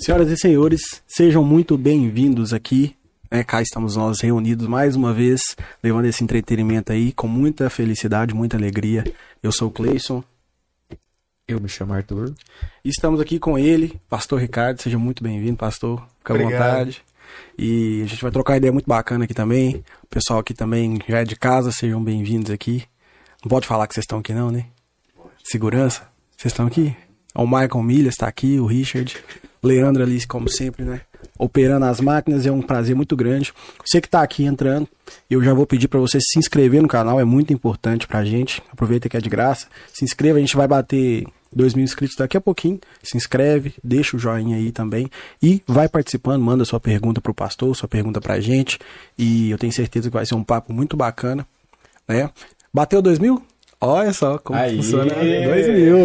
Senhoras 0.00 0.30
e 0.30 0.36
senhores, 0.36 0.80
sejam 1.08 1.44
muito 1.44 1.76
bem-vindos 1.76 2.52
aqui. 2.52 2.94
É, 3.28 3.42
cá 3.42 3.60
estamos 3.60 3.96
nós 3.96 4.20
reunidos 4.20 4.68
mais 4.68 4.94
uma 4.94 5.12
vez, 5.12 5.40
levando 5.82 6.04
esse 6.04 6.22
entretenimento 6.22 6.92
aí 6.92 7.12
com 7.12 7.26
muita 7.26 7.68
felicidade, 7.68 8.32
muita 8.32 8.56
alegria. 8.56 9.04
Eu 9.42 9.50
sou 9.50 9.68
o 9.68 9.70
Cleison. 9.72 10.22
Eu 11.48 11.60
me 11.60 11.68
chamo 11.68 11.94
Arthur. 11.94 12.32
E 12.84 12.88
estamos 12.88 13.20
aqui 13.20 13.40
com 13.40 13.58
ele, 13.58 14.00
Pastor 14.08 14.40
Ricardo. 14.40 14.80
Seja 14.80 14.98
muito 14.98 15.22
bem-vindo, 15.22 15.56
pastor. 15.56 16.06
Fica 16.18 16.32
à 16.32 16.36
Obrigado. 16.36 16.60
vontade. 16.60 17.02
E 17.58 18.02
a 18.04 18.06
gente 18.06 18.22
vai 18.22 18.30
trocar 18.30 18.56
ideia 18.56 18.72
muito 18.72 18.86
bacana 18.86 19.24
aqui 19.24 19.34
também. 19.34 19.82
O 20.04 20.06
pessoal 20.06 20.38
aqui 20.38 20.54
também 20.54 21.00
já 21.08 21.18
é 21.18 21.24
de 21.24 21.34
casa, 21.34 21.72
sejam 21.72 22.02
bem-vindos 22.02 22.52
aqui. 22.52 22.84
Não 23.42 23.48
pode 23.48 23.66
falar 23.66 23.88
que 23.88 23.94
vocês 23.94 24.04
estão 24.04 24.20
aqui 24.20 24.32
não, 24.32 24.52
né? 24.52 24.66
Segurança? 25.42 26.08
Vocês 26.36 26.52
estão 26.52 26.68
aqui? 26.68 26.96
O 27.34 27.46
Michael 27.46 27.82
Milhas 27.82 28.14
está 28.14 28.28
aqui, 28.28 28.60
o 28.60 28.66
Richard. 28.66 29.16
Leandro 29.62 30.02
ali, 30.02 30.24
como 30.26 30.48
sempre, 30.48 30.84
né? 30.84 31.00
Operando 31.38 31.84
as 31.86 32.00
máquinas, 32.00 32.46
é 32.46 32.52
um 32.52 32.62
prazer 32.62 32.94
muito 32.94 33.16
grande. 33.16 33.52
Você 33.84 34.00
que 34.00 34.08
está 34.08 34.22
aqui 34.22 34.44
entrando, 34.44 34.88
eu 35.28 35.42
já 35.42 35.52
vou 35.54 35.66
pedir 35.66 35.88
para 35.88 36.00
você 36.00 36.18
se 36.20 36.38
inscrever 36.38 36.82
no 36.82 36.88
canal, 36.88 37.18
é 37.18 37.24
muito 37.24 37.52
importante 37.52 38.06
pra 38.06 38.24
gente. 38.24 38.62
Aproveita 38.72 39.08
que 39.08 39.16
é 39.16 39.20
de 39.20 39.28
graça. 39.28 39.66
Se 39.92 40.04
inscreva, 40.04 40.38
a 40.38 40.40
gente 40.40 40.56
vai 40.56 40.66
bater 40.66 41.26
2 41.52 41.74
mil 41.74 41.84
inscritos 41.84 42.16
daqui 42.16 42.36
a 42.36 42.40
pouquinho. 42.40 42.78
Se 43.02 43.16
inscreve, 43.16 43.74
deixa 43.82 44.16
o 44.16 44.20
joinha 44.20 44.56
aí 44.56 44.70
também. 44.70 45.08
E 45.42 45.62
vai 45.66 45.88
participando, 45.88 46.42
manda 46.42 46.64
sua 46.64 46.80
pergunta 46.80 47.20
pro 47.20 47.34
pastor, 47.34 47.74
sua 47.76 47.88
pergunta 47.88 48.20
pra 48.20 48.40
gente. 48.40 48.78
E 49.16 49.50
eu 49.50 49.58
tenho 49.58 49.72
certeza 49.72 50.08
que 50.08 50.14
vai 50.14 50.26
ser 50.26 50.34
um 50.34 50.44
papo 50.44 50.72
muito 50.72 50.96
bacana, 50.96 51.46
né? 52.06 52.30
Bateu 52.72 53.00
2 53.00 53.18
mil? 53.18 53.42
Olha 53.80 54.12
só 54.12 54.38
como 54.38 54.58
Aí. 54.58 54.76
funciona. 54.76 55.14
2 55.14 55.68
mil. 55.68 55.96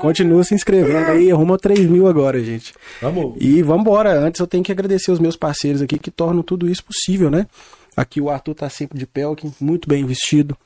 Continua 0.00 0.44
se 0.44 0.54
inscrevendo 0.54 1.10
aí, 1.10 1.30
arruma 1.30 1.58
3 1.58 1.86
mil 1.86 2.06
agora, 2.06 2.42
gente. 2.42 2.72
Vamos. 3.02 3.34
E 3.40 3.62
vamos 3.62 3.82
embora. 3.82 4.12
Antes 4.12 4.40
eu 4.40 4.46
tenho 4.46 4.62
que 4.62 4.70
agradecer 4.70 5.10
os 5.10 5.18
meus 5.18 5.36
parceiros 5.36 5.82
aqui 5.82 5.98
que 5.98 6.10
tornam 6.10 6.42
tudo 6.42 6.68
isso 6.68 6.84
possível, 6.84 7.30
né? 7.30 7.46
Aqui 7.96 8.20
o 8.20 8.30
Arthur 8.30 8.54
tá 8.54 8.70
sempre 8.70 8.98
de 8.98 9.06
Pelkin, 9.06 9.52
muito 9.60 9.88
bem 9.88 10.04
vestido. 10.04 10.56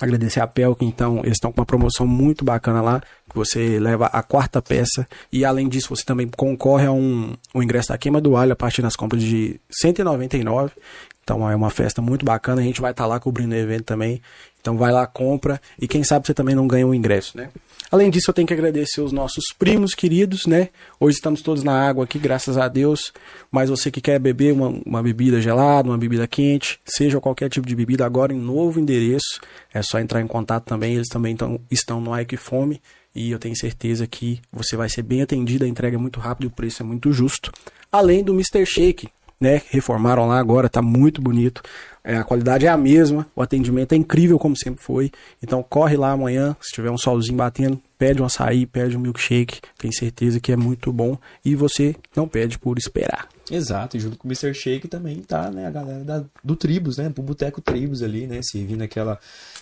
Agradecer 0.00 0.40
a 0.40 0.46
Pelkin, 0.46 0.86
então, 0.86 1.18
eles 1.18 1.32
estão 1.32 1.52
com 1.52 1.60
uma 1.60 1.66
promoção 1.66 2.06
muito 2.06 2.42
bacana 2.42 2.80
lá, 2.80 3.02
que 3.28 3.36
você 3.36 3.78
leva 3.78 4.06
a 4.06 4.22
quarta 4.22 4.62
peça 4.62 5.06
e 5.30 5.44
além 5.44 5.68
disso 5.68 5.94
você 5.94 6.02
também 6.04 6.26
concorre 6.26 6.86
a 6.86 6.92
um, 6.92 7.34
um 7.54 7.62
ingresso 7.62 7.88
da 7.88 7.98
queima 7.98 8.18
do 8.18 8.34
alho 8.34 8.52
a 8.52 8.56
partir 8.56 8.80
das 8.80 8.96
compras 8.96 9.22
de 9.22 9.60
199. 9.70 10.72
Então 11.22 11.48
é 11.50 11.54
uma 11.54 11.68
festa 11.68 12.00
muito 12.00 12.24
bacana, 12.24 12.62
a 12.62 12.64
gente 12.64 12.80
vai 12.80 12.92
estar 12.92 13.04
lá 13.06 13.20
cobrindo 13.20 13.54
o 13.54 13.58
evento 13.58 13.84
também. 13.84 14.22
Então 14.60 14.76
vai 14.76 14.92
lá, 14.92 15.06
compra 15.06 15.60
e 15.80 15.88
quem 15.88 16.04
sabe 16.04 16.26
você 16.26 16.34
também 16.34 16.54
não 16.54 16.68
ganha 16.68 16.86
um 16.86 16.94
ingresso, 16.94 17.36
né? 17.36 17.48
Além 17.90 18.08
disso, 18.08 18.30
eu 18.30 18.34
tenho 18.34 18.46
que 18.46 18.54
agradecer 18.54 19.00
os 19.00 19.10
nossos 19.10 19.46
primos 19.58 19.94
queridos, 19.94 20.46
né? 20.46 20.68
Hoje 21.00 21.16
estamos 21.16 21.42
todos 21.42 21.64
na 21.64 21.88
água 21.88 22.04
aqui, 22.04 22.20
graças 22.20 22.56
a 22.56 22.68
Deus. 22.68 23.12
Mas 23.50 23.68
você 23.68 23.90
que 23.90 24.00
quer 24.00 24.20
beber 24.20 24.52
uma, 24.52 24.68
uma 24.86 25.02
bebida 25.02 25.40
gelada, 25.40 25.88
uma 25.88 25.98
bebida 25.98 26.24
quente, 26.28 26.78
seja 26.84 27.20
qualquer 27.20 27.48
tipo 27.48 27.66
de 27.66 27.74
bebida, 27.74 28.06
agora 28.06 28.32
em 28.32 28.38
novo 28.38 28.78
endereço, 28.78 29.40
é 29.74 29.82
só 29.82 29.98
entrar 29.98 30.20
em 30.20 30.26
contato 30.28 30.66
também. 30.66 30.94
Eles 30.94 31.08
também 31.08 31.34
tão, 31.34 31.60
estão 31.68 32.00
no 32.00 32.16
Ike 32.16 32.36
Fome 32.36 32.80
e 33.12 33.32
eu 33.32 33.40
tenho 33.40 33.56
certeza 33.56 34.06
que 34.06 34.40
você 34.52 34.76
vai 34.76 34.88
ser 34.88 35.02
bem 35.02 35.22
atendido. 35.22 35.64
A 35.64 35.68
entrega 35.68 35.96
é 35.96 36.00
muito 36.00 36.20
rápida 36.20 36.46
e 36.46 36.48
o 36.48 36.54
preço 36.54 36.84
é 36.84 36.86
muito 36.86 37.10
justo. 37.12 37.50
Além 37.90 38.22
do 38.22 38.32
Mr. 38.32 38.64
Shake, 38.64 39.08
né? 39.40 39.62
Reformaram 39.70 40.26
lá 40.26 40.38
agora, 40.38 40.68
tá 40.68 40.82
muito 40.82 41.20
bonito. 41.22 41.62
É, 42.02 42.16
a 42.16 42.24
qualidade 42.24 42.66
é 42.66 42.68
a 42.68 42.76
mesma, 42.76 43.26
o 43.36 43.42
atendimento 43.42 43.92
é 43.92 43.96
incrível 43.96 44.38
como 44.38 44.56
sempre 44.56 44.82
foi. 44.82 45.10
Então 45.42 45.62
corre 45.62 45.96
lá 45.96 46.12
amanhã, 46.12 46.56
se 46.60 46.72
tiver 46.74 46.90
um 46.90 46.96
solzinho 46.98 47.36
batendo, 47.36 47.80
pede 47.98 48.22
um 48.22 48.24
açaí, 48.24 48.64
pede 48.66 48.96
um 48.96 49.00
milkshake, 49.00 49.60
tenho 49.78 49.92
certeza 49.94 50.40
que 50.40 50.50
é 50.50 50.56
muito 50.56 50.92
bom 50.92 51.18
e 51.44 51.54
você 51.54 51.94
não 52.16 52.26
pede 52.26 52.58
por 52.58 52.78
esperar. 52.78 53.28
Exato, 53.50 53.96
e 53.96 54.00
junto 54.00 54.16
com 54.16 54.28
o 54.28 54.30
Mr. 54.30 54.54
Shake 54.54 54.86
também 54.86 55.16
tá, 55.22 55.50
né, 55.50 55.66
a 55.66 55.70
galera 55.70 56.04
da- 56.04 56.24
do 56.42 56.54
Tribus, 56.54 56.98
né, 56.98 57.10
pro 57.10 57.20
Boteco 57.22 57.60
Tribus 57.60 58.00
ali, 58.00 58.26
né, 58.26 58.40
servindo 58.42 58.82
aquela 58.82 59.18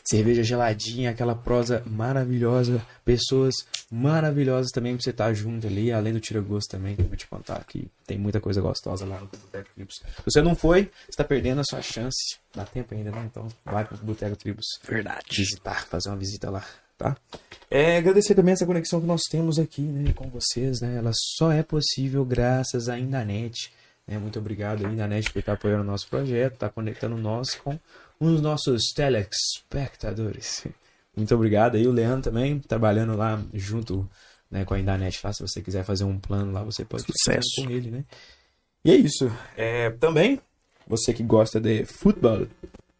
cerveja 0.09 0.43
geladinha, 0.43 1.11
aquela 1.11 1.35
prosa 1.35 1.83
maravilhosa, 1.87 2.81
pessoas 3.05 3.55
maravilhosas 3.91 4.71
também 4.71 4.95
pra 4.95 5.03
você 5.03 5.11
estar 5.11 5.33
junto 5.35 5.67
ali, 5.67 5.93
além 5.93 6.13
do 6.13 6.21
tira-gosto 6.21 6.71
também, 6.71 6.97
que 6.97 7.03
eu 7.03 7.07
vou 7.07 7.17
te 7.17 7.27
contar 7.27 7.63
que 7.65 7.89
tem 8.07 8.19
muita 8.19 8.41
coisa 8.41 8.61
gostosa 8.61 9.05
lá 9.05 9.21
no 9.21 9.27
Boteco 9.27 9.69
Tribus. 9.75 9.97
Se 9.97 10.23
você 10.25 10.41
não 10.41 10.55
foi, 10.55 10.91
você 11.09 11.17
tá 11.17 11.25
perdendo 11.25 11.61
a 11.61 11.65
sua 11.65 11.83
chance, 11.83 12.39
dá 12.55 12.65
tempo 12.65 12.95
ainda, 12.95 13.11
né, 13.11 13.29
então 13.31 13.49
vai 13.65 13.85
pro 13.85 13.97
Boteco 13.99 14.37
Tribus. 14.37 14.67
Verdade. 14.83 15.25
visitar, 15.31 15.87
fazer 15.87 16.09
uma 16.09 16.17
visita 16.17 16.51
lá, 16.51 16.65
tá? 16.97 17.17
É, 17.71 17.99
agradecer 17.99 18.35
também 18.35 18.53
essa 18.53 18.65
conexão 18.65 19.01
que 19.01 19.07
nós 19.07 19.23
temos 19.31 19.59
aqui, 19.59 19.83
né, 19.83 20.13
com 20.15 20.29
vocês, 20.31 20.81
né? 20.81 20.97
Ela 20.97 21.11
só 21.15 21.53
é 21.53 21.63
possível 21.63 22.25
graças 22.25 22.89
à 22.89 22.99
Indanet, 22.99 23.71
né? 24.07 24.19
Muito 24.19 24.39
obrigado 24.39 24.87
aí, 24.87 24.93
Indanet, 24.93 25.31
por 25.31 25.39
estar 25.39 25.53
apoiando 25.53 25.83
o 25.83 25.87
nosso 25.87 26.09
projeto, 26.09 26.57
tá 26.57 26.71
conectando 26.71 27.17
nós 27.19 27.55
com 27.57 27.79
os 28.21 28.41
nossos 28.41 28.93
telespectadores. 28.95 30.67
Muito 31.17 31.35
obrigado 31.35 31.77
aí, 31.77 31.87
o 31.87 31.93
Leandro 31.93 32.23
também, 32.23 32.59
trabalhando 32.61 33.17
lá 33.17 33.43
junto, 33.53 34.09
né, 34.51 34.65
com 34.65 34.75
a 34.75 34.81
Indanet 34.81 35.21
lá, 35.23 35.33
se 35.33 35.43
você 35.43 35.61
quiser 35.61 35.85
fazer 35.85 36.05
um 36.05 36.19
plano 36.19 36.53
lá, 36.53 36.63
você 36.63 36.85
pode 36.85 37.03
fazer 37.03 37.43
Sucesso. 37.43 37.65
com 37.65 37.71
ele, 37.71 37.91
né? 37.91 38.05
E 38.85 38.91
é 38.91 38.95
isso. 38.95 39.31
É, 39.57 39.91
também, 39.91 40.41
você 40.87 41.13
que 41.13 41.23
gosta 41.23 41.61
de 41.61 41.85
futebol 41.85 42.47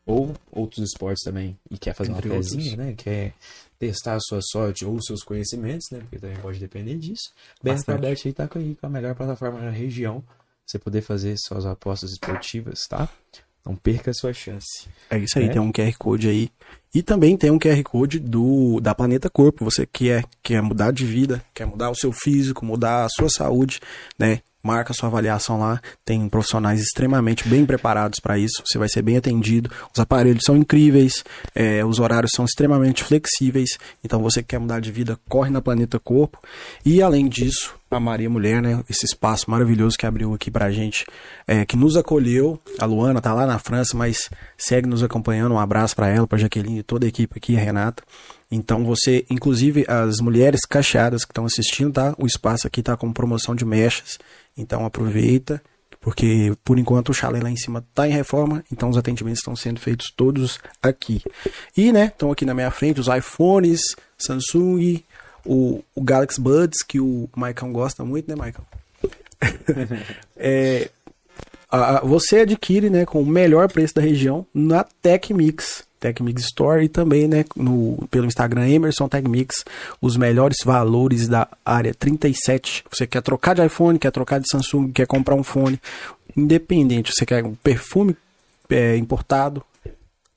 ou 0.05 0.35
outros 0.51 0.91
esportes 0.91 1.23
também 1.23 1.59
e 1.71 1.79
quer 1.79 1.95
fazer 1.95 2.11
Entre 2.13 2.29
uma 2.29 2.37
pezinha, 2.37 2.77
né? 2.77 2.95
Quer 2.97 3.35
testar 3.79 4.15
a 4.15 4.21
sua 4.21 4.41
sorte 4.43 4.85
ou 4.85 4.97
os 4.97 5.05
seus 5.05 5.23
conhecimentos, 5.23 5.87
né? 5.93 6.01
Porque 6.01 6.19
também 6.19 6.37
pode 6.39 6.59
depender 6.59 6.97
disso. 6.97 7.31
BR 7.63 7.71
Bastante. 7.71 8.01
Bet 8.01 8.27
aí 8.27 8.35
tá 8.35 8.49
com 8.49 8.59
aí 8.59 8.75
com 8.75 8.87
a 8.87 8.91
melhor 8.91 9.15
plataforma 9.15 9.61
na 9.61 9.71
região. 9.71 10.25
Você 10.67 10.79
poder 10.79 11.03
fazer 11.03 11.37
suas 11.39 11.65
apostas 11.65 12.11
esportivas, 12.11 12.81
tá? 12.89 13.09
Não 13.69 13.77
perca 13.77 14.11
a 14.11 14.15
sua 14.15 14.33
chance. 14.33 14.89
É 15.11 15.19
isso 15.19 15.39
aí, 15.39 15.45
É. 15.45 15.49
tem 15.49 15.61
um 15.61 15.71
QR 15.71 15.93
Code 15.99 16.27
aí. 16.27 16.49
E 16.95 17.03
também 17.03 17.37
tem 17.37 17.51
um 17.51 17.59
QR 17.59 17.83
Code 17.83 18.19
do 18.19 18.81
da 18.81 18.95
Planeta 18.95 19.29
Corpo. 19.29 19.63
Você 19.63 19.85
quer, 19.87 20.25
quer 20.43 20.63
mudar 20.63 20.91
de 20.91 21.05
vida, 21.05 21.45
quer 21.53 21.67
mudar 21.67 21.91
o 21.91 21.95
seu 21.95 22.11
físico, 22.11 22.65
mudar 22.65 23.05
a 23.05 23.09
sua 23.11 23.29
saúde, 23.29 23.79
né? 24.19 24.41
Marca 24.63 24.93
sua 24.93 25.09
avaliação 25.09 25.59
lá. 25.59 25.81
Tem 26.05 26.29
profissionais 26.29 26.81
extremamente 26.81 27.49
bem 27.49 27.65
preparados 27.65 28.19
para 28.21 28.39
isso. 28.39 28.63
Você 28.67 28.79
vai 28.79 28.89
ser 28.89 29.03
bem 29.03 29.17
atendido. 29.17 29.71
Os 29.95 30.01
aparelhos 30.01 30.43
são 30.45 30.57
incríveis, 30.57 31.25
é, 31.55 31.85
os 31.85 31.99
horários 31.99 32.33
são 32.35 32.45
extremamente 32.45 33.05
flexíveis. 33.05 33.79
Então 34.05 34.21
você 34.21 34.43
que 34.43 34.49
quer 34.49 34.59
mudar 34.59 34.81
de 34.81 34.91
vida, 34.91 35.19
corre 35.29 35.51
na 35.51 35.63
Planeta 35.63 35.99
Corpo. 35.99 36.39
E 36.85 37.03
além 37.03 37.29
disso, 37.29 37.79
a 37.91 37.99
Maria 37.99 38.29
Mulher, 38.29 38.61
né? 38.61 38.83
Esse 38.89 39.07
espaço 39.07 39.51
maravilhoso 39.51 39.97
que 39.97 40.05
abriu 40.05 40.35
aqui 40.35 40.51
pra 40.51 40.71
gente, 40.71 41.07
é, 41.47 41.65
que 41.65 41.77
nos 41.77 41.97
acolheu. 41.97 42.61
A 42.79 42.85
Luana 42.85 43.21
tá 43.21 43.33
lá 43.33 43.47
na 43.47 43.59
França, 43.59 43.97
mas 43.97 44.29
segue 44.57 44.87
nos 44.87 45.03
acompanhando. 45.03 45.55
Um 45.55 45.59
abraço 45.59 45.97
pra 45.97 46.09
ela, 46.09 46.27
pra 46.27 46.39
Jaqueline 46.39 46.81
e 46.81 46.83
toda 46.83 47.07
a 47.07 47.09
equipe 47.09 47.39
aqui, 47.39 47.57
a 47.57 47.61
Renata. 47.61 48.03
Então 48.51 48.85
você, 48.85 49.27
inclusive 49.31 49.85
as 49.89 50.21
mulheres 50.21 50.61
cacheadas 50.65 51.25
que 51.25 51.33
estão 51.33 51.45
assistindo, 51.45 51.93
tá? 51.93 52.15
O 52.19 52.27
espaço 52.27 52.67
aqui 52.67 52.83
tá 52.83 52.97
com 52.97 53.13
promoção 53.13 53.55
de 53.55 53.65
mechas. 53.65 54.19
Então 54.59 54.85
aproveita, 54.85 55.63
porque 56.01 56.53
por 56.65 56.79
enquanto 56.79 57.11
o 57.11 57.15
chalé 57.15 57.41
lá 57.41 57.51
em 57.51 57.57
cima 57.57 57.83
tá 57.95 58.07
em 58.07 58.13
reforma, 58.13 58.63
então 58.71 58.91
os 58.91 58.97
atendimentos 58.99 59.39
estão 59.41 59.55
sendo 59.57 59.81
feitos 59.81 60.13
todos 60.17 60.59
aqui. 60.83 61.23
E, 61.77 61.93
né, 61.93 62.07
estão 62.07 62.31
aqui 62.33 62.45
na 62.45 62.53
minha 62.55 62.71
frente 62.71 63.01
os 63.01 63.07
iPhones, 63.09 63.81
Samsung, 64.19 65.03
o, 65.47 65.83
o 65.95 66.03
Galaxy 66.03 66.41
Buds, 66.41 66.83
que 66.83 66.99
o 67.01 67.29
Maicon 67.37 67.73
gosta 67.73 68.05
muito, 68.05 68.29
né, 68.29 68.35
Maicon? 68.35 68.63
É, 70.37 70.91
a- 71.71 72.01
você 72.05 72.41
adquire, 72.41 72.91
né, 72.91 73.05
com 73.07 73.21
o 73.23 73.27
melhor 73.27 73.71
preço 73.71 73.95
da 73.95 74.03
região 74.03 74.47
na 74.53 74.85
TechMix. 74.85 75.85
TechMix 75.99 76.43
Store 76.45 76.85
e 76.85 76.89
também, 76.89 77.29
né, 77.29 77.45
no, 77.57 78.07
pelo 78.11 78.27
Instagram 78.27 78.69
Emerson 78.69 79.09
TechMix, 79.09 79.65
os 80.01 80.17
melhores 80.17 80.59
valores 80.65 81.29
da 81.29 81.49
área 81.65 81.95
37. 81.95 82.85
Você 82.91 83.07
quer 83.07 83.23
trocar 83.23 83.55
de 83.55 83.65
iPhone, 83.65 83.99
quer 83.99 84.11
trocar 84.11 84.41
de 84.41 84.49
Samsung, 84.51 84.91
quer 84.93 85.07
comprar 85.07 85.35
um 85.35 85.43
fone, 85.43 85.81
independente, 86.37 87.13
você 87.13 87.27
quer 87.27 87.45
um 87.45 87.55
perfume 87.55 88.17
é, 88.71 88.97
importado, 88.97 89.63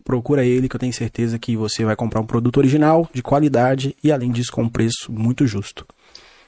procura 0.03 0.43
ele 0.43 0.67
que 0.67 0.75
eu 0.75 0.79
tenho 0.79 0.93
certeza 0.93 1.37
que 1.37 1.55
você 1.55 1.85
vai 1.85 1.95
comprar 1.95 2.19
um 2.19 2.25
produto 2.25 2.57
original, 2.57 3.09
de 3.13 3.21
qualidade 3.21 3.95
e 4.03 4.11
além 4.11 4.31
disso 4.31 4.51
com 4.51 4.63
um 4.63 4.69
preço 4.69 5.11
muito 5.11 5.45
justo. 5.45 5.85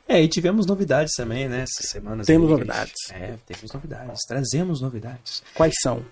É, 0.08 0.22
e 0.22 0.28
tivemos 0.28 0.66
novidades 0.66 1.14
também, 1.16 1.48
né? 1.48 1.62
Essas 1.62 1.90
semanas. 1.90 2.28
Temos 2.28 2.48
aí, 2.48 2.54
novidades. 2.54 2.94
É, 3.12 3.36
temos 3.46 3.72
novidades. 3.72 4.20
Trazemos 4.28 4.82
novidades. 4.82 5.42
Quais 5.54 5.74
são? 5.82 6.04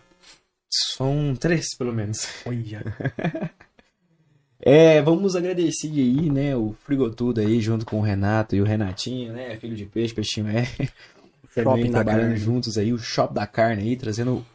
São 0.74 1.36
três, 1.36 1.76
pelo 1.78 1.94
menos. 1.94 2.28
Olha. 2.46 2.84
É, 4.64 5.02
vamos 5.02 5.36
agradecer 5.36 5.88
aí, 5.88 6.30
né, 6.30 6.56
o 6.56 6.74
Frigotudo 6.84 7.42
aí, 7.42 7.60
junto 7.60 7.84
com 7.86 7.98
o 8.00 8.02
Renato 8.04 8.56
e 8.56 8.62
o 8.62 8.64
Renatinho, 8.64 9.34
né, 9.34 9.58
filho 9.58 9.76
de 9.76 9.86
peixe, 9.88 10.14
peixinho 10.14 10.48
é. 10.50 10.68
Também 11.54 11.90
trabalhando 11.90 12.36
carne. 12.36 12.38
juntos 12.38 12.78
aí, 12.78 12.94
o 12.94 12.98
Shop 12.98 13.34
da 13.34 13.48
Carne 13.48 13.82
aí, 13.84 13.98
trazendo 13.98 14.46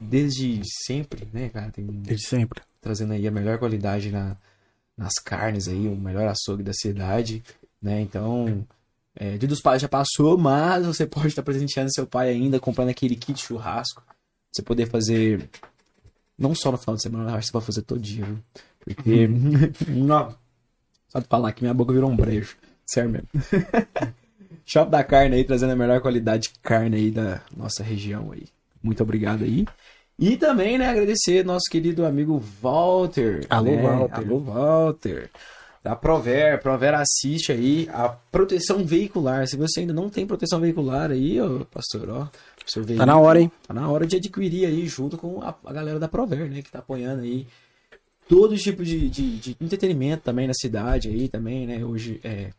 desde 0.00 0.60
sempre, 0.86 1.28
né, 1.32 1.48
cara, 1.48 1.70
tem, 1.70 1.86
Desde 1.86 2.26
sempre. 2.26 2.62
trazendo 2.80 3.12
aí 3.14 3.26
a 3.26 3.30
melhor 3.30 3.58
qualidade 3.58 4.10
na, 4.10 4.36
nas 4.96 5.14
carnes 5.14 5.66
aí, 5.68 5.88
o 5.88 5.96
melhor 5.96 6.28
açougue 6.28 6.62
da 6.62 6.72
cidade, 6.74 7.42
né, 7.80 8.00
então 8.02 8.66
É, 9.14 9.36
dia 9.38 9.48
dos 9.48 9.60
pais 9.60 9.82
já 9.82 9.88
passou, 9.88 10.38
mas 10.38 10.86
você 10.86 11.06
pode 11.06 11.28
estar 11.28 11.42
presenteando 11.42 11.92
seu 11.92 12.06
pai 12.06 12.30
ainda, 12.30 12.60
comprando 12.60 12.90
aquele 12.90 13.16
kit 13.16 13.40
churrasco. 13.40 14.02
Você 14.52 14.62
poder 14.62 14.86
fazer. 14.86 15.48
Não 16.38 16.54
só 16.54 16.70
no 16.70 16.78
final 16.78 16.96
de 16.96 17.02
semana, 17.02 17.30
eu 17.30 17.34
acho 17.34 17.40
que 17.40 17.46
você 17.46 17.52
pode 17.52 17.66
fazer 17.66 17.82
todo 17.82 18.00
dia, 18.00 18.24
viu? 18.24 18.38
Porque. 18.80 19.28
não. 19.88 20.34
Só 21.08 21.20
de 21.20 21.26
falar 21.26 21.52
que 21.52 21.62
minha 21.62 21.74
boca 21.74 21.92
virou 21.92 22.10
um 22.10 22.16
brejo. 22.16 22.56
Sério 22.86 23.10
mesmo. 23.10 23.28
Shop 24.64 24.90
da 24.90 25.02
carne 25.02 25.36
aí, 25.36 25.44
trazendo 25.44 25.72
a 25.72 25.76
melhor 25.76 26.00
qualidade 26.00 26.44
de 26.44 26.50
carne 26.60 26.96
aí 26.96 27.10
da 27.10 27.40
nossa 27.56 27.82
região 27.82 28.32
aí. 28.32 28.44
Muito 28.82 29.02
obrigado 29.02 29.44
aí. 29.44 29.66
E 30.18 30.36
também, 30.36 30.78
né, 30.78 30.88
agradecer 30.88 31.44
nosso 31.44 31.70
querido 31.70 32.04
amigo 32.04 32.42
Walter. 32.60 33.46
Alô, 33.48 33.70
né? 33.70 33.82
Walter. 33.82 34.18
Alô, 34.18 34.38
Walter. 34.38 35.30
Da 35.82 35.96
Prover. 35.96 36.62
Prover 36.62 36.94
assiste 36.94 37.50
aí 37.50 37.88
a 37.92 38.08
proteção 38.08 38.84
veicular. 38.84 39.46
Se 39.48 39.56
você 39.56 39.80
ainda 39.80 39.92
não 39.92 40.08
tem 40.08 40.26
proteção 40.26 40.60
veicular 40.60 41.10
aí, 41.10 41.40
ó, 41.40 41.64
pastor, 41.64 42.08
ó. 42.08 42.28
Seu 42.66 42.84
Tá 42.84 43.06
na 43.06 43.18
hora, 43.18 43.40
hein? 43.40 43.50
Tá 43.66 43.74
na 43.74 43.88
hora 43.88 44.06
de 44.06 44.16
adquirir 44.16 44.66
aí 44.66 44.86
junto 44.86 45.18
com 45.18 45.42
a, 45.42 45.54
a 45.64 45.72
galera 45.72 45.98
da 45.98 46.08
Prover, 46.08 46.50
né? 46.50 46.62
Que 46.62 46.70
tá 46.70 46.78
apoiando 46.78 47.22
aí 47.22 47.46
todo 48.28 48.56
tipo 48.56 48.84
de, 48.84 49.08
de, 49.08 49.36
de 49.38 49.56
entretenimento 49.60 50.22
também 50.22 50.46
na 50.46 50.54
cidade 50.54 51.08
aí 51.08 51.28
também, 51.28 51.66
né? 51.66 51.84
Hoje, 51.84 52.20
é, 52.24 52.50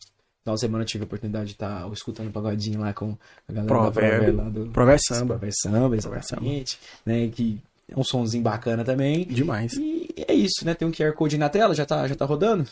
final 0.42 0.56
de 0.56 0.60
semana 0.60 0.84
eu 0.84 0.88
tive 0.88 1.04
a 1.04 1.06
oportunidade 1.06 1.48
de 1.48 1.52
estar 1.54 1.90
escutando 1.92 2.28
um 2.28 2.32
pagodinho 2.32 2.80
lá 2.82 2.94
com 2.94 3.18
a 3.48 3.54
galera 3.54 3.68
Prover. 3.68 3.94
da 3.94 4.18
Prover 4.18 4.36
lá 4.36 4.50
do 4.50 4.66
Prover 4.72 5.00
Samba. 5.08 5.34
Prover 5.36 5.52
Samba, 5.54 5.96
exatamente. 5.96 6.80
Né? 7.06 7.28
Que 7.30 7.60
é 7.90 7.98
um 8.00 8.04
sonzinho 8.04 8.44
bacana 8.44 8.84
também. 8.84 9.26
Demais. 9.26 9.74
E 9.74 10.10
é 10.28 10.34
isso, 10.34 10.66
né? 10.66 10.74
Tem 10.74 10.88
um 10.88 10.92
QR 10.92 11.14
Code 11.14 11.38
na 11.38 11.50
tela, 11.50 11.74
já 11.74 11.86
tá, 11.86 12.08
já 12.08 12.16
tá 12.16 12.26
rodando? 12.26 12.68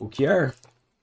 O 0.00 0.08
QR? 0.08 0.52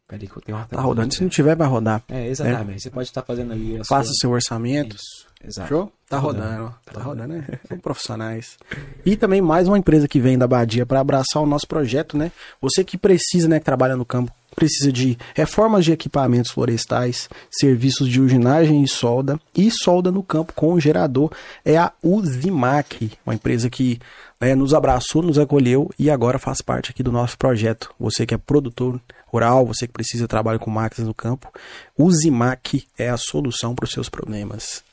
Peraí 0.07 0.27
que 0.27 0.38
eu 0.38 0.41
tenho 0.41 0.57
uma 0.57 0.65
Tá 0.65 0.81
rodando. 0.81 1.13
Se 1.13 1.21
não 1.21 1.29
tiver, 1.29 1.55
vai 1.55 1.67
rodar. 1.67 2.03
É, 2.09 2.27
exatamente. 2.27 2.81
Você 2.83 2.89
pode 2.89 3.07
estar 3.07 3.21
fazendo 3.21 3.53
ali 3.53 3.77
Faça 3.85 4.09
o 4.09 4.13
sua... 4.13 4.19
seu 4.19 4.31
orçamento. 4.31 4.95
Isso, 4.95 5.27
exato. 5.45 5.69
Show? 5.69 5.91
Tá 6.07 6.17
rodando. 6.17 6.45
rodando, 6.45 6.75
ó. 6.88 6.93
Tá 6.93 7.01
rodando, 7.01 7.33
né? 7.35 7.47
São 7.67 7.77
profissionais. 7.79 8.57
E 9.05 9.15
também 9.15 9.41
mais 9.41 9.67
uma 9.67 9.77
empresa 9.77 10.07
que 10.07 10.19
vem 10.19 10.38
da 10.38 10.47
Badia 10.47 10.85
para 10.85 10.99
abraçar 10.99 11.41
o 11.41 11.45
nosso 11.45 11.67
projeto, 11.67 12.17
né? 12.17 12.31
Você 12.61 12.83
que 12.83 12.97
precisa, 12.97 13.47
né, 13.47 13.59
que 13.59 13.65
trabalha 13.65 13.95
no 13.95 14.05
campo, 14.05 14.31
precisa 14.55 14.91
de 14.91 15.17
reformas 15.33 15.85
de 15.85 15.91
equipamentos 15.91 16.51
florestais, 16.51 17.29
serviços 17.49 18.09
de 18.09 18.19
usinagem 18.19 18.83
e 18.83 18.88
solda 18.88 19.39
e 19.55 19.71
solda 19.71 20.11
no 20.11 20.21
campo 20.21 20.53
com 20.53 20.79
gerador, 20.79 21.31
é 21.63 21.77
a 21.77 21.91
Uzimac, 22.03 23.11
uma 23.25 23.33
empresa 23.33 23.69
que 23.69 23.99
né, 24.39 24.55
nos 24.55 24.73
abraçou, 24.73 25.21
nos 25.21 25.38
acolheu 25.38 25.89
e 25.97 26.09
agora 26.09 26.39
faz 26.39 26.61
parte 26.61 26.91
aqui 26.91 27.01
do 27.01 27.11
nosso 27.11 27.38
projeto. 27.38 27.93
Você 27.99 28.25
que 28.25 28.33
é 28.33 28.38
produtor 28.38 28.99
rural, 29.27 29.65
você 29.65 29.88
que 29.88 29.93
precisa 29.93 30.25
de 30.25 30.27
trabalho 30.27 30.59
com 30.59 30.69
máquinas 30.69 31.07
no 31.07 31.13
campo, 31.13 31.51
Uzimac 31.97 32.85
é 32.97 33.09
a 33.09 33.17
solução 33.17 33.73
para 33.73 33.85
os 33.85 33.91
seus 33.91 34.09
problemas. 34.09 34.83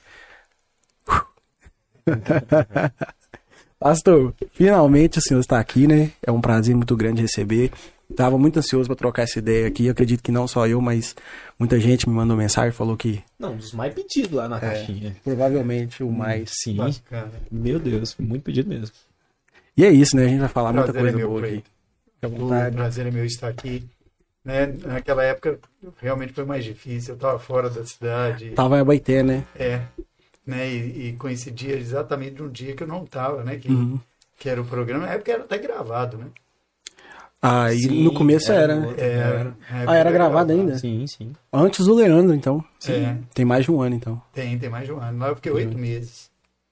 Pastor, 3.78 4.34
finalmente 4.52 5.18
o 5.18 5.22
senhor 5.22 5.40
está 5.40 5.60
aqui, 5.60 5.86
né? 5.86 6.10
É 6.22 6.32
um 6.32 6.40
prazer 6.40 6.74
muito 6.74 6.96
grande 6.96 7.22
receber. 7.22 7.70
Tava 8.16 8.38
muito 8.38 8.58
ansioso 8.58 8.88
para 8.88 8.96
trocar 8.96 9.22
essa 9.22 9.38
ideia 9.38 9.68
aqui. 9.68 9.86
Eu 9.86 9.92
acredito 9.92 10.22
que 10.22 10.32
não 10.32 10.48
só 10.48 10.66
eu, 10.66 10.80
mas 10.80 11.14
muita 11.58 11.78
gente 11.78 12.08
me 12.08 12.14
mandou 12.14 12.36
mensagem 12.36 12.70
e 12.70 12.72
falou 12.72 12.96
que 12.96 13.22
Não, 13.38 13.52
um 13.52 13.56
dos 13.56 13.72
mais 13.72 13.92
pedidos 13.94 14.32
lá 14.32 14.48
na 14.48 14.58
caixinha. 14.58 15.14
provavelmente 15.22 16.02
o 16.02 16.10
mais. 16.10 16.50
Sim. 16.62 16.76
Bacana. 16.76 17.32
Meu 17.50 17.78
Deus, 17.78 18.16
muito 18.18 18.42
pedido 18.42 18.68
mesmo. 18.68 18.94
E 19.76 19.84
é 19.84 19.90
isso, 19.90 20.16
né? 20.16 20.24
A 20.24 20.28
gente 20.28 20.40
vai 20.40 20.48
falar 20.48 20.72
muita 20.72 20.92
Prazer 20.92 21.02
coisa 21.02 21.16
é 21.16 21.20
meu, 21.20 21.28
boa 21.28 21.46
aqui. 21.46 21.64
O 22.22 22.72
prazer 22.72 23.06
é 23.06 23.10
meu 23.10 23.24
estar 23.24 23.48
aqui. 23.48 23.84
Né? 24.44 24.74
Naquela 24.86 25.22
época 25.22 25.58
realmente 26.00 26.32
foi 26.32 26.44
mais 26.44 26.64
difícil. 26.64 27.12
Eu 27.12 27.16
estava 27.16 27.38
fora 27.38 27.68
da 27.68 27.84
cidade. 27.84 28.50
Tava 28.52 28.78
em 28.78 28.80
Abaité, 28.80 29.22
né? 29.22 29.44
É. 29.54 29.82
Né? 30.48 30.66
E, 30.68 31.08
e 31.08 31.12
coincidia 31.12 31.76
exatamente 31.76 32.40
num 32.40 32.48
dia 32.48 32.74
que 32.74 32.82
eu 32.82 32.86
não 32.88 33.04
estava, 33.04 33.44
né? 33.44 33.56
Que, 33.58 33.68
Uhum. 33.70 34.00
que 34.38 34.48
era 34.48 34.60
o 34.60 34.64
programa. 34.64 35.04
Na 35.06 35.12
época 35.12 35.30
era 35.30 35.42
até 35.44 35.58
gravado, 35.58 36.16
né? 36.16 36.26
Ah, 37.40 37.72
e 37.72 37.78
Sim, 37.82 38.02
no 38.02 38.12
começo 38.14 38.50
era, 38.50 38.74
no 38.74 38.80
né? 38.80 38.86
outro, 38.88 39.04
Era, 39.04 39.24
era. 39.38 39.44
na 39.84 39.92
Ah, 39.92 39.96
era 39.96 40.10
gravado 40.10 40.50
ainda? 40.52 40.76
Sim, 40.78 41.06
sim. 41.06 41.32
Antes 41.52 41.84
do 41.86 41.94
Leandro, 41.94 42.34
então. 42.34 42.64
É, 42.88 43.16
Tem 43.32 43.44
mais 43.44 43.64
de 43.64 43.70
um 43.70 43.80
ano, 43.80 43.94
então. 43.94 44.20
tem, 44.32 44.58
tem 44.58 44.68
mais 44.68 44.86
de 44.86 44.92
um 44.92 44.98
ano. 45.00 45.18
Lá 45.18 45.28
eu 45.28 45.36
fiquei 45.36 45.52
oito 45.52 45.76
meses. 45.78 46.30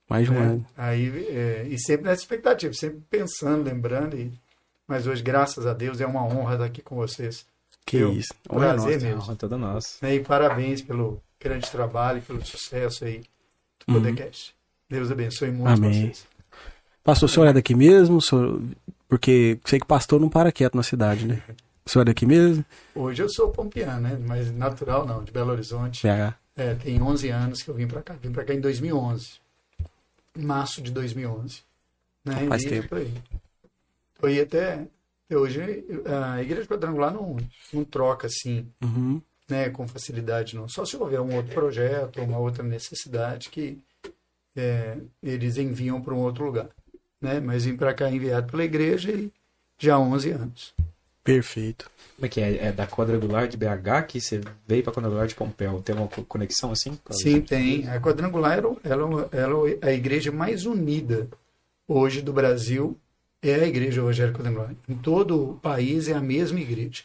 Mais 0.09 0.25
de 0.25 0.33
um 0.33 0.35
né? 0.35 0.41
ano. 0.41 0.67
Aí, 0.77 1.27
é, 1.29 1.67
e 1.69 1.79
sempre 1.79 2.07
nessa 2.07 2.23
expectativa, 2.23 2.73
sempre 2.73 3.01
pensando, 3.11 3.63
lembrando. 3.63 4.17
E, 4.17 4.33
mas 4.89 5.07
hoje, 5.07 5.23
graças 5.23 5.67
a 5.67 5.73
Deus, 5.75 6.01
é 6.01 6.07
uma 6.07 6.25
honra 6.25 6.55
estar 6.55 6.65
aqui 6.65 6.81
com 6.83 6.97
vocês. 6.97 7.45
Que 7.85 7.99
Eu- 7.99 8.13
isso. 8.15 8.33
Olha 8.49 8.71
prazer 8.71 8.95
nossa. 8.95 9.07
mesmo. 9.07 9.21
Honra 9.23 9.37
toda 9.37 9.59
nossa. 9.59 9.89
Né? 10.03 10.15
E 10.17 10.21
parabéns 10.21 10.81
pelo 10.83 11.23
grande 11.39 11.71
trabalho, 11.71 12.23
pelo 12.23 12.45
sucesso 12.45 13.05
aí 13.05 13.21
do 13.87 13.95
Uhum. 13.95 14.03
podcast. 14.03 14.55
Deus 14.91 15.11
abençoe 15.11 15.51
muito 15.51 15.69
Amém. 15.69 15.93
vocês. 15.93 16.27
Pastor, 17.05 17.29
o 17.29 17.33
senhor 17.33 17.47
é 17.47 17.53
daqui 17.53 17.75
mesmo? 17.75 18.21
Senhor- 18.21 18.61
Porque 19.09 19.61
sei 19.65 19.79
que 19.79 19.87
pastor 19.87 20.21
não 20.21 20.29
para 20.29 20.51
quieto 20.51 20.75
na 20.75 20.83
cidade, 20.83 21.25
né? 21.27 21.41
O 21.85 21.89
senhor 21.91 22.03
é 22.03 22.07
daqui 22.07 22.27
mesmo? 22.27 22.65
Hoje 22.93 23.23
eu 23.23 23.29
sou 23.29 23.51
pompiano, 23.51 24.01
né? 24.01 24.19
Mas 24.27 24.51
natural 24.53 25.07
não, 25.07 25.23
de 25.23 25.31
Belo 25.31 25.53
Horizonte. 25.53 26.03
BH. 26.03 26.35
É, 26.57 26.75
tem 26.75 27.01
11 27.01 27.29
anos 27.29 27.63
que 27.63 27.69
eu 27.71 27.75
vim 27.75 27.87
para 27.87 28.03
cá. 28.03 28.15
Vim 28.21 28.33
para 28.33 28.45
cá 28.45 28.53
em 28.53 28.61
2011. 28.61 29.35
Em 30.37 30.43
março 30.45 30.83
de 30.83 30.91
2011. 30.91 31.61
Né? 32.25 32.47
Faz 32.49 32.65
E 32.65 32.69
tempo. 32.69 32.89
Foi, 32.89 33.13
foi 34.19 34.41
até, 34.41 34.87
até 35.27 35.37
hoje. 35.39 35.61
A 36.35 36.43
igreja 36.43 36.67
quadrangular 36.67 37.13
não, 37.15 37.37
não 37.73 37.85
troca 37.85 38.27
assim, 38.27 38.67
Uhum. 38.83 39.23
Né, 39.49 39.71
com 39.71 39.87
facilidade, 39.87 40.57
não. 40.57 40.69
Só 40.69 40.85
se 40.85 40.97
houver 40.97 41.21
um 41.21 41.35
outro 41.37 41.53
projeto, 41.55 42.21
uma 42.23 42.39
outra 42.39 42.63
necessidade 42.63 43.49
que 43.51 43.79
é, 44.57 44.97
eles 45.23 45.57
enviam 45.57 46.01
para 46.01 46.15
um 46.15 46.19
outro 46.19 46.45
lugar. 46.45 46.69
Né? 47.21 47.41
Mas 47.41 47.65
vim 47.65 47.77
para 47.77 47.95
cá 47.95 48.11
enviado 48.11 48.51
pela 48.51 48.65
igreja 48.65 49.11
e 49.13 49.31
já 49.79 49.95
há 49.95 49.99
11 49.99 50.31
anos. 50.31 50.75
Perfeito. 51.23 51.91
Como 52.15 52.27
é 52.27 52.29
que 52.29 52.41
é? 52.41 52.67
É 52.69 52.73
da 52.73 52.87
quadrangular 52.87 53.49
de 53.49 53.57
BH 53.57 54.07
que 54.09 54.21
você 54.21 54.41
veio 54.67 54.83
pra 54.83 54.93
quadrangular 54.93 55.27
de 55.27 55.35
Pompéu? 55.35 55.83
Tem 55.83 55.95
uma 55.95 56.09
co- 56.09 56.25
conexão 56.25 56.71
assim? 56.71 56.99
Sim, 57.11 57.41
tem. 57.41 57.89
A 57.89 58.01
quadrangular 58.01 58.57
ela, 58.59 58.77
ela, 58.85 59.29
ela 59.33 59.71
é 59.83 59.89
a 59.89 59.93
igreja 59.93 60.31
mais 60.33 60.65
unida 60.67 61.29
hoje 61.87 62.23
do 62.23 62.33
Brasil. 62.33 62.97
É 63.43 63.55
a 63.57 63.67
igreja 63.67 64.01
evangélica 64.01 64.39
quadrangular. 64.39 64.75
Em 64.89 64.95
todo 64.97 65.51
o 65.51 65.55
país 65.59 66.09
é 66.09 66.15
a 66.15 66.21
mesma 66.21 66.59
igreja. 66.61 67.03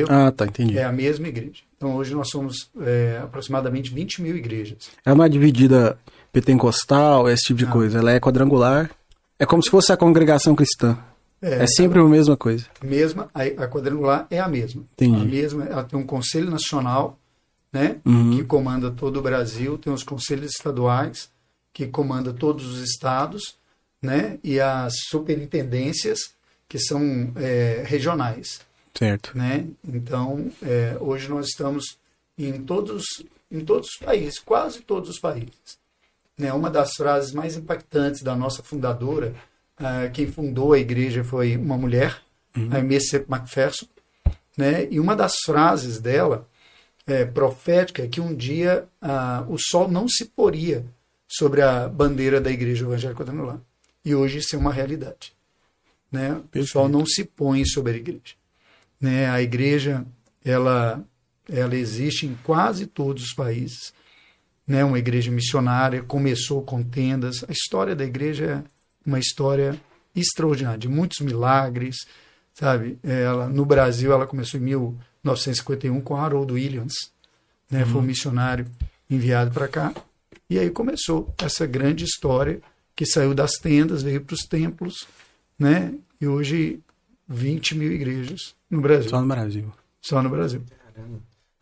Entendeu? 0.00 0.06
Ah, 0.10 0.30
tá, 0.32 0.46
entendi. 0.46 0.78
É 0.78 0.84
a 0.84 0.92
mesma 0.92 1.28
igreja. 1.28 1.62
Então 1.76 1.94
hoje 1.96 2.14
nós 2.14 2.28
somos 2.30 2.70
é, 2.80 3.20
aproximadamente 3.22 3.92
20 3.92 4.22
mil 4.22 4.36
igrejas. 4.36 4.90
É 5.04 5.12
uma 5.12 5.28
dividida 5.28 5.98
pentecostal, 6.32 7.28
esse 7.28 7.42
tipo 7.44 7.58
de 7.58 7.64
Não. 7.66 7.72
coisa. 7.72 7.98
Ela 7.98 8.12
é 8.12 8.20
quadrangular. 8.20 8.90
É 9.38 9.44
como 9.46 9.62
se 9.62 9.70
fosse 9.70 9.92
a 9.92 9.96
congregação 9.96 10.54
cristã. 10.54 10.98
É, 11.40 11.66
sempre 11.66 11.98
a 11.98 12.04
mesma 12.04 12.36
coisa. 12.36 12.66
mesma, 12.82 13.28
a, 13.34 13.42
a 13.42 13.68
quadrangular 13.68 14.26
é 14.30 14.38
a 14.38 14.46
mesma. 14.46 14.84
Entendi. 14.92 15.20
A 15.20 15.24
mesma, 15.24 15.64
ela 15.64 15.82
tem 15.82 15.98
um 15.98 16.06
conselho 16.06 16.48
nacional, 16.48 17.18
né, 17.72 17.96
Uhum. 18.04 18.36
que 18.36 18.44
comanda 18.44 18.90
todo 18.92 19.16
o 19.18 19.22
Brasil, 19.22 19.76
tem 19.76 19.92
os 19.92 20.04
conselhos 20.04 20.52
estaduais 20.52 21.30
que 21.72 21.86
comanda 21.88 22.32
todos 22.32 22.66
os 22.66 22.80
estados, 22.82 23.56
né, 24.00 24.38
e 24.44 24.60
as 24.60 24.92
superintendências 25.08 26.18
que 26.68 26.78
são 26.78 27.32
é, 27.36 27.82
regionais, 27.84 28.60
Certo. 28.94 29.36
né. 29.36 29.66
Então, 29.86 30.50
é, 30.62 30.96
hoje 31.00 31.28
nós 31.28 31.48
estamos 31.48 31.98
em 32.38 32.62
todos, 32.62 33.04
em 33.50 33.64
todos 33.64 33.88
os 33.88 33.98
países, 34.04 34.38
quase 34.38 34.80
todos 34.80 35.08
os 35.10 35.18
países. 35.18 35.80
Né, 36.38 36.52
uma 36.52 36.70
das 36.70 36.94
frases 36.94 37.32
mais 37.32 37.56
impactantes 37.56 38.22
da 38.22 38.34
nossa 38.34 38.62
fundadora, 38.62 39.34
ah, 39.76 40.08
quem 40.12 40.26
fundou 40.26 40.72
a 40.72 40.78
igreja 40.78 41.24
foi 41.24 41.56
uma 41.56 41.76
mulher, 41.76 42.20
a 42.70 42.78
M.C. 42.78 43.24
Macpherson, 43.28 43.86
né? 44.56 44.86
E 44.90 45.00
uma 45.00 45.16
das 45.16 45.34
frases 45.44 45.98
dela, 45.98 46.46
é, 47.06 47.24
profética, 47.24 48.02
é 48.02 48.08
que 48.08 48.20
um 48.20 48.34
dia 48.34 48.86
ah, 49.00 49.44
o 49.48 49.56
sol 49.58 49.88
não 49.88 50.06
se 50.08 50.26
poria 50.26 50.84
sobre 51.26 51.62
a 51.62 51.88
bandeira 51.88 52.40
da 52.40 52.50
igreja 52.50 52.84
evangélica 52.84 53.24
quadrangular. 53.24 53.58
E 54.04 54.14
hoje 54.14 54.38
isso 54.38 54.54
é 54.54 54.58
uma 54.58 54.72
realidade. 54.72 55.32
Né? 56.10 56.40
O 56.54 56.66
sol 56.66 56.88
não 56.88 57.06
se 57.06 57.24
põe 57.24 57.64
sobre 57.64 57.92
a 57.92 57.96
igreja. 57.96 58.34
Né? 59.02 59.28
A 59.28 59.42
igreja, 59.42 60.06
ela, 60.44 61.04
ela 61.50 61.74
existe 61.74 62.24
em 62.24 62.38
quase 62.44 62.86
todos 62.86 63.24
os 63.24 63.34
países. 63.34 63.92
Né? 64.64 64.84
Uma 64.84 65.00
igreja 65.00 65.32
missionária, 65.32 66.04
começou 66.04 66.62
com 66.62 66.84
tendas. 66.84 67.44
A 67.48 67.50
história 67.50 67.96
da 67.96 68.04
igreja 68.04 68.44
é 68.44 68.62
uma 69.04 69.18
história 69.18 69.78
extraordinária, 70.14 70.78
de 70.78 70.88
muitos 70.88 71.18
milagres, 71.20 71.96
sabe? 72.54 72.98
Ela, 73.02 73.48
no 73.48 73.64
Brasil, 73.64 74.12
ela 74.12 74.26
começou 74.26 74.60
em 74.60 74.62
1951 74.62 76.00
com 76.02 76.16
Harold 76.16 76.52
Williams, 76.52 76.92
né? 77.70 77.84
Foi 77.86 78.00
um 78.00 78.04
missionário 78.04 78.66
enviado 79.08 79.50
para 79.50 79.66
cá. 79.66 79.92
E 80.48 80.58
aí 80.58 80.70
começou 80.70 81.34
essa 81.38 81.66
grande 81.66 82.04
história 82.04 82.60
que 82.94 83.06
saiu 83.06 83.34
das 83.34 83.52
tendas, 83.52 84.02
veio 84.02 84.20
para 84.20 84.34
os 84.34 84.42
templos, 84.42 85.06
né? 85.58 85.94
E 86.20 86.26
hoje 86.26 86.78
20 87.26 87.74
mil 87.74 87.90
igrejas 87.90 88.54
no 88.72 88.80
Brasil, 88.80 89.10
Só 89.10 89.20
no 89.20 89.28
Brasil. 89.28 89.72
só 90.00 90.22
no 90.22 90.30
Brasil. 90.30 90.62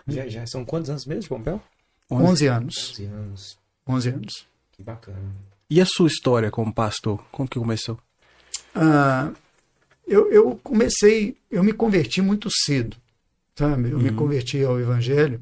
Já, 0.07 0.27
já 0.29 0.47
são 0.47 0.65
quantos 0.65 0.89
anos 0.89 1.05
mesmo 1.05 1.23
de 1.23 1.29
Pompeu? 1.29 1.61
11 2.11 2.47
anos. 2.47 2.91
11 2.93 3.05
anos. 3.05 3.59
11 3.87 4.09
anos. 4.09 4.47
Que 4.73 4.83
bacana. 4.83 5.19
E 5.69 5.81
a 5.81 5.85
sua 5.87 6.09
história 6.09 6.51
como 6.51 6.73
pastor? 6.73 7.23
Como 7.31 7.49
que 7.49 7.59
começou? 7.59 7.99
Ah, 8.75 9.31
eu, 10.07 10.31
eu 10.33 10.59
comecei, 10.63 11.37
eu 11.51 11.63
me 11.63 11.73
converti 11.73 12.21
muito 12.23 12.49
cedo, 12.65 12.97
sabe? 13.55 13.91
Eu 13.91 13.99
me 13.99 14.11
converti 14.13 14.65
ao 14.65 14.81
Evangelho, 14.81 15.41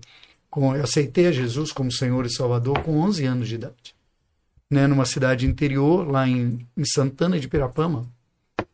com, 0.50 0.75
eu 0.75 0.84
aceitei 0.84 1.26
a 1.26 1.32
Jesus 1.32 1.72
como 1.72 1.90
Senhor 1.92 2.26
e 2.26 2.32
Salvador 2.34 2.82
com 2.82 2.98
11 2.98 3.25
anos 3.25 3.48
de 3.48 3.54
idade. 3.54 3.94
Né, 4.70 4.87
numa 4.87 5.06
cidade 5.06 5.46
interior, 5.46 6.06
lá 6.06 6.28
em, 6.28 6.66
em 6.76 6.84
Santana 6.84 7.40
de 7.40 7.48
Pirapama. 7.48 8.06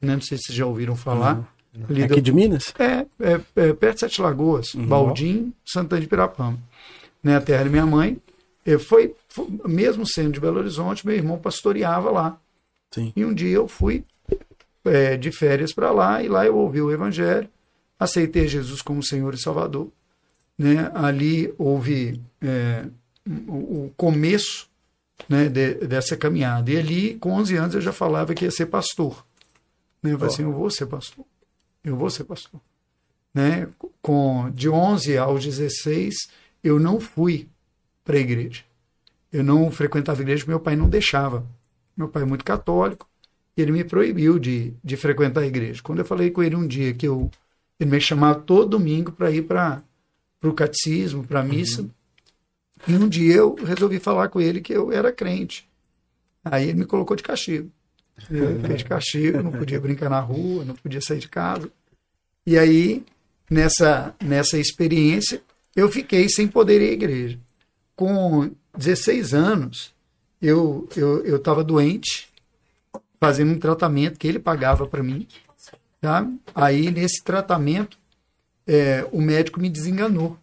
Né, 0.03 0.15
não 0.15 0.23
sei 0.23 0.37
se 0.39 0.45
vocês 0.47 0.59
já 0.59 0.67
ouviram 0.67 0.97
falar. 0.97 1.49
Ali 1.89 2.03
Aqui 2.05 2.21
de 2.21 2.33
Minas? 2.33 2.73
é, 2.79 3.07
é, 3.21 3.41
é 3.57 3.73
perto 3.73 3.95
de 3.95 4.01
Sete 4.01 4.21
Lagoas, 4.23 4.75
Baldim, 4.75 5.53
Santana 5.65 6.01
de 6.01 6.07
Pirapama. 6.07 6.59
Né, 7.23 7.37
a 7.37 7.41
terra 7.41 7.65
da 7.65 7.71
minha 7.71 7.87
mãe. 7.87 8.19
Foi, 8.87 9.15
foi- 9.29 9.47
mesmo 9.67 10.07
sendo 10.07 10.33
de 10.33 10.41
Belo 10.41 10.59
Horizonte, 10.59 11.07
meu 11.07 11.15
irmão 11.17 11.39
pastoreava 11.39 12.11
lá. 12.11 12.39
Sim. 12.93 13.13
E 13.15 13.25
um 13.25 13.35
dia 13.35 13.57
eu 13.57 13.67
fui 13.69 14.05
eh, 14.85 15.17
de 15.17 15.31
férias 15.33 15.73
para 15.75 15.91
lá 15.91 16.23
e 16.23 16.29
lá 16.29 16.47
eu 16.47 16.57
ouvi 16.57 16.81
o 16.81 16.91
Evangelho, 16.93 17.49
aceitei 17.99 18.47
Jesus 18.49 18.81
como 18.81 19.03
Senhor 19.03 19.35
e 19.35 19.39
Salvador. 19.39 19.89
Né? 20.59 20.91
Ali 20.95 21.53
houve 21.59 22.21
eh, 22.41 22.85
o, 23.49 23.87
o 23.87 23.93
começo 23.97 24.67
né, 25.29 25.49
de- 25.49 25.75
dessa 25.87 26.17
caminhada. 26.17 26.71
E 26.71 26.77
ali, 26.79 27.15
com 27.17 27.33
11 27.33 27.57
anos, 27.57 27.75
eu 27.75 27.81
já 27.81 27.93
falava 27.93 28.33
que 28.35 28.45
ia 28.45 28.51
ser 28.51 28.67
pastor. 28.67 29.27
Né? 30.03 30.13
Eu 30.13 30.19
falei 30.19 30.33
assim, 30.35 30.43
eu 30.45 30.53
vou 30.53 30.71
ser 30.71 30.87
pastor. 30.87 31.25
Eu 31.85 31.97
vou 31.97 32.09
ser 32.09 32.25
pastor. 32.25 32.61
Né? 33.33 33.69
Com, 34.01 34.51
de 34.51 34.69
11 34.69 35.19
aos 35.19 35.45
16, 35.45 36.15
eu 36.63 36.81
não 36.81 36.99
fui 36.99 37.49
para 38.03 38.17
a 38.17 38.21
igreja. 38.21 38.63
Eu 39.33 39.45
não 39.45 39.71
frequentava 39.71 40.21
a 40.21 40.23
igreja 40.23 40.43
porque 40.43 40.51
meu 40.51 40.61
pai 40.61 40.77
não 40.77 40.89
deixava. 40.89 41.47
Meu 41.97 42.09
pai 42.09 42.23
é 42.23 42.27
muito 42.27 42.45
católico 42.45 43.09
e 43.57 43.63
ele 43.63 43.73
me 43.73 43.85
proibiu 43.85 44.39
de, 44.39 44.75
de 44.83 44.97
frequentar 44.97 45.43
a 45.43 45.47
igreja. 45.47 45.83
Quando 45.83 46.01
eu 46.01 46.05
falei 46.05 46.31
com 46.31 46.43
ele 46.43 46.57
um 46.57 46.67
dia 46.67 46.95
que 46.95 47.07
eu, 47.07 47.31
ele 47.79 47.91
me 47.91 48.01
chamava 48.01 48.41
todo 48.41 48.71
domingo 48.71 49.13
para 49.13 49.31
ir 49.31 49.43
para 49.43 49.83
o 50.43 50.53
catecismo, 50.53 51.25
para 51.25 51.41
a 51.41 51.45
missa, 51.45 51.89
e 52.87 52.95
um 52.95 53.09
dia 53.09 53.37
eu 53.37 53.55
resolvi 53.55 53.99
falar 53.99 54.29
com 54.29 54.41
ele 54.41 54.61
que 54.61 54.73
eu 54.73 54.93
era 54.93 55.13
crente. 55.13 55.69
Aí 56.45 56.69
ele 56.69 56.81
me 56.81 56.85
colocou 56.85 57.17
de 57.17 57.23
castigo. 57.23 57.71
Eu 58.31 58.61
fiquei 58.61 58.77
de 58.77 58.85
castigo, 58.85 59.43
não 59.43 59.53
podia 59.53 59.81
brincar 59.81 60.09
na 60.09 60.21
rua, 60.21 60.65
não 60.65 60.75
podia 60.75 61.01
sair 61.01 61.19
de 61.19 61.29
casa. 61.29 61.71
E 62.47 62.59
aí, 62.59 63.05
nessa, 63.51 64.15
nessa 64.23 64.59
experiência, 64.59 65.43
eu 65.75 65.91
fiquei 65.91 66.29
sem 66.29 66.47
poder 66.47 66.81
ir 66.81 66.91
à 66.91 66.93
igreja. 66.93 67.39
Com 67.97 68.51
16 68.77 69.35
anos, 69.35 69.95
eu 70.41 70.89
eu 70.97 71.25
eu 71.25 71.37
estava 71.37 71.65
doente, 71.65 72.29
fazendo 73.21 73.53
um 73.53 73.59
tratamento 73.59 74.19
que 74.19 74.29
ele 74.29 74.39
pagava 74.39 74.87
para 74.87 75.03
mim. 75.03 75.27
Tá? 76.01 76.29
Aí, 76.55 76.91
nesse 76.91 77.23
tratamento, 77.25 77.97
é, 78.67 79.07
o 79.11 79.21
médico 79.21 79.61
me 79.61 79.71
desenganou. 79.71 80.39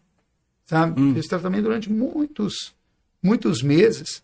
Sabe? 0.65 1.13
Fiz 1.13 1.27
tratamento 1.27 1.63
durante 1.63 1.91
muitos, 1.91 2.73
muitos 3.21 3.61
meses. 3.61 4.23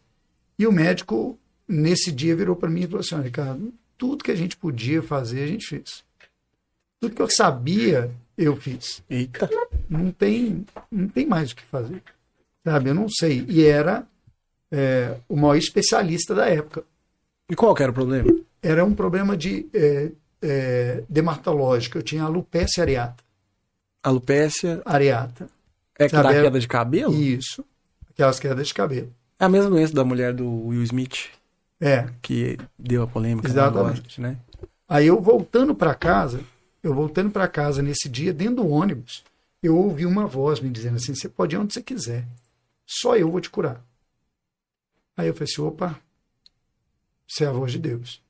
E 0.58 0.66
o 0.66 0.72
médico, 0.72 1.38
nesse 1.68 2.12
dia, 2.12 2.36
virou 2.36 2.56
para 2.56 2.70
mim 2.70 2.82
e 2.82 2.88
falou 2.88 3.00
assim: 3.02 3.22
Ricardo, 3.22 3.74
tudo 3.98 4.24
que 4.24 4.32
a 4.32 4.36
gente 4.36 4.56
podia 4.56 5.02
fazer, 5.02 5.44
a 5.44 5.48
gente 5.48 5.68
fez. 5.68 6.04
Tudo 7.00 7.16
que 7.16 7.22
eu 7.22 7.30
sabia, 7.30 8.12
eu 8.38 8.56
fiz. 8.56 9.04
Eita. 9.10 9.50
Não 9.90 10.12
tem, 10.12 10.66
não 10.92 11.08
tem 11.08 11.26
mais 11.26 11.52
o 11.52 11.56
que 11.56 11.64
fazer. 11.64 12.02
Sabe? 12.64 12.90
Eu 12.90 12.96
não 12.96 13.08
sei. 13.08 13.46
E 13.48 13.66
era 13.66 14.06
é, 14.72 15.18
o 15.28 15.36
maior 15.36 15.56
especialista 15.56 16.34
da 16.36 16.48
época. 16.48 16.84
E 17.50 17.56
qual 17.56 17.74
que 17.74 17.84
era 17.84 17.92
o 17.92 17.96
problema? 17.96 18.30
Era 18.62 18.84
um 18.84 18.94
problema 18.94 19.38
de 19.38 19.68
é, 19.74 20.12
é, 20.42 21.04
dermatológico. 21.08 21.98
Eu 21.98 22.04
tinha 22.04 22.24
alopecia 22.24 22.84
areata. 22.84 23.24
Alopécia 24.04 24.82
areata. 24.86 25.50
é 25.98 26.08
que 26.08 26.16
dá 26.16 26.30
queda 26.30 26.60
de 26.60 26.68
cabelo? 26.68 27.14
Isso. 27.14 27.64
Aquelas 28.10 28.40
quedas 28.40 28.68
de 28.68 28.74
cabelo. 28.74 29.14
É 29.40 29.46
a 29.46 29.50
mesma 29.50 29.70
doença 29.70 29.94
da 29.94 30.04
mulher 30.04 30.34
do 30.34 30.68
Will 30.68 30.84
Smith, 30.84 31.30
É. 31.79 32.10
que 32.22 32.57
deu 32.77 33.03
a 33.03 33.07
polêmica. 33.07 33.48
Exatamente. 33.48 34.19
Né? 34.19 34.38
Aí 34.88 35.07
eu 35.07 35.22
voltando 35.22 35.75
para 35.75 35.93
casa, 35.93 36.41
eu 36.81 36.93
voltando 36.93 37.29
para 37.29 37.48
casa 37.48 37.81
nesse 37.81 38.10
dia, 38.10 38.34
dentro 38.34 38.57
do 38.57 38.67
ônibus, 38.67 39.24
eu 39.62 39.75
ouvi 39.77 40.05
uma 40.05 40.25
voz 40.25 40.60
me 40.60 40.69
dizendo 40.69 40.96
assim: 40.96 41.13
você 41.13 41.27
pode 41.29 41.55
ir 41.55 41.60
onde 41.60 41.74
você 41.74 41.81
quiser, 41.81 42.25
só 42.86 43.15
eu 43.15 43.29
vou 43.29 43.41
te 43.41 43.50
curar. 43.50 43.84
Aí 45.15 45.27
eu 45.27 45.34
falei 45.34 45.51
assim: 45.51 45.62
opa, 45.62 46.00
isso 47.27 47.43
é 47.43 47.48
a 47.48 47.51
voz 47.51 47.72
de 47.72 47.79
Deus. 47.79 48.22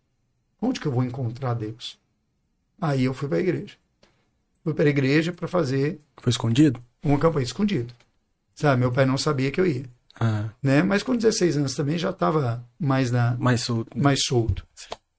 Onde 0.62 0.80
que 0.80 0.88
eu 0.88 0.92
vou 0.92 1.04
encontrar 1.04 1.54
Deus? 1.54 2.00
Aí 2.82 3.04
eu 3.04 3.14
fui 3.14 3.28
para 3.28 3.38
a 3.38 3.42
igreja. 3.42 3.76
Fui 4.64 4.74
para 4.74 4.86
a 4.86 4.90
igreja 4.90 5.32
para 5.32 5.48
fazer 5.48 6.00
Foi 6.18 6.32
escondido? 6.32 6.82
uma 7.04 7.18
campanha 7.20 7.44
escondida. 7.46 7.94
Sabe, 8.56 8.80
meu 8.82 8.92
pai 8.92 9.06
não 9.06 9.18
sabia 9.18 9.52
que 9.52 9.62
eu 9.62 9.68
ia. 9.68 9.86
Ah, 10.20 10.50
Né? 10.62 10.84
Mas 10.84 11.04
com 11.04 11.16
16 11.16 11.58
anos 11.58 11.76
também 11.76 11.98
já 11.98 12.10
estava 12.10 12.66
mais 12.80 13.12
na, 13.12 13.36
mais 13.40 13.62
solto. 13.62 13.96
né? 13.96 14.04
mais 14.04 14.20
solto, 14.24 14.66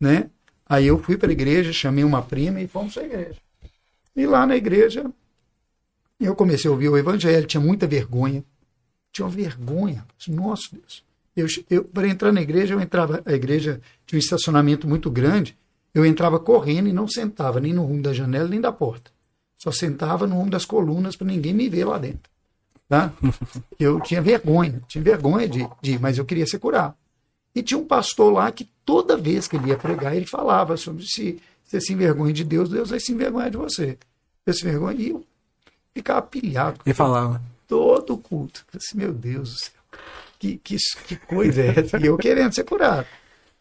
né? 0.01 0.31
Aí 0.69 0.87
eu 0.87 0.99
fui 0.99 1.17
para 1.17 1.31
a 1.31 1.33
igreja, 1.33 1.73
chamei 1.73 2.05
uma 2.05 2.21
prima 2.21 2.61
e 2.61 2.67
fomos 2.67 2.95
para 2.95 3.03
a 3.03 3.07
igreja. 3.07 3.37
E 4.15 4.27
lá 4.27 4.47
na 4.47 4.57
igreja 4.57 5.11
eu 6.21 6.35
comecei 6.35 6.69
a 6.69 6.73
ouvir 6.73 6.89
o 6.89 6.99
evangelho, 6.99 7.47
tinha 7.47 7.61
muita 7.61 7.87
vergonha. 7.87 8.45
Tinha 9.13 9.25
uma 9.25 9.31
vergonha. 9.31 10.05
Nossa 10.29 10.69
Deus. 10.73 11.05
Eu, 11.37 11.47
eu, 11.71 11.85
para 11.85 12.09
entrar 12.09 12.33
na 12.33 12.43
igreja, 12.43 12.75
eu 12.75 12.81
entrava, 12.81 13.23
a 13.25 13.33
igreja 13.33 13.81
tinha 14.05 14.17
um 14.17 14.21
estacionamento 14.21 14.89
muito 14.89 15.09
grande, 15.09 15.57
eu 15.95 16.05
entrava 16.05 16.41
correndo 16.41 16.89
e 16.89 16.93
não 16.93 17.07
sentava 17.07 17.61
nem 17.61 17.73
no 17.73 17.85
rumo 17.85 18.03
da 18.03 18.13
janela 18.13 18.49
nem 18.49 18.61
da 18.61 18.73
porta. 18.73 19.11
Só 19.57 19.71
sentava 19.71 20.27
no 20.27 20.35
rumo 20.35 20.51
das 20.51 20.65
colunas 20.65 21.17
para 21.17 21.27
ninguém 21.29 21.55
me 21.55 21.69
ver 21.69 21.85
lá 21.85 21.99
dentro. 21.99 22.31
Tá? 22.89 23.13
Eu 23.79 24.01
tinha 24.01 24.23
vergonha, 24.23 24.81
tinha 24.89 25.05
vergonha 25.05 25.49
de, 25.49 25.69
de 25.81 25.93
ir, 25.93 26.01
mas 26.01 26.17
eu 26.17 26.25
queria 26.25 26.47
ser 26.47 26.59
curado. 26.59 26.95
E 27.55 27.63
tinha 27.63 27.79
um 27.79 27.85
pastor 27.85 28.33
lá 28.33 28.51
que 28.51 28.69
toda 28.85 29.17
vez 29.17 29.47
que 29.47 29.57
ele 29.57 29.69
ia 29.69 29.77
pregar, 29.77 30.17
ele 30.17 30.27
falava 30.27 30.77
sobre 30.77 31.05
se 31.05 31.41
você 31.65 31.81
se 31.81 31.93
envergonha 31.93 32.33
de 32.33 32.45
Deus, 32.45 32.71
Deus 32.71 32.91
vai 32.91 32.99
se 32.99 33.13
envergonhar 33.13 33.51
de 33.51 33.57
você. 33.57 33.99
Eu 34.47 34.55
se 34.55 34.67
envergonha 34.67 34.99
e 34.99 35.11
eu 35.11 35.25
ficava 35.95 36.23
pilhado. 36.23 36.81
Ele 36.85 36.95
falava. 36.95 37.43
Todo 37.67 38.15
o 38.15 38.19
culto. 38.19 38.61
Eu 38.61 38.81
falei 38.81 38.87
assim, 38.87 38.97
meu 38.97 39.13
Deus 39.13 39.51
do 39.51 39.59
céu, 39.59 39.73
que, 40.39 40.57
que, 40.59 40.77
que 41.07 41.17
coisa 41.17 41.61
é 41.61 41.81
essa? 41.81 41.99
E 41.99 42.07
eu 42.07 42.17
querendo 42.17 42.55
ser 42.55 42.65
curado. 42.65 43.07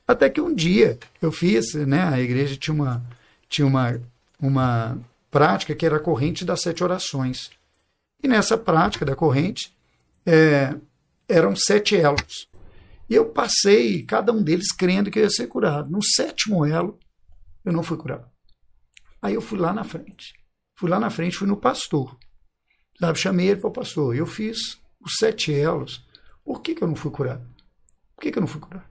Até 0.07 0.29
que 0.29 0.39
um 0.39 0.53
dia 0.53 0.98
eu 1.22 1.31
fiz, 1.31 1.74
né? 1.74 2.03
A 2.03 2.19
igreja 2.19 2.55
tinha 2.55 2.74
uma, 2.74 3.03
tinha 3.50 3.67
uma, 3.67 4.00
uma 4.39 4.98
prática 5.29 5.75
que 5.75 5.86
era 5.86 5.98
a 5.98 6.00
corrente 6.00 6.46
das 6.46 6.62
sete 6.62 6.84
orações. 6.84 7.50
E 8.24 8.27
nessa 8.27 8.57
prática 8.57 9.05
da 9.05 9.15
corrente, 9.15 9.75
é, 10.25 10.75
eram 11.27 11.55
sete 11.55 11.95
elos. 11.95 12.47
E 13.09 13.15
eu 13.15 13.29
passei 13.29 14.03
cada 14.03 14.31
um 14.31 14.43
deles 14.43 14.71
crendo 14.71 15.09
que 15.09 15.19
eu 15.19 15.24
ia 15.24 15.29
ser 15.29 15.47
curado. 15.47 15.89
No 15.89 16.03
sétimo 16.03 16.65
elo, 16.65 17.00
eu 17.63 17.71
não 17.71 17.83
fui 17.83 17.97
curado. 17.97 18.29
Aí 19.21 19.33
eu 19.33 19.41
fui 19.41 19.57
lá 19.57 19.74
na 19.74 19.83
frente. 19.83 20.33
Fui 20.77 20.89
lá 20.89 21.00
na 21.00 21.09
frente, 21.09 21.38
fui 21.38 21.47
no 21.47 21.57
pastor. 21.57 22.17
Sabe, 23.00 23.17
chamei 23.17 23.47
ele 23.47 23.62
para 23.62 23.69
o 23.69 23.74
pastor. 23.74 24.15
Eu 24.15 24.25
fiz 24.25 24.57
os 25.00 25.15
sete 25.17 25.53
elos. 25.53 26.05
Por 26.43 26.62
que, 26.62 26.75
que 26.75 26.83
eu 26.83 26.88
não 26.88 26.95
fui 26.95 27.12
curado? 27.12 27.47
Por 28.15 28.24
que, 28.24 28.31
que 28.31 28.38
eu 28.38 28.41
não 28.41 28.47
fui 28.47 28.62
curado? 28.62 28.86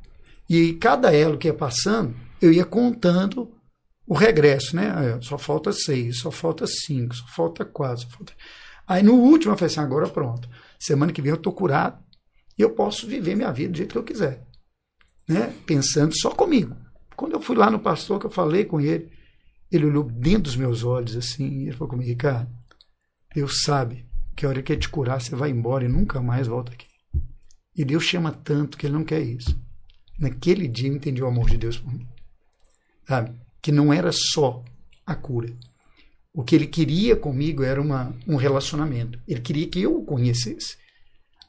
E 0.48 0.56
aí, 0.56 0.74
cada 0.74 1.12
elo 1.12 1.38
que 1.38 1.48
ia 1.48 1.54
passando, 1.54 2.14
eu 2.40 2.52
ia 2.52 2.64
contando 2.64 3.52
o 4.06 4.14
regresso, 4.14 4.76
né? 4.76 5.16
Ó, 5.16 5.20
só 5.20 5.36
falta 5.36 5.72
seis, 5.72 6.20
só 6.20 6.30
falta 6.30 6.66
cinco, 6.66 7.14
só 7.14 7.26
falta 7.26 7.64
quatro. 7.64 8.02
Só 8.02 8.10
falta... 8.10 8.32
Aí 8.86 9.02
no 9.02 9.14
último 9.14 9.52
eu 9.52 9.58
falei 9.58 9.72
assim, 9.72 9.80
agora 9.80 10.08
pronto. 10.08 10.48
Semana 10.78 11.12
que 11.12 11.22
vem 11.22 11.30
eu 11.30 11.36
tô 11.36 11.52
curado 11.52 12.02
e 12.56 12.62
eu 12.62 12.70
posso 12.70 13.06
viver 13.06 13.34
minha 13.34 13.52
vida 13.52 13.72
do 13.72 13.76
jeito 13.76 13.92
que 13.92 13.98
eu 13.98 14.04
quiser. 14.04 14.46
Né? 15.28 15.52
Pensando 15.66 16.16
só 16.16 16.30
comigo. 16.30 16.76
Quando 17.16 17.32
eu 17.32 17.40
fui 17.40 17.56
lá 17.56 17.70
no 17.70 17.80
pastor, 17.80 18.20
que 18.20 18.26
eu 18.26 18.30
falei 18.30 18.64
com 18.64 18.80
ele, 18.80 19.10
ele 19.70 19.86
olhou 19.86 20.04
dentro 20.04 20.44
dos 20.44 20.56
meus 20.56 20.84
olhos 20.84 21.16
assim, 21.16 21.48
e 21.48 21.62
ele 21.62 21.72
falou 21.72 21.88
comigo, 21.88 22.08
Ricardo, 22.08 22.50
Deus 23.34 23.62
sabe 23.62 24.06
que 24.36 24.46
a 24.46 24.48
hora 24.48 24.62
que 24.62 24.72
ele 24.72 24.80
te 24.80 24.88
curar, 24.88 25.20
você 25.20 25.34
vai 25.34 25.50
embora 25.50 25.84
e 25.84 25.88
nunca 25.88 26.20
mais 26.20 26.46
volta 26.46 26.72
aqui. 26.72 26.86
E 27.74 27.84
Deus 27.84 28.04
chama 28.04 28.32
tanto 28.32 28.78
que 28.78 28.86
ele 28.86 28.94
não 28.94 29.04
quer 29.04 29.20
isso. 29.20 29.58
Naquele 30.18 30.68
dia 30.68 30.88
eu 30.88 30.94
entendi 30.94 31.22
o 31.22 31.26
amor 31.26 31.50
de 31.50 31.58
Deus 31.58 31.78
por 31.78 31.92
mim. 31.92 32.06
Sabe? 33.06 33.34
Que 33.60 33.72
não 33.72 33.92
era 33.92 34.10
só 34.12 34.64
a 35.04 35.14
cura. 35.14 35.54
O 36.36 36.44
que 36.44 36.54
ele 36.54 36.66
queria 36.66 37.16
comigo 37.16 37.62
era 37.62 37.80
uma, 37.80 38.14
um 38.28 38.36
relacionamento. 38.36 39.18
Ele 39.26 39.40
queria 39.40 39.66
que 39.68 39.80
eu 39.80 39.96
o 39.96 40.04
conhecesse. 40.04 40.76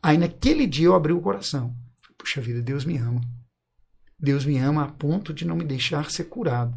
Aí 0.02 0.18
naquele 0.18 0.66
dia 0.66 0.86
eu 0.86 0.96
abri 0.96 1.12
o 1.12 1.20
coração. 1.20 1.76
Puxa 2.18 2.40
vida, 2.40 2.62
Deus 2.62 2.86
me 2.86 2.98
ama. 2.98 3.20
Deus 4.18 4.46
me 4.46 4.58
ama 4.58 4.86
a 4.86 4.88
ponto 4.88 5.34
de 5.34 5.44
não 5.44 5.58
me 5.58 5.66
deixar 5.66 6.10
ser 6.10 6.24
curado. 6.24 6.74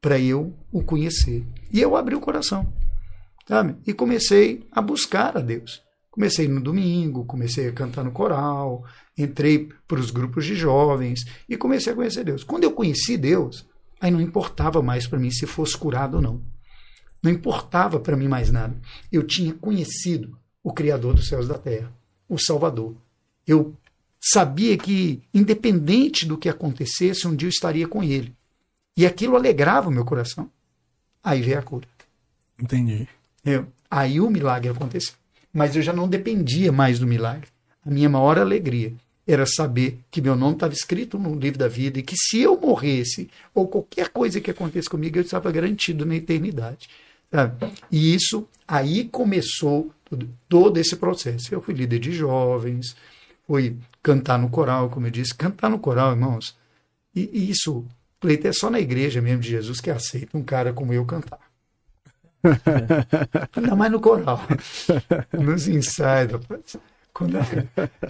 Para 0.00 0.18
eu 0.18 0.58
o 0.72 0.82
conhecer. 0.82 1.46
E 1.72 1.80
eu 1.80 1.94
abri 1.94 2.16
o 2.16 2.20
coração. 2.20 2.72
sabe? 3.46 3.76
E 3.86 3.94
comecei 3.94 4.66
a 4.72 4.82
buscar 4.82 5.36
a 5.36 5.40
Deus. 5.40 5.84
Comecei 6.10 6.48
no 6.48 6.60
domingo, 6.60 7.24
comecei 7.26 7.68
a 7.68 7.72
cantar 7.72 8.02
no 8.02 8.10
coral, 8.10 8.84
entrei 9.16 9.68
para 9.86 10.00
os 10.00 10.10
grupos 10.10 10.44
de 10.44 10.56
jovens 10.56 11.24
e 11.48 11.56
comecei 11.56 11.92
a 11.92 11.96
conhecer 11.96 12.24
Deus. 12.24 12.42
Quando 12.42 12.64
eu 12.64 12.72
conheci 12.72 13.16
Deus, 13.16 13.64
aí 14.00 14.10
não 14.10 14.20
importava 14.20 14.82
mais 14.82 15.06
para 15.06 15.20
mim 15.20 15.30
se 15.30 15.46
fosse 15.46 15.78
curado 15.78 16.16
ou 16.16 16.22
não. 16.22 16.55
Não 17.22 17.30
importava 17.30 17.98
para 17.98 18.16
mim 18.16 18.28
mais 18.28 18.50
nada. 18.50 18.76
Eu 19.10 19.22
tinha 19.22 19.52
conhecido 19.54 20.38
o 20.62 20.72
Criador 20.72 21.14
dos 21.14 21.28
céus 21.28 21.46
e 21.46 21.48
da 21.48 21.58
terra, 21.58 21.92
o 22.28 22.38
Salvador. 22.38 22.94
Eu 23.46 23.74
sabia 24.20 24.76
que, 24.76 25.22
independente 25.32 26.26
do 26.26 26.36
que 26.36 26.48
acontecesse, 26.48 27.26
um 27.26 27.34
dia 27.34 27.46
eu 27.46 27.50
estaria 27.50 27.86
com 27.86 28.02
Ele. 28.02 28.34
E 28.96 29.06
aquilo 29.06 29.36
alegrava 29.36 29.88
o 29.88 29.92
meu 29.92 30.04
coração. 30.04 30.50
Aí 31.22 31.42
veio 31.42 31.58
a 31.58 31.62
cura. 31.62 31.86
Entendi. 32.58 33.06
Eu, 33.44 33.66
aí 33.90 34.20
o 34.20 34.30
milagre 34.30 34.70
aconteceu. 34.70 35.14
Mas 35.52 35.76
eu 35.76 35.82
já 35.82 35.92
não 35.92 36.08
dependia 36.08 36.72
mais 36.72 36.98
do 36.98 37.06
milagre. 37.06 37.48
A 37.84 37.90
minha 37.90 38.08
maior 38.08 38.38
alegria 38.38 38.94
era 39.26 39.44
saber 39.44 39.98
que 40.10 40.22
meu 40.22 40.36
nome 40.36 40.54
estava 40.54 40.72
escrito 40.72 41.18
no 41.18 41.34
livro 41.34 41.58
da 41.58 41.68
vida 41.68 41.98
e 41.98 42.02
que 42.02 42.14
se 42.16 42.40
eu 42.40 42.58
morresse 42.58 43.28
ou 43.52 43.66
qualquer 43.66 44.08
coisa 44.08 44.40
que 44.40 44.50
acontecesse 44.50 44.88
comigo, 44.88 45.18
eu 45.18 45.22
estava 45.22 45.50
garantido 45.50 46.06
na 46.06 46.14
eternidade. 46.14 46.88
Sabe? 47.36 47.70
E 47.92 48.14
isso, 48.14 48.48
aí 48.66 49.04
começou 49.10 49.90
todo, 50.06 50.28
todo 50.48 50.78
esse 50.78 50.96
processo. 50.96 51.54
Eu 51.54 51.60
fui 51.60 51.74
líder 51.74 51.98
de 51.98 52.10
jovens, 52.12 52.96
fui 53.46 53.76
cantar 54.02 54.38
no 54.38 54.48
coral, 54.48 54.88
como 54.88 55.06
eu 55.06 55.10
disse, 55.10 55.34
cantar 55.34 55.68
no 55.68 55.78
coral, 55.78 56.12
irmãos. 56.12 56.56
E, 57.14 57.28
e 57.30 57.50
isso, 57.50 57.84
Cleiton, 58.20 58.48
é 58.48 58.52
só 58.54 58.70
na 58.70 58.80
igreja 58.80 59.20
mesmo 59.20 59.42
de 59.42 59.50
Jesus 59.50 59.82
que 59.82 59.90
aceita 59.90 60.38
um 60.38 60.42
cara 60.42 60.72
como 60.72 60.94
eu 60.94 61.04
cantar. 61.04 61.40
Ainda 63.54 63.76
mais 63.76 63.92
no 63.92 64.00
coral. 64.00 64.40
Nos 65.38 65.68
ensaios, 65.68 66.32
rapaz. 66.32 66.76
Quando 67.12 67.36
a, 67.36 67.42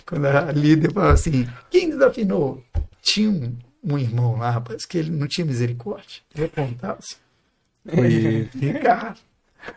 quando 0.07 0.27
a 0.27 0.53
líder 0.53 0.93
falava 0.93 1.15
assim, 1.15 1.49
quem 1.69 1.91
desafinou? 1.91 2.63
Tinha 3.03 3.29
um, 3.29 3.57
um 3.83 3.99
irmão 3.99 4.37
lá, 4.37 4.51
rapaz, 4.51 4.85
que 4.85 4.99
ele 4.99 5.11
não 5.11 5.27
tinha 5.27 5.45
misericórdia. 5.45 6.23
Ele 6.33 6.45
apontava 6.45 6.99
assim. 7.01 7.26
E, 7.93 8.73
cara, 8.83 9.15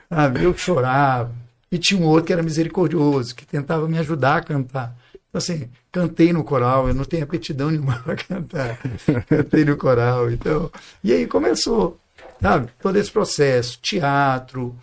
sabe, 0.10 0.44
eu 0.44 0.58
chorava. 0.58 1.34
E 1.72 1.78
tinha 1.78 2.00
um 2.00 2.06
outro 2.06 2.26
que 2.26 2.34
era 2.34 2.42
misericordioso, 2.42 3.36
que 3.36 3.46
tentava 3.46 3.88
me 3.88 3.98
ajudar 4.00 4.38
a 4.38 4.42
cantar. 4.42 4.96
Então, 5.14 5.38
assim, 5.38 5.70
cantei 5.92 6.34
no 6.34 6.44
coral, 6.44 6.88
eu 6.88 6.94
não 6.94 7.06
tenho 7.06 7.24
aptidão 7.24 7.70
nenhuma 7.72 8.00
para 8.00 8.16
cantar. 8.16 8.80
cantei 9.28 9.64
no 9.64 9.78
coral, 9.78 10.32
então. 10.32 10.72
E 11.04 11.14
aí 11.14 11.28
começou, 11.28 12.00
sabe, 12.42 12.70
todo 12.82 12.98
esse 12.98 13.12
processo, 13.12 13.80
teatro, 13.82 14.76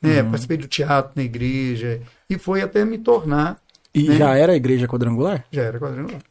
né? 0.00 0.22
Uhum. 0.22 0.30
Participei 0.30 0.56
do 0.56 0.66
teatro 0.66 1.12
na 1.14 1.22
igreja, 1.22 2.02
e 2.28 2.36
foi 2.36 2.62
até 2.62 2.84
me 2.84 2.98
tornar. 2.98 3.58
E 3.94 4.08
né? 4.08 4.16
já 4.16 4.34
era 4.34 4.52
a 4.52 4.56
igreja 4.56 4.88
quadrangular? 4.88 5.44
Já 5.52 5.62
era 5.62 5.78
quadrangular. 5.78 6.22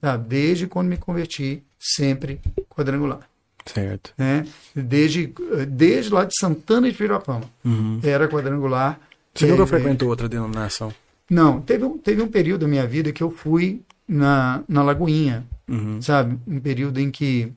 Sabe? 0.00 0.28
Desde 0.28 0.68
quando 0.68 0.88
me 0.88 0.96
converti, 0.96 1.64
sempre 1.78 2.40
quadrangular. 2.68 3.27
Certo. 3.72 4.12
Né? 4.16 4.46
Desde, 4.74 5.32
desde 5.68 6.12
lá 6.12 6.24
de 6.24 6.34
Santana 6.38 6.90
de 6.90 6.96
Pirapama. 6.96 7.44
Uhum. 7.64 8.00
Era 8.02 8.28
quadrangular. 8.28 8.98
Você 9.34 9.46
nunca 9.46 9.66
frequentou 9.66 10.08
outra 10.08 10.28
denominação? 10.28 10.92
Não, 11.30 11.60
teve 11.60 11.84
um, 11.84 11.98
teve 11.98 12.22
um 12.22 12.28
período 12.28 12.62
da 12.62 12.68
minha 12.68 12.86
vida 12.86 13.12
que 13.12 13.22
eu 13.22 13.30
fui 13.30 13.82
na, 14.06 14.62
na 14.66 14.82
Lagoinha, 14.82 15.44
uhum. 15.68 16.00
sabe? 16.00 16.38
Um 16.46 16.58
período 16.58 16.98
em 16.98 17.10
que. 17.10 17.52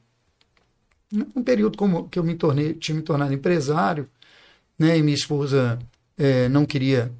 Um 1.35 1.43
período 1.43 1.77
como 1.77 2.07
que 2.07 2.19
eu 2.19 2.23
me 2.23 2.35
tornei, 2.35 2.73
tinha 2.73 2.95
me 2.95 3.01
tornado 3.01 3.33
empresário, 3.33 4.07
né? 4.77 4.97
E 4.97 5.03
minha 5.03 5.15
esposa 5.15 5.79
é, 6.17 6.47
não 6.49 6.65
queria 6.65 7.11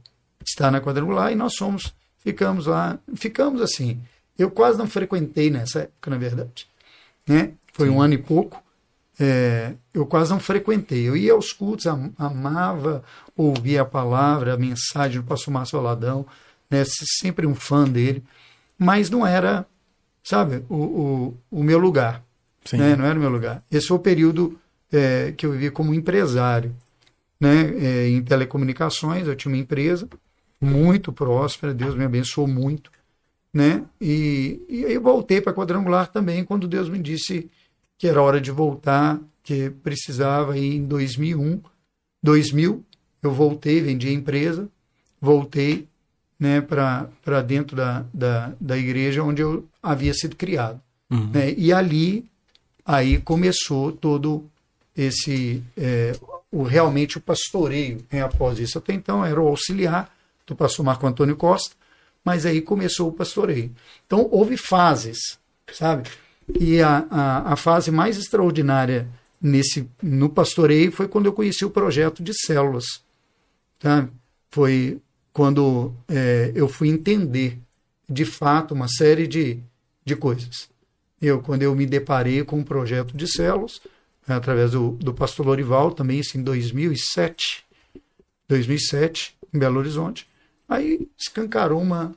estar 0.46 0.72
na 0.72 0.82
quadrangular 0.82 1.32
e 1.32 1.36
nós 1.36 1.56
fomos, 1.58 1.94
ficamos 2.20 2.68
lá, 2.68 3.00
ficamos 3.16 3.62
assim. 3.62 4.00
Eu 4.38 4.50
quase 4.50 4.78
não 4.78 4.88
frequentei 4.88 5.50
nessa 5.50 5.82
época, 5.82 6.10
na 6.10 6.18
verdade. 6.18 6.68
Né? 7.28 7.52
Foi 7.74 7.88
Sim. 7.88 7.94
um 7.94 8.02
ano 8.02 8.14
e 8.14 8.18
pouco. 8.18 8.62
É, 9.20 9.74
eu 9.94 10.06
quase 10.06 10.32
não 10.32 10.40
frequentei. 10.40 11.08
Eu 11.08 11.16
ia 11.16 11.34
aos 11.34 11.52
cultos, 11.54 11.86
amava 12.18 13.04
ouvir 13.36 13.78
a 13.78 13.86
palavra, 13.86 14.54
a 14.54 14.58
mensagem 14.58 15.22
do 15.22 15.28
pastor 15.28 15.54
Márcio 15.54 15.78
Aladão, 15.78 16.26
né, 16.70 16.84
sempre 17.20 17.46
um 17.46 17.56
fã 17.56 17.84
dele, 17.88 18.24
mas 18.78 19.10
não 19.10 19.26
era, 19.26 19.66
sabe, 20.24 20.64
o, 20.70 20.76
o, 20.76 21.38
o 21.52 21.64
meu 21.64 21.78
lugar. 21.78 22.24
Né, 22.74 22.96
não 22.96 23.06
era 23.06 23.18
o 23.18 23.22
meu 23.22 23.30
lugar. 23.30 23.64
Esse 23.72 23.88
foi 23.88 23.98
o 23.98 24.02
período 24.02 24.60
é, 24.92 25.34
que 25.36 25.46
eu 25.46 25.52
vivi 25.52 25.72
como 25.72 25.94
empresário. 25.94 26.76
Né, 27.40 27.74
é, 27.80 28.08
em 28.08 28.22
telecomunicações, 28.22 29.28
eu 29.28 29.36
tinha 29.36 29.52
uma 29.52 29.60
empresa 29.60 30.08
muito 30.62 31.12
próspera, 31.12 31.74
Deus 31.74 31.96
me 31.96 32.06
abençoou 32.06 32.48
muito. 32.48 32.92
Né? 33.52 33.84
E, 34.00 34.62
e 34.70 34.86
aí 34.86 34.94
eu 34.94 35.02
voltei 35.02 35.42
para 35.42 35.54
quadrangular 35.54 36.08
também, 36.08 36.46
quando 36.46 36.68
Deus 36.68 36.88
me 36.88 37.00
disse 37.00 37.50
que 38.02 38.08
era 38.08 38.20
hora 38.20 38.42
de 38.42 38.50
voltar, 38.50 39.20
que 39.44 39.70
precisava 39.70 40.58
ir 40.58 40.78
em 40.78 40.88
2001, 40.88 41.62
2000, 42.24 42.84
eu 43.22 43.32
voltei, 43.32 43.80
vendi 43.80 44.08
a 44.08 44.12
empresa, 44.12 44.68
voltei 45.22 45.88
né, 46.40 46.62
para 46.62 47.42
dentro 47.46 47.76
da, 47.76 48.04
da, 48.12 48.54
da 48.60 48.76
igreja 48.76 49.22
onde 49.22 49.44
eu 49.44 49.68
havia 49.84 50.16
sido 50.16 50.36
criado. 50.36 50.82
Uhum. 51.12 51.30
Né? 51.30 51.54
E 51.56 51.72
ali, 51.72 52.26
aí 52.84 53.22
começou 53.22 53.92
todo 53.92 54.50
esse, 54.98 55.62
é, 55.78 56.14
o, 56.52 56.64
realmente 56.64 57.20
o 57.20 57.22
pastoreio 57.22 58.04
né, 58.12 58.24
após 58.24 58.58
isso. 58.58 58.80
Até 58.80 58.94
então 58.94 59.24
era 59.24 59.40
o 59.40 59.48
auxiliar 59.48 60.12
do 60.48 60.56
pastor 60.56 60.84
Marco 60.84 61.06
Antônio 61.06 61.36
Costa, 61.36 61.76
mas 62.26 62.48
aí 62.48 62.62
começou 62.64 63.10
o 63.10 63.14
pastoreio. 63.14 63.72
Então 64.08 64.28
houve 64.32 64.58
fases, 64.58 65.38
sabe? 65.72 66.10
E 66.60 66.82
a, 66.82 67.06
a, 67.10 67.54
a 67.54 67.56
fase 67.56 67.92
mais 67.92 68.18
extraordinária 68.18 69.08
nesse 69.42 69.90
no 70.02 70.30
pastoreio 70.30 70.92
foi 70.92 71.08
quando 71.08 71.26
eu 71.26 71.34
conheci 71.34 71.66
o 71.66 71.70
projeto 71.70 72.22
de 72.22 72.34
células. 72.34 72.86
Tá? 73.80 74.08
Foi 74.52 75.00
quando 75.34 75.94
é, 76.08 76.52
eu 76.54 76.68
fui 76.68 76.90
entender 76.90 77.58
de 78.08 78.26
fato 78.26 78.74
uma 78.74 78.88
série 78.88 79.28
de, 79.28 79.60
de 80.06 80.16
coisas. 80.16 80.70
Eu, 81.22 81.42
quando 81.42 81.64
eu 81.64 81.76
me 81.76 81.86
deparei 81.86 82.44
com 82.44 82.58
um 82.58 82.64
projeto 82.64 83.16
de 83.16 83.28
células, 83.28 83.80
através 84.28 84.72
do, 84.72 84.92
do 84.92 85.14
pastor 85.14 85.46
Lorival, 85.46 85.92
também 85.92 86.20
isso 86.20 86.38
em 86.38 86.44
2007, 86.44 87.64
2007, 88.48 89.36
em 89.54 89.60
Belo 89.60 89.80
Horizonte, 89.80 90.28
aí 90.68 91.08
escancarou 91.18 91.82
uma, 91.82 92.14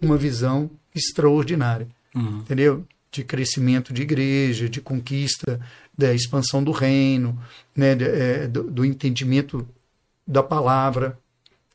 uma 0.00 0.16
visão 0.16 0.70
extraordinária, 0.94 1.86
uhum. 2.14 2.38
entendeu? 2.38 2.84
De 3.16 3.24
crescimento 3.24 3.92
de 3.92 4.02
igreja, 4.02 4.68
de 4.68 4.80
conquista, 4.80 5.60
da 5.96 6.12
expansão 6.12 6.62
do 6.62 6.70
reino, 6.70 7.38
né, 7.74 7.92
é, 7.92 8.46
do, 8.46 8.64
do, 8.64 8.84
entendimento 8.84 9.66
da 10.26 10.42
palavra, 10.42 11.18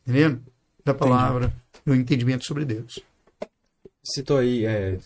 entendeu? 0.06 0.39
Da 0.86 0.93
palavra, 0.93 1.45
Entendi. 1.45 1.56
do 1.86 1.95
entendimento 1.95 2.45
sobre 2.45 2.65
Deus. 2.65 2.99
Citou 4.04 4.38
aí, 4.38 4.65
é, 4.65 4.97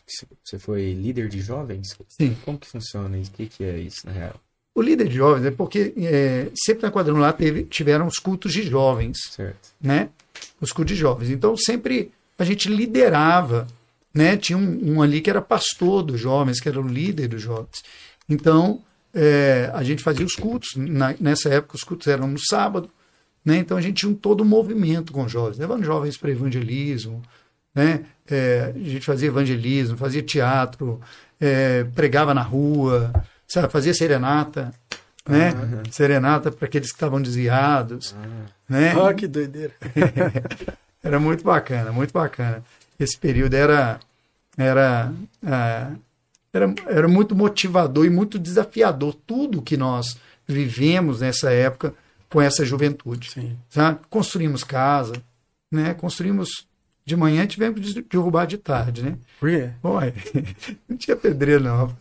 você 0.44 0.58
foi 0.58 0.94
líder 0.94 1.28
de 1.28 1.42
jovens? 1.42 1.98
Sim. 2.10 2.36
Como 2.46 2.58
que 2.58 2.68
funciona 2.68 3.18
isso? 3.18 3.32
O 3.32 3.34
que, 3.34 3.48
que 3.48 3.64
é 3.64 3.78
isso, 3.78 4.06
na 4.06 4.12
real? 4.12 4.40
O 4.74 4.82
líder 4.82 5.08
de 5.08 5.16
jovens 5.16 5.46
é 5.46 5.52
porque 5.52 5.94
é, 5.98 6.50
sempre 6.66 6.84
na 6.84 6.92
quadrangular 6.92 7.34
teve, 7.34 7.64
tiveram 7.64 8.08
os 8.08 8.16
cultos 8.16 8.52
de 8.52 8.64
jovens. 8.64 9.18
Certo. 9.32 9.74
Né? 9.82 10.10
Os 10.60 10.72
cultos 10.72 10.96
de 10.96 11.00
jovens. 11.00 11.30
Então 11.30 11.56
sempre 11.56 12.12
a 12.38 12.44
gente 12.44 12.68
liderava 12.70 13.68
né? 14.16 14.38
Tinha 14.38 14.58
um, 14.58 14.94
um, 14.94 15.02
ali 15.02 15.20
que 15.20 15.30
era 15.30 15.42
pastor 15.42 16.02
dos 16.02 16.22
jovens, 16.22 16.62
que 16.62 16.70
era 16.70 16.80
o 16.80 16.88
líder 16.88 17.28
dos 17.28 17.42
jovens. 17.42 17.84
Então, 18.30 18.82
é, 19.14 19.70
a 19.74 19.84
gente 19.84 20.02
fazia 20.02 20.26
os 20.26 20.36
cultos. 20.36 20.70
Na, 20.78 21.14
nessa 21.20 21.50
época, 21.50 21.76
os 21.76 21.84
cultos 21.84 22.08
eram 22.08 22.26
no 22.26 22.40
sábado. 22.40 22.90
Né? 23.44 23.58
Então, 23.58 23.76
a 23.76 23.82
gente 23.82 23.98
tinha 23.98 24.10
um 24.10 24.16
todo 24.16 24.42
um 24.42 24.48
movimento 24.48 25.12
com 25.12 25.28
jovens, 25.28 25.58
levando 25.58 25.84
jovens 25.84 26.16
para 26.18 26.32
evangelismo. 26.32 27.22
Né? 27.76 28.06
É, 28.26 28.72
a 28.74 28.80
gente 28.80 29.06
fazia 29.06 29.28
evangelismo, 29.28 29.98
fazia 29.98 30.24
teatro, 30.24 31.02
é, 31.40 31.84
pregava 31.84 32.34
na 32.34 32.42
rua, 32.42 33.12
sabe? 33.46 33.70
fazia 33.70 33.94
serenata. 33.94 34.74
Né? 35.28 35.52
Uhum. 35.52 35.92
Serenata 35.92 36.52
para 36.54 36.66
aqueles 36.68 36.90
que 36.90 36.96
estavam 36.96 37.22
desviados. 37.22 38.14
Uhum. 38.14 38.46
Né? 38.70 38.96
Oh, 38.96 39.14
que 39.14 39.28
doideira! 39.28 39.74
era 41.04 41.20
muito 41.20 41.44
bacana, 41.44 41.92
muito 41.92 42.14
bacana 42.14 42.64
esse 43.00 43.18
período 43.18 43.54
era, 43.54 44.00
era, 44.58 45.12
é, 45.46 45.88
era, 46.54 46.76
era 46.88 47.08
muito 47.08 47.36
motivador 47.36 48.06
e 48.06 48.10
muito 48.10 48.40
desafiador 48.40 49.16
tudo 49.26 49.62
que 49.62 49.78
nós 49.78 50.18
vivemos 50.48 51.22
nessa 51.22 51.52
época 51.52 51.94
com 52.30 52.42
essa 52.42 52.66
juventude. 52.66 53.32
Sim. 53.32 53.58
Sabe? 53.70 54.00
Construímos 54.10 54.64
casa, 54.64 55.14
né? 55.72 55.94
construímos 55.94 56.68
de 57.06 57.16
manhã 57.16 57.46
tivemos 57.46 57.94
que 57.94 58.02
derrubar 58.02 58.46
de 58.46 58.58
tarde, 58.58 59.04
né? 59.04 59.18
Por 59.40 59.50
quê? 59.50 59.70
Não 60.90 60.98
tinha 60.98 61.16
pedreiro, 61.16 61.64
não. 61.64 61.96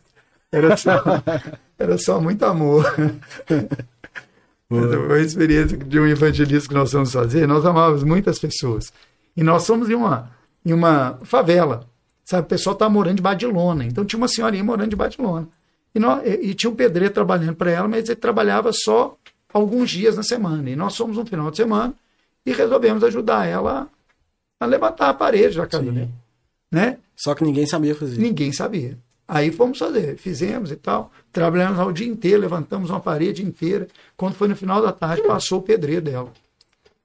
Era 0.50 0.76
só, 0.76 1.02
era 1.78 1.98
só 1.98 2.20
muito 2.20 2.42
amor. 2.44 2.84
Foi 4.66 5.20
a 5.20 5.22
experiência 5.22 5.76
de 5.76 6.00
um 6.00 6.06
evangelista 6.06 6.68
que 6.68 6.74
nós 6.74 6.90
fomos 6.90 7.12
fazer. 7.12 7.46
Nós 7.46 7.66
amávamos 7.66 8.02
muitas 8.02 8.38
pessoas. 8.38 8.92
E 9.36 9.42
nós 9.42 9.66
fomos 9.66 9.90
em 9.90 9.94
uma, 9.94 10.30
em 10.64 10.72
uma 10.72 11.18
favela. 11.22 11.86
Sabe, 12.24 12.46
o 12.46 12.48
pessoal 12.48 12.72
estava 12.72 12.90
morando 12.90 13.16
debaixo 13.16 13.40
de 13.40 13.46
lona. 13.46 13.84
Então 13.84 14.04
tinha 14.04 14.18
uma 14.18 14.28
senhorinha 14.28 14.64
morando 14.64 14.90
debaixo 14.90 15.18
de 15.18 15.22
lona. 15.22 15.48
E, 15.94 15.98
nós, 15.98 16.26
e, 16.26 16.50
e 16.50 16.54
tinha 16.54 16.70
um 16.70 16.74
pedreiro 16.74 17.12
trabalhando 17.12 17.54
para 17.54 17.70
ela, 17.70 17.86
mas 17.86 18.08
ele 18.08 18.16
trabalhava 18.16 18.72
só 18.72 19.16
alguns 19.52 19.90
dias 19.90 20.16
na 20.16 20.22
semana. 20.22 20.68
E 20.70 20.74
nós 20.74 20.96
fomos 20.96 21.18
um 21.18 21.26
final 21.26 21.50
de 21.50 21.58
semana 21.58 21.94
e 22.44 22.52
resolvemos 22.52 23.04
ajudar 23.04 23.46
ela 23.46 23.88
a 24.58 24.66
levantar 24.66 25.10
a 25.10 25.14
parede 25.14 25.56
da 25.56 25.66
casa 25.66 25.84
dele. 25.84 26.10
Né? 26.70 26.98
Só 27.14 27.34
que 27.34 27.44
ninguém 27.44 27.66
sabia 27.66 27.94
fazer. 27.94 28.20
Ninguém 28.20 28.52
sabia. 28.52 28.98
Aí 29.26 29.50
fomos 29.50 29.78
fazer, 29.78 30.18
fizemos 30.18 30.70
e 30.70 30.76
tal. 30.76 31.10
Trabalhamos 31.32 31.78
lá 31.78 31.86
o 31.86 31.92
dia 31.92 32.06
inteiro, 32.06 32.40
levantamos 32.40 32.90
uma 32.90 33.00
parede 33.00 33.42
inteira. 33.44 33.88
Quando 34.16 34.34
foi 34.34 34.48
no 34.48 34.56
final 34.56 34.82
da 34.82 34.92
tarde, 34.92 35.22
passou 35.22 35.60
o 35.60 35.62
pedreiro 35.62 36.02
dela. 36.02 36.32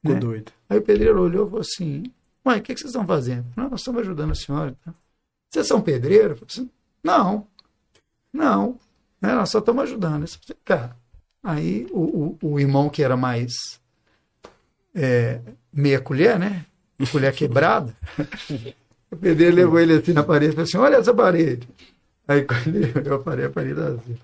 Ficou 0.02 0.16
né? 0.16 0.20
doido. 0.20 0.52
Aí 0.70 0.78
o 0.78 0.82
pedreiro 0.82 1.22
olhou 1.22 1.46
e 1.46 1.50
falou 1.50 1.62
assim: 1.62 2.04
Mãe, 2.44 2.60
o 2.60 2.62
que, 2.62 2.74
que 2.74 2.80
vocês 2.80 2.92
estão 2.92 3.06
fazendo? 3.06 3.46
Não, 3.56 3.70
nós 3.70 3.82
estamos 3.82 4.02
ajudando 4.02 4.32
a 4.32 4.36
senhora. 4.36 4.76
tá? 4.84 4.94
Vocês 5.50 5.68
são 5.68 5.82
pedreiro? 5.82 6.34
Eu 6.34 6.38
falei 6.38 6.48
assim, 6.50 6.70
não, 7.04 7.48
não. 8.32 8.80
Né, 9.22 9.34
nós 9.34 9.50
só 9.50 9.60
estamos 9.60 9.84
ajudando. 9.84 10.26
Cara, 10.64 10.96
aí 11.44 11.88
o, 11.92 12.38
o, 12.42 12.54
o 12.54 12.60
irmão 12.60 12.90
que 12.90 13.04
era 13.04 13.18
mais 13.18 13.80
é, 14.96 15.42
meia 15.74 16.00
colher, 16.00 16.40
né? 16.40 16.66
Colher 17.12 17.34
quebrada. 17.34 17.96
o 19.12 19.18
pedreiro 19.18 19.56
levou 19.56 19.80
ele 19.80 19.94
assim 19.94 20.14
na 20.14 20.24
parede 20.24 20.52
e 20.52 20.56
falou 20.56 20.64
assim: 20.66 20.78
Olha 20.78 20.98
essa 20.98 21.14
parede. 21.14 21.68
Aí 22.28 22.44
quando 22.44 22.76
ele 22.76 22.94
olhou 23.00 23.16
a 23.16 23.24
parede, 23.24 23.48
a 23.48 23.52
parede 23.52 23.80
assim. 23.80 24.18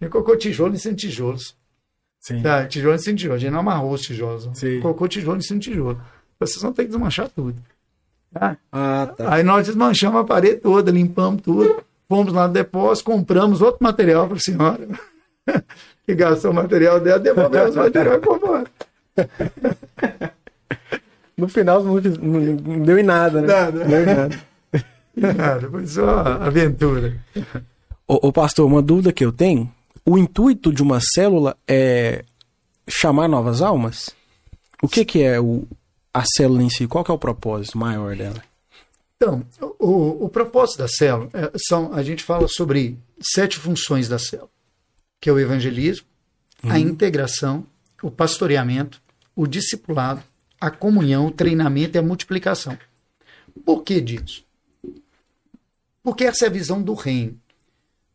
Ele 0.00 0.10
colocou 0.10 0.36
tijolo 0.36 0.74
em 0.74 0.78
cima 0.78 0.94
de 0.94 1.08
tijolos. 1.08 1.56
Sim. 2.22 2.40
Tá, 2.40 2.64
tijolo 2.66 2.94
em 2.94 2.98
cima 2.98 3.14
de 3.16 3.20
tijolo. 3.22 3.34
A 3.36 3.38
gente 3.38 3.50
não 3.52 3.58
amarrou 3.60 3.92
os 3.92 4.00
tijolos. 4.00 4.48
Sim. 4.54 4.80
Colocou 4.80 5.08
tijolo 5.08 5.38
em 5.38 5.42
cima 5.42 5.58
de 5.60 5.70
tijolo. 5.70 6.00
Vocês 6.38 6.62
vão 6.62 6.72
ter 6.72 6.84
que 6.84 6.88
desmanchar 6.90 7.28
tudo. 7.28 7.56
Tá? 8.32 8.56
Ah, 8.70 9.12
tá. 9.16 9.34
Aí 9.34 9.42
nós 9.42 9.66
desmanchamos 9.66 10.20
a 10.20 10.24
parede 10.24 10.56
toda, 10.60 10.90
limpamos 10.90 11.42
tudo. 11.42 11.82
Fomos 12.08 12.32
lá 12.32 12.46
no 12.46 12.54
depósito, 12.54 13.10
compramos 13.10 13.60
outro 13.60 13.82
material 13.82 14.26
para 14.28 14.36
a 14.36 14.40
senhora. 14.40 14.88
que 16.06 16.14
gastou 16.14 16.52
o 16.52 16.54
material 16.54 17.00
dela, 17.00 17.18
devolvemos 17.18 17.74
o 17.74 17.78
material 17.80 18.14
e 18.14 18.34
embora. 18.36 18.66
No 21.36 21.48
final 21.48 21.82
não, 21.82 21.94
não- 21.94 22.40
não 22.54 22.82
deu 22.82 22.98
em 22.98 23.02
nada, 23.02 23.40
né? 23.40 23.46
Nada. 23.48 23.78
Não 23.80 23.88
deu 23.88 24.02
em 24.02 24.06
nada. 24.06 24.38
Nada, 25.36 25.68
foi 25.70 25.86
só 25.86 26.20
aventura. 26.20 27.14
Ô, 28.06 28.28
ô, 28.28 28.32
pastor, 28.32 28.66
uma 28.66 28.80
dúvida 28.80 29.12
que 29.12 29.24
eu 29.24 29.30
tenho. 29.32 29.70
O 30.04 30.18
intuito 30.18 30.72
de 30.72 30.82
uma 30.82 31.00
célula 31.00 31.56
é 31.66 32.24
chamar 32.88 33.28
novas 33.28 33.62
almas? 33.62 34.10
O 34.82 34.88
que, 34.88 35.04
que 35.04 35.22
é 35.22 35.40
o, 35.40 35.66
a 36.12 36.24
célula 36.24 36.62
em 36.62 36.70
si? 36.70 36.86
Qual 36.86 37.04
é 37.08 37.12
o 37.12 37.18
propósito 37.18 37.78
maior 37.78 38.16
dela? 38.16 38.42
Então, 39.16 39.46
o, 39.78 40.24
o 40.24 40.28
propósito 40.28 40.78
da 40.78 40.88
célula 40.88 41.30
é, 41.32 41.52
são, 41.68 41.94
a 41.94 42.02
gente 42.02 42.24
fala 42.24 42.48
sobre 42.48 42.98
sete 43.20 43.56
funções 43.56 44.08
da 44.08 44.18
célula, 44.18 44.50
que 45.20 45.30
é 45.30 45.32
o 45.32 45.38
evangelismo, 45.38 46.06
a 46.64 46.78
integração, 46.78 47.64
o 48.02 48.10
pastoreamento, 48.10 49.00
o 49.34 49.46
discipulado, 49.46 50.22
a 50.60 50.70
comunhão, 50.70 51.26
o 51.26 51.30
treinamento 51.30 51.96
e 51.96 51.98
a 51.98 52.02
multiplicação. 52.02 52.76
Por 53.64 53.82
que 53.82 54.00
disso? 54.00 54.44
Porque 56.02 56.24
essa 56.24 56.46
é 56.46 56.48
a 56.48 56.52
visão 56.52 56.82
do 56.82 56.94
reino. 56.94 57.38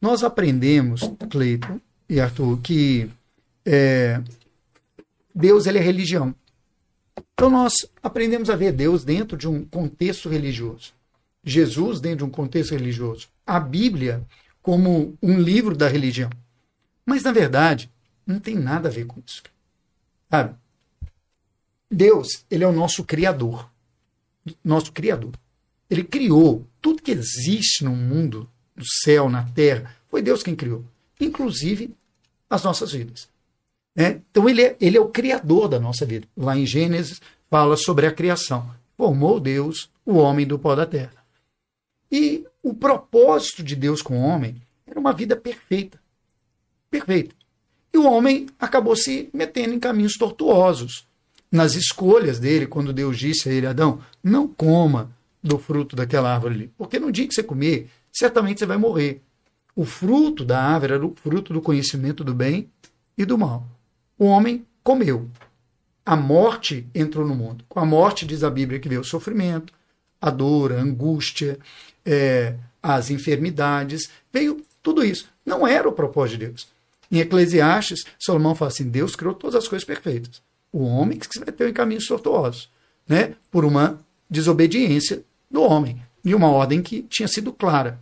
Nós 0.02 0.24
aprendemos, 0.24 1.02
Cleiton 1.30 1.80
e 2.10 2.20
Arthur, 2.20 2.60
que 2.62 3.10
é, 3.66 4.22
Deus 5.34 5.66
ele 5.66 5.80
é 5.80 5.82
religião. 5.82 6.34
Então 7.34 7.50
nós 7.50 7.74
aprendemos 8.02 8.50
a 8.50 8.56
ver 8.56 8.72
Deus 8.72 9.04
dentro 9.04 9.38
de 9.38 9.48
um 9.48 9.66
contexto 9.66 10.30
religioso. 10.30 10.94
Jesus 11.44 12.00
dentro 12.00 12.20
de 12.20 12.24
um 12.26 12.30
contexto 12.30 12.72
religioso. 12.72 13.28
A 13.46 13.60
Bíblia 13.60 14.26
como 14.62 15.18
um 15.22 15.40
livro 15.40 15.76
da 15.76 15.88
religião. 15.88 16.30
Mas 17.06 17.24
na 17.24 17.32
verdade, 17.32 17.90
não 18.26 18.40
tem 18.40 18.56
nada 18.56 18.90
a 18.90 18.92
ver 18.92 19.06
com 19.06 19.22
isso. 19.26 19.42
Sabe? 20.30 20.56
Deus, 21.90 22.44
ele 22.52 22.64
é 22.64 22.68
o 22.68 22.74
nosso 22.74 23.04
criador. 23.06 23.72
Nosso 24.64 24.92
criador. 24.92 25.32
Ele 25.90 26.04
criou 26.04 26.68
tudo 26.82 27.02
que 27.02 27.12
existe 27.12 27.84
no 27.84 27.96
mundo, 27.96 28.50
no 28.78 28.84
céu, 28.86 29.30
na 29.30 29.44
terra, 29.44 29.94
foi 30.10 30.22
Deus 30.22 30.44
quem 30.44 30.56
criou, 30.56 30.86
inclusive 31.20 31.94
as 32.50 32.64
nossas 32.64 32.92
vidas. 32.92 33.28
né? 33.96 34.22
Então 34.32 34.48
ele 34.48 34.62
é, 34.62 34.78
ele 34.80 34.98
é 34.98 35.02
o 35.02 35.10
criador 35.10 35.68
da 35.68 35.80
nossa 35.80 36.06
vida. 36.06 36.28
Lá 36.38 36.56
em 36.56 36.66
Gênesis 36.66 37.20
fala 37.50 37.76
sobre 37.76 38.06
a 38.06 38.12
criação. 38.12 38.70
Formou 38.96 39.40
Deus 39.40 39.90
o 40.06 40.16
homem 40.16 40.46
do 40.46 40.58
pó 40.58 40.76
da 40.76 40.86
terra. 40.86 41.18
E 42.12 42.46
o 42.64 42.74
propósito 42.74 43.64
de 43.64 43.76
Deus 43.76 44.02
com 44.02 44.18
o 44.18 44.22
homem 44.22 44.62
era 44.86 45.00
uma 45.00 45.12
vida 45.12 45.36
perfeita. 45.36 46.00
Perfeita. 46.90 47.36
E 47.94 47.98
o 47.98 48.06
homem 48.06 48.48
acabou 48.60 48.96
se 48.96 49.30
metendo 49.34 49.74
em 49.74 49.80
caminhos 49.80 50.14
tortuosos. 50.14 51.06
Nas 51.52 51.76
escolhas 51.76 52.40
dele, 52.40 52.68
quando 52.68 52.94
Deus 52.94 53.18
disse 53.18 53.50
a 53.50 53.52
ele, 53.52 53.68
Adão, 53.68 54.02
não 54.24 54.48
coma 54.48 55.12
do 55.42 55.58
fruto 55.58 55.96
daquela 55.96 56.34
árvore 56.34 56.54
ali. 56.54 56.72
Porque 56.78 57.00
no 57.00 57.12
dia 57.12 57.28
que 57.28 57.34
você 57.34 57.44
comer, 57.44 57.90
certamente 58.18 58.60
você 58.60 58.66
vai 58.66 58.78
morrer. 58.78 59.22
O 59.76 59.86
fruto 59.86 60.44
da 60.44 60.60
árvore 60.60 60.94
era 60.94 61.06
o 61.06 61.14
fruto 61.16 61.54
do 61.54 61.62
conhecimento 61.62 62.24
do 62.24 62.34
bem 62.34 62.70
e 63.18 63.26
do 63.26 63.38
mal. 63.38 63.68
O 64.18 64.26
homem 64.26 64.66
comeu. 64.84 65.30
A 66.06 66.16
morte 66.16 66.88
entrou 66.96 67.28
no 67.28 67.36
mundo. 67.36 67.64
Com 67.70 67.80
a 67.80 67.86
morte, 67.86 68.26
diz 68.26 68.44
a 68.44 68.50
Bíblia, 68.50 68.80
que 68.80 68.90
veio 68.90 69.02
o 69.02 69.06
sofrimento, 69.06 69.74
a 70.20 70.32
dor, 70.32 70.72
a 70.72 70.82
angústia, 70.82 71.60
é, 72.06 72.56
as 72.82 73.12
enfermidades, 73.12 74.10
veio 74.32 74.66
tudo 74.82 75.04
isso. 75.04 75.30
Não 75.46 75.68
era 75.68 75.88
o 75.88 75.92
propósito 75.92 76.40
de 76.40 76.48
Deus. 76.48 76.68
Em 77.12 77.20
Eclesiastes, 77.20 78.06
Salomão 78.20 78.56
fala 78.56 78.72
assim: 78.72 78.90
Deus 78.90 79.16
criou 79.16 79.34
todas 79.34 79.56
as 79.56 79.68
coisas 79.68 79.86
perfeitas. 79.86 80.42
O 80.72 80.84
homem 80.84 81.20
que 81.20 81.28
se 81.30 81.40
meteu 81.40 81.68
em 81.68 81.74
caminhos 81.74 82.08
tortuosos, 82.08 82.70
né? 83.08 83.36
por 83.52 83.64
uma 83.64 84.00
desobediência 84.30 85.24
do 85.50 85.62
homem, 85.62 86.02
de 86.24 86.36
uma 86.36 86.50
ordem 86.50 86.82
que 86.82 87.04
tinha 87.04 87.28
sido 87.28 87.54
clara. 87.54 88.00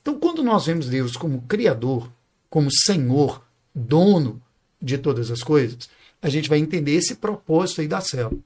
Então, 0.00 0.18
quando 0.18 0.42
nós 0.42 0.66
vemos 0.66 0.88
Deus 0.88 1.16
como 1.16 1.42
Criador, 1.42 2.10
como 2.48 2.70
Senhor, 2.70 3.44
dono 3.74 4.42
de 4.80 4.98
todas 4.98 5.30
as 5.30 5.42
coisas, 5.42 5.88
a 6.22 6.28
gente 6.28 6.48
vai 6.48 6.58
entender 6.58 6.92
esse 6.92 7.14
propósito 7.14 7.80
aí 7.80 7.88
da 7.88 8.00
célula. 8.00 8.40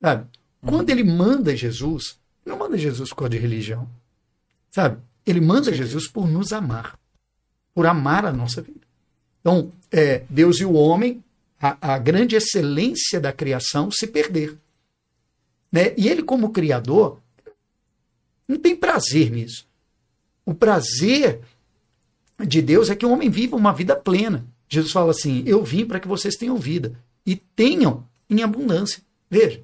Sabe? 0.00 0.26
Quando 0.64 0.90
ele 0.90 1.04
manda 1.04 1.56
Jesus, 1.56 2.18
não 2.44 2.58
manda 2.58 2.76
Jesus 2.76 3.10
por 3.10 3.16
causa 3.16 3.30
de 3.30 3.38
religião. 3.38 3.88
Sabe? 4.70 5.00
Ele 5.26 5.40
manda 5.40 5.72
Jesus 5.72 6.08
por 6.08 6.28
nos 6.28 6.52
amar, 6.52 6.98
por 7.74 7.86
amar 7.86 8.24
a 8.24 8.32
nossa 8.32 8.60
vida. 8.60 8.80
Então, 9.40 9.72
é, 9.90 10.24
Deus 10.28 10.60
e 10.60 10.64
o 10.64 10.72
homem, 10.72 11.22
a, 11.60 11.94
a 11.94 11.98
grande 11.98 12.36
excelência 12.36 13.20
da 13.20 13.32
criação, 13.32 13.90
se 13.90 14.06
perder. 14.06 14.56
Né? 15.70 15.94
E 15.96 16.08
ele, 16.08 16.22
como 16.22 16.50
Criador, 16.50 17.20
não 18.46 18.58
tem 18.58 18.76
prazer 18.76 19.30
nisso. 19.30 19.66
O 20.44 20.54
prazer 20.54 21.40
de 22.44 22.60
Deus 22.60 22.90
é 22.90 22.96
que 22.96 23.06
o 23.06 23.10
homem 23.10 23.30
viva 23.30 23.56
uma 23.56 23.72
vida 23.72 23.94
plena. 23.94 24.44
Jesus 24.68 24.92
fala 24.92 25.10
assim: 25.10 25.42
Eu 25.46 25.64
vim 25.64 25.84
para 25.84 26.00
que 26.00 26.08
vocês 26.08 26.36
tenham 26.36 26.56
vida 26.56 26.98
e 27.24 27.36
tenham 27.36 28.06
em 28.28 28.42
abundância. 28.42 29.02
Veja, 29.30 29.62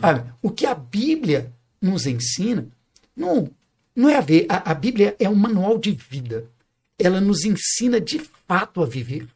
sabe, 0.00 0.30
o 0.42 0.50
que 0.50 0.66
a 0.66 0.74
Bíblia 0.74 1.52
nos 1.80 2.06
ensina 2.06 2.68
não, 3.16 3.50
não 3.94 4.08
é 4.08 4.16
a 4.16 4.20
ver. 4.20 4.46
A, 4.48 4.70
a 4.70 4.74
Bíblia 4.74 5.16
é 5.18 5.28
um 5.28 5.34
manual 5.34 5.78
de 5.78 5.92
vida. 5.92 6.50
Ela 6.98 7.20
nos 7.20 7.44
ensina 7.44 8.00
de 8.00 8.18
fato 8.46 8.82
a 8.82 8.86
viver. 8.86 9.28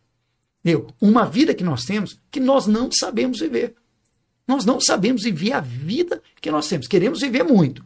Entendeu? 0.63 0.89
Uma 1.01 1.25
vida 1.25 1.55
que 1.55 1.65
nós 1.65 1.85
temos 1.85 2.19
que 2.31 2.41
nós 2.41 2.67
não 2.67 2.91
sabemos 2.93 3.41
viver. 3.41 3.75
Nós 4.47 4.65
não 4.65 4.81
sabemos 4.81 5.23
viver 5.23 5.53
a 5.53 5.61
vida 5.61 6.21
que 6.41 6.51
nós 6.51 6.69
temos. 6.69 6.89
Queremos 6.89 7.21
viver 7.21 7.45
muito. 7.45 7.85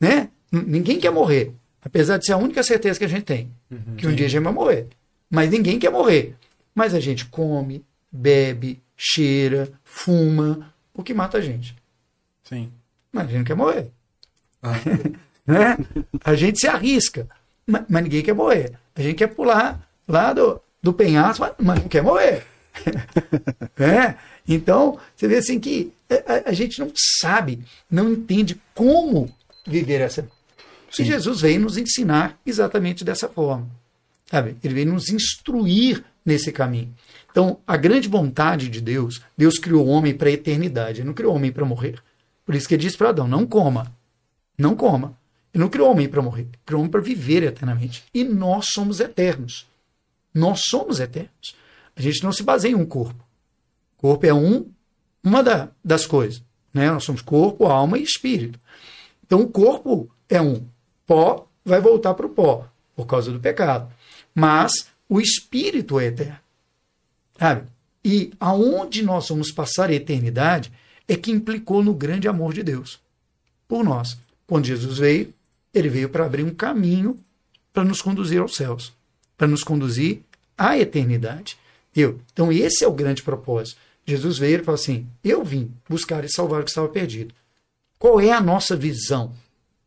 Né? 0.00 0.30
Ninguém 0.50 0.98
quer 0.98 1.10
morrer. 1.10 1.52
Apesar 1.84 2.18
de 2.18 2.26
ser 2.26 2.32
a 2.32 2.36
única 2.36 2.62
certeza 2.62 2.98
que 2.98 3.04
a 3.04 3.08
gente 3.08 3.24
tem. 3.24 3.50
que 3.96 4.06
um 4.06 4.14
dia 4.14 4.26
a 4.26 4.28
gente 4.28 4.42
vai 4.42 4.52
morrer. 4.52 4.88
Mas 5.30 5.50
ninguém 5.50 5.78
quer 5.78 5.90
morrer. 5.90 6.34
Mas 6.74 6.94
a 6.94 7.00
gente 7.00 7.26
come, 7.26 7.84
bebe, 8.10 8.80
cheira, 8.96 9.70
fuma, 9.84 10.72
o 10.92 11.02
que 11.02 11.14
mata 11.14 11.38
a 11.38 11.40
gente. 11.40 11.76
Sim. 12.44 12.72
Mas 13.12 13.24
a 13.24 13.26
gente 13.26 13.38
não 13.38 13.44
quer 13.44 13.56
morrer. 13.56 13.88
Ah. 14.62 14.74
né? 15.46 15.78
A 16.24 16.34
gente 16.34 16.58
se 16.58 16.66
arrisca, 16.66 17.28
mas, 17.66 17.84
mas 17.88 18.02
ninguém 18.02 18.22
quer 18.22 18.34
morrer. 18.34 18.72
A 18.94 19.02
gente 19.02 19.16
quer 19.16 19.28
pular 19.28 19.88
lá 20.08 20.32
do, 20.32 20.60
do 20.82 20.92
penhasco, 20.92 21.44
mas, 21.44 21.54
mas 21.58 21.82
não 21.82 21.88
quer 21.88 22.02
morrer. 22.02 22.44
é? 23.78 24.14
Então, 24.46 24.98
você 25.14 25.26
vê 25.26 25.36
assim 25.36 25.58
que 25.58 25.92
a, 26.10 26.50
a 26.50 26.52
gente 26.52 26.78
não 26.78 26.92
sabe, 27.20 27.64
não 27.90 28.12
entende 28.12 28.60
como 28.74 29.32
viver 29.66 30.00
essa. 30.00 30.28
E 30.98 31.04
Jesus 31.04 31.40
veio 31.40 31.60
nos 31.60 31.76
ensinar 31.76 32.38
exatamente 32.44 33.04
dessa 33.04 33.28
forma. 33.28 33.68
Sabe? 34.30 34.56
Ele 34.62 34.74
veio 34.74 34.92
nos 34.92 35.08
instruir 35.08 36.04
nesse 36.24 36.50
caminho. 36.50 36.94
Então, 37.30 37.60
a 37.66 37.76
grande 37.76 38.08
vontade 38.08 38.68
de 38.68 38.80
Deus, 38.80 39.20
Deus 39.36 39.58
criou 39.58 39.86
o 39.86 39.90
homem 39.90 40.14
para 40.14 40.28
a 40.28 40.32
eternidade, 40.32 41.00
ele 41.00 41.06
não 41.06 41.14
criou 41.14 41.32
o 41.32 41.36
homem 41.36 41.52
para 41.52 41.64
morrer. 41.64 42.02
Por 42.44 42.54
isso 42.54 42.66
que 42.66 42.74
ele 42.74 42.82
disse 42.82 42.96
para 42.96 43.10
Adão: 43.10 43.28
não 43.28 43.46
coma, 43.46 43.94
não 44.56 44.74
coma. 44.74 45.16
Ele 45.52 45.62
não 45.62 45.70
criou 45.70 45.88
o 45.88 45.92
homem 45.92 46.08
para 46.08 46.20
morrer, 46.20 46.42
ele 46.42 46.58
criou 46.66 46.80
o 46.80 46.82
homem 46.82 46.90
para 46.90 47.00
viver 47.00 47.42
eternamente. 47.42 48.04
E 48.12 48.24
nós 48.24 48.66
somos 48.72 49.00
eternos. 49.00 49.66
Nós 50.34 50.62
somos 50.68 51.00
eternos. 51.00 51.56
A 51.96 52.02
gente 52.02 52.22
não 52.22 52.30
se 52.30 52.42
baseia 52.42 52.72
em 52.72 52.74
um 52.74 52.84
corpo. 52.84 53.24
O 53.96 54.00
corpo 54.02 54.26
é 54.26 54.34
um, 54.34 54.66
uma 55.24 55.42
da, 55.42 55.70
das 55.82 56.04
coisas. 56.04 56.42
Né? 56.74 56.90
Nós 56.90 57.04
somos 57.04 57.22
corpo, 57.22 57.64
alma 57.64 57.98
e 57.98 58.02
espírito. 58.02 58.60
Então, 59.24 59.40
o 59.40 59.48
corpo 59.48 60.10
é 60.28 60.40
um. 60.42 60.66
Pó 61.06 61.46
vai 61.64 61.80
voltar 61.80 62.14
para 62.14 62.26
o 62.26 62.30
pó, 62.30 62.66
por 62.94 63.06
causa 63.06 63.30
do 63.30 63.40
pecado. 63.40 63.92
Mas 64.34 64.88
o 65.08 65.20
espírito 65.20 65.98
é 66.00 66.06
eterno. 66.06 66.38
Sabe? 67.38 67.68
E 68.04 68.32
aonde 68.38 69.02
nós 69.02 69.28
vamos 69.28 69.50
passar 69.50 69.90
a 69.90 69.94
eternidade 69.94 70.72
é 71.08 71.16
que 71.16 71.30
implicou 71.30 71.82
no 71.82 71.94
grande 71.94 72.28
amor 72.28 72.52
de 72.52 72.62
Deus 72.62 73.00
por 73.68 73.84
nós. 73.84 74.16
Quando 74.46 74.66
Jesus 74.66 74.98
veio, 74.98 75.32
ele 75.74 75.88
veio 75.88 76.08
para 76.08 76.24
abrir 76.24 76.44
um 76.44 76.54
caminho 76.54 77.18
para 77.72 77.84
nos 77.84 78.00
conduzir 78.00 78.40
aos 78.40 78.54
céus, 78.54 78.92
para 79.36 79.46
nos 79.46 79.62
conduzir 79.62 80.20
à 80.56 80.78
eternidade. 80.78 81.58
Então, 81.94 82.52
esse 82.52 82.84
é 82.84 82.88
o 82.88 82.92
grande 82.92 83.22
propósito. 83.22 83.80
Jesus 84.06 84.38
veio 84.38 84.60
e 84.60 84.64
falou 84.64 84.80
assim: 84.80 85.06
Eu 85.24 85.44
vim 85.44 85.70
buscar 85.88 86.24
e 86.24 86.32
salvar 86.32 86.60
o 86.60 86.64
que 86.64 86.70
estava 86.70 86.88
perdido. 86.88 87.34
Qual 87.98 88.20
é 88.20 88.30
a 88.30 88.40
nossa 88.40 88.76
visão? 88.76 89.34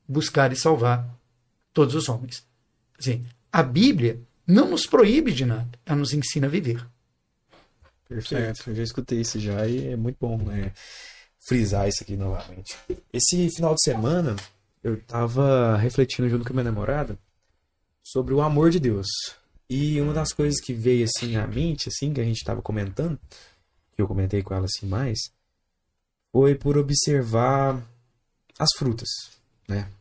Buscar 0.09 0.51
e 0.51 0.55
salvar 0.55 1.07
todos 1.73 1.93
os 1.95 2.09
homens. 2.09 2.43
Assim, 2.97 3.25
a 3.51 3.61
Bíblia 3.63 4.19
não 4.45 4.69
nos 4.69 4.85
proíbe 4.85 5.31
de 5.31 5.45
nada, 5.45 5.69
ela 5.85 5.99
nos 5.99 6.13
ensina 6.13 6.47
a 6.47 6.49
viver. 6.49 6.85
Perfeito. 8.07 8.71
Eu 8.71 8.75
já 8.75 8.83
escutei 8.83 9.21
isso 9.21 9.39
já 9.39 9.67
e 9.67 9.89
é 9.89 9.95
muito 9.95 10.17
bom 10.19 10.37
né, 10.39 10.73
frisar 11.47 11.87
isso 11.87 12.03
aqui 12.03 12.17
novamente. 12.17 12.75
Esse 13.13 13.47
final 13.51 13.75
de 13.75 13.83
semana 13.83 14.35
eu 14.83 14.99
tava 15.03 15.77
refletindo 15.77 16.27
junto 16.27 16.43
com 16.43 16.51
a 16.51 16.55
minha 16.55 16.63
namorada 16.63 17.17
sobre 18.03 18.33
o 18.33 18.41
amor 18.41 18.71
de 18.71 18.79
Deus. 18.79 19.07
E 19.69 20.01
uma 20.01 20.13
das 20.13 20.33
coisas 20.33 20.59
que 20.59 20.73
veio 20.73 21.05
assim 21.05 21.35
à 21.35 21.45
mente, 21.45 21.89
assim, 21.89 22.11
que 22.11 22.19
a 22.19 22.23
gente 22.23 22.43
tava 22.43 22.59
comentando, 22.59 23.19
que 23.95 24.01
eu 24.01 24.07
comentei 24.07 24.41
com 24.41 24.55
ela 24.55 24.65
assim 24.65 24.87
mais, 24.87 25.19
foi 26.31 26.55
por 26.55 26.75
observar 26.75 27.87
as 28.57 28.69
frutas, 28.75 29.09
né? 29.67 29.91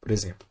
Por 0.00 0.10
exemplo, 0.10 0.46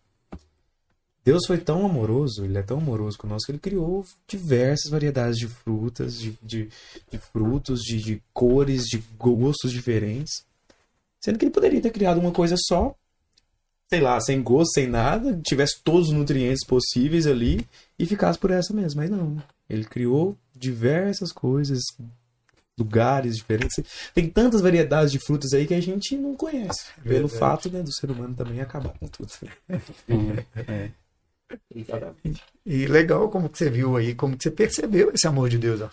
Deus 1.23 1.45
foi 1.45 1.57
tão 1.57 1.85
amoroso, 1.85 2.43
ele 2.43 2.57
é 2.57 2.63
tão 2.63 2.77
amoroso 2.77 3.17
conosco 3.17 3.45
que 3.45 3.51
ele 3.51 3.59
criou 3.59 4.05
diversas 4.27 4.89
variedades 4.89 5.38
de 5.38 5.47
frutas, 5.47 6.17
de, 6.17 6.38
de, 6.41 6.69
de 7.12 7.17
frutos, 7.17 7.81
de, 7.81 8.01
de, 8.01 8.23
cores, 8.33 8.85
de 8.85 9.03
gostos 9.17 9.71
diferentes. 9.71 10.43
Sendo 11.19 11.38
que 11.38 11.45
ele 11.45 11.51
poderia 11.51 11.81
ter 11.81 11.91
criado 11.91 12.19
uma 12.19 12.31
coisa 12.31 12.55
só, 12.57 12.95
sei 13.89 13.99
lá, 13.99 14.19
sem 14.21 14.41
gosto, 14.41 14.73
sem 14.73 14.88
nada, 14.88 15.39
tivesse 15.43 15.81
todos 15.83 16.07
os 16.07 16.13
nutrientes 16.13 16.65
possíveis 16.65 17.27
ali 17.27 17.67
e 17.97 18.05
ficasse 18.05 18.39
por 18.39 18.51
essa 18.51 18.73
mesma. 18.73 19.03
Mas 19.03 19.12
não. 19.12 19.41
Ele 19.69 19.83
criou 19.83 20.38
diversas 20.55 21.31
coisas, 21.31 21.81
lugares 22.80 23.36
diferentes. 23.36 23.84
Tem 24.13 24.28
tantas 24.28 24.62
variedades 24.62 25.12
de 25.12 25.20
frutas 25.20 25.54
aí 25.54 25.68
que 25.68 25.74
a 25.74 25.82
gente 25.82 26.15
não 26.15 26.36
conhece. 26.36 26.86
É 27.06 27.10
pelo 27.10 27.28
fato 27.28 27.70
né, 27.70 27.84
do 27.84 27.94
ser 27.94 28.10
humano 28.10 28.34
também 28.34 28.62
acabar 28.62 28.94
com 28.98 29.08
tudo. 29.08 29.32
é. 30.58 30.89
Exatamente. 31.76 32.44
E 32.65 32.86
legal 32.86 33.30
como 33.30 33.50
que 33.50 33.58
você 33.58 33.70
viu 33.70 33.98
aí, 33.98 34.15
como 34.15 34.38
que 34.38 34.44
você 34.44 34.52
percebeu 34.52 35.12
esse 35.13 35.28
amor 35.28 35.50
de 35.50 35.58
Deus. 35.58 35.82
Ó. 35.82 35.89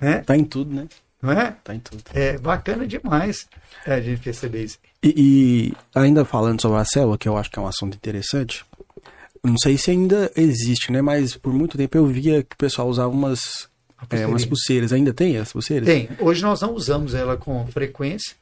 É? 0.00 0.18
Tá 0.18 0.36
em 0.36 0.44
tudo, 0.44 0.74
né? 0.74 0.88
Não 1.20 1.32
é? 1.32 1.56
Tá 1.64 1.74
em 1.74 1.80
tudo. 1.80 2.02
É 2.14 2.38
bacana 2.38 2.86
demais 2.86 3.48
é, 3.84 3.94
a 3.94 4.00
gente 4.00 4.22
perceber 4.22 4.64
isso. 4.64 4.78
E, 5.02 5.14
e, 5.16 5.76
ainda 5.94 6.24
falando 6.24 6.60
sobre 6.60 6.78
a 6.78 6.84
célula, 6.84 7.18
que 7.18 7.28
eu 7.28 7.36
acho 7.36 7.50
que 7.50 7.58
é 7.58 7.62
um 7.62 7.66
assunto 7.66 7.94
interessante, 7.96 8.64
não 9.42 9.56
sei 9.58 9.78
se 9.78 9.90
ainda 9.90 10.30
existe, 10.36 10.92
né? 10.92 11.00
Mas 11.00 11.36
por 11.36 11.52
muito 11.52 11.76
tempo 11.76 11.96
eu 11.96 12.06
via 12.06 12.42
que 12.42 12.54
o 12.54 12.58
pessoal 12.58 12.88
usava 12.88 13.08
umas, 13.08 13.68
é, 14.10 14.26
umas 14.26 14.44
pulseiras. 14.44 14.92
Ainda 14.92 15.12
tem 15.12 15.36
as 15.36 15.52
pulseiras? 15.52 15.86
Tem. 15.86 16.08
Hoje 16.20 16.42
nós 16.42 16.60
não 16.60 16.74
usamos 16.74 17.14
ela 17.14 17.36
com 17.36 17.66
frequência, 17.66 18.34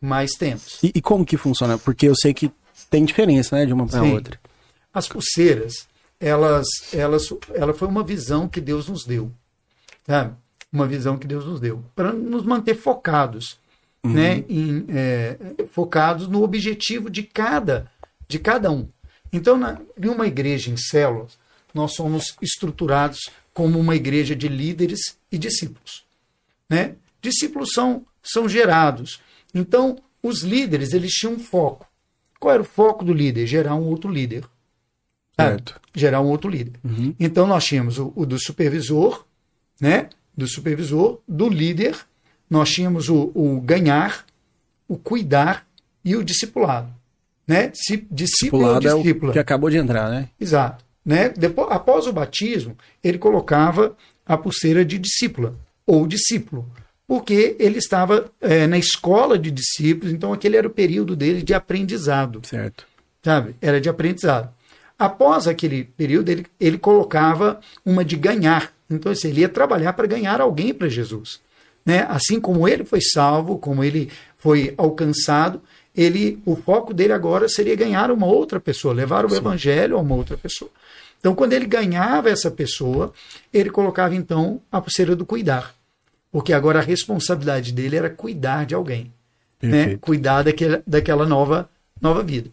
mas 0.00 0.32
temos. 0.32 0.78
E, 0.82 0.92
e 0.94 1.02
como 1.02 1.24
que 1.24 1.36
funciona? 1.36 1.78
Porque 1.78 2.06
eu 2.06 2.14
sei 2.14 2.32
que 2.32 2.50
tem 2.88 3.04
diferença, 3.04 3.56
né? 3.56 3.66
De 3.66 3.72
uma 3.72 3.86
para 3.86 4.02
outra. 4.02 4.38
As 4.92 5.08
pulseiras, 5.08 5.88
elas, 6.18 6.66
elas, 6.92 7.28
ela 7.54 7.74
foi 7.74 7.88
uma 7.88 8.02
visão 8.02 8.48
que 8.48 8.60
Deus 8.60 8.88
nos 8.88 9.04
deu, 9.04 9.30
sabe? 10.06 10.34
Uma 10.72 10.86
visão 10.86 11.16
que 11.16 11.26
Deus 11.26 11.44
nos 11.44 11.60
deu 11.60 11.84
para 11.94 12.12
nos 12.12 12.44
manter 12.44 12.74
focados, 12.74 13.58
uhum. 14.04 14.12
né? 14.12 14.44
Em, 14.48 14.84
é, 14.88 15.36
focados 15.70 16.28
no 16.28 16.42
objetivo 16.42 17.10
de 17.10 17.22
cada, 17.22 17.90
de 18.26 18.38
cada 18.38 18.70
um. 18.70 18.88
Então, 19.32 19.56
na, 19.56 19.80
em 20.00 20.08
uma 20.08 20.26
igreja 20.26 20.70
em 20.70 20.76
células, 20.76 21.38
nós 21.72 21.94
somos 21.94 22.36
estruturados 22.42 23.30
como 23.60 23.78
uma 23.78 23.94
igreja 23.94 24.34
de 24.34 24.48
líderes 24.48 25.18
e 25.30 25.36
discípulos, 25.36 26.06
né? 26.66 26.94
Discípulos 27.20 27.72
são 27.74 28.06
são 28.22 28.48
gerados. 28.48 29.20
Então, 29.54 29.98
os 30.22 30.40
líderes 30.40 30.94
eles 30.94 31.12
tinham 31.12 31.34
um 31.34 31.38
foco. 31.38 31.86
Qual 32.38 32.54
era 32.54 32.62
o 32.62 32.64
foco 32.64 33.04
do 33.04 33.12
líder? 33.12 33.46
Gerar 33.46 33.74
um 33.74 33.84
outro 33.84 34.10
líder. 34.10 34.44
Certo. 35.38 35.78
Gerar 35.94 36.22
um 36.22 36.28
outro 36.28 36.48
líder. 36.48 36.72
Uhum. 36.82 37.14
Então 37.20 37.46
nós 37.46 37.66
tínhamos 37.66 37.98
o, 37.98 38.14
o, 38.16 38.24
do 38.24 38.38
supervisor, 38.38 39.26
né? 39.78 40.08
Do 40.34 40.48
supervisor, 40.48 41.20
do 41.28 41.46
líder, 41.46 41.98
nós 42.48 42.70
tínhamos 42.70 43.10
o, 43.10 43.30
o 43.34 43.60
ganhar, 43.60 44.24
o 44.88 44.96
cuidar 44.96 45.66
e 46.02 46.16
o 46.16 46.24
discipulado. 46.24 46.90
Né? 47.46 47.70
Discípulo 48.10 48.68
ou 48.68 48.80
discípula. 48.80 49.28
É 49.28 49.32
o 49.32 49.34
que 49.34 49.38
acabou 49.38 49.68
de 49.68 49.76
entrar, 49.76 50.08
né? 50.08 50.30
Exato. 50.40 50.82
Né? 51.10 51.28
Depois, 51.30 51.66
após 51.72 52.06
o 52.06 52.12
batismo, 52.12 52.78
ele 53.02 53.18
colocava 53.18 53.96
a 54.24 54.36
pulseira 54.36 54.84
de 54.84 54.96
discípula 54.96 55.56
ou 55.84 56.06
discípulo, 56.06 56.70
porque 57.04 57.56
ele 57.58 57.78
estava 57.78 58.30
é, 58.40 58.64
na 58.68 58.78
escola 58.78 59.36
de 59.36 59.50
discípulos, 59.50 60.12
então 60.12 60.32
aquele 60.32 60.56
era 60.56 60.68
o 60.68 60.70
período 60.70 61.16
dele 61.16 61.42
de 61.42 61.52
aprendizado. 61.52 62.40
Certo. 62.44 62.86
Sabe? 63.24 63.56
Era 63.60 63.80
de 63.80 63.88
aprendizado. 63.88 64.54
Após 64.96 65.48
aquele 65.48 65.82
período, 65.82 66.28
ele, 66.28 66.46
ele 66.60 66.78
colocava 66.78 67.58
uma 67.84 68.04
de 68.04 68.14
ganhar. 68.14 68.72
Então, 68.88 69.10
assim, 69.10 69.30
ele 69.30 69.40
ia 69.40 69.48
trabalhar 69.48 69.94
para 69.94 70.06
ganhar 70.06 70.40
alguém 70.40 70.72
para 70.72 70.88
Jesus. 70.88 71.40
Né? 71.84 72.06
Assim 72.08 72.40
como 72.40 72.68
ele 72.68 72.84
foi 72.84 73.00
salvo, 73.00 73.58
como 73.58 73.82
ele 73.82 74.12
foi 74.38 74.74
alcançado, 74.76 75.60
ele, 75.92 76.40
o 76.46 76.54
foco 76.54 76.94
dele 76.94 77.12
agora 77.12 77.48
seria 77.48 77.74
ganhar 77.74 78.12
uma 78.12 78.26
outra 78.26 78.60
pessoa, 78.60 78.94
levar 78.94 79.24
o 79.24 79.30
Sim. 79.30 79.38
evangelho 79.38 79.96
a 79.96 80.00
uma 80.00 80.14
outra 80.14 80.36
pessoa. 80.36 80.70
Então, 81.20 81.34
quando 81.34 81.52
ele 81.52 81.66
ganhava 81.66 82.30
essa 82.30 82.50
pessoa, 82.50 83.12
ele 83.52 83.70
colocava 83.70 84.14
então 84.14 84.60
a 84.72 84.80
pulseira 84.80 85.14
do 85.14 85.26
cuidar. 85.26 85.74
Porque 86.32 86.52
agora 86.52 86.78
a 86.78 86.82
responsabilidade 86.82 87.72
dele 87.72 87.96
era 87.96 88.08
cuidar 88.08 88.64
de 88.64 88.74
alguém. 88.74 89.12
Né? 89.62 89.98
Cuidar 89.98 90.42
daquela, 90.42 90.82
daquela 90.86 91.26
nova, 91.26 91.68
nova 92.00 92.22
vida. 92.22 92.50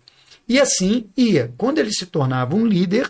E 0.48 0.60
assim 0.60 1.06
ia. 1.16 1.54
Quando 1.58 1.80
ele 1.80 1.92
se 1.92 2.06
tornava 2.06 2.56
um 2.56 2.66
líder, 2.66 3.10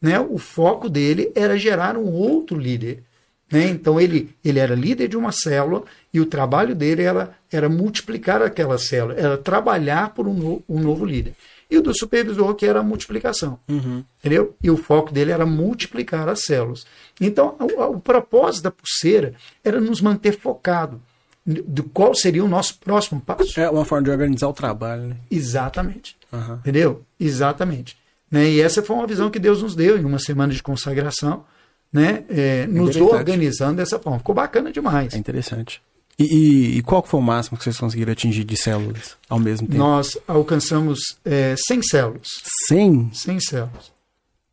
né, 0.00 0.20
o 0.20 0.36
foco 0.36 0.88
dele 0.88 1.32
era 1.34 1.56
gerar 1.56 1.96
um 1.96 2.12
outro 2.12 2.58
líder. 2.58 3.02
Né? 3.50 3.68
Então 3.68 3.98
ele, 3.98 4.34
ele 4.44 4.58
era 4.58 4.74
líder 4.74 5.08
de 5.08 5.16
uma 5.16 5.32
célula 5.32 5.84
e 6.12 6.20
o 6.20 6.26
trabalho 6.26 6.74
dele 6.74 7.02
era, 7.02 7.34
era 7.50 7.68
multiplicar 7.68 8.42
aquela 8.42 8.76
célula, 8.76 9.14
era 9.14 9.38
trabalhar 9.38 10.10
por 10.10 10.26
um, 10.26 10.34
no, 10.34 10.62
um 10.68 10.80
novo 10.80 11.04
líder. 11.04 11.34
E 11.70 11.78
o 11.78 11.82
do 11.82 11.96
supervisor, 11.96 12.54
que 12.54 12.66
era 12.66 12.80
a 12.80 12.82
multiplicação. 12.82 13.58
Uhum. 13.68 14.04
Entendeu? 14.20 14.54
E 14.62 14.70
o 14.70 14.76
foco 14.76 15.12
dele 15.12 15.30
era 15.32 15.46
multiplicar 15.46 16.28
as 16.28 16.42
células. 16.42 16.86
Então, 17.20 17.56
o, 17.60 17.82
o 17.96 18.00
propósito 18.00 18.64
da 18.64 18.70
pulseira 18.70 19.34
era 19.62 19.80
nos 19.80 20.00
manter 20.00 20.32
focado 20.38 21.00
de 21.46 21.82
qual 21.82 22.14
seria 22.14 22.44
o 22.44 22.48
nosso 22.48 22.78
próximo 22.78 23.20
passo. 23.20 23.60
É 23.60 23.68
uma 23.68 23.84
forma 23.84 24.04
de 24.04 24.10
organizar 24.10 24.48
o 24.48 24.52
trabalho, 24.52 25.08
né? 25.08 25.16
Exatamente. 25.30 26.16
Uhum. 26.32 26.54
Entendeu? 26.54 27.02
Exatamente. 27.20 27.96
Né? 28.30 28.50
E 28.50 28.60
essa 28.60 28.82
foi 28.82 28.96
uma 28.96 29.06
visão 29.06 29.30
que 29.30 29.38
Deus 29.38 29.62
nos 29.62 29.74
deu 29.74 29.98
em 29.98 30.04
uma 30.04 30.18
semana 30.18 30.52
de 30.52 30.62
consagração, 30.62 31.44
né? 31.92 32.24
É, 32.28 32.66
nos 32.66 32.96
organizando 32.96 33.76
dessa 33.76 33.98
forma. 33.98 34.18
Ficou 34.18 34.34
bacana 34.34 34.72
demais. 34.72 35.14
É 35.14 35.18
interessante. 35.18 35.82
E, 36.18 36.24
e, 36.24 36.78
e, 36.78 36.82
qual 36.82 37.04
foi 37.04 37.18
o 37.18 37.22
máximo 37.22 37.58
que 37.58 37.64
vocês 37.64 37.78
conseguiram 37.78 38.12
atingir 38.12 38.44
de 38.44 38.56
células 38.56 39.16
ao 39.28 39.38
mesmo 39.38 39.66
tempo? 39.66 39.78
Nós 39.78 40.16
alcançamos 40.28 41.00
é, 41.24 41.56
100 41.56 41.82
células. 41.82 42.28
100? 42.68 43.10
100 43.12 43.40
células. 43.40 43.92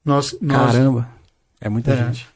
Nós, 0.04 0.36
nós, 0.42 0.74
Caramba, 0.74 1.10
é 1.60 1.70
muita 1.70 1.92
é, 1.92 1.98
gente. 2.06 2.28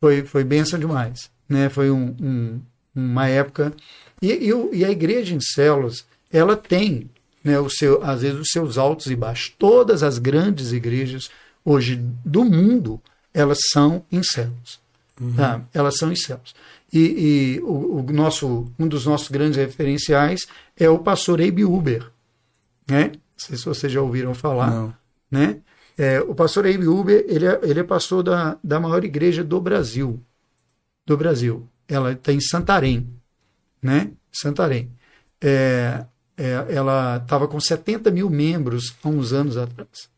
Foi, 0.00 0.24
foi 0.24 0.42
bênção 0.42 0.78
demais. 0.78 1.30
Né? 1.48 1.68
Foi 1.68 1.90
um, 1.90 2.16
um, 2.20 2.60
uma 2.94 3.28
época... 3.28 3.72
E, 4.20 4.32
e, 4.32 4.78
e 4.78 4.84
a 4.84 4.90
igreja 4.90 5.32
em 5.32 5.40
células, 5.40 6.04
ela 6.32 6.56
tem 6.56 7.08
né, 7.44 7.58
o 7.60 7.70
seu, 7.70 8.02
às 8.02 8.22
vezes 8.22 8.38
os 8.38 8.48
seus 8.50 8.76
altos 8.76 9.06
e 9.06 9.16
baixos. 9.16 9.54
Todas 9.56 10.02
as 10.02 10.18
grandes 10.18 10.72
igrejas 10.72 11.30
hoje 11.64 11.96
do 12.24 12.44
mundo, 12.44 13.00
elas 13.32 13.58
são 13.70 14.04
em 14.10 14.22
células. 14.22 14.80
Uhum. 15.20 15.34
Tá? 15.34 15.62
Elas 15.72 15.96
são 15.98 16.12
em 16.12 16.16
células. 16.16 16.54
E, 16.92 16.98
e 17.56 17.60
o, 17.62 17.98
o, 17.98 18.12
nosso, 18.12 18.72
um 18.78 18.86
dos 18.86 19.06
nossos 19.06 19.28
grandes 19.28 19.56
referenciais 19.56 20.46
é 20.76 20.88
o 20.88 20.98
pastor 20.98 21.40
Abe 21.40 21.64
Uber. 21.64 22.10
Né? 22.88 23.12
Não 23.12 23.20
sei 23.36 23.56
se 23.56 23.64
vocês 23.64 23.92
já 23.92 24.00
ouviram 24.00 24.34
falar. 24.34 24.70
Não. 24.70 24.94
Né? 25.30 25.58
É, 25.96 26.20
o 26.20 26.34
pastor 26.34 26.66
Abe 26.66 26.86
Uber 26.86 27.24
ele 27.28 27.46
é, 27.46 27.60
ele 27.62 27.80
é 27.80 27.84
pastor 27.84 28.22
da, 28.22 28.56
da 28.62 28.80
maior 28.80 29.04
igreja 29.04 29.42
do 29.42 29.60
Brasil. 29.60 30.22
Do 31.04 31.16
Brasil. 31.16 31.68
Ela 31.88 32.12
está 32.12 32.32
em 32.32 32.40
Santarém. 32.40 33.08
Né? 33.82 34.12
Santarém. 34.32 34.90
É, 35.40 36.04
é, 36.36 36.66
ela 36.68 37.16
estava 37.16 37.48
com 37.48 37.58
70 37.58 38.10
mil 38.10 38.30
membros 38.30 38.94
há 39.02 39.08
uns 39.08 39.32
anos 39.32 39.56
atrás. 39.56 40.08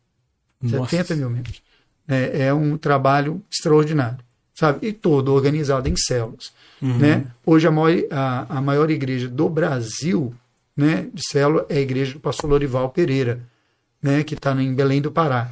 Nossa. 0.63 0.91
70 0.91 1.17
mil 1.17 1.31
membros. 1.31 1.63
É, 2.07 2.47
é, 2.47 2.55
um 2.55 2.77
trabalho 2.77 3.43
extraordinário, 3.51 4.19
sabe? 4.61 4.88
E 4.88 4.92
todo 4.92 5.33
organizado 5.33 5.88
em 5.88 5.96
células. 5.96 6.53
Uhum. 6.83 6.99
Né? 6.99 7.27
Hoje 7.46 7.66
a 7.66 7.70
maior, 7.70 8.05
a, 8.11 8.59
a, 8.59 8.61
maior 8.61 8.90
igreja 8.90 9.27
do 9.27 9.49
Brasil 9.49 10.35
né, 10.77 11.09
de 11.14 11.23
célula 11.27 11.64
é 11.70 11.79
a 11.79 11.81
igreja 11.81 12.12
do 12.12 12.20
pastor 12.20 12.51
Lorival 12.51 12.90
Pereira, 12.90 13.40
né, 14.03 14.23
que 14.23 14.35
está 14.35 14.53
em 14.61 14.75
Belém 14.75 15.01
do 15.01 15.11
Pará. 15.11 15.51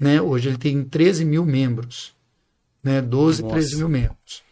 Né? 0.00 0.22
Hoje 0.22 0.48
ele 0.48 0.56
tem 0.56 0.82
13 0.82 1.26
mil 1.26 1.44
membros, 1.44 2.14
né? 2.82 3.02
12, 3.02 3.42
Nossa. 3.42 3.54
13 3.54 3.76
mil 3.76 3.88
membros. 3.90 4.42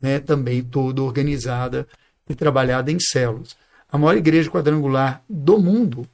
Né? 0.00 0.20
Também 0.20 0.62
toda 0.62 1.02
organizada 1.02 1.86
e 2.30 2.34
trabalhada 2.36 2.92
em 2.92 3.00
células 3.00 3.56
a 3.90 3.96
maior 3.96 4.16
igreja 4.16 4.50
quadrangular 4.50 5.22
do 5.28 5.58
mundo, 5.58 6.06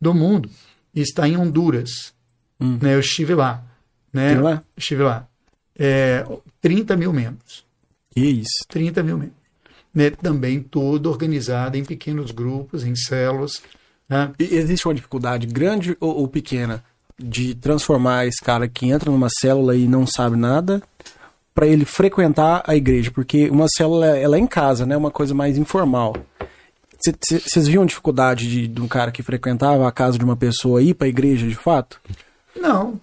do 0.00 0.14
mundo, 0.14 0.48
está 0.94 1.28
em 1.28 1.36
Honduras. 1.36 2.14
Hum. 2.58 2.78
Né, 2.80 2.94
eu 2.94 3.00
estive 3.00 3.34
lá. 3.34 3.62
Né, 4.12 4.38
lá? 4.40 4.62
Estive 4.76 5.02
lá. 5.02 5.26
É, 5.78 6.24
30 6.60 6.96
mil 6.96 7.12
membros. 7.12 7.64
Que 8.10 8.20
isso? 8.20 8.64
30 8.68 9.02
mil 9.02 9.18
membros. 9.18 9.36
Né, 9.94 10.10
também 10.10 10.60
toda 10.60 11.08
organizada 11.08 11.78
em 11.78 11.84
pequenos 11.84 12.30
grupos, 12.30 12.84
em 12.84 12.94
células. 12.94 13.62
Né? 14.08 14.30
Existe 14.38 14.86
uma 14.86 14.94
dificuldade 14.94 15.46
grande 15.46 15.96
ou, 16.00 16.18
ou 16.18 16.28
pequena 16.28 16.84
de 17.18 17.54
transformar 17.54 18.26
esse 18.26 18.42
cara 18.42 18.68
que 18.68 18.90
entra 18.90 19.10
numa 19.10 19.28
célula 19.40 19.74
e 19.74 19.88
não 19.88 20.06
sabe 20.06 20.36
nada 20.36 20.82
para 21.54 21.66
ele 21.66 21.86
frequentar 21.86 22.62
a 22.66 22.76
igreja? 22.76 23.10
Porque 23.10 23.48
uma 23.48 23.66
célula 23.68 24.06
ela 24.06 24.36
é 24.36 24.38
em 24.38 24.46
casa, 24.46 24.84
né? 24.84 24.96
Uma 24.96 25.10
coisa 25.10 25.34
mais 25.34 25.56
informal. 25.56 26.14
Vocês 27.00 27.66
viam 27.66 27.86
dificuldade 27.86 28.48
de, 28.48 28.68
de, 28.68 28.80
um 28.80 28.88
cara 28.88 29.10
que 29.10 29.22
frequentava 29.22 29.86
a 29.88 29.92
casa 29.92 30.18
de 30.18 30.24
uma 30.24 30.36
pessoa 30.36 30.82
ir 30.82 30.94
para 30.94 31.06
a 31.06 31.10
igreja 31.10 31.46
de 31.46 31.54
fato? 31.54 32.00
Não. 32.54 33.00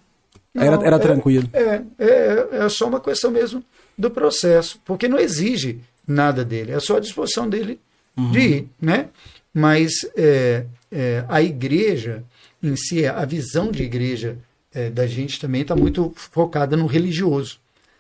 Não 0.54 0.64
era, 0.64 0.86
era 0.86 0.96
é, 0.96 1.00
tranquilo. 1.00 1.50
É, 1.54 1.82
é, 1.98 2.48
é 2.66 2.70
só 2.70 2.88
uma 2.88 3.00
questão 3.00 3.32
mesmo 3.32 3.64
do 3.98 4.10
processo, 4.10 4.80
porque 4.86 5.08
não 5.08 5.20
exige 5.20 5.80
nada 6.08 6.44
dele, 6.44 6.72
é 6.72 6.80
só 6.80 6.98
a 6.98 7.00
disposição 7.00 7.50
dele 7.50 7.80
uhum. 8.18 8.32
de 8.32 8.40
ir, 8.40 8.70
né? 8.82 9.10
Mas 9.54 9.92
é, 10.16 10.66
é, 10.92 11.24
a 11.28 11.42
igreja 11.42 12.24
em 12.62 12.76
si, 12.76 13.06
a 13.06 13.26
visão 13.26 13.72
de 13.72 13.84
igreja 13.84 14.38
é, 14.74 14.90
da 14.90 15.06
gente 15.06 15.40
também 15.40 15.62
está 15.62 15.76
muito 15.76 16.12
focada 16.16 16.76
no 16.76 16.88
religioso. 16.88 17.60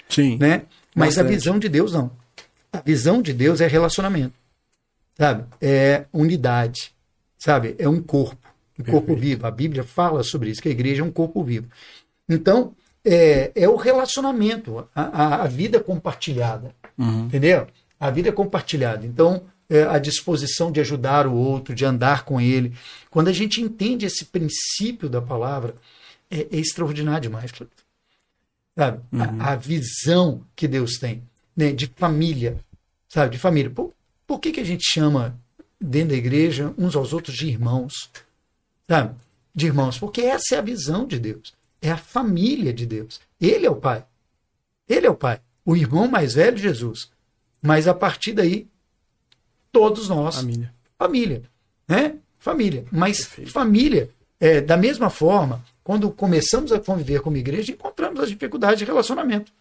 Sim. 0.09 0.37
Né? 0.39 0.63
Mas 0.95 1.15
Bastante. 1.15 1.25
a 1.25 1.29
visão 1.29 1.59
de 1.59 1.69
Deus 1.69 1.93
não. 1.93 2.11
A 2.71 2.79
visão 2.79 3.21
de 3.21 3.33
Deus 3.33 3.61
é 3.61 3.67
relacionamento 3.67 4.33
sabe? 5.17 5.45
É 5.61 6.05
unidade, 6.11 6.91
sabe? 7.37 7.75
É 7.77 7.87
um 7.87 8.01
corpo, 8.01 8.47
um 8.73 8.83
Perfeito. 8.83 8.91
corpo 8.91 9.15
vivo. 9.15 9.45
A 9.45 9.51
Bíblia 9.51 9.83
fala 9.83 10.23
sobre 10.23 10.49
isso, 10.49 10.61
que 10.61 10.69
a 10.69 10.71
igreja 10.71 11.01
é 11.01 11.05
um 11.05 11.11
corpo 11.11 11.43
vivo. 11.43 11.67
Então, 12.33 12.73
é, 13.05 13.51
é 13.55 13.67
o 13.67 13.75
relacionamento, 13.75 14.87
a, 14.95 15.01
a, 15.03 15.43
a 15.43 15.47
vida 15.47 15.79
compartilhada, 15.79 16.73
uhum. 16.97 17.25
entendeu? 17.25 17.67
A 17.99 18.09
vida 18.09 18.31
compartilhada. 18.31 19.05
Então, 19.05 19.43
é 19.69 19.83
a 19.83 19.97
disposição 19.97 20.71
de 20.71 20.79
ajudar 20.79 21.25
o 21.25 21.33
outro, 21.33 21.73
de 21.73 21.85
andar 21.85 22.25
com 22.25 22.39
ele. 22.39 22.73
Quando 23.09 23.29
a 23.29 23.33
gente 23.33 23.61
entende 23.61 24.05
esse 24.05 24.25
princípio 24.25 25.09
da 25.09 25.21
palavra, 25.21 25.75
é, 26.29 26.41
é 26.41 26.57
extraordinário 26.57 27.23
demais, 27.23 27.51
Sabe? 28.75 29.01
Uhum. 29.11 29.41
A, 29.41 29.51
a, 29.51 29.55
visão 29.55 30.43
que 30.55 30.67
Deus 30.67 30.97
tem 30.97 31.21
né? 31.55 31.71
de 31.71 31.87
família, 31.95 32.57
sabe? 33.07 33.33
De 33.33 33.37
família. 33.37 33.69
Pô, 33.69 33.93
por 34.25 34.39
que, 34.39 34.51
que 34.51 34.59
a 34.59 34.65
gente 34.65 34.83
chama 34.83 35.37
dentro 35.79 36.09
da 36.09 36.15
igreja 36.15 36.73
uns 36.77 36.95
aos 36.95 37.13
outros 37.13 37.35
de 37.35 37.47
irmãos? 37.47 38.09
Sabe? 38.89 39.15
De 39.53 39.67
irmãos, 39.67 39.99
porque 39.99 40.21
essa 40.21 40.55
é 40.55 40.57
a 40.57 40.61
visão 40.61 41.05
de 41.05 41.19
Deus. 41.19 41.53
É 41.83 41.91
a 41.91 41.97
família 41.97 42.71
de 42.71 42.85
Deus. 42.85 43.19
Ele 43.39 43.65
é 43.65 43.69
o 43.69 43.75
Pai. 43.75 44.05
Ele 44.87 45.05
é 45.05 45.09
o 45.09 45.15
Pai. 45.15 45.41
O 45.65 45.75
irmão 45.75 46.07
mais 46.07 46.33
velho 46.33 46.57
Jesus. 46.57 47.11
Mas 47.61 47.89
a 47.89 47.93
partir 47.93 48.31
daí, 48.31 48.69
todos 49.69 50.07
nós. 50.07 50.37
Família. 50.37 50.73
Família. 50.97 51.43
Né? 51.85 52.15
Família. 52.39 52.85
Mas 52.89 53.25
Perfeito. 53.25 53.51
família, 53.51 54.09
é, 54.39 54.61
da 54.61 54.77
mesma 54.77 55.09
forma, 55.09 55.61
quando 55.83 56.09
começamos 56.09 56.71
a 56.71 56.79
conviver 56.79 57.19
como 57.19 57.35
igreja, 57.35 57.73
encontramos 57.73 58.21
as 58.21 58.29
dificuldades 58.29 58.79
de 58.79 58.85
relacionamento. 58.85 59.51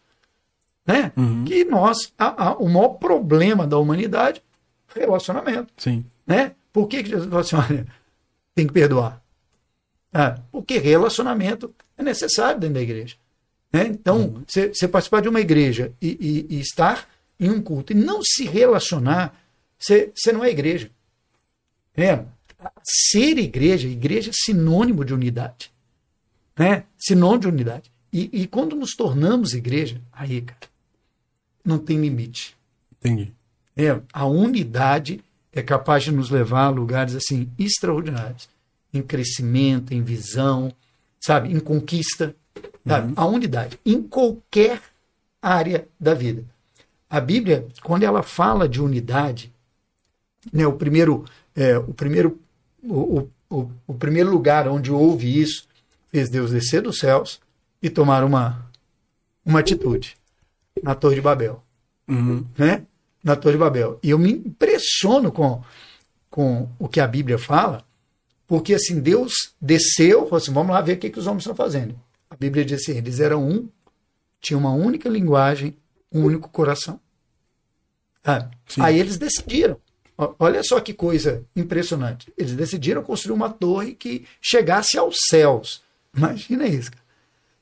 Né? 0.87 1.11
Uhum. 1.17 1.45
Que 1.45 1.65
nós, 1.65 2.13
a, 2.17 2.51
a, 2.51 2.57
o 2.57 2.69
maior 2.69 2.91
problema 2.91 3.67
da 3.67 3.79
humanidade 3.79 4.41
relacionamento. 4.95 5.73
Sim. 5.77 6.05
Né? 6.25 6.55
Por 6.73 6.87
que, 6.87 7.03
que 7.03 7.11
Jesus 7.11 7.29
falou 7.29 7.41
assim, 7.41 7.57
olha, 7.57 7.87
tem 8.55 8.67
que 8.67 8.73
perdoar? 8.73 9.21
Ah, 10.13 10.39
porque 10.51 10.79
relacionamento 10.79 11.75
é 11.97 12.03
necessário 12.03 12.61
dentro 12.61 12.75
da 12.75 12.83
igreja. 12.83 13.17
Né? 13.73 13.87
Então, 13.87 14.43
você 14.47 14.71
uhum. 14.83 14.91
participar 14.91 15.23
de 15.23 15.29
uma 15.29 15.41
igreja 15.41 15.93
e, 16.01 16.47
e, 16.49 16.57
e, 16.57 16.61
estar 16.61 17.09
em 17.41 17.51
um 17.51 17.63
culto 17.63 17.93
e 17.93 17.97
não 17.97 18.21
se 18.23 18.45
relacionar, 18.45 19.35
você 19.79 20.33
não 20.33 20.45
é 20.45 20.51
igreja. 20.51 20.91
É, 21.97 22.23
ser 22.83 23.39
igreja, 23.39 23.89
igreja 23.89 24.31
é 24.31 24.35
sinônimo 24.35 25.05
de 25.05 25.15
unidade. 25.15 25.73
Né? 26.59 26.85
Sinônimo 26.99 27.41
de 27.41 27.49
unidade. 27.49 27.93
E, 28.13 28.43
e 28.43 28.47
quando 28.47 28.77
nos 28.77 28.95
tornamos 28.95 29.55
igreja, 29.55 30.01
aí, 30.13 30.43
cara, 30.43 30.61
não 31.65 31.79
tem 31.79 31.99
limite. 31.99 32.55
Entendi. 33.01 33.33
É, 33.75 33.99
a 34.13 34.27
unidade 34.27 35.25
é 35.51 35.63
capaz 35.63 36.05
de 36.05 36.13
nos 36.13 36.31
levar 36.31 36.67
a 36.67 36.71
lugares 36.71 37.15
assim 37.15 37.51
extraordinários, 37.59 38.49
em 38.93 39.03
crescimento, 39.03 39.93
em 39.93 40.03
visão, 40.03 40.73
sabe, 41.21 41.53
em 41.53 41.61
conquista, 41.61 42.35
sabe? 42.87 43.09
Uhum. 43.09 43.15
A 43.17 43.27
unidade 43.27 43.79
em 43.85 44.03
qualquer 44.03 44.81
área 45.41 45.89
da 45.99 46.15
vida. 46.15 46.45
A 47.09 47.21
Bíblia, 47.21 47.67
quando 47.83 48.05
ela 48.05 48.23
fala 48.23 48.69
de 48.69 48.81
unidade, 48.81 49.53
né, 50.53 50.67
o 50.67 50.73
primeiro, 50.73 51.25
é, 51.55 51.79
o 51.79 51.93
primeiro, 51.95 52.41
o, 52.83 53.29
o, 53.51 53.71
o 53.87 53.95
primeiro 53.95 54.31
lugar 54.31 54.67
onde 54.69 54.91
houve 54.91 55.41
isso 55.41 55.67
fez 56.11 56.29
Deus 56.29 56.51
descer 56.51 56.83
dos 56.83 56.99
céus 56.99 57.41
e 57.83 57.89
tomar 57.89 58.25
uma 58.25 58.71
uma 59.45 59.61
atitude 59.61 60.17
na 60.83 60.95
Torre 60.95 61.17
de 61.17 61.21
Babel, 61.21 61.63
uhum. 62.09 62.45
né? 62.57 62.87
na 63.23 63.37
Torre 63.37 63.55
de 63.55 63.59
Babel. 63.59 63.99
E 64.03 64.11
eu 64.11 64.19
me 64.19 64.33
impressiono 64.33 65.31
com, 65.31 65.63
com 66.31 66.69
o 66.79 66.89
que 66.89 67.01
a 67.01 67.07
Bíblia 67.07 67.39
fala, 67.39 67.85
porque 68.53 68.75
assim, 68.75 69.01
Deus 69.01 69.55
desceu, 69.59 70.25
falou 70.25 70.37
assim, 70.37 70.53
vamos 70.53 70.75
lá 70.75 70.83
ver 70.83 70.93
o 70.93 70.99
que, 70.99 71.09
que 71.09 71.19
os 71.19 71.27
homens 71.27 71.41
estão 71.41 71.55
fazendo. 71.55 71.99
A 72.29 72.37
Bíblia 72.37 72.63
diz 72.63 72.83
assim, 72.83 72.99
eles 72.99 73.19
eram 73.19 73.49
um, 73.49 73.67
tinham 74.43 74.61
uma 74.61 74.75
única 74.75 75.09
linguagem, 75.09 75.75
um 76.13 76.23
único 76.23 76.51
coração. 76.51 77.01
Ah, 78.23 78.51
aí 78.79 79.01
eles 79.01 79.17
decidiram. 79.17 79.81
Olha 80.39 80.63
só 80.63 80.79
que 80.81 80.93
coisa 80.93 81.43
impressionante. 81.57 82.31
Eles 82.37 82.55
decidiram 82.55 83.03
construir 83.03 83.33
uma 83.33 83.49
torre 83.49 83.95
que 83.95 84.27
chegasse 84.39 84.99
aos 84.99 85.17
céus. 85.31 85.83
Imagina 86.15 86.69
isso. 86.69 86.91
Cara. 86.91 87.05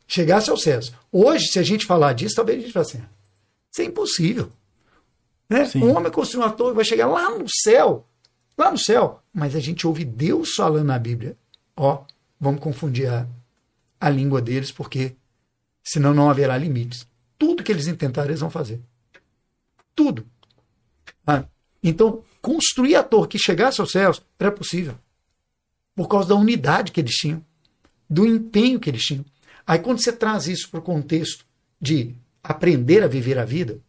Chegasse 0.08 0.50
aos 0.50 0.60
céus. 0.60 0.92
Hoje, 1.12 1.52
se 1.52 1.60
a 1.60 1.62
gente 1.62 1.86
falar 1.86 2.14
disso, 2.14 2.34
talvez 2.34 2.58
a 2.58 2.62
gente 2.62 2.72
fale 2.72 2.86
assim: 2.86 3.02
isso 3.70 3.80
é 3.80 3.84
impossível. 3.84 4.50
Né? 5.48 5.70
Um 5.76 5.94
homem 5.96 6.10
construiu 6.10 6.44
uma 6.44 6.52
torre 6.52 6.74
vai 6.74 6.84
chegar 6.84 7.06
lá 7.06 7.30
no 7.38 7.46
céu. 7.62 8.08
Lá 8.60 8.70
no 8.70 8.76
céu. 8.76 9.22
Mas 9.32 9.56
a 9.56 9.58
gente 9.58 9.86
ouve 9.86 10.04
Deus 10.04 10.50
falando 10.54 10.84
na 10.84 10.98
Bíblia. 10.98 11.34
Ó, 11.74 12.04
vamos 12.38 12.60
confundir 12.60 13.08
a, 13.08 13.26
a 13.98 14.10
língua 14.10 14.42
deles, 14.42 14.70
porque 14.70 15.16
senão 15.82 16.12
não 16.12 16.28
haverá 16.28 16.58
limites. 16.58 17.06
Tudo 17.38 17.64
que 17.64 17.72
eles 17.72 17.86
intentarem, 17.86 18.32
eles 18.32 18.40
vão 18.40 18.50
fazer. 18.50 18.78
Tudo. 19.94 20.26
Ah, 21.26 21.46
então, 21.82 22.22
construir 22.42 22.96
a 22.96 23.02
torre 23.02 23.28
que 23.28 23.38
chegasse 23.38 23.80
aos 23.80 23.92
céus 23.92 24.22
era 24.38 24.52
possível. 24.52 24.94
Por 25.94 26.06
causa 26.06 26.28
da 26.28 26.34
unidade 26.34 26.92
que 26.92 27.00
eles 27.00 27.14
tinham, 27.14 27.42
do 28.10 28.26
empenho 28.26 28.78
que 28.78 28.90
eles 28.90 29.04
tinham. 29.04 29.24
Aí, 29.66 29.78
quando 29.78 30.02
você 30.02 30.12
traz 30.12 30.46
isso 30.46 30.68
para 30.68 30.80
o 30.80 30.82
contexto 30.82 31.46
de 31.80 32.14
aprender 32.44 33.02
a 33.02 33.08
viver 33.08 33.38
a 33.38 33.44
vida, 33.46 33.80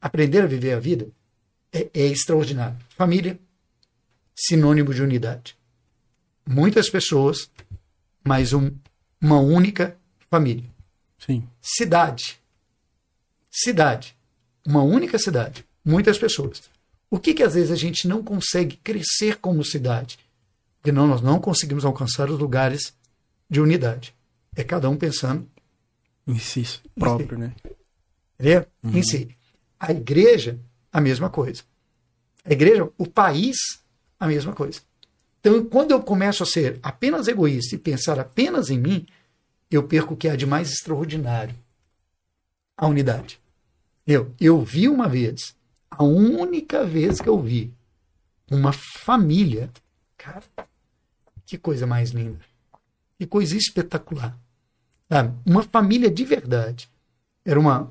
aprender 0.00 0.40
a 0.40 0.46
viver 0.46 0.72
a 0.72 0.80
vida 0.80 1.06
é, 1.70 1.90
é 1.92 2.06
extraordinário. 2.06 2.78
Família, 2.96 3.38
sinônimo 4.46 4.94
de 4.94 5.02
unidade. 5.02 5.56
Muitas 6.46 6.88
pessoas, 6.88 7.50
mas 8.24 8.52
um, 8.52 8.70
uma 9.20 9.38
única 9.38 9.96
família. 10.30 10.68
Sim. 11.18 11.46
Cidade. 11.60 12.40
Cidade. 13.50 14.16
uma 14.66 14.82
única 14.82 15.18
cidade, 15.18 15.64
muitas 15.84 16.18
pessoas. 16.18 16.62
O 17.10 17.18
que 17.18 17.34
que 17.34 17.42
às 17.42 17.54
vezes 17.54 17.70
a 17.72 17.76
gente 17.76 18.06
não 18.06 18.22
consegue 18.22 18.76
crescer 18.76 19.36
como 19.36 19.64
cidade? 19.64 20.18
Porque 20.76 20.92
não, 20.92 21.06
nós 21.06 21.20
não 21.20 21.40
conseguimos 21.40 21.84
alcançar 21.84 22.30
os 22.30 22.38
lugares 22.38 22.94
de 23.48 23.60
unidade. 23.60 24.14
É 24.54 24.62
cada 24.62 24.88
um 24.88 24.96
pensando 24.96 25.48
Em 26.26 26.38
si 26.38 26.64
próprio, 26.98 27.36
né? 27.38 27.52
entendeu? 28.38 28.66
em 28.84 29.02
si. 29.02 29.36
A 29.78 29.90
igreja, 29.92 30.58
a 30.92 31.00
mesma 31.00 31.28
coisa. 31.28 31.62
A 32.44 32.52
igreja, 32.52 32.88
o 32.96 33.06
país, 33.06 33.56
a 34.20 34.26
mesma 34.26 34.52
coisa. 34.52 34.82
Então, 35.40 35.64
quando 35.64 35.92
eu 35.92 36.02
começo 36.02 36.42
a 36.42 36.46
ser 36.46 36.78
apenas 36.82 37.26
egoísta 37.26 37.74
e 37.74 37.78
pensar 37.78 38.20
apenas 38.20 38.68
em 38.68 38.78
mim, 38.78 39.06
eu 39.70 39.82
perco 39.82 40.12
o 40.12 40.16
que 40.16 40.28
há 40.28 40.36
de 40.36 40.44
mais 40.44 40.70
extraordinário: 40.70 41.54
a 42.76 42.86
unidade. 42.86 43.40
Eu, 44.06 44.34
eu 44.38 44.60
vi 44.62 44.88
uma 44.88 45.08
vez, 45.08 45.56
a 45.90 46.04
única 46.04 46.84
vez 46.84 47.20
que 47.20 47.28
eu 47.28 47.40
vi, 47.40 47.72
uma 48.50 48.72
família. 48.72 49.70
Cara, 50.18 50.44
que 51.46 51.56
coisa 51.56 51.86
mais 51.86 52.10
linda. 52.10 52.40
Que 53.18 53.26
coisa 53.26 53.56
espetacular. 53.56 54.38
Sabe? 55.08 55.34
Uma 55.46 55.62
família 55.62 56.10
de 56.10 56.24
verdade. 56.24 56.90
Era 57.44 57.58
uma, 57.58 57.90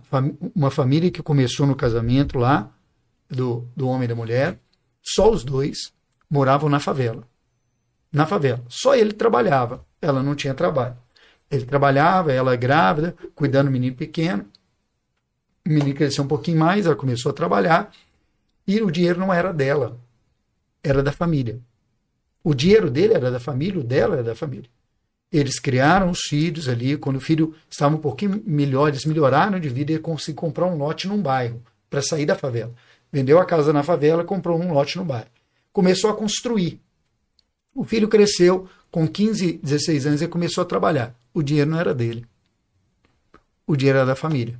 uma 0.55 0.69
família 0.69 1.09
que 1.09 1.23
começou 1.23 1.65
no 1.65 1.75
casamento 1.75 2.37
lá, 2.37 2.71
do, 3.27 3.67
do 3.75 3.87
homem 3.87 4.05
e 4.05 4.07
da 4.07 4.15
mulher. 4.15 4.59
Só 5.01 5.31
os 5.31 5.43
dois 5.43 5.91
moravam 6.29 6.69
na 6.69 6.79
favela. 6.79 7.27
Na 8.11 8.25
favela. 8.25 8.63
Só 8.67 8.95
ele 8.95 9.13
trabalhava. 9.13 9.85
Ela 10.01 10.21
não 10.23 10.35
tinha 10.35 10.53
trabalho. 10.53 10.97
Ele 11.49 11.65
trabalhava, 11.65 12.31
ela 12.31 12.55
grávida, 12.55 13.15
cuidando 13.33 13.67
do 13.67 13.71
menino 13.71 13.95
pequeno. 13.95 14.45
O 15.65 15.69
menino 15.69 15.95
cresceu 15.95 16.23
um 16.23 16.27
pouquinho 16.27 16.59
mais, 16.59 16.85
ela 16.85 16.95
começou 16.95 17.31
a 17.31 17.33
trabalhar. 17.33 17.91
E 18.67 18.81
o 18.81 18.91
dinheiro 18.91 19.19
não 19.19 19.33
era 19.33 19.51
dela, 19.51 19.99
era 20.83 21.01
da 21.01 21.11
família. 21.11 21.59
O 22.43 22.53
dinheiro 22.53 22.89
dele 22.89 23.13
era 23.13 23.31
da 23.31 23.39
família, 23.39 23.79
o 23.79 23.83
dela 23.83 24.15
era 24.15 24.23
da 24.23 24.35
família. 24.35 24.69
Eles 25.31 25.59
criaram 25.59 26.09
os 26.09 26.21
filhos 26.21 26.67
ali. 26.67 26.97
Quando 26.97 27.17
o 27.17 27.21
filho 27.21 27.55
estava 27.69 27.95
um 27.95 27.99
pouquinho 27.99 28.41
melhor, 28.45 28.89
eles 28.89 29.05
melhoraram 29.05 29.59
de 29.59 29.69
vida 29.69 29.91
e 29.91 29.99
conseguiram 29.99 30.41
comprar 30.41 30.65
um 30.65 30.77
lote 30.77 31.07
num 31.07 31.21
bairro 31.21 31.61
para 31.89 32.01
sair 32.01 32.25
da 32.25 32.35
favela. 32.35 32.73
Vendeu 33.11 33.39
a 33.39 33.45
casa 33.45 33.73
na 33.73 33.83
favela, 33.83 34.23
comprou 34.23 34.59
um 34.59 34.71
lote 34.71 34.97
no 34.97 35.05
bairro. 35.05 35.29
Começou 35.71 36.09
a 36.09 36.15
construir. 36.15 36.81
O 37.73 37.83
filho 37.83 38.07
cresceu, 38.07 38.67
com 38.91 39.07
15, 39.07 39.59
16 39.63 40.05
anos, 40.07 40.21
ele 40.21 40.31
começou 40.31 40.61
a 40.61 40.65
trabalhar. 40.65 41.15
O 41.33 41.41
dinheiro 41.41 41.69
não 41.69 41.79
era 41.79 41.93
dele. 41.93 42.25
O 43.65 43.75
dinheiro 43.75 43.99
era 43.99 44.07
da 44.07 44.15
família. 44.15 44.59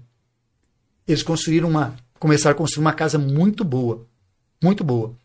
Eles 1.07 1.23
construíram 1.23 1.69
uma, 1.69 1.97
começaram 2.19 2.55
a 2.55 2.57
construir 2.57 2.83
uma 2.83 2.93
casa 2.93 3.17
muito 3.17 3.63
boa, 3.63 4.05
muito 4.61 4.83
boa. 4.83 5.15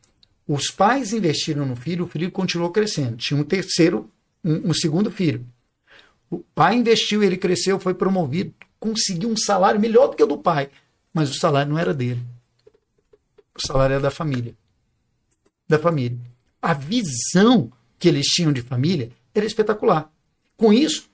Os 0.48 0.68
pais 0.68 1.12
investiram 1.12 1.66
no 1.66 1.76
filho, 1.76 2.04
o 2.04 2.08
filho 2.08 2.30
continuou 2.30 2.70
crescendo. 2.70 3.16
Tinha 3.16 3.38
um 3.38 3.44
terceiro, 3.44 4.10
um, 4.42 4.70
um 4.70 4.74
segundo 4.74 5.10
filho. 5.10 5.46
O 6.30 6.38
pai 6.38 6.76
investiu, 6.76 7.22
ele 7.22 7.36
cresceu, 7.36 7.78
foi 7.78 7.94
promovido, 7.94 8.54
conseguiu 8.80 9.28
um 9.28 9.36
salário 9.36 9.80
melhor 9.80 10.08
do 10.08 10.16
que 10.16 10.22
o 10.22 10.26
do 10.26 10.38
pai, 10.38 10.70
mas 11.12 11.30
o 11.30 11.34
salário 11.34 11.70
não 11.70 11.78
era 11.78 11.94
dele. 11.94 12.22
O 13.54 13.66
salário 13.66 13.94
era 13.94 14.02
da 14.02 14.10
família. 14.10 14.54
Da 15.68 15.78
família. 15.78 16.18
A 16.60 16.72
visão 16.74 17.70
que 17.98 18.08
eles 18.08 18.26
tinham 18.26 18.52
de 18.52 18.62
família 18.62 19.10
era 19.34 19.46
espetacular. 19.46 20.10
Com 20.56 20.72
isso, 20.72 21.08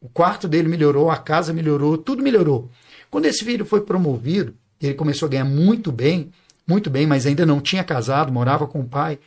o 0.00 0.08
quarto 0.08 0.48
dele 0.48 0.68
melhorou, 0.68 1.10
a 1.10 1.16
casa 1.16 1.52
melhorou, 1.52 1.96
tudo 1.96 2.22
melhorou. 2.22 2.70
Quando 3.10 3.26
esse 3.26 3.44
filho 3.44 3.64
foi 3.64 3.82
promovido, 3.82 4.54
ele 4.80 4.94
começou 4.94 5.26
a 5.26 5.30
ganhar 5.30 5.44
muito 5.44 5.92
bem, 5.92 6.32
muito 6.66 6.90
bem, 6.90 7.06
mas 7.06 7.26
ainda 7.26 7.46
não 7.46 7.60
tinha 7.60 7.84
casado, 7.84 8.32
morava 8.32 8.66
com 8.66 8.80
o 8.80 8.88
pai. 8.88 9.18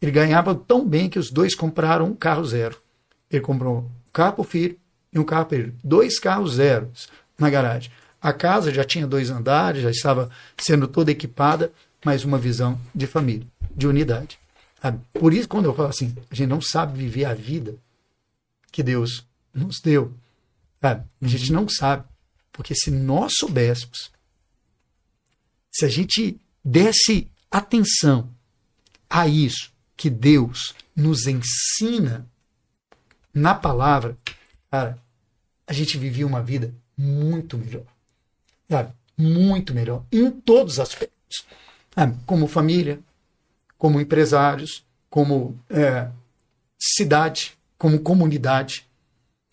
Ele 0.00 0.10
ganhava 0.12 0.54
tão 0.54 0.86
bem 0.86 1.08
que 1.08 1.18
os 1.18 1.30
dois 1.30 1.54
compraram 1.54 2.06
um 2.06 2.14
carro 2.14 2.44
zero. 2.44 2.76
Ele 3.30 3.42
comprou 3.42 3.78
um 3.78 3.88
carro 4.12 4.34
para 4.34 4.42
o 4.42 4.44
filho 4.44 4.76
e 5.12 5.18
um 5.18 5.24
carro 5.24 5.46
para 5.46 5.58
ele. 5.58 5.74
Dois 5.82 6.18
carros 6.18 6.54
zeros 6.54 7.08
na 7.38 7.50
garagem. 7.50 7.90
A 8.20 8.32
casa 8.32 8.72
já 8.72 8.84
tinha 8.84 9.06
dois 9.06 9.30
andares, 9.30 9.82
já 9.82 9.90
estava 9.90 10.30
sendo 10.58 10.86
toda 10.86 11.10
equipada, 11.10 11.72
mas 12.04 12.24
uma 12.24 12.38
visão 12.38 12.78
de 12.94 13.06
família, 13.06 13.46
de 13.74 13.86
unidade. 13.86 14.38
Sabe? 14.80 15.00
Por 15.12 15.32
isso, 15.32 15.48
quando 15.48 15.66
eu 15.66 15.74
falo 15.74 15.88
assim, 15.88 16.14
a 16.30 16.34
gente 16.34 16.48
não 16.48 16.60
sabe 16.60 16.98
viver 16.98 17.24
a 17.24 17.34
vida 17.34 17.76
que 18.72 18.82
Deus 18.82 19.26
nos 19.52 19.80
deu. 19.80 20.14
Sabe? 20.80 21.04
A 21.20 21.26
gente 21.26 21.52
não 21.52 21.68
sabe. 21.68 22.04
Porque 22.52 22.74
se 22.74 22.90
nós 22.90 23.32
soubéssemos, 23.38 24.10
se 25.70 25.84
a 25.84 25.88
gente 25.88 26.40
desse 26.64 27.30
atenção 27.50 28.28
a 29.08 29.26
isso 29.26 29.72
que 29.96 30.10
Deus 30.10 30.74
nos 30.94 31.26
ensina 31.26 32.26
na 33.32 33.54
palavra, 33.54 34.16
cara, 34.70 34.98
a 35.66 35.72
gente 35.72 35.96
vivia 35.98 36.26
uma 36.26 36.42
vida 36.42 36.74
muito 36.96 37.56
melhor. 37.56 37.84
Sabe? 38.68 38.92
Muito 39.16 39.74
melhor. 39.74 40.04
Em 40.10 40.30
todos 40.30 40.74
os 40.74 40.80
aspectos. 40.80 41.44
Sabe? 41.94 42.18
Como 42.24 42.46
família, 42.46 43.00
como 43.80 43.98
empresários, 43.98 44.84
como 45.08 45.58
é, 45.70 46.10
cidade, 46.78 47.58
como 47.78 47.98
comunidade. 47.98 48.86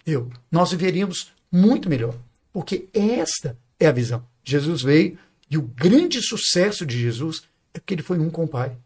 Eu, 0.06 0.30
nós 0.52 0.72
viveríamos 0.72 1.32
muito 1.50 1.90
melhor. 1.90 2.14
Porque 2.52 2.90
esta 2.94 3.58
é 3.80 3.88
a 3.88 3.92
visão. 3.92 4.22
Jesus 4.44 4.82
veio 4.82 5.18
e 5.50 5.58
o 5.58 5.62
grande 5.62 6.22
sucesso 6.22 6.86
de 6.86 7.00
Jesus 7.00 7.44
é 7.74 7.80
porque 7.80 7.94
ele 7.94 8.04
foi 8.04 8.20
um 8.20 8.30
com 8.30 8.44
o 8.44 8.48
Pai. 8.50 8.78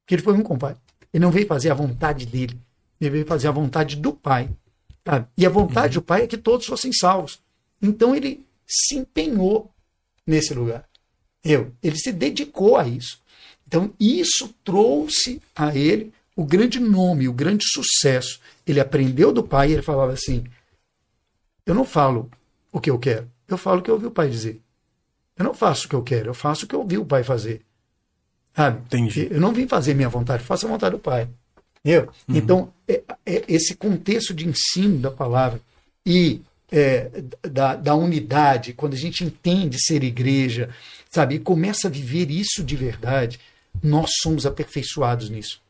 Porque 0.00 0.14
ele 0.14 0.22
foi 0.22 0.32
um 0.32 0.42
com 0.42 0.54
o 0.54 0.58
Pai. 0.58 0.74
Ele 1.12 1.22
não 1.22 1.30
veio 1.30 1.46
fazer 1.46 1.70
a 1.70 1.74
vontade 1.74 2.24
dele. 2.24 2.58
Ele 2.98 3.10
veio 3.10 3.26
fazer 3.26 3.48
a 3.48 3.52
vontade 3.52 3.94
do 3.94 4.14
Pai. 4.14 4.48
Sabe? 5.06 5.28
E 5.36 5.44
a 5.44 5.50
vontade 5.50 5.94
do 5.94 6.02
Pai 6.02 6.22
é 6.22 6.26
que 6.26 6.38
todos 6.38 6.64
fossem 6.64 6.94
salvos. 6.94 7.40
Então 7.82 8.16
ele 8.16 8.42
se 8.66 8.96
empenhou 8.96 9.70
nesse 10.26 10.54
lugar. 10.54 10.88
Eu, 11.44 11.74
ele 11.82 11.98
se 11.98 12.10
dedicou 12.10 12.78
a 12.78 12.88
isso. 12.88 13.20
Então 13.68 13.92
isso 14.00 14.52
trouxe 14.64 15.42
a 15.54 15.76
ele 15.76 16.10
o 16.34 16.44
grande 16.44 16.80
nome, 16.80 17.28
o 17.28 17.32
grande 17.32 17.64
sucesso. 17.68 18.40
Ele 18.66 18.80
aprendeu 18.80 19.30
do 19.30 19.42
pai 19.42 19.68
e 19.68 19.72
ele 19.74 19.82
falava 19.82 20.12
assim: 20.12 20.44
Eu 21.66 21.74
não 21.74 21.84
falo 21.84 22.30
o 22.72 22.80
que 22.80 22.90
eu 22.90 22.98
quero, 22.98 23.30
eu 23.46 23.58
falo 23.58 23.80
o 23.80 23.82
que 23.82 23.90
eu 23.90 23.94
ouvi 23.94 24.06
o 24.06 24.10
pai 24.10 24.28
dizer. 24.28 24.60
Eu 25.36 25.44
não 25.44 25.54
faço 25.54 25.86
o 25.86 25.88
que 25.90 25.94
eu 25.94 26.02
quero, 26.02 26.30
eu 26.30 26.34
faço 26.34 26.64
o 26.64 26.68
que 26.68 26.74
eu 26.74 26.80
ouvi 26.80 26.96
o 26.96 27.04
pai 27.04 27.22
fazer. 27.22 27.60
Sabe? 28.56 28.80
Entendi. 28.86 29.28
Eu 29.30 29.40
não 29.40 29.52
vim 29.52 29.68
fazer 29.68 29.94
minha 29.94 30.08
vontade, 30.08 30.42
faço 30.42 30.66
a 30.66 30.70
vontade 30.70 30.96
do 30.96 30.98
pai. 30.98 31.28
Entendeu? 31.84 32.10
Então, 32.28 32.72
é, 32.88 33.02
é 33.24 33.44
esse 33.46 33.76
contexto 33.76 34.34
de 34.34 34.48
ensino 34.48 34.98
da 34.98 35.10
palavra 35.10 35.60
e 36.04 36.40
é, 36.70 37.10
da, 37.42 37.76
da 37.76 37.94
unidade, 37.94 38.72
quando 38.72 38.94
a 38.94 38.98
gente 38.98 39.24
entende 39.24 39.78
ser 39.80 40.02
igreja, 40.02 40.70
sabe, 41.08 41.36
e 41.36 41.38
começa 41.38 41.88
a 41.88 41.90
viver 41.90 42.30
isso 42.30 42.62
de 42.62 42.76
verdade, 42.76 43.40
nós 43.82 44.10
somos 44.22 44.46
aperfeiçoados 44.46 45.30
nisso. 45.30 45.60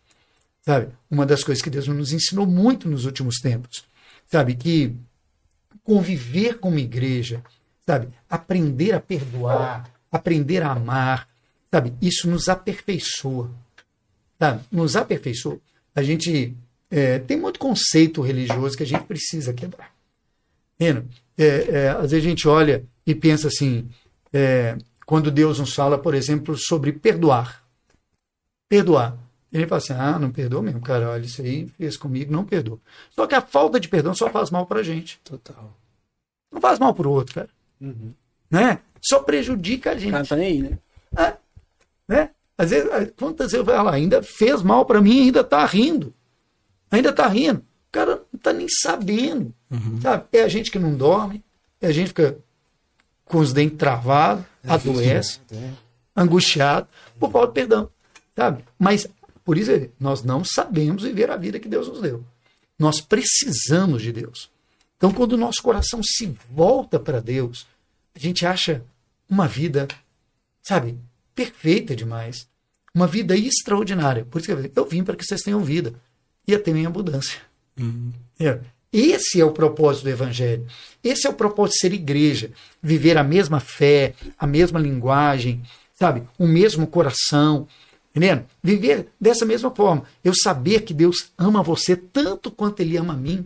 Sabe? 0.65 0.89
Uma 1.11 1.25
das 1.25 1.43
coisas 1.43 1.63
que 1.63 1.71
Deus 1.71 1.87
nos 1.89 2.13
ensinou 2.13 2.47
muito 2.47 2.89
nos 2.89 3.05
últimos 3.05 3.37
tempos, 3.39 3.85
sabe, 4.27 4.55
que 4.55 4.95
conviver 5.83 6.59
como 6.59 6.79
igreja, 6.79 7.43
sabe, 7.87 8.09
aprender 8.29 8.93
a 8.93 9.01
perdoar, 9.01 9.91
aprender 10.13 10.63
a 10.63 10.73
amar, 10.73 11.29
sabe, 11.71 11.95
isso 12.03 12.29
nos 12.29 12.49
aperfeiçoa, 12.49 13.51
sabe, 14.39 14.63
nos 14.71 14.97
aperfeiçoa. 14.97 15.59
A 15.95 16.03
gente 16.03 16.55
é, 16.91 17.19
tem 17.19 17.39
muito 17.39 17.59
conceito 17.59 18.21
religioso 18.21 18.77
que 18.77 18.83
a 18.83 18.87
gente 18.87 19.05
precisa 19.05 19.53
quebrar. 19.53 19.91
Vendo? 20.79 21.09
É, 21.37 21.47
é, 21.47 21.89
às 21.91 22.11
vezes 22.11 22.27
a 22.27 22.29
gente 22.29 22.47
olha 22.49 22.85
e 23.07 23.15
pensa 23.15 23.49
assim, 23.49 23.89
é, 24.33 24.77
quando 25.07 25.31
Deus 25.31 25.59
nos 25.59 25.73
fala, 25.73 25.97
por 25.99 26.15
exemplo, 26.15 26.57
sobre 26.57 26.93
perdoar. 26.93 27.65
Perdoar. 28.69 29.16
Ele 29.53 29.66
fala 29.66 29.79
assim: 29.79 29.93
ah, 29.95 30.19
não 30.19 30.31
perdoa 30.31 30.62
mesmo, 30.62 30.81
cara, 30.81 31.11
olha, 31.11 31.25
isso 31.25 31.41
aí 31.41 31.66
fez 31.79 31.97
comigo, 31.97 32.31
não 32.33 32.45
perdoa. 32.45 32.79
Só 33.11 33.27
que 33.27 33.35
a 33.35 33.41
falta 33.41 33.81
de 33.81 33.89
perdão 33.89 34.14
só 34.14 34.29
faz 34.31 34.51
mal 34.51 34.66
pra 34.66 34.83
gente. 34.83 35.19
Total. 35.25 35.75
Não 36.53 36.61
faz 36.61 36.79
mal 36.79 36.93
pro 36.95 37.11
outro, 37.11 37.35
cara. 37.35 37.49
Uhum. 37.81 38.12
Né? 38.51 38.81
Só 39.01 39.21
prejudica 39.21 39.93
a 39.93 39.97
gente. 39.99 40.29
tá 40.29 40.37
nem 40.37 40.47
aí, 40.47 40.62
né? 40.62 40.79
É, 41.16 41.37
né? 42.07 42.31
Às 42.59 42.71
vezes, 42.71 42.91
quantas 43.16 43.53
vezes 43.53 43.69
ela 43.69 43.93
ainda 43.95 44.23
fez 44.23 44.62
mal 44.62 44.85
pra 44.85 45.01
mim, 45.01 45.23
ainda 45.23 45.45
tá 45.45 45.64
rindo. 45.64 46.12
Ainda 46.91 47.12
tá 47.12 47.27
rindo. 47.29 47.61
O 47.61 47.93
cara 47.93 48.23
não 48.33 48.41
tá 48.41 48.53
nem 48.53 48.66
sabendo. 48.69 49.55
Sabe? 50.03 50.25
É 50.33 50.43
a 50.43 50.49
gente 50.49 50.71
que 50.71 50.79
não 50.79 50.95
dorme, 50.95 51.45
é 51.81 51.87
a 51.87 51.93
gente 51.93 52.12
que 52.12 52.23
fica 52.23 52.39
com 53.25 53.39
os 53.39 53.53
dentes 53.53 53.79
travados, 53.79 54.45
adoece, 54.66 55.41
É. 55.53 55.71
angustiado, 56.16 56.89
por 57.19 57.31
falta 57.31 57.49
de 57.49 57.53
perdão. 57.55 57.91
Sabe? 58.39 58.64
Mas, 58.78 59.09
por 59.45 59.59
isso, 59.59 59.72
nós 59.99 60.22
não 60.22 60.45
sabemos 60.45 61.03
viver 61.03 61.28
a 61.28 61.36
vida 61.36 61.59
que 61.59 61.68
Deus 61.68 61.89
nos 61.89 62.01
deu. 62.01 62.24
Nós 62.78 63.01
precisamos 63.01 64.01
de 64.01 64.12
Deus. 64.12 64.49
Então, 64.97 65.12
quando 65.12 65.32
o 65.32 65.36
nosso 65.36 65.61
coração 65.61 66.01
se 66.05 66.32
volta 66.49 67.01
para 67.01 67.18
Deus, 67.18 67.66
a 68.14 68.18
gente 68.20 68.47
acha 68.47 68.84
uma 69.28 69.49
vida, 69.49 69.89
sabe, 70.62 70.97
perfeita 71.34 71.97
demais. 71.97 72.47
Uma 72.95 73.09
vida 73.09 73.36
extraordinária. 73.36 74.24
Por 74.24 74.41
isso 74.41 74.57
que 74.57 74.72
eu, 74.78 74.86
vim 74.86 75.03
para 75.03 75.16
que 75.16 75.24
vocês 75.24 75.43
tenham 75.43 75.64
vida 75.64 75.95
e 76.47 76.55
a 76.55 76.61
tenham 76.61 76.78
em 76.78 76.86
abundância. 76.86 77.41
É. 78.39 78.61
Esse 78.93 79.41
é 79.41 79.45
o 79.45 79.51
propósito 79.51 80.05
do 80.05 80.11
Evangelho. 80.11 80.64
Esse 81.03 81.26
é 81.26 81.30
o 81.30 81.34
propósito 81.34 81.74
de 81.74 81.80
ser 81.80 81.93
igreja. 81.93 82.53
Viver 82.80 83.18
a 83.18 83.24
mesma 83.24 83.59
fé, 83.59 84.14
a 84.39 84.47
mesma 84.47 84.78
linguagem, 84.78 85.61
sabe? 85.93 86.22
O 86.39 86.47
mesmo 86.47 86.86
coração. 86.86 87.66
Entendendo? 88.19 88.45
Viver 88.62 89.09
dessa 89.21 89.45
mesma 89.47 89.71
forma. 89.75 90.05
Eu 90.25 90.33
saber 90.35 90.81
que 90.83 90.93
Deus 90.93 91.31
ama 91.39 91.62
você 91.62 91.95
tanto 91.97 92.51
quanto 92.51 92.81
Ele 92.81 92.97
ama 92.97 93.14
a 93.14 93.16
mim. 93.16 93.45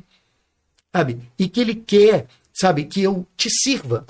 Sabe? 0.95 1.21
E 1.39 1.49
que 1.49 1.61
Ele 1.61 1.75
quer, 1.75 2.27
sabe, 2.53 2.85
que 2.85 3.03
eu 3.03 3.27
te 3.37 3.49
sirva. 3.51 4.07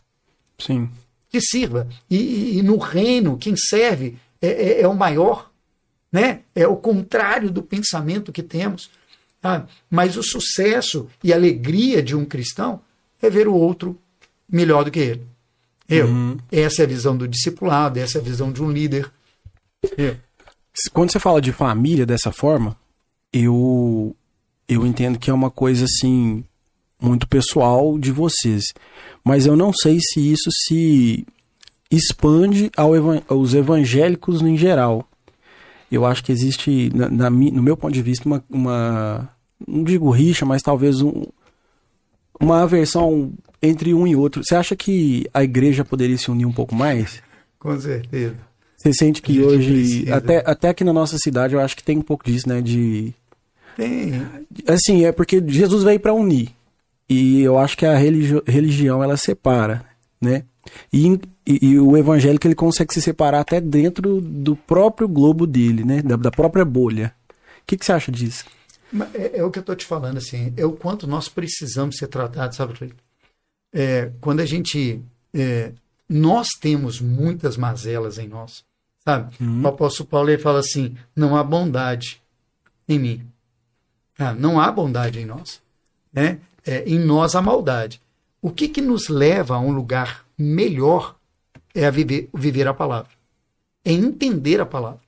Sim. 0.58 0.88
Te 1.30 1.40
sirva. 1.40 1.88
E, 2.08 2.16
e- 2.16 2.58
e 2.58 2.62
no 2.62 2.76
reino, 2.78 3.36
quem 3.38 3.54
serve 3.56 4.16
é, 4.40 4.48
é- 4.48 4.80
é 4.82 4.88
o 4.88 4.94
maior. 4.94 5.50
Né? 6.10 6.40
É 6.54 6.66
o 6.66 6.76
contrário 6.76 7.50
do 7.50 7.62
pensamento 7.62 8.30
que 8.32 8.42
temos. 8.42 8.90
sabe? 9.42 9.68
Mas 9.90 10.16
o 10.16 10.22
sucesso 10.22 11.08
e 11.24 11.32
a 11.32 11.36
alegria 11.36 12.00
de 12.02 12.14
um 12.14 12.24
cristão 12.24 12.80
é 13.20 13.28
ver 13.28 13.48
o 13.48 13.54
outro 13.54 13.98
melhor 14.48 14.84
do 14.84 14.90
que 14.90 15.00
ele. 15.00 15.26
Eu. 15.88 16.06
Essa 16.50 16.82
é 16.82 16.84
a 16.84 16.88
visão 16.88 17.16
do 17.16 17.26
discipulado, 17.26 17.98
essa 17.98 18.18
é 18.18 18.20
a 18.20 18.24
visão 18.24 18.52
de 18.52 18.62
um 18.62 18.70
líder. 18.70 19.10
Eu. 19.98 20.16
Quando 20.92 21.10
você 21.12 21.18
fala 21.18 21.40
de 21.40 21.52
família 21.52 22.06
dessa 22.06 22.32
forma, 22.32 22.76
eu 23.32 24.14
eu 24.68 24.86
entendo 24.86 25.18
que 25.18 25.28
é 25.30 25.34
uma 25.34 25.50
coisa 25.50 25.84
assim 25.84 26.44
muito 27.00 27.28
pessoal 27.28 27.98
de 27.98 28.10
vocês, 28.12 28.64
mas 29.24 29.44
eu 29.44 29.56
não 29.56 29.72
sei 29.72 29.98
se 30.00 30.20
isso 30.32 30.48
se 30.50 31.26
expande 31.90 32.70
ao 32.76 32.94
evan- 32.96 33.22
aos 33.28 33.52
evangélicos 33.54 34.40
em 34.40 34.56
geral. 34.56 35.06
Eu 35.90 36.06
acho 36.06 36.24
que 36.24 36.32
existe, 36.32 36.90
na, 36.94 37.10
na 37.10 37.28
no 37.28 37.62
meu 37.62 37.76
ponto 37.76 37.92
de 37.92 38.00
vista, 38.00 38.26
uma, 38.26 38.42
uma 38.48 39.28
não 39.66 39.84
digo 39.84 40.08
rixa, 40.10 40.46
mas 40.46 40.62
talvez 40.62 41.02
um, 41.02 41.24
uma 42.40 42.62
aversão 42.62 43.32
entre 43.60 43.92
um 43.92 44.06
e 44.06 44.16
outro. 44.16 44.42
Você 44.42 44.54
acha 44.54 44.74
que 44.74 45.28
a 45.34 45.44
igreja 45.44 45.84
poderia 45.84 46.16
se 46.16 46.30
unir 46.30 46.46
um 46.46 46.52
pouco 46.52 46.74
mais? 46.74 47.22
Com 47.58 47.78
certeza. 47.78 48.36
Você 48.82 48.92
sente 48.92 49.22
que 49.22 49.40
hoje, 49.40 49.72
precisa. 49.72 50.16
até, 50.16 50.42
até 50.44 50.68
aqui 50.70 50.82
na 50.84 50.92
nossa 50.92 51.16
cidade, 51.18 51.54
eu 51.54 51.60
acho 51.60 51.76
que 51.76 51.84
tem 51.84 51.98
um 51.98 52.02
pouco 52.02 52.24
disso, 52.24 52.48
né? 52.48 52.60
De. 52.60 53.14
Tem. 53.76 54.26
Assim, 54.66 55.04
é 55.04 55.12
porque 55.12 55.42
Jesus 55.46 55.84
veio 55.84 56.00
para 56.00 56.12
unir. 56.12 56.50
E 57.08 57.40
eu 57.42 57.58
acho 57.58 57.76
que 57.76 57.86
a 57.86 57.96
religi- 57.96 58.42
religião 58.46 59.02
ela 59.02 59.16
separa, 59.16 59.84
né? 60.20 60.44
E, 60.92 61.06
e- 61.46 61.58
e 61.70 61.78
o 61.78 61.96
evangélico 61.96 62.46
ele 62.46 62.54
consegue 62.54 62.92
se 62.94 63.02
separar 63.02 63.40
até 63.40 63.60
dentro 63.60 64.20
do 64.20 64.54
próprio 64.56 65.08
globo 65.08 65.46
dele, 65.46 65.84
né? 65.84 66.02
Da, 66.02 66.16
da 66.16 66.30
própria 66.30 66.64
bolha. 66.64 67.14
O 67.30 67.64
que, 67.66 67.76
que 67.76 67.84
você 67.84 67.92
acha 67.92 68.10
disso? 68.10 68.44
É, 69.14 69.38
é 69.38 69.44
o 69.44 69.50
que 69.50 69.58
eu 69.58 69.62
estou 69.62 69.74
te 69.76 69.86
falando, 69.86 70.18
assim, 70.18 70.52
é 70.56 70.66
o 70.66 70.72
quanto 70.72 71.06
nós 71.06 71.28
precisamos 71.28 71.96
ser 71.96 72.08
tratados, 72.08 72.56
sabe, 72.56 72.74
Cleiton? 72.74 72.96
É, 73.72 74.10
quando 74.20 74.40
a 74.40 74.46
gente. 74.46 75.00
é, 75.34 75.72
nós 76.08 76.48
temos 76.60 77.00
muitas 77.00 77.56
mazelas 77.56 78.18
em 78.18 78.28
nós, 78.28 78.62
sabe? 79.04 79.34
O 79.64 79.68
apóstolo 79.68 80.08
Paulo 80.08 80.30
ele 80.30 80.42
fala 80.42 80.60
assim: 80.60 80.96
não 81.14 81.36
há 81.36 81.42
bondade 81.44 82.20
em 82.88 82.98
mim. 82.98 83.26
Ah, 84.18 84.34
não 84.34 84.60
há 84.60 84.70
bondade 84.70 85.18
em 85.20 85.24
nós. 85.24 85.60
Né? 86.12 86.38
É, 86.64 86.84
em 86.88 86.98
nós 86.98 87.34
há 87.34 87.42
maldade. 87.42 88.00
O 88.40 88.50
que, 88.50 88.68
que 88.68 88.80
nos 88.80 89.08
leva 89.08 89.54
a 89.56 89.60
um 89.60 89.72
lugar 89.72 90.24
melhor 90.36 91.16
é 91.74 91.86
a 91.86 91.90
viver, 91.90 92.28
viver 92.34 92.66
a 92.68 92.74
palavra, 92.74 93.10
é 93.84 93.92
entender 93.92 94.60
a 94.60 94.66
palavra. 94.66 95.00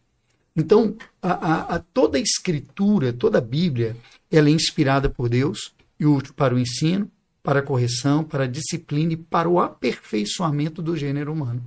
Então, 0.56 0.96
a, 1.20 1.32
a- 1.32 1.74
a- 1.74 1.78
toda 1.78 2.16
a 2.16 2.20
escritura, 2.20 3.12
toda 3.12 3.38
a 3.38 3.40
Bíblia, 3.40 3.96
ela 4.30 4.48
é 4.48 4.52
inspirada 4.52 5.10
por 5.10 5.28
Deus 5.28 5.72
e 5.98 6.06
útil 6.06 6.32
para 6.34 6.54
o 6.54 6.58
ensino, 6.58 7.10
para 7.42 7.58
a 7.58 7.62
correção, 7.62 8.22
para 8.24 8.44
a 8.44 8.48
disciplina 8.48 9.12
e 9.12 9.16
para 9.16 9.48
o 9.48 9.60
aperfeiçoamento 9.60 10.80
do 10.80 10.96
gênero 10.96 11.32
humano. 11.32 11.62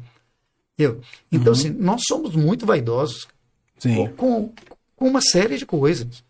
Entendeu? 0.78 1.02
Então, 1.32 1.54
assim, 1.54 1.70
nós 1.72 2.02
somos 2.08 2.36
muito 2.36 2.66
vaidosos 2.66 3.28
com, 4.08 4.08
com, 4.10 4.54
com 4.96 5.08
uma 5.08 5.22
série 5.22 5.58
de 5.58 5.66
coisas. 5.66 6.24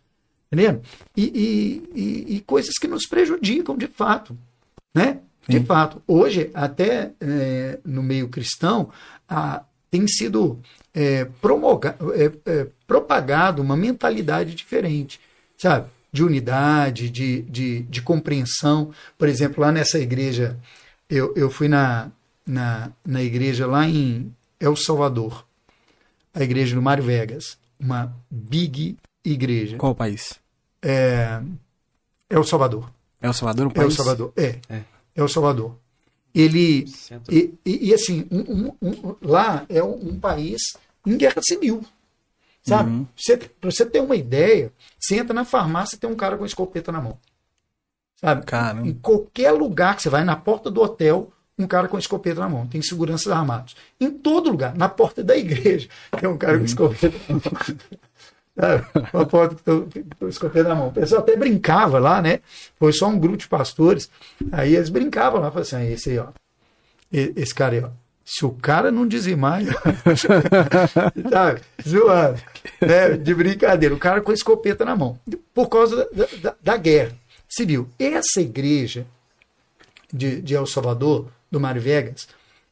Entendeu? 0.52 0.82
E, 1.16 1.24
e- 1.24 2.00
e- 2.02 2.36
e 2.38 2.40
coisas 2.42 2.76
que 2.80 2.88
nos 2.88 3.06
prejudicam 3.06 3.76
de 3.78 3.88
fato. 3.88 4.38
Né? 4.96 5.20
De 5.48 5.60
fato. 5.66 6.02
Hoje, 6.08 6.50
até 6.54 7.12
é, 7.20 7.80
no 7.86 8.02
meio 8.02 8.30
cristão, 8.30 8.90
a- 9.28 9.64
tem 9.92 10.08
sido 10.08 10.60
é, 10.94 11.26
promoga- 11.42 11.96
é, 12.16 12.32
é, 12.52 12.68
propagado 12.88 13.62
uma 13.62 13.76
mentalidade 13.78 14.56
diferente, 14.56 15.20
sabe? 15.58 15.90
De 16.12 16.24
unidade, 16.24 17.10
de, 17.10 17.42
de, 17.44 17.82
de 17.84 18.02
compreensão. 18.02 18.92
Por 19.18 19.28
exemplo, 19.30 19.62
lá 19.62 19.72
nessa 19.72 20.00
igreja, 20.00 20.58
eu, 21.10 21.34
eu 21.36 21.50
fui 21.52 21.68
na, 21.68 22.10
na, 22.46 22.92
na 23.06 23.22
igreja 23.22 23.68
lá 23.68 23.86
em 23.88 24.34
El 24.60 24.76
Salvador, 24.76 25.46
a 26.34 26.44
igreja 26.44 26.76
do 26.76 26.82
Mário 26.82 27.04
Vegas, 27.04 27.58
uma 27.80 28.14
big 28.30 28.98
igreja. 29.24 29.78
Qual 29.78 29.94
país? 29.96 30.40
É, 30.82 31.42
El 32.30 32.44
Salvador. 32.44 32.92
É 33.22 33.30
o 33.30 33.34
Salvador, 33.34 33.68
um 33.68 33.72
É 33.72 33.74
país? 33.74 33.94
o 33.94 33.98
Salvador. 33.98 34.34
É. 34.36 34.60
É. 34.70 34.82
É 35.16 35.24
o 35.24 35.28
Salvador. 35.28 35.76
Ele. 36.34 36.86
E, 37.32 37.54
e- 37.66 37.90
e, 37.90 37.94
assim, 37.94 38.28
um- 38.30 38.72
um- 38.82 38.90
um- 38.90 39.16
lá 39.22 39.66
é 39.70 39.84
um, 39.84 40.10
um 40.10 40.20
país 40.20 40.62
em 41.06 41.18
guerra 41.18 41.42
civil. 41.42 41.84
Sabe? 42.62 42.90
Uhum. 42.92 43.08
Você, 43.16 43.38
pra 43.38 43.72
você 43.72 43.86
ter 43.86 44.02
uma 44.02 44.16
ideia, 44.16 44.72
você 45.00 45.16
entra 45.18 45.34
na 45.34 45.46
farmácia 45.46 45.96
e 45.96 46.00
tem 46.00 46.10
um 46.10 46.16
cara 46.16 46.38
com 46.38 46.46
escopeta 46.46 46.92
na 46.92 47.02
mão. 47.02 47.18
Sabe? 48.18 48.46
Caramba. 48.46 48.88
Em 48.88 48.94
qualquer 48.94 49.52
lugar 49.52 49.96
que 49.96 50.02
você 50.04 50.10
vai, 50.10 50.24
na 50.24 50.36
porta 50.36 50.70
do 50.70 50.82
hotel, 50.82 51.32
um 51.58 51.66
cara 51.68 51.88
com 51.88 51.98
escopeta 51.98 52.40
na 52.40 52.50
mão. 52.50 52.68
Tem 52.68 52.82
seguranças 52.82 53.32
armados. 53.32 53.76
Em 54.00 54.12
todo 54.12 54.50
lugar. 54.52 54.76
Na 54.76 54.88
porta 54.88 55.24
da 55.24 55.36
igreja, 55.36 55.88
tem 56.20 56.30
um 56.30 56.38
cara 56.38 56.58
com 56.60 56.66
escopeta 56.66 57.18
na 57.30 57.36
mão. 57.36 57.42
Uma 59.14 59.26
porta 59.26 59.56
com 60.20 60.28
escopeta 60.28 60.70
na 60.70 60.76
mão. 60.76 60.88
O 60.88 60.92
pessoal 60.92 61.22
até 61.22 61.36
brincava 61.36 62.00
lá, 62.00 62.22
né? 62.22 62.40
Foi 62.80 62.92
só 62.92 63.08
um 63.08 63.20
grupo 63.20 63.38
de 63.38 63.48
pastores. 63.48 64.10
Aí 64.52 64.76
eles 64.76 64.90
brincavam 64.90 65.40
lá, 65.40 65.52
falavam 65.52 65.62
assim: 65.62 65.76
"Ah, 65.76 65.86
esse 65.86 66.10
aí, 66.12 66.18
ó. 66.20 66.28
Esse 67.12 67.54
cara 67.54 67.76
aí, 67.76 67.84
ó. 67.84 67.90
Se 68.26 68.46
o 68.46 68.50
cara 68.52 68.92
não 68.92 69.08
dizimar, 69.08 69.62
sabe? 71.32 71.62
Zoando. 71.88 72.40
Né? 72.82 73.12
De 73.18 73.34
brincadeira. 73.34 73.94
O 73.96 74.00
cara 74.00 74.22
com 74.22 74.32
a 74.32 74.34
escopeta 74.34 74.84
na 74.84 74.96
mão. 74.96 75.20
Por 75.54 75.70
causa 75.70 76.08
da, 76.12 76.26
da- 76.42 76.56
da 76.62 76.78
guerra 76.78 77.14
civil. 77.48 77.88
Essa 78.00 78.42
igreja 78.42 79.06
de, 80.12 80.42
de 80.42 80.56
El 80.56 80.66
Salvador, 80.66 81.28
do 81.50 81.60
Mário 81.60 81.82
Vegas, 81.82 82.28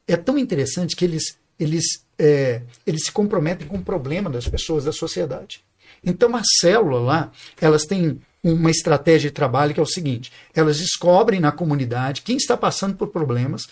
é 0.06 0.16
tão 0.16 0.38
interessante 0.38 0.94
que 0.94 1.04
eles, 1.04 1.36
eles, 1.58 1.84
é, 2.18 2.62
eles 2.86 3.04
se 3.04 3.12
comprometem 3.12 3.66
com 3.66 3.78
o 3.78 3.82
problema 3.82 4.30
das 4.30 4.48
pessoas, 4.48 4.84
da 4.84 4.92
sociedade. 4.92 5.64
Então, 6.04 6.34
a 6.36 6.42
célula 6.60 7.00
lá, 7.00 7.32
elas 7.60 7.84
têm 7.84 8.20
uma 8.42 8.70
estratégia 8.70 9.30
de 9.30 9.34
trabalho 9.34 9.74
que 9.74 9.80
é 9.80 9.82
o 9.82 9.86
seguinte: 9.86 10.32
elas 10.54 10.78
descobrem 10.78 11.40
na 11.40 11.50
comunidade 11.50 12.22
quem 12.22 12.36
está 12.36 12.56
passando 12.56 12.96
por 12.96 13.08
problemas, 13.08 13.66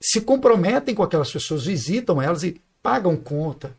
se 0.00 0.20
comprometem 0.20 0.94
com 0.94 1.02
aquelas 1.02 1.30
pessoas, 1.30 1.64
visitam 1.66 2.20
elas 2.20 2.42
e 2.42 2.60
pagam 2.82 3.16
conta, 3.16 3.76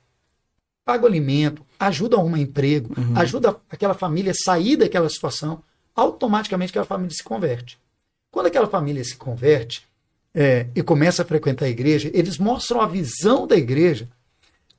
pagam 0.85 1.07
alimento, 1.07 1.65
ajudam 1.77 2.19
a 2.19 2.21
arrumar 2.21 2.39
emprego, 2.39 2.93
ajuda 3.15 3.57
aquela 3.69 3.93
família 3.93 4.31
a 4.31 4.35
sair 4.35 4.77
daquela 4.77 5.09
situação, 5.09 5.61
automaticamente 5.93 6.71
aquela 6.71 6.85
família 6.85 7.13
se 7.13 7.23
converte. 7.23 7.77
Quando 8.31 8.47
aquela 8.47 8.67
família 8.67 9.03
se 9.03 9.15
converte 9.15 9.85
é, 10.33 10.67
e 10.75 10.81
começa 10.81 11.21
a 11.21 11.25
frequentar 11.25 11.65
a 11.65 11.69
igreja, 11.69 12.09
eles 12.13 12.37
mostram 12.37 12.81
a 12.81 12.87
visão 12.87 13.45
da 13.45 13.55
igreja, 13.55 14.09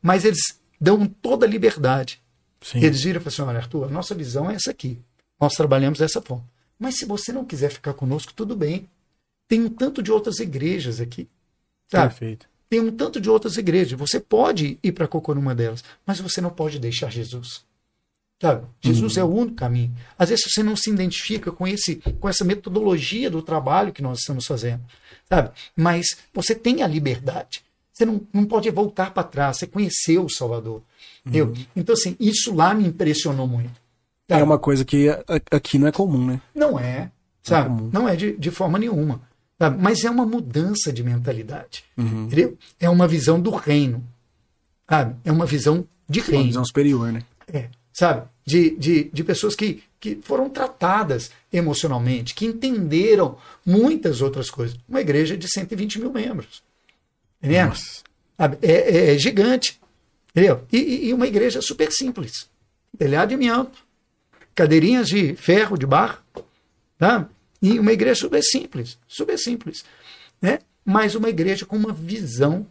mas 0.03 0.25
eles 0.25 0.59
dão 0.81 1.07
toda 1.07 1.47
a 1.47 1.49
liberdade. 1.49 2.21
Sim. 2.61 2.83
Eles 2.83 3.03
viram 3.03 3.21
e 3.21 3.23
falam 3.23 3.33
assim: 3.33 3.43
olha, 3.43 3.59
Arthur, 3.59 3.85
a 3.85 3.91
nossa 3.91 4.15
visão 4.15 4.51
é 4.51 4.55
essa 4.55 4.71
aqui. 4.71 4.99
Nós 5.41 5.55
trabalhamos 5.55 5.99
dessa 5.99 6.21
forma. 6.21 6.45
Mas 6.79 6.97
se 6.97 7.05
você 7.05 7.33
não 7.33 7.45
quiser 7.45 7.71
ficar 7.71 7.95
conosco, 7.95 8.33
tudo 8.35 8.57
bem. 8.57 8.89
Tem 9.47 9.61
um 9.61 9.69
tanto 9.69 10.03
de 10.03 10.11
outras 10.11 10.39
igrejas 10.39 11.01
aqui. 11.01 11.29
Sabe? 11.91 12.09
Perfeito. 12.09 12.49
Tem 12.69 12.81
um 12.81 12.91
tanto 12.91 13.21
de 13.21 13.29
outras 13.29 13.57
igrejas. 13.57 13.99
Você 13.99 14.19
pode 14.19 14.79
ir 14.83 14.93
para 14.93 15.07
qualquer 15.07 15.37
uma 15.37 15.55
delas, 15.55 15.85
mas 16.07 16.19
você 16.21 16.41
não 16.41 16.51
pode 16.51 16.79
deixar 16.79 17.11
Jesus. 17.11 17.63
Sabe? 18.41 18.67
Jesus 18.81 19.17
é 19.17 19.23
o 19.23 19.29
único 19.29 19.57
caminho. 19.57 19.95
Às 20.19 20.31
vezes 20.31 20.45
você 20.49 20.63
não 20.63 20.75
se 20.75 20.91
identifica 20.91 21.53
com, 21.53 21.67
esse, 21.67 21.97
com 21.97 22.29
essa 22.29 22.45
metodologia 22.45 23.31
do 23.31 23.43
trabalho 23.43 23.93
que 23.93 24.03
nós 24.03 24.19
estamos 24.19 24.47
fazendo. 24.47 24.83
Sabe? 25.29 25.51
Mas 25.77 26.07
você 26.33 26.55
tem 26.55 26.83
a 26.83 26.87
liberdade. 26.87 27.63
Você 27.93 28.05
não, 28.05 28.21
não 28.33 28.45
pode 28.45 28.69
voltar 28.71 29.13
para 29.13 29.23
trás. 29.23 29.59
Você 29.59 29.67
conheceu 29.67 30.25
o 30.25 30.31
Salvador. 30.31 30.83
Eu, 31.33 31.55
então, 31.75 31.95
assim, 31.95 32.17
isso 32.21 32.55
lá 32.55 32.75
me 32.75 32.87
impressionou 32.87 33.47
muito. 33.47 33.81
É 34.29 34.43
uma 34.43 34.59
coisa 34.59 34.85
que 34.85 35.09
aqui 35.51 35.79
não 35.79 35.87
é 35.87 35.93
comum, 35.93 36.27
né? 36.27 36.41
Não 36.55 36.79
é, 36.79 37.11
sabe? 37.43 37.69
comum. 37.69 37.91
Não 37.93 38.09
é 38.09 38.17
de, 38.17 38.37
de 38.37 38.51
forma 38.51 38.79
nenhuma. 38.79 39.21
sabe? 39.59 39.81
mas 39.81 40.05
é 40.05 40.11
uma 40.11 40.27
mudança 40.27 40.93
de 40.93 41.03
mentalidade. 41.03 41.85
Uhum. 41.97 42.25
Entendeu? 42.25 42.59
É 42.81 42.89
uma 42.91 43.07
visão 43.07 43.41
do 43.41 43.51
reino. 43.51 44.03
Sabe? 44.89 45.17
É 45.25 45.33
uma 45.33 45.47
visão 45.47 45.87
de 46.09 46.21
Uma 46.21 46.29
reino. 46.29 46.45
visão 46.47 46.65
superior, 46.65 47.13
né? 47.13 47.23
É, 47.53 47.69
sabe? 47.93 48.27
De, 48.47 48.77
de, 48.77 49.05
de 49.05 49.25
pessoas 49.25 49.55
que, 49.57 49.83
que 49.99 50.19
foram 50.23 50.51
tratadas 50.51 51.31
emocionalmente, 51.51 52.35
que 52.35 52.45
entenderam 52.45 53.39
muitas 53.65 54.21
outras 54.21 54.51
coisas. 54.51 54.77
Uma 54.87 55.01
igreja 55.01 55.35
de 55.37 55.49
120 55.49 55.99
mil 55.99 56.13
membros. 56.13 56.63
Entendeu? 57.43 57.59
É, 58.61 58.73
é- 58.73 59.15
é 59.15 59.19
gigante. 59.19 59.81
Entendeu? 60.31 60.63
E, 60.71 61.09
e- 61.09 61.15
uma 61.15 61.27
igreja 61.27 61.63
super 61.63 61.91
simples. 61.91 62.51
Telhado 62.99 63.31
de 63.31 63.35
amianto, 63.35 63.79
cadeirinhas 64.55 65.09
de 65.09 65.35
ferro, 65.37 65.79
de 65.79 65.87
barro. 65.87 66.19
Tá? 66.99 67.27
E 67.63 67.79
uma 67.79 67.93
igreja 67.93 68.21
super 68.21 68.43
simples. 68.43 68.99
Super 69.09 69.39
simples. 69.39 69.85
Né? 70.43 70.59
Mas 70.85 71.15
uma 71.15 71.31
igreja 71.31 71.65
com 71.65 71.77
uma 71.77 71.93
visão 71.95 72.67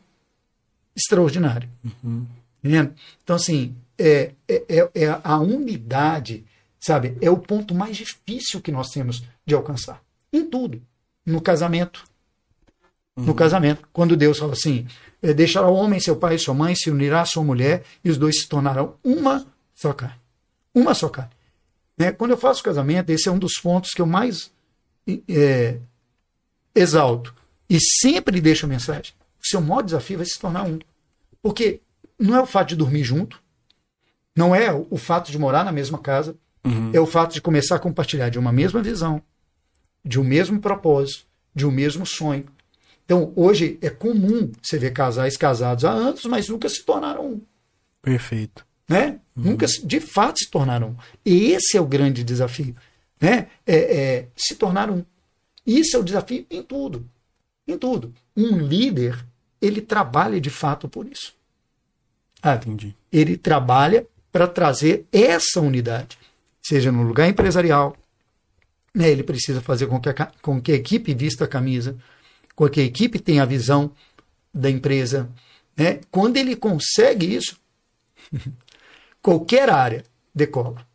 extraordinária. 0.95 1.67
Entendendo? 2.63 2.93
Então, 3.23 3.35
assim, 3.35 3.75
é, 3.97 4.31
é, 4.47 4.63
é- 4.69 4.91
é 4.93 5.21
a 5.23 5.37
unidade, 5.39 6.45
sabe? 6.79 7.17
É 7.21 7.29
o 7.29 7.37
ponto 7.37 7.73
mais 7.73 7.97
difícil 7.97 8.61
que 8.61 8.71
nós 8.71 8.89
temos 8.89 9.23
de 9.45 9.53
alcançar. 9.53 10.01
Em 10.31 10.45
tudo. 10.49 10.81
No 11.25 11.41
casamento. 11.41 12.03
No 13.15 13.35
casamento. 13.35 13.87
Quando 13.93 14.17
Deus 14.17 14.39
fala 14.39 14.53
assim: 14.53 14.87
é, 15.21 15.33
deixará 15.33 15.67
o 15.67 15.75
homem 15.75 15.99
seu 15.99 16.15
pai 16.15 16.35
e 16.35 16.39
sua 16.39 16.53
mãe, 16.53 16.75
se 16.75 16.89
unirá 16.89 17.21
à 17.21 17.25
sua 17.25 17.43
mulher, 17.43 17.83
e 18.03 18.09
os 18.09 18.17
dois 18.17 18.41
se 18.41 18.47
tornarão 18.47 18.95
uma 19.03 19.45
só 19.73 19.93
carne. 19.93 20.19
Uma 20.73 20.93
só 20.93 21.07
carne. 21.09 21.31
Né? 21.97 22.11
Quando 22.11 22.31
eu 22.31 22.37
faço 22.37 22.63
casamento, 22.63 23.11
esse 23.11 23.29
é 23.29 23.31
um 23.31 23.37
dos 23.37 23.53
pontos 23.53 23.91
que 23.91 24.01
eu 24.01 24.07
mais 24.07 24.51
é, 25.29 25.77
exalto. 26.73 27.35
E 27.69 27.79
sempre 27.79 28.41
deixo 28.41 28.65
a 28.65 28.69
mensagem: 28.69 29.13
o 29.39 29.47
seu 29.47 29.61
maior 29.61 29.83
desafio 29.83 30.17
vai 30.17 30.25
se 30.25 30.39
tornar 30.39 30.63
um. 30.63 30.79
Porque 31.41 31.81
não 32.19 32.35
é 32.35 32.41
o 32.41 32.45
fato 32.45 32.69
de 32.69 32.75
dormir 32.75 33.03
junto, 33.03 33.42
não 34.35 34.55
é 34.55 34.71
o 34.73 34.97
fato 34.97 35.31
de 35.31 35.37
morar 35.39 35.63
na 35.63 35.71
mesma 35.71 35.97
casa, 35.97 36.35
é 36.93 36.99
o 36.99 37.05
fato 37.05 37.33
de 37.33 37.41
começar 37.41 37.75
a 37.75 37.79
compartilhar 37.79 38.29
de 38.29 38.39
uma 38.39 38.51
mesma 38.51 38.81
visão, 38.81 39.21
de 40.03 40.19
um 40.19 40.23
mesmo 40.23 40.59
propósito, 40.61 41.25
de 41.53 41.65
um 41.67 41.71
mesmo 41.71 42.05
sonho. 42.05 42.45
Então, 43.05 43.33
hoje 43.35 43.77
é 43.81 43.89
comum 43.89 44.49
você 44.61 44.77
ver 44.79 44.91
casais 44.91 45.35
casados 45.35 45.83
há 45.83 45.91
anos, 45.91 46.23
mas 46.25 46.47
nunca 46.47 46.69
se 46.69 46.81
tornaram 46.83 47.33
um. 47.33 47.41
Perfeito. 48.01 48.65
Né? 48.87 49.19
Nunca, 49.35 49.67
se- 49.67 49.85
de 49.85 49.99
fato, 49.99 50.39
se 50.39 50.49
tornaram 50.49 50.89
um. 50.91 50.95
E 51.25 51.51
esse 51.51 51.75
é 51.77 51.81
o 51.81 51.85
grande 51.85 52.23
desafio. 52.23 52.75
Né? 53.19 53.47
É, 53.67 53.75
é, 53.75 54.27
se 54.35 54.55
tornar 54.55 54.89
um. 54.89 55.03
Isso 55.65 55.95
é 55.97 55.99
o 55.99 56.03
desafio 56.03 56.45
em 56.49 56.61
tudo. 56.63 57.05
Em 57.67 57.77
tudo. 57.77 58.13
Um 58.37 58.57
líder, 58.57 59.21
ele 59.61 59.81
trabalha 59.81 60.39
de 60.39 60.49
fato 60.49 60.87
por 60.87 61.05
isso. 61.07 61.33
Ah, 62.41 62.55
Entendi. 62.55 62.95
ele 63.11 63.37
trabalha 63.37 64.05
para 64.33 64.47
trazer 64.47 65.05
essa 65.11 65.61
unidade, 65.61 66.17
seja 66.59 66.91
no 66.91 67.03
lugar 67.03 67.29
empresarial, 67.29 67.95
né, 68.93 69.07
ele 69.07 69.21
precisa 69.21 69.61
fazer 69.61 69.85
com 69.85 70.01
que, 70.01 70.09
a, 70.09 70.13
com 70.41 70.59
que 70.59 70.71
a 70.71 70.75
equipe 70.75 71.13
vista 71.13 71.45
a 71.45 71.47
camisa, 71.47 71.95
com 72.55 72.67
que 72.67 72.81
a 72.81 72.83
equipe 72.83 73.19
tenha 73.19 73.43
a 73.43 73.45
visão 73.45 73.91
da 74.51 74.71
empresa. 74.71 75.29
Né? 75.77 75.99
Quando 76.09 76.37
ele 76.37 76.55
consegue 76.55 77.35
isso, 77.35 77.59
qualquer 79.21 79.69
área 79.69 80.03
decola. 80.33 80.85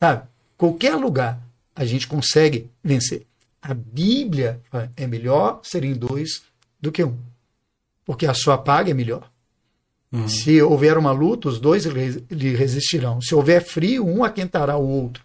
Sabe? 0.00 0.28
Qualquer 0.56 0.94
lugar 0.94 1.40
a 1.74 1.84
gente 1.84 2.06
consegue 2.06 2.70
vencer. 2.82 3.26
A 3.60 3.74
Bíblia 3.74 4.60
fala, 4.70 4.92
é 4.96 5.08
melhor 5.08 5.60
serem 5.64 5.92
dois 5.92 6.44
do 6.80 6.92
que 6.92 7.02
um, 7.02 7.18
porque 8.04 8.26
a 8.26 8.34
sua 8.34 8.56
paga 8.58 8.92
é 8.92 8.94
melhor. 8.94 9.28
Se 10.28 10.60
houver 10.62 10.96
uma 10.96 11.10
luta, 11.12 11.48
os 11.48 11.58
dois 11.58 11.84
lhe 11.84 12.54
resistirão. 12.54 13.20
Se 13.20 13.34
houver 13.34 13.64
frio, 13.64 14.06
um 14.06 14.22
aquentará 14.22 14.76
o 14.76 14.86
outro. 14.86 15.22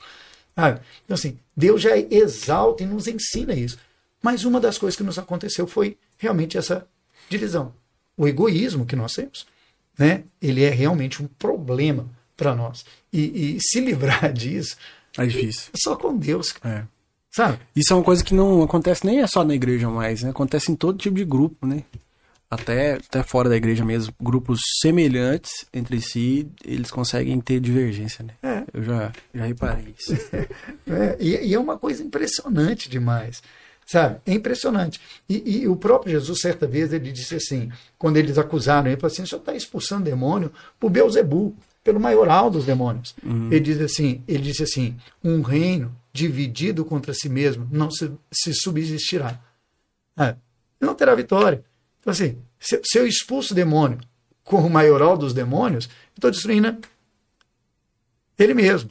Sabe? 0.56 0.82
Então, 1.06 1.16
assim, 1.16 1.38
Deus 1.56 1.82
já 1.82 1.98
exalta 1.98 2.84
e 2.84 2.86
nos 2.86 3.08
ensina 3.08 3.54
isso. 3.54 3.78
Mas 4.22 4.44
uma 4.46 4.60
das 4.60 4.78
coisas 4.78 4.98
que 4.98 5.04
nos 5.04 5.18
aconteceu 5.20 5.66
foi 5.68 5.98
realmente 6.18 6.58
essa 6.58 6.86
divisão. 7.30 7.74
O 8.18 8.28
egoísmo 8.28 8.86
que 8.86 8.96
nós 8.96 9.14
temos. 9.14 9.46
Né? 9.98 10.24
Ele 10.42 10.64
é 10.64 10.70
realmente 10.70 11.22
um 11.22 11.28
problema 11.28 12.08
para 12.36 12.56
nós. 12.56 12.86
E, 13.14 13.56
e 13.56 13.62
se 13.62 13.80
livrar 13.80 14.32
disso 14.34 14.76
É 15.18 15.26
difícil. 15.26 15.70
é 15.74 15.78
só 15.78 15.96
com 15.96 16.18
Deus, 16.18 16.54
É. 16.64 16.84
sabe? 17.30 17.60
Isso 17.76 17.94
é 17.94 17.96
uma 17.96 18.04
coisa 18.04 18.24
que 18.24 18.34
não 18.34 18.64
acontece 18.64 19.06
nem 19.06 19.20
é 19.22 19.28
só 19.28 19.44
na 19.44 19.54
igreja 19.54 19.90
mais, 19.90 20.24
né? 20.24 20.30
Acontece 20.32 20.72
em 20.72 20.76
todo 20.76 20.98
tipo 20.98 21.16
de 21.18 21.26
grupo, 21.26 21.66
né? 21.68 21.84
Até, 22.50 22.94
até 22.94 23.22
fora 23.22 23.48
da 23.48 23.56
igreja 23.56 23.86
mesmo, 23.86 24.12
grupos 24.20 24.60
semelhantes 24.82 25.52
entre 25.72 26.02
si, 26.02 26.48
eles 26.66 26.90
conseguem 26.90 27.40
ter 27.40 27.60
divergência, 27.60 28.26
né? 28.26 28.34
É. 28.42 28.64
Eu 28.74 28.84
já, 28.84 29.12
já 29.34 29.46
reparei 29.46 29.94
isso. 29.98 30.14
É, 30.92 31.16
e, 31.20 31.50
e 31.50 31.54
é 31.54 31.60
uma 31.60 31.78
coisa 31.78 32.02
impressionante 32.04 32.90
demais, 32.90 33.44
sabe? 33.86 34.20
É 34.26 34.34
impressionante. 34.34 35.00
E, 35.30 35.60
e 35.60 35.68
o 35.68 35.76
próprio 35.76 36.12
Jesus, 36.12 36.40
certa 36.42 36.66
vez, 36.66 36.92
ele 36.92 37.12
disse 37.12 37.36
assim, 37.36 37.72
quando 37.96 38.18
eles 38.18 38.40
acusaram, 38.40 38.88
ele 38.88 39.00
falou 39.00 39.14
assim, 39.14 39.22
o 39.22 39.28
senhor 39.28 39.40
está 39.40 39.54
expulsando 39.54 40.06
demônio 40.06 40.52
por 40.80 40.90
Beuzebu, 40.90 41.56
pelo 41.84 42.00
maioral 42.00 42.50
dos 42.50 42.66
demônios. 42.66 43.16
Ele 43.24 43.60
diz 43.60 43.80
assim, 43.80 44.24
ele 44.28 44.42
disse 44.42 44.64
assim, 44.64 44.96
um 45.24 45.44
reino 45.44 45.96
dividido 46.12 46.84
contra 46.84 47.14
si 47.14 47.30
mesmo 47.30 47.68
não 47.72 47.92
se, 47.92 48.12
se 48.32 48.52
subsistirá. 48.54 49.40
É, 50.18 50.36
não 50.82 50.96
terá 50.96 51.14
vitória. 51.14 51.64
Então, 52.10 52.26
assim, 52.26 52.38
se, 52.60 52.82
se 52.84 52.98
eu 52.98 53.06
expulso 53.06 53.54
o 53.54 53.56
demônio 53.56 54.00
com 54.44 54.58
o 54.58 54.70
maioral 54.70 55.16
dos 55.18 55.34
demônios, 55.34 55.86
eu 55.86 55.92
estou 56.16 56.32
destruindo 56.32 56.78
ele 58.38 58.54
mesmo. 58.56 58.90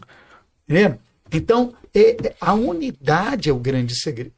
Entendeu? 0.69 0.99
Então, 1.33 1.75
é- 1.93 2.29
é- 2.29 2.37
a 2.41 2.55
unidade 2.55 3.51
é 3.51 3.53
o 3.53 3.59
grande 3.59 3.99
segredo. 3.99 4.33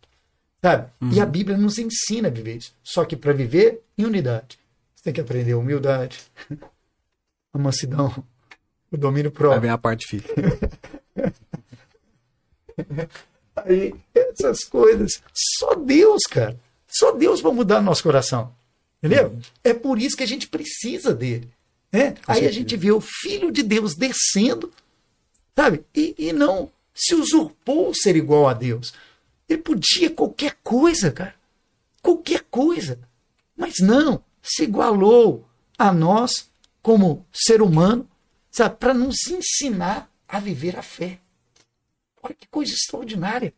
Sabe? 0.62 0.90
E 1.12 1.20
a 1.20 1.26
Bíblia 1.26 1.56
nos 1.56 1.78
ensina 1.78 2.28
a 2.28 2.30
viver 2.30 2.56
isso. 2.56 2.74
Só 2.82 3.04
que 3.04 3.16
para 3.16 3.32
viver 3.32 3.82
em 3.98 4.04
unidade, 4.04 4.58
você 4.94 5.04
tem 5.04 5.12
que 5.12 5.20
aprender 5.20 5.52
a 5.52 5.58
humildade, 5.58 6.20
a 7.52 7.58
mansidão, 7.58 8.24
o 8.90 8.96
domínio 8.96 9.30
próprio. 9.30 9.60
vem 9.60 9.70
a 9.70 9.78
parte 9.78 10.00
difícil. 10.00 10.34
Aí, 13.56 13.94
essas 14.14 14.64
coisas. 14.64 15.22
Só 15.34 15.74
Deus, 15.74 16.22
cara. 16.24 16.58
Só 16.88 17.12
Deus 17.12 17.40
vai 17.40 17.52
mudar 17.52 17.80
nosso 17.82 18.02
coração. 18.02 18.54
Entendeu? 19.02 19.38
É 19.64 19.72
por 19.72 19.98
isso 19.98 20.16
que 20.16 20.22
a 20.22 20.28
gente 20.28 20.46
precisa 20.46 21.14
dele. 21.14 21.50
Né? 21.90 22.14
Aí 22.26 22.32
a 22.32 22.34
certeza. 22.34 22.52
gente 22.52 22.76
vê 22.76 22.92
o 22.92 23.00
Filho 23.00 23.50
de 23.50 23.62
Deus 23.62 23.94
descendo, 23.94 24.72
sabe? 25.56 25.84
E, 25.94 26.14
e 26.18 26.32
não 26.32 26.70
se 26.94 27.14
usurpou 27.14 27.94
ser 27.94 28.14
igual 28.14 28.48
a 28.48 28.52
Deus. 28.52 28.92
Ele 29.48 29.62
podia 29.62 30.10
qualquer 30.10 30.56
coisa, 30.62 31.10
cara. 31.10 31.34
Qualquer 32.02 32.44
coisa. 32.50 32.98
Mas 33.56 33.74
não, 33.80 34.22
se 34.42 34.64
igualou 34.64 35.48
a 35.78 35.92
nós 35.92 36.50
como 36.82 37.26
ser 37.32 37.62
humano, 37.62 38.08
sabe? 38.50 38.76
Para 38.76 38.94
nos 38.94 39.26
ensinar 39.26 40.10
a 40.28 40.38
viver 40.38 40.76
a 40.76 40.82
fé. 40.82 41.18
Olha 42.22 42.34
que 42.34 42.46
coisa 42.46 42.72
extraordinária. 42.72 43.52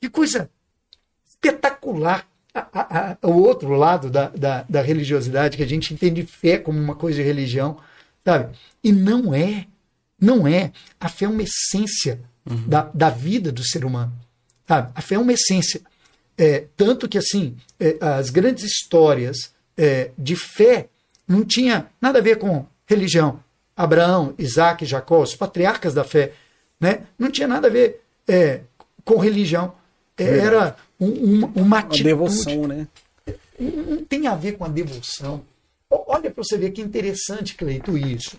Que 0.00 0.08
coisa 0.08 0.50
espetacular. 1.28 2.26
A- 2.72 3.16
a- 3.22 3.28
o 3.28 3.32
outro 3.42 3.70
lado 3.74 4.08
da, 4.10 4.28
da, 4.30 4.64
da 4.68 4.82
religiosidade, 4.82 5.56
que 5.56 5.62
a 5.62 5.68
gente 5.68 5.92
entende 5.92 6.22
fé 6.24 6.58
como 6.58 6.78
uma 6.78 6.94
coisa 6.94 7.18
de 7.18 7.26
religião, 7.26 7.78
sabe? 8.24 8.54
E 8.82 8.92
não 8.92 9.34
é. 9.34 9.66
Não 10.20 10.46
é. 10.46 10.72
A 10.98 11.08
fé 11.08 11.26
é 11.26 11.28
uma 11.28 11.42
essência 11.42 12.20
da, 12.66 12.90
da 12.94 13.10
vida 13.10 13.50
do 13.52 13.62
ser 13.64 13.84
humano. 13.84 14.12
Sabe? 14.66 14.90
A 14.94 15.00
fé 15.02 15.16
é 15.16 15.18
uma 15.18 15.32
essência. 15.32 15.80
É, 16.38 16.64
tanto 16.76 17.08
que, 17.08 17.18
assim, 17.18 17.56
é, 17.78 17.96
as 18.00 18.30
grandes 18.30 18.64
histórias 18.64 19.52
é, 19.76 20.10
de 20.16 20.36
fé 20.36 20.88
não 21.26 21.44
tinha 21.44 21.86
nada 22.00 22.18
a 22.18 22.22
ver 22.22 22.36
com 22.38 22.64
religião. 22.86 23.40
Abraão, 23.76 24.32
Isaac, 24.38 24.84
Jacó, 24.86 25.20
os 25.22 25.34
patriarcas 25.34 25.92
da 25.92 26.04
fé, 26.04 26.32
né? 26.80 27.00
não 27.18 27.30
tinha 27.30 27.48
nada 27.48 27.66
a 27.68 27.70
ver 27.70 28.00
é, 28.28 28.60
com 29.04 29.16
religião. 29.18 29.74
É, 30.18 30.38
era 30.38 30.76
um- 31.00 31.06
um- 31.06 31.38
uma 31.54 31.62
Uma 31.62 31.78
atitude 31.80 32.04
devoção, 32.04 32.66
né? 32.66 32.86
não 33.58 34.04
tem 34.04 34.26
a 34.26 34.34
ver 34.34 34.52
com 34.52 34.64
a 34.64 34.68
devoção. 34.68 35.42
Olha 35.90 36.30
para 36.30 36.42
você 36.44 36.56
ver 36.58 36.70
que 36.70 36.80
interessante, 36.82 37.54
Cleito, 37.54 37.96
isso. 37.96 38.36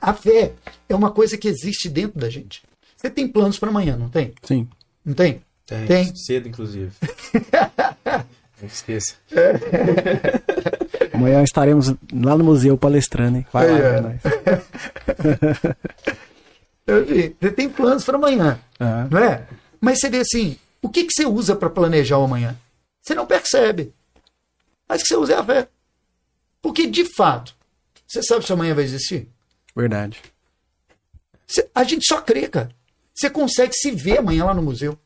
A 0.00 0.12
fé 0.14 0.52
é 0.88 0.94
uma 0.94 1.10
coisa 1.10 1.36
que 1.36 1.48
existe 1.48 1.88
dentro 1.88 2.18
da 2.18 2.28
gente. 2.30 2.62
Você 2.96 3.10
tem 3.10 3.28
planos 3.28 3.58
para 3.58 3.68
amanhã, 3.68 3.96
não 3.96 4.08
tem? 4.08 4.32
Sim. 4.42 4.68
Não 5.04 5.12
tem? 5.14 5.42
Tem. 5.66 5.86
Tem. 5.86 6.16
Cedo, 6.16 6.48
inclusive. 6.48 6.92
Não 8.60 8.68
esqueça. 8.68 9.14
Amanhã 11.12 11.42
estaremos 11.42 11.88
lá 12.12 12.36
no 12.38 12.44
museu 12.44 12.78
palestrando, 12.78 13.38
hein? 13.38 13.46
Vai 13.52 13.68
lá, 13.70 13.78
é. 13.78 14.20
vi. 17.04 17.36
Você 17.40 17.50
tem 17.50 17.68
planos 17.68 18.04
para 18.04 18.16
amanhã, 18.16 18.58
Ah, 18.78 19.06
não 19.10 19.18
é? 19.18 19.44
Mas 19.84 20.00
você 20.00 20.08
vê 20.10 20.18
assim, 20.20 20.58
O 20.82 20.88
que, 20.88 21.04
que 21.04 21.12
você 21.12 21.24
usa 21.26 21.54
para 21.56 21.70
planejar 21.70 22.18
o 22.18 22.24
amanhã? 22.24 22.56
Você 23.02 23.14
não 23.14 23.26
percebe. 23.26 23.92
Mas 24.88 25.02
que 25.02 25.08
você 25.08 25.16
usa 25.16 25.34
é 25.34 25.36
a 25.38 25.44
fé. 25.44 25.68
Porque, 26.60 26.86
de 26.86 27.04
fato, 27.04 27.54
você 28.06 28.22
sabe 28.22 28.44
se 28.44 28.52
amanhã 28.52 28.74
vai 28.74 28.84
existir? 28.84 29.26
Verdade. 29.74 30.20
Você- 31.46 31.68
a 31.74 31.84
gente 31.84 32.06
só 32.06 32.20
crê, 32.20 32.48
cara. 32.48 32.70
Você 33.14 33.30
consegue 33.30 33.72
se 33.74 33.90
ver 33.92 34.18
amanhã 34.18 34.44
lá 34.46 34.54
no 34.54 34.62
museu. 34.62 34.98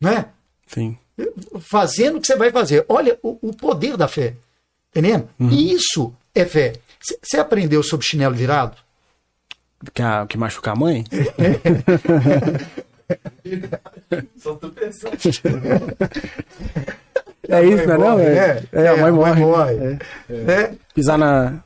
Né? 0.00 0.26
Sim. 0.66 0.98
Fazendo 1.60 2.18
o 2.18 2.20
que 2.20 2.26
você 2.26 2.36
vai 2.36 2.50
fazer. 2.50 2.84
Olha 2.88 3.18
o, 3.22 3.38
o 3.48 3.54
poder 3.56 3.96
da 3.96 4.08
fé. 4.08 4.34
Entendendo? 4.90 5.28
Isso 5.50 6.14
é 6.34 6.44
fé. 6.44 6.74
Você- 7.22 7.38
aprendeu 7.38 7.82
sobre 7.82 8.06
chinelo 8.06 8.34
virado? 8.34 8.76
Que, 9.92 10.02
a, 10.02 10.26
que 10.26 10.36
machuca 10.38 10.72
a 10.72 10.76
mãe? 10.76 11.04
Só 14.38 14.54
tô 14.54 14.68
pensando. 14.70 15.16
É 17.48 17.64
isso, 17.64 17.86
não 17.86 17.94
é 17.94 17.98
não? 17.98 18.18
É, 18.20 18.62
é, 18.72 18.88
a 18.88 18.96
mãe 18.96 19.12
morre. 19.12 19.40
morre. 19.40 19.98
É. 20.28 20.34
Né? 20.34 20.76
Pisar 20.94 21.18
na. 21.18 21.62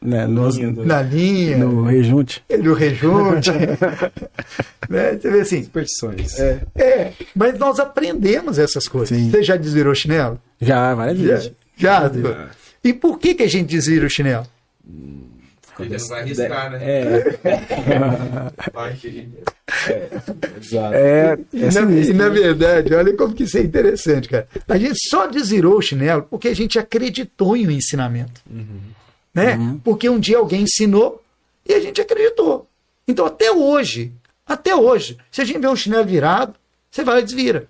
Né, 0.00 0.28
no, 0.28 0.48
Na 0.84 1.02
linha, 1.02 1.58
no 1.58 1.82
rejunte. 1.82 2.44
no 2.62 2.72
rejunte. 2.72 3.50
né? 4.88 5.18
Você 5.20 5.30
vê 5.30 5.40
assim. 5.40 5.64
Superstições. 5.64 6.38
É, 6.38 7.12
mas 7.34 7.58
nós 7.58 7.80
aprendemos 7.80 8.60
essas 8.60 8.86
coisas. 8.86 9.18
Sim. 9.18 9.28
Você 9.28 9.42
já 9.42 9.56
desvirou 9.56 9.92
chinelo? 9.96 10.40
Já, 10.60 10.94
várias 10.94 11.18
vezes. 11.18 11.52
Já. 11.76 12.02
já. 12.08 12.48
E 12.84 12.92
por 12.92 13.18
que, 13.18 13.34
que 13.34 13.42
a 13.42 13.48
gente 13.48 13.66
desvira 13.66 14.06
o 14.06 14.10
chinelo? 14.10 14.46
Ele 15.78 15.96
não 15.96 16.08
vai 16.08 16.20
arriscar, 16.22 16.70
né? 16.70 16.78
É, 16.82 18.70
Vai 18.72 18.94
que- 18.94 19.28
exato. 20.60 20.94
É, 20.94 21.38
E 21.52 21.62
é 21.62 21.66
na, 21.66 21.72
sinistro. 21.72 22.14
e 22.14 22.18
na 22.18 22.28
verdade, 22.28 22.94
olha 22.94 23.16
como 23.16 23.34
que 23.34 23.44
isso 23.44 23.58
é 23.58 23.62
interessante, 23.62 24.28
cara. 24.28 24.48
A 24.66 24.78
gente 24.78 24.98
só 25.08 25.26
desvirou 25.26 25.76
o 25.78 25.82
chinelo 25.82 26.22
porque 26.22 26.48
a 26.48 26.54
gente 26.54 26.78
acreditou 26.78 27.56
em 27.56 27.66
um 27.66 27.70
ensinamento. 27.70 28.40
Né? 29.34 29.76
Porque 29.84 30.08
um 30.08 30.18
dia 30.18 30.38
alguém 30.38 30.62
ensinou 30.62 31.22
e 31.68 31.72
a 31.74 31.80
gente 31.80 32.00
acreditou. 32.00 32.68
Então, 33.06 33.24
até 33.26 33.52
hoje, 33.52 34.12
até 34.46 34.74
hoje, 34.74 35.16
se 35.30 35.40
a 35.40 35.44
gente 35.44 35.60
vê 35.60 35.68
um 35.68 35.76
chinelo 35.76 36.04
virado, 36.04 36.54
você 36.90 37.04
vai 37.04 37.20
e 37.20 37.24
desvira. 37.24 37.66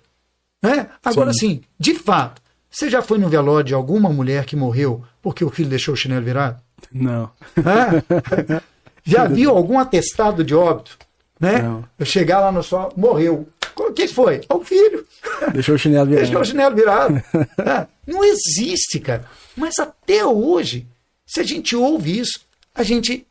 Né? 0.63 0.87
Agora, 1.03 1.31
sim, 1.33 1.61
de 1.79 1.93
fato, 1.93 2.41
você 2.69 2.89
já 2.89 3.01
foi 3.01 3.17
no 3.17 3.29
velório 3.29 3.65
de 3.67 3.73
alguma 3.73 4.09
mulher 4.09 4.45
que 4.45 4.55
morreu 4.55 5.03
porque 5.21 5.43
o 5.43 5.49
filho 5.49 5.69
deixou 5.69 5.93
o 5.93 5.97
chinelo 5.97 6.23
virado? 6.25 6.61
Não. 6.91 7.29
Hã? 7.57 8.61
Já 9.03 9.25
viu 9.27 9.51
algum 9.51 9.79
atestado 9.79 10.43
de 10.43 10.53
óbito? 10.53 10.97
Né? 11.39 11.61
Não. 11.61 11.85
Eu 11.97 12.05
chegar 12.05 12.39
lá 12.41 12.51
no 12.51 12.61
sol, 12.61 12.91
morreu. 12.95 13.47
O 13.75 13.93
que 13.93 14.07
foi? 14.07 14.41
É 14.49 14.53
o 14.53 14.63
filho. 14.63 15.05
Deixou 15.53 15.75
o 15.75 15.77
chinelo 15.77 16.05
virado. 16.07 16.25
Deixou 16.25 16.41
o 16.41 16.45
chinelo 16.45 16.75
virado. 16.75 17.23
Ah, 17.59 17.87
Não 18.05 18.23
existe, 18.25 18.99
cara. 18.99 19.25
Mas 19.55 19.79
até 19.79 20.25
hoje, 20.25 20.85
se 21.25 21.39
a 21.39 21.43
gente 21.43 21.75
ouve 21.75 22.19
isso, 22.19 22.41
a 22.75 22.83
gente. 22.83 23.25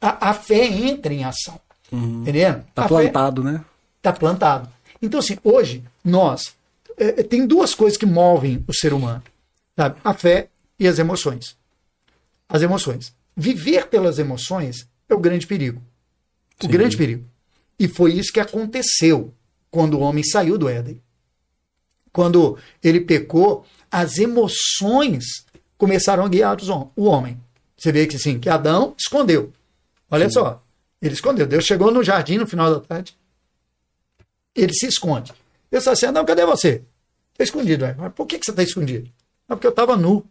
A, 0.00 0.30
a 0.30 0.34
fé 0.34 0.66
entra 0.66 1.12
em 1.12 1.24
ação. 1.24 1.58
Entendendo? 1.90 2.64
Tá 2.74 2.84
a 2.84 2.88
fé 2.88 2.88
plantado, 2.88 3.42
né? 3.42 3.64
tá 4.02 4.12
plantado. 4.12 4.68
Então, 5.00 5.20
assim, 5.20 5.38
hoje, 5.42 5.82
nós. 6.04 6.54
é, 6.96 7.22
tem 7.22 7.46
duas 7.46 7.74
coisas 7.74 7.96
que 7.96 8.06
movem 8.06 8.62
o 8.68 8.74
ser 8.74 8.92
humano: 8.92 9.22
sabe? 9.74 9.96
a 10.04 10.12
fé 10.12 10.48
e 10.78 10.86
as 10.86 10.98
emoções. 10.98 11.56
As 12.48 12.62
emoções. 12.62 13.14
Viver 13.36 13.88
pelas 13.88 14.18
emoções 14.18 14.88
é 15.08 15.14
o 15.14 15.20
grande 15.20 15.46
perigo. 15.46 15.82
O 16.60 16.66
Sim. 16.66 16.70
grande 16.70 16.96
perigo. 16.96 17.24
E 17.78 17.86
foi 17.86 18.12
isso 18.12 18.32
que 18.32 18.40
aconteceu 18.40 19.32
quando 19.70 19.94
o 19.94 20.00
homem 20.00 20.24
saiu 20.24 20.58
do 20.58 20.68
Éden. 20.68 21.00
Quando 22.12 22.58
ele 22.82 23.00
pecou, 23.00 23.64
as 23.90 24.18
emoções 24.18 25.24
começaram 25.76 26.24
a 26.24 26.28
guiar 26.28 26.56
o 26.96 27.04
homem. 27.04 27.40
Você 27.76 27.92
vê 27.92 28.06
que 28.06 28.16
assim, 28.16 28.40
que 28.40 28.48
Adão 28.48 28.94
escondeu. 28.98 29.52
Olha 30.10 30.28
só, 30.28 30.64
ele 31.00 31.14
escondeu. 31.14 31.46
Deus 31.46 31.64
chegou 31.64 31.92
no 31.92 32.02
jardim 32.02 32.38
no 32.38 32.46
final 32.46 32.74
da 32.74 32.80
tarde. 32.80 33.16
Ele 34.54 34.72
se 34.72 34.86
esconde. 34.86 35.32
Deus 35.70 35.84
fala 35.84 35.94
assim: 35.94 36.06
Adão, 36.06 36.24
cadê 36.24 36.44
você? 36.44 36.82
Estou 37.32 37.44
escondido. 37.44 37.84
Mas 37.96 38.12
por 38.12 38.26
que, 38.26 38.38
que 38.38 38.44
você 38.44 38.50
está 38.50 38.62
escondido? 38.62 39.08
Não, 39.48 39.56
porque 39.56 39.66
eu 39.66 39.70
estava 39.70 39.96
nu. 39.96 40.26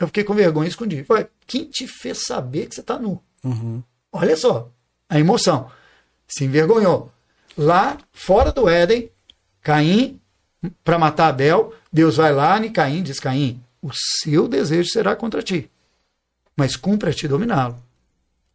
Eu 0.00 0.06
fiquei 0.06 0.24
com 0.24 0.32
vergonha 0.32 0.66
e 0.66 0.70
escondi. 0.70 1.04
Ué, 1.10 1.28
quem 1.46 1.66
te 1.66 1.86
fez 1.86 2.24
saber 2.24 2.66
que 2.66 2.74
você 2.74 2.80
está 2.80 2.98
nu? 2.98 3.22
Uhum. 3.44 3.82
Olha 4.10 4.34
só, 4.34 4.72
a 5.06 5.20
emoção. 5.20 5.70
Se 6.26 6.42
envergonhou. 6.42 7.12
Lá, 7.54 7.98
fora 8.10 8.50
do 8.50 8.66
Éden, 8.66 9.10
Caim, 9.60 10.18
para 10.82 10.98
matar 10.98 11.28
Abel, 11.28 11.74
Deus 11.92 12.16
vai 12.16 12.32
lá 12.32 12.58
em 12.64 12.72
Caim, 12.72 13.02
diz 13.02 13.20
Caim, 13.20 13.62
o 13.82 13.90
seu 13.92 14.48
desejo 14.48 14.88
será 14.88 15.14
contra 15.14 15.42
ti. 15.42 15.70
Mas 16.56 16.76
cumpre 16.76 17.10
a 17.10 17.12
ti 17.12 17.28
dominá-lo. 17.28 17.76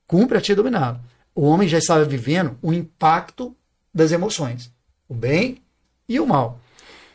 Cumpre 0.08 0.40
a 0.40 0.42
ti 0.42 0.56
dominá-lo. 0.56 1.00
O 1.36 1.44
homem 1.44 1.68
já 1.68 1.78
estava 1.78 2.04
vivendo 2.06 2.58
o 2.60 2.74
impacto 2.74 3.56
das 3.94 4.12
emoções. 4.12 4.72
O 5.08 5.14
bem 5.14 5.62
e 6.10 6.20
o 6.20 6.26
mal. 6.26 6.60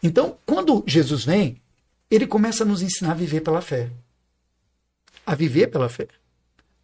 Então, 0.00 0.36
quando 0.46 0.84
Jesus 0.86 1.24
vem, 1.24 1.60
ele 2.08 2.28
começa 2.28 2.62
a 2.62 2.66
nos 2.66 2.80
ensinar 2.80 3.12
a 3.12 3.14
viver 3.14 3.40
pela 3.40 3.60
fé. 3.60 3.90
A 5.30 5.34
viver 5.36 5.68
pela 5.68 5.88
fé 5.88 6.08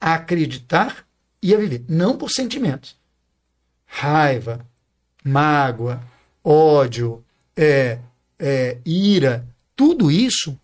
a 0.01 0.14
acreditar 0.14 1.05
e 1.42 1.53
a 1.53 1.59
viver, 1.59 1.84
não 1.88 2.16
por 2.16 2.30
sentimentos. 2.30 2.97
Raiva, 3.84 4.64
mágoa, 5.24 6.01
ódio, 6.44 7.24
é, 7.57 7.99
é, 8.38 8.78
ira, 8.84 9.44
tudo 9.74 10.11
isso 10.11 10.57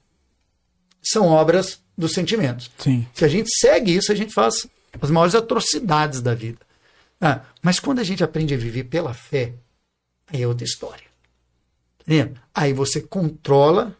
são 1.03 1.27
obras 1.27 1.83
dos 1.99 2.13
sentimentos. 2.13 2.71
Sim. 2.79 3.05
Se 3.13 3.25
a 3.25 3.29
gente 3.29 3.51
segue 3.59 3.97
isso, 3.97 4.13
a 4.13 4.15
gente 4.15 4.33
faz 4.33 4.67
as 5.01 5.11
maiores 5.11 5.35
atrocidades 5.35 6.21
da 6.21 6.35
vida. 6.35 6.61
Ah, 7.21 7.41
mas 7.61 7.81
quando 7.81 7.99
a 7.99 8.05
gente 8.05 8.23
aprende 8.23 8.55
a 8.55 8.59
viver 8.59 8.85
pela 8.85 9.13
fé, 9.13 9.55
aí 10.29 10.43
é 10.43 10.47
outra 10.47 10.65
história. 10.65 11.07
Entendeu? 12.07 12.37
Aí 12.55 12.73
você 12.73 13.01
controla 13.01 13.97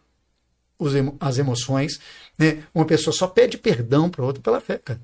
as 1.21 1.39
emoções. 1.39 2.01
Né? 2.39 2.65
Uma 2.75 2.85
pessoa 2.85 3.15
só 3.15 3.27
pede 3.27 3.59
perdão 3.59 4.11
para 4.11 4.25
outra 4.25 4.43
pela 4.43 4.61
fé, 4.61 4.79
cara. 4.79 5.01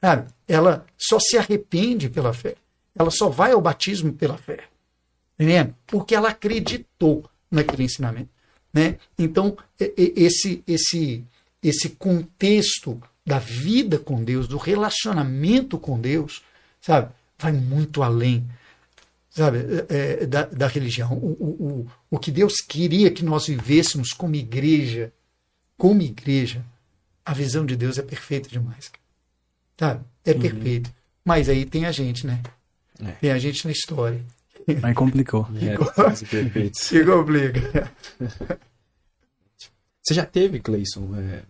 Sabe? 0.00 0.30
Ela 0.46 0.84
só 0.98 1.18
se 1.18 1.36
arrepende 1.36 2.08
pela 2.08 2.32
fé. 2.32 2.56
Ela 2.94 3.10
só 3.10 3.28
vai 3.28 3.52
ao 3.52 3.60
batismo 3.60 4.12
pela 4.12 4.36
fé. 4.36 4.64
Entendeu? 5.38 5.74
Porque 5.86 6.14
ela 6.14 6.28
acreditou 6.28 7.28
naquele 7.50 7.84
ensinamento. 7.84 8.30
Né? 8.72 8.98
Então, 9.18 9.56
esse, 9.78 10.62
esse, 10.66 11.24
esse 11.62 11.90
contexto 11.90 13.00
da 13.24 13.38
vida 13.38 13.98
com 13.98 14.22
Deus, 14.22 14.46
do 14.46 14.58
relacionamento 14.58 15.78
com 15.78 16.00
Deus, 16.00 16.42
sabe, 16.80 17.10
vai 17.38 17.52
muito 17.52 18.02
além 18.02 18.46
sabe, 19.34 19.58
é, 19.88 20.22
é, 20.22 20.26
da, 20.26 20.44
da 20.44 20.66
religião. 20.68 21.12
O, 21.12 21.32
o, 21.32 21.46
o, 21.46 21.86
o 22.12 22.18
que 22.18 22.30
Deus 22.30 22.60
queria 22.60 23.10
que 23.10 23.24
nós 23.24 23.48
vivêssemos 23.48 24.12
como 24.12 24.36
igreja, 24.36 25.12
como 25.76 26.02
igreja, 26.02 26.64
a 27.24 27.32
visão 27.32 27.64
de 27.64 27.76
Deus 27.76 27.98
é 27.98 28.02
perfeita 28.02 28.48
demais. 28.48 28.90
Sabe? 29.78 30.04
É 30.24 30.34
perfeito. 30.34 30.92
Mas 31.24 31.48
aí 31.48 31.64
tem 31.64 31.86
a 31.86 31.92
gente, 31.92 32.26
né? 32.26 32.42
É. 33.00 33.12
Tem 33.12 33.30
a 33.32 33.38
gente 33.38 33.64
na 33.64 33.72
história. 33.72 34.24
Aí 34.82 34.94
complicou. 34.94 35.48
É, 35.60 35.76
quase 35.76 36.26
perfeito. 36.26 36.76
Se 36.78 37.04
complica. 37.04 37.90
Você 40.02 40.14
já 40.14 40.24
teve, 40.24 40.60
Cleison, 40.60 41.14
é, 41.16 41.42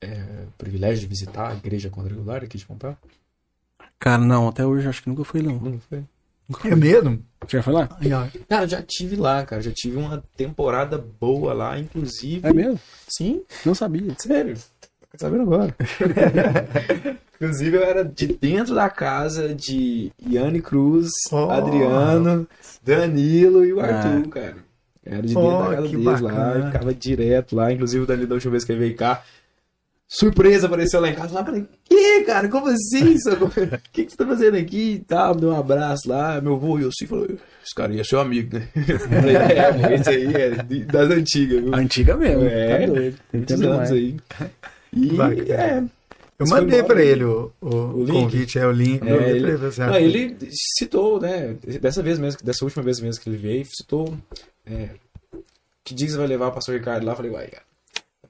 é, 0.00 0.46
privilégio 0.56 1.00
de 1.00 1.06
visitar 1.06 1.50
a 1.50 1.54
igreja 1.54 1.90
quadrangular 1.90 2.42
aqui 2.42 2.58
de 2.58 2.66
Pompeu? 2.66 2.96
Cara, 3.98 4.22
não, 4.24 4.48
até 4.48 4.66
hoje 4.66 4.88
acho 4.88 5.02
que 5.02 5.08
nunca 5.08 5.24
fui, 5.24 5.42
não. 5.42 5.60
Não 5.60 5.78
foi? 5.78 6.04
É 6.64 6.74
mesmo? 6.76 7.22
Você 7.46 7.56
já 7.56 7.62
foi 7.62 7.72
lá? 7.72 7.88
Cara, 8.48 8.64
eu 8.64 8.68
já 8.68 8.82
tive 8.82 9.16
lá, 9.16 9.44
cara. 9.44 9.60
Já 9.62 9.70
tive 9.72 9.96
uma 9.96 10.22
temporada 10.36 10.96
boa 11.20 11.52
lá, 11.52 11.78
inclusive. 11.78 12.46
É 12.46 12.52
mesmo? 12.52 12.78
Sim, 13.08 13.42
Não 13.66 13.74
sabia. 13.74 14.14
sério. 14.18 14.56
Tá 15.10 15.18
sabendo 15.18 15.42
agora. 15.42 15.74
inclusive, 17.40 17.76
eu 17.76 17.82
era 17.82 18.04
de 18.04 18.26
dentro 18.28 18.74
da 18.74 18.88
casa 18.88 19.54
de 19.54 20.10
Yane 20.30 20.60
Cruz, 20.62 21.10
Oh. 21.30 21.50
Adriano, 21.50 22.46
Danilo 22.84 23.64
e 23.64 23.72
o 23.72 23.80
Arthur, 23.80 24.22
Ah. 24.26 24.30
cara. 24.30 24.56
Era 25.04 25.22
de 25.22 25.28
dentro 25.34 25.42
Oh, 25.42 25.62
da 25.62 25.76
casa 25.76 25.88
deles 25.88 26.04
lá, 26.04 26.12
bacana. 26.32 26.54
eu 26.60 26.66
ficava 26.72 26.94
direto 26.94 27.56
lá. 27.56 27.72
Inclusive, 27.72 28.04
o 28.04 28.06
Danilo, 28.06 28.28
da 28.28 28.34
última 28.36 28.52
vez 28.52 28.64
que 28.64 28.72
ele 28.72 28.78
veio 28.80 28.96
cá, 28.96 29.22
surpresa, 30.18 30.66
apareceu 30.66 31.00
lá 31.00 31.08
em 31.08 31.14
casa. 31.14 31.34
Lá, 31.34 31.44
falei, 31.44 31.64
que, 31.84 32.20
cara? 32.22 32.48
Como 32.48 32.66
assim? 32.68 33.16
O 33.40 33.48
que, 33.92 34.04
que 34.04 34.10
você 34.10 34.16
tá 34.16 34.26
fazendo 34.26 34.56
aqui 34.56 34.94
e 34.94 34.98
tal? 35.00 35.34
Me 35.34 35.40
deu 35.40 35.50
um 35.50 35.58
abraço 35.58 36.08
lá. 36.08 36.40
Meu 36.40 36.54
avô 36.54 36.78
e 36.78 36.82
eu 36.82 36.88
assim, 36.88 37.06
falou, 37.06 37.24
esse 37.26 37.74
cara 37.74 37.92
aí 37.92 38.00
é 38.00 38.04
seu 38.04 38.20
amigo, 38.20 38.56
né? 38.58 38.68
Falei, 39.08 39.36
é, 39.36 39.94
esse 39.94 40.08
aí 40.10 40.34
é 40.34 40.50
das 40.84 41.10
antigas, 41.10 41.62
viu? 41.62 41.74
Antiga 41.74 42.16
mesmo. 42.16 42.44
É, 42.44 42.78
tá 42.86 42.86
doido. 42.92 43.16
Tem 43.30 43.40
Muitos 43.40 43.62
anos 43.62 43.90
aí. 43.90 44.16
E, 44.92 45.06
Bacana. 45.16 45.52
é, 45.54 45.82
Eu 46.38 46.46
mandei 46.48 46.82
para 46.82 47.02
ele 47.02 47.24
o, 47.24 47.50
o, 47.60 47.68
O 47.68 48.04
link? 48.04 48.12
convite, 48.12 48.58
é 48.58 48.66
o 48.66 48.72
link. 48.72 49.02
É, 49.06 49.30
ele- 49.30 49.50
ele, 49.52 49.66
assim, 49.66 49.80
Não, 49.80 49.96
ele 49.96 50.36
citou, 50.76 51.20
né? 51.20 51.56
Dessa 51.80 52.02
vez 52.02 52.18
mesmo, 52.18 52.38
dessa 52.44 52.64
última 52.64 52.82
vez 52.82 53.00
mesmo 53.00 53.22
que 53.22 53.28
ele 53.30 53.38
veio, 53.38 53.64
citou 53.64 54.14
É, 54.66 54.90
que 55.84 55.94
dia 55.94 56.06
que 56.06 56.12
você 56.12 56.18
vai 56.18 56.26
levar 56.26 56.48
o 56.48 56.52
pastor 56.52 56.74
Ricardo 56.74 57.06
lá? 57.06 57.16
Falei, 57.16 57.30
uai, 57.30 57.46
cara. 57.46 57.64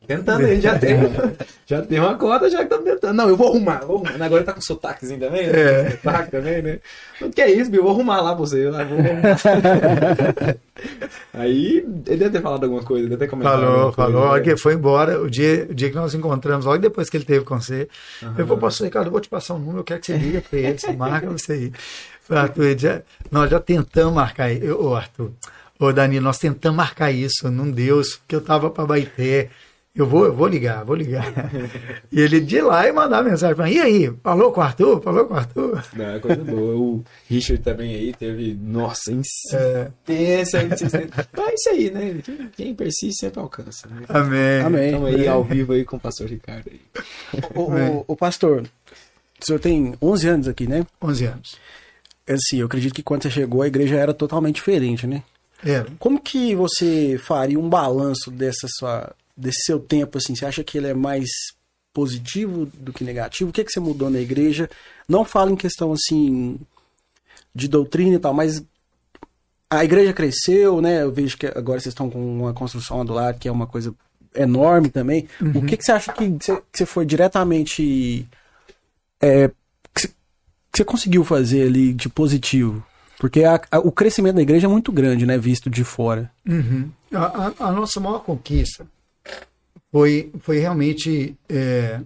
Tentando, 0.07 0.45
a 0.45 0.49
gente 0.49 0.63
já 0.63 0.77
tem, 0.81 0.97
já 1.65 1.83
tem 1.83 2.01
uma 2.01 2.17
cota, 2.17 2.51
já 2.51 2.59
que 2.59 2.65
estamos 2.65 2.85
tentando. 2.85 3.15
Não, 3.15 3.29
eu 3.29 3.37
vou 3.37 3.49
arrumar, 3.49 3.85
vou 3.85 3.97
arrumar. 3.97 4.25
Agora 4.25 4.41
ele 4.41 4.45
tá 4.45 4.53
com 4.53 4.61
sotaquezinho 4.61 5.21
também, 5.21 5.47
né? 5.47 5.61
É. 5.61 5.91
Sotaque 5.91 6.31
também, 6.31 6.63
né? 6.63 6.81
Não 7.21 7.31
que 7.31 7.41
é 7.41 7.51
isso, 7.51 7.71
Bill, 7.71 7.81
eu 7.81 7.85
vou 7.85 7.93
arrumar 7.93 8.21
lá 8.21 8.31
pra 8.31 8.41
você. 8.41 8.67
Eu 8.67 8.73
vou 8.73 8.81
arrumar. 8.81 10.57
Aí 11.33 11.79
ele 12.07 12.17
deve 12.17 12.31
ter 12.31 12.43
falado 12.43 12.65
alguma 12.65 12.83
coisa, 12.83 13.09
deve 13.09 13.19
ter 13.19 13.29
comentado. 13.29 13.61
Falou, 13.61 13.93
coisa, 13.93 14.13
falou. 14.13 14.35
né? 14.35 14.41
Que 14.41 14.57
foi 14.57 14.75
embora 14.75 15.21
o 15.21 15.31
dia, 15.31 15.67
o 15.71 15.75
dia 15.75 15.89
que 15.89 15.97
nós 15.97 16.15
encontramos, 16.15 16.67
logo 16.67 16.79
depois 16.79 17.09
que 17.09 17.17
ele 17.17 17.25
teve 17.25 17.45
com 17.45 17.61
você. 17.61 17.89
Eu 18.37 18.45
vou, 18.45 18.59
pastor 18.59 18.87
Ricardo, 18.87 19.07
eu 19.07 19.13
vou 19.13 19.21
te 19.21 19.29
passar 19.29 19.55
um 19.55 19.59
número, 19.59 19.79
eu 19.79 19.85
quero 19.85 20.01
que 20.01 20.07
você 20.07 20.17
liga 20.17 20.43
para 20.43 20.59
ele, 20.59 20.79
você 20.79 20.93
marca 20.93 21.31
você 21.31 21.53
aí. 21.53 21.73
Falei, 22.23 22.43
Arthur, 22.43 22.79
já, 22.79 23.03
nós 23.31 23.51
já 23.51 23.61
tentamos 23.61 24.15
marcar. 24.15 24.51
Ô, 24.79 24.95
Arthur, 24.95 25.31
ô, 25.79 25.93
Danilo, 25.93 26.25
nós 26.25 26.39
tentamos 26.39 26.77
marcar 26.77 27.11
isso, 27.11 27.51
não 27.51 27.71
deu, 27.71 28.01
porque 28.21 28.35
eu 28.35 28.41
tava 28.41 28.71
para 28.71 28.87
Baité. 28.87 29.49
Eu 29.95 30.07
vou, 30.07 30.25
eu 30.25 30.33
vou 30.35 30.47
ligar, 30.47 30.85
vou 30.87 30.97
ligar. 30.97 31.23
E 32.11 32.19
ele 32.19 32.41
de 32.41 32.63
lá 32.63 32.89
e 32.89 32.93
mandar 32.93 33.23
mensagem 33.23 33.55
para 33.55 33.67
mim. 33.67 33.73
E 33.75 33.81
aí, 33.81 34.11
falou 34.23 34.51
com 34.51 34.61
o 34.61 34.65
Arthur? 34.65 35.03
Falou 35.03 35.27
com 35.27 35.35
o 35.35 35.37
Arthur? 35.37 35.85
Não, 35.95 36.05
é 36.15 36.19
coisa 36.19 36.43
boa. 36.43 36.75
O 36.77 37.05
Richard 37.29 37.63
também 37.63 37.95
aí 37.95 38.15
teve, 38.15 38.55
nossa, 38.55 39.11
É. 39.13 39.15
insistência, 39.15 40.63
insistência. 40.63 41.29
Então 41.31 41.47
é 41.47 41.55
isso 41.55 41.69
aí, 41.69 41.91
né? 41.91 42.21
Quem, 42.25 42.51
quem 42.57 42.75
persiste 42.75 43.21
sempre 43.21 43.39
alcança, 43.41 43.87
né? 43.89 44.03
Amém. 44.09 44.61
Amém. 44.65 44.87
Estamos 44.87 45.09
aí 45.15 45.29
ao 45.29 45.45
vivo 45.45 45.75
aí 45.75 45.85
com 45.85 45.97
o 45.97 46.01
pastor 46.01 46.27
Ricardo 46.27 46.71
aí. 46.71 46.81
O, 47.55 47.61
o, 47.61 48.05
o 48.09 48.17
pastor, 48.17 48.63
o 48.63 49.45
senhor 49.45 49.59
tem 49.59 49.95
11 50.01 50.27
anos 50.29 50.49
aqui, 50.49 50.67
né? 50.67 50.87
11 51.03 51.25
anos. 51.27 51.57
Assim, 52.27 52.61
eu 52.61 52.67
acredito 52.67 52.95
que 52.95 53.03
quando 53.03 53.25
você 53.25 53.31
chegou 53.31 53.61
a 53.61 53.67
igreja 53.67 53.97
era 53.97 54.15
totalmente 54.15 54.55
diferente, 54.55 55.07
né? 55.07 55.23
É, 55.65 55.85
Como 55.99 56.19
que 56.19 56.55
você 56.57 57.21
faria 57.23 57.59
um 57.61 57.69
balanço 57.69 58.31
dessa 58.31 58.67
sua, 58.79 59.13
desse 59.37 59.63
seu 59.65 59.79
tempo, 59.81 60.19
assim? 60.19 60.35
Você 60.35 60.45
acha 60.47 60.63
que 60.65 60.77
ele 60.79 60.89
é 60.89 60.95
mais 60.95 61.29
positivo 61.93 62.67
do 62.75 62.93
que 62.93 63.05
negativo? 63.05 63.51
O 63.51 63.53
que, 63.53 63.65
que 63.65 63.71
você 63.73 63.81
mudou 63.81 64.09
na 64.11 64.21
igreja? 64.21 64.69
Não 65.09 65.25
fala 65.25 65.51
em 65.51 65.57
questão, 65.57 65.93
assim, 65.93 66.59
de 67.55 67.69
doutrina 67.69 68.17
e 68.17 68.19
tal, 68.19 68.33
mas 68.35 68.63
a 69.71 69.85
igreja 69.85 70.13
cresceu, 70.13 70.81
né? 70.81 71.03
Eu 71.03 71.13
vejo 71.13 71.37
que 71.37 71.47
agora 71.47 71.81
vocês 71.81 71.93
estão 71.93 72.09
com 72.11 72.41
uma 72.41 72.53
construção 72.53 73.05
do 73.05 73.13
lado, 73.13 73.39
que 73.39 73.49
é 73.49 73.53
uma 73.53 73.67
coisa 73.67 73.95
enorme 74.35 74.89
também. 74.91 75.29
O 75.55 75.65
que, 75.65 75.77
que 75.77 75.85
você 75.85 75.93
acha 75.93 76.13
que 76.13 76.31
você, 76.73 76.87
foi 76.87 77.05
diretamente... 77.05 78.27
é, 79.21 79.49
que 79.95 80.09
você- 80.75 80.85
conseguiu 80.85 81.25
fazer 81.25 81.67
ali 81.67 81.93
de 81.93 82.09
positivo? 82.09 82.85
Porque 83.19 83.45
a- 83.45 83.61
a- 83.71 83.79
o 83.79 83.93
crescimento 83.93 84.37
da 84.37 84.43
igreja 84.43 84.67
é 84.67 84.71
muito 84.71 84.91
grande, 84.91 85.25
né? 85.27 85.37
Visto 85.39 85.69
de 85.71 85.85
fora. 85.85 86.31
Uhum. 86.47 86.91
A- 87.13 87.53
a 87.59 87.73
nossa 87.73 88.01
maior 88.01 88.21
conquista 88.21 88.87
foi, 89.93 90.33
foi 90.41 90.59
realmente 90.59 91.37
é, 91.49 92.01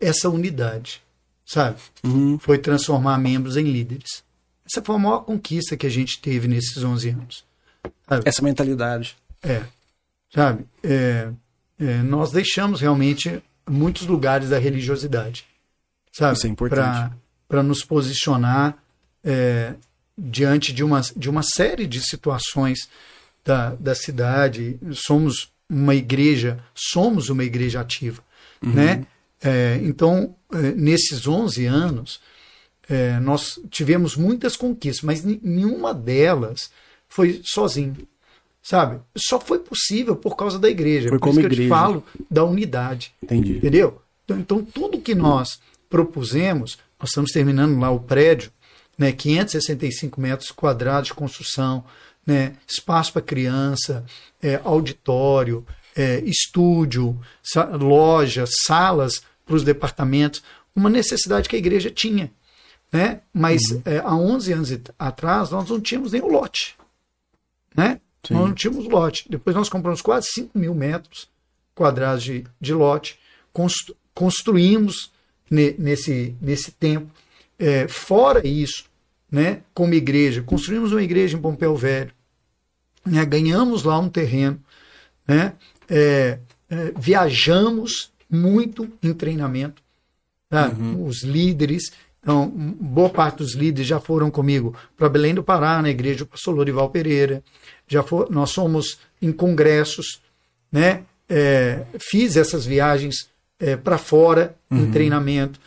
essa 0.00 0.28
unidade, 0.28 1.00
sabe? 1.46 1.78
Uhum. 2.02 2.36
Foi 2.36 2.58
transformar 2.58 3.16
membros 3.16 3.56
em 3.56 3.62
líderes. 3.62 4.24
Essa 4.66 4.84
foi 4.84 4.96
a 4.96 4.98
maior 4.98 5.20
conquista 5.20 5.76
que 5.76 5.86
a 5.86 5.90
gente 5.90 6.20
teve 6.20 6.48
nesses 6.48 6.82
11 6.82 7.10
anos. 7.10 7.44
Sabe? 8.08 8.28
Essa 8.28 8.42
mentalidade. 8.42 9.16
É, 9.40 9.62
sabe? 10.34 10.66
É, 10.82 11.30
é, 11.78 12.02
nós 12.02 12.32
deixamos 12.32 12.80
realmente 12.80 13.40
muitos 13.68 14.06
lugares 14.06 14.50
da 14.50 14.58
religiosidade, 14.58 15.46
sabe? 16.12 16.36
Isso 16.36 16.46
é 16.48 16.50
importante. 16.50 17.14
Para 17.46 17.62
nos 17.62 17.84
posicionar 17.84 18.76
é, 19.22 19.74
diante 20.18 20.72
de 20.72 20.82
uma, 20.82 21.00
de 21.16 21.30
uma 21.30 21.42
série 21.42 21.86
de 21.86 22.00
situações 22.00 22.88
da, 23.44 23.74
da 23.76 23.94
cidade. 23.94 24.78
Somos 24.92 25.51
uma 25.72 25.94
igreja, 25.94 26.62
somos 26.74 27.28
uma 27.28 27.44
igreja 27.44 27.80
ativa, 27.80 28.22
né? 28.62 29.04
É, 29.42 29.80
então, 29.82 30.36
é, 30.52 30.72
nesses 30.72 31.26
11 31.26 31.66
anos, 31.66 32.20
é, 32.88 33.18
nós 33.18 33.58
tivemos 33.70 34.16
muitas 34.16 34.56
conquistas, 34.56 35.02
mas 35.02 35.24
nenhuma 35.24 35.92
delas 35.92 36.70
foi 37.08 37.40
sozinho 37.44 37.96
sabe? 38.62 39.00
Só 39.16 39.40
foi 39.40 39.58
possível 39.58 40.14
por 40.14 40.36
causa 40.36 40.58
da 40.58 40.70
igreja. 40.70 41.08
Foi 41.08 41.18
por 41.18 41.28
como 41.28 41.40
isso 41.40 41.40
que 41.40 41.46
eu 41.46 41.50
te 41.50 41.62
igreja. 41.62 41.74
falo 41.74 42.04
da 42.30 42.44
unidade, 42.44 43.12
Entendi. 43.22 43.56
entendeu? 43.56 44.00
Então, 44.24 44.38
então, 44.38 44.64
tudo 44.64 45.00
que 45.00 45.14
nós 45.14 45.60
propusemos, 45.90 46.78
nós 46.98 47.10
estamos 47.10 47.32
terminando 47.32 47.78
lá 47.78 47.90
o 47.90 47.98
prédio, 47.98 48.52
né, 48.96 49.10
565 49.10 50.20
metros 50.20 50.52
quadrados 50.52 51.08
de 51.08 51.14
construção, 51.14 51.84
né, 52.26 52.54
espaço 52.68 53.12
para 53.12 53.22
criança, 53.22 54.04
é, 54.42 54.60
auditório, 54.64 55.66
é, 55.96 56.20
estúdio, 56.20 57.20
sa- 57.42 57.64
lojas, 57.76 58.50
salas 58.66 59.22
para 59.44 59.56
os 59.56 59.62
departamentos, 59.64 60.42
uma 60.74 60.88
necessidade 60.88 61.48
que 61.48 61.56
a 61.56 61.58
igreja 61.58 61.90
tinha. 61.90 62.30
Né? 62.92 63.20
Mas 63.32 63.60
é, 63.84 63.98
há 63.98 64.14
11 64.14 64.52
anos 64.52 64.70
atrás 64.98 65.50
nós 65.50 65.68
não 65.68 65.80
tínhamos 65.80 66.12
nem 66.12 66.20
o 66.22 66.28
lote. 66.28 66.76
Né? 67.74 68.00
Sim. 68.26 68.34
Nós 68.34 68.48
não 68.48 68.54
tínhamos 68.54 68.86
lote. 68.88 69.24
Depois 69.28 69.56
nós 69.56 69.68
compramos 69.68 70.02
quase 70.02 70.28
5 70.34 70.58
mil 70.58 70.74
metros 70.74 71.28
quadrados 71.74 72.22
de, 72.22 72.44
de 72.60 72.74
lote, 72.74 73.18
constru- 73.52 73.96
construímos 74.14 75.10
ne- 75.50 75.74
nesse, 75.78 76.36
nesse 76.40 76.70
tempo. 76.70 77.10
É, 77.58 77.88
fora 77.88 78.46
isso, 78.46 78.84
né, 79.32 79.62
como 79.72 79.94
igreja, 79.94 80.42
construímos 80.42 80.92
uma 80.92 81.02
igreja 81.02 81.38
em 81.38 81.40
Pompeu 81.40 81.74
Velho, 81.74 82.12
né, 83.04 83.24
ganhamos 83.24 83.82
lá 83.82 83.98
um 83.98 84.10
terreno, 84.10 84.62
né, 85.26 85.54
é, 85.88 86.38
é, 86.68 86.92
viajamos 86.94 88.12
muito 88.28 88.86
em 89.02 89.14
treinamento, 89.14 89.82
tá? 90.50 90.70
os 90.98 91.22
líderes, 91.22 91.92
então, 92.22 92.48
boa 92.48 93.08
parte 93.08 93.38
dos 93.38 93.54
líderes 93.54 93.86
já 93.86 93.98
foram 93.98 94.30
comigo 94.30 94.76
para 94.96 95.08
Belém 95.08 95.34
do 95.34 95.42
Pará, 95.42 95.80
na 95.80 95.90
igreja 95.90 96.20
do 96.20 96.26
pastor 96.26 96.54
Lorival 96.54 96.90
Pereira, 96.90 97.42
já 97.88 98.02
for, 98.02 98.30
nós 98.30 98.50
somos 98.50 98.98
em 99.20 99.32
congressos, 99.32 100.20
né, 100.70 101.04
é, 101.28 101.84
fiz 101.98 102.36
essas 102.36 102.66
viagens 102.66 103.30
para 103.84 103.96
fora 103.96 104.56
em 104.68 104.90
treinamento, 104.90 105.60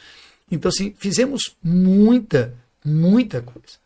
então 0.52 0.68
assim, 0.68 0.94
fizemos 0.98 1.56
muita, 1.64 2.54
muita 2.86 3.42
coisa 3.42 3.78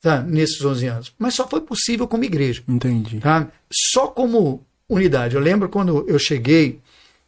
tá, 0.00 0.22
nesses 0.22 0.64
11 0.64 0.86
anos, 0.86 1.14
mas 1.18 1.34
só 1.34 1.46
foi 1.48 1.60
possível 1.60 2.06
como 2.08 2.24
igreja 2.24 2.62
Entendi. 2.66 3.20
tá? 3.20 3.48
Só 3.70 4.06
como 4.06 4.64
unidade. 4.88 5.34
Eu 5.34 5.40
lembro 5.40 5.68
quando 5.68 6.08
eu 6.08 6.18
cheguei 6.18 6.80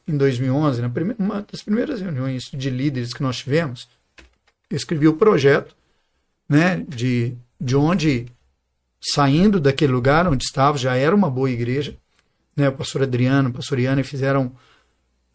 em 0.07 0.17
2011, 0.17 0.81
na 0.81 0.89
primeira, 0.89 1.23
uma 1.23 1.47
das 1.51 1.63
primeiras 1.63 2.01
reuniões 2.01 2.45
de 2.45 2.71
líderes 2.71 3.13
que 3.13 3.23
nós 3.23 3.39
tivemos, 3.39 3.89
eu 4.71 4.77
escrevi 4.77 5.07
o 5.07 5.15
projeto, 5.17 5.77
né, 6.49 6.85
de, 6.89 7.35
de 7.61 7.77
onde, 7.77 8.27
saindo 9.01 9.61
daquele 9.61 9.93
lugar 9.93 10.27
onde 10.27 10.45
estava, 10.45 10.79
já 10.79 10.97
era 10.97 11.15
uma 11.15 11.31
boa 11.31 11.51
igreja, 11.51 11.95
né, 12.57 12.69
o 12.69 12.73
pastor 12.73 13.03
Adriano, 13.03 13.51
o 13.51 13.53
pastor 13.53 13.79
Iana 13.79 14.03
fizeram 14.03 14.53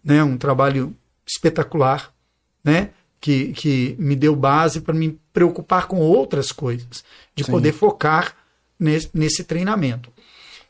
né, 0.04 0.24
um 0.24 0.38
trabalho 0.38 0.96
espetacular, 1.26 2.12
né, 2.64 2.90
que, 3.24 3.54
que 3.54 3.96
me 3.98 4.18
deu 4.18 4.36
base 4.36 4.82
para 4.82 4.94
me 4.94 5.18
preocupar 5.32 5.88
com 5.88 5.98
outras 6.02 6.52
coisas, 6.52 7.06
de 7.34 7.46
Sim. 7.46 7.52
poder 7.54 7.72
focar 7.72 8.36
nesse, 8.78 9.10
nesse 9.14 9.46
treinamento. 9.46 10.12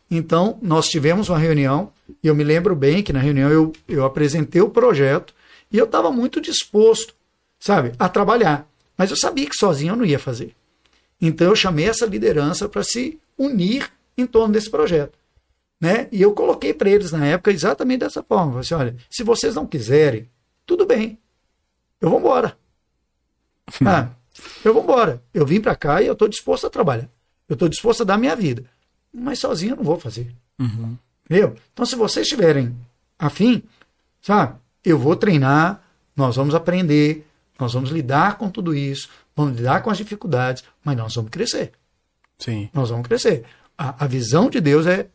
Então, 0.10 0.60
nós 0.62 0.86
tivemos 0.86 1.30
uma 1.30 1.40
reunião, 1.40 1.92
e 2.22 2.28
eu 2.28 2.36
me 2.36 2.44
lembro 2.44 2.76
bem 2.76 3.02
que 3.02 3.12
na 3.12 3.20
reunião 3.20 3.50
eu, 3.50 3.74
eu 3.88 4.06
apresentei 4.06 4.62
o 4.62 4.70
projeto 4.70 5.34
e 5.72 5.80
eu 5.80 5.86
estava 5.86 6.12
muito 6.12 6.40
disposto, 6.40 7.16
sabe, 7.60 7.94
a 7.98 8.08
trabalhar. 8.08 8.70
Mas 8.96 9.10
eu 9.10 9.18
sabia 9.18 9.50
que 9.50 9.58
sozinho 9.58 9.94
eu 9.94 9.98
não 9.98 10.06
ia 10.06 10.20
fazer. 10.20 10.54
Então, 11.20 11.48
eu 11.48 11.56
chamei 11.56 11.86
essa 11.86 12.06
liderança 12.06 12.70
para 12.70 12.84
se 12.84 13.20
unir 13.36 13.92
em 14.16 14.28
torno 14.28 14.54
desse 14.54 14.70
projeto. 14.70 15.18
Né? 15.82 16.08
E 16.12 16.22
eu 16.22 16.34
coloquei 16.34 16.72
para 16.72 16.92
eles 16.92 17.12
na 17.12 17.26
época 17.26 17.50
exatamente 17.52 18.02
dessa 18.02 18.22
forma. 18.22 18.60
Assim, 18.60 18.76
olha, 18.76 18.96
se 19.10 19.24
vocês 19.24 19.56
não 19.56 19.66
quiserem, 19.66 20.30
tudo 20.68 20.86
bem, 20.86 21.18
eu 22.04 22.10
vou 22.10 22.20
embora. 22.20 22.58
Ah, 23.86 24.10
eu 24.64 24.74
vou 24.74 24.84
embora. 24.84 25.24
Eu 25.34 25.46
vim 25.46 25.62
para 25.62 25.74
cá 25.74 26.02
e 26.02 26.08
eu 26.08 26.14
estou 26.14 26.28
disposto 26.28 26.68
a 26.68 26.70
trabalhar. 26.70 27.10
Eu 27.48 27.54
estou 27.54 27.70
disposto 27.70 28.02
a 28.02 28.04
dar 28.04 28.18
minha 28.18 28.36
vida. 28.36 28.66
Mas 29.14 29.40
sozinho 29.40 29.72
eu 29.72 29.78
não 29.78 29.86
vou 29.86 29.98
fazer. 29.98 30.36
Entendeu? 31.26 31.56
Então, 31.72 31.86
se 31.86 31.96
vocês 31.96 32.26
estiverem 32.26 32.76
afim, 33.18 33.64
sabe, 34.22 34.56
eu 34.84 35.00
vou 35.00 35.16
treinar, 35.16 35.82
nós 36.14 36.36
vamos 36.36 36.54
aprender, 36.54 37.26
nós 37.58 37.74
vamos 37.74 37.90
lidar 37.90 38.38
com 38.38 38.50
tudo 38.50 38.76
isso, 38.76 39.08
vamos 39.34 39.56
lidar 39.56 39.82
com 39.82 39.90
as 39.90 39.98
dificuldades, 39.98 40.62
mas 40.84 40.98
nós 40.98 41.16
vamos 41.16 41.32
crescer. 41.32 41.72
Sim. 42.38 42.70
Nós 42.74 42.90
vamos 42.90 43.08
crescer. 43.08 43.46
A, 43.78 44.04
a 44.04 44.08
visão 44.08 44.50
de 44.50 44.60
Deus 44.60 44.86
é 44.86 45.08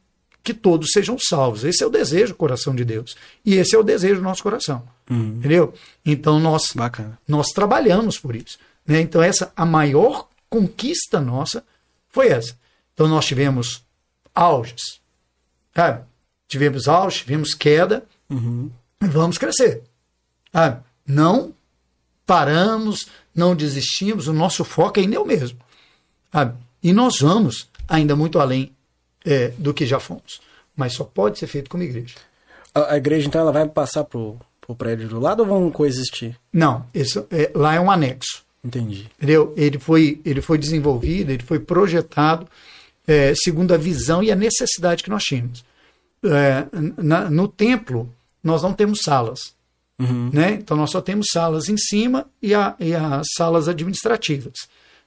que 0.52 0.54
todos 0.54 0.88
sejam 0.92 1.16
salvos. 1.18 1.62
Esse 1.64 1.82
é 1.84 1.86
o 1.86 1.90
desejo 1.90 2.32
do 2.32 2.36
coração 2.36 2.74
de 2.74 2.84
Deus. 2.84 3.16
E 3.44 3.54
esse 3.54 3.74
é 3.76 3.78
o 3.78 3.82
desejo 3.82 4.16
do 4.16 4.22
nosso 4.22 4.42
coração. 4.42 4.82
Entendeu? 5.10 5.74
Então 6.04 6.40
nós 6.40 6.72
Bacana. 6.74 7.18
nós 7.28 7.48
trabalhamos 7.48 8.18
por 8.18 8.34
isso. 8.34 8.58
Né? 8.86 9.00
Então, 9.02 9.22
essa 9.22 9.52
a 9.54 9.66
maior 9.66 10.26
conquista 10.48 11.20
nossa 11.20 11.62
foi 12.08 12.28
essa. 12.28 12.56
Então, 12.94 13.06
nós 13.06 13.26
tivemos 13.26 13.84
auges, 14.34 15.00
Sabe? 15.74 16.04
Tivemos 16.48 16.88
auge, 16.88 17.18
tivemos 17.18 17.52
queda, 17.54 18.04
Uhum. 18.30 18.70
vamos 19.00 19.36
crescer. 19.38 19.82
Sabe? 20.52 20.82
Não 21.06 21.52
paramos, 22.26 23.06
não 23.34 23.54
desistimos, 23.54 24.26
o 24.28 24.32
nosso 24.32 24.64
foco 24.64 24.98
ainda 24.98 25.16
é 25.16 25.18
o 25.20 25.26
mesmo. 25.26 25.58
Sabe? 26.32 26.56
E 26.82 26.92
nós 26.92 27.20
vamos 27.20 27.68
ainda 27.86 28.16
muito 28.16 28.38
além 28.38 28.72
é, 29.28 29.52
do 29.58 29.74
que 29.74 29.84
já 29.86 30.00
fomos. 30.00 30.40
Mas 30.76 30.92
só 30.94 31.04
pode 31.04 31.38
ser 31.38 31.46
feito 31.46 31.68
como 31.68 31.82
igreja. 31.82 32.14
A, 32.74 32.94
a 32.94 32.96
igreja, 32.96 33.26
então, 33.26 33.40
ela 33.40 33.52
vai 33.52 33.68
passar 33.68 34.04
pro, 34.04 34.36
pro 34.60 34.74
prédio 34.74 35.08
do 35.08 35.20
lado 35.20 35.40
ou 35.40 35.46
vão 35.46 35.70
coexistir? 35.70 36.36
Não, 36.52 36.86
isso, 36.94 37.26
é, 37.30 37.50
lá 37.54 37.74
é 37.74 37.80
um 37.80 37.90
anexo. 37.90 38.42
Entendi. 38.64 39.06
Entendeu? 39.16 39.52
Ele 39.56 39.78
foi, 39.78 40.20
ele 40.24 40.40
foi 40.40 40.58
desenvolvido, 40.58 41.30
ele 41.30 41.42
foi 41.42 41.58
projetado 41.60 42.46
é, 43.06 43.32
segundo 43.34 43.72
a 43.72 43.76
visão 43.76 44.22
e 44.22 44.30
a 44.30 44.36
necessidade 44.36 45.02
que 45.02 45.10
nós 45.10 45.22
tínhamos. 45.24 45.64
É, 46.24 46.64
na- 46.96 47.30
no 47.30 47.46
templo, 47.48 48.12
nós 48.42 48.62
não 48.62 48.72
temos 48.72 49.00
salas. 49.02 49.54
Uhum. 49.98 50.30
Né? 50.32 50.52
Então, 50.52 50.76
nós 50.76 50.90
só 50.90 51.00
temos 51.00 51.26
salas 51.32 51.68
em 51.68 51.76
cima 51.76 52.26
e, 52.42 52.54
a- 52.54 52.74
e 52.78 52.94
as 52.94 53.26
salas 53.36 53.66
administrativas. 53.68 54.54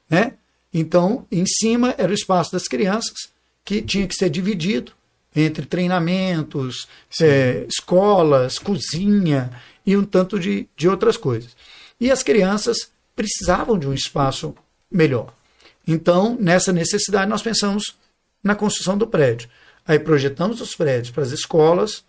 Né? 0.09 0.33
Então, 0.73 1.25
em 1.31 1.45
cima 1.45 1.93
era 1.97 2.11
o 2.11 2.15
espaço 2.15 2.51
das 2.51 2.67
crianças, 2.67 3.29
que 3.63 3.81
tinha 3.81 4.07
que 4.07 4.15
ser 4.15 4.29
dividido 4.29 4.91
entre 5.35 5.65
treinamentos, 5.65 6.87
é, 7.21 7.65
escolas, 7.69 8.59
cozinha 8.59 9.51
e 9.85 9.95
um 9.95 10.03
tanto 10.03 10.39
de, 10.39 10.67
de 10.75 10.89
outras 10.89 11.17
coisas. 11.17 11.55
E 11.99 12.11
as 12.11 12.23
crianças 12.23 12.91
precisavam 13.15 13.77
de 13.77 13.87
um 13.87 13.93
espaço 13.93 14.55
melhor. 14.91 15.33
Então, 15.87 16.37
nessa 16.39 16.71
necessidade, 16.73 17.29
nós 17.29 17.41
pensamos 17.41 17.95
na 18.43 18.55
construção 18.55 18.97
do 18.97 19.07
prédio. 19.07 19.49
Aí 19.85 19.99
projetamos 19.99 20.61
os 20.61 20.75
prédios 20.75 21.11
para 21.11 21.23
as 21.23 21.31
escolas, 21.31 22.03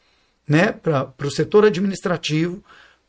né, 0.47 0.73
para 0.73 1.13
o 1.25 1.31
setor 1.31 1.65
administrativo, 1.65 2.63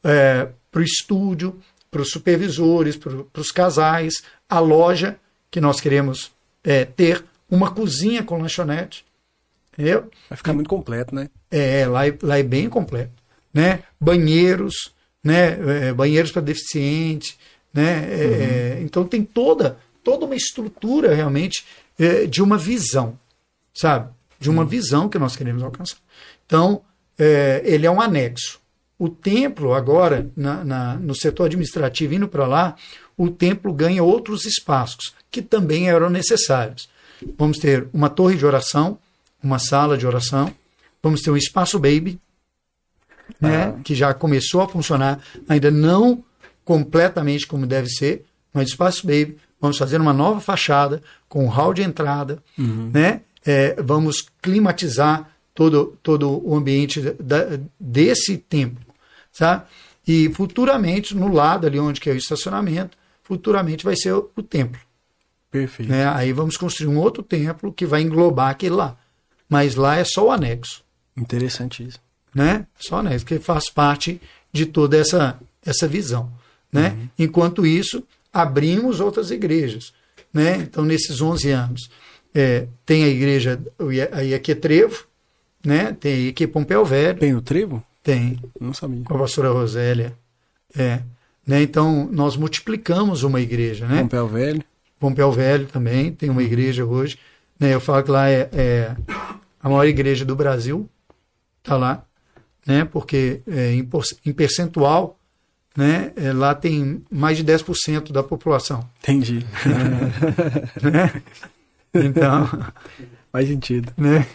é, 0.04 0.50
para 0.72 0.82
o 0.82 0.84
estúdio, 0.84 1.60
para 1.90 2.02
os 2.02 2.10
supervisores, 2.10 2.98
para 2.98 3.42
os 3.42 3.52
casais, 3.52 4.24
a 4.50 4.60
loja, 4.60 5.18
que 5.52 5.62
nós 5.62 5.80
queremos 5.80 6.32
é, 6.64 6.86
ter, 6.86 7.24
uma 7.54 7.72
cozinha 7.72 8.24
com 8.24 8.42
lanchonete. 8.42 9.06
Entendeu? 9.74 10.10
Vai 10.30 10.38
ficar 10.38 10.54
muito 10.54 10.70
completo, 10.70 11.14
né? 11.16 11.30
É, 11.50 11.86
lá, 11.88 12.08
é- 12.08 12.18
lá 12.22 12.38
é 12.38 12.44
bem 12.44 12.70
completo. 12.70 13.12
Né? 13.54 13.84
Banheiros, 14.00 14.92
né? 15.24 15.88
é, 15.88 15.94
banheiros 15.94 16.32
para 16.32 16.42
deficiente. 16.42 17.38
Né? 17.74 18.08
É, 18.10 18.80
então 18.82 19.06
tem 19.06 19.24
toda, 19.24 19.78
toda 20.04 20.26
uma 20.26 20.36
estrutura 20.36 21.14
realmente 21.14 21.66
é, 21.98 22.26
de 22.26 22.42
uma 22.42 22.58
visão, 22.58 23.18
sabe? 23.74 24.12
De 24.40 24.50
uma 24.50 24.66
visão 24.66 25.08
que 25.08 25.20
nós 25.20 25.36
queremos 25.36 25.62
alcançar. 25.64 25.98
Então, 26.46 26.82
é, 27.18 27.62
ele 27.64 27.86
é 27.86 27.92
um 27.92 28.02
anexo. 28.02 28.60
O 28.98 29.10
templo, 29.10 29.74
agora, 29.74 30.30
na- 30.36 30.64
na- 30.64 30.96
no 30.96 31.16
setor 31.16 31.46
administrativo, 31.46 32.14
indo 32.14 32.28
para 32.28 32.46
lá, 32.48 32.76
o 33.18 33.30
templo 33.30 33.74
ganha 33.74 34.04
outros 34.04 34.46
espaços 34.46 35.14
que 35.32 35.42
também 35.42 35.90
eram 35.90 36.10
necessários. 36.10 36.90
Vamos 37.38 37.58
ter 37.58 37.88
uma 37.94 38.10
torre 38.10 38.36
de 38.36 38.46
oração, 38.46 38.98
uma 39.42 39.60
sala 39.60 39.98
de 39.98 40.06
oração, 40.08 40.54
vamos 41.02 41.22
ter 41.22 41.32
um 41.32 41.38
espaço 41.38 41.78
baby, 41.80 42.20
né, 43.40 43.80
que 43.84 43.96
já 43.96 44.14
começou 44.14 44.62
a 44.62 44.68
funcionar, 44.68 45.22
ainda 45.48 45.72
não 45.72 46.24
completamente 46.64 47.46
como 47.48 47.66
deve 47.68 47.90
ser, 47.90 48.26
mas 48.54 48.70
espaço 48.70 49.06
baby, 49.06 49.38
vamos 49.60 49.78
fazer 49.78 50.00
uma 50.00 50.14
nova 50.14 50.40
fachada 50.40 51.02
com 51.28 51.44
um 51.46 51.50
hall 51.50 51.74
de 51.74 51.82
entrada, 51.82 52.42
né, 52.58 53.22
é, 53.46 53.76
vamos 53.82 54.26
climatizar 54.42 55.30
todo, 55.54 55.98
todo 56.02 56.42
o 56.48 56.56
ambiente 56.56 57.02
da- 57.02 57.60
desse 57.80 58.38
templo, 58.38 58.84
sabe? 59.32 59.66
E 60.08 60.30
futuramente, 60.34 61.16
no 61.16 61.28
lado 61.32 61.68
ali 61.68 61.80
onde 61.80 62.00
que 62.00 62.10
é 62.10 62.14
o 62.14 62.18
estacionamento, 62.18 62.98
futuramente 63.24 63.84
vai 63.86 63.96
ser 63.96 64.14
o, 64.14 64.30
o 64.36 64.42
templo. 64.44 64.80
Perfeito. 65.54 65.90
Né? 65.90 66.06
Aí 66.10 66.34
vamos 66.34 66.58
construir 66.58 66.88
um 66.88 66.98
outro 66.98 67.22
templo 67.24 67.72
que 67.72 67.86
vai 67.86 68.02
englobar 68.02 68.50
aquele 68.50 68.76
lá. 68.76 68.98
Mas 69.48 69.76
lá 69.76 69.96
é 69.98 70.04
só 70.04 70.26
o 70.28 70.32
anexo 70.32 70.84
Interessantíssimo. 71.16 72.04
né? 72.34 72.66
Só 72.76 72.98
anexo, 72.98 73.26
que 73.26 73.38
faz 73.40 73.70
parte 73.70 74.20
de 74.52 74.66
toda 74.66 74.98
essa, 74.98 75.40
essa 75.66 75.88
visão, 75.88 76.32
né? 76.72 76.98
Enquanto 77.20 77.66
isso, 77.66 78.04
abrimos 78.34 79.00
outras 79.00 79.30
igrejas, 79.32 79.94
né? 80.34 80.58
Então, 80.58 80.84
nesses 80.84 81.22
11 81.22 81.52
anos, 81.52 81.90
é, 82.34 82.68
tem 82.86 83.04
a 83.04 83.08
igreja, 83.08 83.62
o 83.78 83.92
Ia- 83.92 84.10
a 84.12 84.22
Iaque 84.22 84.56
Trevo, 84.56 85.06
né? 85.64 85.96
Tem 86.00 86.14
a 86.14 86.18
Iaque 86.18 86.48
Pompeu 86.48 86.84
Velho, 86.84 87.20
Tem 87.20 87.36
o 87.36 87.42
trevo? 87.42 87.84
tem 88.02 88.40
Não 88.60 88.74
sabia. 88.74 89.04
com 89.06 89.16
a 89.16 89.20
pastora 89.20 89.50
Rosélia, 89.52 90.14
é, 90.76 91.00
né? 91.46 91.62
Então, 91.62 92.10
nós 92.12 92.36
multiplicamos 92.36 93.22
uma 93.22 93.40
igreja, 93.40 93.88
né? 93.88 94.02
Pompeu 94.02 94.28
Velho. 94.28 94.64
Pompeu 95.04 95.30
Velho 95.34 95.66
também 95.66 96.14
tem 96.14 96.30
uma 96.30 96.42
igreja 96.42 96.86
hoje. 96.86 97.20
Né? 97.60 97.74
Eu 97.74 97.82
falo 97.82 98.02
que 98.04 98.10
lá 98.10 98.30
é, 98.30 98.50
é 98.54 98.96
a 99.62 99.68
maior 99.68 99.84
igreja 99.86 100.24
do 100.24 100.34
Brasil, 100.34 100.90
tá 101.62 101.76
lá, 101.76 102.06
né? 102.66 102.86
Porque 102.86 103.42
é, 103.46 103.74
em, 103.74 103.84
por- 103.84 104.06
em 104.26 104.32
percentual, 104.32 105.20
né? 105.76 106.14
é, 106.16 106.32
lá 106.32 106.56
tem 106.56 107.04
mais 107.12 107.36
de 107.38 107.44
10% 107.44 108.14
da 108.14 108.24
população. 108.24 108.88
Entendi. 109.02 109.46
Então, 111.96 112.50
Faz 113.32 113.48
sentido. 113.48 113.92
né? 113.98 114.26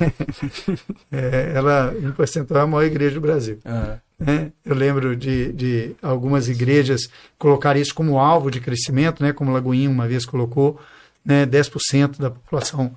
É, 1.10 1.52
ela 1.54 1.94
em 1.98 2.12
percentual 2.12 2.60
é 2.60 2.64
a 2.64 2.66
maior 2.66 2.84
igreja 2.86 3.14
do 3.14 3.20
Brasil. 3.20 3.58
Ah, 3.64 3.98
né? 4.18 4.52
Eu 4.64 4.74
lembro 4.74 5.14
de, 5.14 5.52
de 5.52 5.96
algumas 6.02 6.48
igrejas 6.48 7.08
colocar 7.38 7.76
isso 7.76 7.94
como 7.94 8.18
alvo 8.18 8.50
de 8.50 8.60
crescimento, 8.60 9.22
né? 9.22 9.32
como 9.32 9.52
Lagoinha 9.52 9.88
uma 9.88 10.08
vez 10.08 10.26
colocou, 10.26 10.80
né? 11.24 11.46
10% 11.46 12.18
da 12.18 12.30
população 12.30 12.96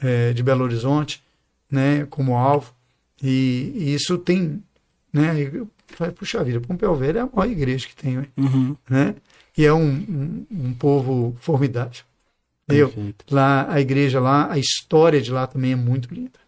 eh, 0.00 0.32
de 0.32 0.42
Belo 0.42 0.62
Horizonte 0.62 1.22
né? 1.70 2.06
como 2.08 2.36
alvo. 2.36 2.72
E, 3.22 3.72
e 3.74 3.94
isso 3.94 4.18
tem. 4.18 4.62
Né? 5.12 5.32
Falei, 5.88 6.12
Puxa 6.12 6.44
vida, 6.44 6.60
Pompeu 6.60 6.94
Velho 6.94 7.18
é 7.18 7.22
a 7.22 7.28
maior 7.32 7.50
igreja 7.50 7.88
que 7.88 7.96
tem. 7.96 8.18
uhum. 8.36 8.76
Né? 8.88 9.14
E 9.56 9.66
é 9.66 9.72
um, 9.72 9.90
um, 9.90 10.46
um 10.50 10.74
povo 10.74 11.36
formidável. 11.40 12.04
Eu, 12.68 12.92
lá 13.30 13.70
a 13.70 13.80
igreja 13.80 14.18
lá, 14.20 14.50
a 14.50 14.58
história 14.58 15.20
de 15.20 15.30
lá 15.30 15.46
também 15.46 15.72
é 15.72 15.76
muito 15.76 16.14
linda, 16.14 16.38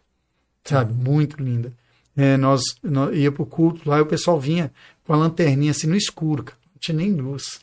sabe? 0.64 0.94
Muito 0.94 1.42
linda. 1.42 1.72
É, 2.16 2.36
nós, 2.36 2.62
nós 2.82 3.16
ia 3.16 3.32
pro 3.32 3.44
culto 3.46 3.88
lá 3.88 3.98
e 3.98 4.02
o 4.02 4.06
pessoal 4.06 4.38
vinha 4.40 4.70
com 5.04 5.12
a 5.12 5.16
lanterninha 5.16 5.70
assim 5.72 5.86
no 5.86 5.96
escuro, 5.96 6.44
cara. 6.44 6.58
não 6.72 6.78
tinha 6.80 6.96
nem 6.96 7.12
luz. 7.12 7.60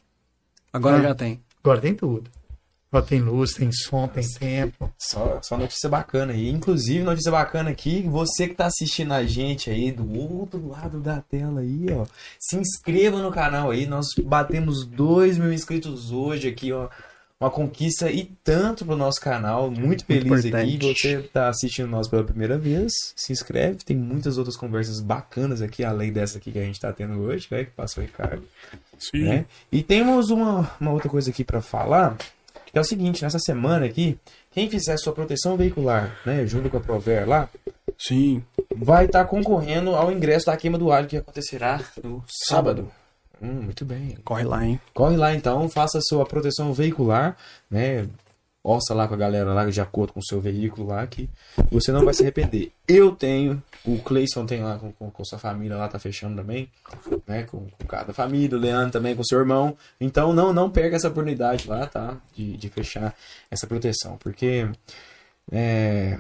Agora 0.74 0.98
Ah. 0.98 1.02
já 1.02 1.16
tem. 1.16 1.40
Agora 1.64 1.80
tem 1.82 1.94
tudo. 1.96 2.30
Agora 2.92 3.06
tem 3.06 3.22
luz, 3.22 3.54
tem 3.54 3.72
som, 3.72 4.06
tem 4.10 4.28
tempo. 4.28 4.92
Só, 5.00 5.40
só 5.42 5.58
notícia 5.58 5.88
bacana 5.90 6.34
aí. 6.34 6.50
Inclusive, 6.50 7.04
notícia 7.06 7.32
bacana 7.32 7.70
aqui, 7.70 8.02
você 8.02 8.50
que 8.50 8.54
tá 8.56 8.66
assistindo 8.66 9.14
a 9.14 9.24
gente 9.24 9.70
aí 9.70 9.94
do 9.94 10.12
outro 10.20 10.68
lado 10.68 11.00
da 11.00 11.22
tela 11.22 11.62
aí, 11.62 11.86
ó. 11.90 12.06
Se 12.38 12.58
inscreva 12.58 13.22
no 13.22 13.32
canal 13.32 13.72
aí. 13.72 13.86
Nós 13.86 14.08
batemos 14.26 14.86
2 14.86 15.38
mil 15.38 15.54
inscritos 15.54 16.12
hoje 16.12 16.50
aqui, 16.50 16.74
ó. 16.74 16.90
Uma 17.42 17.50
conquista 17.50 18.12
e 18.12 18.26
tanto 18.44 18.86
pro 18.86 18.96
nosso 18.96 19.20
canal. 19.20 19.72
Muito 19.72 20.06
feliz 20.06 20.46
aqui. 20.46 20.76
importante. 20.76 21.02
Você 21.02 21.22
tá 21.24 21.50
assistindo 21.50 21.90
nós 21.90 22.08
pela 22.08 22.24
primeira 22.24 22.56
vez, 22.56 22.94
se 23.16 23.34
inscreve. 23.34 23.80
Tem 23.84 23.98
muitas 23.98 24.38
outras 24.38 24.56
conversas 24.56 25.00
bacanas 25.00 25.60
aqui, 25.60 25.84
além 25.84 26.14
dessa 26.14 26.38
aqui 26.38 26.52
que 26.52 26.60
a 26.60 26.64
gente 26.64 26.80
tá 26.80 26.94
tendo 26.94 27.20
hoje, 27.20 27.48
né? 27.50 27.64
Que 27.64 27.72
passou 27.72 28.04
o 28.04 28.06
Ricardo. 28.06 28.44
Sim. 29.00 29.24
né? 29.24 29.46
E 29.72 29.82
temos 29.82 30.30
uma, 30.30 30.72
uma 30.80 30.92
outra 30.92 31.10
coisa 31.10 31.32
aqui 31.32 31.44
pra 31.44 31.62
falar, 31.62 32.16
que 32.68 32.78
é 32.78 32.82
o 32.82 32.84
seguinte, 32.84 33.24
nessa 33.24 33.40
semana 33.40 33.88
aqui, 33.88 34.20
quem 34.52 34.70
fizer 34.70 34.96
sua 34.98 35.12
proteção 35.12 35.58
veicular, 35.58 36.16
né, 36.24 36.46
junto 36.46 36.70
com 36.70 36.78
a 36.78 36.80
Prover 36.80 37.28
lá, 37.28 37.50
Sim. 37.98 38.44
vai 38.76 39.06
estar 39.06 39.26
concorrendo 39.26 39.96
ao 39.96 40.12
ingresso 40.12 40.46
da 40.46 40.56
queima 40.56 40.78
do 40.78 40.92
alho 40.92 41.08
que 41.08 41.18
acontecerá 41.18 41.82
no 42.04 42.24
sábado. 42.48 42.92
Hum, 43.42 43.62
muito 43.64 43.84
bem. 43.84 44.18
Corre 44.24 44.44
lá, 44.44 44.66
hein? 44.66 44.80
Corre 44.94 45.18
lá 45.18 45.34
então, 45.34 45.68
faça 45.68 45.98
a 45.98 46.02
sua 46.02 46.26
proteção 46.26 46.74
veicular, 46.74 47.36
né? 47.70 48.08
Orça 48.64 48.94
lá 48.94 49.08
com 49.08 49.16
a 49.16 49.18
galera 49.18 49.52
lá 49.56 49.66
de 49.66 49.82
acordo 49.82 50.14
com 50.14 50.20
o 50.20 50.24
seu 50.24 50.40
veículo 50.40 50.90
lá 50.90 51.08
que 51.08 51.28
você 51.72 51.92
não 51.92 52.06
vai 52.06 52.14
se 52.14 52.22
arrepender. 52.22 52.72
Eu 52.88 53.12
tenho, 53.16 53.62
o 53.84 53.98
Cleison 53.98 54.46
tem 54.46 54.62
lá 54.62 54.78
com, 54.78 54.92
com, 54.92 55.10
com 55.10 55.26
sua 55.26 55.40
família 55.40 55.76
lá, 55.76 55.88
tá 55.88 55.98
fechando 55.98 56.36
também, 56.36 56.70
né? 57.26 57.42
Com, 57.44 57.68
com 57.68 57.86
cada 57.88 58.14
família, 58.14 58.56
o 58.56 58.62
Leandro 58.62 58.92
também 58.92 59.16
com 59.16 59.24
seu 59.24 59.40
irmão. 59.40 59.76
Então 60.00 60.32
não, 60.32 60.54
não 60.54 60.70
perca 60.70 60.96
essa 60.96 61.08
oportunidade 61.08 61.68
lá, 61.68 61.88
tá? 61.88 62.18
De, 62.36 62.56
de 62.56 62.70
fechar 62.70 63.16
essa 63.50 63.66
proteção, 63.66 64.16
porque 64.18 64.68
é, 65.52 66.20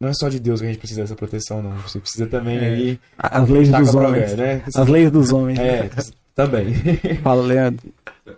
não 0.00 0.08
é 0.08 0.14
só 0.14 0.30
de 0.30 0.40
Deus 0.40 0.60
que 0.60 0.66
a 0.66 0.70
gente 0.70 0.78
precisa 0.78 1.02
dessa 1.02 1.14
proteção, 1.14 1.62
não. 1.62 1.76
Você 1.80 2.00
precisa 2.00 2.26
também 2.26 2.58
aí. 2.58 3.00
As 3.18 3.46
leis 3.46 3.68
taca 3.68 3.84
dos 3.84 3.94
homens. 3.94 4.34
né? 4.34 4.62
As 4.74 4.88
leis 4.88 5.10
dos 5.10 5.30
homens. 5.30 5.58
É, 5.58 5.90
também. 6.34 6.74
Fala, 7.22 7.42
Leandro. 7.42 7.92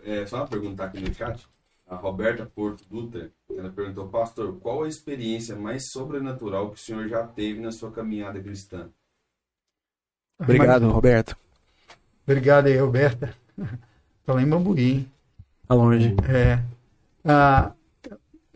É 0.05 0.27
só 0.27 0.47
perguntar 0.47 0.87
aqui 0.87 1.01
no 1.01 1.13
chat. 1.15 1.47
a 1.87 1.97
Roberta 1.97 2.47
Porto 2.47 2.85
Dutra, 2.91 3.31
ela 3.51 3.71
perguntou, 3.71 4.09
pastor, 4.09 4.59
qual 4.61 4.85
a 4.85 4.89
experiência 4.89 5.55
mais 5.55 5.91
sobrenatural 5.91 6.71
que 6.71 6.77
o 6.77 6.83
senhor 6.83 7.09
já 7.09 7.27
teve 7.27 7.61
na 7.61 7.71
sua 7.71 7.91
caminhada 7.91 8.41
cristã? 8.41 8.89
Obrigado, 10.39 10.89
Roberto. 10.89 11.37
Obrigado 12.27 12.67
aí, 12.67 12.77
Roberta. 12.77 13.35
Tá 14.25 14.33
lá 14.35 14.43
em 14.43 14.49
Bambuí, 14.49 14.93
hein? 14.93 15.13
Tá 15.69 15.75
longe. 15.75 16.15
É. 16.29 16.63
Ah, 17.25 17.73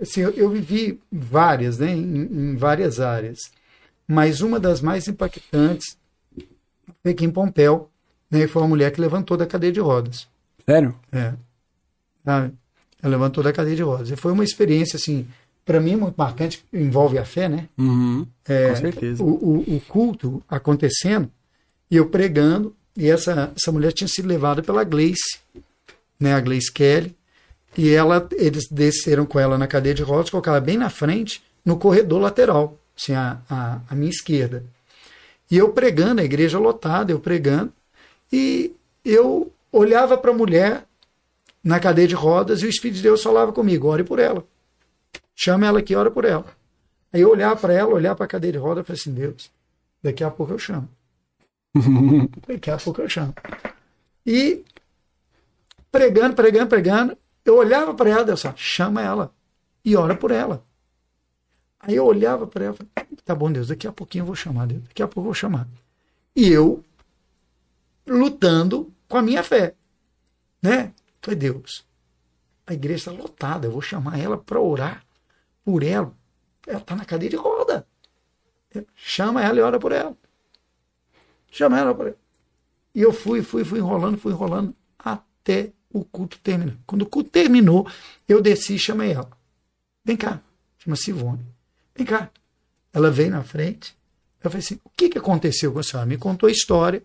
assim, 0.01 0.21
eu, 0.21 0.31
eu 0.31 0.51
vivi 0.51 1.01
várias, 1.11 1.79
né, 1.79 1.91
em, 1.91 2.53
em 2.53 2.57
várias 2.57 3.01
áreas, 3.01 3.39
mas 4.07 4.41
uma 4.41 4.59
das 4.61 4.81
mais 4.81 5.09
impactantes 5.09 5.99
foi 7.03 7.13
aqui 7.13 7.25
em 7.25 7.31
Pompéu, 7.31 7.91
né, 8.31 8.47
foi 8.47 8.63
uma 8.63 8.69
mulher 8.69 8.91
que 8.91 9.01
levantou 9.01 9.37
da 9.37 9.47
cadeia 9.47 9.73
de 9.73 9.81
rodas. 9.81 10.27
Sério? 10.65 10.95
É. 11.13 11.35
Sabe? 12.25 12.53
Ela 13.03 13.11
levantou 13.11 13.43
da 13.43 13.53
cadeia 13.53 13.77
de 13.77 13.83
rodas. 13.83 14.11
E 14.11 14.17
foi 14.17 14.33
uma 14.33 14.45
experiência, 14.45 14.97
assim, 14.97 15.27
para 15.65 15.81
mim 15.81 15.97
muito 15.97 16.15
marcante, 16.17 16.65
envolve 16.73 17.19
a 17.19 17.25
fé, 17.25 17.49
né? 17.49 17.69
Uhum, 17.77 18.27
É, 18.49 18.69
com 18.71 18.77
certeza. 18.77 19.23
O, 19.23 19.29
o, 19.29 19.77
o 19.77 19.81
culto 19.89 20.43
acontecendo 20.49 21.31
e 21.91 21.97
eu 21.97 22.09
pregando, 22.09 22.75
e 22.97 23.09
essa, 23.09 23.53
essa 23.57 23.71
mulher 23.71 23.93
tinha 23.93 24.09
sido 24.09 24.27
levada 24.27 24.63
pela 24.63 24.83
Gleice, 24.85 25.39
né, 26.19 26.35
a 26.35 26.41
Gleice 26.41 26.73
Kelly, 26.73 27.15
e 27.77 27.91
ela, 27.91 28.27
eles 28.33 28.69
desceram 28.71 29.27
com 29.27 29.39
ela 29.39 29.59
na 29.59 29.67
cadeia 29.67 29.95
de 29.95 30.03
rodas, 30.03 30.31
colocaram 30.31 30.57
ela 30.57 30.65
bem 30.65 30.79
na 30.79 30.89
frente, 30.89 31.43
no 31.65 31.77
corredor 31.77 32.21
lateral, 32.21 32.79
assim, 32.97 33.13
a, 33.13 33.39
a, 33.51 33.81
a 33.89 33.95
minha 33.95 34.11
esquerda. 34.11 34.65
E 35.51 35.57
eu 35.57 35.69
pregando, 35.71 36.21
a 36.21 36.25
igreja 36.25 36.59
lotada, 36.59 37.13
eu 37.13 37.21
pregando, 37.21 37.73
e 38.33 38.75
eu 39.05 39.53
olhava 39.71 40.17
para 40.17 40.31
a 40.31 40.35
mulher 40.35 40.85
na 41.63 41.81
cadeia 41.81 42.09
de 42.09 42.15
rodas 42.15 42.63
e 42.63 42.67
o 42.67 42.69
Espírito 42.69 42.97
de 42.97 43.03
Deus 43.03 43.23
falava 43.23 43.53
comigo: 43.53 43.89
ore 43.89 44.05
por 44.05 44.19
ela. 44.19 44.45
Chama 45.35 45.67
ela 45.67 45.81
aqui, 45.81 45.95
ora 45.95 46.11
por 46.11 46.25
ela. 46.25 46.47
Aí 47.13 47.21
eu 47.21 47.31
olhar 47.31 47.55
para 47.57 47.73
ela, 47.73 47.95
olhar 47.95 48.15
para 48.15 48.25
a 48.25 48.29
cadeira 48.29 48.59
de 48.59 48.63
rodas 48.63 48.85
e 48.85 48.87
falei 48.87 49.01
assim: 49.01 49.13
Deus, 49.13 49.51
daqui 50.03 50.25
a 50.25 50.31
pouco 50.31 50.53
eu 50.53 50.59
chamo. 50.59 50.89
daqui 52.47 52.71
a 52.71 52.77
pouco 52.77 53.03
eu 53.03 53.09
chamo. 53.09 53.35
E 54.25 54.65
pregando, 55.91 56.35
pregando, 56.35 56.67
pregando, 56.69 57.19
eu 57.45 57.57
olhava 57.57 57.95
para 57.95 58.11
ela, 58.11 58.25
Deus, 58.25 58.45
chama 58.57 59.03
ela 59.03 59.33
e 59.85 59.97
ora 59.97 60.15
por 60.15 60.31
ela. 60.31 60.65
Aí 61.81 61.95
eu 61.95 62.05
olhava 62.05 62.47
para 62.47 62.65
ela 62.65 62.77
e 63.11 63.17
tá 63.17 63.35
bom, 63.35 63.51
Deus, 63.53 63.69
daqui 63.69 63.87
a 63.87 63.93
pouquinho 63.93 64.23
eu 64.23 64.27
vou 64.27 64.35
chamar, 64.35 64.67
Deus, 64.67 64.83
daqui 64.83 65.03
a 65.03 65.07
pouco 65.07 65.21
eu 65.21 65.25
vou 65.25 65.35
chamar. 65.35 65.69
E 66.35 66.49
eu 66.49 66.85
lutando 68.07 68.93
com 69.09 69.17
a 69.17 69.23
minha 69.23 69.43
fé, 69.43 69.75
né? 70.63 70.93
Falei, 71.21 71.39
Deus, 71.39 71.85
a 72.67 72.75
igreja 72.75 73.11
está 73.11 73.23
lotada, 73.23 73.67
eu 73.67 73.73
vou 73.73 73.83
chamar 73.83 74.19
ela 74.19 74.37
para 74.39 74.61
orar 74.61 75.05
por 75.65 75.83
ela. 75.83 76.13
Ela 76.67 76.79
está 76.79 76.95
na 76.95 77.05
cadeira 77.05 77.37
de 77.37 77.43
roda. 77.43 77.87
Chama 78.95 79.43
ela 79.43 79.59
e 79.59 79.63
ora 79.63 79.79
por 79.79 79.93
ela. 79.93 80.17
Chama 81.51 81.79
ela 81.79 81.95
por 81.95 82.09
ela. 82.09 82.17
E 82.95 83.01
eu 83.01 83.13
fui, 83.13 83.43
fui, 83.43 83.65
fui 83.65 83.79
enrolando, 83.79 84.19
fui 84.19 84.33
enrolando 84.33 84.75
até 84.99 85.73
o 85.93 86.05
culto 86.05 86.39
terminar. 86.39 86.77
Quando 86.87 87.03
o 87.03 87.07
culto 87.07 87.31
terminou, 87.31 87.89
eu 88.29 88.41
desci 88.41 88.75
e 88.75 88.79
chamei 88.79 89.13
ela. 89.13 89.31
Vem 90.05 90.17
cá, 90.17 90.41
chama 90.79 90.97
Sivone. 90.97 91.47
Vem 91.95 92.07
cá. 92.07 92.31
Ela 92.93 93.11
veio 93.11 93.31
na 93.31 93.43
frente. 93.43 93.97
Eu 94.43 94.51
falei 94.51 94.65
assim: 94.65 94.81
o 94.85 94.91
que, 94.91 95.09
que 95.09 95.19
aconteceu 95.19 95.73
com 95.73 95.79
a 95.79 95.83
senhora? 95.83 96.07
Me 96.07 96.17
contou 96.17 96.49
a 96.49 96.53
história. 96.53 97.03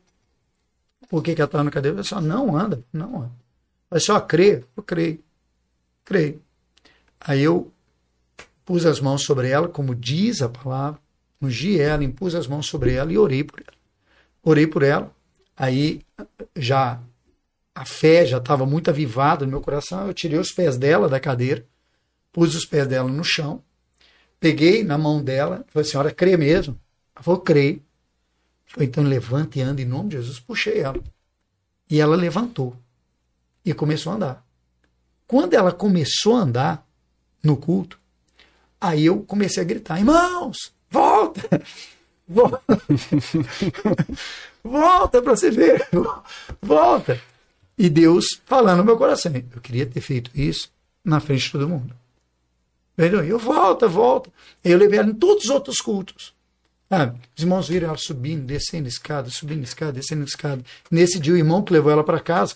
Por 1.12 1.22
que, 1.22 1.36
que 1.36 1.42
ela 1.42 1.46
estava 1.46 1.66
na 1.66 1.72
cadeira? 1.72 1.98
Eu 1.98 2.00
assim: 2.00 2.26
não 2.26 2.56
anda, 2.56 2.82
não 2.94 3.24
anda. 3.24 3.34
A 3.92 4.00
senhora 4.00 4.24
crê? 4.24 4.64
Eu 4.78 4.82
creio. 4.82 5.22
Creio. 6.06 6.42
Aí 7.20 7.42
eu 7.42 7.70
pus 8.64 8.86
as 8.86 9.02
mãos 9.02 9.26
sobre 9.26 9.50
ela, 9.50 9.68
como 9.68 9.94
diz 9.94 10.42
a 10.42 10.48
palavra, 10.48 11.02
ungi 11.42 11.78
ela, 11.78 12.02
impus 12.02 12.34
as 12.34 12.48
mãos 12.48 12.66
sobre 12.68 12.94
ela 12.94 13.12
e 13.12 13.18
orei 13.18 13.44
por 13.44 13.60
ela. 13.60 13.78
Orei 14.42 14.66
por 14.66 14.84
ela. 14.84 15.14
Aí 15.58 16.02
já 16.56 17.02
a 17.76 17.84
fé 17.86 18.26
já 18.26 18.38
estava 18.38 18.66
muito 18.66 18.90
avivada 18.90 19.44
no 19.44 19.52
meu 19.52 19.60
coração. 19.60 20.08
Eu 20.08 20.14
tirei 20.14 20.40
os 20.40 20.54
pés 20.54 20.78
dela 20.78 21.10
da 21.10 21.20
cadeira, 21.20 21.66
pus 22.32 22.56
os 22.56 22.66
pés 22.66 22.88
dela 22.88 23.10
no 23.10 23.24
chão, 23.26 23.62
peguei 24.40 24.82
na 24.82 24.98
mão 24.98 25.22
dela, 25.22 25.66
falei, 25.68 25.90
senhora, 25.90 26.14
crê 26.14 26.38
mesmo? 26.38 26.80
Ela 27.14 27.22
falou, 27.22 27.42
creio. 27.42 27.84
Falei, 28.72 28.88
então 28.88 29.04
levanta 29.04 29.60
e 29.60 29.62
anda 29.62 29.82
em 29.82 29.86
nome 29.86 30.10
de 30.10 30.18
Jesus. 30.18 30.40
Puxei 30.40 30.80
ela. 30.80 31.02
E 31.90 32.00
ela 32.00 32.16
levantou 32.16 32.76
e 33.66 33.74
começou 33.74 34.14
a 34.14 34.16
andar. 34.16 34.46
Quando 35.28 35.54
ela 35.54 35.72
começou 35.72 36.36
a 36.36 36.40
andar 36.40 36.88
no 37.44 37.58
culto, 37.58 38.00
aí 38.80 39.06
eu 39.06 39.22
comecei 39.24 39.62
a 39.62 39.66
gritar: 39.66 40.00
irmãos, 40.00 40.74
volta! 40.90 41.62
Volta, 42.34 42.62
volta 44.64 45.22
para 45.22 45.36
você 45.36 45.52
ver, 45.52 45.86
volta. 46.62 47.22
E 47.78 47.90
Deus 47.90 48.40
falando 48.46 48.78
no 48.78 48.86
meu 48.86 48.98
coração: 48.98 49.34
eu 49.36 49.60
queria 49.60 49.86
ter 49.86 50.00
feito 50.00 50.32
isso 50.34 50.72
na 51.04 51.20
frente 51.20 51.44
de 51.44 51.52
todo 51.52 51.68
mundo. 51.68 51.94
Eu 52.98 53.38
volta, 53.38 53.86
volta. 53.86 54.30
Eu 54.64 54.78
levei 54.78 55.00
ela 55.00 55.10
em 55.10 55.14
todos 55.14 55.44
os 55.44 55.50
outros 55.50 55.78
cultos. 55.78 56.34
Ah, 56.94 57.14
os 57.38 57.42
irmãos 57.42 57.70
viram 57.70 57.88
ela 57.88 57.98
subindo, 57.98 58.46
descendo 58.46 58.86
escada, 58.86 59.30
subindo 59.30 59.64
escada, 59.64 59.94
descendo 59.94 60.26
escada. 60.26 60.62
Nesse 60.92 61.22
dia, 61.22 61.34
o 61.34 61.38
irmão 61.38 61.64
que 61.64 61.72
levou 61.72 61.90
ela 61.90 62.04
para 62.04 62.20
casa, 62.20 62.56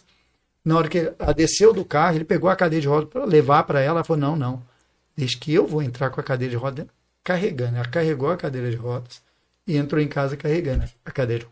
na 0.64 0.78
hora 0.78 0.90
que 0.90 1.14
ela 1.18 1.34
desceu 1.34 1.72
do 1.74 1.86
carro, 1.86 2.18
ele 2.18 2.26
pegou 2.26 2.50
a 2.50 2.56
cadeira 2.56 2.82
de 2.82 2.88
roda 2.90 3.08
para 3.08 3.24
levar 3.24 3.64
para 3.64 3.80
ela. 3.80 4.00
Ela 4.00 4.04
falou: 4.04 4.20
Não, 4.20 4.36
não. 4.36 4.62
Desde 5.16 5.38
que 5.38 5.54
eu 5.54 5.66
vou 5.66 5.82
entrar 5.82 6.10
com 6.10 6.20
a 6.20 6.24
cadeira 6.24 6.52
de 6.52 6.58
roda 6.58 6.86
carregando. 7.24 7.78
Ela 7.78 7.88
carregou 7.88 8.30
a 8.30 8.36
cadeira 8.36 8.70
de 8.70 8.76
rodas 8.76 9.22
e 9.66 9.78
entrou 9.78 10.02
em 10.02 10.08
casa 10.08 10.36
carregando 10.36 10.84
a 11.06 11.12
cadeira. 11.12 11.48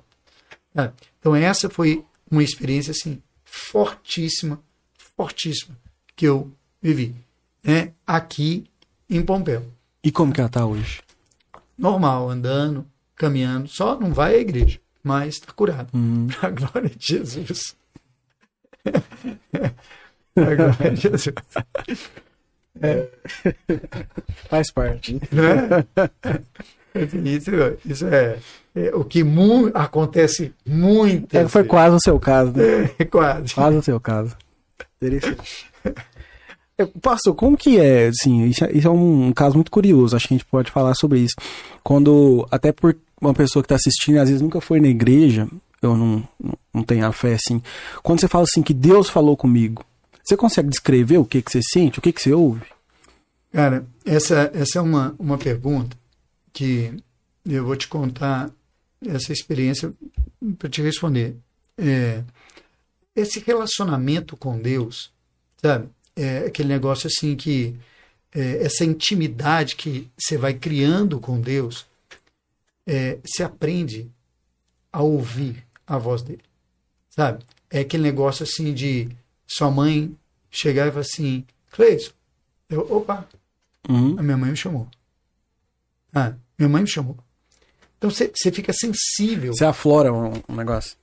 Ah, 0.75 0.91
então, 1.19 1.33
essa 1.33 1.69
foi 1.69 2.03
uma 2.29 2.43
experiência 2.43 2.91
assim, 2.91 3.21
fortíssima, 3.45 4.61
fortíssima, 4.97 5.77
que 6.15 6.25
eu 6.25 6.51
vivi. 6.81 7.15
Né? 7.63 7.93
Aqui 8.05 8.65
em 9.09 9.21
Pompeu. 9.23 9.65
E 10.03 10.11
como 10.11 10.33
que 10.33 10.41
ela 10.41 10.49
tá 10.49 10.65
hoje? 10.65 11.01
Normal, 11.77 12.29
andando, 12.29 12.85
caminhando. 13.15 13.67
Só 13.67 13.99
não 13.99 14.13
vai 14.13 14.35
à 14.35 14.39
igreja, 14.39 14.79
mas 15.03 15.35
está 15.35 15.51
curado. 15.51 15.89
Hum. 15.93 16.27
A 16.41 16.49
glória 16.49 16.89
de 16.89 17.05
Jesus. 17.05 17.75
A 20.35 20.55
glória 20.55 20.91
de 20.91 21.01
Jesus. 21.01 21.29
Faz 24.49 24.71
parte. 24.71 25.19
Né? 25.31 25.85
Isso, 27.25 27.51
isso 27.85 28.07
é, 28.07 28.37
é 28.75 28.95
o 28.95 29.03
que 29.03 29.23
mu 29.23 29.71
acontece 29.73 30.53
muito. 30.65 31.35
É, 31.35 31.47
foi 31.47 31.63
quase 31.63 31.95
o 31.95 31.99
seu 31.99 32.19
caso, 32.19 32.51
né? 32.51 32.91
É, 32.99 33.05
quase. 33.05 33.53
Quase 33.53 33.77
o 33.77 33.83
seu 33.83 33.99
caso. 33.99 34.37
Interessante. 35.01 35.71
É, 36.77 36.85
Pastor, 36.85 37.35
como 37.35 37.55
que 37.57 37.79
é, 37.79 38.07
assim, 38.07 38.45
isso, 38.45 38.65
é- 38.65 38.71
isso 38.71 38.87
é 38.87 38.91
um 38.91 39.31
caso 39.31 39.55
muito 39.55 39.69
curioso, 39.71 40.15
acho 40.15 40.27
que 40.27 40.33
a 40.33 40.37
gente 40.37 40.47
pode 40.47 40.71
falar 40.71 40.93
sobre 40.95 41.19
isso. 41.19 41.35
Quando, 41.83 42.47
até 42.49 42.71
por 42.71 42.97
uma 43.21 43.33
pessoa 43.33 43.61
que 43.61 43.65
está 43.67 43.75
assistindo, 43.75 44.17
às 44.17 44.27
vezes 44.27 44.41
nunca 44.41 44.59
foi 44.59 44.79
na 44.79 44.87
igreja, 44.87 45.47
eu 45.81 45.95
não, 45.95 46.27
não- 46.73 46.83
tenho 46.83 47.05
a 47.05 47.11
fé, 47.11 47.35
assim, 47.35 47.61
quando 48.01 48.19
você 48.19 48.27
fala 48.27 48.43
assim, 48.45 48.63
que 48.63 48.73
Deus 48.73 49.07
falou 49.09 49.37
comigo, 49.37 49.85
você 50.23 50.35
consegue 50.35 50.69
descrever 50.69 51.17
o 51.17 51.25
que, 51.25 51.41
que 51.41 51.51
você 51.51 51.61
sente, 51.61 51.99
o 51.99 52.01
que, 52.01 52.11
que 52.11 52.21
você 52.21 52.33
ouve? 52.33 52.61
Cara, 53.51 53.85
essa, 54.05 54.49
essa 54.53 54.79
é 54.79 54.81
uma, 54.81 55.13
uma 55.19 55.37
pergunta 55.37 55.95
que 56.51 56.91
eu 57.45 57.63
vou 57.65 57.75
te 57.75 57.87
contar 57.87 58.49
essa 59.05 59.31
experiência 59.31 59.93
para 60.57 60.69
te 60.69 60.81
responder. 60.81 61.35
É, 61.77 62.23
esse 63.15 63.39
relacionamento 63.39 64.35
com 64.35 64.57
Deus, 64.59 65.11
sabe? 65.61 65.87
É 66.15 66.39
aquele 66.45 66.69
negócio 66.69 67.07
assim 67.07 67.35
que 67.35 67.75
é, 68.31 68.63
essa 68.63 68.83
intimidade 68.83 69.75
que 69.75 70.09
você 70.17 70.37
vai 70.37 70.53
criando 70.53 71.19
com 71.19 71.39
Deus, 71.39 71.85
é, 72.85 73.17
você 73.23 73.43
aprende 73.43 74.09
a 74.91 75.01
ouvir 75.01 75.65
a 75.87 75.97
voz 75.97 76.21
dele, 76.21 76.43
sabe? 77.09 77.43
É 77.69 77.79
aquele 77.79 78.03
negócio 78.03 78.43
assim 78.43 78.73
de 78.73 79.09
sua 79.47 79.71
mãe 79.71 80.15
chegar 80.51 80.87
e 80.87 80.91
falar 80.91 81.01
assim, 81.01 81.45
Cleison, 81.71 82.11
eu, 82.69 82.81
opa, 82.91 83.27
Uhum. 83.89 84.17
a 84.17 84.23
minha 84.23 84.37
mãe 84.37 84.51
me 84.51 84.55
chamou. 84.57 84.87
Ah, 86.13 86.33
minha 86.57 86.69
mãe 86.69 86.83
me 86.83 86.87
chamou. 86.87 87.17
Então 87.97 88.09
você 88.09 88.31
você 88.33 88.51
fica 88.51 88.71
sensível. 88.71 89.53
Você 89.53 89.65
aflora 89.65 90.13
um, 90.13 90.33
um 90.47 90.55
negócio. 90.55 90.95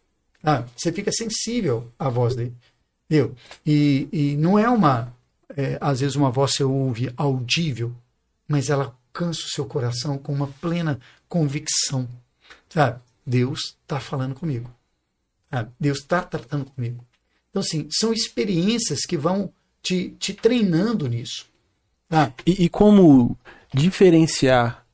Ah, 0.43 0.65
você 0.77 0.93
fica 0.93 1.11
sensível 1.13 1.93
à 1.99 2.09
voz 2.09 2.35
dele. 2.35 2.55
Viu? 3.11 3.35
E, 3.67 4.09
e 4.13 4.37
não 4.37 4.57
é 4.57 4.71
uma. 4.71 5.13
é, 5.57 5.77
às 5.81 5.99
vezes 5.99 6.15
uma 6.15 6.31
voz 6.31 6.55
você 6.55 6.63
ouve 6.63 7.13
audível, 7.17 7.93
mas 8.47 8.71
ela 8.71 8.85
alcança 8.85 9.41
o 9.41 9.51
seu 9.51 9.67
coração 9.67 10.17
com 10.17 10.33
uma 10.33 10.47
plena 10.47 11.01
convicção. 11.29 12.09
Sabe? 12.69 13.01
Deus 13.27 13.77
está 13.83 13.99
falando 13.99 14.37
comigo. 14.37 14.73
Sabe? 15.51 15.73
Deus 15.79 15.99
está 15.99 16.23
tratando 16.23 16.67
comigo. 16.67 17.05
Então, 17.51 17.61
assim, 17.61 17.89
são 17.91 18.13
experiências 18.13 19.01
que 19.01 19.17
vão 19.17 19.53
te, 19.83 20.11
te 20.21 20.33
treinando 20.33 21.09
nisso. 21.09 21.47
Tá? 22.09 22.33
E, 22.47 22.65
e 22.65 22.69
como 22.69 23.37
diferenciar 23.75 24.87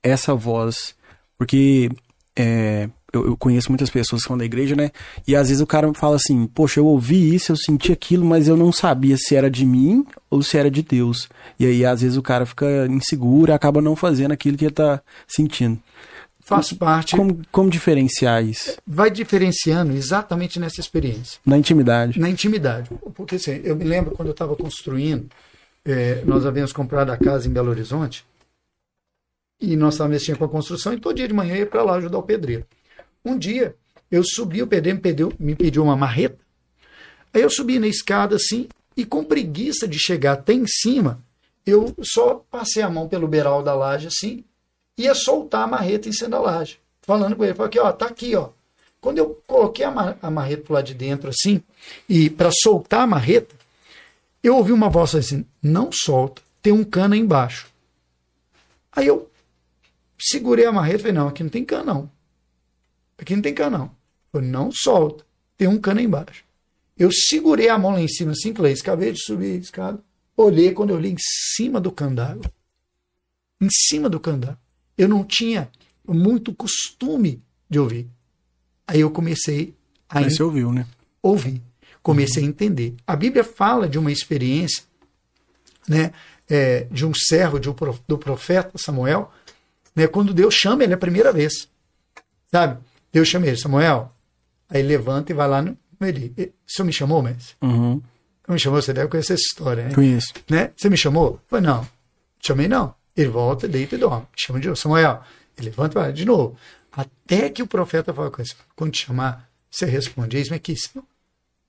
essa 0.00 0.36
voz? 0.36 0.94
Porque 1.36 1.90
é, 2.36 2.88
eu, 3.12 3.26
eu 3.26 3.36
conheço 3.36 3.70
muitas 3.70 3.90
pessoas 3.90 4.22
que 4.22 4.28
são 4.28 4.36
da 4.36 4.44
igreja, 4.44 4.74
né? 4.74 4.90
E 5.26 5.34
às 5.36 5.48
vezes 5.48 5.62
o 5.62 5.66
cara 5.66 5.92
fala 5.94 6.16
assim: 6.16 6.46
Poxa, 6.46 6.80
eu 6.80 6.86
ouvi 6.86 7.34
isso, 7.34 7.52
eu 7.52 7.56
senti 7.56 7.92
aquilo, 7.92 8.24
mas 8.24 8.48
eu 8.48 8.56
não 8.56 8.72
sabia 8.72 9.16
se 9.16 9.34
era 9.34 9.50
de 9.50 9.64
mim 9.64 10.04
ou 10.30 10.42
se 10.42 10.56
era 10.56 10.70
de 10.70 10.82
Deus. 10.82 11.28
E 11.58 11.66
aí 11.66 11.84
às 11.84 12.00
vezes 12.02 12.16
o 12.16 12.22
cara 12.22 12.44
fica 12.44 12.86
inseguro 12.88 13.50
e 13.50 13.54
acaba 13.54 13.80
não 13.80 13.96
fazendo 13.96 14.32
aquilo 14.32 14.56
que 14.56 14.64
ele 14.64 14.74
tá 14.74 15.00
sentindo. 15.26 15.80
Faz 16.40 16.72
parte. 16.72 17.16
Como, 17.16 17.40
como 17.50 17.68
diferenciar 17.68 18.44
isso? 18.44 18.76
Vai 18.86 19.10
diferenciando 19.10 19.92
exatamente 19.92 20.60
nessa 20.60 20.80
experiência. 20.80 21.40
Na 21.44 21.58
intimidade. 21.58 22.20
Na 22.20 22.30
intimidade. 22.30 22.88
Porque 23.14 23.34
assim, 23.34 23.60
eu 23.64 23.74
me 23.74 23.82
lembro 23.82 24.12
quando 24.12 24.28
eu 24.28 24.32
estava 24.32 24.54
construindo, 24.54 25.28
é, 25.84 26.22
nós 26.24 26.46
havíamos 26.46 26.72
comprado 26.72 27.10
a 27.10 27.16
casa 27.16 27.48
em 27.48 27.52
Belo 27.52 27.70
Horizonte 27.70 28.24
e 29.60 29.74
nós 29.76 29.94
estávamos 29.94 30.20
mexendo 30.20 30.38
com 30.38 30.44
a 30.44 30.48
construção 30.48 30.92
e 30.92 31.00
todo 31.00 31.16
dia 31.16 31.26
de 31.26 31.34
manhã 31.34 31.54
eu 31.54 31.60
ia 31.60 31.66
para 31.66 31.82
lá 31.82 31.96
ajudar 31.96 32.18
o 32.18 32.22
pedreiro. 32.22 32.64
Um 33.26 33.36
dia 33.36 33.74
eu 34.10 34.22
subi, 34.24 34.62
o 34.62 34.66
pedreiro 34.66 34.96
me 34.96 35.02
pediu, 35.02 35.32
me 35.38 35.56
pediu 35.56 35.82
uma 35.82 35.96
marreta, 35.96 36.38
aí 37.34 37.42
eu 37.42 37.50
subi 37.50 37.78
na 37.78 37.88
escada 37.88 38.36
assim 38.36 38.68
e 38.96 39.04
com 39.04 39.24
preguiça 39.24 39.88
de 39.88 39.98
chegar 39.98 40.34
até 40.34 40.52
em 40.52 40.64
cima, 40.66 41.20
eu 41.66 41.92
só 42.02 42.44
passei 42.48 42.82
a 42.82 42.88
mão 42.88 43.08
pelo 43.08 43.26
beiral 43.26 43.64
da 43.64 43.74
laje 43.74 44.06
assim 44.06 44.44
ia 44.96 45.14
soltar 45.14 45.64
a 45.64 45.66
marreta 45.66 46.08
em 46.08 46.12
cima 46.12 46.30
da 46.30 46.40
laje. 46.40 46.78
Falando 47.02 47.36
com 47.36 47.44
ele, 47.44 47.54
falei 47.54 47.68
aqui, 47.68 47.78
ó, 47.78 47.92
tá 47.92 48.06
aqui, 48.06 48.34
ó. 48.34 48.50
Quando 49.00 49.18
eu 49.18 49.40
coloquei 49.46 49.84
a, 49.84 49.90
mar 49.90 50.18
a 50.22 50.30
marreta 50.30 50.62
pro 50.62 50.74
lado 50.74 50.86
de 50.86 50.94
dentro 50.94 51.28
assim, 51.28 51.62
e 52.08 52.30
para 52.30 52.50
soltar 52.50 53.02
a 53.02 53.06
marreta, 53.06 53.54
eu 54.42 54.56
ouvi 54.56 54.72
uma 54.72 54.88
voz 54.88 55.14
assim: 55.14 55.44
não 55.62 55.90
solta, 55.92 56.42
tem 56.62 56.72
um 56.72 56.82
cano 56.82 57.14
aí 57.14 57.20
embaixo. 57.20 57.68
Aí 58.90 59.06
eu 59.06 59.30
segurei 60.18 60.64
a 60.64 60.72
marreta 60.72 60.96
e 60.96 61.02
falei: 61.02 61.12
não, 61.12 61.28
aqui 61.28 61.42
não 61.42 61.50
tem 61.50 61.64
cano, 61.64 61.84
não. 61.84 62.15
Aqui 63.18 63.34
não 63.34 63.42
tem 63.42 63.54
cano, 63.54 63.78
não. 63.78 63.90
Eu 64.32 64.42
não 64.42 64.70
solta, 64.72 65.24
tem 65.56 65.68
um 65.68 65.78
cano 65.78 66.00
aí 66.00 66.06
embaixo. 66.06 66.44
Eu 66.98 67.10
segurei 67.12 67.68
a 67.68 67.78
mão 67.78 67.92
lá 67.92 68.00
em 68.00 68.08
cima 68.08 68.32
assim, 68.32 68.54
falei: 68.54 68.72
acabei 68.72 69.12
de 69.12 69.22
subir 69.22 69.52
a 69.52 69.56
escada. 69.56 70.02
Olhei 70.36 70.72
quando 70.72 70.90
eu 70.90 70.96
olhei 70.96 71.12
em 71.12 71.18
cima 71.18 71.80
do 71.80 71.90
cano 71.90 72.16
d'água. 72.16 72.50
Em 73.60 73.68
cima 73.70 74.08
do 74.08 74.20
cano 74.20 74.38
d'água 74.38 74.66
eu 74.96 75.08
não 75.08 75.24
tinha 75.24 75.70
muito 76.06 76.54
costume 76.54 77.42
de 77.68 77.78
ouvir. 77.78 78.08
Aí 78.86 79.00
eu 79.00 79.10
comecei 79.10 79.74
a 80.08 80.20
Aí 80.20 80.30
você 80.30 80.42
ouviu, 80.42 80.72
né? 80.72 80.86
ouvir, 81.22 81.60
comecei 82.02 82.42
uhum. 82.42 82.48
a 82.48 82.50
entender. 82.50 82.94
A 83.06 83.16
Bíblia 83.16 83.42
fala 83.42 83.88
de 83.88 83.98
uma 83.98 84.12
experiência, 84.12 84.84
né, 85.88 86.12
é, 86.48 86.84
de 86.84 87.04
um 87.04 87.12
servo 87.12 87.58
de 87.58 87.68
um, 87.68 87.74
do 88.06 88.16
profeta 88.16 88.78
Samuel, 88.78 89.32
né, 89.94 90.06
quando 90.06 90.32
Deus 90.32 90.54
chama 90.54 90.84
ele 90.84 90.94
a 90.94 90.98
primeira 90.98 91.32
vez, 91.32 91.68
sabe? 92.50 92.80
Deus 93.16 93.28
chama 93.28 93.46
ele, 93.46 93.56
Samuel, 93.56 94.12
aí 94.68 94.82
levanta 94.82 95.32
e 95.32 95.34
vai 95.34 95.48
lá 95.48 95.62
no 95.62 95.74
ele. 96.02 96.34
O 96.38 96.52
senhor 96.70 96.84
me 96.84 96.92
chamou, 96.92 97.22
mas? 97.22 97.56
Uhum. 97.62 98.02
Me 98.46 98.58
chamou, 98.58 98.82
você 98.82 98.92
deve 98.92 99.08
conhecer 99.08 99.32
essa 99.32 99.42
história, 99.42 99.84
né? 99.84 99.94
Conheço. 99.94 100.34
Né? 100.50 100.70
Você 100.76 100.90
me 100.90 100.98
chamou? 100.98 101.40
Foi 101.48 101.62
não. 101.62 101.88
Chamei 102.44 102.68
não. 102.68 102.94
Ele 103.16 103.30
volta, 103.30 103.66
deita 103.66 103.94
e 103.94 103.98
dorme. 103.98 104.26
Chama 104.36 104.60
de 104.60 104.68
novo. 104.68 104.78
Samuel, 104.78 105.22
ele 105.56 105.70
levanta 105.70 105.98
e 105.98 106.02
vai 106.02 106.12
de 106.12 106.26
novo. 106.26 106.58
Até 106.92 107.48
que 107.48 107.62
o 107.62 107.66
profeta 107.66 108.12
fala 108.12 108.30
com 108.30 108.42
ele, 108.42 108.50
quando 108.76 108.92
te 108.92 109.06
chamar, 109.06 109.48
você 109.70 109.86
responde, 109.86 110.36
eis-me 110.36 110.56
aqui, 110.56 110.76
Senhor. 110.76 111.06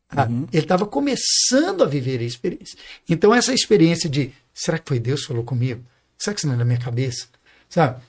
Ah, 0.10 0.26
uhum. 0.26 0.50
Ele 0.52 0.64
estava 0.64 0.86
começando 0.86 1.82
a 1.82 1.86
viver 1.88 2.20
a 2.20 2.24
experiência. 2.24 2.78
Então, 3.08 3.34
essa 3.34 3.54
experiência 3.54 4.10
de, 4.10 4.34
será 4.54 4.78
que 4.78 4.90
foi 4.90 5.00
Deus 5.00 5.22
que 5.22 5.28
falou 5.28 5.46
comigo? 5.46 5.82
Será 6.18 6.34
que 6.34 6.42
isso 6.42 6.48
não 6.48 6.56
é 6.56 6.58
na 6.58 6.66
minha 6.66 6.78
cabeça? 6.78 7.28
Sabe? 7.70 8.02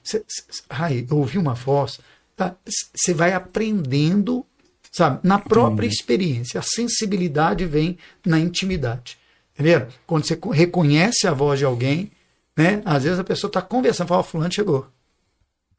Ai, 0.68 1.06
eu 1.08 1.18
ouvi 1.18 1.38
uma 1.38 1.54
voz. 1.54 2.00
Você 2.94 3.12
tá? 3.12 3.18
vai 3.18 3.32
aprendendo, 3.32 4.46
sabe? 4.92 5.20
Na 5.22 5.38
própria 5.38 5.86
Entendi. 5.86 5.94
experiência. 5.94 6.60
A 6.60 6.62
sensibilidade 6.62 7.64
vem 7.64 7.98
na 8.24 8.38
intimidade. 8.38 9.18
Entendeu? 9.54 9.88
Quando 10.06 10.24
você 10.24 10.38
reconhece 10.52 11.26
a 11.26 11.32
voz 11.32 11.58
de 11.58 11.64
alguém, 11.64 12.12
né? 12.56 12.80
Às 12.84 13.02
vezes 13.02 13.18
a 13.18 13.24
pessoa 13.24 13.48
está 13.48 13.60
conversando, 13.60 14.08
fala, 14.08 14.22
fulano 14.22 14.52
chegou. 14.52 14.86